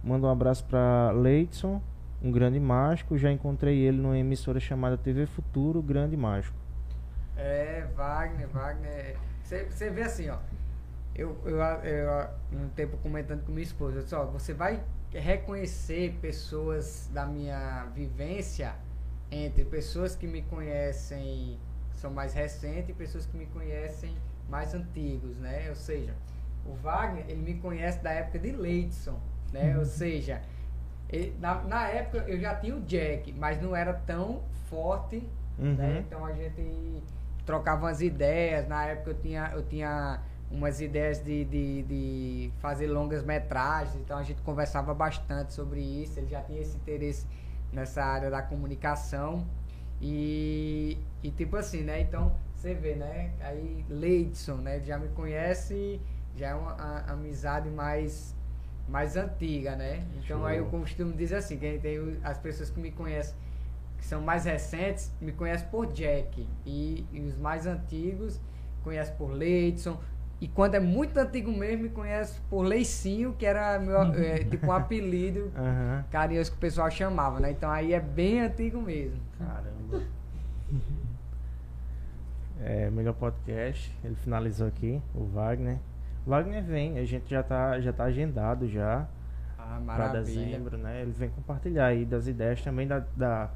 Manda 0.03 0.27
um 0.27 0.29
abraço 0.29 0.63
para 0.65 1.11
Leidson, 1.11 1.81
um 2.21 2.31
grande 2.31 2.59
mágico. 2.59 3.17
Já 3.17 3.31
encontrei 3.31 3.79
ele 3.79 3.97
numa 3.97 4.17
emissora 4.17 4.59
chamada 4.59 4.97
TV 4.97 5.25
Futuro, 5.25 5.81
grande 5.81 6.15
mágico. 6.15 6.57
É, 7.35 7.87
Wagner, 7.95 8.47
Wagner. 8.49 9.17
Você 9.43 9.89
vê 9.89 10.03
assim, 10.03 10.29
ó. 10.29 10.37
Eu, 11.13 11.37
eu, 11.45 11.57
eu, 11.57 12.29
um 12.53 12.69
tempo 12.69 12.97
comentando 12.97 13.43
com 13.43 13.51
minha 13.51 13.63
esposa, 13.63 13.97
eu 13.97 14.03
disse, 14.03 14.15
ó, 14.15 14.25
você 14.25 14.53
vai 14.53 14.81
reconhecer 15.11 16.17
pessoas 16.21 17.09
da 17.13 17.25
minha 17.25 17.85
vivência 17.93 18.73
entre 19.29 19.65
pessoas 19.65 20.15
que 20.15 20.25
me 20.25 20.41
conhecem, 20.43 21.59
são 21.93 22.11
mais 22.11 22.33
recentes, 22.33 22.89
e 22.89 22.93
pessoas 22.93 23.25
que 23.25 23.37
me 23.37 23.45
conhecem 23.47 24.15
mais 24.49 24.73
antigos, 24.73 25.37
né? 25.37 25.67
Ou 25.69 25.75
seja, 25.75 26.13
o 26.65 26.73
Wagner, 26.75 27.25
ele 27.27 27.41
me 27.41 27.55
conhece 27.55 27.99
da 27.99 28.11
época 28.11 28.39
de 28.39 28.51
Leidson, 28.51 29.19
né? 29.51 29.77
Ou 29.77 29.85
seja, 29.85 30.41
ele- 31.11 31.35
na, 31.39 31.55
na 31.63 31.87
época 31.87 32.19
eu 32.27 32.39
já 32.39 32.55
tinha 32.55 32.75
o 32.75 32.81
Jack, 32.81 33.31
mas 33.33 33.61
não 33.61 33.75
era 33.75 33.93
tão 33.93 34.41
forte 34.69 35.27
Uhum. 35.59 35.75
né? 35.75 36.03
Então 36.07 36.25
a 36.25 36.31
gente 36.31 37.03
trocava 37.45 37.85
umas 37.85 38.01
ideias. 38.01 38.67
Na 38.67 38.85
época 38.85 39.11
eu 39.11 39.15
tinha, 39.15 39.51
eu 39.53 39.63
tinha 39.63 40.19
umas 40.49 40.81
ideias 40.81 41.19
de, 41.23 41.45
de, 41.45 41.83
de 41.83 42.51
fazer 42.59 42.87
longas 42.87 43.23
metragens, 43.23 43.95
então 43.97 44.17
a 44.17 44.23
gente 44.23 44.41
conversava 44.41 44.93
bastante 44.93 45.53
sobre 45.53 45.79
isso. 45.81 46.17
Ele 46.19 46.27
já 46.27 46.41
tinha 46.41 46.59
esse 46.61 46.75
interesse 46.77 47.27
nessa 47.71 48.03
área 48.03 48.29
da 48.31 48.41
comunicação. 48.41 49.45
E, 50.01 50.97
e 51.21 51.29
tipo 51.29 51.55
assim, 51.57 51.83
né? 51.83 52.01
Então 52.01 52.35
você 52.55 52.73
vê, 52.73 52.95
né? 52.95 53.31
Aí 53.41 53.85
Leidson, 53.87 54.55
né? 54.55 54.79
Já 54.79 54.97
me 54.97 55.09
conhece, 55.09 56.01
já 56.35 56.49
é 56.49 56.55
uma 56.55 56.71
a- 56.73 57.11
amizade 57.11 57.69
mais 57.69 58.35
mais 58.91 59.15
antiga, 59.15 59.75
né? 59.75 60.03
Então 60.23 60.45
aí 60.45 60.57
eu 60.57 60.69
Show. 60.69 60.79
costumo 60.81 61.13
dizer 61.13 61.35
assim, 61.37 61.57
que 61.57 61.79
tem 61.79 62.17
as 62.23 62.37
pessoas 62.37 62.69
que 62.69 62.79
me 62.79 62.91
conhecem 62.91 63.33
que 63.97 64.05
são 64.05 64.19
mais 64.19 64.45
recentes, 64.45 65.11
me 65.21 65.31
conhecem 65.31 65.67
por 65.69 65.85
Jack. 65.93 66.47
E, 66.65 67.05
e 67.11 67.21
os 67.21 67.37
mais 67.37 67.65
antigos 67.67 68.39
conhecem 68.83 69.15
por 69.15 69.31
Leidson. 69.31 69.99
E 70.41 70.47
quando 70.47 70.73
é 70.73 70.79
muito 70.79 71.15
antigo 71.17 71.51
mesmo, 71.51 71.83
me 71.83 71.89
conhece 71.89 72.39
por 72.49 72.63
Leicinho, 72.63 73.33
que 73.37 73.45
era 73.45 73.77
meu, 73.79 74.01
é, 74.01 74.39
tipo 74.43 74.65
um 74.65 74.71
apelido 74.71 75.51
Aham. 75.55 76.03
carinhoso 76.09 76.49
que 76.51 76.57
o 76.57 76.59
pessoal 76.59 76.89
chamava, 76.89 77.39
né? 77.39 77.51
Então 77.51 77.69
aí 77.69 77.93
é 77.93 77.99
bem 77.99 78.41
antigo 78.41 78.81
mesmo. 78.81 79.19
Caramba. 79.37 80.03
É, 82.59 82.89
melhor 82.89 83.13
podcast. 83.13 83.95
Ele 84.03 84.15
finalizou 84.15 84.67
aqui, 84.67 84.99
o 85.13 85.25
Wagner. 85.25 85.77
Wagner 86.25 86.63
vem, 86.63 86.97
a 86.99 87.05
gente 87.05 87.29
já 87.29 87.41
tá, 87.43 87.79
já 87.79 87.91
tá 87.91 88.03
agendado 88.05 88.67
já 88.67 89.07
Ah, 89.57 89.79
para 89.85 90.07
dezembro, 90.09 90.77
né? 90.77 91.01
Ele 91.01 91.11
vem 91.11 91.29
compartilhar 91.29 91.87
aí 91.87 92.05
das 92.05 92.27
ideias 92.27 92.61
também 92.61 92.87
da, 92.87 93.03
da 93.15 93.49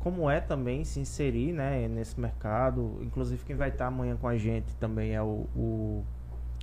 como 0.00 0.28
é 0.30 0.40
também 0.40 0.82
se 0.84 0.98
inserir, 0.98 1.52
né, 1.52 1.86
nesse 1.86 2.18
mercado. 2.18 2.98
Inclusive 3.02 3.44
quem 3.44 3.54
vai 3.54 3.68
estar 3.68 3.86
amanhã 3.86 4.16
com 4.16 4.26
a 4.26 4.36
gente 4.36 4.74
também 4.76 5.14
é 5.14 5.22
o, 5.22 5.46
o, 5.54 6.04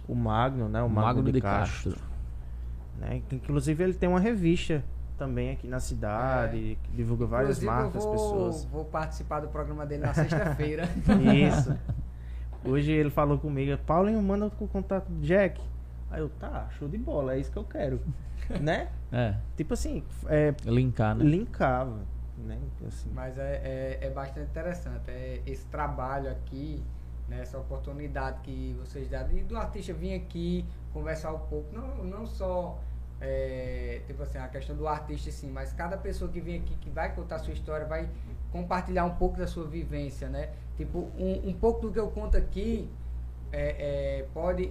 o 0.07 0.15
Magno, 0.15 0.67
né? 0.67 0.81
O 0.81 0.89
Magno, 0.89 1.31
de, 1.31 1.39
Castro. 1.39 1.95
né? 2.99 3.21
Que, 3.29 3.35
Inclusive 3.35 3.83
ele 3.83 3.93
tem 3.93 4.09
uma 4.09 4.19
revista 4.19 4.83
também 5.17 5.51
aqui 5.51 5.67
na 5.67 5.79
cidade, 5.79 6.77
que 6.83 6.91
divulga 6.91 7.25
várias 7.25 7.61
Inclusive, 7.61 7.71
marcas, 7.83 8.03
eu 8.03 8.11
vou, 8.11 8.11
pessoas. 8.11 8.65
vou 8.65 8.85
participar 8.85 9.39
do 9.39 9.47
programa 9.47 9.85
dele 9.85 10.03
na 10.03 10.13
sexta-feira. 10.13 10.83
Isso. 11.47 11.75
Hoje 12.67 12.91
ele 12.91 13.09
falou 13.09 13.37
comigo, 13.37 13.77
Paulinho, 13.85 14.21
manda 14.21 14.47
o 14.47 14.67
contato 14.67 15.07
do 15.07 15.25
Jack. 15.25 15.61
Aí 16.11 16.19
eu, 16.19 16.29
tá, 16.29 16.67
show 16.77 16.87
de 16.87 16.97
bola, 16.97 17.35
é 17.35 17.39
isso 17.39 17.51
que 17.51 17.57
eu 17.57 17.63
quero. 17.63 18.01
né? 18.61 18.89
É, 19.11 19.35
Tipo 19.55 19.73
assim, 19.73 20.03
é, 20.27 20.53
linkar, 20.65 21.15
né? 21.15 21.23
linkava, 21.23 21.99
né? 22.37 22.59
Assim, 22.85 23.09
Mas 23.13 23.37
é, 23.37 23.97
é, 24.01 24.07
é 24.07 24.09
bastante 24.09 24.49
interessante. 24.49 25.09
É 25.09 25.41
esse 25.45 25.65
trabalho 25.67 26.29
aqui, 26.29 26.83
né, 27.27 27.41
essa 27.41 27.57
oportunidade 27.57 28.39
que 28.41 28.75
vocês 28.79 29.09
dão 29.09 29.29
e 29.31 29.43
do 29.43 29.57
artista 29.57 29.93
vir 29.93 30.15
aqui 30.15 30.65
conversar 30.93 31.33
um 31.33 31.39
pouco, 31.39 31.73
não, 31.73 32.03
não 32.03 32.25
só 32.25 32.79
é, 33.19 34.01
tipo 34.05 34.23
assim, 34.23 34.37
a 34.37 34.47
questão 34.47 34.75
do 34.75 34.87
artista 34.87 35.31
sim, 35.31 35.49
mas 35.49 35.73
cada 35.73 35.97
pessoa 35.97 36.29
que 36.29 36.39
vem 36.39 36.57
aqui 36.59 36.75
que 36.75 36.89
vai 36.89 37.13
contar 37.13 37.39
sua 37.39 37.53
história, 37.53 37.85
vai 37.85 38.09
compartilhar 38.51 39.05
um 39.05 39.15
pouco 39.15 39.37
da 39.37 39.47
sua 39.47 39.65
vivência, 39.65 40.27
né? 40.29 40.49
Tipo, 40.75 41.09
um, 41.17 41.49
um 41.49 41.53
pouco 41.53 41.81
do 41.81 41.91
que 41.91 41.99
eu 41.99 42.07
conto 42.09 42.37
aqui 42.37 42.89
é, 43.51 44.19
é, 44.19 44.25
pode 44.33 44.63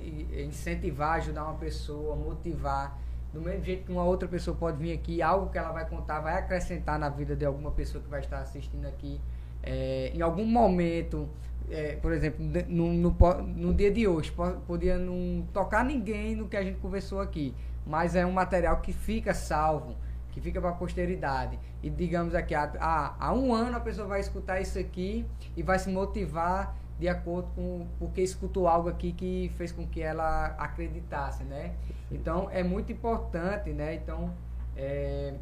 incentivar, 0.43 1.15
ajudar 1.17 1.45
uma 1.45 1.55
pessoa, 1.55 2.15
motivar. 2.17 2.99
Do 3.33 3.41
mesmo 3.41 3.65
jeito 3.65 3.85
que 3.85 3.93
uma 3.93 4.05
outra 4.05 4.27
pessoa 4.29 4.57
pode 4.57 4.79
vir 4.79 4.93
aqui, 4.93 5.21
algo 5.21 5.51
que 5.51 5.59
ela 5.59 5.71
vai 5.73 5.87
contar 5.87 6.21
vai 6.21 6.39
acrescentar 6.39 6.99
na 6.99 7.09
vida 7.09 7.37
de 7.37 7.45
alguma 7.45 7.71
pessoa 7.71 8.03
que 8.03 8.09
vai 8.09 8.21
estar 8.21 8.39
assistindo 8.39 8.87
aqui. 8.87 9.21
É, 9.63 10.11
em 10.15 10.23
algum 10.23 10.47
momento, 10.47 11.29
é, 11.69 11.97
por 11.97 12.13
exemplo, 12.13 12.45
no, 12.69 12.93
no, 12.93 13.17
no 13.43 13.75
dia 13.75 13.91
de 13.91 14.07
hoje, 14.07 14.31
po- 14.31 14.57
podia 14.67 14.97
não 14.97 15.45
tocar 15.53 15.85
ninguém 15.85 16.37
no 16.37 16.49
que 16.49 16.57
a 16.57 16.63
gente 16.63 16.79
conversou 16.79 17.21
aqui, 17.21 17.55
mas 17.85 18.15
é 18.15 18.25
um 18.25 18.33
material 18.33 18.81
que 18.81 18.93
fica 18.93 19.35
salvo, 19.35 19.97
que 20.37 20.41
fica 20.43 20.61
para 20.61 20.69
a 20.69 20.75
posteridade. 20.75 21.59
E 21.83 21.89
digamos 21.89 22.35
aqui, 22.35 22.55
há, 22.55 23.15
há, 23.19 23.33
um 23.33 23.55
ano 23.55 23.75
a 23.79 23.81
pessoa 23.81 24.07
vai 24.07 24.21
escutar 24.21 24.61
isso 24.61 24.79
aqui 24.79 25.25
e 25.57 25.63
vai 25.63 25.79
se 25.79 25.89
motivar 25.89 26.77
de 27.01 27.09
acordo 27.09 27.49
com 27.55 27.87
porque 27.99 28.21
escutou 28.21 28.69
algo 28.69 28.91
aqui 28.91 29.13
que 29.13 29.51
fez 29.57 29.73
com 29.73 29.87
que 29.87 30.03
ela 30.03 30.49
acreditasse, 30.59 31.43
né? 31.43 31.75
Então 32.13 32.51
é 32.51 32.63
muito 32.63 32.93
importante, 32.93 33.71
né? 33.71 33.95
Então 33.95 34.31
é, 34.77 35.33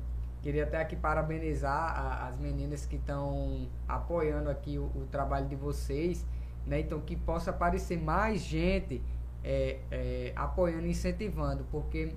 queria 0.43 0.63
até 0.63 0.81
aqui 0.81 0.95
parabenizar 0.95 1.99
a- 1.99 2.29
as 2.29 2.39
meninas 2.39 2.87
que 2.87 2.95
estão 2.95 3.67
apoiando 3.89 4.49
aqui 4.49 4.79
o, 4.79 4.85
o 4.95 5.09
trabalho 5.11 5.49
de 5.49 5.57
vocês, 5.57 6.25
né? 6.65 6.79
Então 6.79 7.01
que 7.01 7.17
possa 7.17 7.51
aparecer 7.51 8.01
mais 8.01 8.41
gente 8.43 9.03
é, 9.43 9.79
é, 9.91 10.33
apoiando 10.37 10.87
e 10.87 10.91
incentivando, 10.91 11.67
porque 11.73 12.15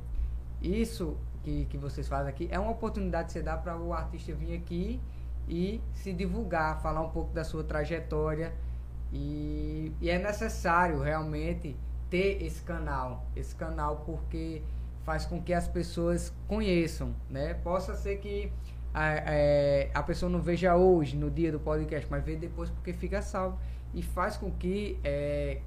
isso 0.61 1.17
que, 1.48 1.66
que 1.69 1.77
vocês 1.77 2.09
fazem 2.09 2.30
aqui 2.30 2.50
é 2.51 2.59
uma 2.59 2.72
oportunidade 2.72 3.27
que 3.27 3.34
você 3.34 3.42
dá 3.42 3.56
para 3.56 3.77
o 3.77 3.93
artista 3.93 4.34
vir 4.34 4.53
aqui 4.53 5.00
e 5.48 5.82
se 5.93 6.11
divulgar, 6.11 6.82
falar 6.82 7.01
um 7.01 7.09
pouco 7.09 7.34
da 7.34 7.45
sua 7.45 7.64
trajetória. 7.64 8.53
E, 9.14 9.93
e 10.01 10.09
é 10.09 10.19
necessário 10.19 11.00
realmente 11.00 11.74
ter 12.09 12.43
esse 12.43 12.61
canal, 12.61 13.26
esse 13.34 13.56
canal 13.56 14.03
porque 14.06 14.61
faz 15.06 15.26
com 15.26 15.42
que 15.42 15.53
as 15.53 15.69
pessoas 15.69 16.34
conheçam, 16.50 17.16
né? 17.30 17.53
Possa 17.53 17.95
ser 17.95 18.17
que 18.17 18.51
a, 18.93 19.14
é, 19.14 19.90
a 19.93 20.03
pessoa 20.03 20.30
não 20.30 20.42
veja 20.42 20.76
hoje, 20.76 21.16
no 21.16 21.32
dia 21.32 21.50
do 21.50 21.61
podcast, 21.61 22.06
mas 22.11 22.26
vê 22.26 22.35
depois 22.35 22.69
porque 22.69 22.92
fica 22.92 23.22
salvo 23.22 23.58
e 23.93 24.03
faz 24.03 24.35
com 24.35 24.51
que 24.51 25.00
é, 25.01 25.61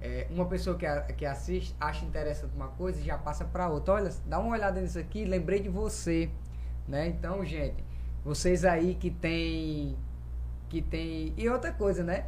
é, 0.00 0.26
uma 0.30 0.44
pessoa 0.46 0.76
que, 0.76 0.84
a- 0.86 1.02
que 1.02 1.24
assiste 1.26 1.74
acha 1.80 2.04
interessante 2.04 2.54
uma 2.54 2.68
coisa 2.68 3.00
e 3.00 3.04
já 3.04 3.16
passa 3.18 3.44
para 3.44 3.68
outra. 3.68 3.94
Olha, 3.94 4.10
dá 4.26 4.38
uma 4.38 4.52
olhada 4.52 4.80
nisso 4.80 4.98
aqui, 4.98 5.24
lembrei 5.24 5.60
de 5.60 5.68
você, 5.68 6.30
né? 6.86 7.08
Então, 7.08 7.44
gente, 7.44 7.82
vocês 8.24 8.64
aí 8.64 8.94
que 8.94 9.10
tem 9.10 9.96
que 10.68 10.82
tem 10.82 11.32
e 11.36 11.48
outra 11.48 11.72
coisa, 11.72 12.02
né? 12.02 12.24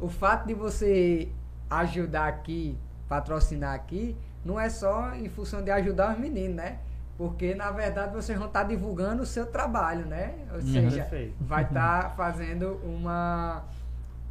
O 0.00 0.08
fato 0.08 0.46
de 0.46 0.54
você 0.54 1.28
ajudar 1.68 2.28
aqui, 2.28 2.76
patrocinar 3.08 3.74
aqui, 3.74 4.16
não 4.44 4.58
é 4.58 4.68
só 4.70 5.14
em 5.14 5.28
função 5.28 5.62
de 5.62 5.70
ajudar 5.70 6.12
os 6.14 6.18
meninos, 6.18 6.56
né? 6.56 6.78
Porque 7.18 7.54
na 7.54 7.70
verdade 7.70 8.14
vocês 8.14 8.36
vão 8.38 8.46
estar 8.48 8.62
divulgando 8.64 9.22
o 9.22 9.26
seu 9.26 9.46
trabalho, 9.46 10.06
né? 10.06 10.34
Ou 10.50 10.56
Uhum. 10.60 10.72
seja, 10.72 11.08
vai 11.40 11.64
estar 11.64 12.14
fazendo 12.16 12.80
uma 12.84 13.64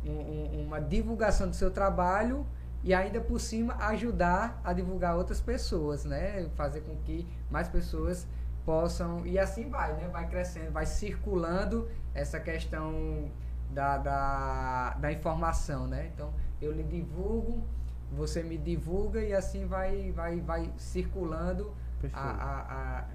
um- 0.04 0.10
um- 0.10 0.66
uma 0.66 0.82
divulgação 0.82 1.48
do 1.48 1.56
seu 1.56 1.70
trabalho 1.70 2.46
e 2.84 2.94
ainda 2.94 3.22
por 3.22 3.40
cima 3.40 3.76
ajudar 3.88 4.60
a 4.64 4.74
divulgar 4.74 5.16
outras 5.16 5.40
pessoas, 5.42 6.04
né? 6.06 6.50
Fazer 6.56 6.82
com 6.82 6.96
que 6.98 7.28
mais 7.50 7.68
pessoas 7.68 8.28
possam 8.66 9.26
e 9.26 9.38
assim 9.40 9.70
vai, 9.70 9.94
né? 9.94 10.08
Vai 10.12 10.28
crescendo, 10.28 10.72
vai 10.72 10.86
circulando 10.86 11.88
essa 12.14 12.40
questão 12.40 13.30
da, 13.72 13.98
da, 13.98 14.90
da 15.00 15.12
informação, 15.12 15.88
né? 15.88 16.10
Então 16.14 16.34
eu 16.62 16.72
lhe 16.72 16.84
divulgo, 16.84 17.64
você 18.12 18.44
me 18.44 18.58
divulga 18.58 19.22
e 19.22 19.34
assim 19.34 19.66
vai 19.66 20.12
vai 20.12 20.40
vai 20.42 20.72
circulando 20.78 21.72
a, 22.14 22.20
a- 22.30 23.00
a- 23.00 23.06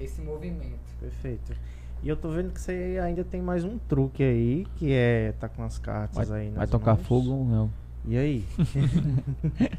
esse 0.00 0.20
movimento. 0.20 0.80
Perfeito. 0.98 1.52
E 2.02 2.08
eu 2.08 2.16
tô 2.16 2.30
vendo 2.30 2.50
que 2.52 2.60
você 2.60 2.98
ainda 3.00 3.22
tem 3.22 3.40
mais 3.40 3.62
um 3.62 3.78
truque 3.78 4.22
aí, 4.24 4.66
que 4.76 4.92
é 4.92 5.32
tá 5.38 5.48
com 5.48 5.62
as 5.62 5.78
cartas 5.78 6.28
Vai, 6.28 6.40
aí 6.40 6.46
nas 6.48 6.56
vai 6.56 6.66
tocar 6.66 6.94
mãos. 6.96 7.06
fogo, 7.06 7.44
não. 7.44 7.70
E 8.06 8.16
aí? 8.16 8.48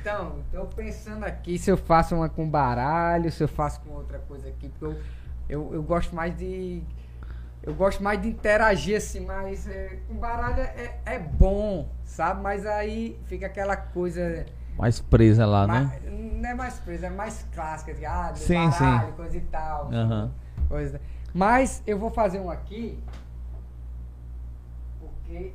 Então, 0.00 0.40
tô 0.50 0.66
pensando 0.66 1.24
aqui 1.24 1.56
se 1.58 1.70
eu 1.70 1.76
faço 1.76 2.16
uma 2.16 2.28
com 2.28 2.48
baralho, 2.48 3.30
se 3.30 3.44
eu 3.44 3.48
faço 3.48 3.80
com 3.82 3.90
outra 3.94 4.18
coisa 4.18 4.48
aqui, 4.48 4.68
porque 4.68 4.84
eu, 4.84 5.00
eu, 5.48 5.74
eu 5.74 5.82
gosto 5.82 6.14
mais 6.14 6.36
de. 6.36 6.82
Eu 7.62 7.72
gosto 7.74 8.02
mais 8.02 8.20
de 8.20 8.28
interagir 8.28 8.96
assim, 8.96 9.20
mas 9.24 9.68
é, 9.68 9.98
com 10.08 10.14
baralho 10.14 10.60
é, 10.60 10.98
é 11.04 11.18
bom, 11.20 11.88
sabe? 12.04 12.40
Mas 12.42 12.66
aí 12.66 13.16
fica 13.26 13.46
aquela 13.46 13.76
coisa. 13.76 14.46
Mais 14.76 15.00
presa 15.00 15.46
lá, 15.46 15.66
ma- 15.68 15.80
né? 15.82 16.00
Não 16.10 16.48
é 16.50 16.54
mais 16.54 16.74
presa, 16.80 17.06
é 17.06 17.10
mais 17.10 17.46
clássica, 17.54 17.94
de, 17.94 18.04
ah, 18.04 18.32
de 18.32 18.40
Sim, 18.40 18.68
baralho, 18.68 19.06
sim. 19.06 19.12
coisa 19.16 19.36
e 19.36 19.40
tal. 19.42 19.92
Aham. 19.92 20.32
Coisa. 20.68 21.00
Mas 21.32 21.80
eu 21.86 21.96
vou 21.98 22.10
fazer 22.10 22.40
um 22.40 22.50
aqui. 22.50 22.98
Porque. 25.00 25.52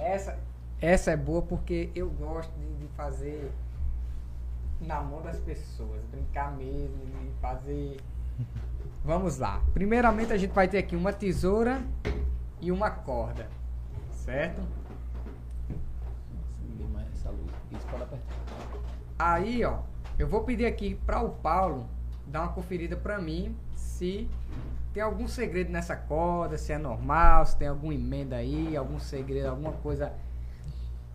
Essa, 0.00 0.38
essa 0.80 1.10
é 1.10 1.16
boa 1.16 1.42
porque 1.42 1.90
eu 1.94 2.10
gosto 2.10 2.52
de, 2.58 2.74
de 2.74 2.88
fazer 2.94 3.50
na 4.80 5.00
mão 5.00 5.22
das 5.22 5.38
pessoas, 5.40 6.02
brincar 6.10 6.52
mesmo, 6.56 6.96
de 7.06 7.30
fazer. 7.40 8.00
Vamos 9.04 9.38
lá. 9.38 9.62
Primeiramente 9.72 10.32
a 10.32 10.36
gente 10.36 10.52
vai 10.52 10.68
ter 10.68 10.78
aqui 10.78 10.96
uma 10.96 11.12
tesoura 11.12 11.82
e 12.60 12.72
uma 12.72 12.90
corda. 12.90 13.48
Certo? 14.10 14.62
Aí, 19.18 19.64
ó, 19.64 19.78
eu 20.18 20.26
vou 20.26 20.42
pedir 20.42 20.66
aqui 20.66 20.94
para 21.06 21.22
o 21.22 21.30
Paulo 21.30 21.86
dar 22.26 22.42
uma 22.42 22.52
conferida 22.52 22.96
para 22.96 23.20
mim 23.20 23.56
se 23.76 24.28
tem 24.94 25.02
algum 25.02 25.26
segredo 25.26 25.72
nessa 25.72 25.96
corda, 25.96 26.56
se 26.56 26.72
é 26.72 26.78
normal, 26.78 27.44
se 27.44 27.56
tem 27.56 27.66
alguma 27.66 27.92
emenda 27.92 28.36
aí, 28.36 28.76
algum 28.76 29.00
segredo, 29.00 29.48
alguma 29.48 29.72
coisa 29.72 30.12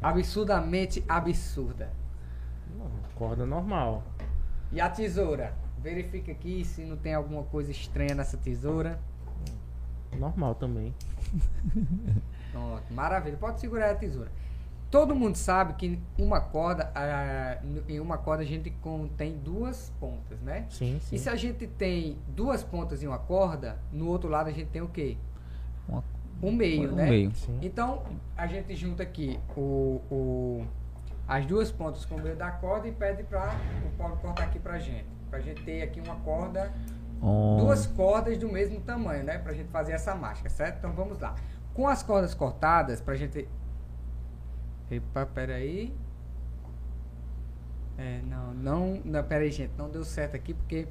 absurdamente 0.02 1.02
absurda. 1.08 1.90
Não, 2.78 2.92
corda 3.16 3.46
normal. 3.46 4.04
E 4.70 4.82
a 4.82 4.90
tesoura? 4.90 5.54
Verifica 5.78 6.30
aqui 6.30 6.66
se 6.66 6.84
não 6.84 6.98
tem 6.98 7.14
alguma 7.14 7.44
coisa 7.44 7.72
estranha 7.72 8.14
nessa 8.14 8.36
tesoura. 8.36 9.00
Normal 10.12 10.56
também. 10.56 10.94
Pronto, 12.52 12.94
maravilha. 12.94 13.38
Pode 13.38 13.62
segurar 13.62 13.92
a 13.92 13.96
tesoura. 13.96 14.30
Todo 14.92 15.14
mundo 15.16 15.36
sabe 15.36 15.74
que 15.74 16.00
uma 16.18 16.42
corda, 16.42 16.92
ah, 16.96 17.58
em 17.88 18.00
uma 18.00 18.18
corda 18.18 18.42
a 18.42 18.46
gente 18.46 18.72
contém 18.82 19.38
duas 19.38 19.94
pontas, 20.00 20.40
né? 20.42 20.66
Sim, 20.70 21.00
sim. 21.04 21.16
E 21.16 21.20
se 21.20 21.30
a 21.30 21.36
gente 21.36 21.68
tem 21.68 22.18
duas 22.28 22.64
pontas 22.64 23.04
em 23.04 23.08
uma 23.08 23.20
corda, 23.20 23.78
no 23.92 24.08
outro 24.08 24.28
lado 24.30 24.48
a 24.50 24.52
gente 24.52 24.70
tem 24.72 24.82
o 24.82 24.88
quê? 24.88 25.16
Uma- 25.88 26.04
Um 26.42 26.52
meio, 26.52 26.92
um 26.92 26.96
né? 26.96 27.08
meio. 27.08 27.32
Sim. 27.36 27.60
Então, 27.62 28.02
a 28.36 28.48
gente 28.48 28.76
junta 28.76 29.04
aqui 29.04 29.40
o, 29.56 30.02
o- 30.10 30.66
as 31.28 31.46
duas 31.46 31.72
pontas 31.72 32.04
com 32.06 32.16
o 32.16 32.22
meio 32.22 32.36
da 32.36 32.50
corda 32.50 32.88
e 32.88 32.92
pede 32.92 33.22
para 33.24 33.54
o 33.86 33.96
Paulo 33.96 34.18
cortar 34.18 34.46
aqui 34.46 34.58
pra 34.58 34.80
gente. 34.80 35.06
Pra 35.30 35.40
gente 35.40 35.62
ter 35.64 35.84
aqui 35.84 36.02
uma 36.02 36.16
corda, 36.16 36.74
Um- 37.22 37.58
duas 37.58 37.86
cordas 37.86 38.40
do 38.40 38.50
mesmo 38.50 38.80
tamanho, 38.82 39.24
né? 39.24 39.38
Pra 39.38 39.54
gente 39.54 39.70
fazer 39.70 39.92
essa 39.92 40.16
mágica, 40.16 40.50
certo? 40.50 40.78
Então 40.80 40.94
vamos 40.94 41.20
lá. 41.20 41.36
Com 41.76 41.88
as 41.88 42.02
cordas 42.02 42.34
cortadas, 42.34 43.00
pra 43.00 43.14
gente. 43.16 43.48
Epa, 44.92 45.26
peraí. 45.26 45.94
É, 47.98 48.22
não, 48.24 48.54
não, 48.54 49.02
não, 49.04 49.24
peraí, 49.24 49.52
gente, 49.52 49.72
não 49.78 49.90
deu 49.90 50.04
certo 50.06 50.36
aqui 50.36 50.54
porque 50.54 50.88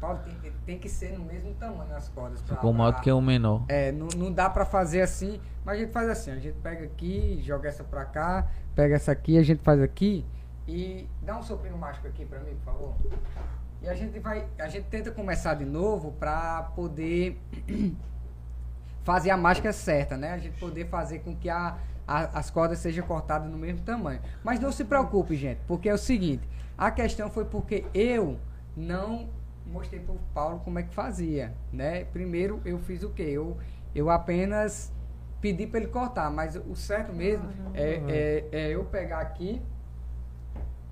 Paulo 0.00 0.20
tem, 0.24 0.34
que- 0.34 0.50
tem 0.64 0.78
que 0.78 0.88
ser 0.88 1.18
no 1.18 1.24
mesmo 1.24 1.52
tamanho 1.54 1.94
as 1.96 2.08
cordas. 2.08 2.40
pra- 2.42 2.54
Ficou 2.56 2.72
maior 2.72 2.92
do 2.92 3.00
que 3.00 3.10
o 3.10 3.20
menor. 3.20 3.64
é, 3.68 3.90
não, 3.90 4.06
não 4.16 4.32
dá 4.32 4.48
pra 4.48 4.64
fazer 4.64 5.00
assim, 5.02 5.40
mas 5.64 5.76
a 5.76 5.80
gente 5.82 5.92
faz 5.92 6.08
assim, 6.08 6.30
a 6.30 6.36
gente 6.38 6.56
pega 6.62 6.84
aqui, 6.84 7.40
joga 7.42 7.68
essa 7.68 7.82
pra 7.82 8.04
cá, 8.04 8.46
pega 8.74 8.94
essa 8.94 9.10
aqui, 9.12 9.36
a 9.36 9.42
gente 9.42 9.62
faz 9.62 9.80
aqui 9.80 10.24
e 10.68 11.08
dá 11.22 11.36
um 11.36 11.42
soprinho 11.42 11.76
mágico 11.76 12.06
aqui 12.06 12.24
pra 12.24 12.38
mim, 12.40 12.54
por 12.64 12.72
favor. 12.72 12.94
E 13.82 13.88
a 13.88 13.94
gente 13.94 14.18
vai, 14.20 14.46
a 14.58 14.68
gente 14.68 14.84
tenta 14.86 15.10
começar 15.10 15.54
de 15.54 15.64
novo 15.64 16.12
pra 16.12 16.70
poder 16.76 17.38
fazer 19.02 19.30
a 19.30 19.36
mágica 19.36 19.72
certa, 19.72 20.16
né? 20.16 20.32
A 20.32 20.38
gente 20.38 20.58
poder 20.58 20.86
fazer 20.88 21.18
com 21.18 21.34
que 21.34 21.50
a, 21.50 21.76
a- 22.06 22.38
as 22.38 22.50
cordas 22.50 22.78
sejam 22.78 23.06
cortadas 23.06 23.50
no 23.50 23.56
mesmo 23.58 23.80
tamanho. 23.82 24.20
Mas 24.42 24.60
não 24.60 24.70
se 24.72 24.84
preocupe, 24.84 25.36
gente, 25.36 25.60
porque 25.66 25.88
é 25.88 25.94
o 25.94 25.98
seguinte, 25.98 26.46
a 26.76 26.90
questão 26.90 27.30
foi 27.30 27.44
porque 27.44 27.84
eu 27.94 28.38
não 28.76 29.28
mostrei 29.66 30.00
pro 30.00 30.18
Paulo 30.34 30.60
como 30.60 30.78
é 30.78 30.82
que 30.82 30.94
fazia, 30.94 31.54
né? 31.72 32.04
Primeiro 32.04 32.60
eu 32.64 32.78
fiz 32.78 33.02
o 33.02 33.10
quê? 33.10 33.22
Eu, 33.22 33.56
eu 33.94 34.10
apenas 34.10 34.92
pedi 35.40 35.66
para 35.66 35.80
ele 35.80 35.88
cortar, 35.88 36.30
mas 36.30 36.56
o 36.56 36.74
certo 36.74 37.12
mesmo 37.12 37.48
é, 37.74 38.02
é, 38.08 38.48
é 38.52 38.68
eu 38.74 38.84
pegar 38.84 39.20
aqui 39.20 39.60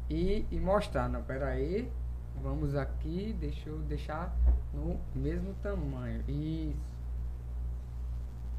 e, 0.08 0.46
e 0.50 0.58
mostrar. 0.60 1.08
Não, 1.08 1.22
peraí. 1.22 1.90
Vamos 2.42 2.74
aqui, 2.74 3.36
deixa 3.38 3.68
eu 3.68 3.78
deixar 3.80 4.34
no 4.74 4.98
mesmo 5.14 5.54
tamanho. 5.62 6.22
Isso. 6.26 6.74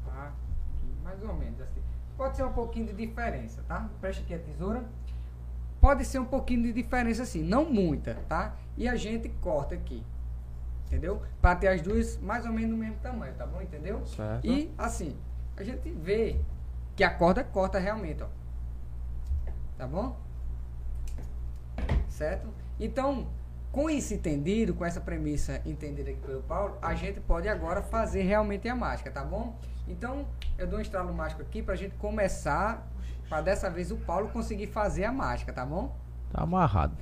Aqui, 0.08 0.86
mais 1.02 1.22
ou 1.22 1.34
menos 1.34 1.60
assim. 1.60 1.80
Pode 2.16 2.36
ser 2.36 2.44
um 2.44 2.52
pouquinho 2.52 2.86
de 2.86 2.92
diferença, 2.92 3.62
tá? 3.66 3.88
Presta 4.00 4.22
aqui 4.22 4.34
a 4.34 4.38
tesoura. 4.38 4.84
Pode 5.80 6.04
ser 6.04 6.18
um 6.18 6.24
pouquinho 6.24 6.62
de 6.62 6.72
diferença 6.72 7.24
assim, 7.24 7.42
não 7.42 7.64
muita, 7.64 8.14
tá? 8.28 8.54
E 8.76 8.88
a 8.88 8.96
gente 8.96 9.28
corta 9.40 9.74
aqui. 9.74 10.04
Entendeu? 10.86 11.22
Para 11.40 11.56
ter 11.56 11.68
as 11.68 11.82
duas 11.82 12.16
mais 12.18 12.46
ou 12.46 12.52
menos 12.52 12.70
no 12.70 12.76
mesmo 12.76 12.96
tamanho, 13.02 13.34
tá 13.34 13.46
bom? 13.46 13.60
Entendeu? 13.60 14.06
Certo. 14.06 14.46
E 14.46 14.72
assim, 14.78 15.16
a 15.56 15.62
gente 15.62 15.90
vê 15.90 16.40
que 16.94 17.02
a 17.02 17.10
corda 17.10 17.42
corta 17.42 17.78
realmente, 17.78 18.22
ó. 18.22 18.28
Tá 19.76 19.86
bom? 19.86 20.16
Certo? 22.08 22.48
Então, 22.78 23.26
com 23.72 23.90
isso 23.90 24.14
entendido, 24.14 24.72
com 24.72 24.84
essa 24.84 25.00
premissa 25.00 25.60
entendida 25.66 26.10
aqui 26.10 26.20
pelo 26.20 26.42
Paulo, 26.44 26.78
a 26.80 26.94
gente 26.94 27.20
pode 27.20 27.48
agora 27.48 27.82
fazer 27.82 28.22
realmente 28.22 28.68
a 28.68 28.76
mágica, 28.76 29.10
tá 29.10 29.24
bom? 29.24 29.58
Então, 29.88 30.26
eu 30.58 30.66
dou 30.66 30.78
um 30.78 30.82
estralo 30.82 31.12
mágico 31.12 31.42
aqui 31.42 31.62
pra 31.62 31.76
gente 31.76 31.94
começar, 31.96 32.86
para 33.28 33.42
dessa 33.42 33.68
vez 33.70 33.90
o 33.90 33.96
Paulo 33.96 34.28
conseguir 34.28 34.66
fazer 34.68 35.04
a 35.04 35.12
mágica, 35.12 35.52
tá 35.52 35.64
bom? 35.64 35.94
Tá 36.32 36.42
amarrado. 36.42 36.94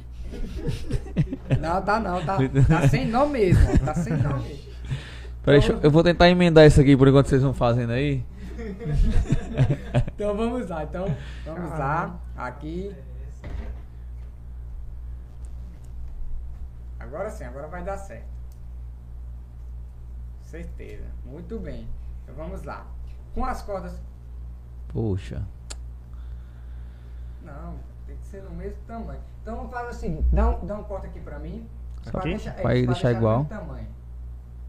Não, 1.60 1.82
tá 1.82 2.00
não, 2.00 2.24
tá, 2.24 2.38
tá 2.68 2.88
sem 2.88 3.06
nó 3.06 3.26
mesmo, 3.26 3.78
tá 3.78 3.94
sem 3.94 4.16
nó 4.16 4.38
mesmo. 4.38 4.72
Peraí, 5.44 5.60
eu- 5.68 5.80
eu 5.80 5.90
vou 5.90 6.02
tentar 6.02 6.28
emendar 6.28 6.66
isso 6.66 6.80
aqui 6.80 6.96
por 6.96 7.06
enquanto 7.08 7.26
vocês 7.28 7.42
vão 7.42 7.52
fazendo 7.54 7.90
aí. 7.92 8.24
Então 10.14 10.36
vamos 10.36 10.68
lá, 10.68 10.84
então 10.84 11.04
vamos 11.44 11.70
lá, 11.70 12.18
aqui. 12.36 12.94
Agora 16.98 17.28
sim, 17.30 17.44
agora 17.44 17.66
vai 17.68 17.82
dar 17.82 17.98
certo. 17.98 18.30
Certeza, 20.42 21.04
muito 21.24 21.58
bem. 21.58 21.86
Então 22.22 22.34
vamos 22.34 22.62
lá. 22.62 22.86
Com 23.34 23.44
as 23.44 23.62
cordas. 23.62 23.92
Poxa. 24.88 25.42
Não, 27.42 27.74
tem 28.06 28.16
que 28.16 28.26
ser 28.26 28.42
no 28.42 28.50
mesmo 28.50 28.78
tamanho. 28.86 29.20
Então 29.42 29.56
vamos 29.56 29.70
fazer 29.72 29.88
o 29.88 29.94
seguinte: 29.94 30.26
dá 30.32 30.50
um, 30.50 30.66
dá 30.66 30.74
um 30.78 30.84
corte 30.84 31.06
aqui 31.06 31.20
pra 31.20 31.38
mim. 31.38 31.66
Só 32.02 32.10
pra 32.10 32.20
aqui? 32.20 32.28
deixar- 32.30 32.58
é 32.58 32.86
deixar 32.86 33.10
no 33.12 33.16
igual? 33.16 33.46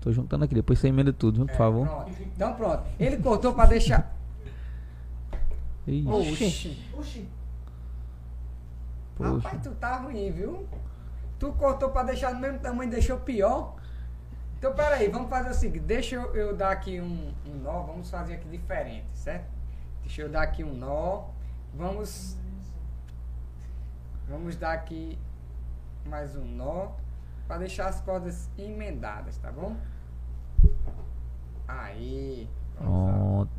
Tô 0.02 0.12
juntando 0.12 0.44
aqui, 0.44 0.54
depois 0.54 0.80
você 0.80 0.90
emenda 0.90 1.14
tudo, 1.14 1.38
viu, 1.38 1.46
por 1.46 1.54
É, 1.54 1.58
favor. 1.58 1.88
Pronto. 1.88 2.12
Então 2.22 2.54
pronto. 2.56 2.84
Ele 3.00 3.18
cortou 3.18 3.54
pra 3.54 3.66
deixar. 3.66 4.14
Ixi, 5.88 6.08
Oxi. 6.10 6.88
Oxi. 6.98 7.30
poxa. 9.16 9.48
Rapaz, 9.48 9.64
tu 9.64 9.72
tá 9.76 9.98
ruim, 9.98 10.32
viu? 10.32 10.68
Tu 11.40 11.52
cortou 11.54 11.90
pra 11.90 12.04
deixar 12.04 12.34
do 12.34 12.40
mesmo 12.40 12.60
tamanho 12.60 12.88
e 12.90 12.92
deixou 12.92 13.18
pior. 13.20 13.76
Então, 14.64 14.74
peraí, 14.74 15.10
vamos 15.10 15.30
fazer 15.30 15.50
o 15.50 15.54
seguinte. 15.54 15.82
Deixa 15.82 16.16
eu, 16.16 16.34
eu 16.34 16.56
dar 16.56 16.72
aqui 16.72 17.02
um, 17.02 17.34
um 17.46 17.56
nó. 17.56 17.82
Vamos 17.82 18.10
fazer 18.10 18.36
aqui 18.36 18.48
diferente, 18.48 19.06
certo? 19.14 19.52
Deixa 20.00 20.22
eu 20.22 20.30
dar 20.30 20.44
aqui 20.44 20.64
um 20.64 20.74
nó. 20.74 21.26
Vamos... 21.74 22.38
Vamos 24.26 24.56
dar 24.56 24.72
aqui 24.72 25.20
mais 26.06 26.38
um 26.38 26.46
nó. 26.46 26.94
Pra 27.46 27.58
deixar 27.58 27.90
as 27.90 28.00
cordas 28.00 28.50
emendadas, 28.58 29.38
tá 29.38 29.52
bom? 29.52 29.76
Aí. 31.68 32.50
Pronto. 32.78 33.52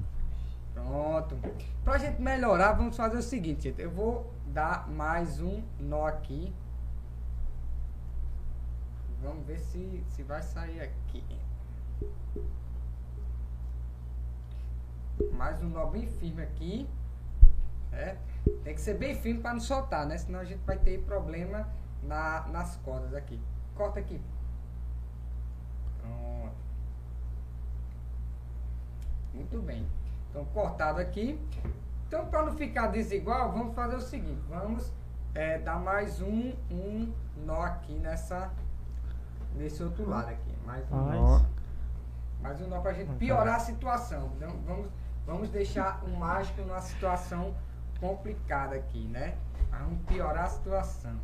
Pronto. 0.73 1.39
Pra 1.85 1.99
gente 1.99 2.19
melhorar, 2.23 2.73
vamos 2.73 2.97
fazer 2.97 3.19
o 3.19 3.23
seguinte, 3.23 3.65
gente. 3.65 3.83
Eu 3.83 3.91
vou 3.91 4.33
dar 4.47 4.89
mais 4.89 5.39
um 5.39 5.63
nó 5.79 6.07
aqui. 6.07 6.51
Vamos 9.25 9.47
ver 9.47 9.59
se, 9.59 10.05
se 10.11 10.23
vai 10.23 10.43
sair 10.43 10.83
aqui. 10.83 11.25
Mais 15.33 15.63
um 15.63 15.69
nó 15.71 15.87
bem 15.87 16.07
firme 16.07 16.43
aqui. 16.43 16.87
Certo? 17.89 18.21
Tem 18.63 18.75
que 18.75 18.81
ser 18.81 18.99
bem 18.99 19.15
firme 19.15 19.41
para 19.41 19.55
não 19.55 19.61
soltar, 19.61 20.07
né? 20.07 20.19
Senão 20.19 20.41
a 20.41 20.45
gente 20.45 20.63
vai 20.65 20.77
ter 20.77 21.03
problema 21.05 21.67
na, 22.03 22.47
nas 22.49 22.77
cordas 22.77 23.15
aqui. 23.15 23.41
Corta 23.75 23.99
aqui. 23.99 24.21
Pronto. 26.03 26.55
Muito 29.33 29.63
bem. 29.63 29.89
Então, 30.29 30.45
cortado 30.47 31.01
aqui. 31.01 31.41
Então, 32.07 32.27
para 32.27 32.45
não 32.45 32.55
ficar 32.57 32.89
desigual, 32.89 33.53
vamos 33.53 33.75
fazer 33.75 33.97
o 33.97 34.01
seguinte. 34.03 34.43
Vamos 34.51 34.93
eh, 35.35 35.59
dar 35.61 35.79
mais 35.79 36.21
um, 36.21 36.53
um 36.71 37.13
nó 37.45 37.63
aqui 37.63 37.95
nessa, 37.95 38.53
nesse 39.55 39.83
outro 39.83 40.09
lado 40.09 40.29
aqui. 40.31 40.55
Mais 40.65 40.85
um 40.91 41.07
Faz. 41.07 41.21
nó. 41.21 41.43
Mais 42.41 42.61
um 42.61 42.69
nó 42.69 42.81
para 42.81 42.91
a 42.91 42.95
gente 42.95 43.13
piorar 43.17 43.57
a 43.57 43.61
situação. 43.61 44.31
Então, 44.37 44.51
vamos, 44.67 44.89
vamos 45.27 45.49
deixar 45.51 46.03
o 46.05 46.11
mágico 46.11 46.63
numa 46.63 46.81
situação 46.81 47.55
complicada 48.01 48.77
aqui, 48.77 49.07
né? 49.07 49.37
Vamos 49.71 50.03
piorar 50.07 50.45
a 50.45 50.49
situação. 50.49 51.19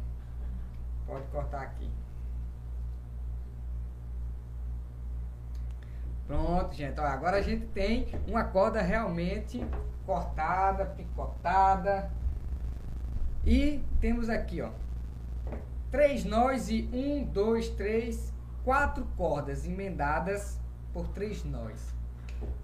Pode 1.07 1.27
cortar 1.29 1.63
aqui. 1.63 1.91
Pronto, 6.27 6.75
gente. 6.75 6.99
Olha, 7.01 7.11
agora 7.11 7.39
a 7.39 7.43
gente 7.43 7.67
tem 7.67 8.07
uma 8.29 8.45
corda 8.45 8.81
realmente 8.81 9.67
cortada, 10.07 10.87
picotada. 10.87 12.11
E 13.45 13.83
temos 14.01 14.29
aqui, 14.29 14.61
ó, 14.63 14.71
três 15.91 16.25
nós 16.25 16.71
e 16.71 16.89
um, 16.93 17.25
dois, 17.25 17.69
três, 17.69 18.33
quatro 18.65 19.07
cordas 19.17 19.67
emendadas 19.67 20.59
por 20.93 21.09
três 21.09 21.45
nós. 21.45 21.93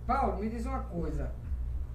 Paulo, 0.07 0.39
me 0.39 0.49
diz 0.49 0.65
uma 0.67 0.81
coisa. 0.81 1.31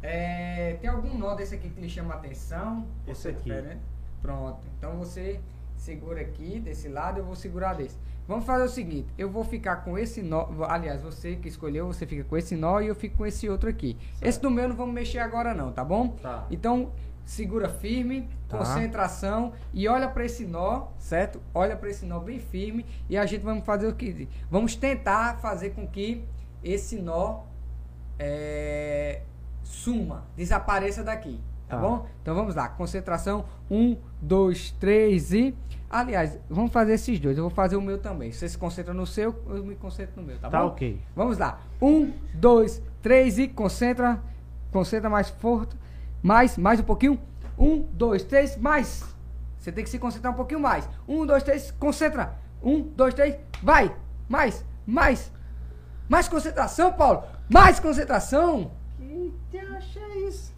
É, 0.03 0.77
tem 0.81 0.89
algum 0.89 1.17
nó 1.17 1.35
desse 1.35 1.55
aqui 1.55 1.69
que 1.69 1.79
lhe 1.79 1.89
chama 1.89 2.13
a 2.15 2.17
atenção? 2.17 2.87
Esse 3.07 3.21
Você 3.21 3.29
aqui. 3.29 3.43
diferente? 3.43 3.81
Pronto. 4.21 4.59
Então 4.77 4.97
você 4.97 5.39
segura 5.77 6.21
aqui 6.21 6.59
desse 6.59 6.87
lado, 6.87 7.19
eu 7.19 7.25
vou 7.25 7.35
segurar 7.35 7.73
desse. 7.73 7.97
Vamos 8.27 8.45
fazer 8.45 8.63
o 8.63 8.69
seguinte, 8.69 9.07
eu 9.17 9.29
vou 9.29 9.43
ficar 9.43 9.77
com 9.77 9.97
esse 9.97 10.21
nó, 10.21 10.47
aliás, 10.69 11.01
você 11.01 11.35
que 11.35 11.47
escolheu, 11.49 11.87
você 11.87 12.05
fica 12.05 12.23
com 12.23 12.37
esse 12.37 12.55
nó 12.55 12.79
e 12.79 12.87
eu 12.87 12.95
fico 12.95 13.17
com 13.17 13.25
esse 13.25 13.49
outro 13.49 13.69
aqui. 13.69 13.97
Esse 14.21 14.39
do 14.39 14.49
meu 14.49 14.69
não 14.69 14.75
vamos 14.75 14.93
mexer 14.93 15.19
agora 15.19 15.53
não, 15.53 15.71
tá 15.71 15.83
bom? 15.83 16.09
Tá. 16.21 16.45
Então, 16.49 16.91
segura 17.25 17.69
firme, 17.69 18.27
Tá. 18.49 18.57
concentração 18.57 19.53
e 19.73 19.87
olha 19.87 20.09
para 20.09 20.25
esse 20.25 20.45
nó, 20.45 20.87
certo? 20.97 21.41
Olha 21.53 21.75
para 21.77 21.89
esse 21.89 22.05
nó 22.05 22.19
bem 22.19 22.39
firme 22.39 22.85
e 23.09 23.17
a 23.17 23.25
gente 23.25 23.41
vamos 23.43 23.65
fazer 23.65 23.87
o 23.87 23.95
que? 23.95 24.27
Vamos 24.49 24.75
tentar 24.75 25.37
fazer 25.39 25.69
com 25.69 25.87
que 25.87 26.25
esse 26.63 26.97
nó 26.97 27.43
é, 28.19 29.21
suma, 29.63 30.25
desapareça 30.35 31.03
daqui, 31.03 31.39
tá, 31.67 31.77
Tá. 31.77 31.81
bom? 31.81 32.05
Então 32.21 32.35
vamos 32.35 32.55
lá, 32.55 32.67
concentração, 32.69 33.45
um, 33.69 33.95
dois, 34.21 34.71
três 34.79 35.31
e... 35.33 35.55
Aliás, 35.89 36.39
vamos 36.49 36.71
fazer 36.71 36.93
esses 36.93 37.19
dois, 37.19 37.37
eu 37.37 37.43
vou 37.43 37.51
fazer 37.51 37.75
o 37.75 37.81
meu 37.81 37.97
também. 37.97 38.31
Você 38.31 38.47
se 38.47 38.57
concentra 38.57 38.93
no 38.93 39.05
seu, 39.05 39.35
eu 39.49 39.61
me 39.65 39.75
concentro 39.75 40.21
no 40.21 40.25
meu, 40.27 40.37
tá, 40.39 40.49
Tá 40.49 40.61
bom? 40.61 40.67
ok. 40.67 41.01
Vamos 41.13 41.37
lá. 41.37 41.59
Um, 41.81 42.13
dois, 42.33 42.81
três 43.01 43.37
e 43.37 43.47
concentra. 43.49 44.21
Concentra 44.71 45.09
mais 45.09 45.29
forte. 45.29 45.75
Mais, 46.21 46.57
mais 46.57 46.79
um 46.79 46.83
pouquinho. 46.83 47.19
Um, 47.57 47.81
dois, 47.93 48.23
três, 48.23 48.57
mais. 48.57 49.03
Você 49.59 49.71
tem 49.71 49.83
que 49.83 49.89
se 49.89 49.99
concentrar 49.99 50.33
um 50.33 50.35
pouquinho 50.35 50.59
mais. 50.59 50.87
Um, 51.07 51.25
dois, 51.25 51.43
três, 51.43 51.71
concentra. 51.71 52.35
Um, 52.63 52.81
dois, 52.81 53.13
três, 53.13 53.35
vai. 53.61 53.95
Mais, 54.27 54.65
mais. 54.85 55.31
Mais 56.09 56.27
concentração, 56.27 56.93
Paulo. 56.93 57.23
Mais 57.49 57.79
concentração. 57.79 58.71
Que 58.97 59.33
te 59.49 59.59
acha 59.59 59.99
isso? 60.27 60.53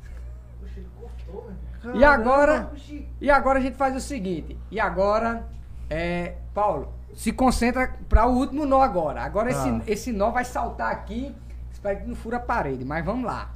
Ele 0.75 0.87
cortou, 0.99 1.51
velho. 1.81 1.97
E 1.97 2.03
agora, 2.03 2.71
e 3.19 3.29
agora 3.29 3.59
a 3.59 3.61
gente 3.61 3.75
faz 3.75 3.95
o 3.95 3.99
seguinte. 3.99 4.57
E 4.71 4.79
agora, 4.79 5.45
é, 5.89 6.35
Paulo, 6.53 6.93
se 7.13 7.31
concentra 7.31 7.93
para 8.07 8.25
o 8.25 8.31
último 8.37 8.65
nó 8.65 8.81
agora. 8.81 9.21
Agora 9.21 9.53
Tá. 9.53 9.67
esse, 9.67 9.91
esse 9.91 10.11
nó 10.13 10.31
vai 10.31 10.45
saltar 10.45 10.91
aqui. 10.91 11.35
Espero 11.71 11.99
que 11.99 12.07
não 12.07 12.15
fura 12.15 12.37
a 12.37 12.39
parede, 12.39 12.85
mas 12.85 13.03
vamos 13.03 13.25
lá. 13.25 13.52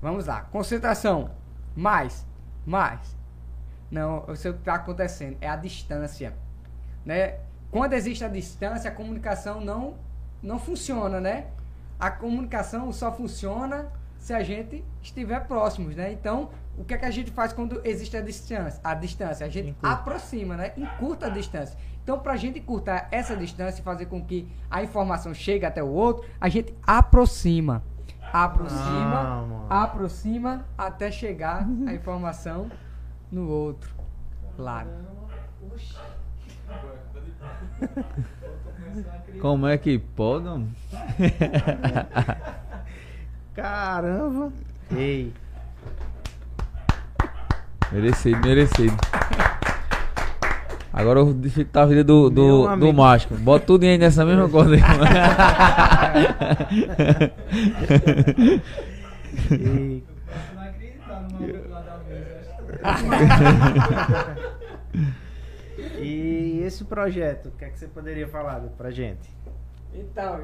Vamos 0.00 0.26
lá. 0.26 0.42
Concentração. 0.42 1.30
Mais, 1.76 2.26
mais. 2.66 3.16
Não, 3.90 4.24
eu 4.28 4.36
sei 4.36 4.50
o 4.50 4.54
que 4.54 4.60
está 4.60 4.74
acontecendo. 4.74 5.36
É 5.40 5.48
a 5.48 5.56
distância, 5.56 6.34
né? 7.04 7.38
Quando 7.70 7.92
existe 7.92 8.24
a 8.24 8.28
distância, 8.28 8.90
a 8.90 8.94
comunicação 8.94 9.60
não 9.60 9.94
não 10.42 10.58
funciona, 10.58 11.20
né? 11.20 11.46
A 11.98 12.10
comunicação 12.10 12.90
só 12.92 13.12
funciona 13.12 13.88
se 14.18 14.32
a 14.32 14.42
gente 14.42 14.84
estiver 15.02 15.46
próximos, 15.46 15.94
né? 15.96 16.12
Então, 16.12 16.50
o 16.78 16.84
que 16.84 16.94
é 16.94 16.98
que 16.98 17.04
a 17.04 17.10
gente 17.10 17.30
faz 17.30 17.52
quando 17.52 17.80
existe 17.84 18.16
a 18.16 18.20
distância? 18.22 18.80
A 18.82 18.94
distância, 18.94 19.44
a 19.44 19.48
gente 19.48 19.70
Encurta. 19.70 19.94
aproxima, 19.94 20.56
né? 20.56 20.72
Encurta 20.76 21.26
a 21.26 21.28
distância. 21.28 21.76
Então, 22.02 22.18
para 22.18 22.32
a 22.32 22.36
gente 22.36 22.58
encurtar 22.58 23.08
essa 23.10 23.36
distância 23.36 23.80
e 23.80 23.84
fazer 23.84 24.06
com 24.06 24.24
que 24.24 24.48
a 24.70 24.82
informação 24.82 25.34
chegue 25.34 25.66
até 25.66 25.82
o 25.82 25.88
outro, 25.88 26.26
a 26.40 26.48
gente 26.48 26.74
aproxima. 26.82 27.82
Aproxima, 28.32 29.66
Ah, 29.68 29.82
aproxima 29.82 30.64
até 30.78 31.10
chegar 31.10 31.66
a 31.86 31.92
informação 31.92 32.70
no 33.30 33.48
outro 33.48 33.90
lado. 34.56 34.90
Como 39.40 39.66
é 39.66 39.76
que 39.78 39.98
pode? 39.98 40.44
Caramba. 43.54 44.52
Ei. 44.94 45.32
Merecido, 47.90 48.40
merecido. 48.40 48.96
Agora 50.92 51.20
eu 51.20 51.26
vou 51.26 51.34
dificultar 51.34 51.84
a 51.84 51.86
vida 51.86 52.02
do, 52.02 52.28
do, 52.28 52.76
do 52.76 52.92
mágico. 52.92 53.34
Bota 53.36 53.64
tudo 53.64 53.84
aí 53.84 53.96
nessa 53.96 54.24
mesma 54.24 54.48
corda 54.48 54.74
aí. 54.74 54.82
Ei. 59.50 60.04
Eu 60.04 60.14
começo 60.26 60.50
a 60.50 60.54
não 60.54 60.62
acreditar 60.62 61.20
no 61.22 61.30
maluco 61.32 61.68
lá 61.68 61.80
da 61.80 61.98
mesa. 62.08 62.50
E 65.98 66.60
esse 66.64 66.84
projeto, 66.84 67.46
o 67.50 67.52
que 67.52 67.64
é 67.64 67.68
que 67.68 67.78
você 67.78 67.86
poderia 67.86 68.26
falar 68.26 68.60
pra 68.76 68.90
gente? 68.90 69.30
Então, 69.94 70.40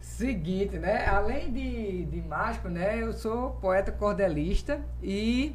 seguinte, 0.00 0.78
né? 0.78 1.06
Além 1.06 1.52
de, 1.52 2.04
de 2.06 2.22
mágico, 2.22 2.68
né? 2.68 3.02
Eu 3.02 3.12
sou 3.12 3.50
poeta 3.60 3.92
cordelista 3.92 4.80
e 5.02 5.54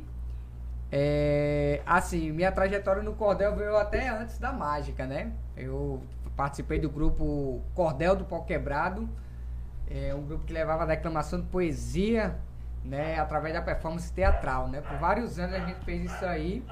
é, 0.95 1.81
assim, 1.87 2.31
minha 2.31 2.51
trajetória 2.51 3.01
no 3.01 3.13
cordel 3.13 3.55
veio 3.55 3.75
até 3.75 4.09
antes 4.09 4.37
da 4.37 4.53
mágica, 4.53 5.07
né? 5.07 5.31
Eu 5.57 6.03
participei 6.35 6.79
do 6.79 6.87
grupo 6.87 7.63
Cordel 7.73 8.15
do 8.15 8.23
Pau 8.23 8.43
Quebrado, 8.43 9.09
é 9.89 10.13
um 10.13 10.21
grupo 10.21 10.45
que 10.45 10.53
levava 10.53 10.83
a 10.83 10.85
declamação 10.85 11.41
de 11.41 11.47
poesia, 11.47 12.35
né? 12.85 13.19
Através 13.19 13.55
da 13.55 13.61
performance 13.63 14.13
teatral, 14.13 14.67
né? 14.67 14.81
Por 14.81 14.95
vários 14.99 15.39
anos 15.39 15.55
a 15.55 15.65
gente 15.65 15.83
fez 15.83 16.11
isso 16.11 16.23
aí 16.27 16.63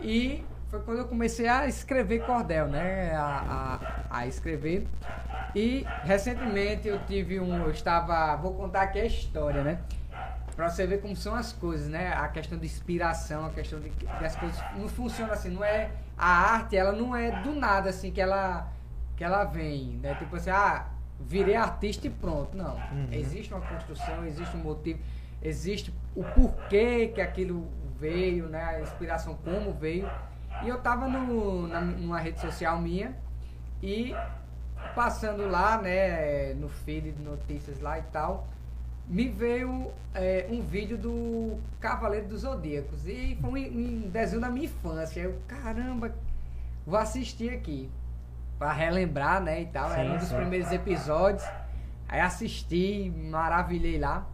e 0.00 0.42
foi 0.70 0.80
quando 0.80 1.00
eu 1.00 1.06
comecei 1.06 1.46
a 1.46 1.66
escrever 1.66 2.24
cordel, 2.24 2.68
né? 2.68 3.14
A, 3.14 3.78
a, 4.10 4.18
a 4.20 4.26
escrever. 4.26 4.88
E 5.54 5.84
recentemente 6.04 6.88
eu 6.88 7.04
tive 7.04 7.38
um. 7.38 7.64
Eu 7.64 7.70
estava. 7.70 8.34
Vou 8.36 8.54
contar 8.54 8.80
aqui 8.80 8.98
a 8.98 9.04
história, 9.04 9.62
né? 9.62 9.78
Pra 10.56 10.70
você 10.70 10.86
ver 10.86 11.02
como 11.02 11.14
são 11.14 11.34
as 11.34 11.52
coisas, 11.52 11.86
né? 11.86 12.14
A 12.14 12.28
questão 12.28 12.56
de 12.58 12.64
inspiração, 12.64 13.44
a 13.44 13.50
questão 13.50 13.78
de 13.78 13.90
que 13.90 14.06
as 14.06 14.34
coisas 14.34 14.58
não 14.74 14.88
funcionam 14.88 15.34
assim, 15.34 15.50
não 15.50 15.62
é. 15.62 15.90
A 16.16 16.54
arte, 16.54 16.74
ela 16.74 16.92
não 16.92 17.14
é 17.14 17.42
do 17.42 17.52
nada, 17.52 17.90
assim, 17.90 18.10
que 18.10 18.20
ela, 18.20 18.66
que 19.16 19.22
ela 19.22 19.44
vem, 19.44 19.98
né? 20.02 20.14
Tipo 20.14 20.36
assim, 20.36 20.48
ah, 20.48 20.86
virei 21.20 21.54
artista 21.54 22.06
e 22.06 22.10
pronto. 22.10 22.56
Não. 22.56 22.74
Uhum. 22.74 23.08
Existe 23.12 23.52
uma 23.52 23.60
construção, 23.60 24.24
existe 24.24 24.56
um 24.56 24.60
motivo. 24.60 24.98
existe 25.42 25.92
o 26.14 26.24
porquê 26.24 27.08
que 27.08 27.20
aquilo 27.20 27.68
veio, 28.00 28.48
né? 28.48 28.62
A 28.62 28.80
inspiração 28.80 29.34
como 29.44 29.74
veio. 29.74 30.10
E 30.62 30.68
eu 30.68 30.80
tava 30.80 31.06
no, 31.06 31.68
na, 31.68 31.82
numa 31.82 32.18
rede 32.18 32.40
social 32.40 32.80
minha 32.80 33.14
e 33.82 34.14
passando 34.94 35.46
lá, 35.48 35.76
né, 35.80 36.54
no 36.54 36.68
feed 36.68 37.12
de 37.12 37.22
notícias 37.22 37.80
lá 37.80 37.98
e 37.98 38.02
tal, 38.04 38.46
me 39.08 39.28
veio 39.28 39.90
é, 40.14 40.46
um 40.50 40.60
vídeo 40.62 40.96
do 40.98 41.58
Cavaleiro 41.80 42.26
dos 42.28 42.40
Zodíacos. 42.42 43.06
E 43.06 43.38
foi 43.40 43.70
um, 43.70 44.06
um 44.06 44.10
desenho 44.10 44.40
da 44.40 44.48
minha 44.50 44.66
infância. 44.66 45.20
Eu, 45.20 45.38
caramba, 45.46 46.12
vou 46.86 46.98
assistir 46.98 47.50
aqui. 47.52 47.90
Pra 48.58 48.72
relembrar, 48.72 49.40
né, 49.42 49.60
e 49.62 49.66
tal. 49.66 49.90
Era 49.92 50.02
Sim, 50.08 50.14
um 50.14 50.18
dos 50.18 50.28
sim. 50.28 50.36
primeiros 50.36 50.72
episódios. 50.72 51.44
Aí 52.08 52.20
assisti, 52.20 53.10
maravilhei 53.10 53.98
lá. 53.98 54.26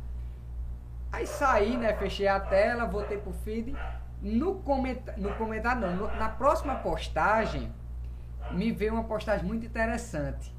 Aí 1.10 1.26
saí, 1.26 1.76
né, 1.76 1.92
fechei 1.94 2.28
a 2.28 2.38
tela, 2.40 2.86
voltei 2.86 3.18
pro 3.18 3.32
feed. 3.32 3.74
No, 4.22 4.54
comenta 4.56 5.14
no 5.16 5.34
comentário, 5.34 5.80
não, 5.80 5.96
no- 5.96 6.16
na 6.16 6.28
próxima 6.28 6.76
postagem, 6.76 7.72
me 8.52 8.70
veio 8.70 8.94
uma 8.94 9.04
postagem 9.04 9.44
muito 9.44 9.66
interessante. 9.66 10.54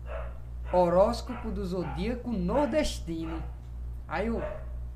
Horóscopo 0.72 1.50
do 1.50 1.66
Zodíaco 1.66 2.32
Nordestino. 2.32 3.42
Aí 4.14 4.28
eu, 4.28 4.44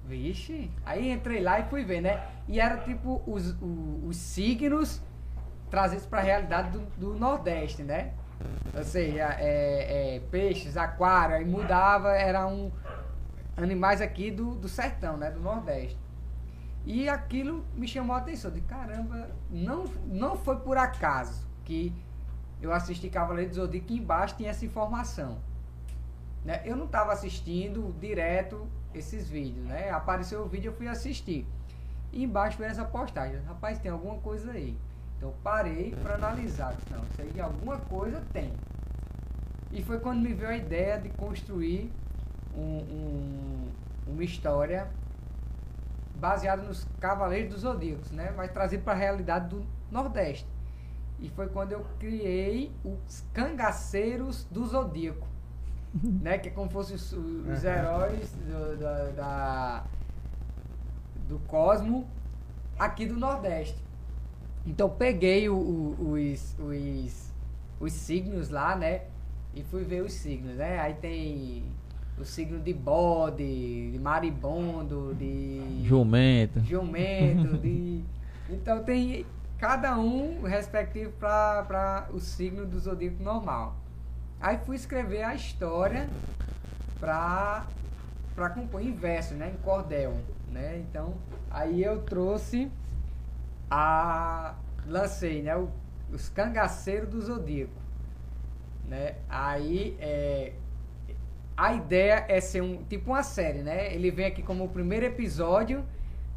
vixe, 0.06 0.70
aí 0.86 1.12
entrei 1.12 1.42
lá 1.42 1.60
e 1.60 1.64
fui 1.64 1.84
ver, 1.84 2.02
né? 2.02 2.24
E 2.48 2.60
era 2.60 2.78
tipo 2.78 3.20
os, 3.26 3.52
o- 3.60 4.02
os 4.06 4.16
signos 4.16 5.02
trazidos 5.72 6.06
para 6.06 6.20
a 6.20 6.22
realidade 6.22 6.70
do, 6.70 6.82
do 6.98 7.14
Nordeste, 7.16 7.82
né? 7.82 8.14
Ou 8.76 8.84
seja, 8.84 9.36
é, 9.40 10.18
é, 10.18 10.20
peixes, 10.30 10.78
aquário, 10.78 11.36
aí 11.36 11.44
mudava, 11.44 12.10
eram 12.16 12.72
animais 13.58 14.02
aqui 14.02 14.30
do, 14.30 14.54
do 14.54 14.70
sertão, 14.70 15.18
né? 15.18 15.32
Do 15.32 15.40
Nordeste. 15.40 15.98
E 16.86 17.10
aquilo 17.10 17.66
me 17.76 17.88
chamou 17.88 18.16
a 18.16 18.20
atenção. 18.20 18.52
De 18.52 18.62
caramba, 18.62 19.32
não, 19.50 19.86
não 20.06 20.38
foi 20.38 20.58
por 20.58 20.78
acaso 20.78 21.48
que 21.66 21.92
eu 22.62 22.72
assisti 22.72 23.10
Cavaleiro 23.10 23.50
do 23.50 23.56
Zodíaco 23.56 23.92
embaixo 23.92 24.36
tinha 24.38 24.52
essa 24.52 24.64
informação. 24.64 25.40
Né? 26.46 26.62
Eu 26.64 26.78
não 26.78 26.86
estava 26.86 27.12
assistindo 27.12 27.94
direto 28.00 28.68
esses 28.98 29.30
vídeos, 29.30 29.66
né? 29.66 29.90
Apareceu 29.92 30.42
o 30.42 30.48
vídeo, 30.48 30.70
eu 30.70 30.76
fui 30.76 30.88
assistir. 30.88 31.46
E 32.12 32.24
embaixo 32.24 32.58
veio 32.58 32.70
essa 32.72 32.86
postagem. 32.86 33.40
Rapaz, 33.48 33.80
tem 33.80 33.92
alguma 33.92 34.16
coisa 34.18 34.52
aí. 34.52 34.78
Então 35.18 35.34
parei 35.44 35.96
para 36.04 36.16
analisar. 36.16 36.76
Não, 36.92 37.04
isso 37.04 37.22
aí 37.22 37.40
alguma 37.42 37.78
coisa 37.78 38.22
tem. 38.32 38.54
E 39.72 39.84
foi 39.84 40.00
quando 40.00 40.22
me 40.22 40.34
veio 40.34 40.50
a 40.52 40.58
ideia 40.58 40.98
de 41.00 41.10
construir 41.10 41.92
um- 42.56 42.62
um- 42.62 43.68
uma 44.08 44.24
história 44.24 44.88
baseada 46.16 46.62
nos 46.64 46.86
Cavaleiros 47.00 47.52
dos 47.52 47.62
Zodíacos, 47.62 48.12
né? 48.12 48.34
Mas 48.36 48.52
trazido 48.52 48.84
para 48.84 48.94
a 48.94 48.96
realidade 48.96 49.50
do 49.50 49.66
Nordeste. 49.92 50.48
E 51.20 51.30
foi 51.30 51.48
quando 51.50 51.72
eu 51.74 51.86
criei 52.00 52.72
os 52.84 53.24
Cangaceiros 53.34 54.46
do 54.46 54.66
Zodíaco. 54.66 55.28
né? 56.22 56.38
Que 56.38 56.50
é 56.50 56.52
como 56.52 56.70
fossem 56.70 56.96
os, 56.96 57.12
os 57.14 57.64
heróis 57.64 58.32
do, 58.48 58.78
da, 58.78 59.04
da- 59.12 59.84
do 61.28 61.40
Cosmo 61.48 62.08
aqui 62.78 63.06
do 63.06 63.18
Nordeste. 63.18 63.84
Então 64.66 64.90
peguei 64.90 65.50
o- 65.50 65.56
o- 65.56 66.12
os, 66.14 66.56
os, 66.60 67.32
os 67.80 67.94
signos 67.94 68.50
lá, 68.50 68.76
né? 68.76 69.04
E 69.56 69.64
fui 69.64 69.84
ver 69.84 70.04
os 70.04 70.14
signos, 70.14 70.56
né? 70.56 70.80
Aí 70.80 70.94
tem 70.96 71.64
o 72.20 72.26
signo 72.26 72.60
de 72.60 72.74
bode, 72.74 73.92
de 73.92 74.00
maribondo, 74.00 75.16
de 75.16 75.82
Jumento. 75.84 76.60
jumento, 76.64 77.58
de... 77.62 78.04
Então 78.50 78.84
tem 78.84 79.26
cada 79.58 79.98
um 79.98 80.42
respectivo 80.44 81.12
para 81.14 82.08
o 82.14 82.20
signo 82.20 82.66
do 82.66 82.80
zodíaco 82.80 83.22
normal. 83.24 83.76
Aí 84.40 84.58
fui 84.60 84.76
escrever 84.76 85.24
a 85.24 85.34
história 85.36 86.10
para 87.00 87.66
para 88.36 88.52
compor 88.52 88.82
em 88.82 88.94
verso, 88.94 89.34
né, 89.34 89.50
em 89.50 89.58
cordel, 89.64 90.14
né? 90.52 90.78
Então, 90.78 91.16
aí 91.50 91.84
eu 91.84 92.04
trouxe 92.04 92.72
a 93.70 94.54
lancei, 94.86 95.42
né, 95.42 95.58
o- 95.58 95.70
os 96.12 96.30
cangaceiros 96.30 97.10
do 97.10 97.20
zodíaco, 97.20 97.74
né? 98.88 99.16
Aí 99.28 99.98
é 100.00 100.54
a 101.56 101.74
ideia 101.74 102.24
é 102.28 102.40
ser 102.40 102.62
um 102.62 102.84
tipo 102.84 103.10
uma 103.12 103.24
série, 103.24 103.64
né? 103.64 103.92
Ele 103.94 104.12
vem 104.12 104.28
aqui 104.28 104.44
como 104.44 104.64
o 104.66 104.70
primeiro 104.70 105.06
episódio, 105.08 105.84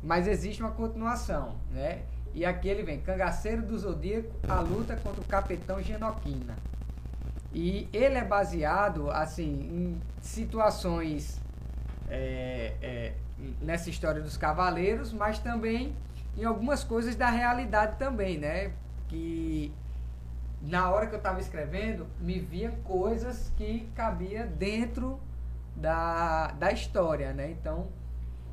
mas 0.03 0.27
existe 0.27 0.63
uma 0.63 0.71
continuação, 0.73 1.57
né? 1.71 2.03
E 2.33 2.45
aqui 2.47 2.69
ele 2.69 2.83
vem 2.83 2.99
Cangaceiro 3.01 3.61
do 3.63 3.79
Zodíaco, 3.79 4.31
a 4.49 4.61
luta 4.61 4.97
contra 4.97 5.21
o 5.21 5.25
Capitão 5.25 5.83
Genoquina. 5.83 6.57
E 7.53 7.89
ele 7.93 8.17
é 8.17 8.25
baseado 8.25 9.11
assim 9.11 9.51
em 9.51 10.01
situações 10.21 11.41
é, 12.09 12.75
é, 12.81 13.13
nessa 13.61 13.91
história 13.91 14.23
dos 14.23 14.37
cavaleiros, 14.37 15.13
mas 15.13 15.39
também 15.39 15.95
em 16.37 16.45
algumas 16.45 16.85
coisas 16.85 17.17
da 17.17 17.29
realidade 17.29 17.97
também, 17.99 18.39
né? 18.39 18.73
Que 19.09 19.73
na 20.63 20.91
hora 20.91 21.07
que 21.07 21.15
eu 21.15 21.19
estava 21.19 21.41
escrevendo, 21.41 22.07
me 22.21 22.39
via 22.39 22.71
coisas 22.85 23.51
que 23.57 23.89
cabia 23.95 24.47
dentro 24.47 25.19
da, 25.75 26.49
da 26.53 26.71
história, 26.71 27.33
né? 27.33 27.51
Então, 27.51 27.89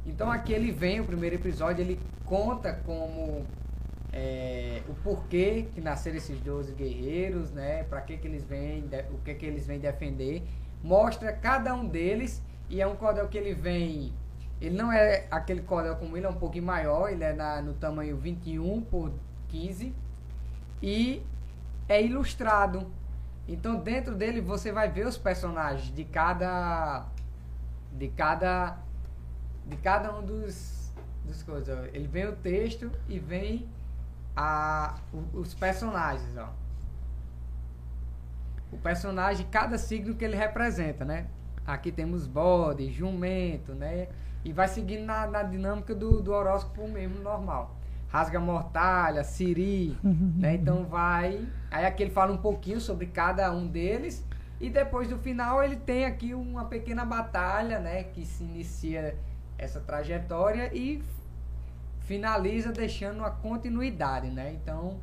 então 0.06 0.32
aqui 0.32 0.54
ele 0.54 0.72
vem, 0.72 1.02
o 1.02 1.06
primeiro 1.06 1.36
episódio, 1.36 1.82
ele 1.82 2.00
conta 2.26 2.74
como 2.86 3.46
é, 4.20 4.82
o 4.90 4.96
porquê 4.96 5.68
que 5.76 5.80
nasceram 5.80 6.18
esses 6.18 6.40
12 6.40 6.74
guerreiros, 6.74 7.52
né? 7.52 7.84
Para 7.84 8.02
que 8.02 8.18
que 8.18 8.28
eles 8.28 8.44
vêm, 8.44 8.84
o 9.12 9.20
que 9.20 9.36
que 9.36 9.46
eles 9.46 9.68
vêm 9.68 9.80
defender, 9.80 10.44
mostra 10.84 11.32
cada 11.32 11.76
um 11.76 11.88
deles 11.88 12.42
e 12.68 12.82
é 12.82 12.88
um 12.88 12.96
cordel 12.96 13.28
que 13.28 13.38
ele 13.38 13.54
vem, 13.54 14.12
ele 14.60 14.76
não 14.76 14.92
é 14.92 15.28
aquele 15.30 15.62
cordel 15.62 15.96
como 15.98 16.18
ele 16.18 16.26
é 16.26 16.30
um 16.30 16.34
pouquinho 16.34 16.66
maior, 16.66 17.12
ele 17.12 17.24
é 17.24 17.32
na, 17.32 17.62
no 17.62 17.76
tamanho 17.76 18.18
21 18.18 18.82
por 18.82 19.14
15 19.50 19.94
e 20.82 21.22
é 21.88 22.04
ilustrado. 22.04 22.92
Então 23.48 23.76
dentro 23.76 24.16
dele 24.16 24.42
você 24.42 24.72
vai 24.72 24.90
ver 24.90 25.06
os 25.06 25.18
personagens 25.18 25.94
de 25.94 26.04
cada 26.04 27.06
de 27.94 28.08
cada 28.08 28.80
de 29.68 29.78
cada 29.78 30.18
um 30.18 30.26
dos 30.26 30.92
dos 31.24 31.44
coisas. 31.44 31.88
Ele 31.94 32.08
vem 32.08 32.26
o 32.26 32.36
texto 32.36 32.92
e 33.08 33.20
vem 33.20 33.68
a 34.38 34.94
os 35.34 35.56
personagens, 35.56 36.38
ó. 36.38 36.50
O 38.72 38.78
personagem, 38.78 39.48
cada 39.50 39.78
signo 39.78 40.14
que 40.14 40.24
ele 40.24 40.36
representa, 40.36 41.04
né? 41.04 41.26
Aqui 41.66 41.92
temos 41.92 42.28
bode, 42.28 42.92
jumento, 42.92 43.74
né? 43.74 44.08
E 44.46 44.54
vai 44.54 44.68
seguindo 44.68 45.06
na, 45.06 45.26
na 45.26 45.42
dinâmica 45.42 45.96
do, 45.96 46.22
do 46.22 46.32
horóscopo 46.32 46.88
mesmo, 46.88 47.20
normal. 47.22 47.76
Rasga 48.10 48.40
mortalha, 48.40 49.24
siri, 49.24 49.98
né? 50.04 50.56
Então 50.56 50.86
vai... 50.86 51.48
Aí 51.72 51.86
aqui 51.86 52.04
ele 52.04 52.12
fala 52.12 52.32
um 52.32 52.38
pouquinho 52.38 52.80
sobre 52.80 53.08
cada 53.08 53.52
um 53.52 53.68
deles. 53.68 54.26
E 54.60 54.70
depois 54.70 55.10
do 55.10 55.18
final 55.18 55.64
ele 55.64 55.76
tem 55.78 56.06
aqui 56.06 56.34
uma 56.34 56.66
pequena 56.66 57.04
batalha, 57.04 57.80
né? 57.80 58.04
Que 58.04 58.26
se 58.26 58.44
inicia 58.44 59.18
essa 59.58 59.80
trajetória 59.80 60.70
e 60.74 61.04
finaliza 62.08 62.72
deixando 62.72 63.18
uma 63.20 63.30
continuidade, 63.32 64.30
né? 64.30 64.54
Então, 64.54 64.98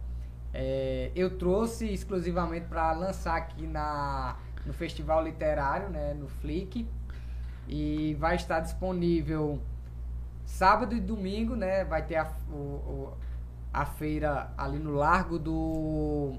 é, 0.53 1.11
eu 1.15 1.37
trouxe 1.39 1.87
exclusivamente 1.93 2.67
para 2.67 2.91
lançar 2.93 3.37
aqui 3.37 3.67
na, 3.67 4.37
no 4.65 4.73
Festival 4.73 5.23
Literário, 5.23 5.91
né? 5.91 6.15
No 6.15 6.29
Flick. 6.29 6.89
E 7.69 8.17
vai 8.19 8.37
estar 8.37 8.61
disponível 8.61 9.61
sábado 10.47 10.95
e 10.97 11.01
domingo, 11.01 11.55
né? 11.55 11.85
Vai 11.85 12.03
ter 12.07 12.17
a, 12.17 12.27
o- 12.51 12.55
o- 12.55 13.13
a 13.73 13.85
feira 13.85 14.51
ali 14.57 14.79
no 14.79 14.93
Largo 14.93 15.39
do 15.39 16.35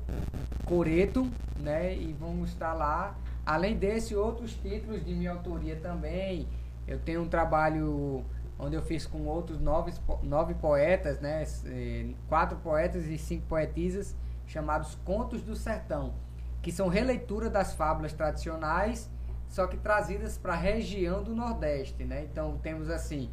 Coreto, 0.65 1.29
né? 1.59 1.95
E 1.95 2.11
vamos 2.19 2.49
estar 2.49 2.73
lá. 2.73 3.15
Além 3.45 3.75
desse, 3.77 4.15
outros 4.15 4.53
títulos 4.55 5.05
de 5.05 5.13
minha 5.13 5.31
autoria 5.31 5.75
também. 5.75 6.47
Eu 6.87 6.99
tenho 6.99 7.21
um 7.21 7.27
trabalho 7.27 8.23
onde 8.57 8.75
eu 8.75 8.81
fiz 8.81 9.05
com 9.05 9.25
outros 9.25 9.59
nove, 9.59 9.93
nove 10.23 10.53
poetas, 10.55 11.19
né? 11.19 11.43
Eh, 11.65 12.13
Quatro 12.27 12.57
poetas 12.57 13.05
e 13.07 13.17
cinco 13.17 13.45
poetisas, 13.47 14.15
chamados 14.47 14.95
Contos 15.03 15.41
do 15.41 15.55
Sertão, 15.55 16.13
que 16.61 16.71
são 16.71 16.87
releitura 16.87 17.49
das 17.49 17.73
fábulas 17.73 18.13
tradicionais, 18.13 19.09
só 19.47 19.67
que 19.67 19.77
trazidas 19.77 20.37
para 20.37 20.53
a 20.53 20.57
região 20.57 21.23
do 21.23 21.35
Nordeste, 21.35 22.03
né? 22.03 22.23
Então 22.23 22.57
temos 22.61 22.89
assim, 22.89 23.29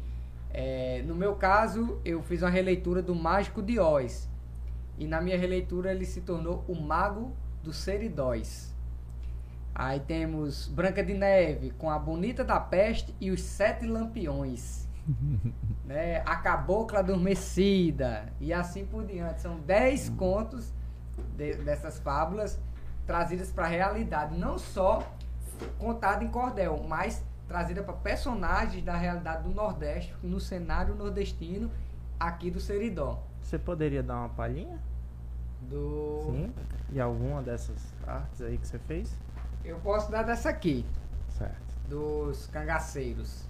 eh, 0.51 1.03
no 1.05 1.15
meu 1.15 1.35
caso, 1.35 1.99
eu 2.05 2.21
fiz 2.21 2.41
uma 2.41 2.49
releitura 2.49 3.01
do 3.01 3.15
Mágico 3.15 3.61
de 3.61 3.79
Oz. 3.79 4.29
E 4.97 5.07
na 5.07 5.19
minha 5.19 5.37
releitura 5.37 5.91
ele 5.91 6.05
se 6.05 6.21
tornou 6.21 6.63
o 6.67 6.75
Mago 6.75 7.35
dos 7.63 7.77
Seridóis. 7.77 8.73
Aí 9.73 9.99
temos 9.99 10.67
Branca 10.67 11.03
de 11.03 11.15
Neve 11.15 11.71
com 11.71 11.89
a 11.89 11.97
Bonita 11.97 12.43
da 12.43 12.59
Peste 12.59 13.15
e 13.19 13.31
os 13.31 13.41
Sete 13.41 13.87
Lampiões. 13.87 14.82
né? 15.85 16.21
A 16.25 16.35
Cabocla 16.37 16.99
Adormecida 16.99 18.31
e 18.39 18.53
assim 18.53 18.85
por 18.85 19.05
diante. 19.05 19.41
São 19.41 19.59
10 19.59 20.09
contos 20.09 20.73
de- 21.35 21.55
dessas 21.55 21.99
fábulas 21.99 22.59
trazidas 23.05 23.51
para 23.51 23.65
a 23.65 23.67
realidade, 23.69 24.37
não 24.37 24.57
só 24.57 25.05
contada 25.77 26.23
em 26.23 26.29
cordel, 26.29 26.83
mas 26.87 27.23
trazida 27.47 27.83
para 27.83 27.93
personagens 27.93 28.83
da 28.83 28.95
realidade 28.95 29.43
do 29.43 29.49
Nordeste, 29.49 30.15
no 30.23 30.39
cenário 30.39 30.95
nordestino 30.95 31.69
aqui 32.19 32.49
do 32.49 32.59
Seridó. 32.59 33.21
Você 33.41 33.59
poderia 33.59 34.01
dar 34.01 34.15
uma 34.19 34.29
palhinha? 34.29 34.79
Do 35.61 36.21
Sim. 36.31 36.53
E 36.91 36.99
alguma 36.99 37.41
dessas 37.41 37.77
artes 38.07 38.41
aí 38.41 38.57
que 38.57 38.67
você 38.67 38.79
fez? 38.79 39.13
Eu 39.63 39.77
posso 39.79 40.09
dar 40.11 40.23
dessa 40.23 40.49
aqui. 40.49 40.85
Certo. 41.37 41.55
dos 41.89 42.47
cangaceiros, 42.47 43.45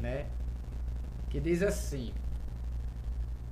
né? 0.00 0.26
Que 1.30 1.40
diz 1.40 1.62
assim: 1.62 2.12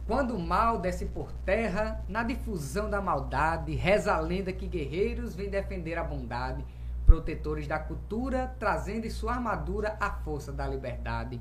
Quando 0.07 0.35
o 0.37 0.39
mal 0.41 0.79
desce 0.79 1.07
por 1.07 1.33
terra, 1.45 2.05
na 2.09 2.23
difusão 2.23 2.91
da 2.91 3.01
maldade, 3.01 3.75
reza 3.75 4.15
a 4.15 4.21
lenda 4.21 4.53
que 4.53 4.67
guerreiros 4.67 5.35
vêm 5.35 5.49
defender 5.49 5.97
a 5.99 6.05
bondade, 6.05 6.65
protetores 7.07 7.67
da 7.67 7.79
cultura, 7.79 8.55
trazendo 8.59 9.07
em 9.07 9.11
sua 9.11 9.33
armadura 9.35 9.97
a 10.01 10.11
força 10.11 10.53
da 10.53 10.67
liberdade. 10.67 11.41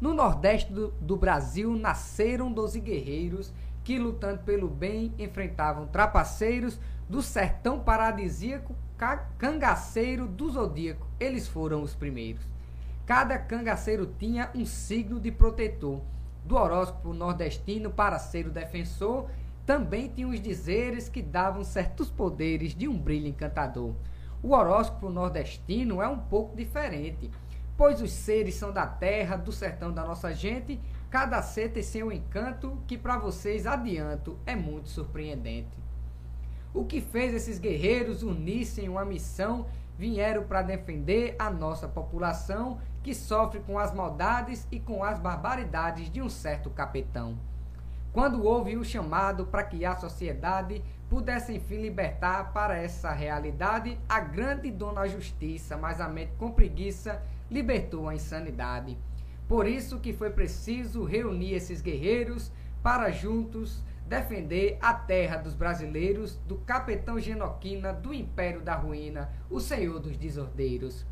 No 0.00 0.12
Nordeste 0.14 0.72
do, 0.72 0.88
do 1.00 1.16
Brasil 1.16 1.74
nasceram 1.76 2.52
doze 2.52 2.80
guerreiros 2.80 3.52
que, 3.82 3.98
lutando 3.98 4.40
pelo 4.42 4.68
bem, 4.68 5.12
enfrentavam 5.18 5.86
trapaceiros 5.86 6.78
do 7.08 7.22
sertão 7.22 7.80
paradisíaco, 7.80 8.74
ca- 8.98 9.28
cangaceiro 9.38 10.26
do 10.26 10.50
zodíaco. 10.50 11.06
Eles 11.18 11.46
foram 11.48 11.82
os 11.82 11.94
primeiros. 11.94 12.42
Cada 13.06 13.38
cangaceiro 13.38 14.04
tinha 14.18 14.50
um 14.52 14.66
signo 14.66 15.20
de 15.20 15.30
protetor. 15.30 16.00
Do 16.44 16.56
horóscopo 16.56 17.12
nordestino 17.12 17.88
para 17.88 18.18
ser 18.18 18.48
o 18.48 18.50
defensor, 18.50 19.30
também 19.64 20.08
tinha 20.08 20.26
os 20.26 20.40
dizeres 20.40 21.08
que 21.08 21.22
davam 21.22 21.62
certos 21.62 22.10
poderes 22.10 22.74
de 22.74 22.88
um 22.88 22.98
brilho 22.98 23.28
encantador. 23.28 23.94
O 24.42 24.50
horóscopo 24.50 25.08
nordestino 25.08 26.02
é 26.02 26.08
um 26.08 26.18
pouco 26.18 26.56
diferente, 26.56 27.30
pois 27.76 28.02
os 28.02 28.10
seres 28.10 28.56
são 28.56 28.72
da 28.72 28.86
terra, 28.86 29.36
do 29.36 29.52
sertão 29.52 29.92
da 29.92 30.04
nossa 30.04 30.34
gente, 30.34 30.80
cada 31.08 31.40
ser 31.42 31.70
tem 31.70 31.84
seu 31.84 32.10
encanto 32.10 32.76
que 32.88 32.98
para 32.98 33.18
vocês 33.18 33.66
adianto 33.68 34.36
é 34.44 34.56
muito 34.56 34.88
surpreendente. 34.88 35.76
O 36.74 36.84
que 36.84 37.00
fez 37.00 37.32
esses 37.34 37.58
guerreiros 37.58 38.24
unirem 38.24 38.84
em 38.84 38.88
uma 38.88 39.04
missão, 39.04 39.66
vieram 39.98 40.44
para 40.44 40.62
defender 40.62 41.34
a 41.38 41.50
nossa 41.50 41.88
população 41.88 42.78
que 43.06 43.14
sofre 43.14 43.60
com 43.60 43.78
as 43.78 43.94
maldades 43.94 44.66
e 44.68 44.80
com 44.80 45.04
as 45.04 45.20
barbaridades 45.20 46.10
de 46.10 46.20
um 46.20 46.28
certo 46.28 46.68
capitão. 46.70 47.38
Quando 48.12 48.42
houve 48.42 48.76
o 48.76 48.84
chamado 48.84 49.46
para 49.46 49.62
que 49.62 49.84
a 49.84 49.94
sociedade 49.94 50.82
pudesse 51.08 51.54
enfim 51.54 51.76
libertar 51.76 52.52
para 52.52 52.76
essa 52.76 53.12
realidade, 53.12 53.96
a 54.08 54.18
grande 54.18 54.72
dona 54.72 55.06
justiça, 55.06 55.76
mas 55.76 56.00
a 56.00 56.08
mente 56.08 56.32
com 56.36 56.50
preguiça, 56.50 57.22
libertou 57.48 58.08
a 58.08 58.14
insanidade. 58.16 58.98
Por 59.46 59.68
isso 59.68 60.00
que 60.00 60.12
foi 60.12 60.30
preciso 60.30 61.04
reunir 61.04 61.54
esses 61.54 61.80
guerreiros 61.80 62.50
para 62.82 63.12
juntos 63.12 63.84
defender 64.08 64.78
a 64.80 64.92
terra 64.94 65.36
dos 65.36 65.54
brasileiros, 65.54 66.34
do 66.44 66.56
capitão 66.56 67.20
Genoquina, 67.20 67.92
do 67.92 68.12
império 68.12 68.62
da 68.62 68.74
ruína, 68.74 69.30
o 69.48 69.60
senhor 69.60 70.00
dos 70.00 70.16
desordeiros, 70.16 71.06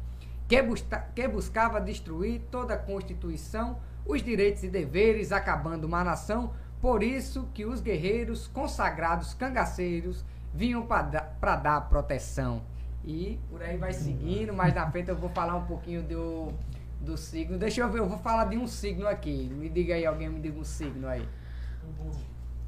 que, 0.55 0.63
busca- 0.63 1.07
que 1.15 1.27
buscava 1.29 1.81
destruir 1.81 2.41
toda 2.51 2.75
a 2.75 2.79
Constituição, 2.79 3.79
os 4.07 4.23
direitos 4.23 4.63
e 4.63 4.69
deveres, 4.69 5.33
acabando 5.33 5.85
uma 5.85 6.05
nação, 6.05 6.53
por 6.81 7.03
isso 7.03 7.49
que 7.55 7.65
os 7.65 7.81
guerreiros 7.81 8.47
consagrados 8.47 9.35
cangaceiros 9.35 10.25
vinham 10.53 10.87
para 10.87 11.57
dar 11.57 11.81
proteção. 11.89 12.63
E 13.05 13.39
por 13.51 13.63
aí 13.63 13.77
vai 13.77 13.93
seguindo, 13.93 14.53
mais 14.55 14.75
na 14.75 14.91
frente 14.91 15.09
eu 15.09 15.17
vou 15.17 15.29
falar 15.31 15.57
um 15.57 15.65
pouquinho 15.65 16.03
do, 16.03 16.53
do 17.01 17.17
signo. 17.17 17.59
Deixa 17.59 17.81
eu 17.81 17.91
ver, 17.91 17.99
eu 17.99 18.09
vou 18.09 18.19
falar 18.19 18.45
de 18.45 18.57
um 18.57 18.67
signo 18.67 19.09
aqui. 19.09 19.51
Me 19.53 19.69
diga 19.69 19.95
aí, 19.95 20.07
alguém 20.07 20.29
me 20.29 20.41
diga 20.41 20.59
um 20.59 20.65
signo 20.65 21.09
aí. 21.09 21.27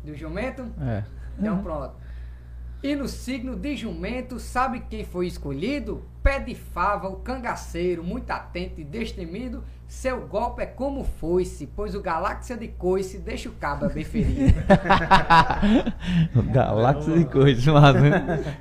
Do 0.05 0.15
jumento? 0.15 0.63
É. 0.81 1.05
Então 1.39 1.63
pronto. 1.63 1.95
E 2.83 2.95
no 2.95 3.09
signo 3.09 3.57
de 3.57 3.75
jumento, 3.75 4.39
sabe 4.39 4.81
quem 4.89 5.05
foi 5.05 5.27
escolhido? 5.27 6.03
Pé 6.23 6.39
de 6.39 6.55
fava, 6.55 7.09
o 7.09 7.17
cangaceiro, 7.17 8.05
muito 8.05 8.31
atento 8.31 8.81
e 8.81 8.85
destemido. 8.85 9.65
Seu 9.89 10.27
golpe 10.27 10.63
é 10.63 10.67
como 10.67 11.05
foice, 11.05 11.67
pois 11.75 11.95
o 11.95 12.03
galáxia 12.03 12.57
de 12.57 12.69
coice 12.69 13.19
deixa 13.19 13.49
o 13.49 13.53
cabra 13.53 13.89
bem 13.89 14.05
ferido. 14.05 14.55
Galáxia 16.53 17.25
de 17.55 17.71
massa. 17.71 18.01
né? 18.01 18.57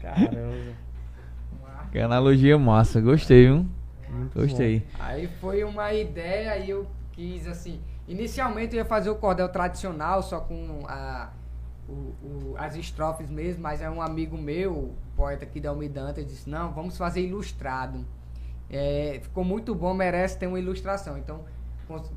Caramba. 0.00 0.76
Que 1.92 2.00
analogia 2.00 2.58
massa. 2.58 3.00
Gostei, 3.00 3.46
viu? 3.46 3.66
Muito 4.08 4.40
Gostei. 4.40 4.84
Aí 4.98 5.28
foi 5.40 5.64
uma 5.64 5.92
ideia 5.92 6.58
e 6.58 6.70
eu 6.70 6.86
quis 7.12 7.46
assim. 7.46 7.80
Inicialmente 8.08 8.74
eu 8.74 8.78
ia 8.78 8.84
fazer 8.84 9.10
o 9.10 9.16
cordel 9.16 9.48
tradicional, 9.48 10.22
só 10.22 10.40
com 10.40 10.84
a, 10.88 11.30
o- 11.88 12.52
o- 12.52 12.54
as 12.58 12.74
estrofes 12.76 13.28
mesmo, 13.30 13.62
mas 13.62 13.80
é 13.80 13.88
um 13.90 14.00
amigo 14.02 14.36
meu, 14.36 14.94
poeta 15.16 15.44
aqui 15.44 15.60
da 15.60 15.70
Almidanta, 15.70 16.22
disse, 16.24 16.48
não, 16.48 16.72
vamos 16.72 16.96
fazer 16.96 17.20
ilustrado. 17.22 18.04
É, 18.70 19.20
ficou 19.22 19.44
muito 19.44 19.74
bom, 19.74 19.94
merece 19.94 20.38
ter 20.38 20.46
uma 20.46 20.58
ilustração. 20.58 21.16
Então, 21.18 21.44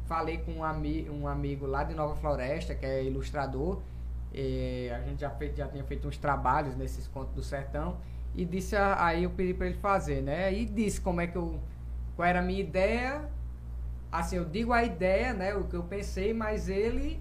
falei 0.05 0.39
com 0.39 0.51
um, 0.53 0.63
ami 0.63 1.07
um 1.09 1.27
amigo 1.27 1.65
lá 1.67 1.83
de 1.83 1.93
Nova 1.93 2.15
Floresta, 2.15 2.73
que 2.75 2.85
é 2.85 3.03
ilustrador. 3.03 3.79
é, 4.33 4.91
a 4.95 5.01
gente 5.07 5.21
já, 5.21 5.29
fez, 5.31 5.55
já 5.57 5.67
tinha 5.67 5.83
feito 5.83 6.07
uns 6.07 6.15
trabalhos 6.17 6.75
nesses 6.75 7.07
contos 7.07 7.33
do 7.33 7.41
sertão. 7.43 7.97
E 8.35 8.45
disse, 8.45 8.75
a- 8.75 9.03
aí 9.03 9.23
eu 9.23 9.31
pedi 9.31 9.55
para 9.55 9.65
ele 9.67 9.77
fazer, 9.79 10.21
né? 10.21 10.53
E 10.53 10.65
disse 10.65 11.01
como 11.01 11.19
é 11.19 11.25
que 11.27 11.35
eu. 11.35 11.59
Qual 12.15 12.27
era 12.27 12.39
a 12.39 12.41
minha 12.43 12.59
ideia. 12.59 13.27
Assim, 14.11 14.37
eu 14.37 14.45
digo 14.45 14.73
a 14.73 14.83
ideia, 14.83 15.33
né? 15.33 15.55
O 15.55 15.63
que 15.65 15.75
eu 15.75 15.83
pensei, 15.83 16.33
mas 16.33 16.69
ele 16.69 17.19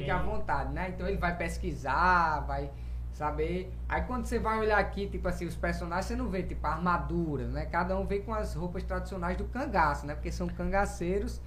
fica 0.00 0.16
à 0.16 0.18
vontade, 0.22 0.72
né? 0.72 0.90
Então 0.90 1.06
ele 1.06 1.16
vai 1.18 1.36
pesquisar, 1.36 2.40
vai 2.40 2.70
saber. 3.12 3.72
Aí 3.88 4.02
quando 4.02 4.26
você 4.26 4.38
vai 4.38 4.58
olhar 4.58 4.78
aqui, 4.78 5.06
tipo 5.06 5.28
assim, 5.28 5.46
os 5.46 5.54
personagens, 5.56 6.06
você 6.06 6.16
não 6.16 6.28
vê, 6.28 6.42
tipo, 6.42 6.66
a 6.66 6.70
armadura, 6.72 7.46
né? 7.46 7.66
Cada 7.66 7.96
um 7.96 8.04
vem 8.04 8.20
com 8.22 8.34
as 8.34 8.54
roupas 8.54 8.82
tradicionais 8.82 9.36
do 9.36 9.44
cangaço, 9.44 10.04
né? 10.06 10.14
Porque 10.14 10.32
são 10.32 10.48
cangaceiros. 10.48 11.40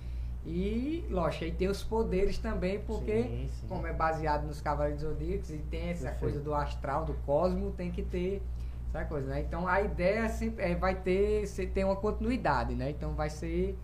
E, 0.46 1.06
lógico, 1.10 1.44
aí 1.44 1.52
tem 1.52 1.68
os 1.68 1.84
poderes 1.84 2.38
também, 2.38 2.80
porque, 2.80 3.24
Sim, 3.24 3.50
sim. 3.50 3.68
como 3.68 3.86
é 3.86 3.92
baseado 3.92 4.46
nos 4.48 4.62
Cavaleiros 4.62 5.02
Zodíacos 5.02 5.52
e 5.52 5.58
tem 5.58 5.90
essa 5.90 6.04
Perfeito. 6.04 6.20
coisa 6.22 6.40
do 6.40 6.54
astral, 6.56 7.04
do 7.04 7.14
cosmo, 7.26 7.72
tem 7.72 7.92
que 7.92 8.02
ter 8.02 8.42
essa 8.88 9.04
coisa, 9.04 9.28
né? 9.28 9.42
Então 9.42 9.68
a 9.68 9.82
ideia 9.82 10.30
sempre 10.30 10.64
é, 10.64 10.74
vai 10.74 10.96
ter, 10.96 11.46
tem 11.74 11.84
uma 11.84 11.98
continuidade, 11.98 12.76
né? 12.76 12.92
Então 12.92 13.14
vai 13.14 13.30
ser 13.30 13.78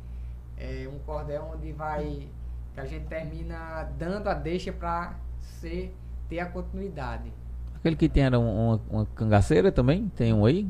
é, 0.57 0.87
um 0.87 0.99
cordel 0.99 1.51
onde 1.53 1.73
vai 1.73 2.29
que 2.73 2.79
a 2.79 2.85
gente 2.85 3.05
termina 3.07 3.83
dando 3.97 4.27
a 4.29 4.33
deixa 4.33 4.71
para 4.71 5.15
ser 5.39 5.95
ter 6.29 6.39
a 6.39 6.45
continuidade. 6.45 7.31
Aquele 7.75 7.95
que 7.95 8.07
tinha 8.09 8.25
era 8.27 8.39
um- 8.39 8.67
uma, 8.69 8.81
uma 8.89 9.05
cangaceira 9.05 9.71
também? 9.71 10.09
Tem 10.15 10.33
um 10.33 10.45
aí? 10.45 10.67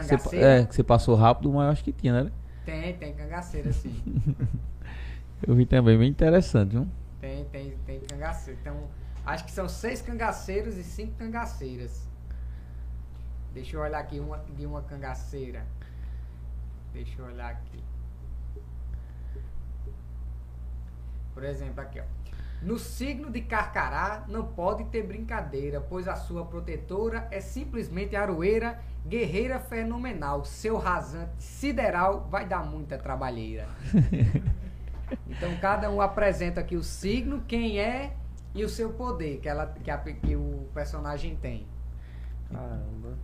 Você 0.00 0.16
Cangaceira? 0.16 0.46
é, 0.62 0.66
que 0.66 0.74
você 0.74 0.82
passou 0.82 1.14
rápido, 1.14 1.52
mas 1.52 1.64
eu 1.66 1.70
acho 1.72 1.84
que 1.84 1.92
tinha, 1.92 2.24
né? 2.24 2.32
Tem, 2.64 2.96
tem 2.96 3.14
cangaceira 3.14 3.72
sim. 3.72 4.02
Eu 5.46 5.54
vi 5.54 5.66
também, 5.66 5.98
bem 5.98 6.08
interessante, 6.08 6.70
viu? 6.70 6.86
tem, 7.20 7.44
tem, 7.46 7.76
tem 7.86 8.00
cangaceira. 8.00 8.58
Então, 8.60 8.88
acho 9.26 9.44
que 9.44 9.52
são 9.52 9.68
seis 9.68 10.00
cangaceiros 10.02 10.76
e 10.76 10.84
cinco 10.84 11.12
cangaceiras. 11.18 12.08
Deixa 13.52 13.76
eu 13.76 13.80
olhar 13.80 13.98
aqui 14.00 14.18
uma 14.18 14.38
de 14.38 14.66
uma 14.66 14.82
cangaceira. 14.82 15.64
Deixa 16.92 17.20
eu 17.20 17.26
olhar 17.26 17.50
aqui. 17.50 17.82
Por 21.34 21.44
exemplo, 21.44 21.80
aqui, 21.80 22.00
ó. 22.00 22.04
No 22.62 22.78
signo 22.78 23.30
de 23.30 23.42
Carcará 23.42 24.24
não 24.28 24.46
pode 24.46 24.84
ter 24.84 25.02
brincadeira, 25.02 25.80
pois 25.82 26.08
a 26.08 26.14
sua 26.16 26.46
protetora 26.46 27.28
é 27.30 27.38
simplesmente 27.40 28.16
aroeira, 28.16 28.80
guerreira 29.06 29.58
fenomenal. 29.58 30.44
Seu 30.46 30.78
rasante 30.78 31.42
sideral 31.42 32.26
vai 32.30 32.46
dar 32.46 32.64
muita 32.64 32.96
trabalheira. 32.96 33.66
Então 35.28 35.54
cada 35.60 35.90
um 35.90 36.00
apresenta 36.00 36.60
aqui 36.60 36.76
o 36.76 36.82
signo, 36.82 37.42
quem 37.46 37.78
é 37.78 38.14
e 38.54 38.64
o 38.64 38.68
seu 38.68 38.90
poder 38.94 39.38
que, 39.38 39.48
ela, 39.48 39.66
que, 39.66 39.90
a- 39.90 39.98
que 39.98 40.34
o 40.34 40.66
personagem 40.72 41.36
tem. 41.36 41.66
Caramba. 42.50 43.14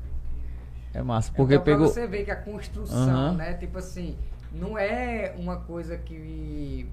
É 0.93 1.03
massa, 1.03 1.33
porque 1.35 1.55
então, 1.55 1.65
pra 1.65 1.73
pegou. 1.73 1.89
você 1.89 2.07
ver 2.07 2.25
que 2.25 2.31
a 2.31 2.37
construção, 2.37 2.99
Aham. 2.99 3.33
né? 3.35 3.55
Tipo 3.55 3.79
assim, 3.79 4.17
não 4.53 4.77
é 4.79 5.35
uma 5.39 5.57
coisa 5.57 5.97
que. 5.97 6.87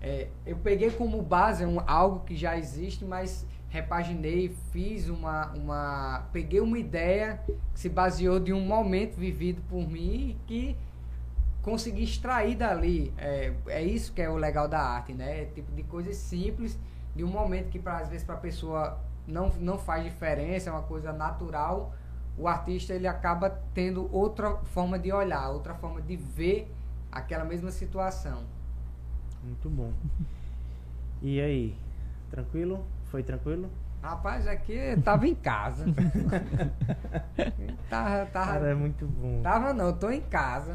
É, 0.00 0.28
eu 0.44 0.56
peguei 0.56 0.90
como 0.90 1.20
base 1.22 1.64
um, 1.64 1.78
algo 1.86 2.20
que 2.20 2.36
já 2.36 2.56
existe, 2.56 3.04
mas 3.04 3.46
repaginei, 3.68 4.54
fiz 4.72 5.08
uma, 5.08 5.52
uma. 5.52 6.28
Peguei 6.32 6.60
uma 6.60 6.78
ideia 6.78 7.40
que 7.46 7.56
se 7.74 7.88
baseou 7.88 8.38
de 8.38 8.52
um 8.52 8.60
momento 8.60 9.16
vivido 9.16 9.62
por 9.68 9.86
mim 9.88 10.38
que 10.46 10.76
conseguir 11.62 12.04
extrair 12.04 12.56
dali. 12.56 13.12
É, 13.18 13.52
é 13.66 13.82
isso 13.82 14.12
que 14.12 14.22
é 14.22 14.30
o 14.30 14.36
legal 14.36 14.68
da 14.68 14.80
arte, 14.80 15.12
né? 15.12 15.42
É 15.42 15.44
tipo 15.46 15.72
de 15.72 15.82
coisas 15.82 16.16
simples, 16.16 16.78
de 17.14 17.24
um 17.24 17.28
momento 17.28 17.70
que 17.70 17.78
pra, 17.78 17.98
às 17.98 18.08
vezes 18.08 18.24
para 18.24 18.36
a 18.36 18.38
pessoa 18.38 18.98
não, 19.26 19.48
não 19.58 19.76
faz 19.76 20.04
diferença, 20.04 20.70
é 20.70 20.72
uma 20.72 20.82
coisa 20.82 21.12
natural. 21.12 21.92
O 22.38 22.46
artista 22.46 22.92
ele 22.92 23.08
acaba 23.08 23.50
tendo 23.74 24.08
outra 24.14 24.56
forma 24.56 24.98
de 24.98 25.10
olhar, 25.10 25.48
outra 25.48 25.74
forma 25.74 26.00
de 26.00 26.16
ver 26.16 26.70
aquela 27.10 27.44
mesma 27.44 27.70
situação. 27.70 28.44
Muito 29.46 29.70
bom. 29.70 29.92
E 31.22 31.40
aí? 31.40 31.74
Tranquilo? 32.30 32.84
Foi 33.04 33.22
tranquilo? 33.22 33.70
Rapaz, 34.02 34.46
aqui 34.46 34.72
eu 34.72 35.00
tava 35.02 35.26
em 35.26 35.34
casa. 35.34 35.86
tava, 37.88 38.26
tava, 38.26 38.52
Cara, 38.52 38.70
é 38.70 38.74
muito 38.74 39.06
bom. 39.06 39.40
tava 39.42 39.72
não, 39.72 39.86
eu 39.86 39.92
tô 39.94 40.10
em 40.10 40.20
casa. 40.20 40.74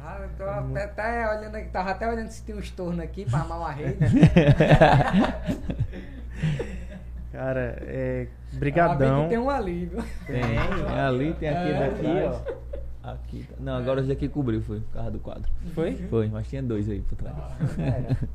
Ah, 0.00 0.28
tô 0.36 0.44
até, 0.44 0.84
até 0.84 1.28
olhando 1.36 1.56
aqui, 1.56 1.68
tava 1.70 1.90
até 1.90 2.08
olhando 2.08 2.28
se 2.30 2.42
tem 2.44 2.54
um 2.54 2.60
estorno 2.60 3.02
aqui 3.02 3.28
pra 3.28 3.40
armar 3.40 3.58
uma 3.58 3.72
rede. 3.72 3.98
Cara, 7.32 7.76
é. 7.82 8.28
Brigadão. 8.52 9.28
tem 9.28 9.38
um 9.38 9.50
ali, 9.50 9.86
viu? 9.86 10.02
Tem, 10.26 10.40
tem 10.42 10.58
ali, 10.98 11.34
tem 11.34 11.48
aquele 11.50 11.72
É, 11.74 11.90
daqui, 11.90 12.06
ó. 12.24 12.40
Aqui. 13.12 13.46
tá- 13.48 13.56
Não, 13.58 13.76
agora 13.76 14.00
esse 14.00 14.08
daqui 14.08 14.28
cobriu, 14.28 14.62
foi, 14.62 14.80
por 14.80 14.92
causa 14.92 15.10
do 15.10 15.18
quadro. 15.18 15.50
Foi? 15.74 15.94
Foi, 16.08 16.28
mas 16.28 16.48
tinha 16.48 16.62
dois 16.62 16.88
aí 16.88 17.00
por 17.00 17.16
trás. 17.16 17.36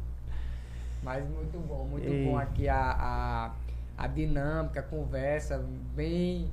Mas 1.03 1.27
muito 1.30 1.60
bom, 1.60 1.85
muito 1.85 2.08
E- 2.08 2.24
bom 2.24 2.38
aqui 2.38 2.69
a, 2.69 2.95
a, 2.98 3.52
a 3.98 4.08
dinâmica, 4.08 4.80
a 4.80 4.84
conversa, 4.84 5.61
bem. 5.93 6.50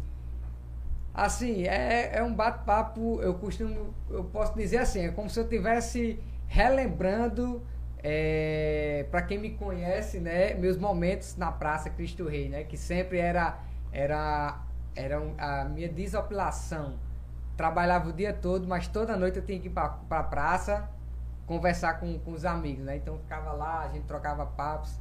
Assim, 1.14 1.64
é, 1.68 2.16
é 2.18 2.22
um 2.22 2.34
bate-papo, 2.34 3.20
eu 3.20 3.34
costumo, 3.34 3.94
eu 4.08 4.24
posso 4.24 4.56
dizer 4.56 4.78
assim, 4.78 5.06
é 5.06 5.10
como 5.10 5.28
se 5.28 5.38
eu 5.38 5.44
estivesse 5.44 6.18
relembrando, 6.46 7.62
é, 8.02 9.06
para 9.10 9.22
quem 9.22 9.38
me 9.38 9.50
conhece, 9.50 10.18
né, 10.18 10.54
meus 10.54 10.76
momentos 10.76 11.36
na 11.36 11.50
Praça 11.52 11.90
Cristo 11.90 12.26
Rei, 12.26 12.48
né, 12.48 12.64
que 12.64 12.76
sempre 12.76 13.18
era, 13.18 13.58
era, 13.92 14.60
era 14.96 15.20
a 15.38 15.64
minha 15.64 15.88
desopilação. 15.88 16.94
Trabalhava 17.60 18.08
o 18.08 18.12
dia 18.14 18.32
todo, 18.32 18.66
mas 18.66 18.88
toda 18.88 19.14
noite 19.18 19.36
eu 19.36 19.44
tinha 19.44 19.60
que 19.60 19.66
ir 19.66 19.70
para 19.70 19.98
a 20.08 20.22
praça 20.22 20.88
conversar 21.46 22.00
com, 22.00 22.18
com 22.20 22.32
os 22.32 22.46
amigos, 22.46 22.82
né? 22.82 22.96
Então 22.96 23.18
ficava 23.18 23.52
lá, 23.52 23.82
a 23.82 23.88
gente 23.88 24.04
trocava 24.04 24.46
papos, 24.46 24.98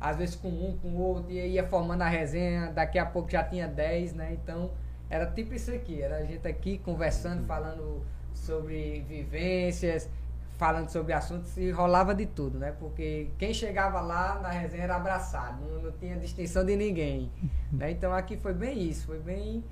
às 0.00 0.16
vezes 0.16 0.36
com 0.36 0.46
um, 0.46 0.78
com 0.80 0.90
o 0.90 1.00
outro, 1.00 1.32
e 1.32 1.44
ia 1.44 1.66
formando 1.66 2.02
a 2.02 2.08
resenha, 2.08 2.70
daqui 2.70 3.00
a 3.00 3.04
pouco 3.04 3.28
já 3.28 3.42
tinha 3.42 3.66
10, 3.66 4.12
né? 4.12 4.32
Então 4.32 4.70
era 5.10 5.26
tipo 5.26 5.52
isso 5.52 5.72
aqui, 5.72 6.00
era 6.00 6.18
a 6.18 6.24
gente 6.24 6.46
aqui 6.46 6.78
conversando, 6.78 7.44
falando 7.48 8.00
sobre 8.32 9.00
vivências, 9.08 10.08
falando 10.56 10.90
sobre 10.90 11.12
assuntos 11.12 11.56
e 11.56 11.72
rolava 11.72 12.14
de 12.14 12.26
tudo, 12.26 12.60
né? 12.60 12.76
Porque 12.78 13.32
quem 13.36 13.52
chegava 13.52 14.00
lá 14.00 14.38
na 14.40 14.50
resenha 14.50 14.84
era 14.84 14.94
abraçado, 14.94 15.64
não, 15.64 15.82
não 15.82 15.90
tinha 15.90 16.16
distinção 16.16 16.64
de 16.64 16.76
ninguém, 16.76 17.28
né? 17.72 17.90
Então 17.90 18.12
aqui 18.12 18.36
foi 18.36 18.54
bem 18.54 18.88
isso, 18.88 19.04
foi 19.04 19.18
bem 19.18 19.64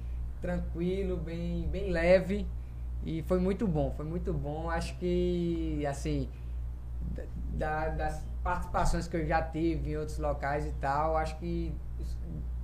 tranquilo, 0.46 1.16
bem, 1.16 1.68
bem 1.68 1.90
leve 1.90 2.46
e 3.04 3.22
foi 3.22 3.40
muito 3.40 3.66
bom, 3.66 3.90
foi 3.96 4.06
muito 4.06 4.32
bom. 4.32 4.70
Acho 4.70 4.96
que, 4.98 5.84
assim, 5.86 6.28
da- 7.54 7.88
das 7.88 8.24
participações 8.44 9.08
que 9.08 9.16
eu 9.16 9.26
já 9.26 9.42
tive 9.42 9.90
em 9.90 9.96
outros 9.96 10.18
locais 10.18 10.64
e 10.64 10.70
tal, 10.80 11.16
acho 11.16 11.36
que 11.38 11.74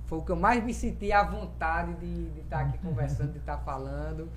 foi 0.05 0.19
o 0.19 0.21
que 0.21 0.31
eu 0.31 0.35
mais 0.37 0.63
me 0.63 0.73
senti 0.73 1.11
à 1.11 1.23
vontade 1.23 1.93
de 1.95 2.39
estar 2.39 2.61
aqui 2.61 2.77
conversando, 2.77 3.33
de 3.33 3.39
estar 3.39 3.57
falando. 3.57 4.29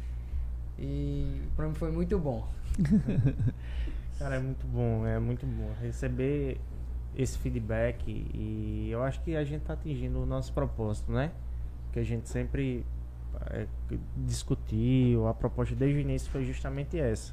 E 0.78 1.40
para 1.54 1.68
mim 1.68 1.74
foi 1.74 1.92
muito 1.92 2.18
bom. 2.18 2.46
Cara, 4.18 4.36
é 4.36 4.38
muito 4.40 4.66
bom, 4.66 5.06
é 5.06 5.18
muito 5.20 5.46
bom 5.46 5.70
receber 5.80 6.58
esse 7.16 7.38
feedback 7.38 8.02
e 8.34 8.88
eu 8.90 9.02
acho 9.02 9.20
que 9.22 9.36
a 9.36 9.44
gente 9.44 9.62
tá 9.62 9.74
atingindo 9.74 10.20
o 10.22 10.26
nosso 10.26 10.52
propósito, 10.52 11.12
né? 11.12 11.30
Que 11.92 12.00
a 12.00 12.04
gente 12.04 12.28
sempre 12.28 12.84
discutiu, 14.16 15.26
a 15.28 15.34
proposta 15.34 15.74
desde 15.74 15.98
o 15.98 16.00
início 16.00 16.30
foi 16.30 16.44
justamente 16.44 16.98
essa. 16.98 17.32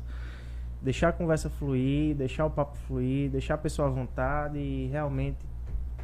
Deixar 0.81 1.09
a 1.09 1.13
conversa 1.13 1.49
fluir, 1.49 2.15
deixar 2.15 2.45
o 2.45 2.49
papo 2.49 2.77
fluir, 2.87 3.29
deixar 3.31 3.53
a 3.55 3.57
pessoa 3.57 3.87
à 3.87 3.91
vontade 3.91 4.57
e 4.57 4.87
realmente, 4.87 5.39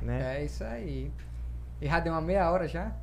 né? 0.02 0.38
É 0.38 0.46
isso 0.46 0.64
aí. 0.64 1.12
E 1.82 1.88
já 1.88 2.00
deu 2.00 2.14
uma 2.14 2.22
meia 2.22 2.50
hora 2.50 2.68
já? 2.68 2.94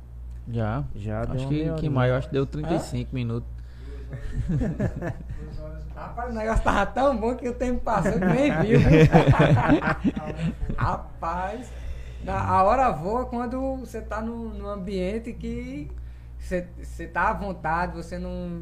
Já. 0.49 0.83
Já 0.95 1.25
deu 1.25 1.35
acho 1.35 1.43
uma 1.43 1.49
que, 1.49 1.55
meia 1.55 1.65
que 1.65 1.71
horinha. 1.71 1.91
maio, 1.91 2.15
acho 2.15 2.27
que 2.27 2.33
deu 2.33 2.45
35 2.45 3.13
minutos. 3.13 3.49
Rapaz, 5.95 6.31
o 6.31 6.33
negócio 6.33 6.63
tava 6.63 6.85
tão 6.85 7.17
bom 7.17 7.35
que 7.35 7.49
o 7.49 7.53
tempo 7.53 7.81
passou 7.81 8.13
que 8.13 8.25
nem 8.25 8.51
viu. 8.61 8.79
Rapaz, 10.77 11.71
a 12.27 12.63
hora 12.63 12.91
voa 12.91 13.25
quando 13.25 13.77
você 13.77 14.01
tá 14.01 14.21
num, 14.21 14.49
num 14.49 14.67
ambiente 14.67 15.33
que 15.33 15.89
você, 16.47 17.07
tá 17.07 17.29
à 17.29 17.33
vontade, 17.33 17.95
você 17.95 18.17
não. 18.17 18.61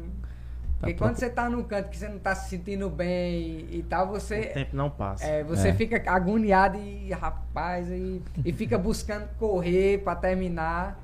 Porque 0.78 0.92
Tá 0.92 0.98
quando 0.98 1.12
pro- 1.12 1.20
você 1.20 1.30
tá 1.30 1.48
num 1.48 1.62
canto 1.62 1.88
que 1.88 1.96
você 1.96 2.06
não 2.08 2.18
tá 2.18 2.34
se 2.34 2.50
sentindo 2.50 2.90
bem 2.90 3.66
e 3.70 3.82
tal, 3.88 4.08
O 4.08 4.10
você. 4.10 4.40
tempo 4.46 4.76
não 4.76 4.90
passa. 4.90 5.24
É, 5.24 5.42
você 5.42 5.68
É. 5.68 5.74
fica 5.74 6.02
agoniado 6.10 6.76
e, 6.78 7.10
rapaz, 7.12 7.88
e, 7.90 8.20
e 8.44 8.52
fica 8.52 8.76
buscando 8.76 9.26
correr 9.38 10.02
pra 10.04 10.14
terminar. 10.14 11.00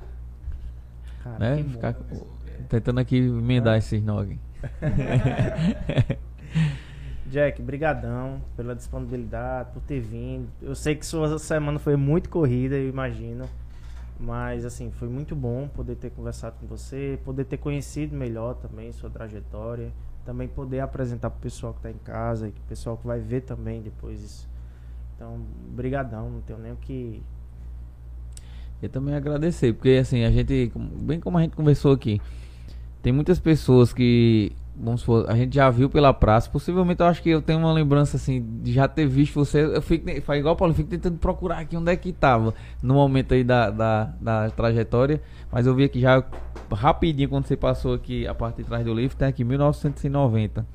Cara, 1.24 1.38
né? 1.38 1.56
que 1.56 1.62
bom. 1.62 1.70
Ficar 1.70 1.94
tentando 2.68 3.00
aqui 3.00 3.16
emendar 3.16 3.78
esses 3.78 4.02
nove. 4.04 4.38
Jack, 7.26 7.62
brigadão 7.62 8.42
pela 8.56 8.74
disponibilidade, 8.74 9.70
por 9.72 9.80
ter 9.82 10.00
vindo. 10.00 10.48
Eu 10.60 10.74
sei 10.74 10.94
que 10.94 11.06
sua 11.06 11.38
semana 11.38 11.78
foi 11.78 11.96
muito 11.96 12.28
corrida, 12.28 12.74
eu 12.76 12.88
imagino. 12.90 13.46
Mas, 14.18 14.64
assim, 14.64 14.90
foi 14.90 15.08
muito 15.08 15.34
bom 15.34 15.68
poder 15.68 15.96
ter 15.96 16.10
conversado 16.10 16.56
com 16.60 16.66
você, 16.66 17.18
poder 17.24 17.44
ter 17.44 17.56
conhecido 17.56 18.16
melhor 18.16 18.54
também 18.54 18.92
sua 18.92 19.10
trajetória. 19.10 19.92
Também 20.24 20.46
poder 20.46 20.78
apresentar 20.78 21.30
pro 21.30 21.40
pessoal 21.40 21.74
que 21.74 21.80
tá 21.80 21.90
em 21.90 21.98
casa 21.98 22.46
e 22.46 22.52
pro 22.52 22.62
pessoal 22.64 22.96
que 22.96 23.04
vai 23.04 23.18
ver 23.18 23.40
também 23.40 23.82
depois 23.82 24.22
isso. 24.22 24.48
Então, 25.16 25.40
brigadão, 25.74 26.30
não 26.30 26.40
tenho 26.40 26.60
nem 26.60 26.72
o 26.72 26.76
que... 26.76 27.20
Eu 28.80 28.88
também 28.88 29.14
agradecer, 29.14 29.72
porque 29.72 29.90
assim, 30.00 30.24
a 30.24 30.30
gente, 30.30 30.72
bem 31.02 31.20
como 31.20 31.38
a 31.38 31.42
gente 31.42 31.56
conversou 31.56 31.92
aqui, 31.92 32.20
tem 33.00 33.12
muitas 33.12 33.38
pessoas 33.40 33.92
que, 33.92 34.52
vamos 34.82 35.02
supor, 35.02 35.30
a 35.30 35.36
gente 35.36 35.54
já 35.54 35.70
viu 35.70 35.88
pela 35.88 36.12
praça, 36.12 36.50
possivelmente 36.50 37.00
eu 37.00 37.06
acho 37.06 37.22
que 37.22 37.30
eu 37.30 37.40
tenho 37.40 37.60
uma 37.60 37.72
lembrança 37.72 38.16
assim, 38.16 38.44
de 38.62 38.72
já 38.72 38.88
ter 38.88 39.06
visto 39.06 39.34
você, 39.34 39.64
eu 39.64 39.80
fico, 39.80 40.04
faz 40.22 40.40
igual 40.40 40.56
Paulo, 40.56 40.72
eu 40.72 40.76
fico 40.76 40.90
tentando 40.90 41.16
procurar 41.18 41.60
aqui 41.60 41.76
onde 41.76 41.92
é 41.92 41.96
que 41.96 42.12
tava, 42.12 42.52
no 42.82 42.94
momento 42.94 43.32
aí 43.32 43.44
da, 43.44 43.70
da, 43.70 44.12
da 44.20 44.50
trajetória, 44.50 45.22
mas 45.52 45.66
eu 45.66 45.74
vi 45.74 45.84
aqui 45.84 46.00
já 46.00 46.24
rapidinho 46.72 47.28
quando 47.28 47.46
você 47.46 47.56
passou 47.56 47.94
aqui 47.94 48.26
a 48.26 48.34
parte 48.34 48.56
de 48.56 48.64
trás 48.64 48.84
do 48.84 48.92
livro, 48.92 49.16
tem 49.16 49.28
aqui 49.28 49.44
1990, 49.44 50.66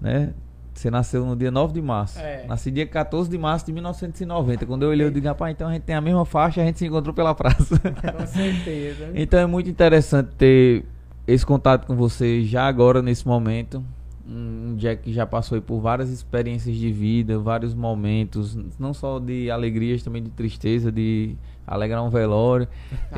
né? 0.00 0.34
Você 0.74 0.90
nasceu 0.90 1.24
no 1.24 1.36
dia 1.36 1.52
9 1.52 1.72
de 1.72 1.80
março. 1.80 2.18
É. 2.18 2.44
Nasci 2.48 2.68
dia 2.68 2.84
14 2.84 3.30
de 3.30 3.38
março 3.38 3.64
de 3.64 3.72
1990. 3.72 4.66
Quando 4.66 4.82
eu 4.82 4.88
olhei, 4.88 5.06
eu 5.06 5.10
digo, 5.10 5.24
rapaz, 5.28 5.54
então 5.54 5.68
a 5.68 5.72
gente 5.72 5.82
tem 5.82 5.94
a 5.94 6.00
mesma 6.00 6.24
faixa, 6.24 6.60
a 6.60 6.64
gente 6.64 6.80
se 6.80 6.86
encontrou 6.86 7.14
pela 7.14 7.32
praça. 7.32 7.78
Com 7.78 8.26
certeza. 8.26 9.08
então 9.14 9.38
é 9.38 9.46
muito 9.46 9.70
interessante 9.70 10.30
ter 10.36 10.84
esse 11.26 11.44
contato 11.44 11.86
com 11.86 11.96
você 11.96 12.42
já 12.44 12.66
agora, 12.66 13.02
nesse 13.02 13.26
momento. 13.26 13.82
Um 14.26 14.74
Jack 14.76 15.02
que 15.02 15.12
já 15.12 15.26
passou 15.26 15.56
aí 15.56 15.60
por 15.60 15.80
várias 15.80 16.08
experiências 16.08 16.74
de 16.74 16.90
vida, 16.90 17.38
vários 17.38 17.74
momentos, 17.74 18.56
não 18.78 18.94
só 18.94 19.18
de 19.18 19.50
alegrias, 19.50 20.02
também 20.02 20.22
de 20.22 20.30
tristeza, 20.30 20.90
de 20.90 21.36
alegrar 21.66 22.02
um 22.02 22.08
velório. 22.08 22.66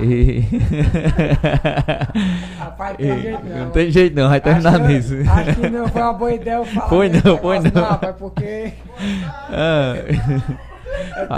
e... 0.01 0.41
Rapaz, 2.59 2.97
não 2.99 3.07
tem 3.07 3.20
jeito 3.23 3.44
não. 3.44 3.59
não 3.59 3.70
tem 3.70 3.91
jeito 3.91 4.17
não, 4.17 4.28
vai 4.28 4.41
terminar 4.41 4.75
acho 4.75 4.83
que, 4.83 4.93
nisso. 4.93 5.15
Acho 5.31 5.60
que 5.60 5.70
não 5.70 5.89
foi 5.89 6.02
uma 6.02 6.12
boa 6.12 6.35
ideia 6.35 6.57
eu 6.57 6.65
falar. 6.67 6.89
Foi 6.89 7.09
não, 7.09 7.20
foi 7.39 7.59
negócio, 7.60 7.73
não. 7.75 7.89
rapaz, 7.89 8.17
porque. 8.17 8.73
Ah. 9.49 9.94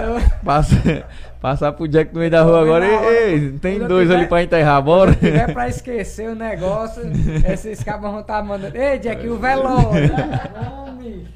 Eu 0.03 0.21
Passa, 0.45 1.05
passar 1.41 1.73
pro 1.73 1.87
Jack 1.89 2.13
no 2.13 2.19
meio 2.21 2.31
da 2.31 2.43
rua 2.43 2.63
agora. 2.63 2.87
rua. 2.87 3.13
Ei, 3.13 3.53
tem 3.59 3.79
dois 3.79 4.09
tiver- 4.09 4.19
ali 4.21 4.27
pra 4.29 4.43
enterrar, 4.43 4.83
bora. 4.83 5.13
Se 5.13 5.19
tiver 5.21 5.53
pra 5.53 5.69
esquecer 5.69 6.29
o 6.31 6.35
negócio, 6.35 7.03
esses 7.51 7.83
cabos 7.83 8.11
vão 8.11 8.21
estar 8.21 8.43
mandando. 8.43 8.77
Ei, 8.77 8.99
Jack, 8.99 9.27
o 9.29 9.39
velório. 9.39 10.11
Homem. 10.89 11.27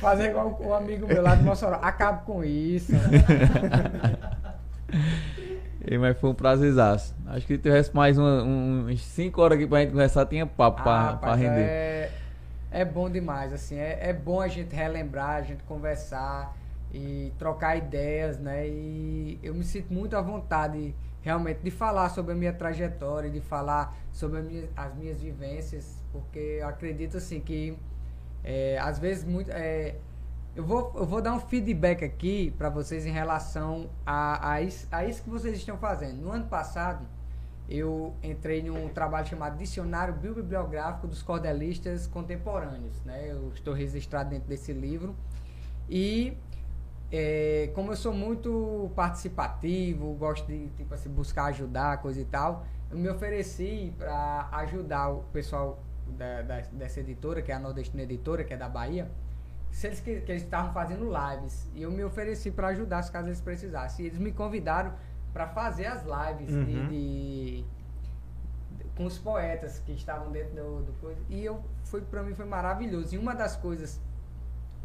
Fazer 0.00 0.30
igual 0.30 0.58
o 0.62 0.74
amigo 0.74 1.06
meu 1.06 1.22
lá 1.22 1.34
de 1.34 1.42
Mossoró. 1.42 1.78
Acaba 1.82 2.18
com 2.18 2.44
isso. 2.44 2.92
Ei, 5.84 5.98
mas 5.98 6.16
foi 6.18 6.30
um 6.30 6.34
prazerzaço. 6.34 7.14
Acho 7.26 7.46
que 7.46 7.54
se 7.56 7.62
tivesse 7.62 7.94
mais 7.94 8.16
uma, 8.16 8.42
um, 8.44 8.86
uns 8.88 9.02
5 9.02 9.40
horas 9.42 9.58
aqui 9.58 9.66
pra 9.66 9.80
gente 9.80 9.90
conversar, 9.90 10.26
tinha 10.26 10.46
papo 10.46 10.82
pra, 10.82 10.92
Ah, 10.92 11.02
pra 11.16 11.30
rapaz, 11.30 11.40
render. 11.40 11.60
É, 11.60 12.10
é 12.70 12.84
bom 12.84 13.10
demais, 13.10 13.52
assim, 13.52 13.76
é, 13.76 13.98
é 14.00 14.12
bom 14.12 14.40
a 14.40 14.46
gente 14.48 14.74
relembrar, 14.76 15.30
a 15.36 15.42
gente 15.42 15.62
conversar 15.64 16.54
e 16.92 17.32
trocar 17.38 17.76
ideias, 17.76 18.38
né? 18.38 18.68
E 18.68 19.38
eu 19.42 19.54
me 19.54 19.64
sinto 19.64 19.92
muito 19.92 20.16
à 20.16 20.20
vontade, 20.20 20.94
realmente, 21.22 21.60
de 21.62 21.70
falar 21.70 22.08
sobre 22.10 22.32
a 22.32 22.34
minha 22.36 22.52
trajetória, 22.52 23.30
de 23.30 23.40
falar 23.40 23.96
sobre 24.12 24.40
minha- 24.42 24.68
as 24.76 24.94
minhas 24.94 25.20
vivências, 25.20 25.96
porque 26.12 26.58
eu 26.60 26.68
acredito, 26.68 27.16
assim, 27.16 27.40
que 27.40 27.76
É, 28.44 28.76
às 28.80 28.98
vezes, 28.98 29.24
muito, 29.24 29.50
é, 29.52 29.94
eu, 30.56 30.64
vou, 30.64 30.92
eu 30.96 31.06
vou 31.06 31.22
dar 31.22 31.32
um 31.32 31.38
feedback 31.40 32.04
aqui 32.04 32.50
para 32.58 32.68
vocês 32.68 33.06
em 33.06 33.12
relação 33.12 33.88
a, 34.04 34.52
a, 34.54 34.60
isso, 34.60 34.88
a 34.90 35.04
isso 35.04 35.22
que 35.22 35.30
vocês 35.30 35.56
estão 35.56 35.78
fazendo. 35.78 36.20
No 36.20 36.32
ano 36.32 36.46
passado, 36.46 37.06
eu 37.68 38.12
entrei 38.22 38.60
num 38.62 38.88
trabalho 38.88 39.26
chamado 39.28 39.56
Dicionário 39.56 40.12
Bibliográfico 40.14 41.06
dos 41.06 41.22
Cordelistas 41.22 42.08
Contemporâneos. 42.08 43.00
Né? 43.04 43.30
Eu 43.30 43.52
estou 43.54 43.72
registrado 43.72 44.30
dentro 44.30 44.48
desse 44.48 44.72
livro. 44.72 45.14
E 45.88 46.36
é, 47.12 47.70
como 47.74 47.92
eu 47.92 47.96
sou 47.96 48.12
muito 48.14 48.90
participativo, 48.96 50.14
gosto 50.14 50.46
de 50.46 50.68
tipo 50.70 50.94
assim, 50.94 51.10
buscar 51.10 51.44
ajudar, 51.46 51.98
coisa 51.98 52.20
e 52.20 52.24
tal, 52.24 52.64
eu 52.90 52.96
me 52.98 53.08
ofereci 53.08 53.92
para 53.98 54.48
ajudar 54.52 55.10
o 55.10 55.22
pessoal 55.24 55.82
da, 56.16 56.42
da- 56.42 56.60
dessa 56.72 57.00
editora, 57.00 57.42
que 57.42 57.52
é 57.52 57.54
a 57.54 57.58
Nordestina 57.58 58.02
Editora, 58.02 58.42
que 58.44 58.54
é 58.54 58.56
da 58.56 58.68
Bahia, 58.68 59.10
se 59.70 59.86
eles, 59.86 60.00
que, 60.00 60.20
que 60.20 60.32
eles 60.32 60.42
estavam 60.42 60.72
fazendo 60.72 61.04
lives. 61.10 61.68
E 61.74 61.82
eu 61.82 61.90
me 61.90 62.02
ofereci 62.04 62.50
para 62.50 62.68
ajudar, 62.68 63.02
se 63.02 63.12
caso 63.12 63.28
eles 63.28 63.40
precisassem. 63.40 64.04
E 64.04 64.08
eles 64.08 64.18
me 64.18 64.32
convidaram 64.32 64.92
para 65.32 65.46
fazer 65.48 65.86
as 65.86 66.02
lives 66.02 66.48
de- 66.48 66.54
Uhum. 66.56 66.88
de, 66.88 67.64
com 68.96 69.04
os 69.06 69.16
poetas 69.18 69.78
que 69.80 69.92
estavam 69.92 70.30
dentro 70.30 70.54
do, 70.54 70.82
do 70.82 70.92
coisa. 71.00 71.20
E 71.30 71.42
eu 71.44 71.62
foi 71.84 72.02
para 72.02 72.22
mim 72.22 72.34
foi 72.34 72.44
maravilhoso. 72.44 73.14
E 73.14 73.18
uma 73.18 73.34
das 73.34 73.56
coisas 73.56 73.98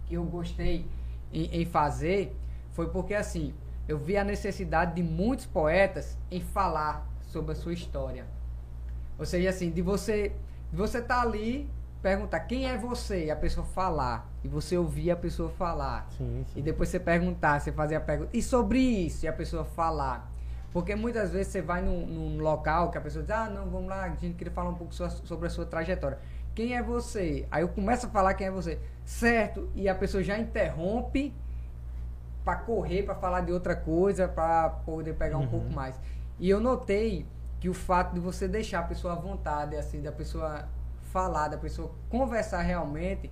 que 0.05 0.13
eu 0.15 0.23
gostei 0.23 0.85
em, 1.31 1.61
em 1.61 1.65
fazer 1.65 2.35
foi 2.71 2.89
porque 2.89 3.13
assim 3.13 3.53
eu 3.87 3.97
vi 3.97 4.17
a 4.17 4.23
necessidade 4.23 4.95
de 4.95 5.03
muitos 5.03 5.45
poetas 5.45 6.17
em 6.29 6.41
falar 6.41 7.07
sobre 7.21 7.53
a 7.53 7.55
sua 7.55 7.73
história. 7.73 8.25
Ou 9.17 9.25
seja, 9.25 9.49
assim, 9.49 9.71
de 9.71 9.81
você 9.81 10.33
de 10.71 10.77
você 10.77 11.01
tá 11.01 11.21
ali 11.21 11.69
perguntar 12.01 12.41
quem 12.41 12.69
é 12.69 12.77
você 12.77 13.25
e 13.25 13.31
a 13.31 13.35
pessoa 13.35 13.65
falar 13.65 14.29
e 14.43 14.47
você 14.47 14.77
ouvir 14.77 15.11
a 15.11 15.15
pessoa 15.15 15.49
falar 15.49 16.07
Sim, 16.17 16.45
sim. 16.53 16.59
e 16.59 16.61
depois 16.61 16.89
você 16.89 16.99
perguntar, 16.99 17.59
você 17.59 17.71
fazer 17.71 17.95
a 17.95 18.01
pergunta 18.01 18.29
e 18.33 18.41
sobre 18.41 18.79
isso 18.79 19.25
e 19.25 19.27
a 19.27 19.33
pessoa 19.33 19.63
falar. 19.63 20.31
Porque 20.71 20.93
muitas 20.95 21.31
vezes 21.31 21.47
você 21.51 21.61
vai 21.61 21.81
num, 21.81 22.05
num 22.05 22.39
local 22.39 22.91
que 22.91 22.97
a 22.97 23.01
pessoa 23.01 23.23
diz, 23.23 23.31
ah, 23.31 23.49
não, 23.49 23.67
vamos 23.69 23.89
lá, 23.89 24.03
a 24.03 24.09
gente 24.09 24.35
queria 24.35 24.53
falar 24.53 24.69
um 24.69 24.75
pouco 24.75 24.93
sobre 24.93 25.47
a 25.47 25.49
sua 25.49 25.65
trajetória. 25.65 26.19
Quem 26.53 26.75
é 26.75 26.83
você? 26.83 27.47
Aí 27.49 27.63
eu 27.63 27.69
começo 27.69 28.05
a 28.05 28.09
falar 28.09 28.33
quem 28.33 28.47
é 28.47 28.51
você. 28.51 28.79
Certo, 29.07 29.69
e 29.73 29.87
a 29.87 29.95
pessoa 29.95 30.21
já 30.21 30.37
interrompe 30.37 31.33
para 32.43 32.57
correr, 32.57 33.03
para 33.03 33.15
falar 33.15 33.39
de 33.39 33.53
outra 33.53 33.73
coisa, 33.73 34.27
para 34.27 34.69
poder 34.69 35.13
pegar 35.13 35.37
um 35.37 35.47
pouco 35.47 35.71
mais. 35.71 35.97
E 36.37 36.49
eu 36.49 36.59
notei 36.59 37.25
que 37.57 37.69
o 37.69 37.73
fato 37.73 38.13
de 38.13 38.19
você 38.19 38.49
deixar 38.49 38.79
a 38.79 38.83
pessoa 38.83 39.13
à 39.13 39.15
vontade, 39.15 39.77
assim, 39.77 40.01
da 40.01 40.11
pessoa 40.11 40.67
falar, 41.03 41.47
da 41.47 41.57
pessoa 41.57 41.89
conversar 42.09 42.61
realmente, 42.63 43.31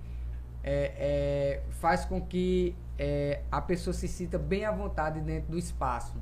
é, 0.64 0.94
é, 0.96 1.62
faz 1.72 2.06
com 2.06 2.22
que 2.22 2.74
é, 2.98 3.42
a 3.52 3.60
pessoa 3.60 3.92
se 3.92 4.08
sinta 4.08 4.38
bem 4.38 4.64
à 4.64 4.72
vontade 4.72 5.20
dentro 5.20 5.50
do 5.52 5.58
espaço. 5.58 6.16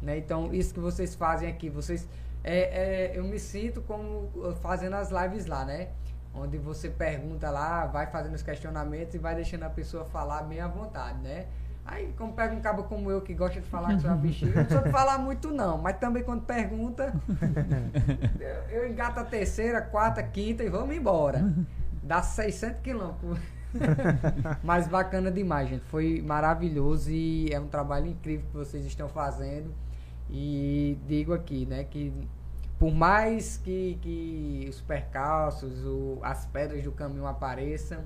Né? 0.00 0.16
Então, 0.16 0.52
isso 0.54 0.72
que 0.72 0.80
vocês 0.80 1.14
fazem 1.14 1.46
aqui, 1.46 1.68
vocês. 1.68 2.08
É, 2.42 3.12
é, 3.12 3.18
eu 3.18 3.24
me 3.24 3.38
sinto 3.38 3.82
como 3.82 4.30
fazendo 4.62 4.96
as 4.96 5.10
lives 5.10 5.44
lá, 5.44 5.62
né? 5.62 5.90
Onde 6.34 6.58
você 6.58 6.88
pergunta 6.88 7.50
lá, 7.50 7.86
vai 7.86 8.06
fazendo 8.06 8.34
os 8.34 8.42
questionamentos 8.42 9.14
e 9.14 9.18
vai 9.18 9.34
deixando 9.34 9.62
a 9.62 9.70
pessoa 9.70 10.04
falar 10.04 10.42
bem 10.42 10.60
à 10.60 10.66
vontade, 10.66 11.18
né? 11.20 11.46
Aí, 11.86 12.14
como 12.16 12.32
pega 12.32 12.54
um 12.54 12.60
cabo 12.60 12.84
como 12.84 13.10
eu 13.10 13.20
que 13.20 13.34
gosta 13.34 13.60
de 13.60 13.66
falar 13.66 13.94
que 13.94 14.00
sou 14.00 14.10
uma 14.10 14.16
bexiga, 14.16 14.62
não 14.62 14.70
sou 14.70 14.82
de 14.82 14.90
falar 14.90 15.18
muito 15.18 15.50
não, 15.50 15.76
mas 15.76 15.98
também 15.98 16.22
quando 16.22 16.42
pergunta, 16.42 17.14
eu, 18.40 18.80
eu 18.80 18.90
engato 18.90 19.20
a 19.20 19.24
terceira, 19.24 19.82
quarta, 19.82 20.22
quinta 20.22 20.64
e 20.64 20.70
vamos 20.70 20.96
embora. 20.96 21.44
Dá 22.02 22.22
600 22.22 22.80
quilômetros. 22.80 23.38
Mas 24.62 24.86
bacana 24.86 25.30
demais, 25.30 25.68
gente. 25.68 25.84
Foi 25.86 26.22
maravilhoso 26.22 27.10
e 27.10 27.52
é 27.52 27.58
um 27.58 27.66
trabalho 27.66 28.06
incrível 28.06 28.46
que 28.46 28.56
vocês 28.56 28.84
estão 28.84 29.08
fazendo. 29.08 29.74
E 30.30 30.98
digo 31.06 31.32
aqui, 31.32 31.66
né, 31.66 31.84
que 31.84 32.12
por 32.84 32.92
mais 32.92 33.56
que, 33.56 33.98
que 34.02 34.66
os 34.68 34.78
percalços, 34.82 35.86
o- 35.86 36.18
as 36.22 36.44
pedras 36.44 36.82
do 36.84 36.92
caminho 36.92 37.26
apareçam, 37.26 38.04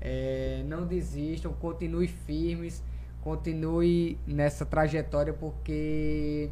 é, 0.00 0.62
não 0.64 0.86
desistam, 0.86 1.52
continue 1.54 2.06
firmes, 2.06 2.84
continue 3.20 4.16
nessa 4.24 4.64
trajetória 4.64 5.32
porque 5.32 6.50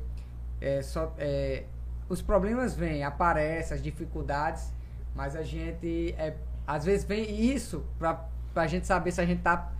é, 0.60 0.82
só, 0.82 1.14
é, 1.16 1.62
os 2.08 2.20
problemas 2.20 2.74
vêm, 2.74 3.04
aparecem, 3.04 3.76
as 3.76 3.80
dificuldades, 3.80 4.72
mas 5.14 5.36
a 5.36 5.42
gente 5.44 6.12
é, 6.18 6.34
às 6.66 6.84
vezes 6.84 7.04
vem 7.04 7.40
isso 7.54 7.84
para 8.00 8.26
a 8.56 8.66
gente 8.66 8.84
saber 8.84 9.12
se 9.12 9.20
a 9.20 9.24
gente 9.24 9.42
tá, 9.42 9.70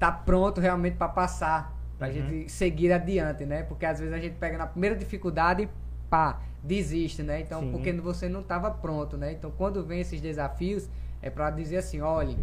tá 0.00 0.10
pronto 0.10 0.60
realmente 0.60 0.96
para 0.96 1.08
passar, 1.10 1.72
para 1.96 2.08
a 2.08 2.10
gente 2.10 2.50
seguir 2.50 2.90
adiante, 2.92 3.46
né? 3.46 3.62
Porque 3.62 3.86
às 3.86 4.00
vezes 4.00 4.12
a 4.12 4.18
gente 4.18 4.34
pega 4.34 4.58
na 4.58 4.66
primeira 4.66 4.96
dificuldade, 4.96 5.68
pá, 6.10 6.40
desiste, 6.62 7.22
né? 7.22 7.40
Então, 7.40 7.60
Sim. 7.60 7.72
porque 7.72 7.92
você 7.92 8.28
não 8.28 8.40
estava 8.40 8.70
pronto, 8.70 9.16
né? 9.16 9.32
Então, 9.32 9.50
quando 9.50 9.84
vem 9.84 10.00
esses 10.00 10.20
desafios, 10.20 10.88
é 11.22 11.30
para 11.30 11.50
dizer 11.50 11.78
assim, 11.78 12.00
olha, 12.00 12.36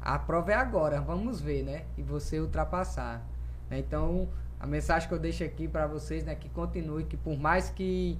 a 0.00 0.18
prova 0.18 0.52
é 0.52 0.54
agora, 0.54 1.00
vamos 1.00 1.40
ver, 1.40 1.62
né? 1.62 1.84
E 1.96 2.02
você 2.02 2.38
ultrapassar. 2.40 3.26
né? 3.70 3.78
Então, 3.78 4.28
a 4.60 4.66
mensagem 4.66 5.08
que 5.08 5.14
eu 5.14 5.18
deixo 5.18 5.44
aqui 5.44 5.68
para 5.68 5.86
vocês, 5.86 6.24
né, 6.24 6.34
que 6.34 6.48
continue, 6.48 7.04
que 7.04 7.16
por 7.16 7.38
mais 7.38 7.70
que 7.70 8.18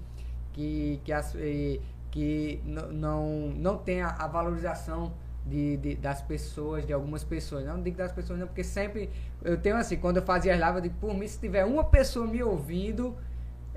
que 0.52 1.00
que, 1.05 1.12
as, 1.12 1.34
eh, 1.36 1.80
que 2.10 2.60
não 2.64 3.52
não 3.56 3.76
tenha 3.78 4.06
a 4.08 4.26
valorização 4.26 5.12
de, 5.47 5.76
de- 5.78 5.94
das 5.97 6.20
pessoas, 6.22 6.84
de 6.86 6.92
algumas 6.92 7.24
pessoas, 7.24 7.64
não 7.64 7.80
digo 7.82 7.97
das 7.97 8.12
pessoas 8.12 8.38
não, 8.38 8.47
porque 8.47 8.64
sempre 8.64 9.08
eu 9.42 9.56
tenho 9.56 9.76
assim, 9.76 9.97
quando 9.97 10.18
eu 10.18 10.22
fazia 10.22 10.52
as 10.55 10.58
lives, 10.58 10.74
eu 10.76 10.80
digo, 10.82 10.94
por 11.00 11.14
mim, 11.14 11.26
se 11.26 11.38
tiver 11.38 11.64
uma 11.64 11.84
pessoa 11.84 12.26
me 12.26 12.42
ouvindo, 12.42 13.16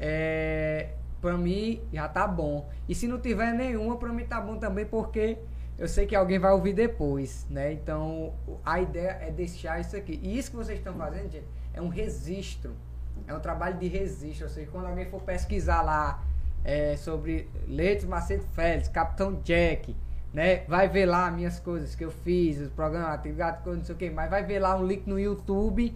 é, 0.02 0.90
para 1.22 1.38
mim 1.38 1.80
já 1.94 2.10
tá 2.10 2.28
bom. 2.28 2.68
E 2.90 2.96
se 2.96 3.08
não 3.08 3.20
tiver 3.20 3.54
nenhuma, 3.54 3.98
para 3.98 4.12
mim 4.12 4.26
tá 4.26 4.42
bom 4.42 4.58
também, 4.58 4.84
porque 4.84 5.38
eu 5.78 5.88
sei 5.88 6.08
que 6.08 6.16
alguém 6.16 6.40
vai 6.40 6.52
ouvir 6.52 6.74
depois, 6.74 7.46
né? 7.50 7.72
Então, 7.72 8.34
a 8.66 8.82
ideia 8.82 9.20
é 9.22 9.32
deixar 9.32 9.80
isso 9.80 9.96
aqui. 9.96 10.20
E 10.24 10.38
isso 10.38 10.50
que 10.50 10.58
vocês 10.58 10.80
estão 10.80 10.96
fazendo, 10.96 11.30
gente, 11.30 11.46
é 11.72 11.82
um 11.82 11.88
registro. 11.88 12.72
É 13.28 13.34
um 13.34 13.40
trabalho 13.40 13.78
de 13.78 13.88
registro. 13.88 14.48
Ou 14.48 14.52
seja, 14.52 14.70
quando 14.72 14.88
alguém 14.88 15.06
for 15.06 15.22
pesquisar 15.22 15.84
lá 15.84 16.24
é, 16.64 16.98
sobre 16.98 17.48
Leitos 17.68 18.06
Macedo 18.06 18.44
Félix, 18.56 18.88
Capitão 18.88 19.40
Jack, 19.44 19.96
né? 20.34 20.64
Vai 20.68 20.88
ver 20.88 21.06
lá 21.06 21.30
minhas 21.30 21.60
coisas 21.60 21.94
que 21.94 22.04
eu 22.04 22.12
fiz, 22.12 22.60
os 22.60 22.70
programas, 22.70 23.10
atividade, 23.10 23.64
coisa, 23.64 23.78
não 23.78 23.86
sei 23.86 23.96
o 23.96 23.98
que, 23.98 24.10
mas 24.10 24.30
vai 24.30 24.44
ver 24.44 24.60
lá 24.60 24.76
um 24.76 24.86
link 24.86 25.08
no 25.08 25.20
YouTube, 25.20 25.94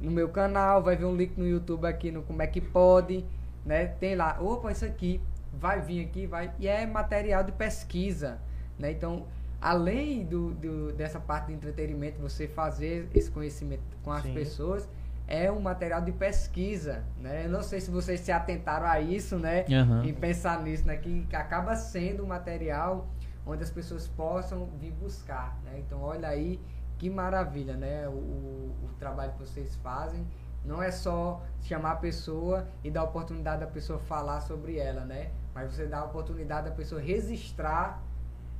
no 0.00 0.10
meu 0.10 0.28
canal, 0.28 0.82
vai 0.82 0.96
ver 0.96 1.06
um 1.06 1.14
link 1.14 1.38
no 1.38 1.46
YouTube 1.46 1.86
aqui 1.86 2.10
no 2.10 2.22
Como 2.22 2.42
é 2.42 2.46
que 2.46 2.60
pode, 2.60 3.24
né? 3.68 3.86
Tem 3.86 4.16
lá, 4.16 4.38
opa, 4.40 4.72
isso 4.72 4.84
aqui, 4.86 5.20
vai 5.52 5.80
vir 5.80 6.04
aqui, 6.06 6.26
vai. 6.26 6.50
E 6.58 6.66
é 6.66 6.86
material 6.86 7.44
de 7.44 7.52
pesquisa, 7.52 8.38
né? 8.78 8.90
Então, 8.92 9.26
além 9.60 10.24
do, 10.24 10.52
do- 10.54 10.92
dessa 10.92 11.20
parte 11.20 11.48
de 11.48 11.52
entretenimento, 11.52 12.20
você 12.20 12.48
fazer 12.48 13.08
esse 13.14 13.30
conhecimento 13.30 13.82
com 14.02 14.10
as 14.10 14.22
Sim. 14.22 14.32
pessoas, 14.32 14.88
é 15.26 15.52
um 15.52 15.60
material 15.60 16.00
de 16.00 16.12
pesquisa, 16.12 17.04
né? 17.20 17.44
Eu 17.44 17.50
não 17.50 17.62
sei 17.62 17.80
se 17.80 17.90
vocês 17.90 18.20
se 18.20 18.32
atentaram 18.32 18.86
a 18.86 18.98
isso, 19.00 19.38
né? 19.38 19.66
Aham. 19.70 20.02
E 20.06 20.12
pensar 20.14 20.62
nisso, 20.62 20.86
né? 20.86 20.96
Que, 20.96 21.26
que 21.26 21.36
acaba 21.36 21.76
sendo 21.76 22.24
um 22.24 22.26
material 22.26 23.06
onde 23.46 23.62
as 23.62 23.70
pessoas 23.70 24.08
possam 24.08 24.66
vir 24.80 24.92
buscar, 24.92 25.58
né? 25.64 25.72
Então, 25.78 26.00
olha 26.02 26.28
aí 26.28 26.58
que 26.96 27.10
maravilha, 27.10 27.76
né? 27.76 28.08
O, 28.08 28.12
o, 28.12 28.74
o 28.84 28.88
trabalho 28.98 29.32
que 29.32 29.40
vocês 29.40 29.76
fazem 29.76 30.26
não 30.64 30.82
é 30.82 30.90
só 30.90 31.42
chamar 31.62 31.92
a 31.92 31.96
pessoa 31.96 32.68
e 32.82 32.90
dar 32.90 33.00
a 33.00 33.04
oportunidade 33.04 33.60
da 33.60 33.66
pessoa 33.66 33.98
falar 33.98 34.40
sobre 34.40 34.78
ela, 34.78 35.04
né? 35.04 35.30
Mas 35.54 35.72
você 35.72 35.86
dá 35.86 36.00
a 36.00 36.04
oportunidade 36.04 36.68
da 36.68 36.74
pessoa 36.74 37.00
registrar 37.00 38.02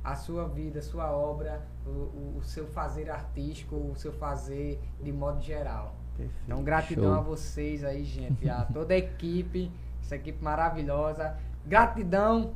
a 0.03 0.15
sua 0.15 0.47
vida, 0.47 0.79
a 0.79 0.81
sua 0.81 1.11
obra, 1.11 1.61
o, 1.85 1.89
o, 1.89 2.35
o 2.37 2.43
seu 2.43 2.67
fazer 2.67 3.09
artístico, 3.09 3.75
o 3.75 3.95
seu 3.95 4.11
fazer 4.13 4.81
de 5.01 5.11
modo 5.11 5.41
geral. 5.41 5.95
Perfeito. 6.15 6.43
Então, 6.45 6.63
gratidão 6.63 7.13
Show. 7.13 7.13
a 7.13 7.21
vocês 7.21 7.83
aí, 7.83 8.03
gente. 8.03 8.49
A 8.49 8.65
toda 8.65 8.93
a 8.93 8.97
equipe, 8.97 9.71
essa 10.01 10.15
equipe 10.15 10.43
maravilhosa. 10.43 11.37
Gratidão 11.65 12.53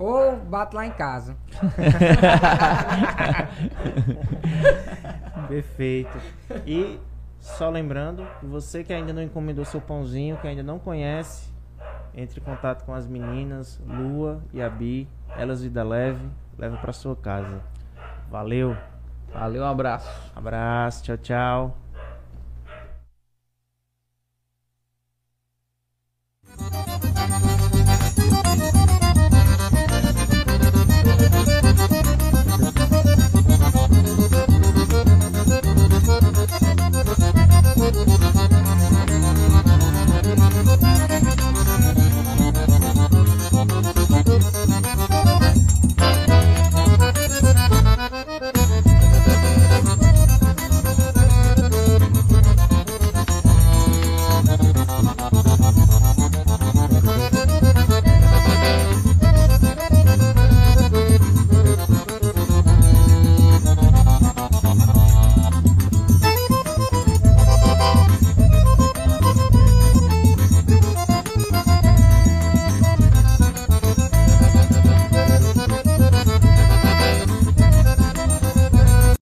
ou 0.00 0.36
bate 0.36 0.74
lá 0.74 0.86
em 0.86 0.90
casa. 0.90 1.36
Perfeito. 5.46 6.18
E 6.66 6.98
só 7.38 7.68
lembrando, 7.68 8.26
você 8.42 8.82
que 8.82 8.92
ainda 8.92 9.12
não 9.12 9.22
encomendou 9.22 9.64
seu 9.64 9.80
pãozinho, 9.80 10.38
que 10.38 10.48
ainda 10.48 10.62
não 10.62 10.78
conhece, 10.78 11.52
entre 12.14 12.40
em 12.40 12.42
contato 12.42 12.84
com 12.84 12.94
as 12.94 13.06
meninas, 13.06 13.80
Lua 13.86 14.40
e 14.52 14.62
Abi, 14.62 15.06
elas 15.36 15.62
vida 15.62 15.84
leve, 15.84 16.26
leva 16.58 16.76
para 16.78 16.92
sua 16.92 17.14
casa. 17.14 17.60
Valeu, 18.30 18.76
Valeu, 19.32 19.62
um 19.62 19.66
abraço. 19.66 20.08
abraço, 20.34 21.04
tchau, 21.04 21.16
tchau. 21.18 21.76